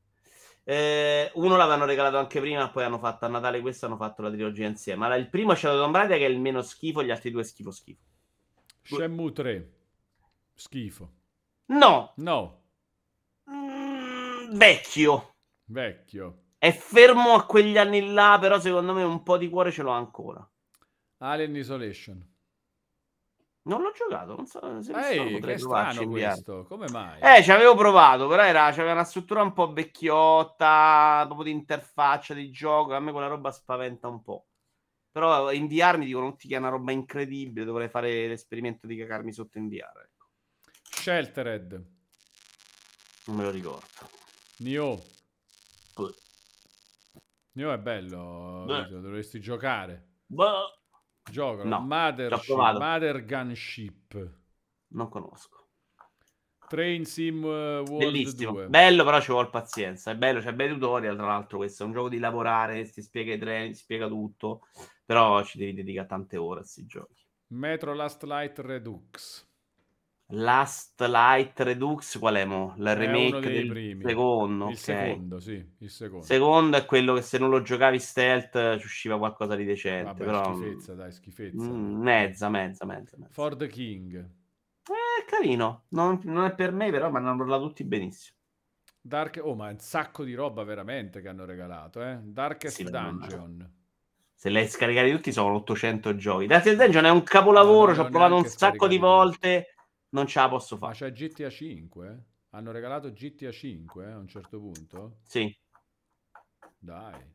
Eh, 0.65 1.31
uno 1.35 1.57
l'avevano 1.57 1.85
regalato 1.85 2.17
anche 2.17 2.39
prima, 2.39 2.69
poi 2.69 2.83
hanno 2.83 2.99
fatto 2.99 3.25
a 3.25 3.27
Natale 3.29 3.61
questo, 3.61 3.87
hanno 3.87 3.97
fatto 3.97 4.21
la 4.21 4.29
trilogia 4.29 4.67
insieme. 4.67 5.05
Allora, 5.05 5.19
il 5.19 5.29
primo 5.29 5.53
c'è 5.53 5.69
Tomb 5.69 5.95
Raider 5.95 6.17
che 6.19 6.25
è 6.25 6.29
il 6.29 6.39
meno 6.39 6.61
schifo, 6.61 7.03
gli 7.03 7.09
altri 7.11 7.31
due 7.31 7.43
schifo 7.43 7.71
schifo. 7.71 8.01
Shenmue 8.83 9.31
3. 9.31 9.71
Schifo. 10.53 11.11
No, 11.67 12.13
No, 12.17 12.61
Mm, 13.49 14.55
vecchio. 14.55 15.35
vecchio. 15.65 16.41
È 16.57 16.71
fermo 16.71 17.33
a 17.33 17.45
quegli 17.45 17.77
anni 17.77 18.11
là, 18.13 18.37
però 18.39 18.57
secondo 18.59 18.93
me 18.93 19.03
un 19.03 19.21
po' 19.23 19.37
di 19.37 19.49
cuore 19.49 19.71
ce 19.71 19.81
l'ho 19.81 19.91
ancora. 19.91 20.47
Alien 21.17 21.55
Isolation. 21.55 22.25
Non 23.65 23.81
l'ho 23.81 23.91
giocato, 23.91 24.35
non 24.35 24.45
so 24.45 24.81
se 24.81 24.91
Ehi, 24.93 25.39
che 25.39 25.57
strano 25.57 26.07
questo, 26.09 26.65
come 26.65 26.89
mai? 26.89 27.19
Eh, 27.21 27.41
ci 27.43 27.51
avevo 27.51 27.75
provato, 27.75 28.27
però 28.27 28.43
era, 28.43 28.69
c'aveva 28.71 28.91
una 28.91 29.05
struttura 29.05 29.41
un 29.41 29.53
po' 29.53 29.71
vecchiotta, 29.71 31.23
proprio 31.25 31.45
di 31.45 31.51
interfaccia 31.51 32.33
di 32.33 32.51
gioco. 32.51 32.93
A 32.93 32.99
me 32.99 33.13
quella 33.13 33.27
roba 33.27 33.51
spaventa 33.51 34.09
un 34.09 34.21
po'. 34.21 34.47
Però 35.11 35.51
in 35.51 35.67
VR 35.67 35.97
mi 35.97 36.05
dicono 36.05 36.31
tutti 36.31 36.47
che 36.47 36.55
è 36.55 36.57
una 36.57 36.69
roba 36.69 36.91
incredibile. 36.91 37.65
Dovrei 37.65 37.87
fare 37.87 38.27
l'esperimento 38.27 38.85
di 38.85 38.97
cagarmi 38.97 39.31
sotto 39.31 39.59
in 39.59 39.69
VR. 39.69 40.01
Ecco. 40.01 40.27
Sheltered, 40.89 41.71
Non 43.27 43.35
me 43.37 43.43
lo 43.43 43.49
ricordo. 43.51 44.09
Nioh. 44.57 45.01
Nioh 47.53 47.71
è 47.71 47.77
bello, 47.77 48.63
Beh. 48.65 48.83
Vito, 48.83 48.99
dovresti 48.99 49.39
giocare. 49.39 50.15
Boh, 50.25 50.81
Giocalo. 51.29 51.67
No, 51.67 51.79
Mother, 51.79 52.27
ci 52.27 52.51
ho 52.51 52.55
provato. 52.55 52.79
Mother 52.79 53.25
Gunship. 53.25 54.31
non 54.89 55.09
conosco. 55.09 55.61
Train 56.67 57.05
Sim 57.05 57.43
eh, 57.43 57.79
World 57.79 57.97
Bellissimo. 57.97 58.51
2. 58.51 58.67
Bello, 58.67 59.03
però 59.03 59.21
ci 59.21 59.31
vuole 59.31 59.49
pazienza. 59.49 60.11
È 60.11 60.15
bello, 60.15 60.39
c'è 60.39 60.53
bei 60.53 60.69
tutorial. 60.69 61.15
Tra 61.15 61.27
l'altro, 61.27 61.57
questo 61.57 61.83
è 61.83 61.85
un 61.85 61.91
gioco 61.91 62.09
di 62.09 62.19
lavorare, 62.19 62.89
ti 62.89 63.01
spiega 63.01 63.33
i 63.33 63.37
treni, 63.37 63.69
ti 63.69 63.75
spiega 63.75 64.07
tutto. 64.07 64.61
Però 65.05 65.43
ci 65.43 65.57
devi 65.57 65.73
dedicare 65.73 66.07
tante 66.07 66.37
ore 66.37 66.59
a 66.59 66.63
questi 66.63 66.85
giochi. 66.85 67.23
Metro 67.47 67.93
Last 67.93 68.23
Light 68.23 68.57
Redux. 68.59 69.47
Last 70.35 70.99
Light 71.01 71.59
Redux, 71.59 72.17
qual 72.17 72.35
è 72.35 72.45
mo? 72.45 72.73
Il 72.77 72.85
È 72.85 72.95
remake 72.95 73.51
del 73.51 73.67
primi. 73.67 74.03
secondo. 74.03 74.65
Il 74.65 74.71
ok. 74.71 74.77
secondo, 74.79 75.39
sì, 75.39 75.65
il 75.77 75.89
secondo. 75.89 76.25
Secondo 76.25 76.77
è 76.77 76.85
quello 76.85 77.13
che 77.13 77.21
se 77.21 77.37
non 77.37 77.49
lo 77.49 77.61
giocavi 77.61 77.99
stealth 77.99 78.79
ci 78.79 78.85
usciva 78.85 79.17
qualcosa 79.19 79.55
di 79.55 79.63
decente. 79.63 80.05
Vabbè, 80.05 80.23
però... 80.25 80.55
schifezza, 80.55 80.93
dai, 80.95 81.11
schifezza. 81.11 81.63
Mm, 81.63 82.01
mezza, 82.01 82.49
mezza, 82.49 82.85
mezza. 82.85 83.15
mezza. 83.17 83.31
For 83.31 83.55
the 83.55 83.67
King. 83.67 84.15
Eh, 84.15 85.25
carino. 85.27 85.83
Non, 85.89 86.19
non 86.23 86.45
è 86.45 86.55
per 86.55 86.71
me, 86.71 86.89
però 86.89 87.11
mi 87.11 87.17
hanno 87.17 87.37
parlato 87.37 87.67
tutti 87.67 87.83
benissimo. 87.83 88.37
Dark... 88.99 89.39
Oh, 89.43 89.53
ma 89.53 89.69
un 89.69 89.79
sacco 89.79 90.23
di 90.23 90.33
roba 90.33 90.63
veramente 90.63 91.21
che 91.21 91.27
hanno 91.27 91.45
regalato, 91.45 92.01
eh? 92.01 92.17
Darkest 92.23 92.75
Sì, 92.75 92.83
ma- 92.85 92.89
Dungeon. 92.89 93.71
Se 94.33 94.49
li 94.49 94.57
hai 94.57 94.67
scaricati 94.67 95.11
tutti 95.11 95.31
sono 95.31 95.53
800 95.55 96.15
giochi. 96.15 96.47
Darkest 96.47 96.75
Dungeon 96.77 97.05
è 97.05 97.09
un 97.11 97.23
capolavoro, 97.23 97.89
No, 97.89 97.93
ci 97.93 97.99
ho 98.01 98.09
provato 98.09 98.35
un 98.35 98.45
sacco 98.45 98.87
di 98.87 98.97
volte, 98.97 99.72
non 100.13 100.25
ce 100.27 100.39
la 100.39 100.49
posso 100.49 100.77
Ma 100.79 100.91
fare. 100.93 101.11
c'è 101.11 101.11
GTA 101.11 101.49
5? 101.49 102.07
eh? 102.09 102.31
Hanno 102.51 102.71
regalato 102.71 103.11
GTA 103.11 103.51
5 103.51 104.05
eh, 104.05 104.11
a 104.11 104.17
un 104.17 104.27
certo 104.27 104.59
punto? 104.59 105.17
Sì. 105.23 105.55
Dai. 106.79 107.31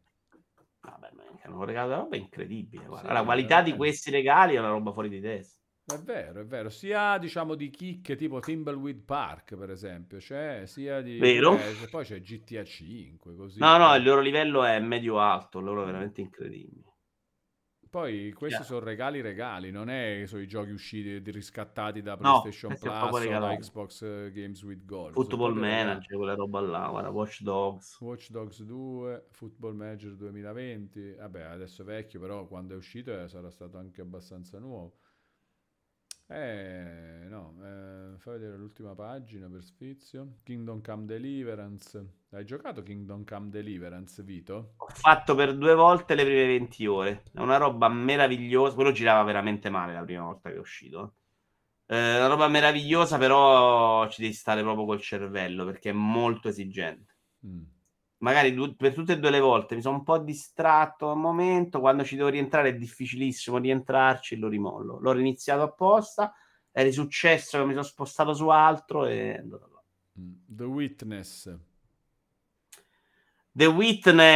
Vabbè, 0.81 1.11
ma 1.13 1.23
hanno 1.43 1.65
regalato 1.65 2.03
roba 2.03 2.17
incredibile. 2.17 2.87
guarda. 2.87 3.09
Sì, 3.09 3.15
la 3.15 3.25
qualità 3.25 3.63
di 3.63 3.75
questi 3.77 4.11
regali 4.11 4.55
è 4.55 4.59
una 4.59 4.69
roba 4.71 4.93
fuori 4.93 5.09
di 5.09 5.21
testa. 5.21 5.57
È 5.85 5.99
vero, 5.99 6.41
è 6.41 6.45
vero. 6.45 6.69
Sia 6.69 7.17
diciamo 7.19 7.55
di 7.55 7.71
chicche 7.71 8.15
tipo 8.15 8.41
Thimbleweed 8.41 9.05
Park, 9.05 9.57
per 9.57 9.71
esempio, 9.71 10.19
c'è 10.19 10.67
sia 10.67 11.01
di 11.01 11.17
Vero. 11.19 11.57
eh, 11.57 11.89
poi 11.91 12.05
c'è 12.05 12.21
GTA 12.21 12.63
5, 12.63 13.35
così. 13.35 13.59
No, 13.59 13.77
no, 13.79 13.95
il 13.95 14.03
loro 14.03 14.21
livello 14.21 14.65
è 14.65 14.79
medio-alto, 14.81 15.61
loro 15.61 15.85
veramente 15.85 16.21
incredibili. 16.21 16.85
Poi 17.91 18.33
questi 18.33 18.59
Chiaro. 18.59 18.65
sono 18.65 18.85
regali 18.85 19.21
regali, 19.21 19.71
non 19.71 19.89
è 19.89 20.25
sono 20.27 20.43
i 20.43 20.47
giochi 20.47 20.71
usciti 20.71 21.19
riscattati 21.31 22.03
da 22.03 22.17
No, 22.21 22.41
PlayStation 22.41 22.73
è 22.73 22.79
Plus 22.79 23.27
o 23.27 23.39
da. 23.39 23.57
Xbox 23.57 24.03
eh, 24.03 24.31
Games 24.33 24.63
with 24.63 24.85
Gold. 24.85 25.15
Football. 25.15 25.55
Manager, 25.55 26.17
quella 26.17 26.35
roba 26.35 26.61
là, 26.61 26.89
guarda, 26.89 27.09
Watch 27.11 27.43
Dogs. 27.43 27.99
Watch 28.01 28.31
Dogs 28.31 28.63
2, 28.63 29.27
Football 29.31 29.75
Manager 29.75 30.15
2020, 30.15 31.15
vabbè 31.15 31.43
adesso 31.43 31.83
è 31.83 31.85
vecchio 31.85 32.21
però 32.21 32.47
quando 32.47 32.75
è 32.75 32.77
uscito 32.77 33.19
eh, 33.19 33.29
sarà 33.29 33.51
stato 33.51 33.79
anche 33.79 34.01
abbastanza 34.03 34.59
nuovo. 34.59 34.97
Eh, 36.31 37.27
no, 37.31 37.55
eh, 37.63 38.19
fai 38.19 38.35
vedere 38.39 38.59
l'ultima 38.59 38.95
pagina 38.95 39.49
per 39.49 39.63
sfizio. 39.65 40.41
Kingdom 40.43 40.83
Come 40.83 41.07
Deliverance. 41.07 42.07
Hai 42.31 42.45
giocato 42.45 42.83
Kingdom 42.83 43.25
Come 43.25 43.49
Deliverance, 43.49 44.23
Vito? 44.23 44.75
Ho 44.77 44.89
fatto 44.89 45.35
per 45.35 45.57
due 45.57 45.75
volte 45.75 46.15
le 46.15 46.25
prime 46.25 46.47
20 46.47 46.87
ore. 46.87 47.23
È 47.33 47.41
una 47.41 47.57
roba 47.57 47.89
meravigliosa. 47.89 48.75
Quello 48.75 48.93
girava 48.93 49.23
veramente 49.23 49.71
male 49.71 49.95
la 49.95 50.05
prima 50.05 50.25
volta 50.25 50.51
che 50.51 50.57
è 50.57 50.59
uscito. 50.59 51.15
Eh, 51.87 52.17
una 52.17 52.27
roba 52.27 52.47
meravigliosa, 52.49 53.17
però 53.17 54.07
ci 54.11 54.21
devi 54.21 54.35
stare 54.35 54.61
proprio 54.61 54.85
col 54.85 55.01
cervello 55.01 55.65
perché 55.65 55.91
è 55.91 55.95
molto 55.95 56.49
esigente. 56.49 57.17
Mm. 57.47 57.63
Magari 58.19 58.53
du- 58.53 58.75
per 58.75 58.95
tutte 58.95 59.13
e 59.13 59.19
due 59.19 59.31
le 59.31 59.41
volte 59.41 59.75
mi 59.77 59.81
sono 59.81 59.99
un 59.99 60.03
po' 60.03 60.19
distratto 60.19 61.13
un 61.13 61.21
momento. 61.21 61.81
Quando 61.81 62.05
ci 62.05 62.17
devo 62.17 62.29
rientrare 62.29 62.71
è 62.71 62.77
difficilissimo 62.77 63.59
rientrarci 63.59 64.35
e 64.35 64.39
lo 64.39 64.49
rimollo. 64.49 64.99
L'ho 65.01 65.13
riniziato 65.13 65.63
apposta. 65.63 66.35
È 66.71 66.83
risuccesso 66.83 67.59
che 67.59 67.65
mi 67.65 67.73
sono 67.73 67.85
spostato 67.85 68.35
su 68.35 68.49
altro 68.49 69.07
e 69.07 69.35
è 69.35 69.39
andato 69.39 69.71
là. 69.73 69.83
Mm. 70.21 70.33
The 70.47 70.65
Witness. 70.65 71.59
The 73.53 73.67
Witness, 73.67 74.27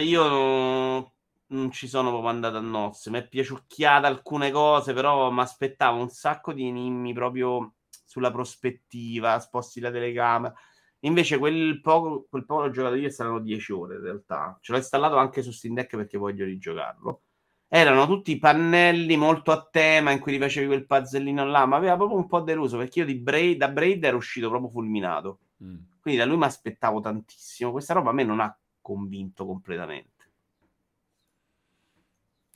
io 0.00 0.28
non, 0.28 1.10
non 1.46 1.70
ci 1.72 1.88
sono 1.88 2.10
proprio 2.10 2.30
andato 2.30 2.56
a 2.58 2.60
nozze. 2.60 3.10
Mi 3.10 3.18
è 3.18 3.26
piaciucchiata 3.26 4.06
alcune 4.06 4.52
cose, 4.52 4.92
però 4.92 5.30
mi 5.30 5.40
aspettavo 5.40 6.00
un 6.00 6.10
sacco 6.10 6.52
di 6.52 6.68
enigmi 6.68 7.12
proprio 7.12 7.74
sulla 8.04 8.30
prospettiva, 8.30 9.40
sposti 9.40 9.80
la 9.80 9.90
telecamera. 9.90 10.54
Invece 11.00 11.38
quel 11.38 11.80
poco, 11.80 12.26
quel 12.28 12.44
poco 12.44 12.62
l'ho 12.62 12.70
giocato 12.70 12.94
io 12.94 13.06
e 13.06 13.10
saranno 13.10 13.40
10 13.40 13.72
ore 13.72 13.94
in 13.96 14.02
realtà. 14.02 14.58
Ce 14.60 14.72
l'ho 14.72 14.78
installato 14.78 15.16
anche 15.16 15.42
su 15.42 15.50
Steam 15.50 15.74
Deck 15.74 15.96
perché 15.96 16.18
voglio 16.18 16.44
rigiocarlo. 16.44 17.22
Erano 17.68 18.06
tutti 18.06 18.36
pannelli 18.38 19.16
molto 19.16 19.52
a 19.52 19.66
tema 19.70 20.10
in 20.10 20.18
cui 20.18 20.32
rifacevi 20.32 20.66
quel 20.66 20.86
puzzlino 20.86 21.44
là, 21.46 21.66
ma 21.66 21.76
aveva 21.76 21.96
proprio 21.96 22.18
un 22.18 22.26
po' 22.26 22.40
deluso 22.40 22.76
perché 22.76 23.00
io 23.00 23.04
di 23.06 23.14
Braid, 23.14 23.58
da 23.58 23.68
Braid 23.68 24.02
ero 24.04 24.16
uscito 24.16 24.48
proprio 24.48 24.70
fulminato. 24.70 25.40
Mm. 25.64 25.76
Quindi 26.00 26.20
da 26.20 26.26
lui 26.26 26.36
mi 26.36 26.44
aspettavo 26.44 27.00
tantissimo. 27.00 27.70
Questa 27.70 27.94
roba 27.94 28.10
a 28.10 28.12
me 28.12 28.24
non 28.24 28.40
ha 28.40 28.58
convinto 28.80 29.46
completamente. 29.46 30.18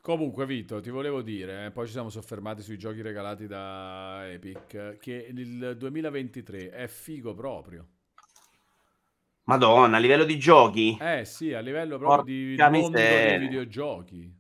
Comunque, 0.01 0.45
Vito, 0.45 0.81
ti 0.81 0.91
volevo 0.91 1.23
dire, 1.23 1.65
eh, 1.65 1.71
poi 1.71 1.87
ci 1.87 1.93
siamo 1.93 2.11
soffermati 2.11 2.61
sui 2.61 2.77
giochi 2.77 3.01
regalati 3.01 3.47
da 3.47 4.31
Epic, 4.31 4.99
che 4.99 5.29
il 5.31 5.77
2023 5.79 6.71
è 6.71 6.87
figo 6.89 7.33
proprio. 7.33 7.89
Madonna, 9.47 9.99
a 9.99 10.01
livello 10.01 10.25
di 10.25 10.39
giochi, 10.39 10.97
Eh 10.99 11.25
sì, 11.27 11.53
a 11.53 11.61
livello 11.61 11.99
proprio 11.99 12.25
di 12.25 12.55
Porca 12.57 12.71
mondo 12.71 12.97
dei 12.97 13.07
miseria. 13.07 13.39
videogiochi. 13.39 14.33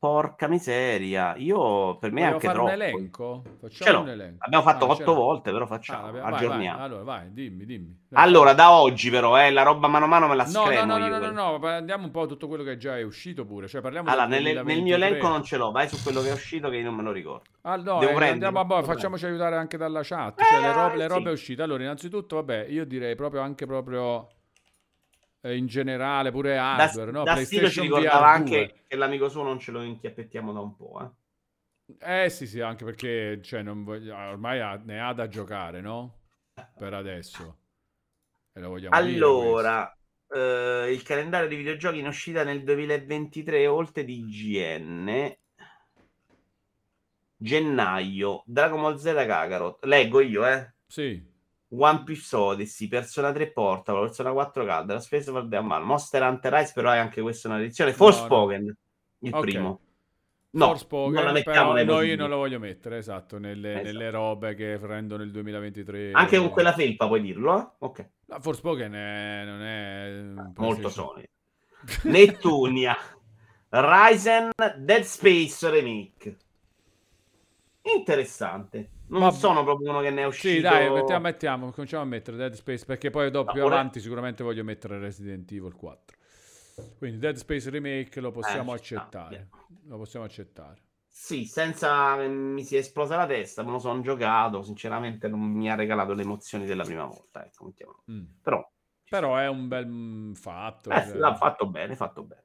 Porca 0.00 0.48
miseria. 0.48 1.34
Io 1.36 1.98
per 1.98 2.10
me 2.10 2.22
è 2.22 2.32
Vogliamo 2.32 2.34
anche 2.34 2.46
fare 2.46 2.58
un 2.58 2.66
troppo. 2.66 2.82
elenco? 2.82 3.42
Ce 3.44 3.50
Facciamo 3.60 3.98
l'ho. 3.98 4.02
un 4.04 4.08
elenco. 4.08 4.44
Abbiamo 4.46 4.64
fatto 4.64 4.86
Ah, 4.86 4.90
otto 4.92 5.14
volte, 5.14 5.52
però 5.52 5.64
Ah, 5.64 5.68
facciamo, 5.68 6.04
l'abbiamo- 6.06 6.30
vai, 6.30 6.38
aggiorniamo. 6.38 6.76
vai. 6.78 6.86
Allora, 6.86 7.02
vai, 7.04 7.32
dimmi, 7.34 7.64
dimmi. 7.66 7.98
Dai, 8.08 8.24
Allora, 8.24 8.54
da 8.54 8.72
oggi 8.72 9.10
però, 9.10 9.38
eh, 9.38 9.50
la 9.50 9.62
roba 9.62 9.88
mano 9.88 10.06
a 10.06 10.08
mano 10.08 10.26
me 10.26 10.36
la 10.36 10.44
No, 10.46 10.50
no, 10.60 10.64
scremo 10.64 10.84
no, 10.86 10.96
no, 10.98 11.04
io. 11.06 11.10
no, 11.10 11.18
no, 11.18 11.58
quella. 11.58 11.70
no, 11.72 11.76
andiamo 11.78 12.04
un 12.06 12.10
po' 12.10 12.24
tutto 12.24 12.48
quello 12.48 12.62
che 12.64 12.78
già 12.78 12.96
è 12.96 13.02
uscito 13.02 13.44
pure, 13.44 13.68
cioè 13.68 13.82
parliamo 13.82 14.08
Allora, 14.08 14.24
nelle- 14.26 14.54
nel 14.54 14.64
mio 14.64 14.74
2023. 14.74 15.06
elenco 15.06 15.28
non 15.28 15.42
ce 15.44 15.56
l'ho, 15.58 15.70
vai 15.70 15.86
su 15.86 16.02
quello 16.02 16.22
che 16.22 16.30
è 16.30 16.32
uscito 16.32 16.70
che 16.70 16.76
io 16.76 16.84
non 16.84 16.94
me 16.94 17.02
lo 17.02 17.12
ricordo. 17.12 17.44
Ah, 17.60 17.76
no, 17.76 17.98
Devo 17.98 18.18
eh, 18.20 18.28
andiamo 18.28 18.58
a 18.60 18.64
boh, 18.64 18.76
devo 18.80 18.86
facciamoci 18.86 19.26
aiutare 19.26 19.56
anche 19.56 19.76
dalla 19.76 20.00
chat, 20.02 20.40
Eh, 20.40 20.44
cioè 20.44 20.60
le 20.62 20.72
robe, 20.72 20.96
le 20.96 21.02
sì. 21.02 21.08
robe 21.08 21.30
uscite. 21.30 21.62
Allora, 21.62 21.82
innanzitutto, 21.82 22.36
vabbè, 22.36 22.66
io 22.70 22.86
direi 22.86 23.14
proprio 23.16 23.42
anche 23.42 23.66
proprio 23.66 24.28
eh, 25.42 25.56
in 25.56 25.66
generale, 25.66 26.30
pure 26.30 26.56
Da, 26.72 26.86
hardware, 26.86 27.10
no? 27.10 27.28
da 27.28 27.36
Stilo 27.36 27.68
ci 27.70 27.78
PlayStation 27.78 27.82
ricordava 27.82 28.26
VR 28.26 28.30
anche 28.30 28.72
2. 28.72 28.74
che 28.88 28.96
l'amico 28.96 29.28
suo 29.28 29.44
non 29.44 29.60
ce 29.60 29.70
lo 29.70 29.82
inchiappettiamo 29.82 30.52
da 30.52 30.58
un 30.60 30.74
po', 30.74 31.00
eh. 31.00 31.10
Eh 32.00 32.30
sì, 32.30 32.46
sì, 32.48 32.60
anche 32.60 32.84
perché 32.84 33.40
cioè, 33.42 33.62
non 33.62 33.84
voglio- 33.84 34.14
ormai 34.16 34.60
ha- 34.60 34.76
ne 34.76 35.00
ha 35.00 35.12
da 35.12 35.28
giocare, 35.28 35.80
no? 35.80 36.22
Per 36.76 36.92
adesso. 36.94 37.58
Allora, 38.90 39.92
eh, 40.28 40.92
il 40.92 41.02
calendario 41.02 41.48
di 41.48 41.56
videogiochi 41.56 41.98
in 41.98 42.06
uscita 42.06 42.44
nel 42.44 42.62
2023, 42.62 43.66
oltre 43.66 44.04
di 44.04 44.18
IGN, 44.20 45.36
gennaio, 47.38 48.44
Dragon 48.46 48.80
Ball 48.80 48.96
Z 48.96 49.02
Kakarot, 49.26 49.84
leggo 49.84 50.20
io, 50.20 50.46
eh. 50.46 50.72
Sì, 50.88 51.29
One 51.72 52.02
Piece 52.04 52.34
Odyssey, 52.34 52.88
Persona 52.88 53.30
3 53.32 53.52
Portable, 53.52 54.06
Persona 54.06 54.32
4 54.32 54.64
Calda, 54.64 54.94
la 54.94 55.00
spesa 55.00 55.32
per 55.32 55.46
a 55.58 55.60
mano, 55.62 55.84
Monster 55.84 56.22
Hunter 56.22 56.52
Rise, 56.52 56.72
però 56.74 56.90
è 56.90 56.98
anche 56.98 57.20
questa 57.22 57.48
una 57.48 57.60
edizione, 57.60 57.90
No, 57.90 57.96
Forspoken, 57.96 58.76
il 59.20 59.34
Ok. 59.34 59.40
primo. 59.40 59.80
No, 60.52 60.66
Forspoken, 60.66 61.12
non 61.14 61.24
la 61.24 61.32
però 61.32 61.44
mettiamo 61.52 61.72
no, 61.74 61.84
positivi. 61.84 62.16
non 62.16 62.28
lo 62.28 62.36
voglio 62.38 62.58
mettere, 62.58 62.96
esatto, 62.98 63.38
nelle, 63.38 63.70
Esatto. 63.74 63.84
nelle 63.86 64.10
robe 64.10 64.54
che 64.56 64.76
rendono 64.78 65.22
il 65.22 65.30
2023. 65.30 66.10
Anche 66.12 66.38
con 66.38 66.48
quella 66.50 66.72
felpa 66.72 67.06
puoi 67.06 67.20
dirlo, 67.20 67.56
eh? 67.56 67.68
Ok, 67.78 68.08
No, 68.26 68.40
Forspoken 68.40 68.92
è- 68.92 69.44
non 69.44 69.62
è... 69.62 70.18
un 70.18 70.52
molto. 70.56 70.88
Sony. 70.88 71.22
Nettunia, 72.02 72.96
Ryzen, 73.68 74.50
Dead 74.78 75.02
Space 75.02 75.70
Remake. 75.70 76.36
Interessante. 77.82 78.90
Non 79.10 79.20
Ma- 79.22 79.30
sono 79.32 79.64
proprio 79.64 79.90
uno 79.90 80.00
che 80.00 80.10
ne 80.10 80.22
è 80.22 80.24
uscito. 80.24 80.54
Sì, 80.54 80.60
dai, 80.60 80.90
mettiamo, 80.90 81.20
mettiamo, 81.22 81.70
cominciamo 81.72 82.02
a 82.02 82.06
mettere 82.06 82.36
Dead 82.36 82.52
Space 82.54 82.84
perché 82.84 83.10
poi 83.10 83.30
dopo 83.30 83.52
più 83.52 83.62
pure- 83.62 83.74
avanti 83.74 84.00
sicuramente 84.00 84.44
voglio 84.44 84.62
mettere 84.64 84.98
Resident 84.98 85.50
Evil 85.50 85.74
4. 85.74 86.16
Quindi 86.96 87.18
Dead 87.18 87.34
Space 87.36 87.68
Remake 87.70 88.20
lo 88.20 88.30
possiamo 88.30 88.72
Eh, 88.72 88.76
accettare. 88.76 89.48
Lo 89.86 89.96
possiamo 89.98 90.24
accettare. 90.24 90.82
Sì, 91.08 91.44
senza 91.44 92.14
mi 92.16 92.62
si 92.62 92.76
è 92.76 92.78
esplosa 92.78 93.16
la 93.16 93.26
testa, 93.26 93.62
me 93.64 93.72
lo 93.72 93.78
sono 93.80 94.00
giocato, 94.00 94.62
sinceramente 94.62 95.26
non 95.28 95.40
mi 95.40 95.68
ha 95.70 95.74
regalato 95.74 96.14
le 96.14 96.22
emozioni 96.22 96.64
della 96.64 96.84
prima 96.84 97.04
volta, 97.04 97.44
ecco. 97.44 97.72
Mm. 98.10 98.24
Però, 98.40 98.66
Però 99.08 99.36
è 99.36 99.48
un 99.48 99.66
bel 99.66 99.86
mm, 99.88 100.32
fatto. 100.34 100.90
eh, 100.90 101.02
cioè. 101.04 101.16
l'ha 101.16 101.34
fatto 101.34 101.66
bene, 101.66 101.96
fatto 101.96 102.22
bene. 102.22 102.44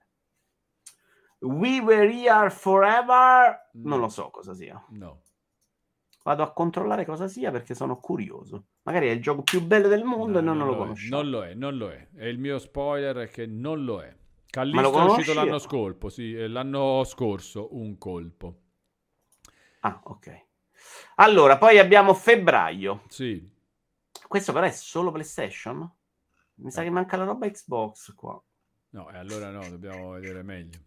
We 1.42 1.80
were 1.80 2.10
here 2.12 2.50
forever, 2.50 3.70
non 3.74 4.00
Mm. 4.00 4.02
lo 4.02 4.10
so 4.10 4.30
cosa 4.32 4.54
sia. 4.56 4.84
No. 4.90 5.22
Vado 6.26 6.42
a 6.42 6.52
controllare 6.54 7.06
cosa 7.06 7.28
sia 7.28 7.52
perché 7.52 7.76
sono 7.76 8.00
curioso. 8.00 8.66
Magari 8.82 9.10
è 9.10 9.12
il 9.12 9.22
gioco 9.22 9.44
più 9.44 9.62
bello 9.62 9.88
del 9.88 10.04
mondo 10.04 10.40
e 10.40 10.42
No, 10.42 10.56
noi 10.56 10.58
non 10.58 10.68
lo 10.70 10.74
è. 10.74 10.78
conosciamo. 10.78 11.22
Non 11.22 11.30
lo 11.32 11.44
è, 11.46 11.54
non 11.54 11.78
lo 11.78 11.90
è. 11.92 12.08
E 12.16 12.30
il 12.30 12.40
mio 12.40 12.58
spoiler 12.58 13.16
è 13.18 13.30
che 13.30 13.46
non 13.46 13.84
lo 13.84 14.02
è. 14.02 14.12
Callisto 14.50 14.90
lo 14.90 15.02
è 15.02 15.04
uscito 15.06 15.34
l'anno 15.36 15.60
scorso, 15.60 16.10
sì, 16.10 16.34
eh, 16.34 16.48
l'anno 16.48 17.04
scorso, 17.04 17.76
un 17.76 18.00
colpo. 18.00 18.62
Ah, 19.82 20.00
ok. 20.06 20.46
Allora, 21.18 21.60
poi 21.60 21.78
abbiamo 21.78 22.16
febbraio. 22.16 23.04
Sì, 23.08 23.48
Questo 24.28 24.52
però 24.52 24.66
è 24.66 24.72
solo 24.72 25.12
PlayStation? 25.12 25.88
Mi 26.56 26.68
Eh. 26.70 26.72
sa 26.72 26.82
che 26.82 26.90
manca 26.90 27.18
la 27.18 27.26
roba 27.26 27.48
Xbox 27.48 28.16
qua. 28.16 28.42
no, 28.90 29.12
e 29.12 29.18
allora 29.18 29.52
no, 29.52 29.70
dobbiamo 29.70 30.12
vedere 30.14 30.42
meglio. 30.42 30.80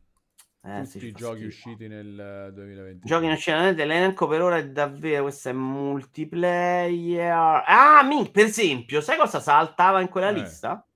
Eh, 0.68 0.82
Tutti 0.82 1.06
i 1.06 1.12
giochi 1.12 1.50
schifo. 1.50 1.68
usciti 1.70 1.88
nel 1.88 2.48
eh, 2.48 2.52
2020. 2.52 3.06
Giochi 3.06 3.24
in 3.24 3.30
uscita 3.32 3.70
l'elenco 3.70 4.26
per 4.26 4.42
ora 4.42 4.58
è 4.58 4.68
davvero 4.68 5.22
questo 5.22 5.48
è 5.48 5.52
multiplayer. 5.52 7.64
Ah, 7.66 8.02
mi, 8.02 8.30
per 8.30 8.44
esempio, 8.44 9.00
sai 9.00 9.16
cosa 9.16 9.40
saltava 9.40 10.00
in 10.02 10.08
quella 10.08 10.28
Eh. 10.28 10.32
lista? 10.32 10.86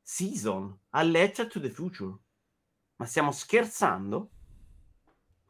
Season, 0.00 0.78
a 0.90 1.02
Letter 1.02 1.46
to 1.46 1.60
the 1.60 1.68
Future. 1.68 2.14
Ma 2.96 3.04
stiamo 3.04 3.32
scherzando? 3.32 4.30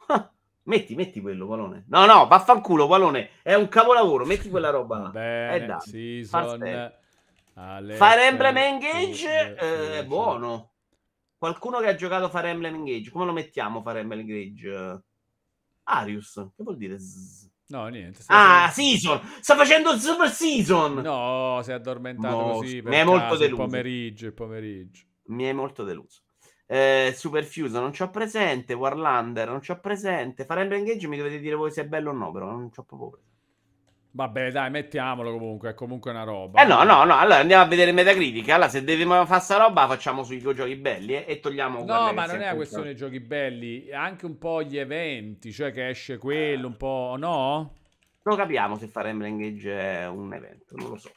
Ah, 0.09 0.29
metti, 0.65 0.97
metti 0.97 1.21
quello, 1.21 1.47
Valone. 1.47 1.85
No, 1.89 2.05
no, 2.07 2.27
vaffanculo, 2.27 2.89
Valone. 2.89 3.31
È 3.43 3.55
un 3.55 3.69
capolavoro, 3.69 4.25
metti 4.25 4.51
quella 4.51 4.71
roba 4.71 4.99
là. 4.99 5.09
Eh, 5.09 5.13
bene, 5.13 5.67
dai, 5.67 5.81
Season, 5.81 6.93
Fire 7.55 8.27
Emblem 8.27 8.57
eh, 8.57 8.67
Engage 8.67 9.55
eh, 9.57 9.99
eh, 9.99 10.05
buono. 10.05 10.71
Qualcuno 11.43 11.81
che 11.81 11.89
ha 11.89 11.97
giocato 11.97 12.29
Fire 12.29 12.51
Emblem 12.51 12.77
Engage, 12.77 13.11
come 13.11 13.25
lo 13.25 13.33
mettiamo 13.33 13.83
Fire 13.83 13.99
Emblem 13.99 14.21
Engage? 14.21 15.03
Arius, 15.83 16.35
che 16.55 16.63
vuol 16.63 16.77
dire? 16.77 16.99
No, 17.67 17.89
niente. 17.89 18.23
Ah, 18.27 18.69
facendo- 18.69 18.73
Season! 19.01 19.21
Sta 19.41 19.57
facendo 19.57 19.99
Super 19.99 20.29
Season! 20.31 20.95
No, 20.99 21.59
si 21.65 21.71
è 21.71 21.73
addormentato 21.73 22.37
No, 22.37 22.53
così 22.53 22.81
mi 22.83 22.95
è 22.95 23.03
molto 23.03 23.23
caso, 23.23 23.33
il 23.35 23.41
deluso. 23.41 23.63
pomeriggio, 23.63 24.27
il 24.27 24.35
pomeriggio. 24.35 25.05
Mi 25.31 25.43
è 25.43 25.53
molto 25.53 25.83
deluso. 25.83 26.21
Eh, 26.65 27.13
Super 27.17 27.43
Fuse 27.45 27.77
non 27.81 27.91
c'ho 27.91 28.09
presente. 28.11 28.73
Warlander 28.75 29.49
non 29.49 29.59
c'ho 29.59 29.81
presente. 29.81 30.45
Fire 30.45 30.61
Emblem 30.61 30.79
Engage 30.79 31.09
mi 31.09 31.17
dovete 31.17 31.41
dire 31.41 31.57
voi 31.57 31.73
se 31.73 31.81
è 31.83 31.87
bello 31.89 32.11
o 32.11 32.15
no, 32.15 32.31
però 32.31 32.53
non 32.53 32.71
c'ho 32.71 32.85
proprio 32.85 33.11
presente. 33.11 33.32
Vabbè, 34.15 34.51
dai, 34.51 34.71
mettiamolo 34.71 35.33
comunque, 35.33 35.71
è 35.71 35.75
comunque 35.75 36.11
una 36.11 36.23
roba. 36.25 36.63
Eh 36.63 36.67
no, 36.67 36.83
no, 36.83 37.05
no. 37.05 37.17
Allora 37.17 37.39
andiamo 37.39 37.63
a 37.63 37.67
vedere 37.67 37.93
Metacritic. 37.93 38.47
Allora, 38.51 38.69
se 38.69 38.85
dobbiamo 38.85 39.25
fare 39.25 39.41
sta 39.41 39.57
roba, 39.57 39.87
facciamo 39.87 40.23
sui 40.23 40.39
giochi 40.39 40.77
belli 40.77 41.15
eh, 41.15 41.25
e 41.27 41.41
togliamo. 41.41 41.83
No, 41.85 42.13
ma 42.13 42.27
non 42.27 42.41
è 42.41 42.47
una 42.49 42.55
questione 42.55 42.91
di 42.91 42.97
giochi 42.97 43.21
belli, 43.21 43.91
anche 43.91 44.27
un 44.27 44.37
po' 44.37 44.63
gli 44.63 44.77
eventi, 44.77 45.51
cioè 45.51 45.73
che 45.73 45.89
esce 45.89 46.19
quello, 46.19 46.67
un 46.67 46.77
po'... 46.77 47.15
No? 47.19 47.75
Non 48.25 48.37
capiamo 48.37 48.77
se 48.77 48.87
Fire 48.89 49.09
Emblem 49.09 49.33
Engage 49.33 49.73
è 49.81 50.07
un 50.09 50.33
evento, 50.35 50.77
non 50.77 50.91
lo 50.91 50.97
so. 50.99 51.11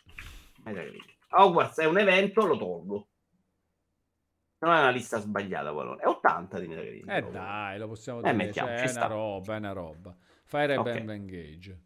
Metacritic. 0.64 1.18
Hogwarts 1.32 1.80
è 1.80 1.86
un 1.86 2.00
evento, 2.00 2.46
lo 2.46 2.58
tolgo. 2.58 3.08
Non 4.60 4.74
è 4.74 4.80
una 4.80 4.90
lista 4.90 5.20
sbagliata, 5.20 5.72
Valone. 5.72 6.02
È 6.02 6.08
80 6.08 6.60
di 6.60 6.68
Metacritic. 6.68 7.10
Eh 7.12 7.22
dai, 7.30 7.78
lo 7.78 7.88
possiamo 7.90 8.20
Eh, 8.20 8.22
dire, 8.22 8.34
mettiamo, 8.34 8.70
cioè, 8.70 8.78
ci 8.78 8.84
è 8.86 8.90
una 8.92 9.00
sta. 9.00 9.06
roba, 9.08 9.54
è 9.54 9.58
una 9.58 9.72
roba. 9.74 10.16
Fire 10.46 10.74
Emblem 10.76 11.04
Ok. 11.04 11.10
Engage. 11.14 11.80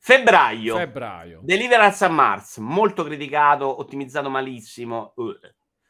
Febbraio. 0.00 0.76
Febbraio. 0.76 1.40
Deliverance 1.42 2.04
a 2.04 2.08
Mars, 2.08 2.58
molto 2.58 3.04
criticato, 3.04 3.80
ottimizzato 3.80 4.30
malissimo. 4.30 5.12
Uh. 5.16 5.32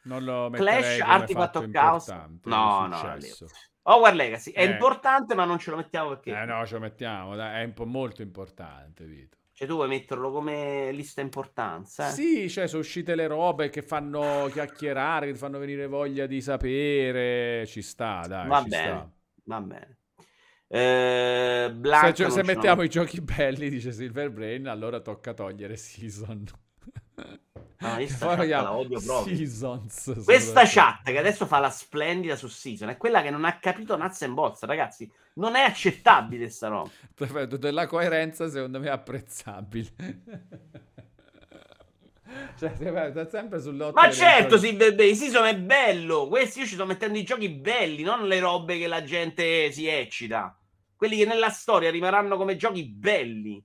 Non 0.03 0.23
lo 0.23 0.49
Clash 0.51 0.99
Artifact 1.01 1.55
of 1.57 1.69
Chaos. 1.69 2.07
No, 2.43 2.87
no. 2.87 3.17
Hogwarts 3.83 4.15
Legacy 4.17 4.51
è 4.51 4.61
Eh. 4.61 4.65
importante, 4.65 5.35
ma 5.35 5.45
non 5.45 5.57
ce 5.57 5.71
lo 5.71 5.77
mettiamo 5.77 6.09
perché. 6.09 6.31
Eh 6.39 6.45
no, 6.45 6.65
ce 6.65 6.73
lo 6.75 6.79
mettiamo, 6.79 7.35
dai, 7.35 7.61
è 7.61 7.65
un 7.65 7.73
po' 7.73 7.85
molto 7.85 8.21
importante, 8.21 9.05
Vito. 9.05 9.37
Cioè, 9.51 9.67
tu 9.67 9.73
vuoi 9.75 9.87
metterlo 9.89 10.31
come 10.31 10.91
lista 10.93 11.19
importanza? 11.21 12.07
eh? 12.07 12.11
Sì, 12.11 12.49
cioè 12.49 12.67
sono 12.67 12.81
uscite 12.81 13.13
le 13.15 13.27
robe 13.27 13.69
che 13.69 13.81
fanno 13.81 14.47
chiacchierare, 14.51 15.27
che 15.31 15.35
fanno 15.37 15.59
venire 15.59 15.85
voglia 15.87 16.27
di 16.27 16.39
sapere. 16.41 17.65
Ci 17.65 17.81
sta, 17.81 18.23
dai, 18.27 18.47
Va 18.47 18.61
bene. 18.61 18.83
sta. 18.87 19.11
Va 19.45 19.61
bene. 19.61 19.98
Eh, 20.71 21.67
Se, 21.67 21.73
Blanca 21.73 22.29
se 22.29 22.43
l'ho. 22.43 22.43
mettiamo 22.43 22.83
i 22.83 22.89
giochi 22.89 23.21
belli, 23.21 23.69
dice 23.69 23.91
Silver 23.91 24.29
Brain, 24.31 24.67
allora 24.67 24.99
tocca 24.99 25.33
togliere 25.33 25.75
Season. 25.75 26.45
Sta 28.05 28.35
poi 28.35 28.47
la 28.49 28.73
odio 28.73 29.01
proprio. 29.01 29.35
Seasons. 29.35 30.21
Questa 30.23 30.63
chat 30.65 31.03
che 31.03 31.17
adesso 31.17 31.45
fa 31.45 31.59
la 31.59 31.69
splendida 31.69 32.35
su 32.35 32.47
Season 32.47 32.89
è 32.89 32.97
quella 32.97 33.21
che 33.21 33.29
non 33.29 33.45
ha 33.45 33.57
capito 33.59 33.97
Nuts 33.97 34.21
and 34.23 34.33
Bolts, 34.33 34.63
ragazzi. 34.63 35.11
Non 35.35 35.55
è 35.55 35.61
accettabile 35.61 36.49
sta 36.49 36.67
roba. 36.67 36.91
Perfetto, 37.13 37.57
della 37.57 37.87
coerenza 37.87 38.49
secondo 38.49 38.79
me 38.79 38.87
è 38.87 38.91
apprezzabile. 38.91 39.93
Cioè, 42.57 43.09
sta 43.11 43.27
sempre 43.27 43.59
sull'otto. 43.61 43.93
Ma 43.93 44.03
delle 44.03 44.13
certo, 44.13 44.57
Silver 44.57 44.95
Bay, 44.95 45.15
Season 45.15 45.45
è 45.45 45.57
bello. 45.57 46.27
Questi 46.27 46.59
io 46.59 46.65
ci 46.65 46.75
sto 46.75 46.85
mettendo 46.85 47.17
i 47.17 47.23
giochi 47.23 47.49
belli, 47.49 48.03
non 48.03 48.27
le 48.27 48.39
robe 48.39 48.77
che 48.77 48.87
la 48.87 49.03
gente 49.03 49.71
si 49.71 49.87
eccita. 49.87 50.57
Quelli 50.95 51.17
che 51.17 51.25
nella 51.25 51.49
storia 51.49 51.89
rimarranno 51.91 52.37
come 52.37 52.55
giochi 52.55 52.85
belli. 52.85 53.63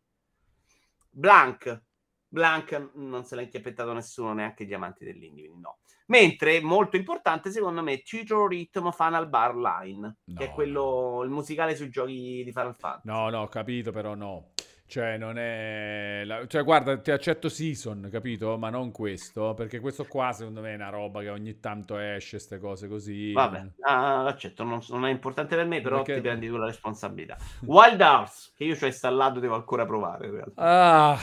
Blank. 1.10 1.83
Blank 2.28 2.91
non 2.94 3.25
se 3.25 3.36
l'ha 3.36 3.43
inchiappettato 3.43 3.93
nessuno, 3.93 4.33
neanche 4.33 4.65
gli 4.65 4.75
amanti 4.75 5.05
dell'indie, 5.05 5.44
quindi 5.44 5.60
no. 5.60 5.78
Mentre, 6.07 6.60
molto 6.60 6.97
importante, 6.97 7.51
secondo 7.51 7.83
me, 7.83 8.02
Tutor 8.02 8.49
Rhythm 8.49 8.91
Final 8.91 9.28
Bar 9.28 9.57
Line, 9.57 10.17
che 10.36 10.44
è 10.44 10.49
No, 10.49 10.52
quello, 10.52 11.23
il 11.25 11.31
musicale 11.31 11.75
sui 11.76 11.89
giochi 11.89 12.43
di 12.44 12.52
Final 12.52 12.75
Fantasy. 12.75 13.09
No, 13.09 13.31
no, 13.31 13.43
ho 13.43 13.49
capito, 13.49 13.91
però 13.91 14.15
no. 14.15 14.53
Cioè, 14.87 15.17
non 15.17 15.39
è... 15.39 16.23
la- 16.25 16.47
Cioè, 16.47 16.63
guarda, 16.63 16.97
ti 16.99 17.11
accetto 17.11 17.49
Season, 17.49 18.09
capito? 18.11 18.59
Ma 18.59 18.69
non 18.69 18.93
questo, 18.93 19.55
perché 19.55 19.81
questo 19.81 20.05
qua, 20.05 20.33
secondo 20.33 20.61
me, 20.61 20.73
è 20.73 20.75
una 20.75 20.91
roba 20.91 21.21
che 21.21 21.31
ogni 21.31 21.59
tanto 21.59 21.97
esce, 21.99 22.37
queste 22.37 22.59
cose 22.59 22.87
così. 22.87 23.33
Vabbè, 23.33 23.67
ah, 23.81 24.23
l'accetto, 24.23 24.63
non, 24.63 24.81
non 24.91 25.07
è 25.07 25.11
importante 25.11 25.57
per 25.57 25.67
me, 25.67 25.81
però 25.81 25.97
Perché- 26.03 26.15
ti 26.17 26.21
prendi 26.21 26.49
tu 26.49 26.57
la 26.57 26.67
responsabilità. 26.67 27.37
Wild 27.67 28.01
Hearts, 28.01 28.53
che 28.57 28.65
io 28.65 28.77
ci 28.77 28.85
ho 28.85 28.87
installato, 28.87 29.41
devo 29.41 29.55
ancora 29.55 29.87
provare 29.87 30.27
in 30.27 30.33
realtà. 30.35 30.63
Ah, 30.63 31.19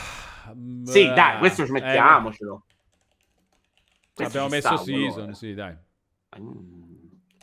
Sì, 0.84 1.06
beh, 1.06 1.14
dai, 1.14 1.38
questo 1.38 1.64
ci 1.64 1.70
eh, 1.70 1.74
mettiamocelo. 1.74 2.64
Questo 4.14 4.38
abbiamo 4.38 4.48
ci 4.48 4.54
messo 4.54 4.76
Season, 4.84 5.18
allora. 5.20 5.34
sì, 5.34 5.54
dai. 5.54 5.74
Mm. 6.38 6.80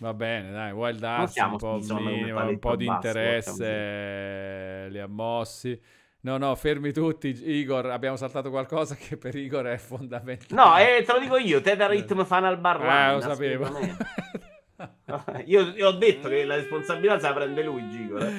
Va 0.01 0.13
bene, 0.13 0.51
dai, 0.51 0.71
Wild 0.71 1.03
Mettiamo 1.03 1.53
un 1.53 1.57
po' 1.57 1.79
minimo, 1.99 2.47
un 2.47 2.59
po' 2.59 2.75
di 2.75 2.85
basso, 2.85 3.07
interesse 3.07 4.87
li 4.91 4.99
ha 4.99 5.07
mossi. 5.07 5.81
No, 6.21 6.37
no, 6.37 6.53
fermi 6.55 6.91
tutti, 6.91 7.29
Igor, 7.49 7.85
abbiamo 7.91 8.17
saltato 8.17 8.49
qualcosa 8.49 8.95
che 8.95 9.15
per 9.15 9.35
Igor 9.35 9.65
è 9.67 9.77
fondamentale. 9.77 10.61
No, 10.61 10.77
eh, 10.77 11.01
te 11.05 11.13
lo 11.13 11.19
dico 11.19 11.37
io, 11.37 11.61
Theta 11.61 11.87
Rhythm 11.87 12.25
Final 12.25 12.59
Bar 12.59 12.79
Line, 12.81 13.09
Eh, 13.09 13.13
lo 13.13 13.21
sapevo. 13.21 13.69
io, 15.45 15.61
io 15.75 15.87
ho 15.87 15.91
detto 15.93 16.27
che 16.27 16.43
la 16.43 16.55
responsabilità 16.55 17.19
se 17.19 17.27
la 17.27 17.33
prende 17.33 17.63
lui, 17.63 17.89
Gigo. 17.89 18.17
eh. 18.17 18.31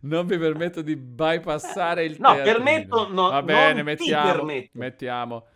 Non 0.00 0.26
mi 0.26 0.36
permetto 0.38 0.82
di 0.82 0.96
bypassare 0.96 2.04
il 2.04 2.16
No, 2.18 2.34
teatrino. 2.34 2.54
permetto, 2.56 3.08
no, 3.12 3.30
Va 3.30 3.42
bene, 3.42 3.82
mettiamo, 3.82 4.32
permetto. 4.32 4.70
mettiamo. 4.72 5.46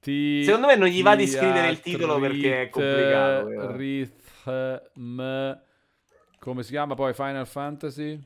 Ti- 0.00 0.42
Secondo 0.44 0.66
me 0.68 0.76
non 0.76 0.88
gli 0.88 1.02
va 1.02 1.16
di 1.16 1.26
scrivere 1.26 1.68
il 1.68 1.80
titolo 1.80 2.18
perché 2.18 2.62
è 2.62 2.68
complicato, 2.70 3.50
eh. 3.50 3.76
Rhythm. 3.76 5.60
Come 6.38 6.62
si 6.62 6.70
chiama 6.70 6.94
poi 6.94 7.12
Final 7.12 7.46
Fantasy? 7.46 8.18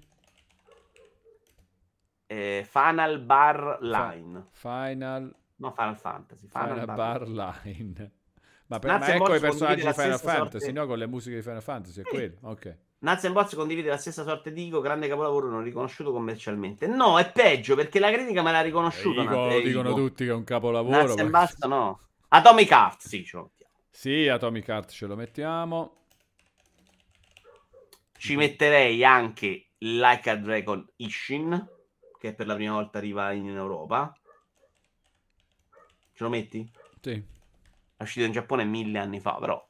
Eh, 2.33 2.65
Final 2.70 3.18
Bar 3.23 3.78
Line. 3.81 4.47
Final, 4.52 5.34
No, 5.57 5.73
Final 5.73 5.97
Fantasy. 5.99 6.47
Final, 6.49 6.68
Final 6.68 6.86
Bar, 6.86 6.97
Bar 6.97 7.28
Line. 7.65 8.12
Ma, 8.70 8.78
per, 8.78 8.99
ma 9.00 9.15
ecco 9.15 9.34
i 9.34 9.41
personaggi 9.41 9.84
di 9.84 9.92
Final 9.92 10.20
Fantasy, 10.20 10.67
sorte- 10.67 10.73
no? 10.73 10.86
Con 10.86 10.97
le 10.99 11.07
musiche 11.09 11.34
di 11.34 11.42
Final 11.42 11.60
Fantasy, 11.60 12.02
è 12.02 12.05
Sì. 12.05 12.09
quello? 12.10 12.36
Ok. 12.42 12.76
And 13.00 13.33
Bolts 13.33 13.55
condivide 13.57 13.89
la 13.89 13.97
stessa 13.97 14.23
sorte 14.23 14.52
di 14.52 14.68
Ico, 14.68 14.81
grande 14.81 15.09
capolavoro 15.09 15.49
non 15.50 15.65
riconosciuto 15.65 16.12
commercialmente. 16.12 16.86
No, 16.86 17.18
è 17.18 17.33
peggio 17.33 17.75
perché 17.75 17.99
la 17.99 18.12
critica 18.12 18.42
me 18.42 18.52
l'ha 18.52 18.60
riconosciuto. 18.60 19.23
Dico- 19.23 19.34
Nat- 19.34 19.52
eh, 19.55 19.62
dicono 19.62 19.89
Ico. 19.91 19.99
tutti 19.99 20.25
che 20.25 20.31
è 20.31 20.34
un 20.34 20.44
capolavoro. 20.44 20.97
And 21.15 21.20
ma- 21.31 21.39
Bolts 21.39 21.65
no. 21.65 22.00
Atomic 22.28 22.70
Heart, 22.70 23.00
sì, 23.00 23.25
ce 23.25 23.36
lo 23.39 23.42
mettiamo. 23.42 23.73
Sì, 23.91 24.28
Atomic 24.28 24.68
Heart 24.68 24.91
ce 24.92 25.07
lo 25.07 25.17
mettiamo. 25.17 25.97
Ci 28.17 28.36
metterei 28.36 29.05
anche 29.05 29.70
Like 29.78 30.31
a 30.31 30.36
Dragon 30.36 30.86
Ishin, 30.97 31.68
che 32.20 32.34
per 32.34 32.47
la 32.47 32.55
prima 32.55 32.74
volta 32.74 32.99
arriva 32.99 33.32
in 33.32 33.49
Europa. 33.49 34.15
Ce 36.12 36.23
lo 36.23 36.28
metti? 36.28 36.70
Sì. 37.00 37.12
È 37.97 38.02
uscito 38.02 38.26
in 38.26 38.32
Giappone 38.32 38.65
mille 38.65 38.99
anni 38.99 39.20
fa, 39.20 39.39
però. 39.40 39.66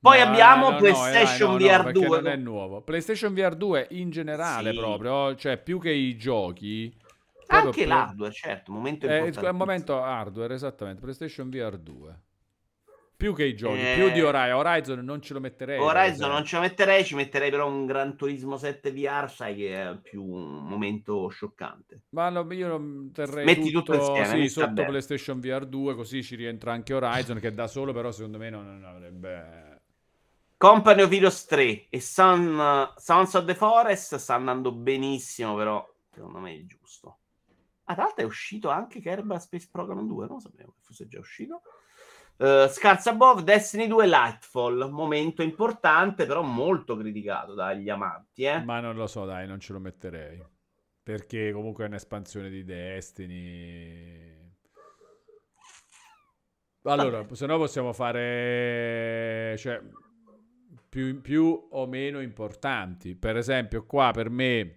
Poi 0.00 0.18
No, 0.18 0.24
abbiamo 0.24 0.70
no, 0.70 0.76
PlayStation 0.78 1.54
eh, 1.54 1.58
dai, 1.58 1.68
no, 1.68 1.76
VR 1.76 1.82
perché 1.84 2.06
2. 2.06 2.20
non 2.20 2.26
è 2.26 2.36
nuovo. 2.36 2.80
PlayStation 2.80 3.32
VR 3.32 3.54
2 3.54 3.86
in 3.90 4.10
generale 4.10 4.72
Sì. 4.72 4.76
proprio, 4.78 5.36
cioè 5.36 5.56
più 5.58 5.78
che 5.78 5.90
i 5.90 6.16
giochi. 6.16 6.92
Anche 7.46 7.86
l'hardware, 7.86 8.32
certo, 8.32 8.72
momento 8.72 9.06
Eh, 9.06 9.10
è 9.10 9.16
importante. 9.18 9.50
un 9.50 9.56
momento 9.56 10.02
hardware, 10.02 10.54
esattamente. 10.54 11.00
PlayStation 11.00 11.48
VR 11.48 11.76
2. 11.78 12.20
Più 13.20 13.34
che 13.34 13.44
i 13.44 13.54
giochi, 13.54 13.80
Eh, 13.80 13.96
più 13.96 14.10
di 14.12 14.22
Horizon. 14.22 14.56
Horizon 14.56 15.04
non 15.04 15.20
ce 15.20 15.34
lo 15.34 15.40
metterei. 15.40 15.78
Horizon 15.78 16.30
non 16.30 16.42
ce 16.42 16.56
la 16.56 16.62
metterei, 16.62 17.04
ci 17.04 17.14
metterei 17.14 17.50
però 17.50 17.68
un 17.68 17.84
Gran 17.84 18.16
Turismo 18.16 18.56
7 18.56 18.92
VR, 18.92 19.30
sai 19.30 19.54
che 19.56 19.90
è 19.90 19.98
più 19.98 20.24
un 20.24 20.64
momento 20.66 21.28
scioccante. 21.28 22.00
Ma 22.12 22.30
no, 22.30 22.50
io 22.50 22.66
non 22.66 23.10
terrei 23.12 23.44
Metti 23.44 23.70
tutto 23.70 23.92
insieme, 23.92 24.26
sì, 24.26 24.48
sotto 24.48 24.72
bene. 24.72 24.88
PlayStation 24.88 25.38
VR 25.38 25.66
2, 25.66 25.94
così 25.94 26.22
ci 26.22 26.34
rientra 26.34 26.72
anche 26.72 26.94
Horizon, 26.94 27.38
che 27.38 27.52
da 27.52 27.66
solo 27.66 27.92
però 27.92 28.10
secondo 28.10 28.38
me 28.38 28.48
non, 28.48 28.64
non 28.64 28.84
avrebbe... 28.84 29.68
Company 30.56 31.02
of 31.02 31.12
Heroes 31.12 31.44
3 31.44 31.88
e 31.90 32.00
Sun- 32.00 32.92
Sons 32.96 33.34
of 33.34 33.44
the 33.44 33.54
Forest 33.54 34.16
sta 34.16 34.34
andando 34.34 34.72
benissimo, 34.72 35.54
però 35.56 35.86
secondo 36.10 36.38
me 36.38 36.54
è 36.54 36.64
giusto. 36.64 37.18
Ah, 37.84 37.92
tra 37.94 38.04
l'altro 38.04 38.22
è 38.22 38.26
uscito 38.26 38.70
anche 38.70 39.00
Kerbal 39.00 39.40
Space 39.42 39.68
Program 39.70 40.06
2, 40.06 40.26
non 40.26 40.40
sapevo 40.40 40.72
che 40.72 40.80
fosse 40.84 41.06
già 41.06 41.18
uscito. 41.18 41.60
Uh, 42.40 42.66
Scars 42.68 43.06
Above, 43.06 43.42
Destiny 43.42 43.86
2, 43.86 44.06
Lightfall, 44.06 44.88
momento 44.88 45.42
importante, 45.42 46.24
però 46.24 46.40
molto 46.40 46.96
criticato 46.96 47.52
dagli 47.52 47.90
amanti. 47.90 48.44
Eh? 48.44 48.64
Ma 48.64 48.80
non 48.80 48.96
lo 48.96 49.06
so, 49.06 49.26
dai, 49.26 49.46
non 49.46 49.60
ce 49.60 49.74
lo 49.74 49.78
metterei. 49.78 50.42
Perché 51.02 51.52
comunque 51.52 51.84
è 51.84 51.88
un'espansione 51.88 52.48
di 52.48 52.64
Destiny. 52.64 54.38
Allora, 56.84 57.26
se 57.30 57.44
no 57.44 57.58
possiamo 57.58 57.92
fare... 57.92 59.54
Cioè, 59.58 59.78
più, 60.88 61.20
più 61.20 61.68
o 61.72 61.86
meno 61.86 62.22
importanti. 62.22 63.16
Per 63.16 63.36
esempio, 63.36 63.84
qua 63.84 64.12
per 64.12 64.30
me... 64.30 64.76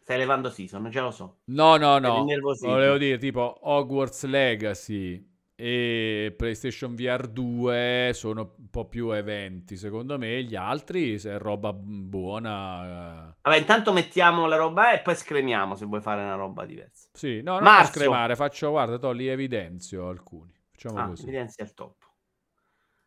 Stai 0.00 0.18
levando 0.18 0.50
season, 0.50 0.90
già 0.90 1.02
lo 1.02 1.12
so. 1.12 1.42
No, 1.44 1.76
no, 1.76 1.98
no. 1.98 2.26
Volevo 2.62 2.98
dire 2.98 3.16
tipo 3.16 3.58
Hogwarts 3.60 4.24
Legacy 4.24 5.29
e 5.60 6.34
PlayStation 6.36 6.94
VR 6.94 7.28
2 7.28 8.10
sono 8.14 8.54
un 8.58 8.70
po' 8.70 8.88
più 8.88 9.10
eventi. 9.10 9.76
Secondo 9.76 10.18
me 10.18 10.42
gli 10.42 10.54
altri, 10.56 11.18
se 11.18 11.32
è 11.32 11.38
roba 11.38 11.72
buona... 11.72 13.28
eh, 13.30 13.36
Vabbè, 13.42 13.56
intanto 13.58 13.92
mettiamo 13.92 14.46
la 14.46 14.56
roba 14.56 14.92
e 14.92 15.00
poi 15.02 15.14
scremiamo 15.14 15.74
se 15.74 15.84
vuoi 15.86 16.00
fare 16.00 16.22
una 16.22 16.34
roba 16.36 16.64
diversa. 16.66 17.08
Sì, 17.12 17.40
no, 17.42 17.58
non 17.60 17.62
Marzio. 17.64 18.00
scremare, 18.00 18.36
faccio, 18.36 18.70
guarda, 18.70 18.98
to, 18.98 19.12
li 19.12 19.26
evidenzio 19.28 20.08
alcuni. 20.08 20.52
Facciamo 20.70 20.98
Ah, 20.98 21.08
così. 21.08 21.22
evidenzia 21.22 21.64
il 21.64 21.74
top. 21.74 21.96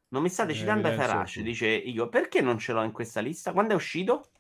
Non 0.10 0.22
mi 0.22 0.30
state 0.30 0.54
Eh, 0.54 0.56
citando 0.56 0.92
Farash, 0.92 1.40
dice 1.42 1.68
Igo. 1.68 2.08
Perché 2.08 2.40
non 2.42 2.58
ce 2.58 2.72
l'ho 2.74 2.84
in 2.84 2.92
questa 2.94 3.20
lista? 3.20 3.52
Quando 3.52 3.74
è 3.74 3.76
uscito? 3.76 4.32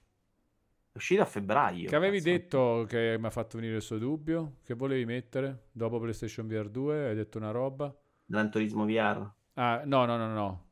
È 0.91 0.97
uscito 0.97 1.21
a 1.21 1.25
febbraio. 1.25 1.85
Che 1.85 1.95
avevi 1.95 2.21
cazzo. 2.21 2.29
detto 2.29 2.85
che 2.87 3.15
mi 3.19 3.25
ha 3.25 3.29
fatto 3.29 3.57
venire 3.57 3.77
il 3.77 3.81
suo 3.81 3.97
dubbio? 3.97 4.57
Che 4.63 4.73
volevi 4.73 5.05
mettere 5.05 5.67
dopo 5.71 5.99
PlayStation 5.99 6.47
VR 6.47 6.69
2? 6.69 7.07
Hai 7.09 7.15
detto 7.15 7.37
una 7.37 7.51
roba? 7.51 7.93
Gran 8.25 8.49
Turismo 8.49 8.85
VR. 8.85 9.31
Ah, 9.55 9.81
no, 9.85 10.05
no, 10.05 10.17
no, 10.17 10.27
no. 10.33 10.67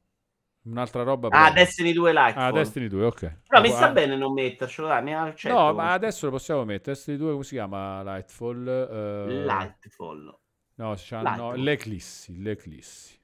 Un'altra 0.63 1.03
roba. 1.03 1.27
Ah, 1.29 1.49
però. 1.49 1.53
Destiny 1.53 1.91
2 1.93 2.13
Lightfall. 2.13 2.43
Ah, 2.43 2.51
Destiny 2.51 2.87
2, 2.87 3.05
ok. 3.05 3.37
Però 3.47 3.61
mi 3.61 3.69
Ah, 3.69 3.71
sta 3.71 3.89
bene 3.91 4.15
non 4.15 4.33
mettercelo, 4.33 4.87
dai, 4.87 5.03
mi 5.03 5.15
accetto. 5.15 5.55
No, 5.55 5.73
ma 5.73 5.91
adesso 5.93 6.25
lo 6.27 6.31
possiamo 6.33 6.63
mettere. 6.65 6.93
Destiny 6.93 7.17
2, 7.17 7.31
come 7.31 7.43
si 7.43 7.55
chiama? 7.55 8.03
Lightfall? 8.03 8.67
Eh, 8.67 9.43
Lightfall. 9.45 10.39
No, 10.75 10.93
c'ha- 10.97 11.17
no, 11.21 11.23
Lightfall. 11.23 11.59
l'Eclissi, 11.63 12.41
l'Eclissi. 12.41 13.19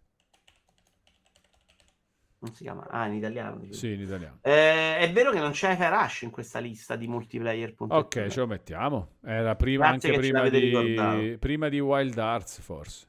Non 2.39 2.53
si 2.53 2.63
chiama... 2.63 2.85
Ah, 2.89 3.07
in 3.07 3.15
italiano. 3.15 3.57
dico. 3.57 3.73
Sì, 3.73 3.93
in 3.93 4.01
italiano. 4.01 4.37
Eh, 4.41 4.97
è 4.99 5.11
vero 5.11 5.31
che 5.31 5.39
non 5.39 5.51
c'è 5.51 5.75
Farash 5.75 6.21
in 6.21 6.29
questa 6.29 6.59
lista 6.59 6.95
di 6.95 7.07
multiplayer. 7.07 7.73
Ok, 7.77 8.27
ce 8.27 8.39
lo 8.39 8.47
mettiamo. 8.47 9.15
Era 9.23 9.55
prima, 9.55 9.89
Grazie 9.89 10.09
anche 10.09 10.21
prima 10.21 10.47
di, 10.47 10.59
ricordato. 10.59 11.37
prima 11.39 11.67
di 11.69 11.79
Wild 11.79 12.17
Arts, 12.17 12.61
forse. 12.61 13.06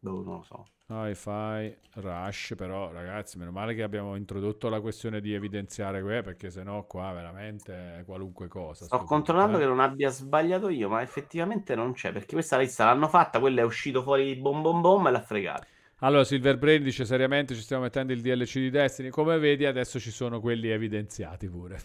Boh, 0.00 0.22
non 0.22 0.36
lo 0.36 0.42
so. 0.42 0.64
Hi-Fi, 0.90 1.76
Rush, 2.00 2.54
però 2.56 2.90
ragazzi, 2.90 3.36
meno 3.36 3.50
male 3.50 3.74
che 3.74 3.82
abbiamo 3.82 4.16
introdotto 4.16 4.70
la 4.70 4.80
questione 4.80 5.20
di 5.20 5.34
evidenziare 5.34 6.00
que, 6.00 6.22
perché 6.22 6.50
sennò 6.50 6.86
qua 6.86 7.12
veramente 7.12 8.04
qualunque 8.06 8.48
cosa. 8.48 8.86
Sto 8.86 9.02
controllando 9.04 9.58
punto, 9.58 9.66
che 9.66 9.72
eh. 9.72 9.76
non 9.76 9.84
abbia 9.84 10.08
sbagliato 10.08 10.70
io, 10.70 10.88
ma 10.88 11.02
effettivamente 11.02 11.74
non 11.74 11.92
c'è, 11.92 12.12
perché 12.12 12.32
questa 12.34 12.56
lista 12.56 12.86
l'hanno 12.86 13.08
fatta, 13.08 13.38
quella 13.38 13.60
è 13.60 13.64
uscito 13.64 14.02
fuori 14.02 14.34
bom 14.36 14.62
bom 14.62 14.80
bom 14.80 15.06
e 15.08 15.10
l'ha 15.10 15.20
fregato. 15.20 15.66
Allora, 16.00 16.24
Silver 16.24 16.58
Brain 16.58 16.82
dice 16.82 17.04
seriamente 17.04 17.54
ci 17.54 17.60
stiamo 17.60 17.82
mettendo 17.82 18.12
il 18.12 18.20
DLC 18.22 18.54
di 18.54 18.70
Destiny. 18.70 19.10
Come 19.10 19.36
vedi, 19.38 19.66
adesso 19.66 19.98
ci 19.98 20.10
sono 20.10 20.40
quelli 20.40 20.68
evidenziati 20.68 21.48
pure. 21.48 21.80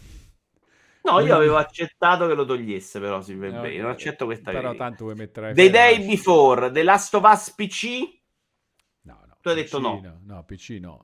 No, 1.04 1.20
io 1.20 1.34
avevo 1.36 1.56
accettato 1.56 2.26
che 2.26 2.34
lo 2.34 2.44
togliesse, 2.46 2.98
però 2.98 3.20
Silver 3.20 3.52
Eh, 3.52 3.58
Brain, 3.58 3.80
ok. 3.80 3.82
non 3.82 3.90
accetto 3.90 4.24
questa 4.24 4.50
Però 4.50 4.74
critica. 4.74 4.74
tanto 4.74 5.04
vuoi 5.04 5.16
mettere... 5.16 5.54
The 5.54 5.68
Day 5.70 5.98
Rush. 5.98 6.06
Before, 6.06 6.70
The 6.70 6.82
Last 6.82 7.14
of 7.14 7.24
Us 7.24 7.50
PC, 7.50 8.20
No, 9.10 9.14
no. 9.28 9.36
Tu 9.40 9.48
hai 9.50 9.54
detto 9.56 9.78
PC 9.78 10.00
no. 10.04 10.18
No, 10.30 10.42
PC 10.44 10.80
no. 10.80 10.96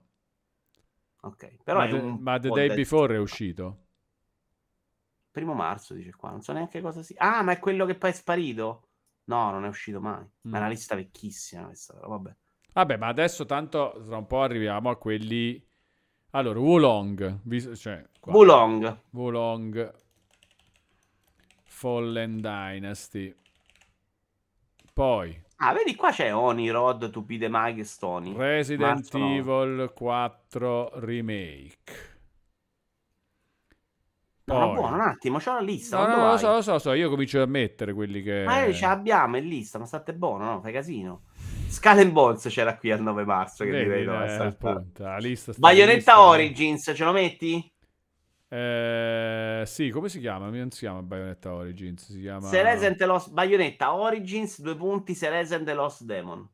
ok, 1.23 1.57
però 1.63 1.81
ma, 1.81 1.85
è 1.85 1.91
The- 1.91 2.03
un 2.03 2.19
ma 2.19 2.39
The 2.39 2.53
Day 2.53 2.69
da- 2.69 2.79
Before 2.79 3.15
è 3.15 3.19
uscito? 3.19 3.87
Primo 5.33 5.55
marzo, 5.55 5.95
dice 5.95 6.13
qua, 6.13 6.31
non 6.31 6.43
so 6.43 6.53
neanche 6.53 6.81
cosa 6.81 7.03
si... 7.03 7.15
Ah, 7.19 7.43
ma 7.43 7.53
è 7.53 7.59
quello 7.59 7.85
che 7.87 7.97
poi 7.97 8.11
è 8.11 8.13
sparito? 8.13 8.89
No, 9.25 9.51
non 9.51 9.65
è 9.65 9.69
uscito 9.69 10.01
mai, 10.01 10.25
ma 10.49 10.57
è 10.59 10.61
una 10.61 10.69
Mm. 10.69 10.71
lista 10.71 10.95
vecchissima 10.97 11.67
questa, 11.67 11.95
però 11.95 12.09
vabbè. 12.09 12.37
Vabbè, 12.73 12.97
ma 12.97 13.07
adesso 13.09 13.45
tanto 13.47 14.03
tra 14.07 14.17
un 14.17 14.27
po' 14.27 14.43
arriviamo 14.43 14.91
a 14.91 14.97
quelli... 14.97 15.65
Allora, 16.31 16.59
Wulong, 16.61 17.41
vis- 17.43 17.73
cioè, 17.75 18.05
qua. 18.21 18.33
Bulong, 18.33 18.99
Wulong 19.11 19.93
Fallen 21.65 22.41
Dynasty. 22.41 23.35
Poi 24.93 25.49
ah, 25.57 25.73
vedi 25.73 25.95
qua 25.95 26.11
c'è 26.11 26.35
Oni, 26.35 26.71
Rod, 26.71 27.11
To 27.11 27.23
Be 27.23 27.39
The 27.39 27.85
Stony. 27.85 28.35
Resident 28.37 28.95
Marzo 28.95 29.19
no. 29.19 29.35
Evil 29.35 29.93
4 29.95 30.91
Remake. 31.01 32.09
No, 34.45 34.59
no, 34.59 34.73
buono, 34.73 34.95
un 34.97 35.01
attimo, 35.01 35.39
c'ho 35.39 35.53
la 35.53 35.61
lista, 35.61 35.97
No, 35.99 36.17
no, 36.17 36.31
lo 36.33 36.37
so, 36.37 36.53
lo 36.53 36.63
so, 36.63 36.73
lo 36.73 36.79
so, 36.81 36.93
io 36.93 37.09
comincio 37.09 37.41
a 37.41 37.47
mettere 37.47 37.93
quelli 37.93 38.21
che... 38.21 38.43
Ma 38.45 38.63
noi 38.63 38.75
ce 38.75 38.85
l'abbiamo 38.85 39.37
in 39.37 39.47
lista, 39.47 39.79
ma 39.79 39.85
state 39.85 40.13
buono, 40.13 40.45
no? 40.45 40.61
Fai 40.61 40.73
casino. 40.73 41.23
Skull 41.71 41.99
and 41.99 42.11
Bones 42.11 42.47
c'era 42.49 42.77
qui 42.77 42.91
al 42.91 43.01
9 43.01 43.25
marzo, 43.25 43.65
che 43.65 43.71
Vedi, 43.71 43.85
direi 43.85 44.05
dove 44.05 44.27
eh, 44.27 44.37
appunto, 44.37 45.03
la 45.05 45.19
lista 45.19 45.53
sta- 45.53 45.61
Bayonetta 45.61 46.21
Origins, 46.21 46.93
ce 46.95 47.05
lo 47.05 47.13
metti? 47.13 47.73
Eh, 48.49 49.63
sì, 49.65 49.91
come 49.91 50.09
si 50.09 50.19
chiama? 50.19 50.49
Non 50.51 50.71
si 50.73 50.81
chiama 50.81 51.03
Bayonetta 51.03 51.55
Origins, 51.55 52.11
si 52.11 52.21
chiama... 52.21 52.51
And 52.51 52.97
the 52.97 53.07
Lost 53.07 53.31
Bayonetta 53.31 53.95
Origins, 53.95 54.61
due 54.61 54.75
punti, 54.75 55.15
Celeste 55.15 55.55
and 55.55 55.65
the 55.65 55.75
Lost 55.75 56.03
Demon. 56.03 56.49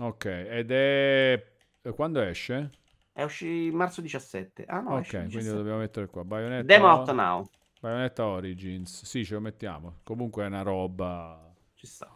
Ok, 0.00 0.24
ed 0.24 0.72
è... 0.72 1.46
Quando 1.94 2.20
esce? 2.20 2.70
È 3.12 3.22
uscito 3.22 3.76
marzo 3.76 4.00
17. 4.00 4.64
Ah 4.66 4.80
no, 4.80 4.96
ok, 4.96 5.08
quindi 5.08 5.26
17. 5.28 5.50
lo 5.50 5.56
dobbiamo 5.58 5.78
mettere 5.78 6.06
qua. 6.08 6.24
Bayonetta, 6.24 6.64
Demo 6.64 6.88
out 6.88 7.12
now. 7.12 7.48
Bayonetta 7.80 8.26
Origins. 8.26 9.04
Sì, 9.04 9.24
ce 9.24 9.34
lo 9.34 9.40
mettiamo. 9.40 10.00
Comunque 10.02 10.42
è 10.42 10.46
una 10.48 10.62
roba... 10.62 11.54
Ci 11.74 11.86
sta. 11.86 12.15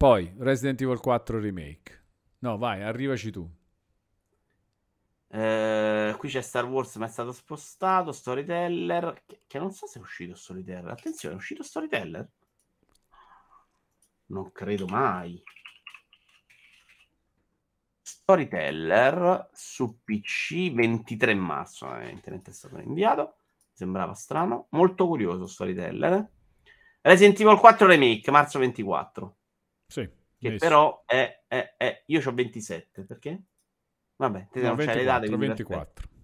Poi, 0.00 0.32
Resident 0.38 0.80
Evil 0.80 0.98
4 0.98 1.38
Remake. 1.38 2.04
No, 2.38 2.56
vai, 2.56 2.82
arrivaci 2.82 3.30
tu. 3.30 3.46
Eh, 5.28 6.14
qui 6.16 6.30
c'è 6.30 6.40
Star 6.40 6.64
Wars, 6.64 6.96
ma 6.96 7.04
è 7.04 7.08
stato 7.10 7.32
spostato. 7.32 8.10
Storyteller, 8.10 9.24
che, 9.26 9.42
che 9.46 9.58
non 9.58 9.72
so 9.72 9.86
se 9.86 9.98
è 9.98 10.00
uscito 10.00 10.34
Storyteller. 10.34 10.90
Attenzione, 10.90 11.34
è 11.34 11.36
uscito 11.36 11.62
Storyteller? 11.62 12.26
Non 14.28 14.50
credo 14.52 14.86
mai. 14.86 15.38
Storyteller 18.00 19.50
su 19.52 19.98
PC 20.02 20.72
23 20.72 21.34
marzo. 21.34 21.94
Eh, 21.98 22.08
internet 22.08 22.48
è 22.48 22.52
stato 22.52 22.78
inviato. 22.78 23.36
Sembrava 23.74 24.14
strano. 24.14 24.68
Molto 24.70 25.06
curioso 25.06 25.46
Storyteller. 25.46 26.12
eh. 26.14 26.28
Resident 27.02 27.38
Evil 27.38 27.58
4 27.58 27.86
Remake, 27.86 28.30
marzo 28.30 28.58
24. 28.58 29.34
Sì. 29.90 30.08
Che 30.38 30.48
messo. 30.48 30.64
però 30.66 31.02
è, 31.04 31.42
è- 31.48 31.74
è- 31.76 32.02
Io 32.06 32.20
ho 32.24 32.32
27, 32.32 33.04
perché? 33.04 33.42
Vabbè, 34.16 34.48
te 34.50 34.60
No, 34.60 34.68
non 34.68 34.76
c'hai 34.76 34.96
le 34.96 35.04
date. 35.04 35.26
24, 35.28 35.36
quindi 35.36 35.46
24. 35.46 35.92
perfetto. 36.08 36.18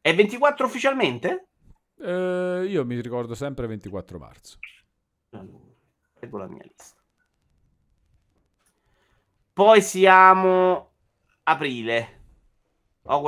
È 0.00 0.14
24 0.14 0.66
ufficialmente? 0.66 1.48
Eh, 2.00 2.64
io 2.66 2.84
mi 2.86 2.98
ricordo 3.00 3.34
sempre 3.34 3.66
24 3.66 4.18
marzo. 4.18 4.58
Allora, 5.30 5.64
Leggo 6.18 6.38
la 6.38 6.48
mia 6.48 6.62
lista. 6.62 6.98
Poi 9.52 9.82
siamo 9.82 10.92
aprile. 11.44 12.18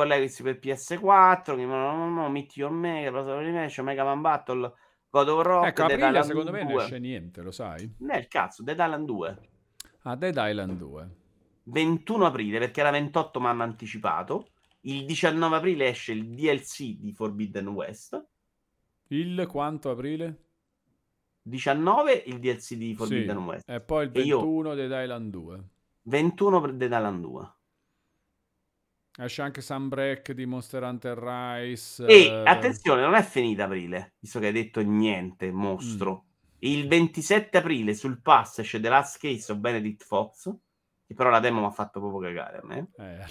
Legacy 0.04 0.42
per 0.42 0.58
PS4, 0.58 1.54
che- 1.56 1.64
no, 1.64 1.96
no, 1.96 2.08
no, 2.08 2.28
Meet 2.30 2.56
Your 2.56 2.70
Mega, 2.72 3.10
Mega 3.84 4.04
Man 4.04 4.20
Battle, 4.20 4.72
God 5.14 5.28
of 5.28 5.42
Rock, 5.44 5.66
ecco, 5.66 5.86
Dead 5.88 6.00
aprile 6.00 6.22
secondo 6.22 6.50
me 6.52 6.62
non 6.62 6.72
2. 6.72 6.82
esce 6.84 6.98
niente, 6.98 7.42
lo 7.42 7.50
sai? 7.50 7.82
Il 7.98 8.26
cazzo, 8.28 8.62
Dead 8.62 8.78
Island 8.78 9.04
2. 9.06 9.38
Ah, 10.04 10.16
Dead 10.16 10.34
Island 10.38 10.78
2. 10.78 11.08
21 11.64 12.24
aprile, 12.24 12.58
perché 12.58 12.80
era 12.80 12.90
28 12.90 13.38
ma 13.38 13.50
hanno 13.50 13.62
anticipato. 13.62 14.48
Il 14.84 15.04
19 15.04 15.56
aprile 15.56 15.88
esce 15.88 16.12
il 16.12 16.26
DLC 16.28 16.96
di 16.96 17.12
Forbidden 17.12 17.68
West. 17.68 18.26
Il 19.08 19.46
quanto 19.48 19.90
aprile? 19.90 20.44
19 21.42 22.22
il 22.28 22.38
DLC 22.38 22.74
di 22.76 22.94
Forbidden 22.94 23.36
Sì, 23.38 23.42
West. 23.44 23.68
E 23.68 23.80
poi 23.80 24.06
il 24.06 24.10
E 24.14 24.20
io- 24.22 24.38
21 24.38 24.74
Dead 24.74 25.02
Island 25.02 25.30
2. 25.30 25.62
21 26.04 26.60
per 26.62 26.72
Dead 26.72 26.90
Island 26.90 27.20
2. 27.20 27.52
Esce 29.18 29.42
anche 29.42 29.60
Sunbreak 29.60 30.32
di 30.32 30.46
Monster 30.46 30.82
Hunter 30.82 31.18
Rise. 31.18 32.06
E 32.06 32.24
eh, 32.24 32.42
attenzione, 32.46 33.02
non 33.02 33.14
è 33.14 33.22
finita 33.22 33.64
aprile, 33.64 34.14
visto 34.18 34.38
che 34.38 34.46
hai 34.46 34.52
detto 34.52 34.80
niente, 34.80 35.50
mostro. 35.52 36.26
Il 36.60 36.88
27 36.88 37.58
aprile 37.58 37.94
sul 37.94 38.22
pass 38.22 38.60
esce 38.60 38.80
The 38.80 38.88
Last 38.88 39.18
Case 39.18 39.52
of 39.52 39.58
Benedict 39.58 40.04
Fox, 40.04 40.50
che 41.06 41.14
però 41.14 41.28
la 41.28 41.40
demo 41.40 41.60
mi 41.60 41.66
ha 41.66 41.70
fatto 41.70 42.00
proprio 42.00 42.20
cagare 42.30 42.58
a 42.58 42.64
me. 42.64 42.88
eh, 42.98 43.24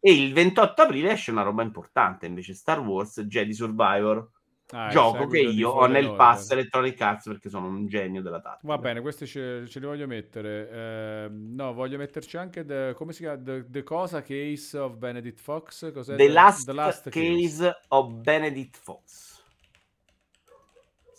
E 0.00 0.12
il 0.12 0.32
28 0.32 0.82
aprile 0.82 1.12
esce 1.12 1.30
una 1.30 1.42
roba 1.42 1.62
importante, 1.62 2.26
invece 2.26 2.54
Star 2.54 2.80
Wars 2.80 3.20
Jedi 3.20 3.54
Survivor, 3.54 4.28
ah, 4.72 4.88
gioco 4.88 5.26
che 5.26 5.40
io 5.40 5.70
ho 5.70 5.86
nel 5.86 6.14
pass 6.14 6.50
Electronic 6.50 7.00
Arts 7.00 7.26
perché 7.26 7.48
sono 7.48 7.68
un 7.68 7.86
genio 7.86 8.20
della 8.20 8.40
tattica. 8.40 8.66
Va 8.66 8.78
bene, 8.78 9.00
questi 9.00 9.26
ce, 9.26 9.66
ce 9.66 9.80
li 9.80 9.86
voglio 9.86 10.06
mettere. 10.06 10.70
Eh, 10.70 11.28
no, 11.30 11.72
voglio 11.72 11.96
metterci 11.96 12.36
anche 12.36 12.64
the, 12.64 12.94
come 12.96 13.12
si 13.12 13.22
chiama? 13.22 13.42
The, 13.42 13.70
the 13.70 13.82
cosa 13.82 14.22
Case 14.22 14.76
of 14.78 14.96
Benedict 14.96 15.40
Fox. 15.40 15.92
Cos'è? 15.92 16.16
The 16.16 16.28
Last, 16.28 16.66
The 16.66 16.72
Last 16.72 17.08
Case 17.08 17.80
of 17.88 18.12
Benedict 18.12 18.76
Fox. 18.76 19.30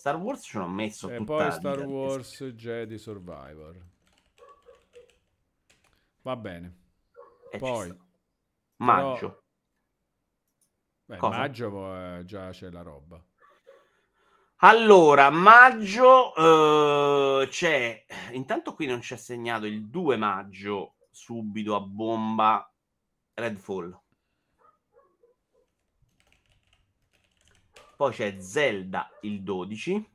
Star 0.03 0.17
Wars 0.17 0.43
ce 0.43 0.57
l'ho 0.57 0.67
messo 0.67 1.09
E 1.09 1.23
poi 1.23 1.49
Star 1.49 1.79
Wars 1.85 2.43
Jedi 2.43 2.97
Survivor. 2.97 3.73
Va 6.23 6.35
bene. 6.35 6.75
e 7.51 7.57
Poi. 7.57 7.97
Maggio. 8.77 9.43
beh, 11.05 11.17
Cosa? 11.17 11.37
maggio 11.37 11.95
eh, 11.95 12.23
già 12.25 12.49
c'è 12.49 12.69
la 12.69 12.81
roba. 12.81 13.23
Allora, 14.65 15.29
maggio 15.29 16.33
eh, 17.41 17.47
c'è. 17.49 18.05
Intanto 18.31 18.73
qui 18.73 18.85
non 18.85 18.99
c'è 18.99 19.17
segnato 19.17 19.65
il 19.65 19.89
2 19.89 20.15
maggio 20.15 20.95
subito 21.11 21.75
a 21.75 21.81
bomba 21.81 22.73
Redfall. 23.33 23.99
Poi 27.97 28.11
c'è 28.13 28.39
Zelda 28.39 29.09
il 29.23 29.43
12. 29.43 30.11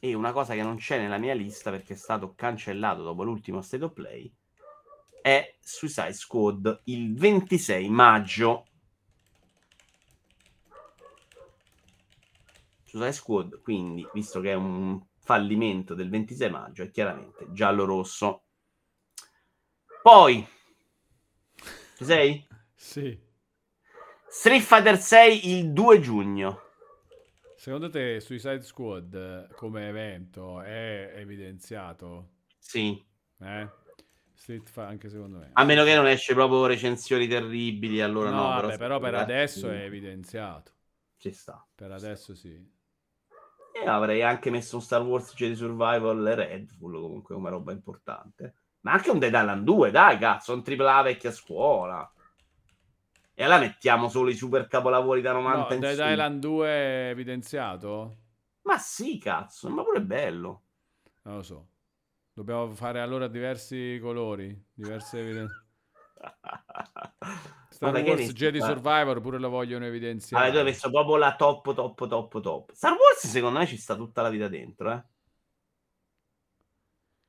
E 0.00 0.14
una 0.14 0.32
cosa 0.32 0.54
che 0.54 0.62
non 0.62 0.76
c'è 0.76 0.98
nella 0.98 1.18
mia 1.18 1.34
lista 1.34 1.70
perché 1.70 1.92
è 1.92 1.96
stato 1.96 2.34
cancellato 2.34 3.04
dopo 3.04 3.22
l'ultimo 3.22 3.62
State 3.62 3.84
of 3.84 3.92
Play 3.92 4.32
è 5.28 5.56
Suicide 5.60 6.12
Squad 6.14 6.82
il 6.84 7.14
26 7.14 7.88
maggio. 7.90 8.67
Suicide 12.88 13.12
Squad, 13.12 13.60
quindi, 13.60 14.08
visto 14.12 14.40
che 14.40 14.50
è 14.52 14.54
un 14.54 15.00
fallimento 15.20 15.94
del 15.94 16.08
26 16.08 16.50
maggio, 16.50 16.82
è 16.82 16.90
chiaramente 16.90 17.46
giallo-rosso. 17.52 18.44
Poi, 20.02 20.46
ci 21.96 22.04
sei? 22.04 22.46
Sì. 22.76 23.18
Street 24.30 24.62
Fighter 24.62 24.96
6 24.98 25.48
il 25.50 25.72
2 25.72 26.00
giugno. 26.00 26.60
Secondo 27.56 27.90
te 27.90 28.20
Suicide 28.20 28.62
Squad 28.62 29.14
eh, 29.14 29.54
come 29.54 29.88
evento 29.88 30.60
è 30.60 31.12
evidenziato? 31.16 32.28
Sì, 32.58 33.04
Eh? 33.40 33.68
Street 34.34 34.70
anche 34.78 35.08
secondo 35.08 35.38
me. 35.38 35.50
a 35.52 35.64
meno 35.64 35.84
che 35.84 35.94
non 35.94 36.06
esce 36.06 36.34
proprio 36.34 36.66
recensioni 36.66 37.26
terribili, 37.26 38.00
allora 38.00 38.30
no. 38.30 38.36
no, 38.36 38.48
vabbè, 38.60 38.72
se- 38.72 38.78
però 38.78 39.00
per 39.00 39.14
adesso 39.14 39.60
sì, 39.60 39.66
è 39.68 39.82
evidenziato. 39.82 40.72
Ci 41.18 41.32
sta. 41.32 41.66
Per 41.74 41.90
adesso 41.90 42.34
sì. 42.34 42.76
E 43.82 43.88
avrei 43.88 44.22
anche 44.22 44.50
messo 44.50 44.76
un 44.76 44.82
Star 44.82 45.02
Wars 45.02 45.34
Jedi 45.34 45.54
Survival 45.54 46.26
e 46.26 46.34
Redfall 46.34 47.00
comunque 47.00 47.34
come 47.34 47.50
roba 47.50 47.72
importante. 47.72 48.54
Ma 48.80 48.92
anche 48.92 49.10
un 49.10 49.18
Dead 49.18 49.32
Island 49.32 49.64
2, 49.64 49.90
dai 49.90 50.18
cazzo, 50.18 50.52
un 50.52 50.62
AAA 50.64 51.02
vecchia 51.02 51.30
scuola. 51.30 52.10
E 53.34 53.44
allora 53.44 53.60
mettiamo 53.60 54.08
solo 54.08 54.30
i 54.30 54.34
super 54.34 54.66
capolavori 54.66 55.20
da 55.20 55.32
90 55.32 55.74
No, 55.74 55.80
Dead 55.80 55.94
su. 55.94 56.02
Island 56.02 56.40
2 56.40 56.68
è 56.68 57.08
evidenziato? 57.10 58.16
Ma 58.62 58.78
sì, 58.78 59.18
cazzo, 59.18 59.68
ma 59.68 59.82
pure 59.82 60.02
bello. 60.02 60.62
Non 61.22 61.36
lo 61.36 61.42
so. 61.42 61.68
Dobbiamo 62.32 62.70
fare 62.72 63.00
allora 63.00 63.28
diversi 63.28 63.98
colori, 64.00 64.56
diverse 64.72 65.20
evidenze. 65.20 65.67
Star 67.68 67.94
Wars 67.94 68.32
Jedi 68.32 68.58
eh. 68.58 68.62
Survivor 68.62 69.20
pure 69.20 69.38
lo 69.38 69.48
vogliono 69.48 69.84
evidenziare. 69.84 70.44
Allora, 70.44 70.60
tu 70.60 70.66
hai 70.66 70.72
messo 70.72 70.90
proprio 70.90 71.16
la 71.16 71.36
top, 71.36 71.74
top, 71.74 72.08
top, 72.08 72.40
top. 72.40 72.72
Star 72.72 72.92
Wars 72.92 73.26
secondo 73.26 73.58
me 73.58 73.66
ci 73.66 73.76
sta 73.76 73.94
tutta 73.94 74.22
la 74.22 74.30
vita 74.30 74.48
dentro, 74.48 74.92
eh. 74.92 75.02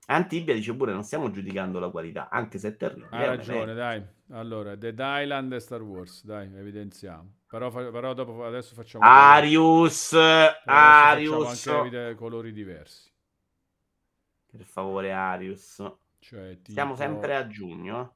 Antibia 0.08 0.56
dice 0.56 0.76
pure 0.76 0.92
non 0.92 1.04
stiamo 1.04 1.30
giudicando 1.30 1.78
la 1.80 1.90
qualità, 1.90 2.30
anche 2.30 2.58
se 2.58 2.70
è 2.70 2.76
terribile. 2.76 3.10
Hai 3.12 3.28
ragione, 3.28 3.76
dai. 3.76 4.04
Allora, 4.32 4.76
Dead 4.76 4.98
Island 5.00 5.54
e 5.54 5.60
Star 5.60 5.82
Wars, 5.84 6.26
dai, 6.26 6.52
evidenziamo. 6.56 7.38
Però, 7.48 7.72
però 7.72 8.14
dopo 8.14 8.44
adesso 8.44 8.74
facciamo 8.74 9.06
Arius, 9.06 10.14
adesso 10.14 10.62
Arius. 10.66 11.68
anche 11.68 12.16
colori 12.16 12.52
diversi. 12.52 13.12
Per 14.52 14.66
favore, 14.66 15.12
Arius. 15.12 15.76
Cioè, 16.20 16.58
Siamo 16.64 16.94
tipo- 16.94 17.04
sempre 17.04 17.36
a 17.36 17.48
giugno. 17.48 18.16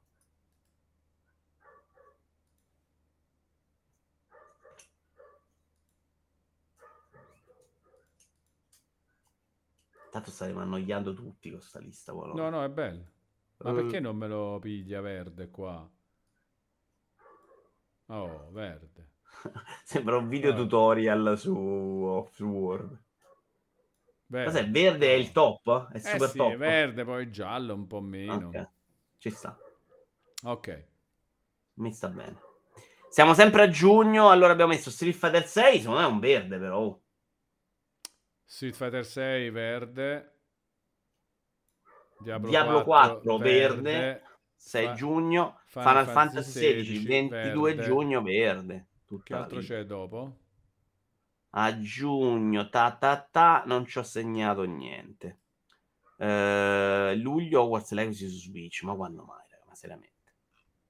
Tanto 10.13 10.29
staremo 10.29 10.59
annoiando 10.61 11.15
tutti 11.15 11.49
con 11.49 11.59
sta 11.59 11.79
lista. 11.79 12.13
Paolo. 12.13 12.35
No, 12.35 12.51
no, 12.51 12.63
è 12.63 12.69
bello. 12.69 13.03
Ma 13.57 13.71
Eh, 13.71 13.73
perché 13.73 13.99
non 13.99 14.15
me 14.15 14.27
lo 14.27 14.59
piglia 14.59 15.01
verde 15.01 15.49
qua? 15.49 15.89
Oh, 18.07 18.49
verde. 18.51 19.09
Sembra 19.83 20.17
un 20.17 20.27
video 20.27 20.51
Ah. 20.51 20.55
tutorial 20.55 21.33
su 21.35 21.51
Off-World. 21.55 23.01
Verde. 24.27 24.51
Cos'è? 24.51 24.69
Verde 24.69 25.07
è 25.07 25.13
il 25.13 25.31
top? 25.31 25.89
È 25.89 25.95
Eh 25.95 25.99
super 25.99 26.29
sì, 26.29 26.37
top? 26.37 26.51
è 26.51 26.57
verde, 26.57 27.05
poi 27.05 27.31
giallo 27.31 27.73
un 27.73 27.87
po' 27.87 27.99
meno. 28.01 28.49
Ok, 28.49 28.69
Ci 29.17 29.29
sta. 29.31 29.57
Ok. 30.43 30.87
Mi 31.75 31.91
sta 31.91 32.09
bene. 32.09 32.39
Siamo 33.09 33.33
sempre 33.33 33.63
a 33.63 33.69
giugno. 33.69 34.29
Allora 34.29 34.51
abbiamo 34.53 34.73
messo 34.73 34.91
Street 34.91 35.15
Fighter 35.15 35.47
6. 35.47 35.79
Secondo 35.79 36.01
me 36.01 36.05
è 36.05 36.09
un 36.09 36.19
verde, 36.19 36.59
però. 36.59 36.99
Street 38.53 38.75
Fighter 38.75 39.03
6 39.03 39.49
verde. 39.49 40.31
Diablo, 42.19 42.49
Diablo 42.49 42.83
4 42.83 43.37
verde. 43.39 44.21
6 44.55 44.85
Fa- 44.85 44.93
giugno. 44.93 45.59
Final 45.65 45.87
Final, 45.87 46.05
Fantasy 46.05 46.13
Fantasy 46.13 46.51
16, 46.59 46.85
16, 46.97 47.07
22 47.07 47.73
verde. 47.73 47.83
giugno, 47.83 48.21
verde. 48.21 48.87
Tutta 49.07 49.23
Che 49.23 49.33
altro 49.33 49.59
vita. 49.59 49.73
c'è 49.73 49.85
dopo? 49.85 50.37
A 51.55 51.79
giugno, 51.79 52.69
ta 52.69 52.95
ta 52.95 53.27
ta, 53.31 53.63
non 53.65 53.87
ci 53.87 53.97
ho 53.97 54.03
segnato 54.03 54.61
niente. 54.65 55.39
Eh, 56.17 57.15
luglio 57.15 57.63
Hogwarts 57.63 57.91
Legacy 57.93 58.27
su 58.27 58.37
Switch, 58.37 58.83
ma 58.83 58.93
quando 58.93 59.23
mai, 59.23 59.43
raga? 59.49 59.63
ma 59.67 59.73
seriamente. 59.73 60.11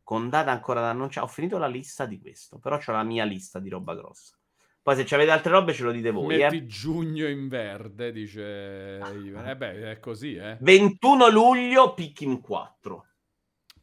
Con 0.03 0.27
data 0.29 0.51
ancora 0.51 0.81
da 0.81 0.89
annunciare, 0.89 1.25
ho 1.25 1.29
finito 1.29 1.57
la 1.57 1.67
lista 1.67 2.05
di 2.05 2.19
questo, 2.19 2.59
però 2.59 2.77
c'ho 2.77 2.91
la 2.91 3.03
mia 3.03 3.23
lista 3.23 3.59
di 3.59 3.69
roba 3.69 3.95
grossa. 3.95 4.37
Poi 4.83 4.95
se 5.07 5.15
avete 5.15 5.31
altre 5.31 5.51
robe 5.53 5.71
ce 5.73 5.83
lo 5.83 5.91
dite 5.93 6.11
voi, 6.11 6.37
Metti 6.37 6.57
eh. 6.57 6.65
giugno 6.65 7.25
in 7.25 7.47
verde, 7.47 8.11
dice 8.11 8.99
Ivan. 9.23 9.47
Eh 9.47 9.55
beh, 9.55 9.91
è 9.91 9.99
così, 10.01 10.35
eh. 10.35 10.57
21 10.59 11.29
luglio 11.29 11.93
Pikmin 11.93 12.41
4. 12.41 13.05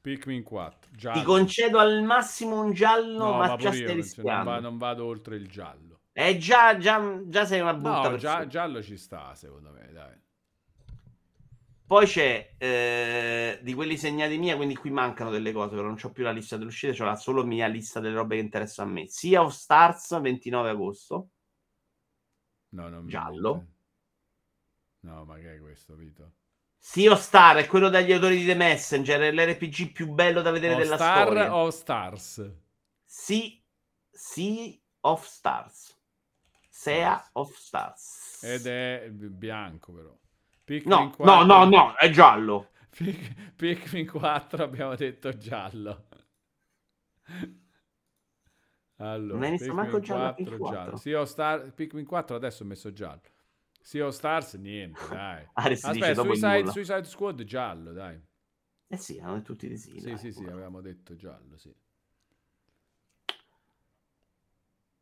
Pikmin 0.03 0.43
4, 0.43 0.91
Ti 0.93 0.97
giallo. 0.99 1.23
concedo 1.23 1.79
al 1.79 2.03
massimo 2.03 2.61
un 2.63 2.73
giallo, 2.73 3.25
No, 3.25 3.33
ma, 3.33 3.47
ma 3.49 3.57
già 3.57 3.69
stai 3.69 3.79
cioè, 3.79 3.87
non, 3.87 3.97
rischiando. 3.97 4.51
va- 4.51 4.61
non 4.61 4.77
vado 4.77 5.07
oltre 5.07 5.37
il 5.37 5.49
giallo. 5.49 6.01
Eh, 6.13 6.37
già, 6.37 6.77
già, 6.77 7.01
già 7.25 7.45
sei 7.47 7.61
una 7.61 7.73
brutta 7.75 8.11
No, 8.11 8.17
già, 8.17 8.47
giallo 8.47 8.83
ci 8.83 8.99
sta, 8.99 9.35
secondo 9.35 9.71
me, 9.71 9.89
dai. 9.93 10.19
Poi 11.91 12.07
c'è 12.07 12.55
eh, 12.57 13.59
di 13.63 13.75
quelli 13.75 13.97
segnati 13.97 14.39
mia, 14.39 14.55
quindi 14.55 14.77
qui 14.77 14.91
mancano 14.91 15.29
delle 15.29 15.51
cose, 15.51 15.71
però 15.75 15.89
non 15.89 15.99
ho 16.01 16.13
più 16.13 16.23
la 16.23 16.31
lista 16.31 16.57
delle 16.57 16.69
uscite, 16.69 17.03
ho 17.03 17.05
la 17.05 17.17
solo 17.17 17.45
mia 17.45 17.67
lista 17.67 17.99
delle 17.99 18.15
robe 18.15 18.37
che 18.37 18.43
interessano 18.43 18.91
a 18.91 18.93
me. 18.93 19.09
Sea 19.09 19.43
of 19.43 19.53
Stars 19.53 20.21
29 20.21 20.69
agosto. 20.71 21.31
No, 22.69 22.89
non 22.89 23.03
mi 23.03 23.11
Giallo. 23.11 23.55
mette. 23.57 23.69
No, 25.01 25.25
ma 25.25 25.37
che 25.39 25.57
è 25.57 25.59
questo, 25.59 25.97
Vito? 25.97 26.35
Sea 26.79 27.11
of 27.11 27.21
Star 27.21 27.57
è 27.57 27.67
quello 27.67 27.89
dagli 27.89 28.13
autori 28.13 28.37
di 28.39 28.47
The 28.47 28.55
Messenger, 28.55 29.21
è 29.23 29.33
l'RPG 29.33 29.91
più 29.91 30.13
bello 30.13 30.43
da 30.43 30.53
vedere 30.53 30.75
O 30.75 30.79
della 30.79 30.95
Star 30.95 31.27
storia. 31.27 31.57
o 31.57 31.71
Stars? 31.71 32.53
Sea, 33.05 33.51
sea 34.09 34.73
of 35.01 35.27
Stars. 35.27 36.01
Sea 36.69 37.31
of 37.33 37.53
Stars. 37.53 38.45
Ed 38.45 38.65
è 38.69 39.09
bianco, 39.11 39.93
però. 39.93 40.17
No, 40.85 41.11
4 41.11 41.25
no, 41.25 41.45
no, 41.45 41.65
no, 41.65 41.97
è 41.97 42.11
giallo. 42.11 42.71
Pic- 42.97 43.53
Pikmin 43.57 44.07
4 44.07 44.65
abbiamo 44.65 44.95
detto 44.95 45.37
giallo. 45.37 46.07
Allora, 49.01 49.39
Non 49.39 49.51
messo 49.51 49.65
Pikmin 49.65 49.75
manco 49.83 50.01
giallo 50.01 50.25
a 50.25 50.35
4, 50.35 50.45
Pikmin 50.45 50.59
4? 50.59 50.77
giallo. 50.85 50.97
Sea 50.99 51.25
Star- 51.25 51.73
Pikmin 51.73 52.05
4 52.05 52.37
adesso 52.37 52.63
ho 52.63 52.67
messo 52.67 52.93
giallo. 52.93 53.23
Sea 53.81 54.07
of 54.07 54.15
Stars 54.15 54.55
niente, 54.55 55.01
dai. 55.09 55.49
Adesso 55.55 55.87
Aspetta, 55.89 56.23
Suicide. 56.23 56.71
Suicide 56.71 57.05
Squad 57.05 57.43
giallo, 57.45 57.93
dai. 57.93 58.21
Eh 58.89 58.97
sì, 58.99 59.19
hanno 59.19 59.41
tutti 59.41 59.69
di 59.69 59.79
sì. 59.79 59.99
Sì, 59.99 60.09
dai, 60.09 60.19
sì, 60.19 60.33
sì, 60.33 60.41
pure. 60.41 60.53
avevamo 60.53 60.81
detto 60.83 61.17
giallo, 61.17 61.57
sì. 61.57 61.75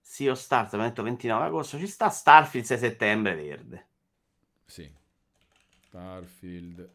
Sea 0.00 0.30
of 0.30 0.38
Stars, 0.38 0.68
abbiamo 0.68 0.86
detto 0.88 1.02
29 1.02 1.44
agosto, 1.44 1.76
ci 1.76 1.86
sta 1.88 2.08
Starfield 2.08 2.64
6 2.66 2.78
settembre, 2.78 3.34
verde. 3.34 3.88
Sì. 4.64 4.90
Starfield 5.98 6.90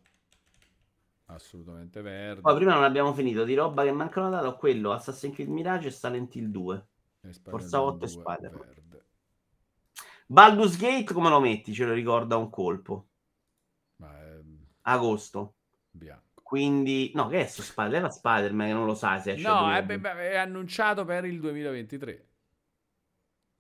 assolutamente 1.26 2.02
verde. 2.02 2.42
Poi 2.42 2.56
prima 2.56 2.74
non 2.74 2.84
abbiamo 2.84 3.14
finito 3.14 3.44
di 3.44 3.54
roba 3.54 3.84
che 3.84 3.92
mancano 3.92 4.30
data, 4.30 4.48
ho 4.48 4.56
quello 4.56 4.92
Assassin's 4.94 5.34
Creed 5.34 5.50
Mirage 5.50 5.88
e 5.90 5.92
Silent 5.92 6.34
Hill 6.36 6.48
2. 6.48 6.86
E 7.22 7.34
Spider-Man 7.34 7.60
Forza 7.62 7.82
8 7.82 7.96
e 7.96 8.00
2 8.00 8.08
Spider-Man. 8.08 8.60
verde. 8.66 9.06
Baldur's 10.26 10.78
Gate 10.78 11.14
come 11.14 11.30
lo 11.30 11.40
metti? 11.40 11.74
Ce 11.74 11.86
lo 11.86 11.94
ricorda 11.94 12.38
un 12.38 12.50
colpo. 12.50 13.08
È 13.98 14.40
Agosto. 14.84 15.56
bianco. 15.92 16.22
Quindi, 16.42 17.12
no, 17.16 17.28
che 17.28 17.42
è 17.42 17.48
su 17.48 17.62
Spider- 17.62 17.96
era 17.96 18.10
Spider-Man 18.10 18.68
che 18.68 18.74
non 18.74 18.86
lo 18.86 18.94
sai 18.96 19.20
se 19.22 19.32
esce 19.34 19.48
No, 19.48 19.72
è, 19.72 19.82
dovembre. 19.84 20.00
beh, 20.00 20.32
è 20.32 20.38
annunciato 20.38 21.04
per 21.04 21.26
il 21.26 21.40
2023. 21.40 22.28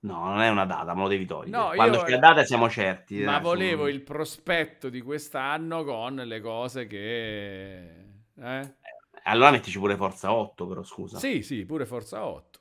No, 0.03 0.25
non 0.25 0.41
è 0.41 0.49
una 0.49 0.65
data, 0.65 0.93
me 0.93 1.01
lo 1.01 1.07
devi 1.07 1.25
togliere. 1.25 1.49
No, 1.57 1.71
Quando 1.75 1.97
io- 1.97 2.03
c'è 2.03 2.11
la 2.11 2.17
data 2.17 2.43
siamo 2.43 2.69
certi. 2.69 3.19
Ma 3.21 3.37
eh, 3.37 3.41
volevo 3.41 3.83
su- 3.83 3.89
il 3.89 4.01
prospetto 4.01 4.89
di 4.89 5.01
quest'anno 5.01 5.83
con 5.83 6.15
le 6.15 6.41
cose 6.41 6.87
che... 6.87 8.05
Eh? 8.35 8.73
Allora 9.23 9.51
mettici 9.51 9.79
pure 9.79 9.95
Forza 9.95 10.33
8, 10.33 10.67
però 10.67 10.83
scusa. 10.83 11.17
Sì, 11.17 11.41
sì, 11.41 11.65
pure 11.65 11.85
Forza 11.85 12.25
8. 12.25 12.52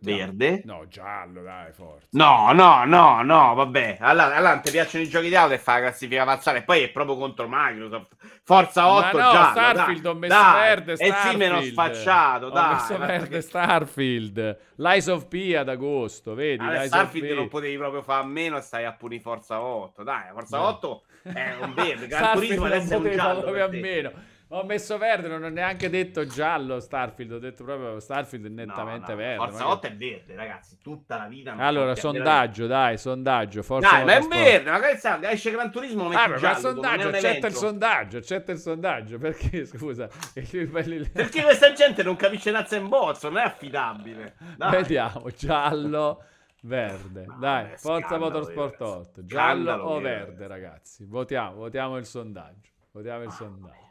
Verde? 0.00 0.62
No, 0.64 0.86
giallo, 0.86 1.42
dai, 1.42 1.72
forza. 1.72 2.06
No, 2.12 2.52
no, 2.52 2.84
no, 2.84 3.22
no, 3.22 3.52
vabbè. 3.54 3.96
Allora, 4.00 4.36
allora 4.36 4.58
ti 4.58 4.70
piacciono 4.70 5.02
i 5.02 5.08
giochi 5.08 5.26
di 5.28 5.34
auto 5.34 5.54
e 5.54 5.58
fa 5.58 5.74
la 5.74 5.80
classifica 5.80 6.22
avanzata 6.22 6.56
e 6.58 6.62
poi 6.62 6.82
è 6.84 6.90
proprio 6.90 7.16
contro 7.16 7.46
Microsoft. 7.48 8.14
Forza 8.44 8.86
8 8.88 9.16
Ma 9.16 9.24
no, 9.24 9.30
giallo, 9.32 9.50
Starfield 9.50 10.00
dai, 10.02 10.12
ho 10.12 10.14
messo 10.14 10.34
dai. 10.34 10.52
verde, 10.68 10.92
E 10.92 10.96
sì, 10.96 11.36
meno 11.36 11.60
Starfield. 11.60 11.72
sfacciato, 11.72 12.46
Ho 12.46 12.50
dai. 12.50 12.72
messo 12.74 12.98
ma 12.98 13.06
verde 13.06 13.28
che- 13.28 13.40
Starfield. 13.40 14.58
Lies 14.76 15.06
of 15.08 15.26
P 15.26 15.54
ad 15.58 15.68
agosto, 15.68 16.34
vedi? 16.34 16.60
Allora, 16.62 16.76
Lies 16.78 16.86
Starfield 16.86 17.30
non 17.32 17.48
potevi 17.48 17.76
proprio 17.76 18.02
fare 18.02 18.22
a 18.22 18.26
meno 18.26 18.60
stai 18.60 18.84
a 18.84 18.92
puni 18.92 19.18
Forza 19.18 19.60
8. 19.60 20.02
Dai, 20.04 20.30
Forza 20.32 20.58
No. 20.58 20.64
8 20.68 21.02
è 21.24 21.54
un 21.60 21.74
verde. 21.74 22.06
Gran 22.06 22.22
Starfield 22.22 22.54
Turismo 22.54 22.64
adesso 22.66 22.92
è 22.92 22.96
un 22.96 23.10
giallo. 23.10 23.40
proprio 23.40 23.64
a 23.64 23.68
meno. 23.68 24.12
Ho 24.50 24.62
messo 24.62 24.96
verde, 24.96 25.26
non 25.26 25.42
ho 25.42 25.48
neanche 25.48 25.90
detto 25.90 26.24
giallo 26.24 26.78
Starfield, 26.78 27.32
ho 27.32 27.38
detto 27.40 27.64
proprio 27.64 27.98
Starfield 27.98 28.46
è 28.46 28.48
No, 28.48 28.54
nettamente 28.64 29.10
no, 29.10 29.16
verde. 29.16 29.36
Forza 29.38 29.58
ma 29.58 29.64
che- 29.64 29.70
8 29.72 29.86
è 29.88 29.96
verde, 29.96 30.34
ragazzi. 30.36 30.78
Tutta 30.80 31.16
la 31.16 31.26
vita. 31.26 31.56
Allora, 31.56 31.94
so, 31.96 32.00
sondaggio, 32.12 32.66
dai, 32.68 32.96
sondaggio. 32.96 33.62
Forza 33.64 33.90
Dai, 33.90 34.04
ma 34.04 34.14
è 34.14 34.20
verde, 34.22 34.70
magari 34.70 34.96
sa, 34.98 35.18
esce 35.32 35.50
Gran 35.50 35.72
Turismo, 35.72 36.04
lo 36.04 36.08
metti 36.10 36.20
Ah, 36.22 36.28
ma 36.28 36.34
il 36.34 36.40
giallo, 36.40 36.56
è 36.56 36.60
sondaggio, 36.60 37.08
accetta 37.08 37.46
il 37.48 37.54
sondaggio, 37.54 38.16
accetta 38.18 38.52
il 38.52 38.58
sondaggio, 38.58 39.18
perché 39.18 39.64
scusa? 39.66 40.08
Perché 40.32 41.42
questa 41.42 41.72
gente 41.72 42.02
non 42.04 42.14
capisce 42.14 42.52
nazza 42.52 42.76
in 42.76 42.86
bozzo, 42.88 43.28
non 43.28 43.38
è 43.38 43.44
affidabile. 43.44 44.36
Dai. 44.56 44.70
Vediamo, 44.70 45.28
giallo, 45.36 46.22
verde. 46.62 47.24
No, 47.26 47.36
Dai, 47.40 47.76
Forza 47.76 48.16
Motorsport 48.16 48.78
vero. 48.78 48.90
8, 48.98 49.24
giallo 49.24 49.62
Scandalo, 49.64 49.82
o 49.84 50.00
vero. 50.00 50.24
verde, 50.26 50.46
ragazzi? 50.46 51.04
Votiamo, 51.04 51.56
votiamo 51.56 51.96
il 51.96 52.04
sondaggio. 52.06 52.70
Votiamo 52.92 53.22
il 53.22 53.28
Ah, 53.28 53.32
sondaggio. 53.32 53.84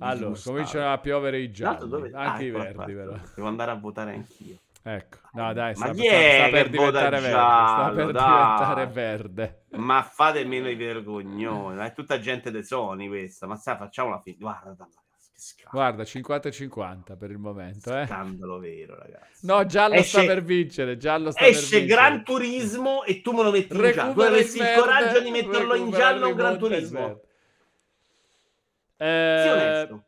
Allora, 0.00 0.38
cominciano 0.44 0.92
a 0.92 0.98
piovere 0.98 1.38
i 1.38 1.50
gialli, 1.50 1.88
dove- 1.88 2.10
anche 2.12 2.44
ah, 2.44 2.46
i 2.46 2.50
verdi, 2.50 2.92
però. 2.94 3.16
Devo 3.34 3.48
andare 3.48 3.70
a 3.70 3.74
votare 3.74 4.12
anch'io. 4.12 4.56
Ecco, 4.80 5.18
no 5.32 5.52
dai, 5.52 5.74
Ma 5.76 5.86
sta, 5.86 5.92
chi 5.92 6.06
sta- 6.06 6.16
è 6.16 6.34
sta 6.40 6.48
per 6.50 6.70
diventare 6.70 7.10
verde, 7.10 7.28
sta 7.28 7.30
giallo? 7.30 7.94
per 7.96 8.12
Dai. 8.12 8.24
diventare 8.24 8.86
verde. 8.86 9.62
Ma 9.70 10.02
fate 10.02 10.44
meno 10.44 10.68
i 10.70 10.76
vergognoni, 10.76 11.76
ma 11.76 11.84
è 11.86 11.92
tutta 11.92 12.18
gente 12.20 12.50
dei 12.50 12.64
Sony 12.64 13.08
questa. 13.08 13.46
Ma 13.46 13.56
sai, 13.56 13.76
facciamo 13.76 14.10
la 14.10 14.20
fine. 14.20 14.36
Guarda, 14.38 14.72
guarda, 14.72 14.86
che 14.86 15.30
scandalo. 15.34 15.70
Guarda, 15.84 16.04
50 16.04 16.48
e 16.48 16.52
50 16.52 17.16
per 17.16 17.30
il 17.30 17.38
momento, 17.38 17.98
eh. 17.98 18.06
Scandalo 18.06 18.58
vero, 18.60 18.96
ragazzi. 18.96 19.44
No, 19.46 19.66
giallo 19.66 19.94
Esce- 19.96 20.18
sta 20.20 20.24
per 20.26 20.42
vincere, 20.42 20.96
giallo 20.96 21.32
sta 21.32 21.40
per 21.40 21.50
Esce 21.50 21.80
vincere. 21.80 21.86
Gran 21.86 22.24
Turismo 22.24 23.04
e 23.04 23.20
tu 23.20 23.32
me 23.32 23.42
lo 23.42 23.50
metti 23.50 23.72
in 23.76 23.78
giallo. 23.80 23.90
Tu 23.92 23.98
Recupera 24.00 24.28
avresti 24.28 24.56
il, 24.58 24.62
verde, 24.64 24.80
coraggio 24.80 25.20
di 25.20 25.30
metterlo 25.30 25.74
in 25.74 25.84
recupera 25.84 25.98
giallo 25.98 26.24
il 26.26 26.30
un 26.32 26.36
Gran 26.38 26.52
il 26.52 26.58
Turismo. 26.58 27.20
Eh, 29.00 29.40
Sii 29.42 29.50
onesto. 29.50 30.04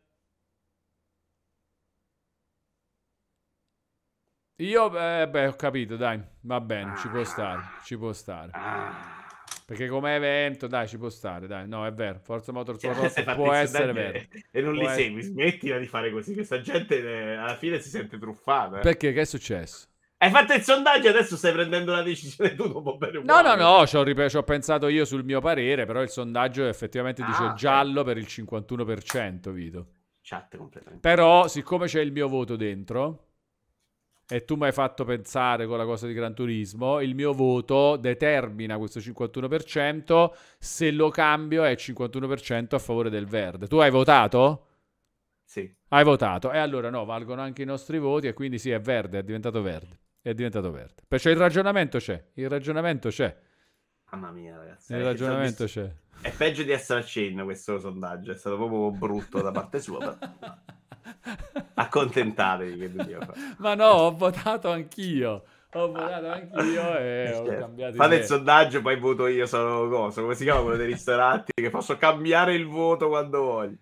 Io, 4.61 4.87
eh, 4.99 5.27
beh, 5.29 5.47
ho 5.47 5.55
capito, 5.57 5.97
dai, 5.97 6.21
va 6.41 6.61
bene, 6.61 6.95
ci 6.99 7.09
può 7.09 7.21
Ah. 7.21 7.25
stare, 7.25 7.63
ci 7.85 7.97
può 7.97 8.13
stare. 8.13 8.51
Ah. 8.53 9.19
Perché 9.65 9.87
come 9.89 10.15
evento, 10.17 10.67
dai, 10.67 10.87
ci 10.89 10.99
può 10.99 11.09
stare, 11.09 11.47
dai. 11.47 11.67
No, 11.67 11.87
è 11.87 11.93
vero, 11.93 12.19
Forza 12.19 12.53
Motorsport 12.53 12.95
Cioè, 12.95 13.05
8 13.05 13.13
sei 13.15 13.25
fatto 13.25 13.43
può 13.43 13.53
essere 13.55 13.93
vero. 13.93 14.19
E 14.51 14.61
non 14.61 14.73
Può 14.75 14.83
li 14.83 14.87
essere- 14.89 15.03
segui, 15.05 15.23
smettila 15.23 15.79
di 15.79 15.87
fare 15.87 16.11
così. 16.11 16.35
Questa 16.35 16.61
gente 16.61 16.99
eh, 16.99 17.37
alla 17.37 17.55
fine 17.57 17.79
si 17.81 17.89
sente 17.89 18.19
truffata. 18.19 18.79
eh. 18.79 18.81
Perché? 18.83 19.13
Che 19.13 19.21
è 19.21 19.25
successo? 19.25 19.87
Hai 20.23 20.29
fatto 20.29 20.53
il 20.53 20.61
sondaggio 20.61 21.07
e 21.07 21.11
adesso 21.11 21.35
stai 21.35 21.53
prendendo 21.53 21.93
una 21.93 22.03
decisione 22.03 22.55
tu 22.55 22.69
dopo 22.71 22.99
bene 22.99 23.23
No, 23.23 23.41
no, 23.41 23.55
no, 23.55 23.87
ci 23.87 23.97
ho, 23.97 24.03
rip- 24.03 24.29
ci 24.29 24.37
ho 24.37 24.43
pensato 24.43 24.89
io 24.89 25.07
sul 25.07 25.25
mio 25.25 25.41
parere, 25.41 25.87
però 25.87 26.03
il 26.03 26.11
sondaggio 26.11 26.67
effettivamente 26.67 27.25
dice 27.25 27.43
Ah, 27.45 27.55
giallo 27.55 28.05
per 28.05 28.19
il 28.19 28.27
51%, 28.29 29.51
Vito. 29.51 29.87
Chat 30.21 30.59
completamente. 30.59 31.01
Però, 31.01 31.49
siccome 31.49 31.87
c'è 31.87 32.03
il 32.03 32.13
mio 32.13 32.29
voto 32.29 32.57
dentro, 32.57 33.29
e 34.29 34.45
tu 34.45 34.57
mi 34.57 34.67
hai 34.67 34.73
fatto 34.73 35.05
pensare 35.05 35.67
con 35.67 35.79
la 35.79 35.87
cosa 35.87 36.07
di 36.07 36.13
Gran 36.13 36.35
Turismo, 36.35 37.01
il 37.01 37.15
mio 37.15 37.33
voto 37.33 37.97
determina 37.97 38.77
questo 38.77 39.01
51%, 39.01 40.33
se 40.59 40.91
lo 40.91 41.09
cambio 41.09 41.65
è 41.65 41.75
51% 41.75 42.75
a 42.75 42.79
favore 42.79 43.09
del 43.09 43.25
verde. 43.27 43.69
Tu 43.69 43.79
hai 43.79 43.91
votato? 43.91 44.67
Sì. 45.45 45.75
Hai 45.89 46.05
votato. 46.05 46.53
E 46.53 46.59
allora 46.59 46.91
no, 46.91 47.07
valgono 47.07 47.41
anche 47.41 47.63
i 47.63 47.65
nostri 47.65 47.99
voti 47.99 48.27
e 48.27 48.35
quindi 48.35 48.59
sì, 48.59 48.71
è 48.71 48.81
verde, 48.81 49.21
è 49.21 49.23
diventato 49.23 49.63
verde. 49.63 50.00
È 50.23 50.35
diventato 50.35 50.71
verde. 50.71 51.03
Perciò 51.09 51.31
il 51.31 51.37
ragionamento 51.37 51.99
c'è, 51.99 52.23
il 52.35 52.49
ragionamento 52.49 53.09
c'è, 53.09 53.35
Mamma 54.13 54.31
mia, 54.33 54.57
ragazzi. 54.57 54.93
il 54.93 54.99
Eh, 54.99 55.03
ragionamento 55.05 55.65
c'è. 55.67 55.91
È 56.21 56.33
peggio 56.33 56.63
di 56.63 56.73
essere 56.73 57.01
a 57.01 57.05
chain 57.07 57.41
questo 57.45 57.79
sondaggio. 57.79 58.33
È 58.33 58.35
stato 58.35 58.57
proprio 58.57 58.91
brutto 58.91 59.41
da 59.41 59.51
parte 59.53 59.81
sua. 59.81 59.99
però 59.99 60.19
Accontentatevi 61.75 62.79
che 62.79 62.93
dobbiamo 62.93 63.25
fare. 63.25 63.39
Ma 63.59 63.75
no, 63.75 63.87
ho 63.87 64.15
votato 64.17 64.71
anch'io. 64.71 65.45
Ho 65.73 65.87
votato 65.93 66.27
anch'io 66.29 66.99
e 66.99 67.33
ho 67.39 67.47
Cioè, 67.47 67.59
cambiato 67.59 67.95
Fate 67.95 68.15
idea. 68.15 68.19
il 68.19 68.25
sondaggio, 68.27 68.83
poi 68.83 68.99
voto 68.99 69.27
io. 69.29 69.47
Sono 69.47 69.89
cosa? 69.89 70.21
Come 70.21 70.35
si 70.35 70.45
chiama 70.45 70.61
quello 70.63 70.77
dei 70.77 70.87
ristoranti? 70.87 71.53
Che 71.55 71.71
posso 71.71 71.97
cambiare 71.97 72.55
il 72.55 72.67
voto 72.67 73.09
quando 73.09 73.41
voglio. 73.43 73.77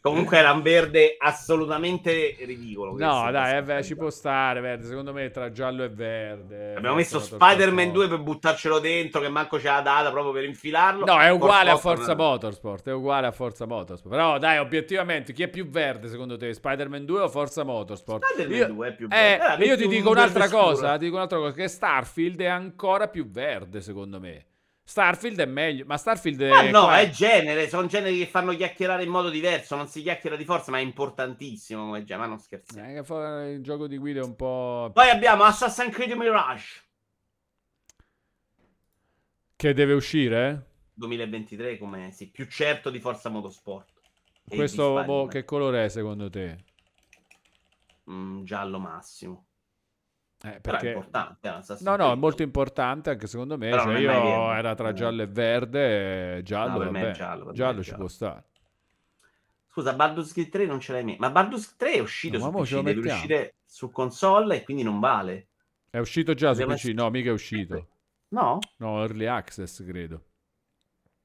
Comunque 0.00 0.38
era 0.38 0.52
un 0.52 0.62
verde 0.62 1.16
assolutamente 1.18 2.36
ridicolo. 2.40 2.92
No, 2.96 3.30
dai, 3.30 3.56
eh, 3.58 3.62
beh, 3.62 3.82
ci 3.82 3.96
può 3.96 4.10
stare, 4.10 4.60
verde. 4.60 4.86
Secondo 4.86 5.12
me 5.12 5.30
tra 5.30 5.50
giallo 5.50 5.82
e 5.82 5.88
verde. 5.88 6.74
Abbiamo 6.76 6.96
Forza 6.96 7.18
messo 7.18 7.34
Spider-Man 7.34 7.88
8. 7.88 7.92
2 7.94 8.08
per 8.08 8.18
buttarcelo 8.20 8.78
dentro, 8.78 9.20
che 9.20 9.28
manco 9.28 9.56
c'è 9.58 9.68
la 9.70 9.80
data 9.80 10.10
proprio 10.10 10.32
per 10.32 10.44
infilarlo. 10.44 11.04
No, 11.04 11.18
è 11.20 11.30
uguale 11.30 11.70
a 11.70 11.76
Forza 11.76 11.96
Forza 11.98 12.14
no. 12.14 12.22
Motorsport, 12.22 12.88
è 12.88 12.92
uguale 12.92 13.26
a 13.26 13.32
Forza 13.32 13.66
Motorsport. 13.66 14.14
Però 14.14 14.38
dai, 14.38 14.58
obiettivamente, 14.58 15.32
chi 15.32 15.42
è 15.42 15.48
più 15.48 15.68
verde 15.68 16.08
secondo 16.08 16.36
te? 16.36 16.54
Spider-Man 16.54 17.04
2 17.04 17.20
o 17.20 17.28
Forza 17.28 17.64
Motorsport? 17.64 18.24
Spider-Man 18.24 18.56
Io- 18.56 18.66
2 18.68 18.88
è 18.88 18.94
più 18.94 19.06
Eh, 19.06 19.08
verde. 19.08 19.44
Allora, 19.44 19.64
io 19.64 19.70
metti 19.70 19.82
ti 19.82 19.88
dico 19.88 20.10
un'altra 20.10 20.48
cosa, 20.48 20.92
ti 20.96 21.04
dico 21.04 21.16
un'altra 21.16 21.38
cosa, 21.38 21.52
che 21.54 21.68
Starfield 21.68 22.40
è 22.40 22.46
ancora 22.46 23.08
più 23.08 23.28
verde 23.28 23.80
secondo 23.80 24.20
me. 24.20 24.44
Starfield 24.88 25.38
è 25.38 25.44
meglio, 25.44 25.84
ma 25.84 25.98
Starfield 25.98 26.40
è... 26.40 26.48
Ma 26.48 26.70
no, 26.70 26.84
qua- 26.84 27.00
è 27.00 27.10
genere, 27.10 27.68
sono 27.68 27.86
generi 27.86 28.16
che 28.16 28.26
fanno 28.26 28.56
chiacchierare 28.56 29.02
in 29.02 29.10
modo 29.10 29.28
diverso, 29.28 29.76
non 29.76 29.86
si 29.86 30.00
chiacchiera 30.00 30.34
di 30.34 30.46
forza, 30.46 30.70
ma 30.70 30.78
è 30.78 30.80
importantissimo 30.80 31.84
come 31.84 32.04
genere, 32.04 32.26
ma 32.26 32.34
non 32.34 32.38
scherziamo. 32.40 32.88
Eh, 32.88 33.52
il 33.52 33.62
gioco 33.62 33.86
di 33.86 33.98
guida 33.98 34.20
è 34.20 34.24
un 34.24 34.34
po'... 34.34 34.90
Poi 34.94 35.10
abbiamo 35.10 35.44
Assassin's 35.44 35.94
Creed 35.94 36.12
Mirage 36.12 36.84
Che 39.56 39.74
deve 39.74 39.92
uscire? 39.92 40.70
2023 40.94 41.76
come 41.76 42.10
sì, 42.12 42.30
più 42.30 42.46
certo 42.46 42.88
di 42.88 42.98
Forza 42.98 43.28
Motorsport. 43.28 43.92
Questo 44.48 45.04
boh, 45.04 45.26
che 45.26 45.44
colore 45.44 45.84
è 45.84 45.88
secondo 45.90 46.30
te? 46.30 46.64
Mm, 48.10 48.42
giallo 48.44 48.78
massimo. 48.78 49.47
Eh, 50.40 50.50
Però 50.50 50.52
è 50.52 50.60
perché... 50.60 50.86
importante. 50.88 51.48
eh, 51.48 51.50
Assassin's 51.50 51.80
No, 51.82 51.96
no, 51.96 52.12
è 52.12 52.14
molto 52.16 52.42
importante 52.42 53.10
anche 53.10 53.26
secondo 53.26 53.58
me. 53.58 53.70
Però 53.70 53.82
Cioè, 53.84 53.98
io 53.98 54.06
mai 54.12 54.58
era 54.58 54.74
tra 54.74 54.90
Eh. 54.90 54.92
giallo 54.94 55.22
e 55.22 55.26
verde, 55.26 56.36
e 56.38 56.42
giallo, 56.42 56.84
No, 56.84 56.92
vabbè. 56.92 57.10
giallo, 57.12 57.52
giallo 57.52 57.82
ci 57.82 57.90
giallo. 57.90 57.98
può 57.98 58.08
stare. 58.08 58.44
Scusa, 59.70 59.92
Baldur's 59.94 60.32
Gate 60.32 60.48
3 60.50 60.66
non 60.66 60.80
ce 60.80 60.92
l'hai 60.92 61.04
messo. 61.04 61.18
Ma 61.20 61.30
Baldur's 61.30 61.76
3 61.76 61.92
è 61.92 61.98
uscito 62.00 62.38
No, 62.38 62.44
su 62.44 62.50
PC, 62.50 62.80
deve 62.82 63.00
uscire 63.00 63.54
su 63.64 63.90
console 63.90 64.56
e 64.56 64.62
quindi 64.64 64.82
non 64.82 64.98
vale. 65.00 65.48
È 65.90 65.98
uscito 65.98 66.34
già 66.34 66.54
su 66.54 66.64
PC? 66.64 66.84
No, 66.94 67.10
mica 67.10 67.30
è 67.30 67.32
uscito. 67.32 67.86
No? 68.28 68.58
No, 68.78 69.00
Early 69.02 69.26
Access, 69.26 69.84
credo. 69.84 70.24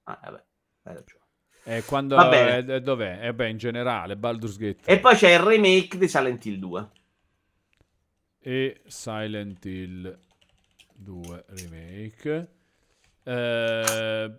Ah, 0.05 0.19
vabbè. 0.23 0.43
hai 0.83 0.93
ragione. 0.95 1.21
E 1.65 1.83
quando 1.85 2.15
Va 2.15 2.27
bene. 2.29 2.73
eh, 2.75 2.81
dov'è? 2.81 3.19
Eh 3.27 3.33
beh, 3.33 3.49
in 3.49 3.57
generale, 3.57 4.17
Baldur's 4.17 4.57
Gate 4.57 4.81
E 4.91 4.99
poi 4.99 5.15
c'è 5.15 5.31
il 5.33 5.39
remake 5.39 5.97
di 5.97 6.07
Silent 6.07 6.45
Hill 6.45 6.57
2. 6.59 6.89
E 8.43 8.81
Silent 8.85 9.63
Hill 9.65 10.19
2 10.95 11.45
remake. 11.47 12.49
Eh, 13.23 14.31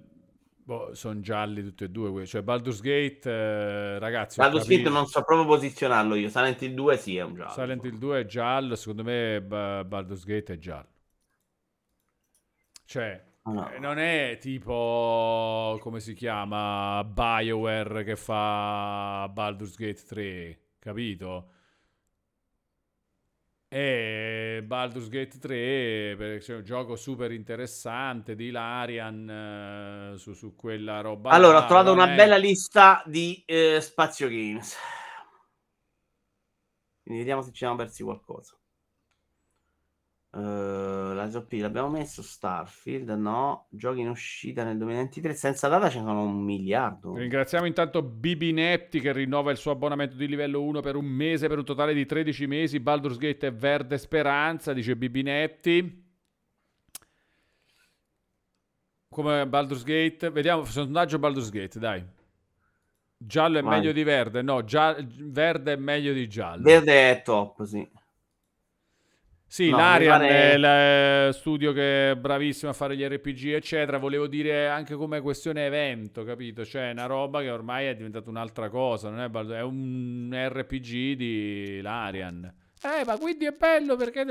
boh, 0.63 0.95
sono 0.95 1.21
gialli 1.21 1.63
tutti 1.63 1.85
e 1.85 1.89
due, 1.89 2.27
cioè 2.27 2.43
Baldur's 2.43 2.81
Gate, 2.81 3.31
eh, 3.31 3.99
ragazzi, 3.99 4.39
Baldur's 4.39 4.67
Gate 4.69 4.91
non 4.91 5.07
so 5.07 5.23
proprio 5.25 5.47
posizionarlo 5.47 6.15
io. 6.17 6.29
Silent 6.29 6.61
Hill 6.61 6.75
2 6.75 6.97
sì, 6.99 7.17
è 7.17 7.23
un 7.23 7.35
giallo. 7.35 7.51
Silent 7.53 7.85
Hill 7.85 7.97
2 7.99 8.21
è 8.21 8.27
giallo, 8.27 8.77
secondo 8.77 9.03
me 9.05 9.41
Ba- 9.41 9.85
Baldur's 9.85 10.25
Gate 10.25 10.53
è 10.53 10.59
giallo. 10.59 10.89
Cioè, 12.85 13.33
Ah, 13.47 13.53
no. 13.53 13.71
eh, 13.71 13.79
non 13.79 13.99
è 13.99 14.39
tipo, 14.41 15.79
come 15.81 16.01
si 16.01 16.15
chiama, 16.15 17.05
BioWare 17.05 18.03
che 18.05 18.17
fa 18.17 19.29
Baldur's 19.31 19.77
Gate 19.77 20.03
3, 20.07 20.59
capito? 20.79 21.51
E 23.77 24.63
Baldur's 24.65 25.09
Gate 25.09 25.37
3 25.41 26.15
perché 26.17 26.39
c'è 26.39 26.55
un 26.55 26.63
gioco 26.63 26.95
super 26.95 27.33
interessante 27.33 28.37
di 28.37 28.53
Larian 28.53 30.13
eh, 30.15 30.17
su, 30.17 30.33
su 30.33 30.55
quella 30.55 31.01
roba. 31.01 31.31
Allora, 31.31 31.59
là, 31.59 31.65
ho 31.65 31.67
trovato 31.67 31.93
una 31.93 32.07
è- 32.07 32.15
bella 32.15 32.37
lista 32.37 33.03
di 33.05 33.43
eh, 33.45 33.81
Spazio 33.81 34.29
Games. 34.29 34.77
Quindi 37.03 37.21
vediamo 37.23 37.43
se 37.43 37.51
ci 37.51 37.59
siamo 37.59 37.75
persi 37.75 38.05
qualcosa. 38.05 38.57
Eh, 40.37 41.15
la 41.15 41.31
SOP 41.31 41.53
l'abbiamo 41.53 41.89
messo, 41.89 42.21
Starfield, 42.21 43.09
no. 43.11 43.67
Giochi 43.71 44.01
in 44.01 44.09
uscita 44.09 44.65
nel 44.65 44.77
2023, 44.79 45.33
senza 45.33 45.69
data 45.69 45.89
ce 45.89 46.01
ne 46.01 46.07
sono 46.07 46.23
un 46.25 46.43
miliardo. 46.43 47.15
Ringraziamo 47.15 47.67
intanto 47.67 48.03
Bibi 48.03 48.53
Netti 48.53 49.01
che 49.01 49.13
rinnova 49.13 49.53
il 49.53 49.57
suo 49.57 49.71
abbonamento 49.71 50.17
di 50.17 50.27
livello 50.27 50.61
1 50.63 50.81
per 50.81 50.97
un 50.97 51.05
mese, 51.05 51.47
per 51.47 51.59
un 51.59 51.65
totale 51.65 51.95
di 51.95 52.05
13 52.05 52.47
mesi. 52.49 52.81
Baldur's 52.81 53.17
Gate 53.17 53.47
è 53.47 53.53
verde 53.53 53.97
speranza, 53.97 54.73
dice 54.73 54.97
Bibi 54.97 55.23
Netti. 55.23 56.03
Come 59.09 59.47
Baldur's 59.47 59.85
Gate, 59.85 60.31
vediamo, 60.31 60.65
sondaggio 60.65 61.21
Baldur's 61.21 61.51
Gate, 61.51 61.79
dai. 61.79 62.05
Giallo 63.17 63.59
è 63.59 63.63
Vai. 63.63 63.79
meglio 63.79 63.93
di 63.93 64.03
verde? 64.03 64.43
No, 64.43 64.65
gia- 64.65 64.97
verde 64.99 65.75
è 65.75 65.77
meglio 65.77 66.13
di 66.13 66.29
giallo. 66.29 66.65
Verde 66.65 67.11
è 67.13 67.23
top, 67.23 67.63
sì. 67.63 67.89
Sì, 69.55 69.71
No, 69.71 69.77
l'Arian 69.77 70.19
pare- 70.19 70.29
è 70.29 70.55
il 70.57 70.65
eh, 70.65 71.33
studio 71.33 71.73
che 71.73 72.11
è 72.11 72.17
bravissimo 72.17 72.73
a 72.73 72.75
fare 72.75 72.97
gli 72.97 73.05
RPG, 73.05 73.53
eccetera. 73.53 73.99
Volevo 73.99 74.27
dire 74.27 74.67
anche 74.67 74.97
come 74.97 75.21
questione 75.21 75.67
evento, 75.67 76.25
capito? 76.25 76.65
Cioè, 76.65 76.89
è 76.89 76.91
una 76.91 77.07
roba 77.07 77.41
che 77.41 77.51
ormai 77.53 77.87
è 77.87 77.95
diventata 77.95 78.29
un'altra 78.29 78.69
cosa, 78.69 79.11
non 79.11 79.21
è, 79.21 79.31
è 79.55 79.63
un 79.63 80.29
RPG 80.35 81.13
di 81.13 81.79
l'Arian. 81.81 82.53
Eh, 82.83 83.05
ma 83.07 83.17
quindi 83.17 83.45
è 83.47 83.53
bello 83.53 83.95
perché... 83.95 84.25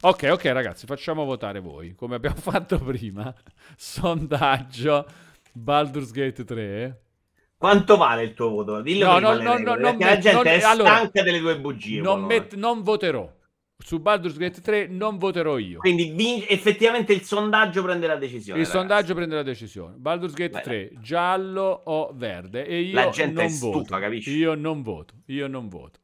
Ok, 0.00 0.28
ok, 0.32 0.44
ragazzi, 0.46 0.86
facciamo 0.86 1.24
votare 1.24 1.60
voi, 1.60 1.94
come 1.94 2.16
abbiamo 2.16 2.34
fatto 2.42 2.80
prima. 2.80 3.32
Sondaggio 3.76 5.06
Baldur's 5.52 6.10
Gate 6.10 6.42
3. 6.42 7.00
Quanto 7.56 7.96
vale 7.96 8.24
il 8.24 8.34
tuo 8.34 8.48
voto? 8.48 8.80
Dillo 8.82 9.06
No, 9.06 9.18
no, 9.20 9.34
no, 9.34 9.56
no, 9.56 9.74
perché 9.76 9.80
non 9.80 9.80
la 9.82 9.92
met- 9.92 10.18
gente 10.18 10.32
non- 10.32 10.46
è 10.48 10.62
allora, 10.64 10.94
stanca 10.96 11.22
delle 11.22 11.38
tue 11.38 11.60
bugie. 11.60 12.00
Non, 12.00 12.24
met- 12.24 12.54
non 12.56 12.82
voterò. 12.82 13.32
Su 13.78 14.00
Baldur's 14.00 14.36
Gate 14.38 14.60
3 14.62 14.86
non 14.88 15.18
voterò 15.18 15.58
io. 15.58 15.78
Quindi 15.78 16.10
vin- 16.10 16.44
effettivamente 16.48 17.12
il 17.12 17.22
sondaggio 17.22 17.82
prende 17.82 18.06
la 18.06 18.16
decisione. 18.16 18.60
Il 18.60 18.66
ragazzi. 18.66 18.70
sondaggio 18.86 19.14
prende 19.14 19.34
la 19.34 19.42
decisione. 19.42 19.94
Baldur's 19.96 20.32
Gate 20.32 20.50
Beh, 20.56 20.60
3, 20.62 20.90
giallo 21.00 21.82
o 21.84 22.10
verde? 22.14 22.66
E 22.66 22.80
io 22.80 22.94
La 22.94 23.10
gente 23.10 23.34
non 23.34 23.44
è 23.44 23.48
stufa, 23.48 23.76
voto. 23.78 23.98
capisci? 23.98 24.30
Io 24.34 24.54
non 24.54 24.82
voto. 24.82 25.14
Io 25.26 25.46
non 25.46 25.68
voto. 25.68 26.00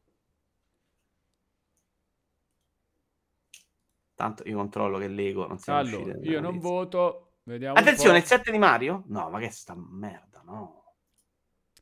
Tanto 4.14 4.42
io 4.46 4.56
controllo 4.56 4.98
che 4.98 5.08
l'ego 5.08 5.46
non 5.48 5.58
sia 5.58 5.76
Allora, 5.76 6.12
uscito. 6.12 6.30
io 6.30 6.40
non 6.40 6.58
voto. 6.58 7.32
Vediamo 7.44 7.74
Attenzione, 7.76 8.18
il 8.18 8.22
po'. 8.22 8.28
7 8.28 8.52
di 8.52 8.58
Mario? 8.58 9.02
No, 9.08 9.28
ma 9.30 9.40
che 9.40 9.50
sta 9.50 9.74
merda, 9.74 10.42
no. 10.44 10.80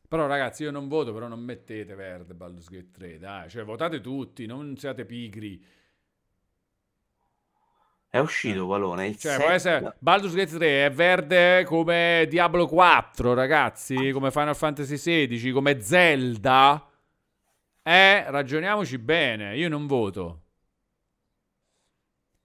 Però 0.09 0.27
ragazzi, 0.27 0.63
io 0.63 0.71
non 0.71 0.89
voto, 0.89 1.13
però 1.13 1.29
non 1.29 1.41
mettete 1.41 1.95
verde 1.95 2.33
Baldur's 2.35 2.69
Gate 2.69 2.91
3, 2.91 3.19
dai. 3.19 3.51
Cioè, 3.51 3.65
votate 3.65 4.01
tutti, 4.01 4.47
non 4.47 4.77
siate 4.77 5.05
pigri. 5.05 5.63
È 8.13 8.19
uscito 8.19 8.67
Valone. 8.67 9.07
Il 9.07 9.17
Cioè, 9.17 9.33
7 9.35 9.45
può 9.45 9.53
essere 9.53 9.95
Baldur's 10.01 10.35
Gate 10.35 10.57
3 10.57 10.87
è 10.87 10.91
verde 10.91 11.65
come 11.65 12.27
Diablo 12.29 12.67
4, 12.67 13.35
ragazzi, 13.35 14.11
come 14.11 14.33
Final 14.33 14.57
Fantasy 14.57 14.97
16, 14.97 15.53
come 15.53 15.81
Zelda. 15.81 16.85
Eh, 17.85 18.29
ragioniamoci 18.29 18.99
bene, 18.99 19.57
io 19.57 19.69
non 19.69 19.87
voto. 19.87 20.41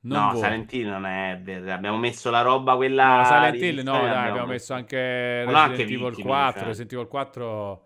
Non 0.01 0.19
no, 0.19 0.27
voto. 0.33 0.43
Silent 0.43 0.71
Hill 0.71 0.87
non 0.87 1.05
è 1.07 1.39
verde. 1.41 1.71
Abbiamo 1.71 1.97
messo 1.97 2.29
la 2.29 2.41
roba 2.41 2.75
quella. 2.75 3.17
No, 3.17 3.25
Silent 3.25 3.61
Hill 3.61 3.81
no, 3.81 3.91
dai, 4.01 4.29
abbiamo 4.29 4.47
messo 4.47 4.75
anche 4.75 4.97
Resident 5.45 5.55
anche 5.55 5.81
Evil 5.81 6.09
Vittimi, 6.09 6.27
4, 6.27 6.59
cioè. 6.59 6.67
Resident 6.67 6.93
Evil 6.93 7.07
4 7.07 7.73
eh, 7.73 7.84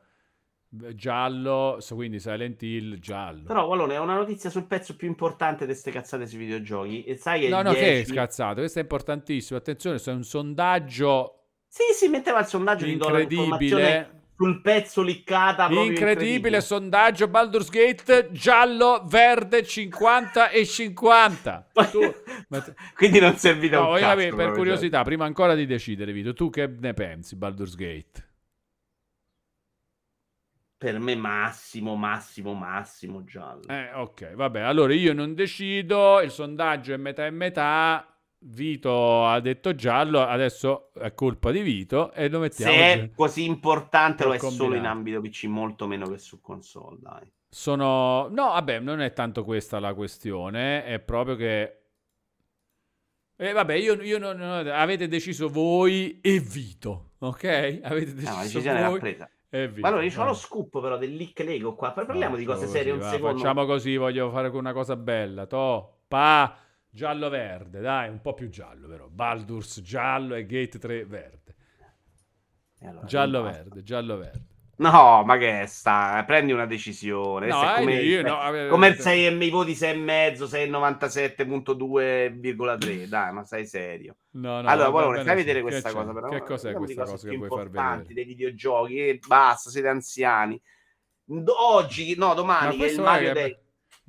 giallo, 0.70 1.80
quindi 1.90 2.20
Silent 2.20 2.62
Hill 2.62 3.00
giallo. 3.00 3.44
Però, 3.44 3.68
Valone, 3.68 3.96
è 3.96 4.00
una 4.00 4.16
notizia 4.16 4.50
sul 4.50 4.66
pezzo 4.66 4.96
più 4.96 5.08
importante 5.08 5.66
di 5.66 5.72
queste 5.72 5.92
cazzate 5.92 6.28
sui 6.28 6.38
videogiochi. 6.38 7.04
E 7.04 7.16
sai 7.18 7.42
che 7.42 7.50
no, 7.50 7.62
no, 7.62 7.74
che 7.74 7.80
10 7.80 8.06
scazzato, 8.06 8.60
questo 8.60 8.80
è 8.80 8.82
importantissimo. 8.84 9.58
Attenzione, 9.58 10.00
è 10.04 10.10
un 10.12 10.24
sondaggio 10.24 11.40
Sì, 11.68 11.84
sì, 11.94 12.08
metteva 12.08 12.40
il 12.40 12.46
sondaggio 12.46 12.86
di 12.86 12.92
incredibile. 12.94 14.18
sul 14.36 14.62
pezzo 14.62 15.02
liccata. 15.02 15.66
proprio 15.68 15.90
Incredibile 15.92 16.62
sondaggio 16.62 17.28
Baldur's 17.28 17.70
Gate 17.70 18.30
giallo, 18.32 19.04
verde 19.08 19.64
50 19.64 20.50
e 20.50 20.66
50. 20.66 21.68
Tu- 21.92 22.14
Quindi 22.96 23.20
non 23.20 23.36
servite 23.36 23.76
a 23.76 23.80
No, 23.80 23.92
un 23.94 24.00
cazzo, 24.00 24.16
per 24.36 24.46
cioè. 24.48 24.56
curiosità, 24.56 25.04
prima 25.04 25.26
ancora 25.26 25.56
di 25.56 25.66
decidere, 25.66 26.12
Vito, 26.14 26.34
tu 26.34 26.50
che 26.50 26.68
ne 26.68 26.94
pensi 26.94 27.36
Baldur's 27.36 27.76
Gate? 27.76 28.28
Per 30.80 30.98
me 30.98 31.14
massimo, 31.14 31.96
massimo, 31.96 32.54
massimo 32.54 33.26
giallo. 33.26 33.68
Eh, 33.68 33.92
ok, 33.94 34.34
vabbè, 34.34 34.62
allora 34.62 34.94
io 34.94 35.12
non 35.14 35.34
decido, 35.34 36.22
il 36.22 36.32
sondaggio 36.32 36.94
è 36.94 36.98
metà 36.98 37.26
e 37.26 37.32
metà, 37.32 38.18
Vito 38.42 39.26
ha 39.26 39.42
detto 39.42 39.76
giallo, 39.76 40.22
adesso 40.22 40.94
è 40.94 41.14
colpa 41.14 41.52
di 41.52 41.60
Vito 41.60 42.14
e 42.14 42.30
lo 42.30 42.40
mettiamo... 42.40 42.72
Se 42.72 42.78
è 42.80 43.10
così 43.14 43.44
importante, 43.44 44.24
lo 44.24 44.34
è 44.34 44.40
solo 44.40 44.76
in 44.76 44.86
ambito 44.86 45.20
PC, 45.20 45.44
molto 45.48 45.86
meno 45.86 46.08
che 46.08 46.18
su 46.18 46.40
console, 46.40 46.98
dai. 47.02 47.30
Sono... 47.50 48.30
No, 48.30 48.46
vabbè, 48.52 48.80
non 48.80 49.02
è 49.02 49.12
tanto 49.12 49.44
questa 49.44 49.80
la 49.82 49.94
questione, 49.94 50.86
è 50.86 51.00
proprio 51.00 51.36
che... 51.36 51.82
E 53.36 53.52
vabbè, 53.52 53.74
io, 53.74 54.02
io 54.02 54.18
non, 54.18 54.38
non- 54.38 54.66
avete 54.68 55.10
deciso 55.10 55.50
voi 55.50 56.22
e 56.22 56.40
Vito, 56.40 57.16
ok? 57.20 57.80
Avete 57.84 58.12
Eh, 58.12 58.14
deciso 58.14 58.30
ma 58.32 58.38
la 58.38 58.44
decisione 58.44 58.88
voi 58.88 59.00
presa. 59.00 59.30
Ma 59.52 59.88
allora, 59.88 60.04
io 60.04 60.22
ho 60.22 60.26
lo 60.26 60.34
scoop 60.34 60.80
però 60.80 60.98
del 60.98 61.16
leak 61.16 61.40
Lego 61.40 61.74
qua. 61.74 61.92
Parliamo 61.92 62.36
di 62.36 62.46
cose 62.46 62.68
serie 62.68 62.92
così, 62.92 63.04
un 63.04 63.10
va, 63.10 63.16
secondo. 63.16 63.38
Facciamo 63.38 63.66
così, 63.66 63.96
voglio 63.96 64.30
fare 64.30 64.48
una 64.50 64.74
cosa 64.74 64.96
bella. 64.96 65.48
To, 65.48 66.02
pa, 66.08 66.56
giallo-verde, 66.88 67.80
dai, 67.80 68.10
un 68.10 68.22
po' 68.22 68.36
più 68.36 68.50
giallo 68.50 68.88
però. 68.88 69.08
Baldur's 69.08 69.82
giallo 69.82 70.36
e 70.36 70.46
Gate 70.46 70.78
3 70.78 71.06
verde. 71.06 71.56
Allora, 72.82 73.06
Giallo-verde, 73.06 73.84
giallo-verde. 73.84 74.48
No, 74.80 75.24
ma 75.26 75.38
che 75.38 75.66
sta? 75.68 76.24
Prendi 76.26 76.54
una 76.54 76.66
decisione. 76.66 77.48
No, 77.48 77.62
è 77.62 77.74
eh, 77.74 77.80
come, 77.80 77.96
io 77.96 78.22
no, 78.22 78.54
eh, 78.54 78.70
come 78.70 78.88
il 78.88 78.98
6 78.98 79.28
e 79.28 79.32
i 79.32 79.50
voti 79.50 79.74
6,5, 79.74 80.46
6,97.2,3. 80.46 83.04
Dai, 83.08 83.34
ma 83.34 83.44
sei 83.44 83.66
serio. 83.66 84.16
No, 84.32 84.62
no, 84.62 84.70
allora, 84.70 85.22
fai 85.24 85.26
sì. 85.26 85.36
vedere 85.36 85.62
questa 85.62 85.90
c'è? 85.90 85.96
cosa. 85.96 86.14
Però. 86.14 86.30
Che 86.30 86.44
cos'è 86.44 86.72
questa 86.74 87.04
cosa 87.04 87.28
che 87.28 87.36
vuoi 87.36 87.50
far 87.50 87.70
vedere? 87.70 88.14
dei 88.14 88.24
videogiochi. 88.24 89.10
E 89.10 89.20
basta, 89.26 89.70
siete 89.70 89.90
anziani. 89.90 90.58
Oggi, 91.46 92.16
no, 92.16 92.28
Ma 92.28 92.34
domani, 92.34 92.78
è 92.78 92.86
il 92.86 93.02
Mario 93.02 93.32
è 93.32 93.34
Day. 93.34 93.58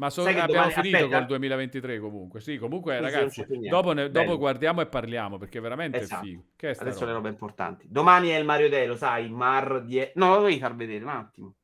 Ma 0.01 0.09
so- 0.11 0.23
abbiamo 0.25 0.47
domani- 0.47 0.73
finito 0.73 0.97
aspetta. 0.97 1.17
col 1.19 1.27
2023 1.27 1.99
comunque. 2.01 2.41
Sì, 2.41 2.57
comunque 2.57 2.95
non 2.95 3.03
ragazzi, 3.11 3.45
dopo, 3.69 3.93
ne- 3.93 4.11
dopo 4.11 4.39
guardiamo 4.39 4.81
e 4.81 4.87
parliamo 4.87 5.37
perché 5.37 5.61
veramente 5.61 5.99
Esatto. 5.99 6.25
è 6.25 6.27
figo. 6.27 6.43
Che 6.57 6.71
è 6.71 6.77
Adesso 6.79 7.01
le 7.01 7.05
roba? 7.07 7.13
robe 7.13 7.29
importanti. 7.29 7.87
Domani 7.91 8.31
è 8.31 8.37
il 8.39 8.45
Mario 8.47 8.71
Day, 8.71 8.87
lo 8.87 8.97
sai, 8.97 9.29
Mar 9.29 9.83
10. 9.85 10.13
No, 10.15 10.37
lo 10.37 10.43
devi 10.45 10.59
far 10.59 10.75
vedere 10.75 11.05
un 11.05 11.11
attimo. 11.11 11.55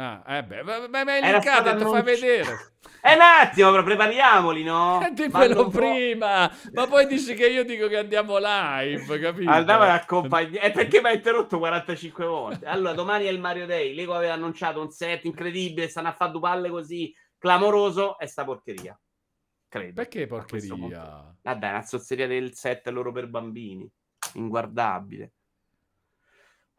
Ah, 0.00 0.22
eh 0.28 0.44
beh, 0.44 0.62
ma 0.62 0.86
ma 0.86 1.00
hai 1.00 1.20
linkato, 1.20 1.76
te 1.76 1.84
fai 1.84 2.02
vedere. 2.02 2.46
Eh, 3.00 3.14
un 3.14 3.20
attimo, 3.20 3.70
però 3.70 3.82
prepariamoli, 3.84 4.62
no? 4.64 4.98
Un 5.06 5.30
po'- 5.30 5.68
prima, 5.68 6.50
ma 6.72 6.86
poi 6.86 7.06
dici 7.06 7.34
che 7.34 7.46
io 7.48 7.64
dico 7.64 7.86
che 7.86 7.96
andiamo 7.98 8.38
live, 8.38 9.18
capito? 9.20 9.50
Andava 9.50 9.84
ad 9.84 10.00
accompagnare. 10.00 10.66
E 10.66 10.70
perché 10.72 11.00
mi 11.00 11.08
ha 11.08 11.12
interrotto 11.12 11.58
45 11.58 12.24
volte? 12.24 12.66
Allora, 12.66 12.92
domani 12.94 13.24
è 13.26 13.30
il 13.30 13.38
Mario 13.40 13.66
Day. 13.66 13.94
Lego 13.94 14.14
aveva 14.14 14.32
annunciato 14.34 14.80
un 14.80 14.90
set 14.90 15.24
incredibile. 15.24 15.88
Stanno 15.88 16.08
a 16.08 16.12
fare 16.12 16.30
due 16.32 16.40
palle 16.40 16.70
così 16.70 17.14
clamoroso. 17.38 18.18
È 18.18 18.26
sta 18.26 18.44
porcheria. 18.44 18.98
Credo. 19.68 19.94
Perché 19.94 20.26
porcheria? 20.26 21.36
Vabbè, 21.42 21.68
una 21.68 21.82
zozzeria 21.82 22.26
del 22.26 22.54
set 22.54 22.88
loro 22.88 23.12
per 23.12 23.28
bambini. 23.28 23.90
Inguardabile. 24.34 25.32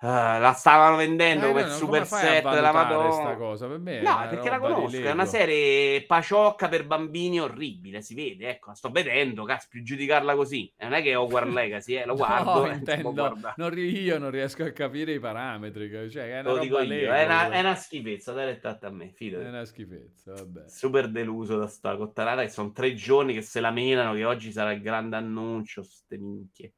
Ah, 0.02 0.38
la 0.38 0.53
stavano 0.53 0.95
vendendo 0.95 1.45
Eh, 1.45 1.50
come 1.50 1.64
no, 1.64 1.69
super 1.76 2.06
set 2.08 2.50
della 2.50 2.72
Madonna. 2.72 3.36
cosa? 3.36 3.68
Per 3.68 3.80
me 3.80 4.00
No, 4.02 4.28
perché 4.30 4.50
la 4.50 4.60
conosco, 4.60 4.95
è 4.98 5.11
una 5.11 5.26
serie 5.26 6.06
paciocca 6.06 6.69
per 6.69 6.86
bambini 6.88 7.42
orribile, 7.42 8.02
si 8.02 8.14
vede, 8.16 8.48
ecco, 8.50 8.74
sto 8.74 8.92
vedendo, 8.92 9.44
cazzo, 9.44 9.68
più 9.69 9.84
giudicarla 9.84 10.36
così. 10.36 10.72
Non 10.78 10.94
è 10.94 11.02
che 11.02 11.16
ho 11.16 11.24
War 11.26 11.48
Legacy, 11.48 11.95
eh, 11.95 12.06
lo 12.06 12.16
guardo, 12.16 12.66
No, 12.66 12.72
eh, 12.72 12.76
intendo, 12.76 13.38
non 13.58 13.69
ri- 13.72 14.02
io 14.02 14.18
non 14.19 14.32
riesco 14.32 14.64
a 14.64 14.72
capire 14.72 15.11
i 15.11 15.19
parametri, 15.19 15.90
cioè 16.10 16.30
è 16.30 16.40
una 16.40 16.50
Lo 16.53 16.58
dico 16.60 16.78
roba 16.80 16.94
io, 16.94 17.11
è 17.14 17.26
una, 17.26 17.50
è 17.50 17.60
una 17.60 17.76
schifezza, 17.76 18.32
dai 18.32 18.45
retta 18.45 18.80
a 18.82 18.90
me, 18.92 19.11
fidati. 19.14 19.44
È 19.44 19.50
una 19.50 19.66
schifezza, 19.66 20.32
vabbè. 20.32 20.64
Super 20.69 21.10
deluso 21.10 21.58
da 21.58 21.68
sta 21.68 21.98
cottarata, 21.98 22.42
che 22.42 22.50
sono 22.50 22.72
tre 22.72 22.94
giorni 22.94 23.34
che 23.34 23.42
se 23.42 23.60
la 23.60 23.72
menano, 23.72 24.14
che 24.14 24.24
oggi 24.24 24.53
sarà 24.53 24.72
il 24.72 24.82
grande 24.82 25.18
annuncio, 25.18 25.84
ste 25.84 26.18
minchie. 26.18 26.74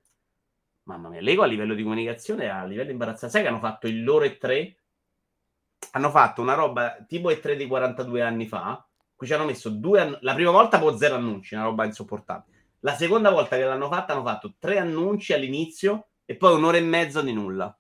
Mamma 0.84 1.10
mia, 1.10 1.22
Lego 1.22 1.44
a 1.44 1.46
livello 1.46 1.74
di 1.74 1.84
comunicazione 1.84 2.50
a 2.50 2.64
livello 2.66 2.92
imbarazzante. 2.92 3.30
Sai 3.30 3.42
che 3.44 3.48
hanno 3.50 3.60
fatto 3.60 3.88
il 3.88 4.04
loro 4.04 4.26
E3? 4.26 4.76
Hanno 5.92 6.10
fatto 6.10 6.42
una 6.42 6.54
roba 6.54 7.04
tipo 7.08 7.30
E3 7.30 7.56
di 7.56 7.68
42 7.68 8.22
anni 8.22 8.48
fa, 8.48 8.86
qui 9.16 9.28
ci 9.28 9.34
hanno 9.34 9.46
messo 9.46 9.70
due 9.70 10.00
ann- 10.02 10.18
La 10.22 10.34
prima 10.34 10.52
volta 10.52 10.80
con 10.80 10.98
zero 10.98 11.16
annunci, 11.16 11.54
una 11.54 11.66
roba 11.66 11.86
insopportabile. 11.86 12.60
La 12.80 12.96
seconda 12.96 13.30
volta 13.30 13.58
che 13.58 13.64
l'hanno 13.64 13.90
fatta 13.90 14.14
hanno 14.14 14.24
fatto 14.24 14.56
tre 14.58 14.80
annunci 14.80 15.34
all'inizio 15.34 16.08
e 16.26 16.36
poi 16.36 16.56
un'ora 16.56 16.78
e 16.78 16.82
mezza 16.82 17.22
di 17.22 17.34
nulla. 17.34 17.76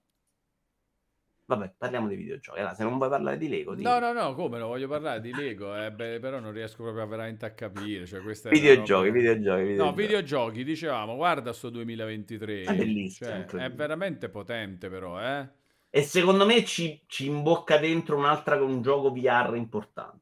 Vabbè, 1.52 1.74
parliamo 1.78 2.08
di 2.08 2.16
videogiochi. 2.16 2.60
Allora, 2.60 2.74
se 2.74 2.84
non 2.84 2.98
vuoi 2.98 3.10
parlare 3.10 3.38
di 3.38 3.50
Lego, 3.50 3.76
di 3.76 3.84
No, 3.84 4.00
no, 4.00 4.14
no, 4.14 4.34
come 4.36 4.58
no, 4.58 4.68
voglio 4.68 4.88
parlare 4.88 5.20
di 5.20 5.34
Lego, 5.34 5.76
eh, 5.76 5.92
beh, 5.92 6.20
però 6.20 6.40
non 6.40 6.54
riesco 6.54 6.82
proprio 6.84 7.04
a 7.04 7.08
veramente 7.08 7.46
a 7.46 7.52
capire. 7.52 8.06
Cioè, 8.06 8.22
videogiochi, 8.22 9.10
roba- 9.10 9.12
videogiochi, 9.12 9.62
No, 9.76 9.92
videogiochi. 9.92 9.96
videogiochi, 10.02 10.64
dicevamo, 10.64 11.16
guarda 11.16 11.52
sto 11.52 11.70
2023. 11.70 12.62
È 12.62 12.74
bellissimo, 12.76 13.46
Cioè, 13.46 13.46
è 13.66 13.72
veramente 13.72 14.30
potente 14.30 14.90
però, 14.90 15.20
eh. 15.22 15.50
E 15.90 16.04
secondo 16.04 16.46
me 16.46 16.64
ci, 16.64 17.04
ci 17.08 17.26
imbocca 17.28 17.78
dentro 17.78 18.16
un'altra 18.16 18.62
un 18.64 18.82
gioco 18.82 19.12
VR 19.12 19.56
importante. 19.58 20.20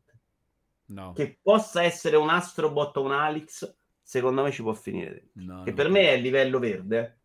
No, 0.88 1.14
Che 1.14 1.38
possa 1.42 1.84
essere 1.84 2.16
un 2.18 2.30
Astrobot 2.30 2.98
o 2.98 3.04
un 3.04 3.12
Alex, 3.12 3.76
secondo 4.02 4.42
me 4.42 4.52
ci 4.52 4.64
può 4.64 4.74
finire 4.74 5.12
dentro. 5.34 5.54
no, 5.56 5.64
Che 5.64 5.74
per 5.74 5.90
me 5.90 6.10
è 6.10 6.18
livello 6.18 6.58
verde. 6.58 7.20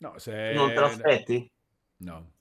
No, 0.00 0.18
se... 0.18 0.52
Non 0.54 0.68
te 0.68 0.80
lo 0.80 0.86
aspetti? 0.86 1.50
No. 2.00 2.32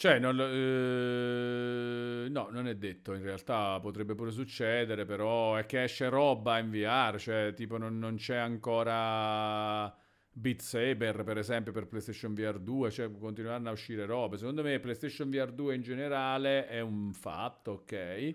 Cioè, 0.00 0.20
non, 0.20 0.38
eh, 0.40 2.28
no, 2.28 2.48
non 2.52 2.68
è 2.68 2.76
detto, 2.76 3.14
in 3.14 3.22
realtà 3.22 3.80
potrebbe 3.80 4.14
pure 4.14 4.30
succedere, 4.30 5.04
però 5.04 5.56
è 5.56 5.66
che 5.66 5.82
esce 5.82 6.08
roba 6.08 6.58
in 6.60 6.70
VR, 6.70 7.18
cioè 7.18 7.52
tipo 7.52 7.78
non, 7.78 7.98
non 7.98 8.14
c'è 8.14 8.36
ancora 8.36 9.92
Beat 10.30 10.60
Saber, 10.60 11.24
per 11.24 11.36
esempio, 11.38 11.72
per 11.72 11.88
PlayStation 11.88 12.32
VR 12.32 12.60
2, 12.60 12.92
cioè 12.92 13.10
continueranno 13.10 13.70
a 13.70 13.72
uscire 13.72 14.06
robe. 14.06 14.36
Secondo 14.36 14.62
me 14.62 14.78
PlayStation 14.78 15.30
VR 15.30 15.50
2 15.50 15.74
in 15.74 15.82
generale 15.82 16.68
è 16.68 16.78
un 16.78 17.12
fatto, 17.12 17.72
ok? 17.72 18.34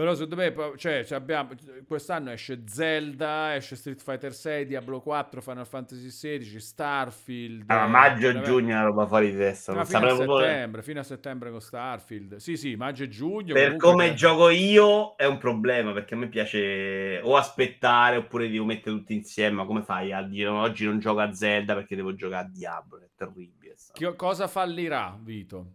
Però 0.00 0.14
secondo 0.14 0.36
me, 0.36 0.54
cioè, 0.78 1.04
abbiamo, 1.10 1.50
quest'anno 1.86 2.30
esce 2.30 2.62
Zelda, 2.66 3.54
esce 3.54 3.76
Street 3.76 4.00
Fighter 4.00 4.32
6, 4.32 4.64
Diablo 4.64 5.02
4, 5.02 5.42
Final 5.42 5.66
Fantasy 5.66 6.08
16, 6.08 6.58
Starfield. 6.58 7.64
Ah, 7.66 7.86
maggio 7.86 8.30
e 8.30 8.40
giugno 8.40 8.70
è 8.70 8.76
una 8.76 8.84
roba 8.84 9.06
fuori 9.06 9.30
di 9.30 9.36
testa. 9.36 9.74
No, 9.74 9.84
fino 9.84 10.06
a 10.06 10.16
settembre, 10.16 10.82
fino 10.82 11.00
a 11.00 11.02
settembre 11.02 11.50
con 11.50 11.60
Starfield. 11.60 12.36
Sì, 12.36 12.56
sì, 12.56 12.76
maggio 12.76 13.02
e 13.04 13.08
giugno. 13.10 13.52
Per 13.52 13.76
come 13.76 14.08
che- 14.08 14.14
gioco 14.14 14.48
io 14.48 15.16
è 15.16 15.26
un 15.26 15.36
problema 15.36 15.92
perché 15.92 16.14
a 16.14 16.16
me 16.16 16.28
piace 16.28 17.20
o 17.22 17.36
aspettare 17.36 18.16
oppure 18.16 18.48
devo 18.48 18.64
mettere 18.64 18.96
tutti 18.96 19.12
insieme. 19.12 19.56
Ma 19.56 19.66
come 19.66 19.82
fai 19.82 20.14
a 20.14 20.22
dire 20.22 20.48
"No, 20.48 20.62
oggi 20.62 20.86
non 20.86 20.98
gioco 20.98 21.20
a 21.20 21.30
Zelda 21.34 21.74
perché 21.74 21.94
devo 21.94 22.14
giocare 22.14 22.46
a 22.46 22.50
Diablo? 22.50 23.02
È 23.02 23.08
terribile. 23.14 23.74
Chi- 23.92 24.16
cosa 24.16 24.48
fallirà, 24.48 25.14
Vito? 25.20 25.72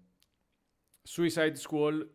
Suicide 1.04 1.54
Squad, 1.58 2.10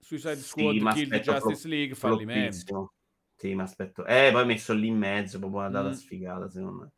Suicide 0.00 0.36
Sì, 0.36 0.44
Squad 0.44 0.76
ma 0.78 0.92
Kill 0.94 1.20
Justice 1.20 1.68
League, 1.68 1.94
fallimento. 1.94 2.92
Sì, 3.36 3.54
ma 3.54 3.64
aspetto. 3.64 4.04
Eh, 4.06 4.30
poi 4.32 4.46
messo 4.46 4.72
lì 4.72 4.86
in 4.88 4.96
mezzo, 4.96 5.38
proprio 5.38 5.60
una 5.60 5.68
data 5.70 5.88
Mm. 5.90 5.92
sfigata, 5.92 6.48
secondo 6.48 6.82
me. 6.82 6.90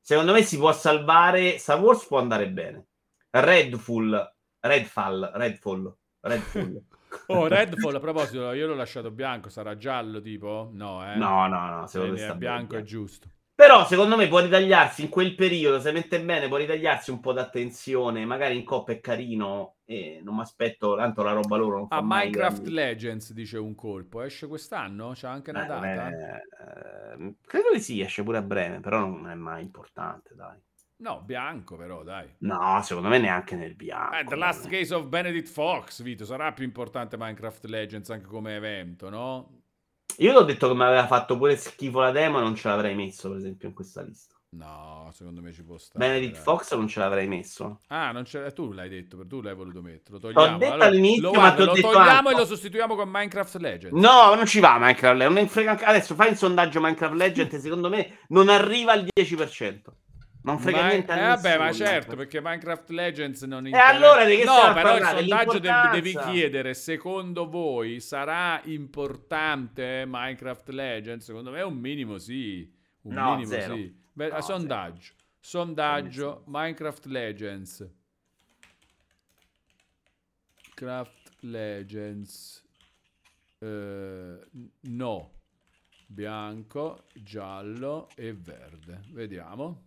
Secondo 0.00 0.32
me 0.32 0.42
si 0.42 0.56
può 0.56 0.72
salvare. 0.72 1.58
Star 1.58 1.80
Wars 1.80 2.06
può 2.06 2.18
andare 2.18 2.48
bene. 2.50 2.86
Redfall, 3.30 4.34
Redfall, 4.60 5.30
Redfall, 5.34 5.96
Redfall. 6.20 6.82
Oh, 7.28 7.48
Redfall, 7.48 7.94
a 7.96 7.98
proposito, 8.00 8.52
io 8.52 8.66
l'ho 8.68 8.74
lasciato 8.74 9.10
bianco, 9.10 9.48
sarà 9.48 9.76
giallo 9.76 10.20
tipo? 10.20 10.70
No, 10.72 11.04
eh. 11.04 11.18
No, 11.18 11.46
no, 11.48 11.68
no, 11.70 11.86
secondo 11.86 12.12
me 12.14 12.18
Quindi 12.18 12.18
sta 12.18 12.32
è 12.32 12.36
bianco 12.36 12.76
è 12.76 12.82
giusto. 12.82 13.28
Però 13.56 13.86
secondo 13.86 14.18
me 14.18 14.28
può 14.28 14.40
ritagliarsi 14.40 15.00
in 15.00 15.08
quel 15.08 15.34
periodo, 15.34 15.80
se 15.80 15.90
mette 15.90 16.22
bene, 16.22 16.46
può 16.46 16.58
ritagliarsi 16.58 17.10
un 17.10 17.20
po' 17.20 17.32
d'attenzione. 17.32 18.26
Magari 18.26 18.54
in 18.58 18.64
coppa 18.64 18.92
è 18.92 19.00
carino 19.00 19.76
e 19.86 20.20
non 20.22 20.34
mi 20.34 20.42
aspetto, 20.42 20.94
tanto 20.94 21.22
la 21.22 21.32
roba 21.32 21.56
loro 21.56 21.78
non 21.78 21.88
fa 21.88 21.96
Ah, 21.96 22.02
Minecraft 22.02 22.56
grandi- 22.58 22.70
Legends 22.74 23.32
dice 23.32 23.56
un 23.56 23.74
colpo. 23.74 24.20
Esce 24.20 24.46
quest'anno? 24.46 25.12
C'ha 25.14 25.30
anche 25.30 25.50
una 25.50 25.64
Eh, 25.64 25.66
data? 25.68 26.08
eh, 26.10 27.34
credo 27.46 27.70
di 27.72 27.80
sì, 27.80 28.02
esce 28.02 28.22
pure 28.22 28.36
a 28.36 28.42
breve, 28.42 28.80
però 28.80 28.98
non 29.06 29.26
è 29.30 29.34
mai 29.34 29.62
importante, 29.62 30.34
dai. 30.34 30.58
No, 30.98 31.22
bianco 31.22 31.76
però, 31.76 32.02
dai. 32.02 32.30
No, 32.40 32.80
secondo 32.82 33.08
me 33.08 33.16
neanche 33.18 33.56
nel 33.56 33.74
bianco. 33.74 34.16
Eh, 34.18 34.24
The 34.24 34.36
Last 34.36 34.68
Case 34.68 34.94
of 34.94 35.06
Benedict 35.08 35.48
Fox, 35.48 36.02
Vito, 36.02 36.26
sarà 36.26 36.52
più 36.52 36.64
importante 36.66 37.16
Minecraft 37.16 37.64
Legends 37.64 38.10
anche 38.10 38.26
come 38.26 38.54
evento, 38.56 39.08
no? 39.08 39.62
Io 40.18 40.30
ti 40.30 40.36
ho 40.36 40.42
detto 40.42 40.68
che 40.68 40.74
mi 40.74 40.82
aveva 40.82 41.06
fatto 41.06 41.36
pure 41.36 41.56
schifo 41.56 42.00
la 42.00 42.10
demo 42.10 42.40
non 42.40 42.54
ce 42.54 42.68
l'avrei 42.68 42.94
messo, 42.94 43.28
per 43.28 43.38
esempio, 43.38 43.68
in 43.68 43.74
questa 43.74 44.02
lista. 44.02 44.34
No, 44.50 45.10
secondo 45.12 45.42
me 45.42 45.52
ci 45.52 45.62
può 45.62 45.76
stare. 45.76 46.06
Benedict. 46.06 46.36
Fox 46.40 46.74
non 46.74 46.88
ce 46.88 47.00
l'avrei 47.00 47.26
messo. 47.26 47.80
Ah, 47.88 48.12
non 48.12 48.22
c'è... 48.22 48.50
tu 48.54 48.72
l'hai 48.72 48.88
detto, 48.88 49.18
per 49.18 49.26
tu 49.26 49.42
l'hai 49.42 49.54
voluto 49.54 49.82
mettere. 49.82 50.12
Lo 50.12 50.18
togliamo. 50.18 50.56
detto 50.56 50.72
Allora, 50.72 50.88
all'inizio, 50.88 51.22
lo, 51.22 51.32
ma 51.32 51.38
guarda, 51.38 51.64
lo 51.64 51.74
togliamo 51.74 52.30
e 52.30 52.34
lo 52.34 52.46
sostituiamo 52.46 52.94
con 52.94 53.08
Minecraft 53.10 53.56
Legends. 53.56 54.00
No, 54.00 54.34
non 54.34 54.46
ci 54.46 54.60
va 54.60 54.78
Minecraft 54.78 55.56
anche- 55.66 55.84
Adesso 55.84 56.14
fai 56.14 56.30
un 56.30 56.36
sondaggio 56.36 56.80
Minecraft 56.80 57.14
Legends, 57.14 57.58
secondo 57.58 57.90
me 57.90 58.20
non 58.28 58.48
arriva 58.48 58.92
al 58.92 59.06
10%. 59.14 59.80
Non 60.46 60.60
frega 60.60 60.80
Ma- 60.80 60.88
niente 60.90 61.10
a 61.12 61.16
eh, 61.16 61.26
vabbè, 61.34 61.58
ma 61.58 61.72
certo, 61.72 62.14
perché 62.14 62.40
Minecraft 62.40 62.88
Legends 62.90 63.42
non 63.42 63.66
E 63.66 63.76
allora 63.76 64.24
di 64.24 64.36
che 64.36 64.44
No, 64.44 64.72
però 64.72 64.96
il 64.96 65.04
sondaggio 65.04 65.58
de- 65.58 65.88
devi 65.90 66.16
chiedere, 66.16 66.72
secondo 66.74 67.48
voi 67.48 67.98
sarà 67.98 68.60
importante 68.66 70.04
Minecraft 70.06 70.68
Legends? 70.68 71.24
Secondo 71.24 71.50
me 71.50 71.62
un 71.62 71.74
minimo 71.76 72.18
sì. 72.18 72.72
Un 73.02 73.14
No, 73.14 73.30
minimo 73.34 73.50
zero. 73.50 73.74
sì. 73.74 73.92
Beh, 74.12 74.28
No, 74.28 74.40
sondaggio. 74.40 75.12
Sondaggio 75.40 76.26
Nessuno. 76.28 76.42
Minecraft 76.46 77.04
Legends. 77.06 77.88
Craft 80.74 81.32
Legends. 81.40 82.62
Eh, 83.58 84.38
no. 84.82 85.30
Bianco, 86.06 87.04
giallo 87.14 88.08
e 88.14 88.32
verde. 88.32 89.00
Vediamo. 89.08 89.82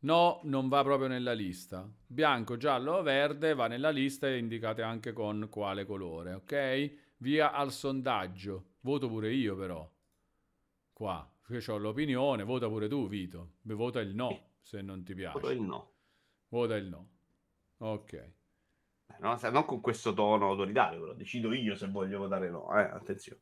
No, 0.00 0.40
non 0.44 0.68
va 0.68 0.82
proprio 0.82 1.08
nella 1.08 1.32
lista. 1.32 1.88
Bianco, 2.06 2.56
giallo 2.56 2.94
o 2.94 3.02
verde 3.02 3.54
va 3.54 3.66
nella 3.66 3.90
lista 3.90 4.28
e 4.28 4.38
indicate 4.38 4.82
anche 4.82 5.12
con 5.12 5.48
quale 5.50 5.84
colore, 5.84 6.34
ok? 6.34 6.92
Via 7.18 7.52
al 7.52 7.72
sondaggio. 7.72 8.74
Voto 8.80 9.08
pure 9.08 9.32
io 9.32 9.56
però. 9.56 9.90
Qua, 10.92 11.28
perché 11.46 11.70
ho 11.72 11.78
l'opinione, 11.78 12.44
vota 12.44 12.68
pure 12.68 12.88
tu, 12.88 13.08
Vito. 13.08 13.54
Vota 13.62 14.00
il 14.00 14.14
no, 14.14 14.50
se 14.60 14.82
non 14.82 15.02
ti 15.02 15.14
piace. 15.14 15.40
Voto 15.40 15.50
il 15.50 15.60
no. 15.60 15.92
Vota 16.48 16.76
il 16.76 16.86
no. 16.86 17.08
Ok. 17.78 18.32
No, 19.18 19.36
Non 19.50 19.64
con 19.64 19.80
questo 19.80 20.14
tono 20.14 20.48
autoritario, 20.48 21.00
però 21.00 21.12
decido 21.14 21.52
io 21.52 21.74
se 21.74 21.88
voglio 21.88 22.18
votare 22.18 22.50
no. 22.50 22.72
Eh, 22.78 22.82
attenzione. 22.82 23.40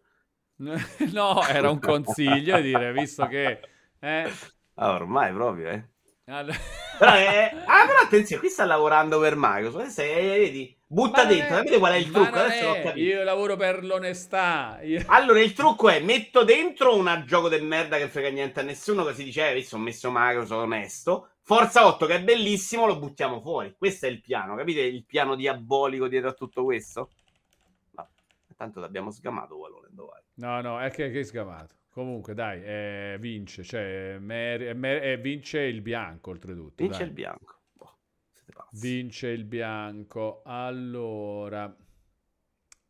no, 1.12 1.42
era 1.46 1.70
un 1.70 1.80
consiglio 1.80 2.58
dire, 2.62 2.92
visto 2.94 3.26
che... 3.26 3.60
Eh, 3.98 4.30
Ah, 4.78 4.92
ormai 4.92 5.32
proprio, 5.32 5.70
eh. 5.70 5.88
All- 6.26 6.52
Però, 6.98 7.14
eh, 7.14 7.52
ah, 7.66 7.86
però 7.86 7.98
attenzione, 8.02 8.40
qui 8.40 8.50
sta 8.50 8.64
lavorando 8.64 9.20
per 9.20 9.34
Microsoft. 9.36 9.88
Se, 9.88 10.14
eh, 10.14 10.38
vedi, 10.38 10.74
butta 10.86 11.24
Ma 11.24 11.28
dentro, 11.28 11.55
è- 11.56 11.58
capite 11.58 11.78
qual 11.78 11.92
è 11.92 11.96
il 11.96 12.10
ma 12.10 12.12
trucco? 12.22 12.38
Adesso 12.38 12.74
è- 12.74 12.82
capito. 12.82 13.05
Io 13.06 13.22
lavoro 13.22 13.56
per 13.56 13.84
l'onestà. 13.84 14.80
io- 14.82 15.02
Allora, 15.08 15.40
il 15.40 15.52
trucco 15.52 15.90
è 15.90 16.00
metto 16.00 16.42
dentro 16.42 16.96
un 16.96 17.22
gioco 17.26 17.50
del 17.50 17.64
merda 17.64 17.98
che 17.98 18.08
frega 18.08 18.30
niente 18.30 18.60
a 18.60 18.62
nessuno, 18.62 19.02
così 19.02 19.24
dice, 19.24 19.50
eh, 19.50 19.55
visto, 19.55 19.76
ho 19.76 19.78
messo 19.78 20.10
Microsoft 20.10 20.62
onesto. 20.62 21.28
Forza 21.42 21.86
8 21.86 22.06
che 22.06 22.14
è 22.14 22.22
bellissimo, 22.22 22.86
lo 22.86 22.98
buttiamo 22.98 23.40
fuori. 23.42 23.74
Questo 23.76 24.06
è 24.06 24.08
il 24.08 24.20
piano, 24.22 24.56
capite 24.56 24.80
il 24.80 25.05
piano 25.05 25.36
diabolico 25.36 26.08
dietro 26.08 26.30
a 26.30 26.32
tutto 26.32 26.64
questo? 26.64 27.10
No, 27.90 28.08
tanto 28.56 28.80
l'abbiamo 28.80 29.10
sgamato, 29.10 29.58
Valone, 29.58 29.88
dove? 29.90 30.22
No, 30.36 30.60
no, 30.62 30.80
è 30.80 30.90
che, 30.90 31.10
che 31.10 31.22
sgamato. 31.24 31.74
Comunque, 31.97 32.34
dai, 32.34 32.62
eh, 32.62 33.16
vince. 33.18 33.62
Cioè, 33.62 34.18
mer- 34.20 34.75
mer- 34.75 35.02
eh, 35.02 35.16
vince 35.16 35.60
il 35.60 35.81
bianco, 35.81 36.28
oltretutto. 36.28 36.83
Vince 36.83 36.99
dai. 36.99 37.07
il 37.07 37.12
bianco. 37.15 37.60
Siete 38.33 38.52
pazzi. 38.52 38.86
Vince 38.86 39.28
il 39.28 39.44
bianco. 39.44 40.42
Allora... 40.44 41.75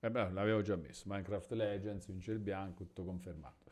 Eh 0.00 0.10
beh, 0.10 0.30
l'avevo 0.30 0.60
già 0.62 0.74
messo. 0.74 1.04
Minecraft 1.06 1.52
Legends, 1.52 2.06
vince 2.08 2.32
il 2.32 2.40
bianco, 2.40 2.82
tutto 2.82 3.04
confermato. 3.04 3.66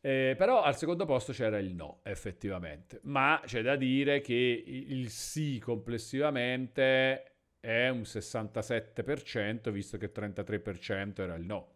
Eh, 0.00 0.36
però 0.38 0.62
al 0.62 0.76
secondo 0.76 1.06
posto 1.06 1.32
c'era 1.32 1.58
il 1.58 1.74
no, 1.74 1.98
effettivamente. 2.04 3.00
Ma 3.02 3.42
c'è 3.44 3.62
da 3.62 3.74
dire 3.74 4.20
che 4.20 4.62
il 4.64 5.10
sì 5.10 5.58
complessivamente 5.58 7.32
è 7.58 7.88
un 7.88 8.02
67%, 8.02 9.70
visto 9.70 9.98
che 9.98 10.12
33% 10.12 11.20
era 11.20 11.34
il 11.34 11.46
no. 11.46 11.70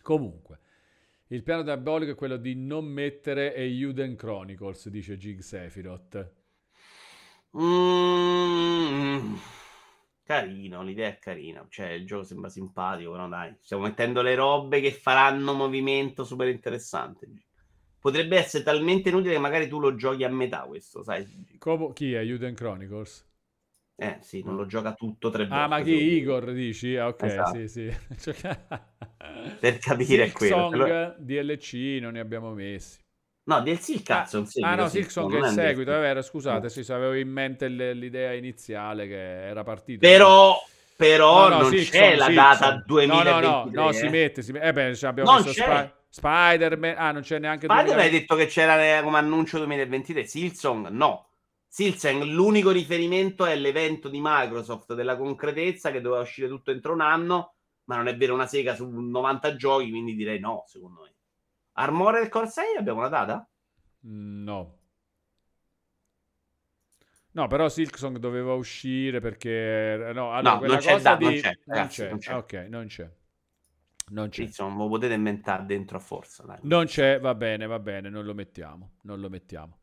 Comunque, 0.00 0.60
il 1.28 1.42
piano 1.42 1.62
diabolico 1.62 2.12
è 2.12 2.14
quello 2.14 2.36
di 2.36 2.54
non 2.54 2.86
mettere 2.86 3.54
Euden 3.54 4.16
Chronicles, 4.16 4.88
dice 4.88 5.16
Gig 5.18 5.40
Sephiroth. 5.40 6.32
Mm, 7.58 9.34
carino, 10.22 10.82
l'idea 10.82 11.08
è 11.08 11.18
carina. 11.18 11.66
Cioè, 11.68 11.88
il 11.90 12.06
gioco 12.06 12.24
sembra 12.24 12.48
simpatico, 12.48 13.10
però 13.12 13.28
dai, 13.28 13.54
stiamo 13.60 13.82
mettendo 13.84 14.22
le 14.22 14.34
robe 14.34 14.80
che 14.80 14.90
faranno 14.90 15.52
movimento 15.52 16.24
super 16.24 16.48
interessante. 16.48 17.28
Potrebbe 18.00 18.38
essere 18.38 18.64
talmente 18.64 19.10
inutile 19.10 19.34
che 19.34 19.40
magari 19.40 19.68
tu 19.68 19.80
lo 19.80 19.96
giochi 19.96 20.24
a 20.24 20.30
metà 20.30 20.60
questo, 20.62 21.02
sai? 21.02 21.26
Come, 21.58 21.92
chi 21.92 22.14
è 22.14 22.20
Euden 22.20 22.54
Chronicles? 22.54 23.27
Eh 24.00 24.18
sì, 24.20 24.44
non 24.44 24.54
lo 24.54 24.64
gioca 24.64 24.92
tutto 24.92 25.28
tre 25.28 25.44
volte. 25.48 25.64
Ah, 25.64 25.66
ma 25.66 25.80
chi? 25.82 25.90
Igor 25.90 26.52
dici? 26.52 26.96
Ah, 26.96 27.08
ok, 27.08 27.22
Esatto. 27.24 27.66
sì, 27.66 27.68
sì. 27.68 27.86
Per 29.58 29.78
capire 29.78 30.26
è 30.26 30.32
quello. 30.32 30.70
Silksong, 30.70 31.16
DLC 31.18 31.98
non 32.00 32.12
ne 32.12 32.20
abbiamo 32.20 32.52
messi. 32.52 33.00
No, 33.48 33.60
DLC 33.60 33.88
il 33.88 34.02
cazzo, 34.04 34.36
è 34.36 34.40
un 34.40 34.46
seguito. 34.46 34.72
Ah 34.72 34.82
no, 34.82 34.88
Silksong, 34.88 35.30
Silksong 35.30 35.34
è 35.34 35.48
il 35.48 35.52
seguito, 35.66 35.90
è 35.96 36.00
vero, 36.00 36.22
scusate, 36.22 36.62
No. 36.62 36.68
sì, 36.68 36.84
se 36.84 36.92
avevo 36.92 37.14
in 37.14 37.28
mente 37.28 37.66
l'idea 37.66 38.34
iniziale 38.34 39.08
che 39.08 39.46
era 39.48 39.64
partita. 39.64 40.06
Però, 40.06 40.56
però 40.94 41.48
No, 41.48 41.54
no, 41.56 41.60
non 41.62 41.70
Silksong, 41.70 42.02
c'è 42.04 42.14
la 42.16 42.24
Silksong. 42.26 42.34
data 42.34 42.82
2023. 42.86 43.32
No, 43.32 43.40
no, 43.40 43.70
no, 43.72 43.82
no, 43.84 43.92
si 43.92 44.04
eh. 44.06 44.10
mette, 44.10 44.42
si 44.42 44.52
mette. 44.52 44.66
Eh 44.66 44.72
beh, 44.72 44.94
cioè, 44.94 45.10
abbiamo 45.10 45.32
Non 45.32 45.42
messo. 45.42 45.52
Spi- 45.52 45.90
Spider-Man, 46.10 46.94
ah, 46.96 47.10
non 47.10 47.22
c'è 47.22 47.38
neanche 47.40 47.66
Ma 47.66 47.78
tu 47.78 47.86
2000 47.86 48.02
hai 48.04 48.10
detto 48.10 48.36
che 48.36 48.46
c'era 48.46 49.02
come 49.02 49.18
annuncio 49.18 49.58
2023. 49.58 50.24
Silsong 50.24 50.86
no. 50.88 51.27
Silsong 51.78 52.24
l'unico 52.24 52.72
riferimento 52.72 53.46
è 53.46 53.54
l'evento 53.54 54.08
di 54.08 54.18
Microsoft 54.20 54.94
della 54.94 55.16
concretezza 55.16 55.92
che 55.92 56.00
doveva 56.00 56.22
uscire 56.22 56.48
tutto 56.48 56.72
entro 56.72 56.92
un 56.92 57.00
anno, 57.00 57.54
ma 57.84 57.94
non 57.94 58.08
è 58.08 58.16
vero 58.16 58.34
una 58.34 58.48
sega 58.48 58.74
su 58.74 58.88
90 58.90 59.54
giochi, 59.54 59.88
quindi 59.88 60.16
direi 60.16 60.40
no, 60.40 60.64
secondo 60.66 61.02
me. 61.02 61.14
Armored 61.74 62.28
Core 62.30 62.48
6 62.48 62.76
abbiamo 62.78 62.98
una 62.98 63.08
data? 63.08 63.48
No. 64.00 64.78
No, 67.30 67.46
però 67.46 67.68
Silksong 67.68 68.18
doveva 68.18 68.54
uscire 68.54 69.20
perché... 69.20 70.10
No, 70.12 70.32
allora, 70.34 70.58
No, 70.58 70.66
non 70.66 70.78
c'è 70.78 71.00
da- 71.00 71.16
non 71.16 71.30
di... 71.32 71.40
c'è, 71.40 71.52
non 71.64 71.76
ragazzi, 71.76 72.02
c'è. 72.02 72.08
non 72.08 72.18
c'è. 72.18 72.34
Ok, 72.34 72.52
non 72.68 72.86
c'è. 72.86 73.10
Non 74.08 74.28
c'è. 74.30 74.42
Silsong 74.42 74.76
lo 74.76 74.88
potete 74.88 75.14
inventare 75.14 75.64
dentro 75.64 75.98
a 75.98 76.00
forza. 76.00 76.42
Dai. 76.42 76.58
Non 76.62 76.86
c'è, 76.86 77.20
va 77.20 77.36
bene, 77.36 77.66
va 77.66 77.78
bene, 77.78 78.08
non 78.08 78.24
lo 78.24 78.34
mettiamo, 78.34 78.94
non 79.02 79.20
lo 79.20 79.28
mettiamo. 79.28 79.77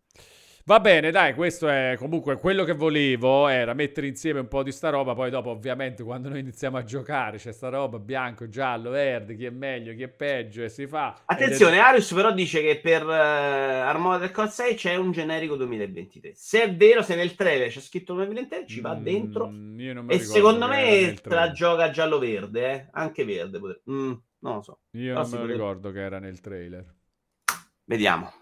Va 0.67 0.79
bene, 0.79 1.11
dai, 1.11 1.35
questo 1.35 1.67
è 1.67 1.93
comunque 1.95 2.37
quello 2.39 2.63
che 2.63 2.73
volevo 2.73 3.47
era 3.47 3.75
mettere 3.75 4.07
insieme 4.07 4.39
un 4.39 4.47
po' 4.47 4.63
di 4.63 4.71
sta 4.71 4.89
roba, 4.89 5.13
poi 5.13 5.29
dopo 5.29 5.51
ovviamente 5.51 6.01
quando 6.01 6.27
noi 6.29 6.39
iniziamo 6.39 6.75
a 6.77 6.83
giocare 6.83 7.37
c'è 7.37 7.51
sta 7.51 7.69
roba 7.69 7.99
bianco, 7.99 8.49
giallo, 8.49 8.89
verde, 8.89 9.35
chi 9.35 9.45
è 9.45 9.51
meglio, 9.51 9.93
chi 9.93 10.01
è 10.01 10.07
peggio 10.07 10.63
e 10.63 10.69
si 10.69 10.87
fa. 10.87 11.21
Attenzione, 11.25 11.77
Arius 11.77 12.11
però 12.11 12.31
dice 12.33 12.63
che 12.63 12.79
per 12.79 13.05
uh, 13.05 13.11
Armored 13.11 14.31
Core 14.31 14.49
6 14.49 14.73
c'è 14.73 14.95
un 14.95 15.11
generico 15.11 15.55
2023. 15.55 16.31
Se 16.33 16.63
è 16.63 16.75
vero, 16.75 17.03
se 17.03 17.13
nel 17.13 17.35
trailer 17.35 17.69
c'è 17.69 17.79
scritto 17.79 18.15
2023, 18.15 18.65
ci 18.65 18.81
va 18.81 18.95
Mm, 18.95 19.03
dentro. 19.03 19.45
io 19.77 19.93
non 19.93 20.05
me 20.05 20.13
E 20.15 20.19
secondo 20.19 20.67
me 20.67 21.15
la 21.25 21.51
gioca 21.51 21.91
giallo-verde, 21.91 22.71
eh? 22.73 22.87
anche 22.93 23.23
verde. 23.23 23.59
potrebbe- 23.59 23.83
Mm, 23.91 24.13
non 24.39 24.55
lo 24.55 24.61
so. 24.63 24.79
Io 24.93 25.13
Però 25.13 25.21
non 25.21 25.29
me 25.29 25.37
lo 25.37 25.45
ricordo 25.45 25.91
che 25.91 25.99
era 26.01 26.17
nel 26.17 26.39
trailer. 26.39 26.91
Vediamo. 27.83 28.33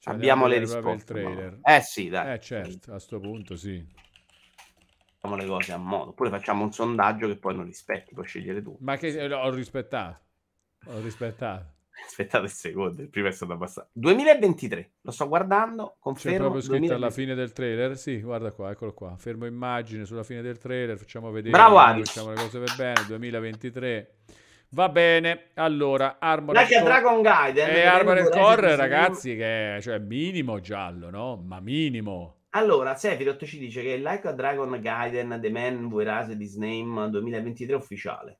Cioè, 0.00 0.14
Abbiamo 0.14 0.46
le 0.46 0.58
risposte. 0.58 0.90
il 0.92 1.04
trailer. 1.04 1.58
Eh 1.62 1.80
sì, 1.82 2.08
dai. 2.08 2.32
Eh 2.32 2.40
certo, 2.40 2.94
a 2.94 2.98
sto 2.98 3.20
punto 3.20 3.54
sì. 3.54 3.86
Facciamo 5.18 5.36
le 5.36 5.46
cose 5.46 5.72
a 5.72 5.76
modo. 5.76 6.10
Oppure 6.10 6.30
facciamo 6.30 6.64
un 6.64 6.72
sondaggio 6.72 7.26
che 7.26 7.36
poi 7.36 7.54
non 7.54 7.66
rispetti, 7.66 8.14
puoi 8.14 8.26
scegliere 8.26 8.62
tu. 8.62 8.74
Ma 8.80 8.96
che 8.96 9.08
eh, 9.08 9.32
ho 9.32 9.50
rispettato. 9.50 10.18
Ho 10.86 11.00
rispettato. 11.00 11.74
Aspettate 12.02 12.44
il 12.44 12.50
secondo, 12.50 13.02
il 13.02 13.10
primo 13.10 13.28
è 13.28 13.30
stato 13.30 13.52
abbastanza. 13.52 13.90
2023, 13.92 14.92
lo 15.02 15.10
sto 15.10 15.28
guardando, 15.28 15.84
C'è 15.88 15.96
confermo. 16.00 16.38
proprio 16.38 16.62
scritto 16.62 16.94
alla 16.94 17.08
2023. 17.10 17.22
fine 17.22 17.34
del 17.34 17.52
trailer? 17.52 17.98
Sì, 17.98 18.20
guarda 18.22 18.52
qua, 18.52 18.70
eccolo 18.70 18.94
qua. 18.94 19.14
Fermo 19.18 19.44
immagine 19.44 20.06
sulla 20.06 20.22
fine 20.24 20.40
del 20.40 20.56
trailer, 20.56 20.96
facciamo 20.96 21.30
vedere. 21.30 21.50
Bravo. 21.52 21.76
Facciamo 22.02 22.30
le 22.30 22.36
cose 22.36 22.58
per 22.58 22.74
bene, 22.76 23.04
2023. 23.06 24.14
Va 24.72 24.88
bene, 24.88 25.50
allora, 25.54 26.18
Armored 26.20 26.68
Core... 26.68 26.82
Dragon 26.84 27.22
Gaiden. 27.22 27.68
E 27.70 27.78
Eh, 27.78 27.86
Armored 27.86 28.26
Horizon 28.26 28.42
Core, 28.42 28.76
ragazzi, 28.76 29.34
che 29.36 29.78
cioè 29.82 29.98
minimo 29.98 30.60
giallo, 30.60 31.10
no? 31.10 31.36
Ma 31.44 31.58
minimo. 31.60 32.36
Allora, 32.50 32.94
Sephiroth 32.94 33.44
ci 33.44 33.58
dice 33.58 33.82
che 33.82 33.96
Like 33.96 34.28
a 34.28 34.32
Dragon 34.32 34.80
Gaiden 34.80 35.38
The 35.40 35.50
Man 35.50 35.84
Who 35.86 36.00
Erased 36.00 36.40
His 36.40 36.56
Name 36.56 37.10
2023 37.10 37.74
ufficiale. 37.74 38.38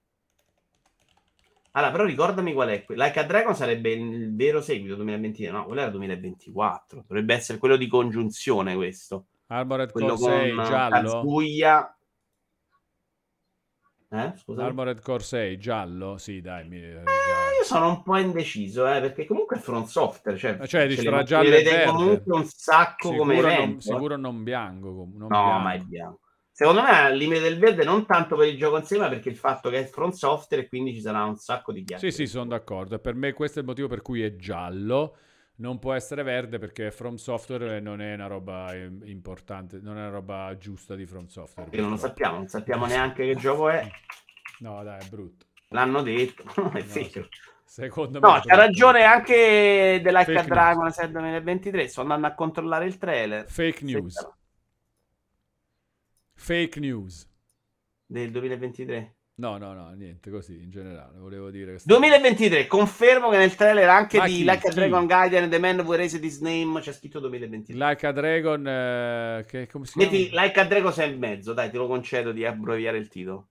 Allora, 1.72 1.92
però 1.92 2.04
ricordami 2.04 2.52
qual 2.52 2.68
è. 2.70 2.84
que- 2.84 2.96
Like 2.96 3.18
a 3.18 3.24
Dragon 3.24 3.54
sarebbe 3.54 3.90
il 3.92 4.34
vero 4.34 4.60
seguito 4.60 4.96
2023. 4.96 5.52
No, 5.52 5.64
quello 5.64 5.80
era 5.82 5.90
2024. 5.90 7.04
Dovrebbe 7.06 7.34
essere 7.34 7.58
quello 7.58 7.76
di 7.76 7.86
congiunzione 7.86 8.74
questo. 8.74 9.26
Armored 9.46 9.90
Quello 9.92 10.14
Core 10.14 10.40
6 10.40 10.54
con 10.54 10.64
giallo. 10.64 11.12
Kazuya. 11.12 11.94
Eh, 14.12 14.32
scusa. 14.36 14.64
Armored 14.64 15.00
Core 15.02 15.22
6 15.22 15.56
giallo? 15.58 16.16
Sì, 16.18 16.40
dai, 16.40 16.66
mi... 16.68 16.78
Eh, 16.82 16.94
io 17.02 17.64
sono 17.64 17.88
un 17.90 18.02
po' 18.02 18.16
indeciso, 18.16 18.84
eh, 18.92 19.00
perché 19.00 19.24
comunque 19.24 19.56
è 19.56 19.60
Front 19.60 19.86
Software. 19.86 20.36
Cioè, 20.36 20.58
Eh, 20.60 20.66
cioè, 20.66 20.88
dici 20.88 21.04
tra 21.04 21.22
giallo 21.22 21.48
e 21.54 21.62
verde. 21.62 21.84
comunque 21.92 22.34
un 22.34 22.44
sacco 22.44 23.14
come 23.14 23.34
sicuro, 23.36 23.52
evento. 23.52 23.66
non, 23.68 23.76
eh. 23.76 23.80
sicuro 23.80 24.16
non 24.16 24.42
bianco. 24.42 24.88
non 24.88 25.16
No, 25.16 25.26
bianco. 25.28 25.58
ma 25.62 25.72
è 25.74 25.78
bianco. 25.80 26.20
Secondo 26.50 26.82
me 26.82 26.90
al 26.90 27.16
limite 27.16 27.40
del 27.40 27.58
verde 27.58 27.84
non 27.84 28.04
tanto 28.04 28.36
per 28.36 28.48
il 28.48 28.58
gioco 28.58 28.76
insieme, 28.78 29.04
ma 29.04 29.08
perché 29.10 29.28
il 29.28 29.36
fatto 29.36 29.70
che 29.70 29.78
è 29.78 29.84
front 29.86 30.12
software 30.14 30.64
e 30.64 30.68
quindi 30.68 30.92
ci 30.92 31.00
sarà 31.00 31.24
un 31.24 31.36
sacco 31.36 31.72
di 31.72 31.84
chiacchiere. 31.84 32.12
Sì, 32.12 32.26
sì, 32.26 32.30
sono 32.30 32.46
d'accordo. 32.46 32.98
Per 32.98 33.14
me 33.14 33.32
questo 33.32 33.58
è 33.60 33.62
il 33.62 33.68
motivo 33.68 33.86
per 33.88 34.02
cui 34.02 34.22
è 34.22 34.34
giallo. 34.36 35.16
Non 35.60 35.78
può 35.78 35.92
essere 35.92 36.22
verde 36.22 36.58
perché 36.58 36.90
From 36.90 37.16
Software 37.16 37.80
non 37.80 38.00
è 38.00 38.14
una 38.14 38.26
roba 38.26 38.74
importante, 38.74 39.78
non 39.78 39.96
è 39.98 40.00
una 40.00 40.08
roba 40.08 40.56
giusta 40.56 40.94
di 40.94 41.04
From 41.04 41.26
Software. 41.26 41.68
Perché 41.68 41.82
non 41.82 41.92
lo 41.92 41.98
sappiamo, 41.98 42.36
non 42.38 42.46
sappiamo 42.48 42.86
neanche 42.86 43.26
che 43.26 43.34
gioco 43.36 43.68
è. 43.68 43.86
No, 44.60 44.82
dai, 44.82 45.04
è 45.04 45.08
brutto. 45.08 45.46
L'hanno 45.68 46.00
detto, 46.02 46.44
non 46.56 46.72
è 46.76 46.82
No, 46.82 46.86
vero. 46.86 47.28
Secondo 47.64 48.20
me 48.20 48.26
No, 48.26 48.40
c'ha 48.40 48.56
ragione 48.56 49.04
anche 49.04 50.00
Fake 50.02 50.44
Dragon 50.44 50.90
6 50.90 51.10
2023. 51.10 51.88
Sto 51.88 52.00
andando 52.00 52.26
a 52.26 52.34
controllare 52.34 52.86
il 52.86 52.96
trailer 52.96 53.48
Fake 53.48 53.84
news. 53.84 54.14
Fake 56.34 56.80
news. 56.80 57.28
del 58.06 58.30
2023. 58.30 59.16
No, 59.40 59.56
no, 59.56 59.72
no, 59.72 59.90
niente, 59.92 60.30
così 60.30 60.60
in 60.62 60.68
generale. 60.68 61.18
Volevo 61.18 61.48
dire 61.48 61.76
che... 61.76 61.82
2023, 61.84 62.66
confermo 62.66 63.30
che 63.30 63.38
nel 63.38 63.54
trailer 63.54 63.88
anche 63.88 64.18
Ma 64.18 64.26
di 64.26 64.32
chi? 64.32 64.38
Like 64.44 64.66
a 64.66 64.68
Chi? 64.68 64.74
Dragon 64.74 65.06
Gaiden 65.06 65.48
The 65.48 65.58
Man 65.58 65.80
Who 65.80 65.94
Erased 65.94 66.22
His 66.22 66.40
Name 66.40 66.80
c'è 66.80 66.92
scritto 66.92 67.20
2023. 67.20 67.74
Like 67.74 68.06
a 68.06 68.12
Dragon, 68.12 68.66
eh, 68.68 69.44
che 69.48 69.66
come 69.66 69.86
si 69.86 69.98
Metti 69.98 70.28
chiama? 70.28 70.42
Like 70.42 70.60
a 70.60 70.64
Dragon 70.66 70.92
6 70.92 71.10
e 71.10 71.16
mezzo, 71.16 71.54
dai, 71.54 71.70
te 71.70 71.78
lo 71.78 71.86
concedo 71.86 72.32
di 72.32 72.44
abbreviare 72.44 72.98
il 72.98 73.08
titolo. 73.08 73.48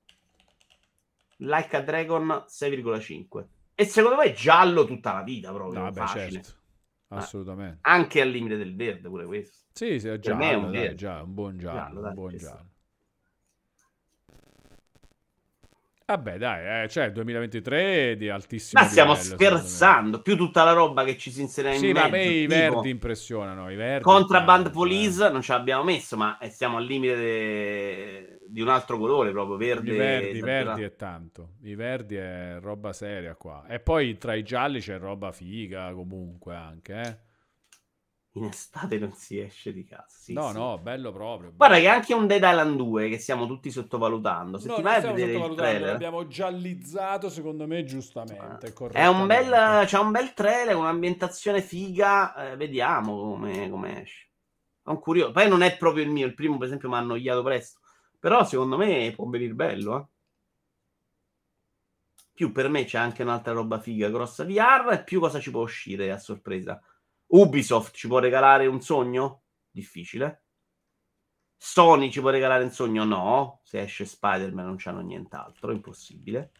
Like 1.37 1.75
a 1.75 1.81
Dragon 1.81 2.27
6,5. 2.47 3.45
E 3.73 3.85
secondo 3.85 4.17
me 4.17 4.25
è 4.25 4.33
giallo 4.33 4.85
tutta 4.85 5.13
la 5.13 5.23
vita 5.23 5.51
proprio, 5.51 5.81
vabbè, 5.81 5.99
facile. 6.01 6.31
certo. 6.31 6.57
Assolutamente. 7.07 7.79
Anche 7.81 8.21
al 8.21 8.29
limite 8.29 8.57
del 8.57 8.75
verde 8.75 9.09
pure 9.09 9.25
questo. 9.25 9.57
Sì, 9.71 9.99
sì, 9.99 10.07
è 10.07 10.11
me 10.11 10.17
è 10.17 10.19
giallo, 10.19 10.65
un 10.65 10.71
dai, 10.71 10.95
già, 10.95 11.21
un 11.23 11.33
buon 11.33 11.57
giallo, 11.57 11.79
Giallo, 11.79 12.01
dai, 12.01 12.09
un 12.09 12.15
buon 12.15 12.37
giallo. 12.37 12.68
Vabbè, 16.09 16.39
dai, 16.39 16.85
eh, 16.85 16.89
cioè 16.89 17.11
2023 17.11 18.15
di 18.17 18.29
altissimo 18.29 18.81
Ma 18.81 18.87
stiamo 18.87 19.13
livello, 19.13 19.35
scherzando, 19.35 20.21
più 20.23 20.35
tutta 20.35 20.63
la 20.63 20.71
roba 20.71 21.03
che 21.03 21.15
ci 21.19 21.29
si 21.29 21.41
inserirà 21.41 21.75
in 21.75 21.79
Sì, 21.79 21.91
ma 21.91 22.05
a 22.05 22.09
mezzo, 22.09 22.29
me 22.29 22.35
i 22.35 22.47
verdi 22.47 22.89
impressionano, 22.89 23.69
i 23.69 23.75
verdi. 23.75 24.03
Contraband 24.03 24.63
tanto, 24.63 24.79
Police 24.79 25.27
eh. 25.27 25.29
non 25.29 25.43
ce 25.43 25.53
l'abbiamo 25.53 25.83
messo, 25.83 26.17
ma 26.17 26.39
eh, 26.39 26.49
stiamo 26.49 26.77
al 26.77 26.85
limite 26.85 27.15
de- 27.15 28.39
di 28.47 28.59
un 28.59 28.69
altro 28.69 28.97
colore, 28.97 29.29
proprio 29.29 29.55
verde. 29.57 29.93
I 29.93 29.97
verdi, 29.97 30.37
i 30.39 30.41
verdi 30.41 30.81
è 30.81 30.95
tanto. 30.95 31.49
I 31.61 31.75
verdi 31.75 32.15
è 32.15 32.57
roba 32.59 32.91
seria 32.91 33.35
qua. 33.35 33.65
E 33.67 33.79
poi 33.79 34.17
tra 34.17 34.33
i 34.33 34.41
gialli 34.41 34.79
c'è 34.79 34.97
roba 34.97 35.31
figa 35.31 35.93
comunque 35.93 36.55
anche, 36.55 37.01
eh. 37.01 37.17
In 38.33 38.43
estate 38.43 38.99
non 38.99 39.11
si 39.13 39.39
esce 39.39 39.73
di 39.73 39.83
casa. 39.83 40.05
sì, 40.07 40.33
no, 40.33 40.49
sì. 40.49 40.53
no, 40.53 40.77
bello 40.77 41.11
proprio. 41.11 41.51
Guarda 41.55 41.79
che 41.79 41.87
anche 41.87 42.13
un 42.13 42.27
Dead 42.27 42.43
Island 42.43 42.77
2 42.77 43.09
che 43.09 43.17
stiamo 43.17 43.47
tutti 43.47 43.71
sottovalutando. 43.71 44.59
Se 44.59 44.67
No, 44.67 44.75
ti 44.75 44.81
vai 44.83 44.95
a 44.97 45.11
vedere 45.11 45.33
il 45.33 45.55
trailer, 45.55 45.91
l'abbiamo 45.91 46.27
giallizzato 46.27 47.29
secondo 47.29 47.65
me 47.65 47.83
giustamente. 47.83 48.71
è 48.91 49.07
un 49.07 49.25
bel, 49.25 49.85
c'è 49.85 49.97
un 49.97 50.11
bel 50.11 50.33
trailer, 50.33 50.75
un'ambientazione 50.75 51.61
figa. 51.61 52.51
eh, 52.51 52.55
vediamo 52.55 53.17
come, 53.17 53.69
come 53.69 54.03
esce. 54.03 54.29
Sono 54.83 54.99
curioso. 54.99 55.31
Poi 55.31 55.49
non 55.49 55.63
è 55.63 55.75
proprio 55.77 56.03
il 56.03 56.11
mio. 56.11 56.27
Il 56.27 56.35
primo, 56.35 56.57
per 56.57 56.67
esempio, 56.67 56.87
mi 56.87 56.95
ha 56.95 56.99
annoiato 56.99 57.41
presto. 57.43 57.79
Però 58.19 58.43
secondo 58.45 58.77
me 58.77 59.11
può 59.15 59.27
venire 59.27 59.53
bello. 59.53 59.97
Eh. 59.97 60.05
più 62.39 62.53
per 62.53 62.69
me 62.69 62.85
c'è 62.85 62.97
anche 62.97 63.21
un'altra 63.21 63.51
roba 63.51 63.79
figa 63.79 64.09
grossa 64.09 64.45
VR 64.45 64.93
e 64.93 65.03
più 65.03 65.19
cosa 65.19 65.41
ci 65.41 65.51
può 65.51 65.61
uscire 65.61 66.09
a 66.11 66.17
sorpresa. 66.17 66.81
Ubisoft 67.29 67.95
ci 67.95 68.07
può 68.07 68.19
regalare 68.19 68.65
un 68.65 68.81
sogno? 68.81 69.43
Difficile. 69.69 70.43
Sony 71.57 72.09
ci 72.09 72.21
può 72.21 72.29
regalare 72.29 72.63
un 72.63 72.71
sogno? 72.71 73.03
No. 73.03 73.59
Se 73.63 73.81
esce 73.81 74.05
Spider-Man 74.05 74.65
non 74.65 74.75
c'hanno 74.77 75.01
nient'altro, 75.01 75.71
impossibile. 75.71 76.51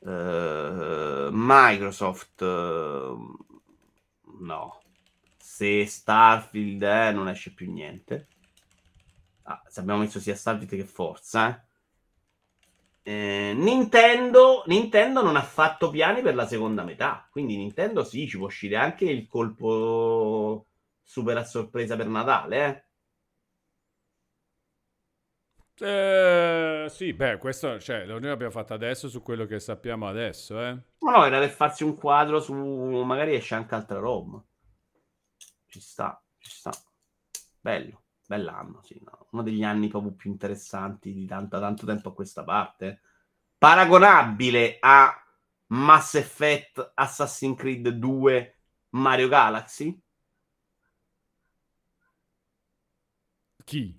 Uh, 0.00 1.28
Microsoft 1.30 2.40
uh, 2.40 3.36
no. 4.40 4.82
Se 5.36 5.86
Starfield 5.86 6.82
eh, 6.82 7.12
non 7.12 7.28
esce 7.28 7.52
più 7.52 7.70
niente. 7.70 8.28
Ah, 9.42 9.62
abbiamo 9.76 10.00
messo 10.00 10.20
sia 10.20 10.34
Starfield 10.34 10.74
che 10.74 10.84
Forza, 10.84 11.50
eh. 11.50 11.68
Eh, 13.10 13.54
Nintendo, 13.56 14.62
Nintendo 14.66 15.20
non 15.22 15.34
ha 15.34 15.42
fatto 15.42 15.90
piani 15.90 16.22
per 16.22 16.36
la 16.36 16.46
seconda 16.46 16.84
metà, 16.84 17.26
quindi 17.30 17.56
Nintendo 17.56 18.04
sì, 18.04 18.28
ci 18.28 18.36
può 18.36 18.46
uscire 18.46 18.76
anche 18.76 19.04
il 19.04 19.26
colpo 19.26 20.66
super 21.02 21.36
a 21.38 21.44
sorpresa 21.44 21.96
per 21.96 22.06
Natale, 22.06 22.66
eh? 22.66 22.84
Eh, 25.82 26.86
sì, 26.90 27.12
beh, 27.12 27.38
questo 27.38 27.80
cioè, 27.80 28.04
noi 28.04 28.20
l'abbiamo 28.20 28.52
fatto 28.52 28.74
adesso 28.74 29.08
su 29.08 29.22
quello 29.22 29.46
che 29.46 29.58
sappiamo 29.60 30.06
adesso, 30.06 30.60
eh. 30.62 30.78
No, 31.00 31.24
era 31.26 31.38
per 31.38 31.50
farsi 31.50 31.84
un 31.84 31.94
quadro 31.94 32.40
su 32.40 32.54
magari 32.54 33.34
esce 33.34 33.54
anche 33.54 33.74
altra 33.74 33.98
roba. 33.98 34.42
Ci 35.66 35.80
sta, 35.80 36.22
ci 36.38 36.50
sta. 36.50 36.70
Bello. 37.60 38.02
Bell'anno, 38.26 38.80
sì, 38.82 39.00
no? 39.02 39.19
Uno 39.30 39.42
degli 39.42 39.62
anni 39.62 39.88
proprio 39.88 40.12
più 40.12 40.30
interessanti 40.30 41.12
di 41.12 41.26
tanto, 41.26 41.58
tanto 41.58 41.86
tempo 41.86 42.10
a 42.10 42.14
questa 42.14 42.44
parte. 42.44 43.00
Paragonabile 43.58 44.78
a 44.80 45.14
Mass 45.68 46.14
Effect, 46.14 46.92
Assassin's 46.94 47.56
Creed 47.56 47.88
2, 47.88 48.58
Mario 48.90 49.28
Galaxy? 49.28 50.00
Chi? 53.64 53.98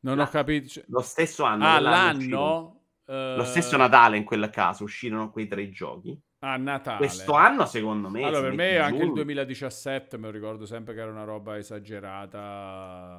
Non 0.00 0.16
no, 0.16 0.22
ho 0.22 0.28
capito. 0.28 0.68
Cioè 0.68 0.84
lo 0.88 1.00
stesso 1.02 1.44
anno. 1.44 1.66
Ah, 1.66 1.80
l'anno? 1.80 2.82
Uh... 3.04 3.36
Lo 3.36 3.44
stesso 3.44 3.76
Natale 3.76 4.16
in 4.16 4.24
quel 4.24 4.48
caso 4.50 4.84
uscirono 4.84 5.30
quei 5.30 5.46
tre 5.46 5.70
giochi. 5.70 6.18
A 6.40 6.56
Natale. 6.56 6.98
Questo 6.98 7.32
anno, 7.32 7.66
secondo 7.66 8.08
me. 8.08 8.22
Allora, 8.22 8.42
per 8.42 8.52
me 8.52 8.78
anche 8.78 9.02
il 9.02 9.12
2017 9.12 10.16
me 10.16 10.26
lo 10.26 10.32
ricordo 10.32 10.64
sempre 10.66 10.94
che 10.94 11.00
era 11.00 11.10
una 11.10 11.24
roba 11.24 11.58
esagerata 11.58 13.18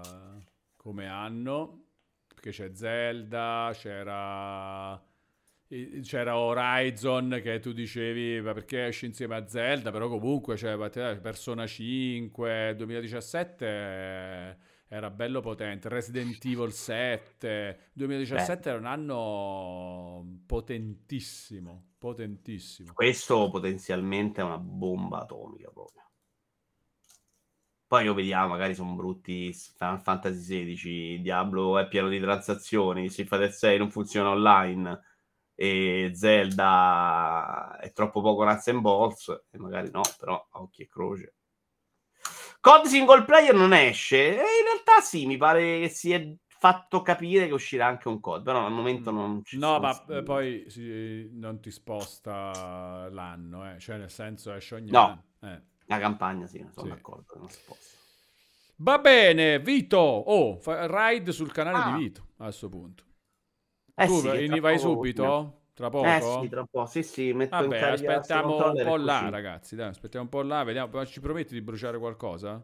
come 0.90 1.08
anno. 1.08 1.86
Perché 2.28 2.50
c'è 2.52 2.72
Zelda, 2.74 3.72
c'era. 3.74 5.02
C'era 6.02 6.36
Horizon 6.36 7.40
che 7.44 7.60
tu 7.60 7.74
dicevi 7.74 8.42
ma 8.42 8.54
perché 8.54 8.88
esce 8.88 9.06
insieme 9.06 9.36
a 9.36 9.48
Zelda, 9.48 9.92
però 9.92 10.10
comunque 10.10 10.56
c'è 10.56 10.76
Persona 11.20 11.68
5 11.68 12.74
2017 12.76 14.58
era 14.88 15.12
bello 15.12 15.40
potente. 15.42 15.88
Resident 15.88 16.44
Evil 16.44 16.72
7 16.72 17.92
2017 17.94 18.62
Beh. 18.62 18.70
era 18.70 18.80
un 18.80 18.86
anno 18.88 20.40
potentissimo, 20.48 21.92
potentissimo. 22.00 22.92
Questo 22.94 23.52
potenzialmente 23.52 24.42
è 24.42 24.44
una 24.44 24.58
bomba 24.58 25.20
atomica 25.20 25.70
proprio. 25.70 26.09
Poi 27.90 28.06
lo 28.06 28.14
vediamo, 28.14 28.50
magari 28.50 28.76
sono 28.76 28.94
brutti 28.94 29.52
Final 29.52 30.00
Fantasy 30.00 30.76
XVI, 30.76 31.22
Diablo 31.22 31.80
è 31.80 31.88
pieno 31.88 32.08
di 32.08 32.20
transazioni, 32.20 33.10
Street 33.10 33.48
6 33.48 33.80
non 33.80 33.90
funziona 33.90 34.30
online 34.30 35.02
e 35.56 36.12
Zelda 36.14 37.80
è 37.82 37.92
troppo 37.92 38.22
poco 38.22 38.44
nuts 38.44 38.68
and 38.68 38.82
balls 38.82 39.46
e 39.50 39.58
magari 39.58 39.90
no, 39.90 40.02
però 40.20 40.48
occhi 40.52 40.84
e 40.84 40.88
croce 40.88 41.34
COD 42.60 42.86
single 42.86 43.24
player 43.24 43.56
non 43.56 43.74
esce. 43.74 44.18
E 44.18 44.34
in 44.36 44.66
realtà 44.66 45.02
sì, 45.02 45.26
mi 45.26 45.38
pare 45.38 45.80
che 45.80 45.90
si 45.90 46.12
è 46.12 46.32
fatto 46.46 47.02
capire 47.02 47.48
che 47.48 47.54
uscirà 47.54 47.88
anche 47.88 48.08
un 48.08 48.20
COD, 48.20 48.44
però 48.44 48.66
al 48.68 48.72
momento 48.72 49.10
non 49.10 49.44
ci 49.44 49.58
No, 49.58 49.80
ma 49.80 49.94
stili. 49.94 50.22
poi 50.22 50.66
sì, 50.68 51.30
non 51.34 51.60
ti 51.60 51.72
sposta 51.72 53.10
l'anno, 53.10 53.74
eh. 53.74 53.80
cioè 53.80 53.98
nel 53.98 54.12
senso 54.12 54.54
esce 54.54 54.76
ogni 54.76 54.92
no. 54.92 55.24
anno. 55.42 55.54
Eh. 55.56 55.62
La 55.90 55.98
campagna 55.98 56.46
sì, 56.46 56.60
sono 56.72 56.86
sì. 56.86 56.94
d'accordo, 56.94 57.36
non 57.36 57.50
si 57.50 57.58
sposta. 57.58 57.98
Va 58.76 59.00
bene, 59.00 59.60
Vito. 59.60 59.98
Oh, 59.98 60.60
fa- 60.60 60.86
ride 60.88 61.32
sul 61.32 61.52
canale 61.52 61.78
ah. 61.78 61.96
di 61.96 62.04
Vito 62.04 62.28
a 62.38 62.44
questo 62.44 62.70
punto. 62.70 63.04
Eh 63.96 64.06
tu 64.06 64.20
sì, 64.20 64.60
vai 64.60 64.78
subito? 64.78 65.24
No. 65.24 65.62
Tra 65.74 65.90
poco? 65.90 66.06
Eh 66.06 66.22
sì, 66.22 66.50
tra 66.50 66.64
poco. 66.70 66.86
Sì, 66.86 67.02
sì, 67.02 67.34
metto 67.34 67.56
Vabbè, 67.56 67.78
in 67.78 67.84
aspettiamo 67.86 68.72
un 68.72 68.84
po' 68.84 68.98
là, 68.98 69.30
ragazzi. 69.30 69.76
Dai, 69.76 69.90
aspettiamo 69.90 70.26
un 70.26 70.30
po' 70.30 70.42
là. 70.44 70.64
Vediamo. 70.64 71.06
Ci 71.06 71.20
prometti 71.20 71.56
di 71.56 71.62
bruciare 71.62 71.98
qualcosa? 71.98 72.64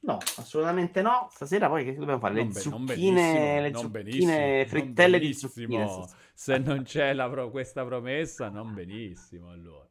No, 0.00 0.18
assolutamente 0.36 1.02
no. 1.02 1.28
Stasera 1.32 1.68
poi 1.68 1.84
che 1.84 1.96
dobbiamo 1.96 2.20
fare? 2.20 2.34
Le 2.34 2.44
non 2.44 2.52
zucchine, 2.52 3.60
le 3.60 3.74
zucchine 3.74 4.64
frittelle 4.64 5.18
di 5.18 5.34
zucchine. 5.34 6.06
Se 6.34 6.56
non 6.58 6.84
c'è 6.84 7.12
la 7.14 7.28
pro- 7.28 7.50
questa 7.50 7.84
promessa, 7.84 8.48
non 8.48 8.72
benissimo 8.74 9.50
allora. 9.50 9.87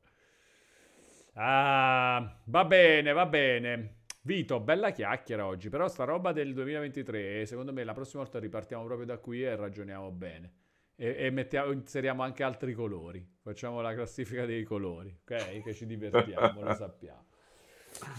Ah, 1.40 2.36
va 2.46 2.66
bene, 2.66 3.12
va 3.12 3.26
bene. 3.28 3.98
Vito, 4.22 4.60
bella 4.60 4.90
chiacchiera 4.90 5.46
oggi, 5.46 5.70
però 5.70 5.88
sta 5.88 6.04
roba 6.04 6.32
del 6.32 6.54
2023, 6.54 7.46
secondo 7.46 7.72
me 7.72 7.84
la 7.84 7.94
prossima 7.94 8.24
volta 8.24 8.40
ripartiamo 8.40 8.84
proprio 8.84 9.06
da 9.06 9.20
qui 9.20 9.44
e 9.44 9.56
ragioniamo 9.56 10.12
bene 10.12 10.52
e, 10.96 11.16
e 11.18 11.30
mettiamo, 11.30 11.72
inseriamo 11.72 12.24
anche 12.24 12.44
altri 12.44 12.74
colori. 12.74 13.26
Facciamo 13.42 13.82
la 13.82 13.94
classifica 13.94 14.46
dei 14.46 14.64
colori, 14.64 15.16
ok? 15.22 15.62
Che 15.62 15.74
ci 15.74 15.86
divertiamo, 15.86 16.62
lo 16.62 16.74
sappiamo. 16.74 17.26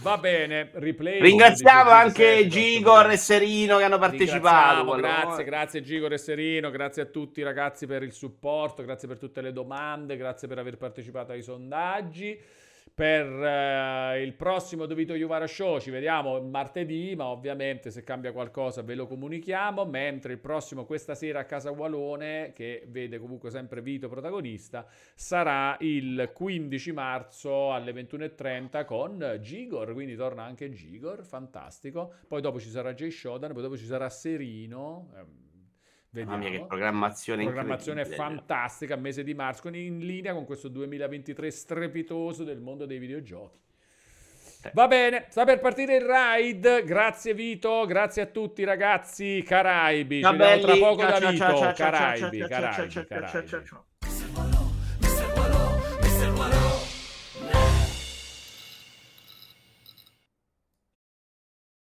Va 0.01 0.17
bene, 0.17 0.71
replay. 0.73 1.21
Ringraziamo 1.21 1.89
anche 1.89 2.47
Gigor 2.47 3.11
e 3.11 3.17
Serino 3.17 3.77
che 3.77 3.83
hanno 3.83 3.99
partecipato. 3.99 4.95
Grazie, 4.95 5.43
grazie 5.43 5.81
Gigor 5.81 6.13
e 6.13 6.17
Serino, 6.17 6.71
grazie 6.71 7.03
a 7.03 7.05
tutti 7.05 7.43
ragazzi 7.43 7.85
per 7.85 8.01
il 8.01 8.13
supporto, 8.13 8.81
grazie 8.83 9.07
per 9.07 9.19
tutte 9.19 9.41
le 9.41 9.51
domande, 9.51 10.15
grazie 10.15 10.47
per 10.47 10.57
aver 10.57 10.77
partecipato 10.77 11.33
ai 11.33 11.41
sondaggi 11.41 12.41
per 12.93 13.25
eh, 13.25 14.21
il 14.21 14.33
prossimo 14.33 14.85
Dovito 14.85 15.13
Juvara 15.13 15.47
Show 15.47 15.79
ci 15.79 15.89
vediamo 15.89 16.41
martedì, 16.41 17.15
ma 17.15 17.25
ovviamente 17.27 17.91
se 17.91 18.03
cambia 18.03 18.31
qualcosa 18.31 18.81
ve 18.81 18.95
lo 18.95 19.07
comunichiamo, 19.07 19.85
mentre 19.85 20.33
il 20.33 20.39
prossimo 20.39 20.85
questa 20.85 21.15
sera 21.15 21.39
a 21.39 21.45
Casa 21.45 21.71
Walone, 21.71 22.51
che 22.53 22.85
vede 22.87 23.19
comunque 23.19 23.49
sempre 23.49 23.81
Vito 23.81 24.09
protagonista, 24.09 24.85
sarà 25.15 25.77
il 25.79 26.31
15 26.33 26.91
marzo 26.91 27.73
alle 27.73 27.91
21.30 27.91 28.85
con 28.85 29.37
Gigor, 29.41 29.93
quindi 29.93 30.15
torna 30.15 30.43
anche 30.43 30.69
Gigor, 30.69 31.23
fantastico. 31.23 32.13
Poi 32.27 32.41
dopo 32.41 32.59
ci 32.59 32.69
sarà 32.69 32.93
Jay 32.93 33.11
Shodan, 33.11 33.53
poi 33.53 33.61
dopo 33.61 33.77
ci 33.77 33.85
sarà 33.85 34.09
Serino. 34.09 35.11
Ehm, 35.15 35.48
Vediamo. 36.11 36.37
Mamma 36.37 36.49
mia, 36.49 36.59
che 36.59 36.65
programmazione 36.65 37.43
Programmazione 37.43 38.05
fantastica, 38.05 38.95
mese 38.95 39.23
di 39.23 39.35
marzo, 39.35 39.67
in 39.67 39.99
linea 39.99 40.33
con 40.33 40.45
questo 40.45 40.67
2023 40.67 41.51
strepitoso 41.51 42.43
del 42.43 42.59
mondo 42.59 42.85
dei 42.85 42.97
videogiochi. 42.97 43.57
Eh. 44.61 44.71
Va 44.73 44.87
bene, 44.87 45.27
sta 45.29 45.45
per 45.45 45.59
partire 45.59 45.97
il 45.97 46.05
ride. 46.05 46.83
Grazie 46.83 47.33
Vito, 47.33 47.85
grazie 47.85 48.23
a 48.23 48.25
tutti 48.25 48.63
ragazzi. 48.63 49.43
Caraibi, 49.45 50.21
ciao, 50.21 50.31
ci 50.31 50.37
vediamo 50.37 50.61
tra 50.61 50.75
poco 50.75 51.01
ciao, 51.01 51.19
da 51.19 51.29
Vito. 51.29 51.43
Ciao, 51.45 51.73
Caraibi, 51.73 52.37
Caraibi, 52.39 53.05
Caraibi. 53.07 54.08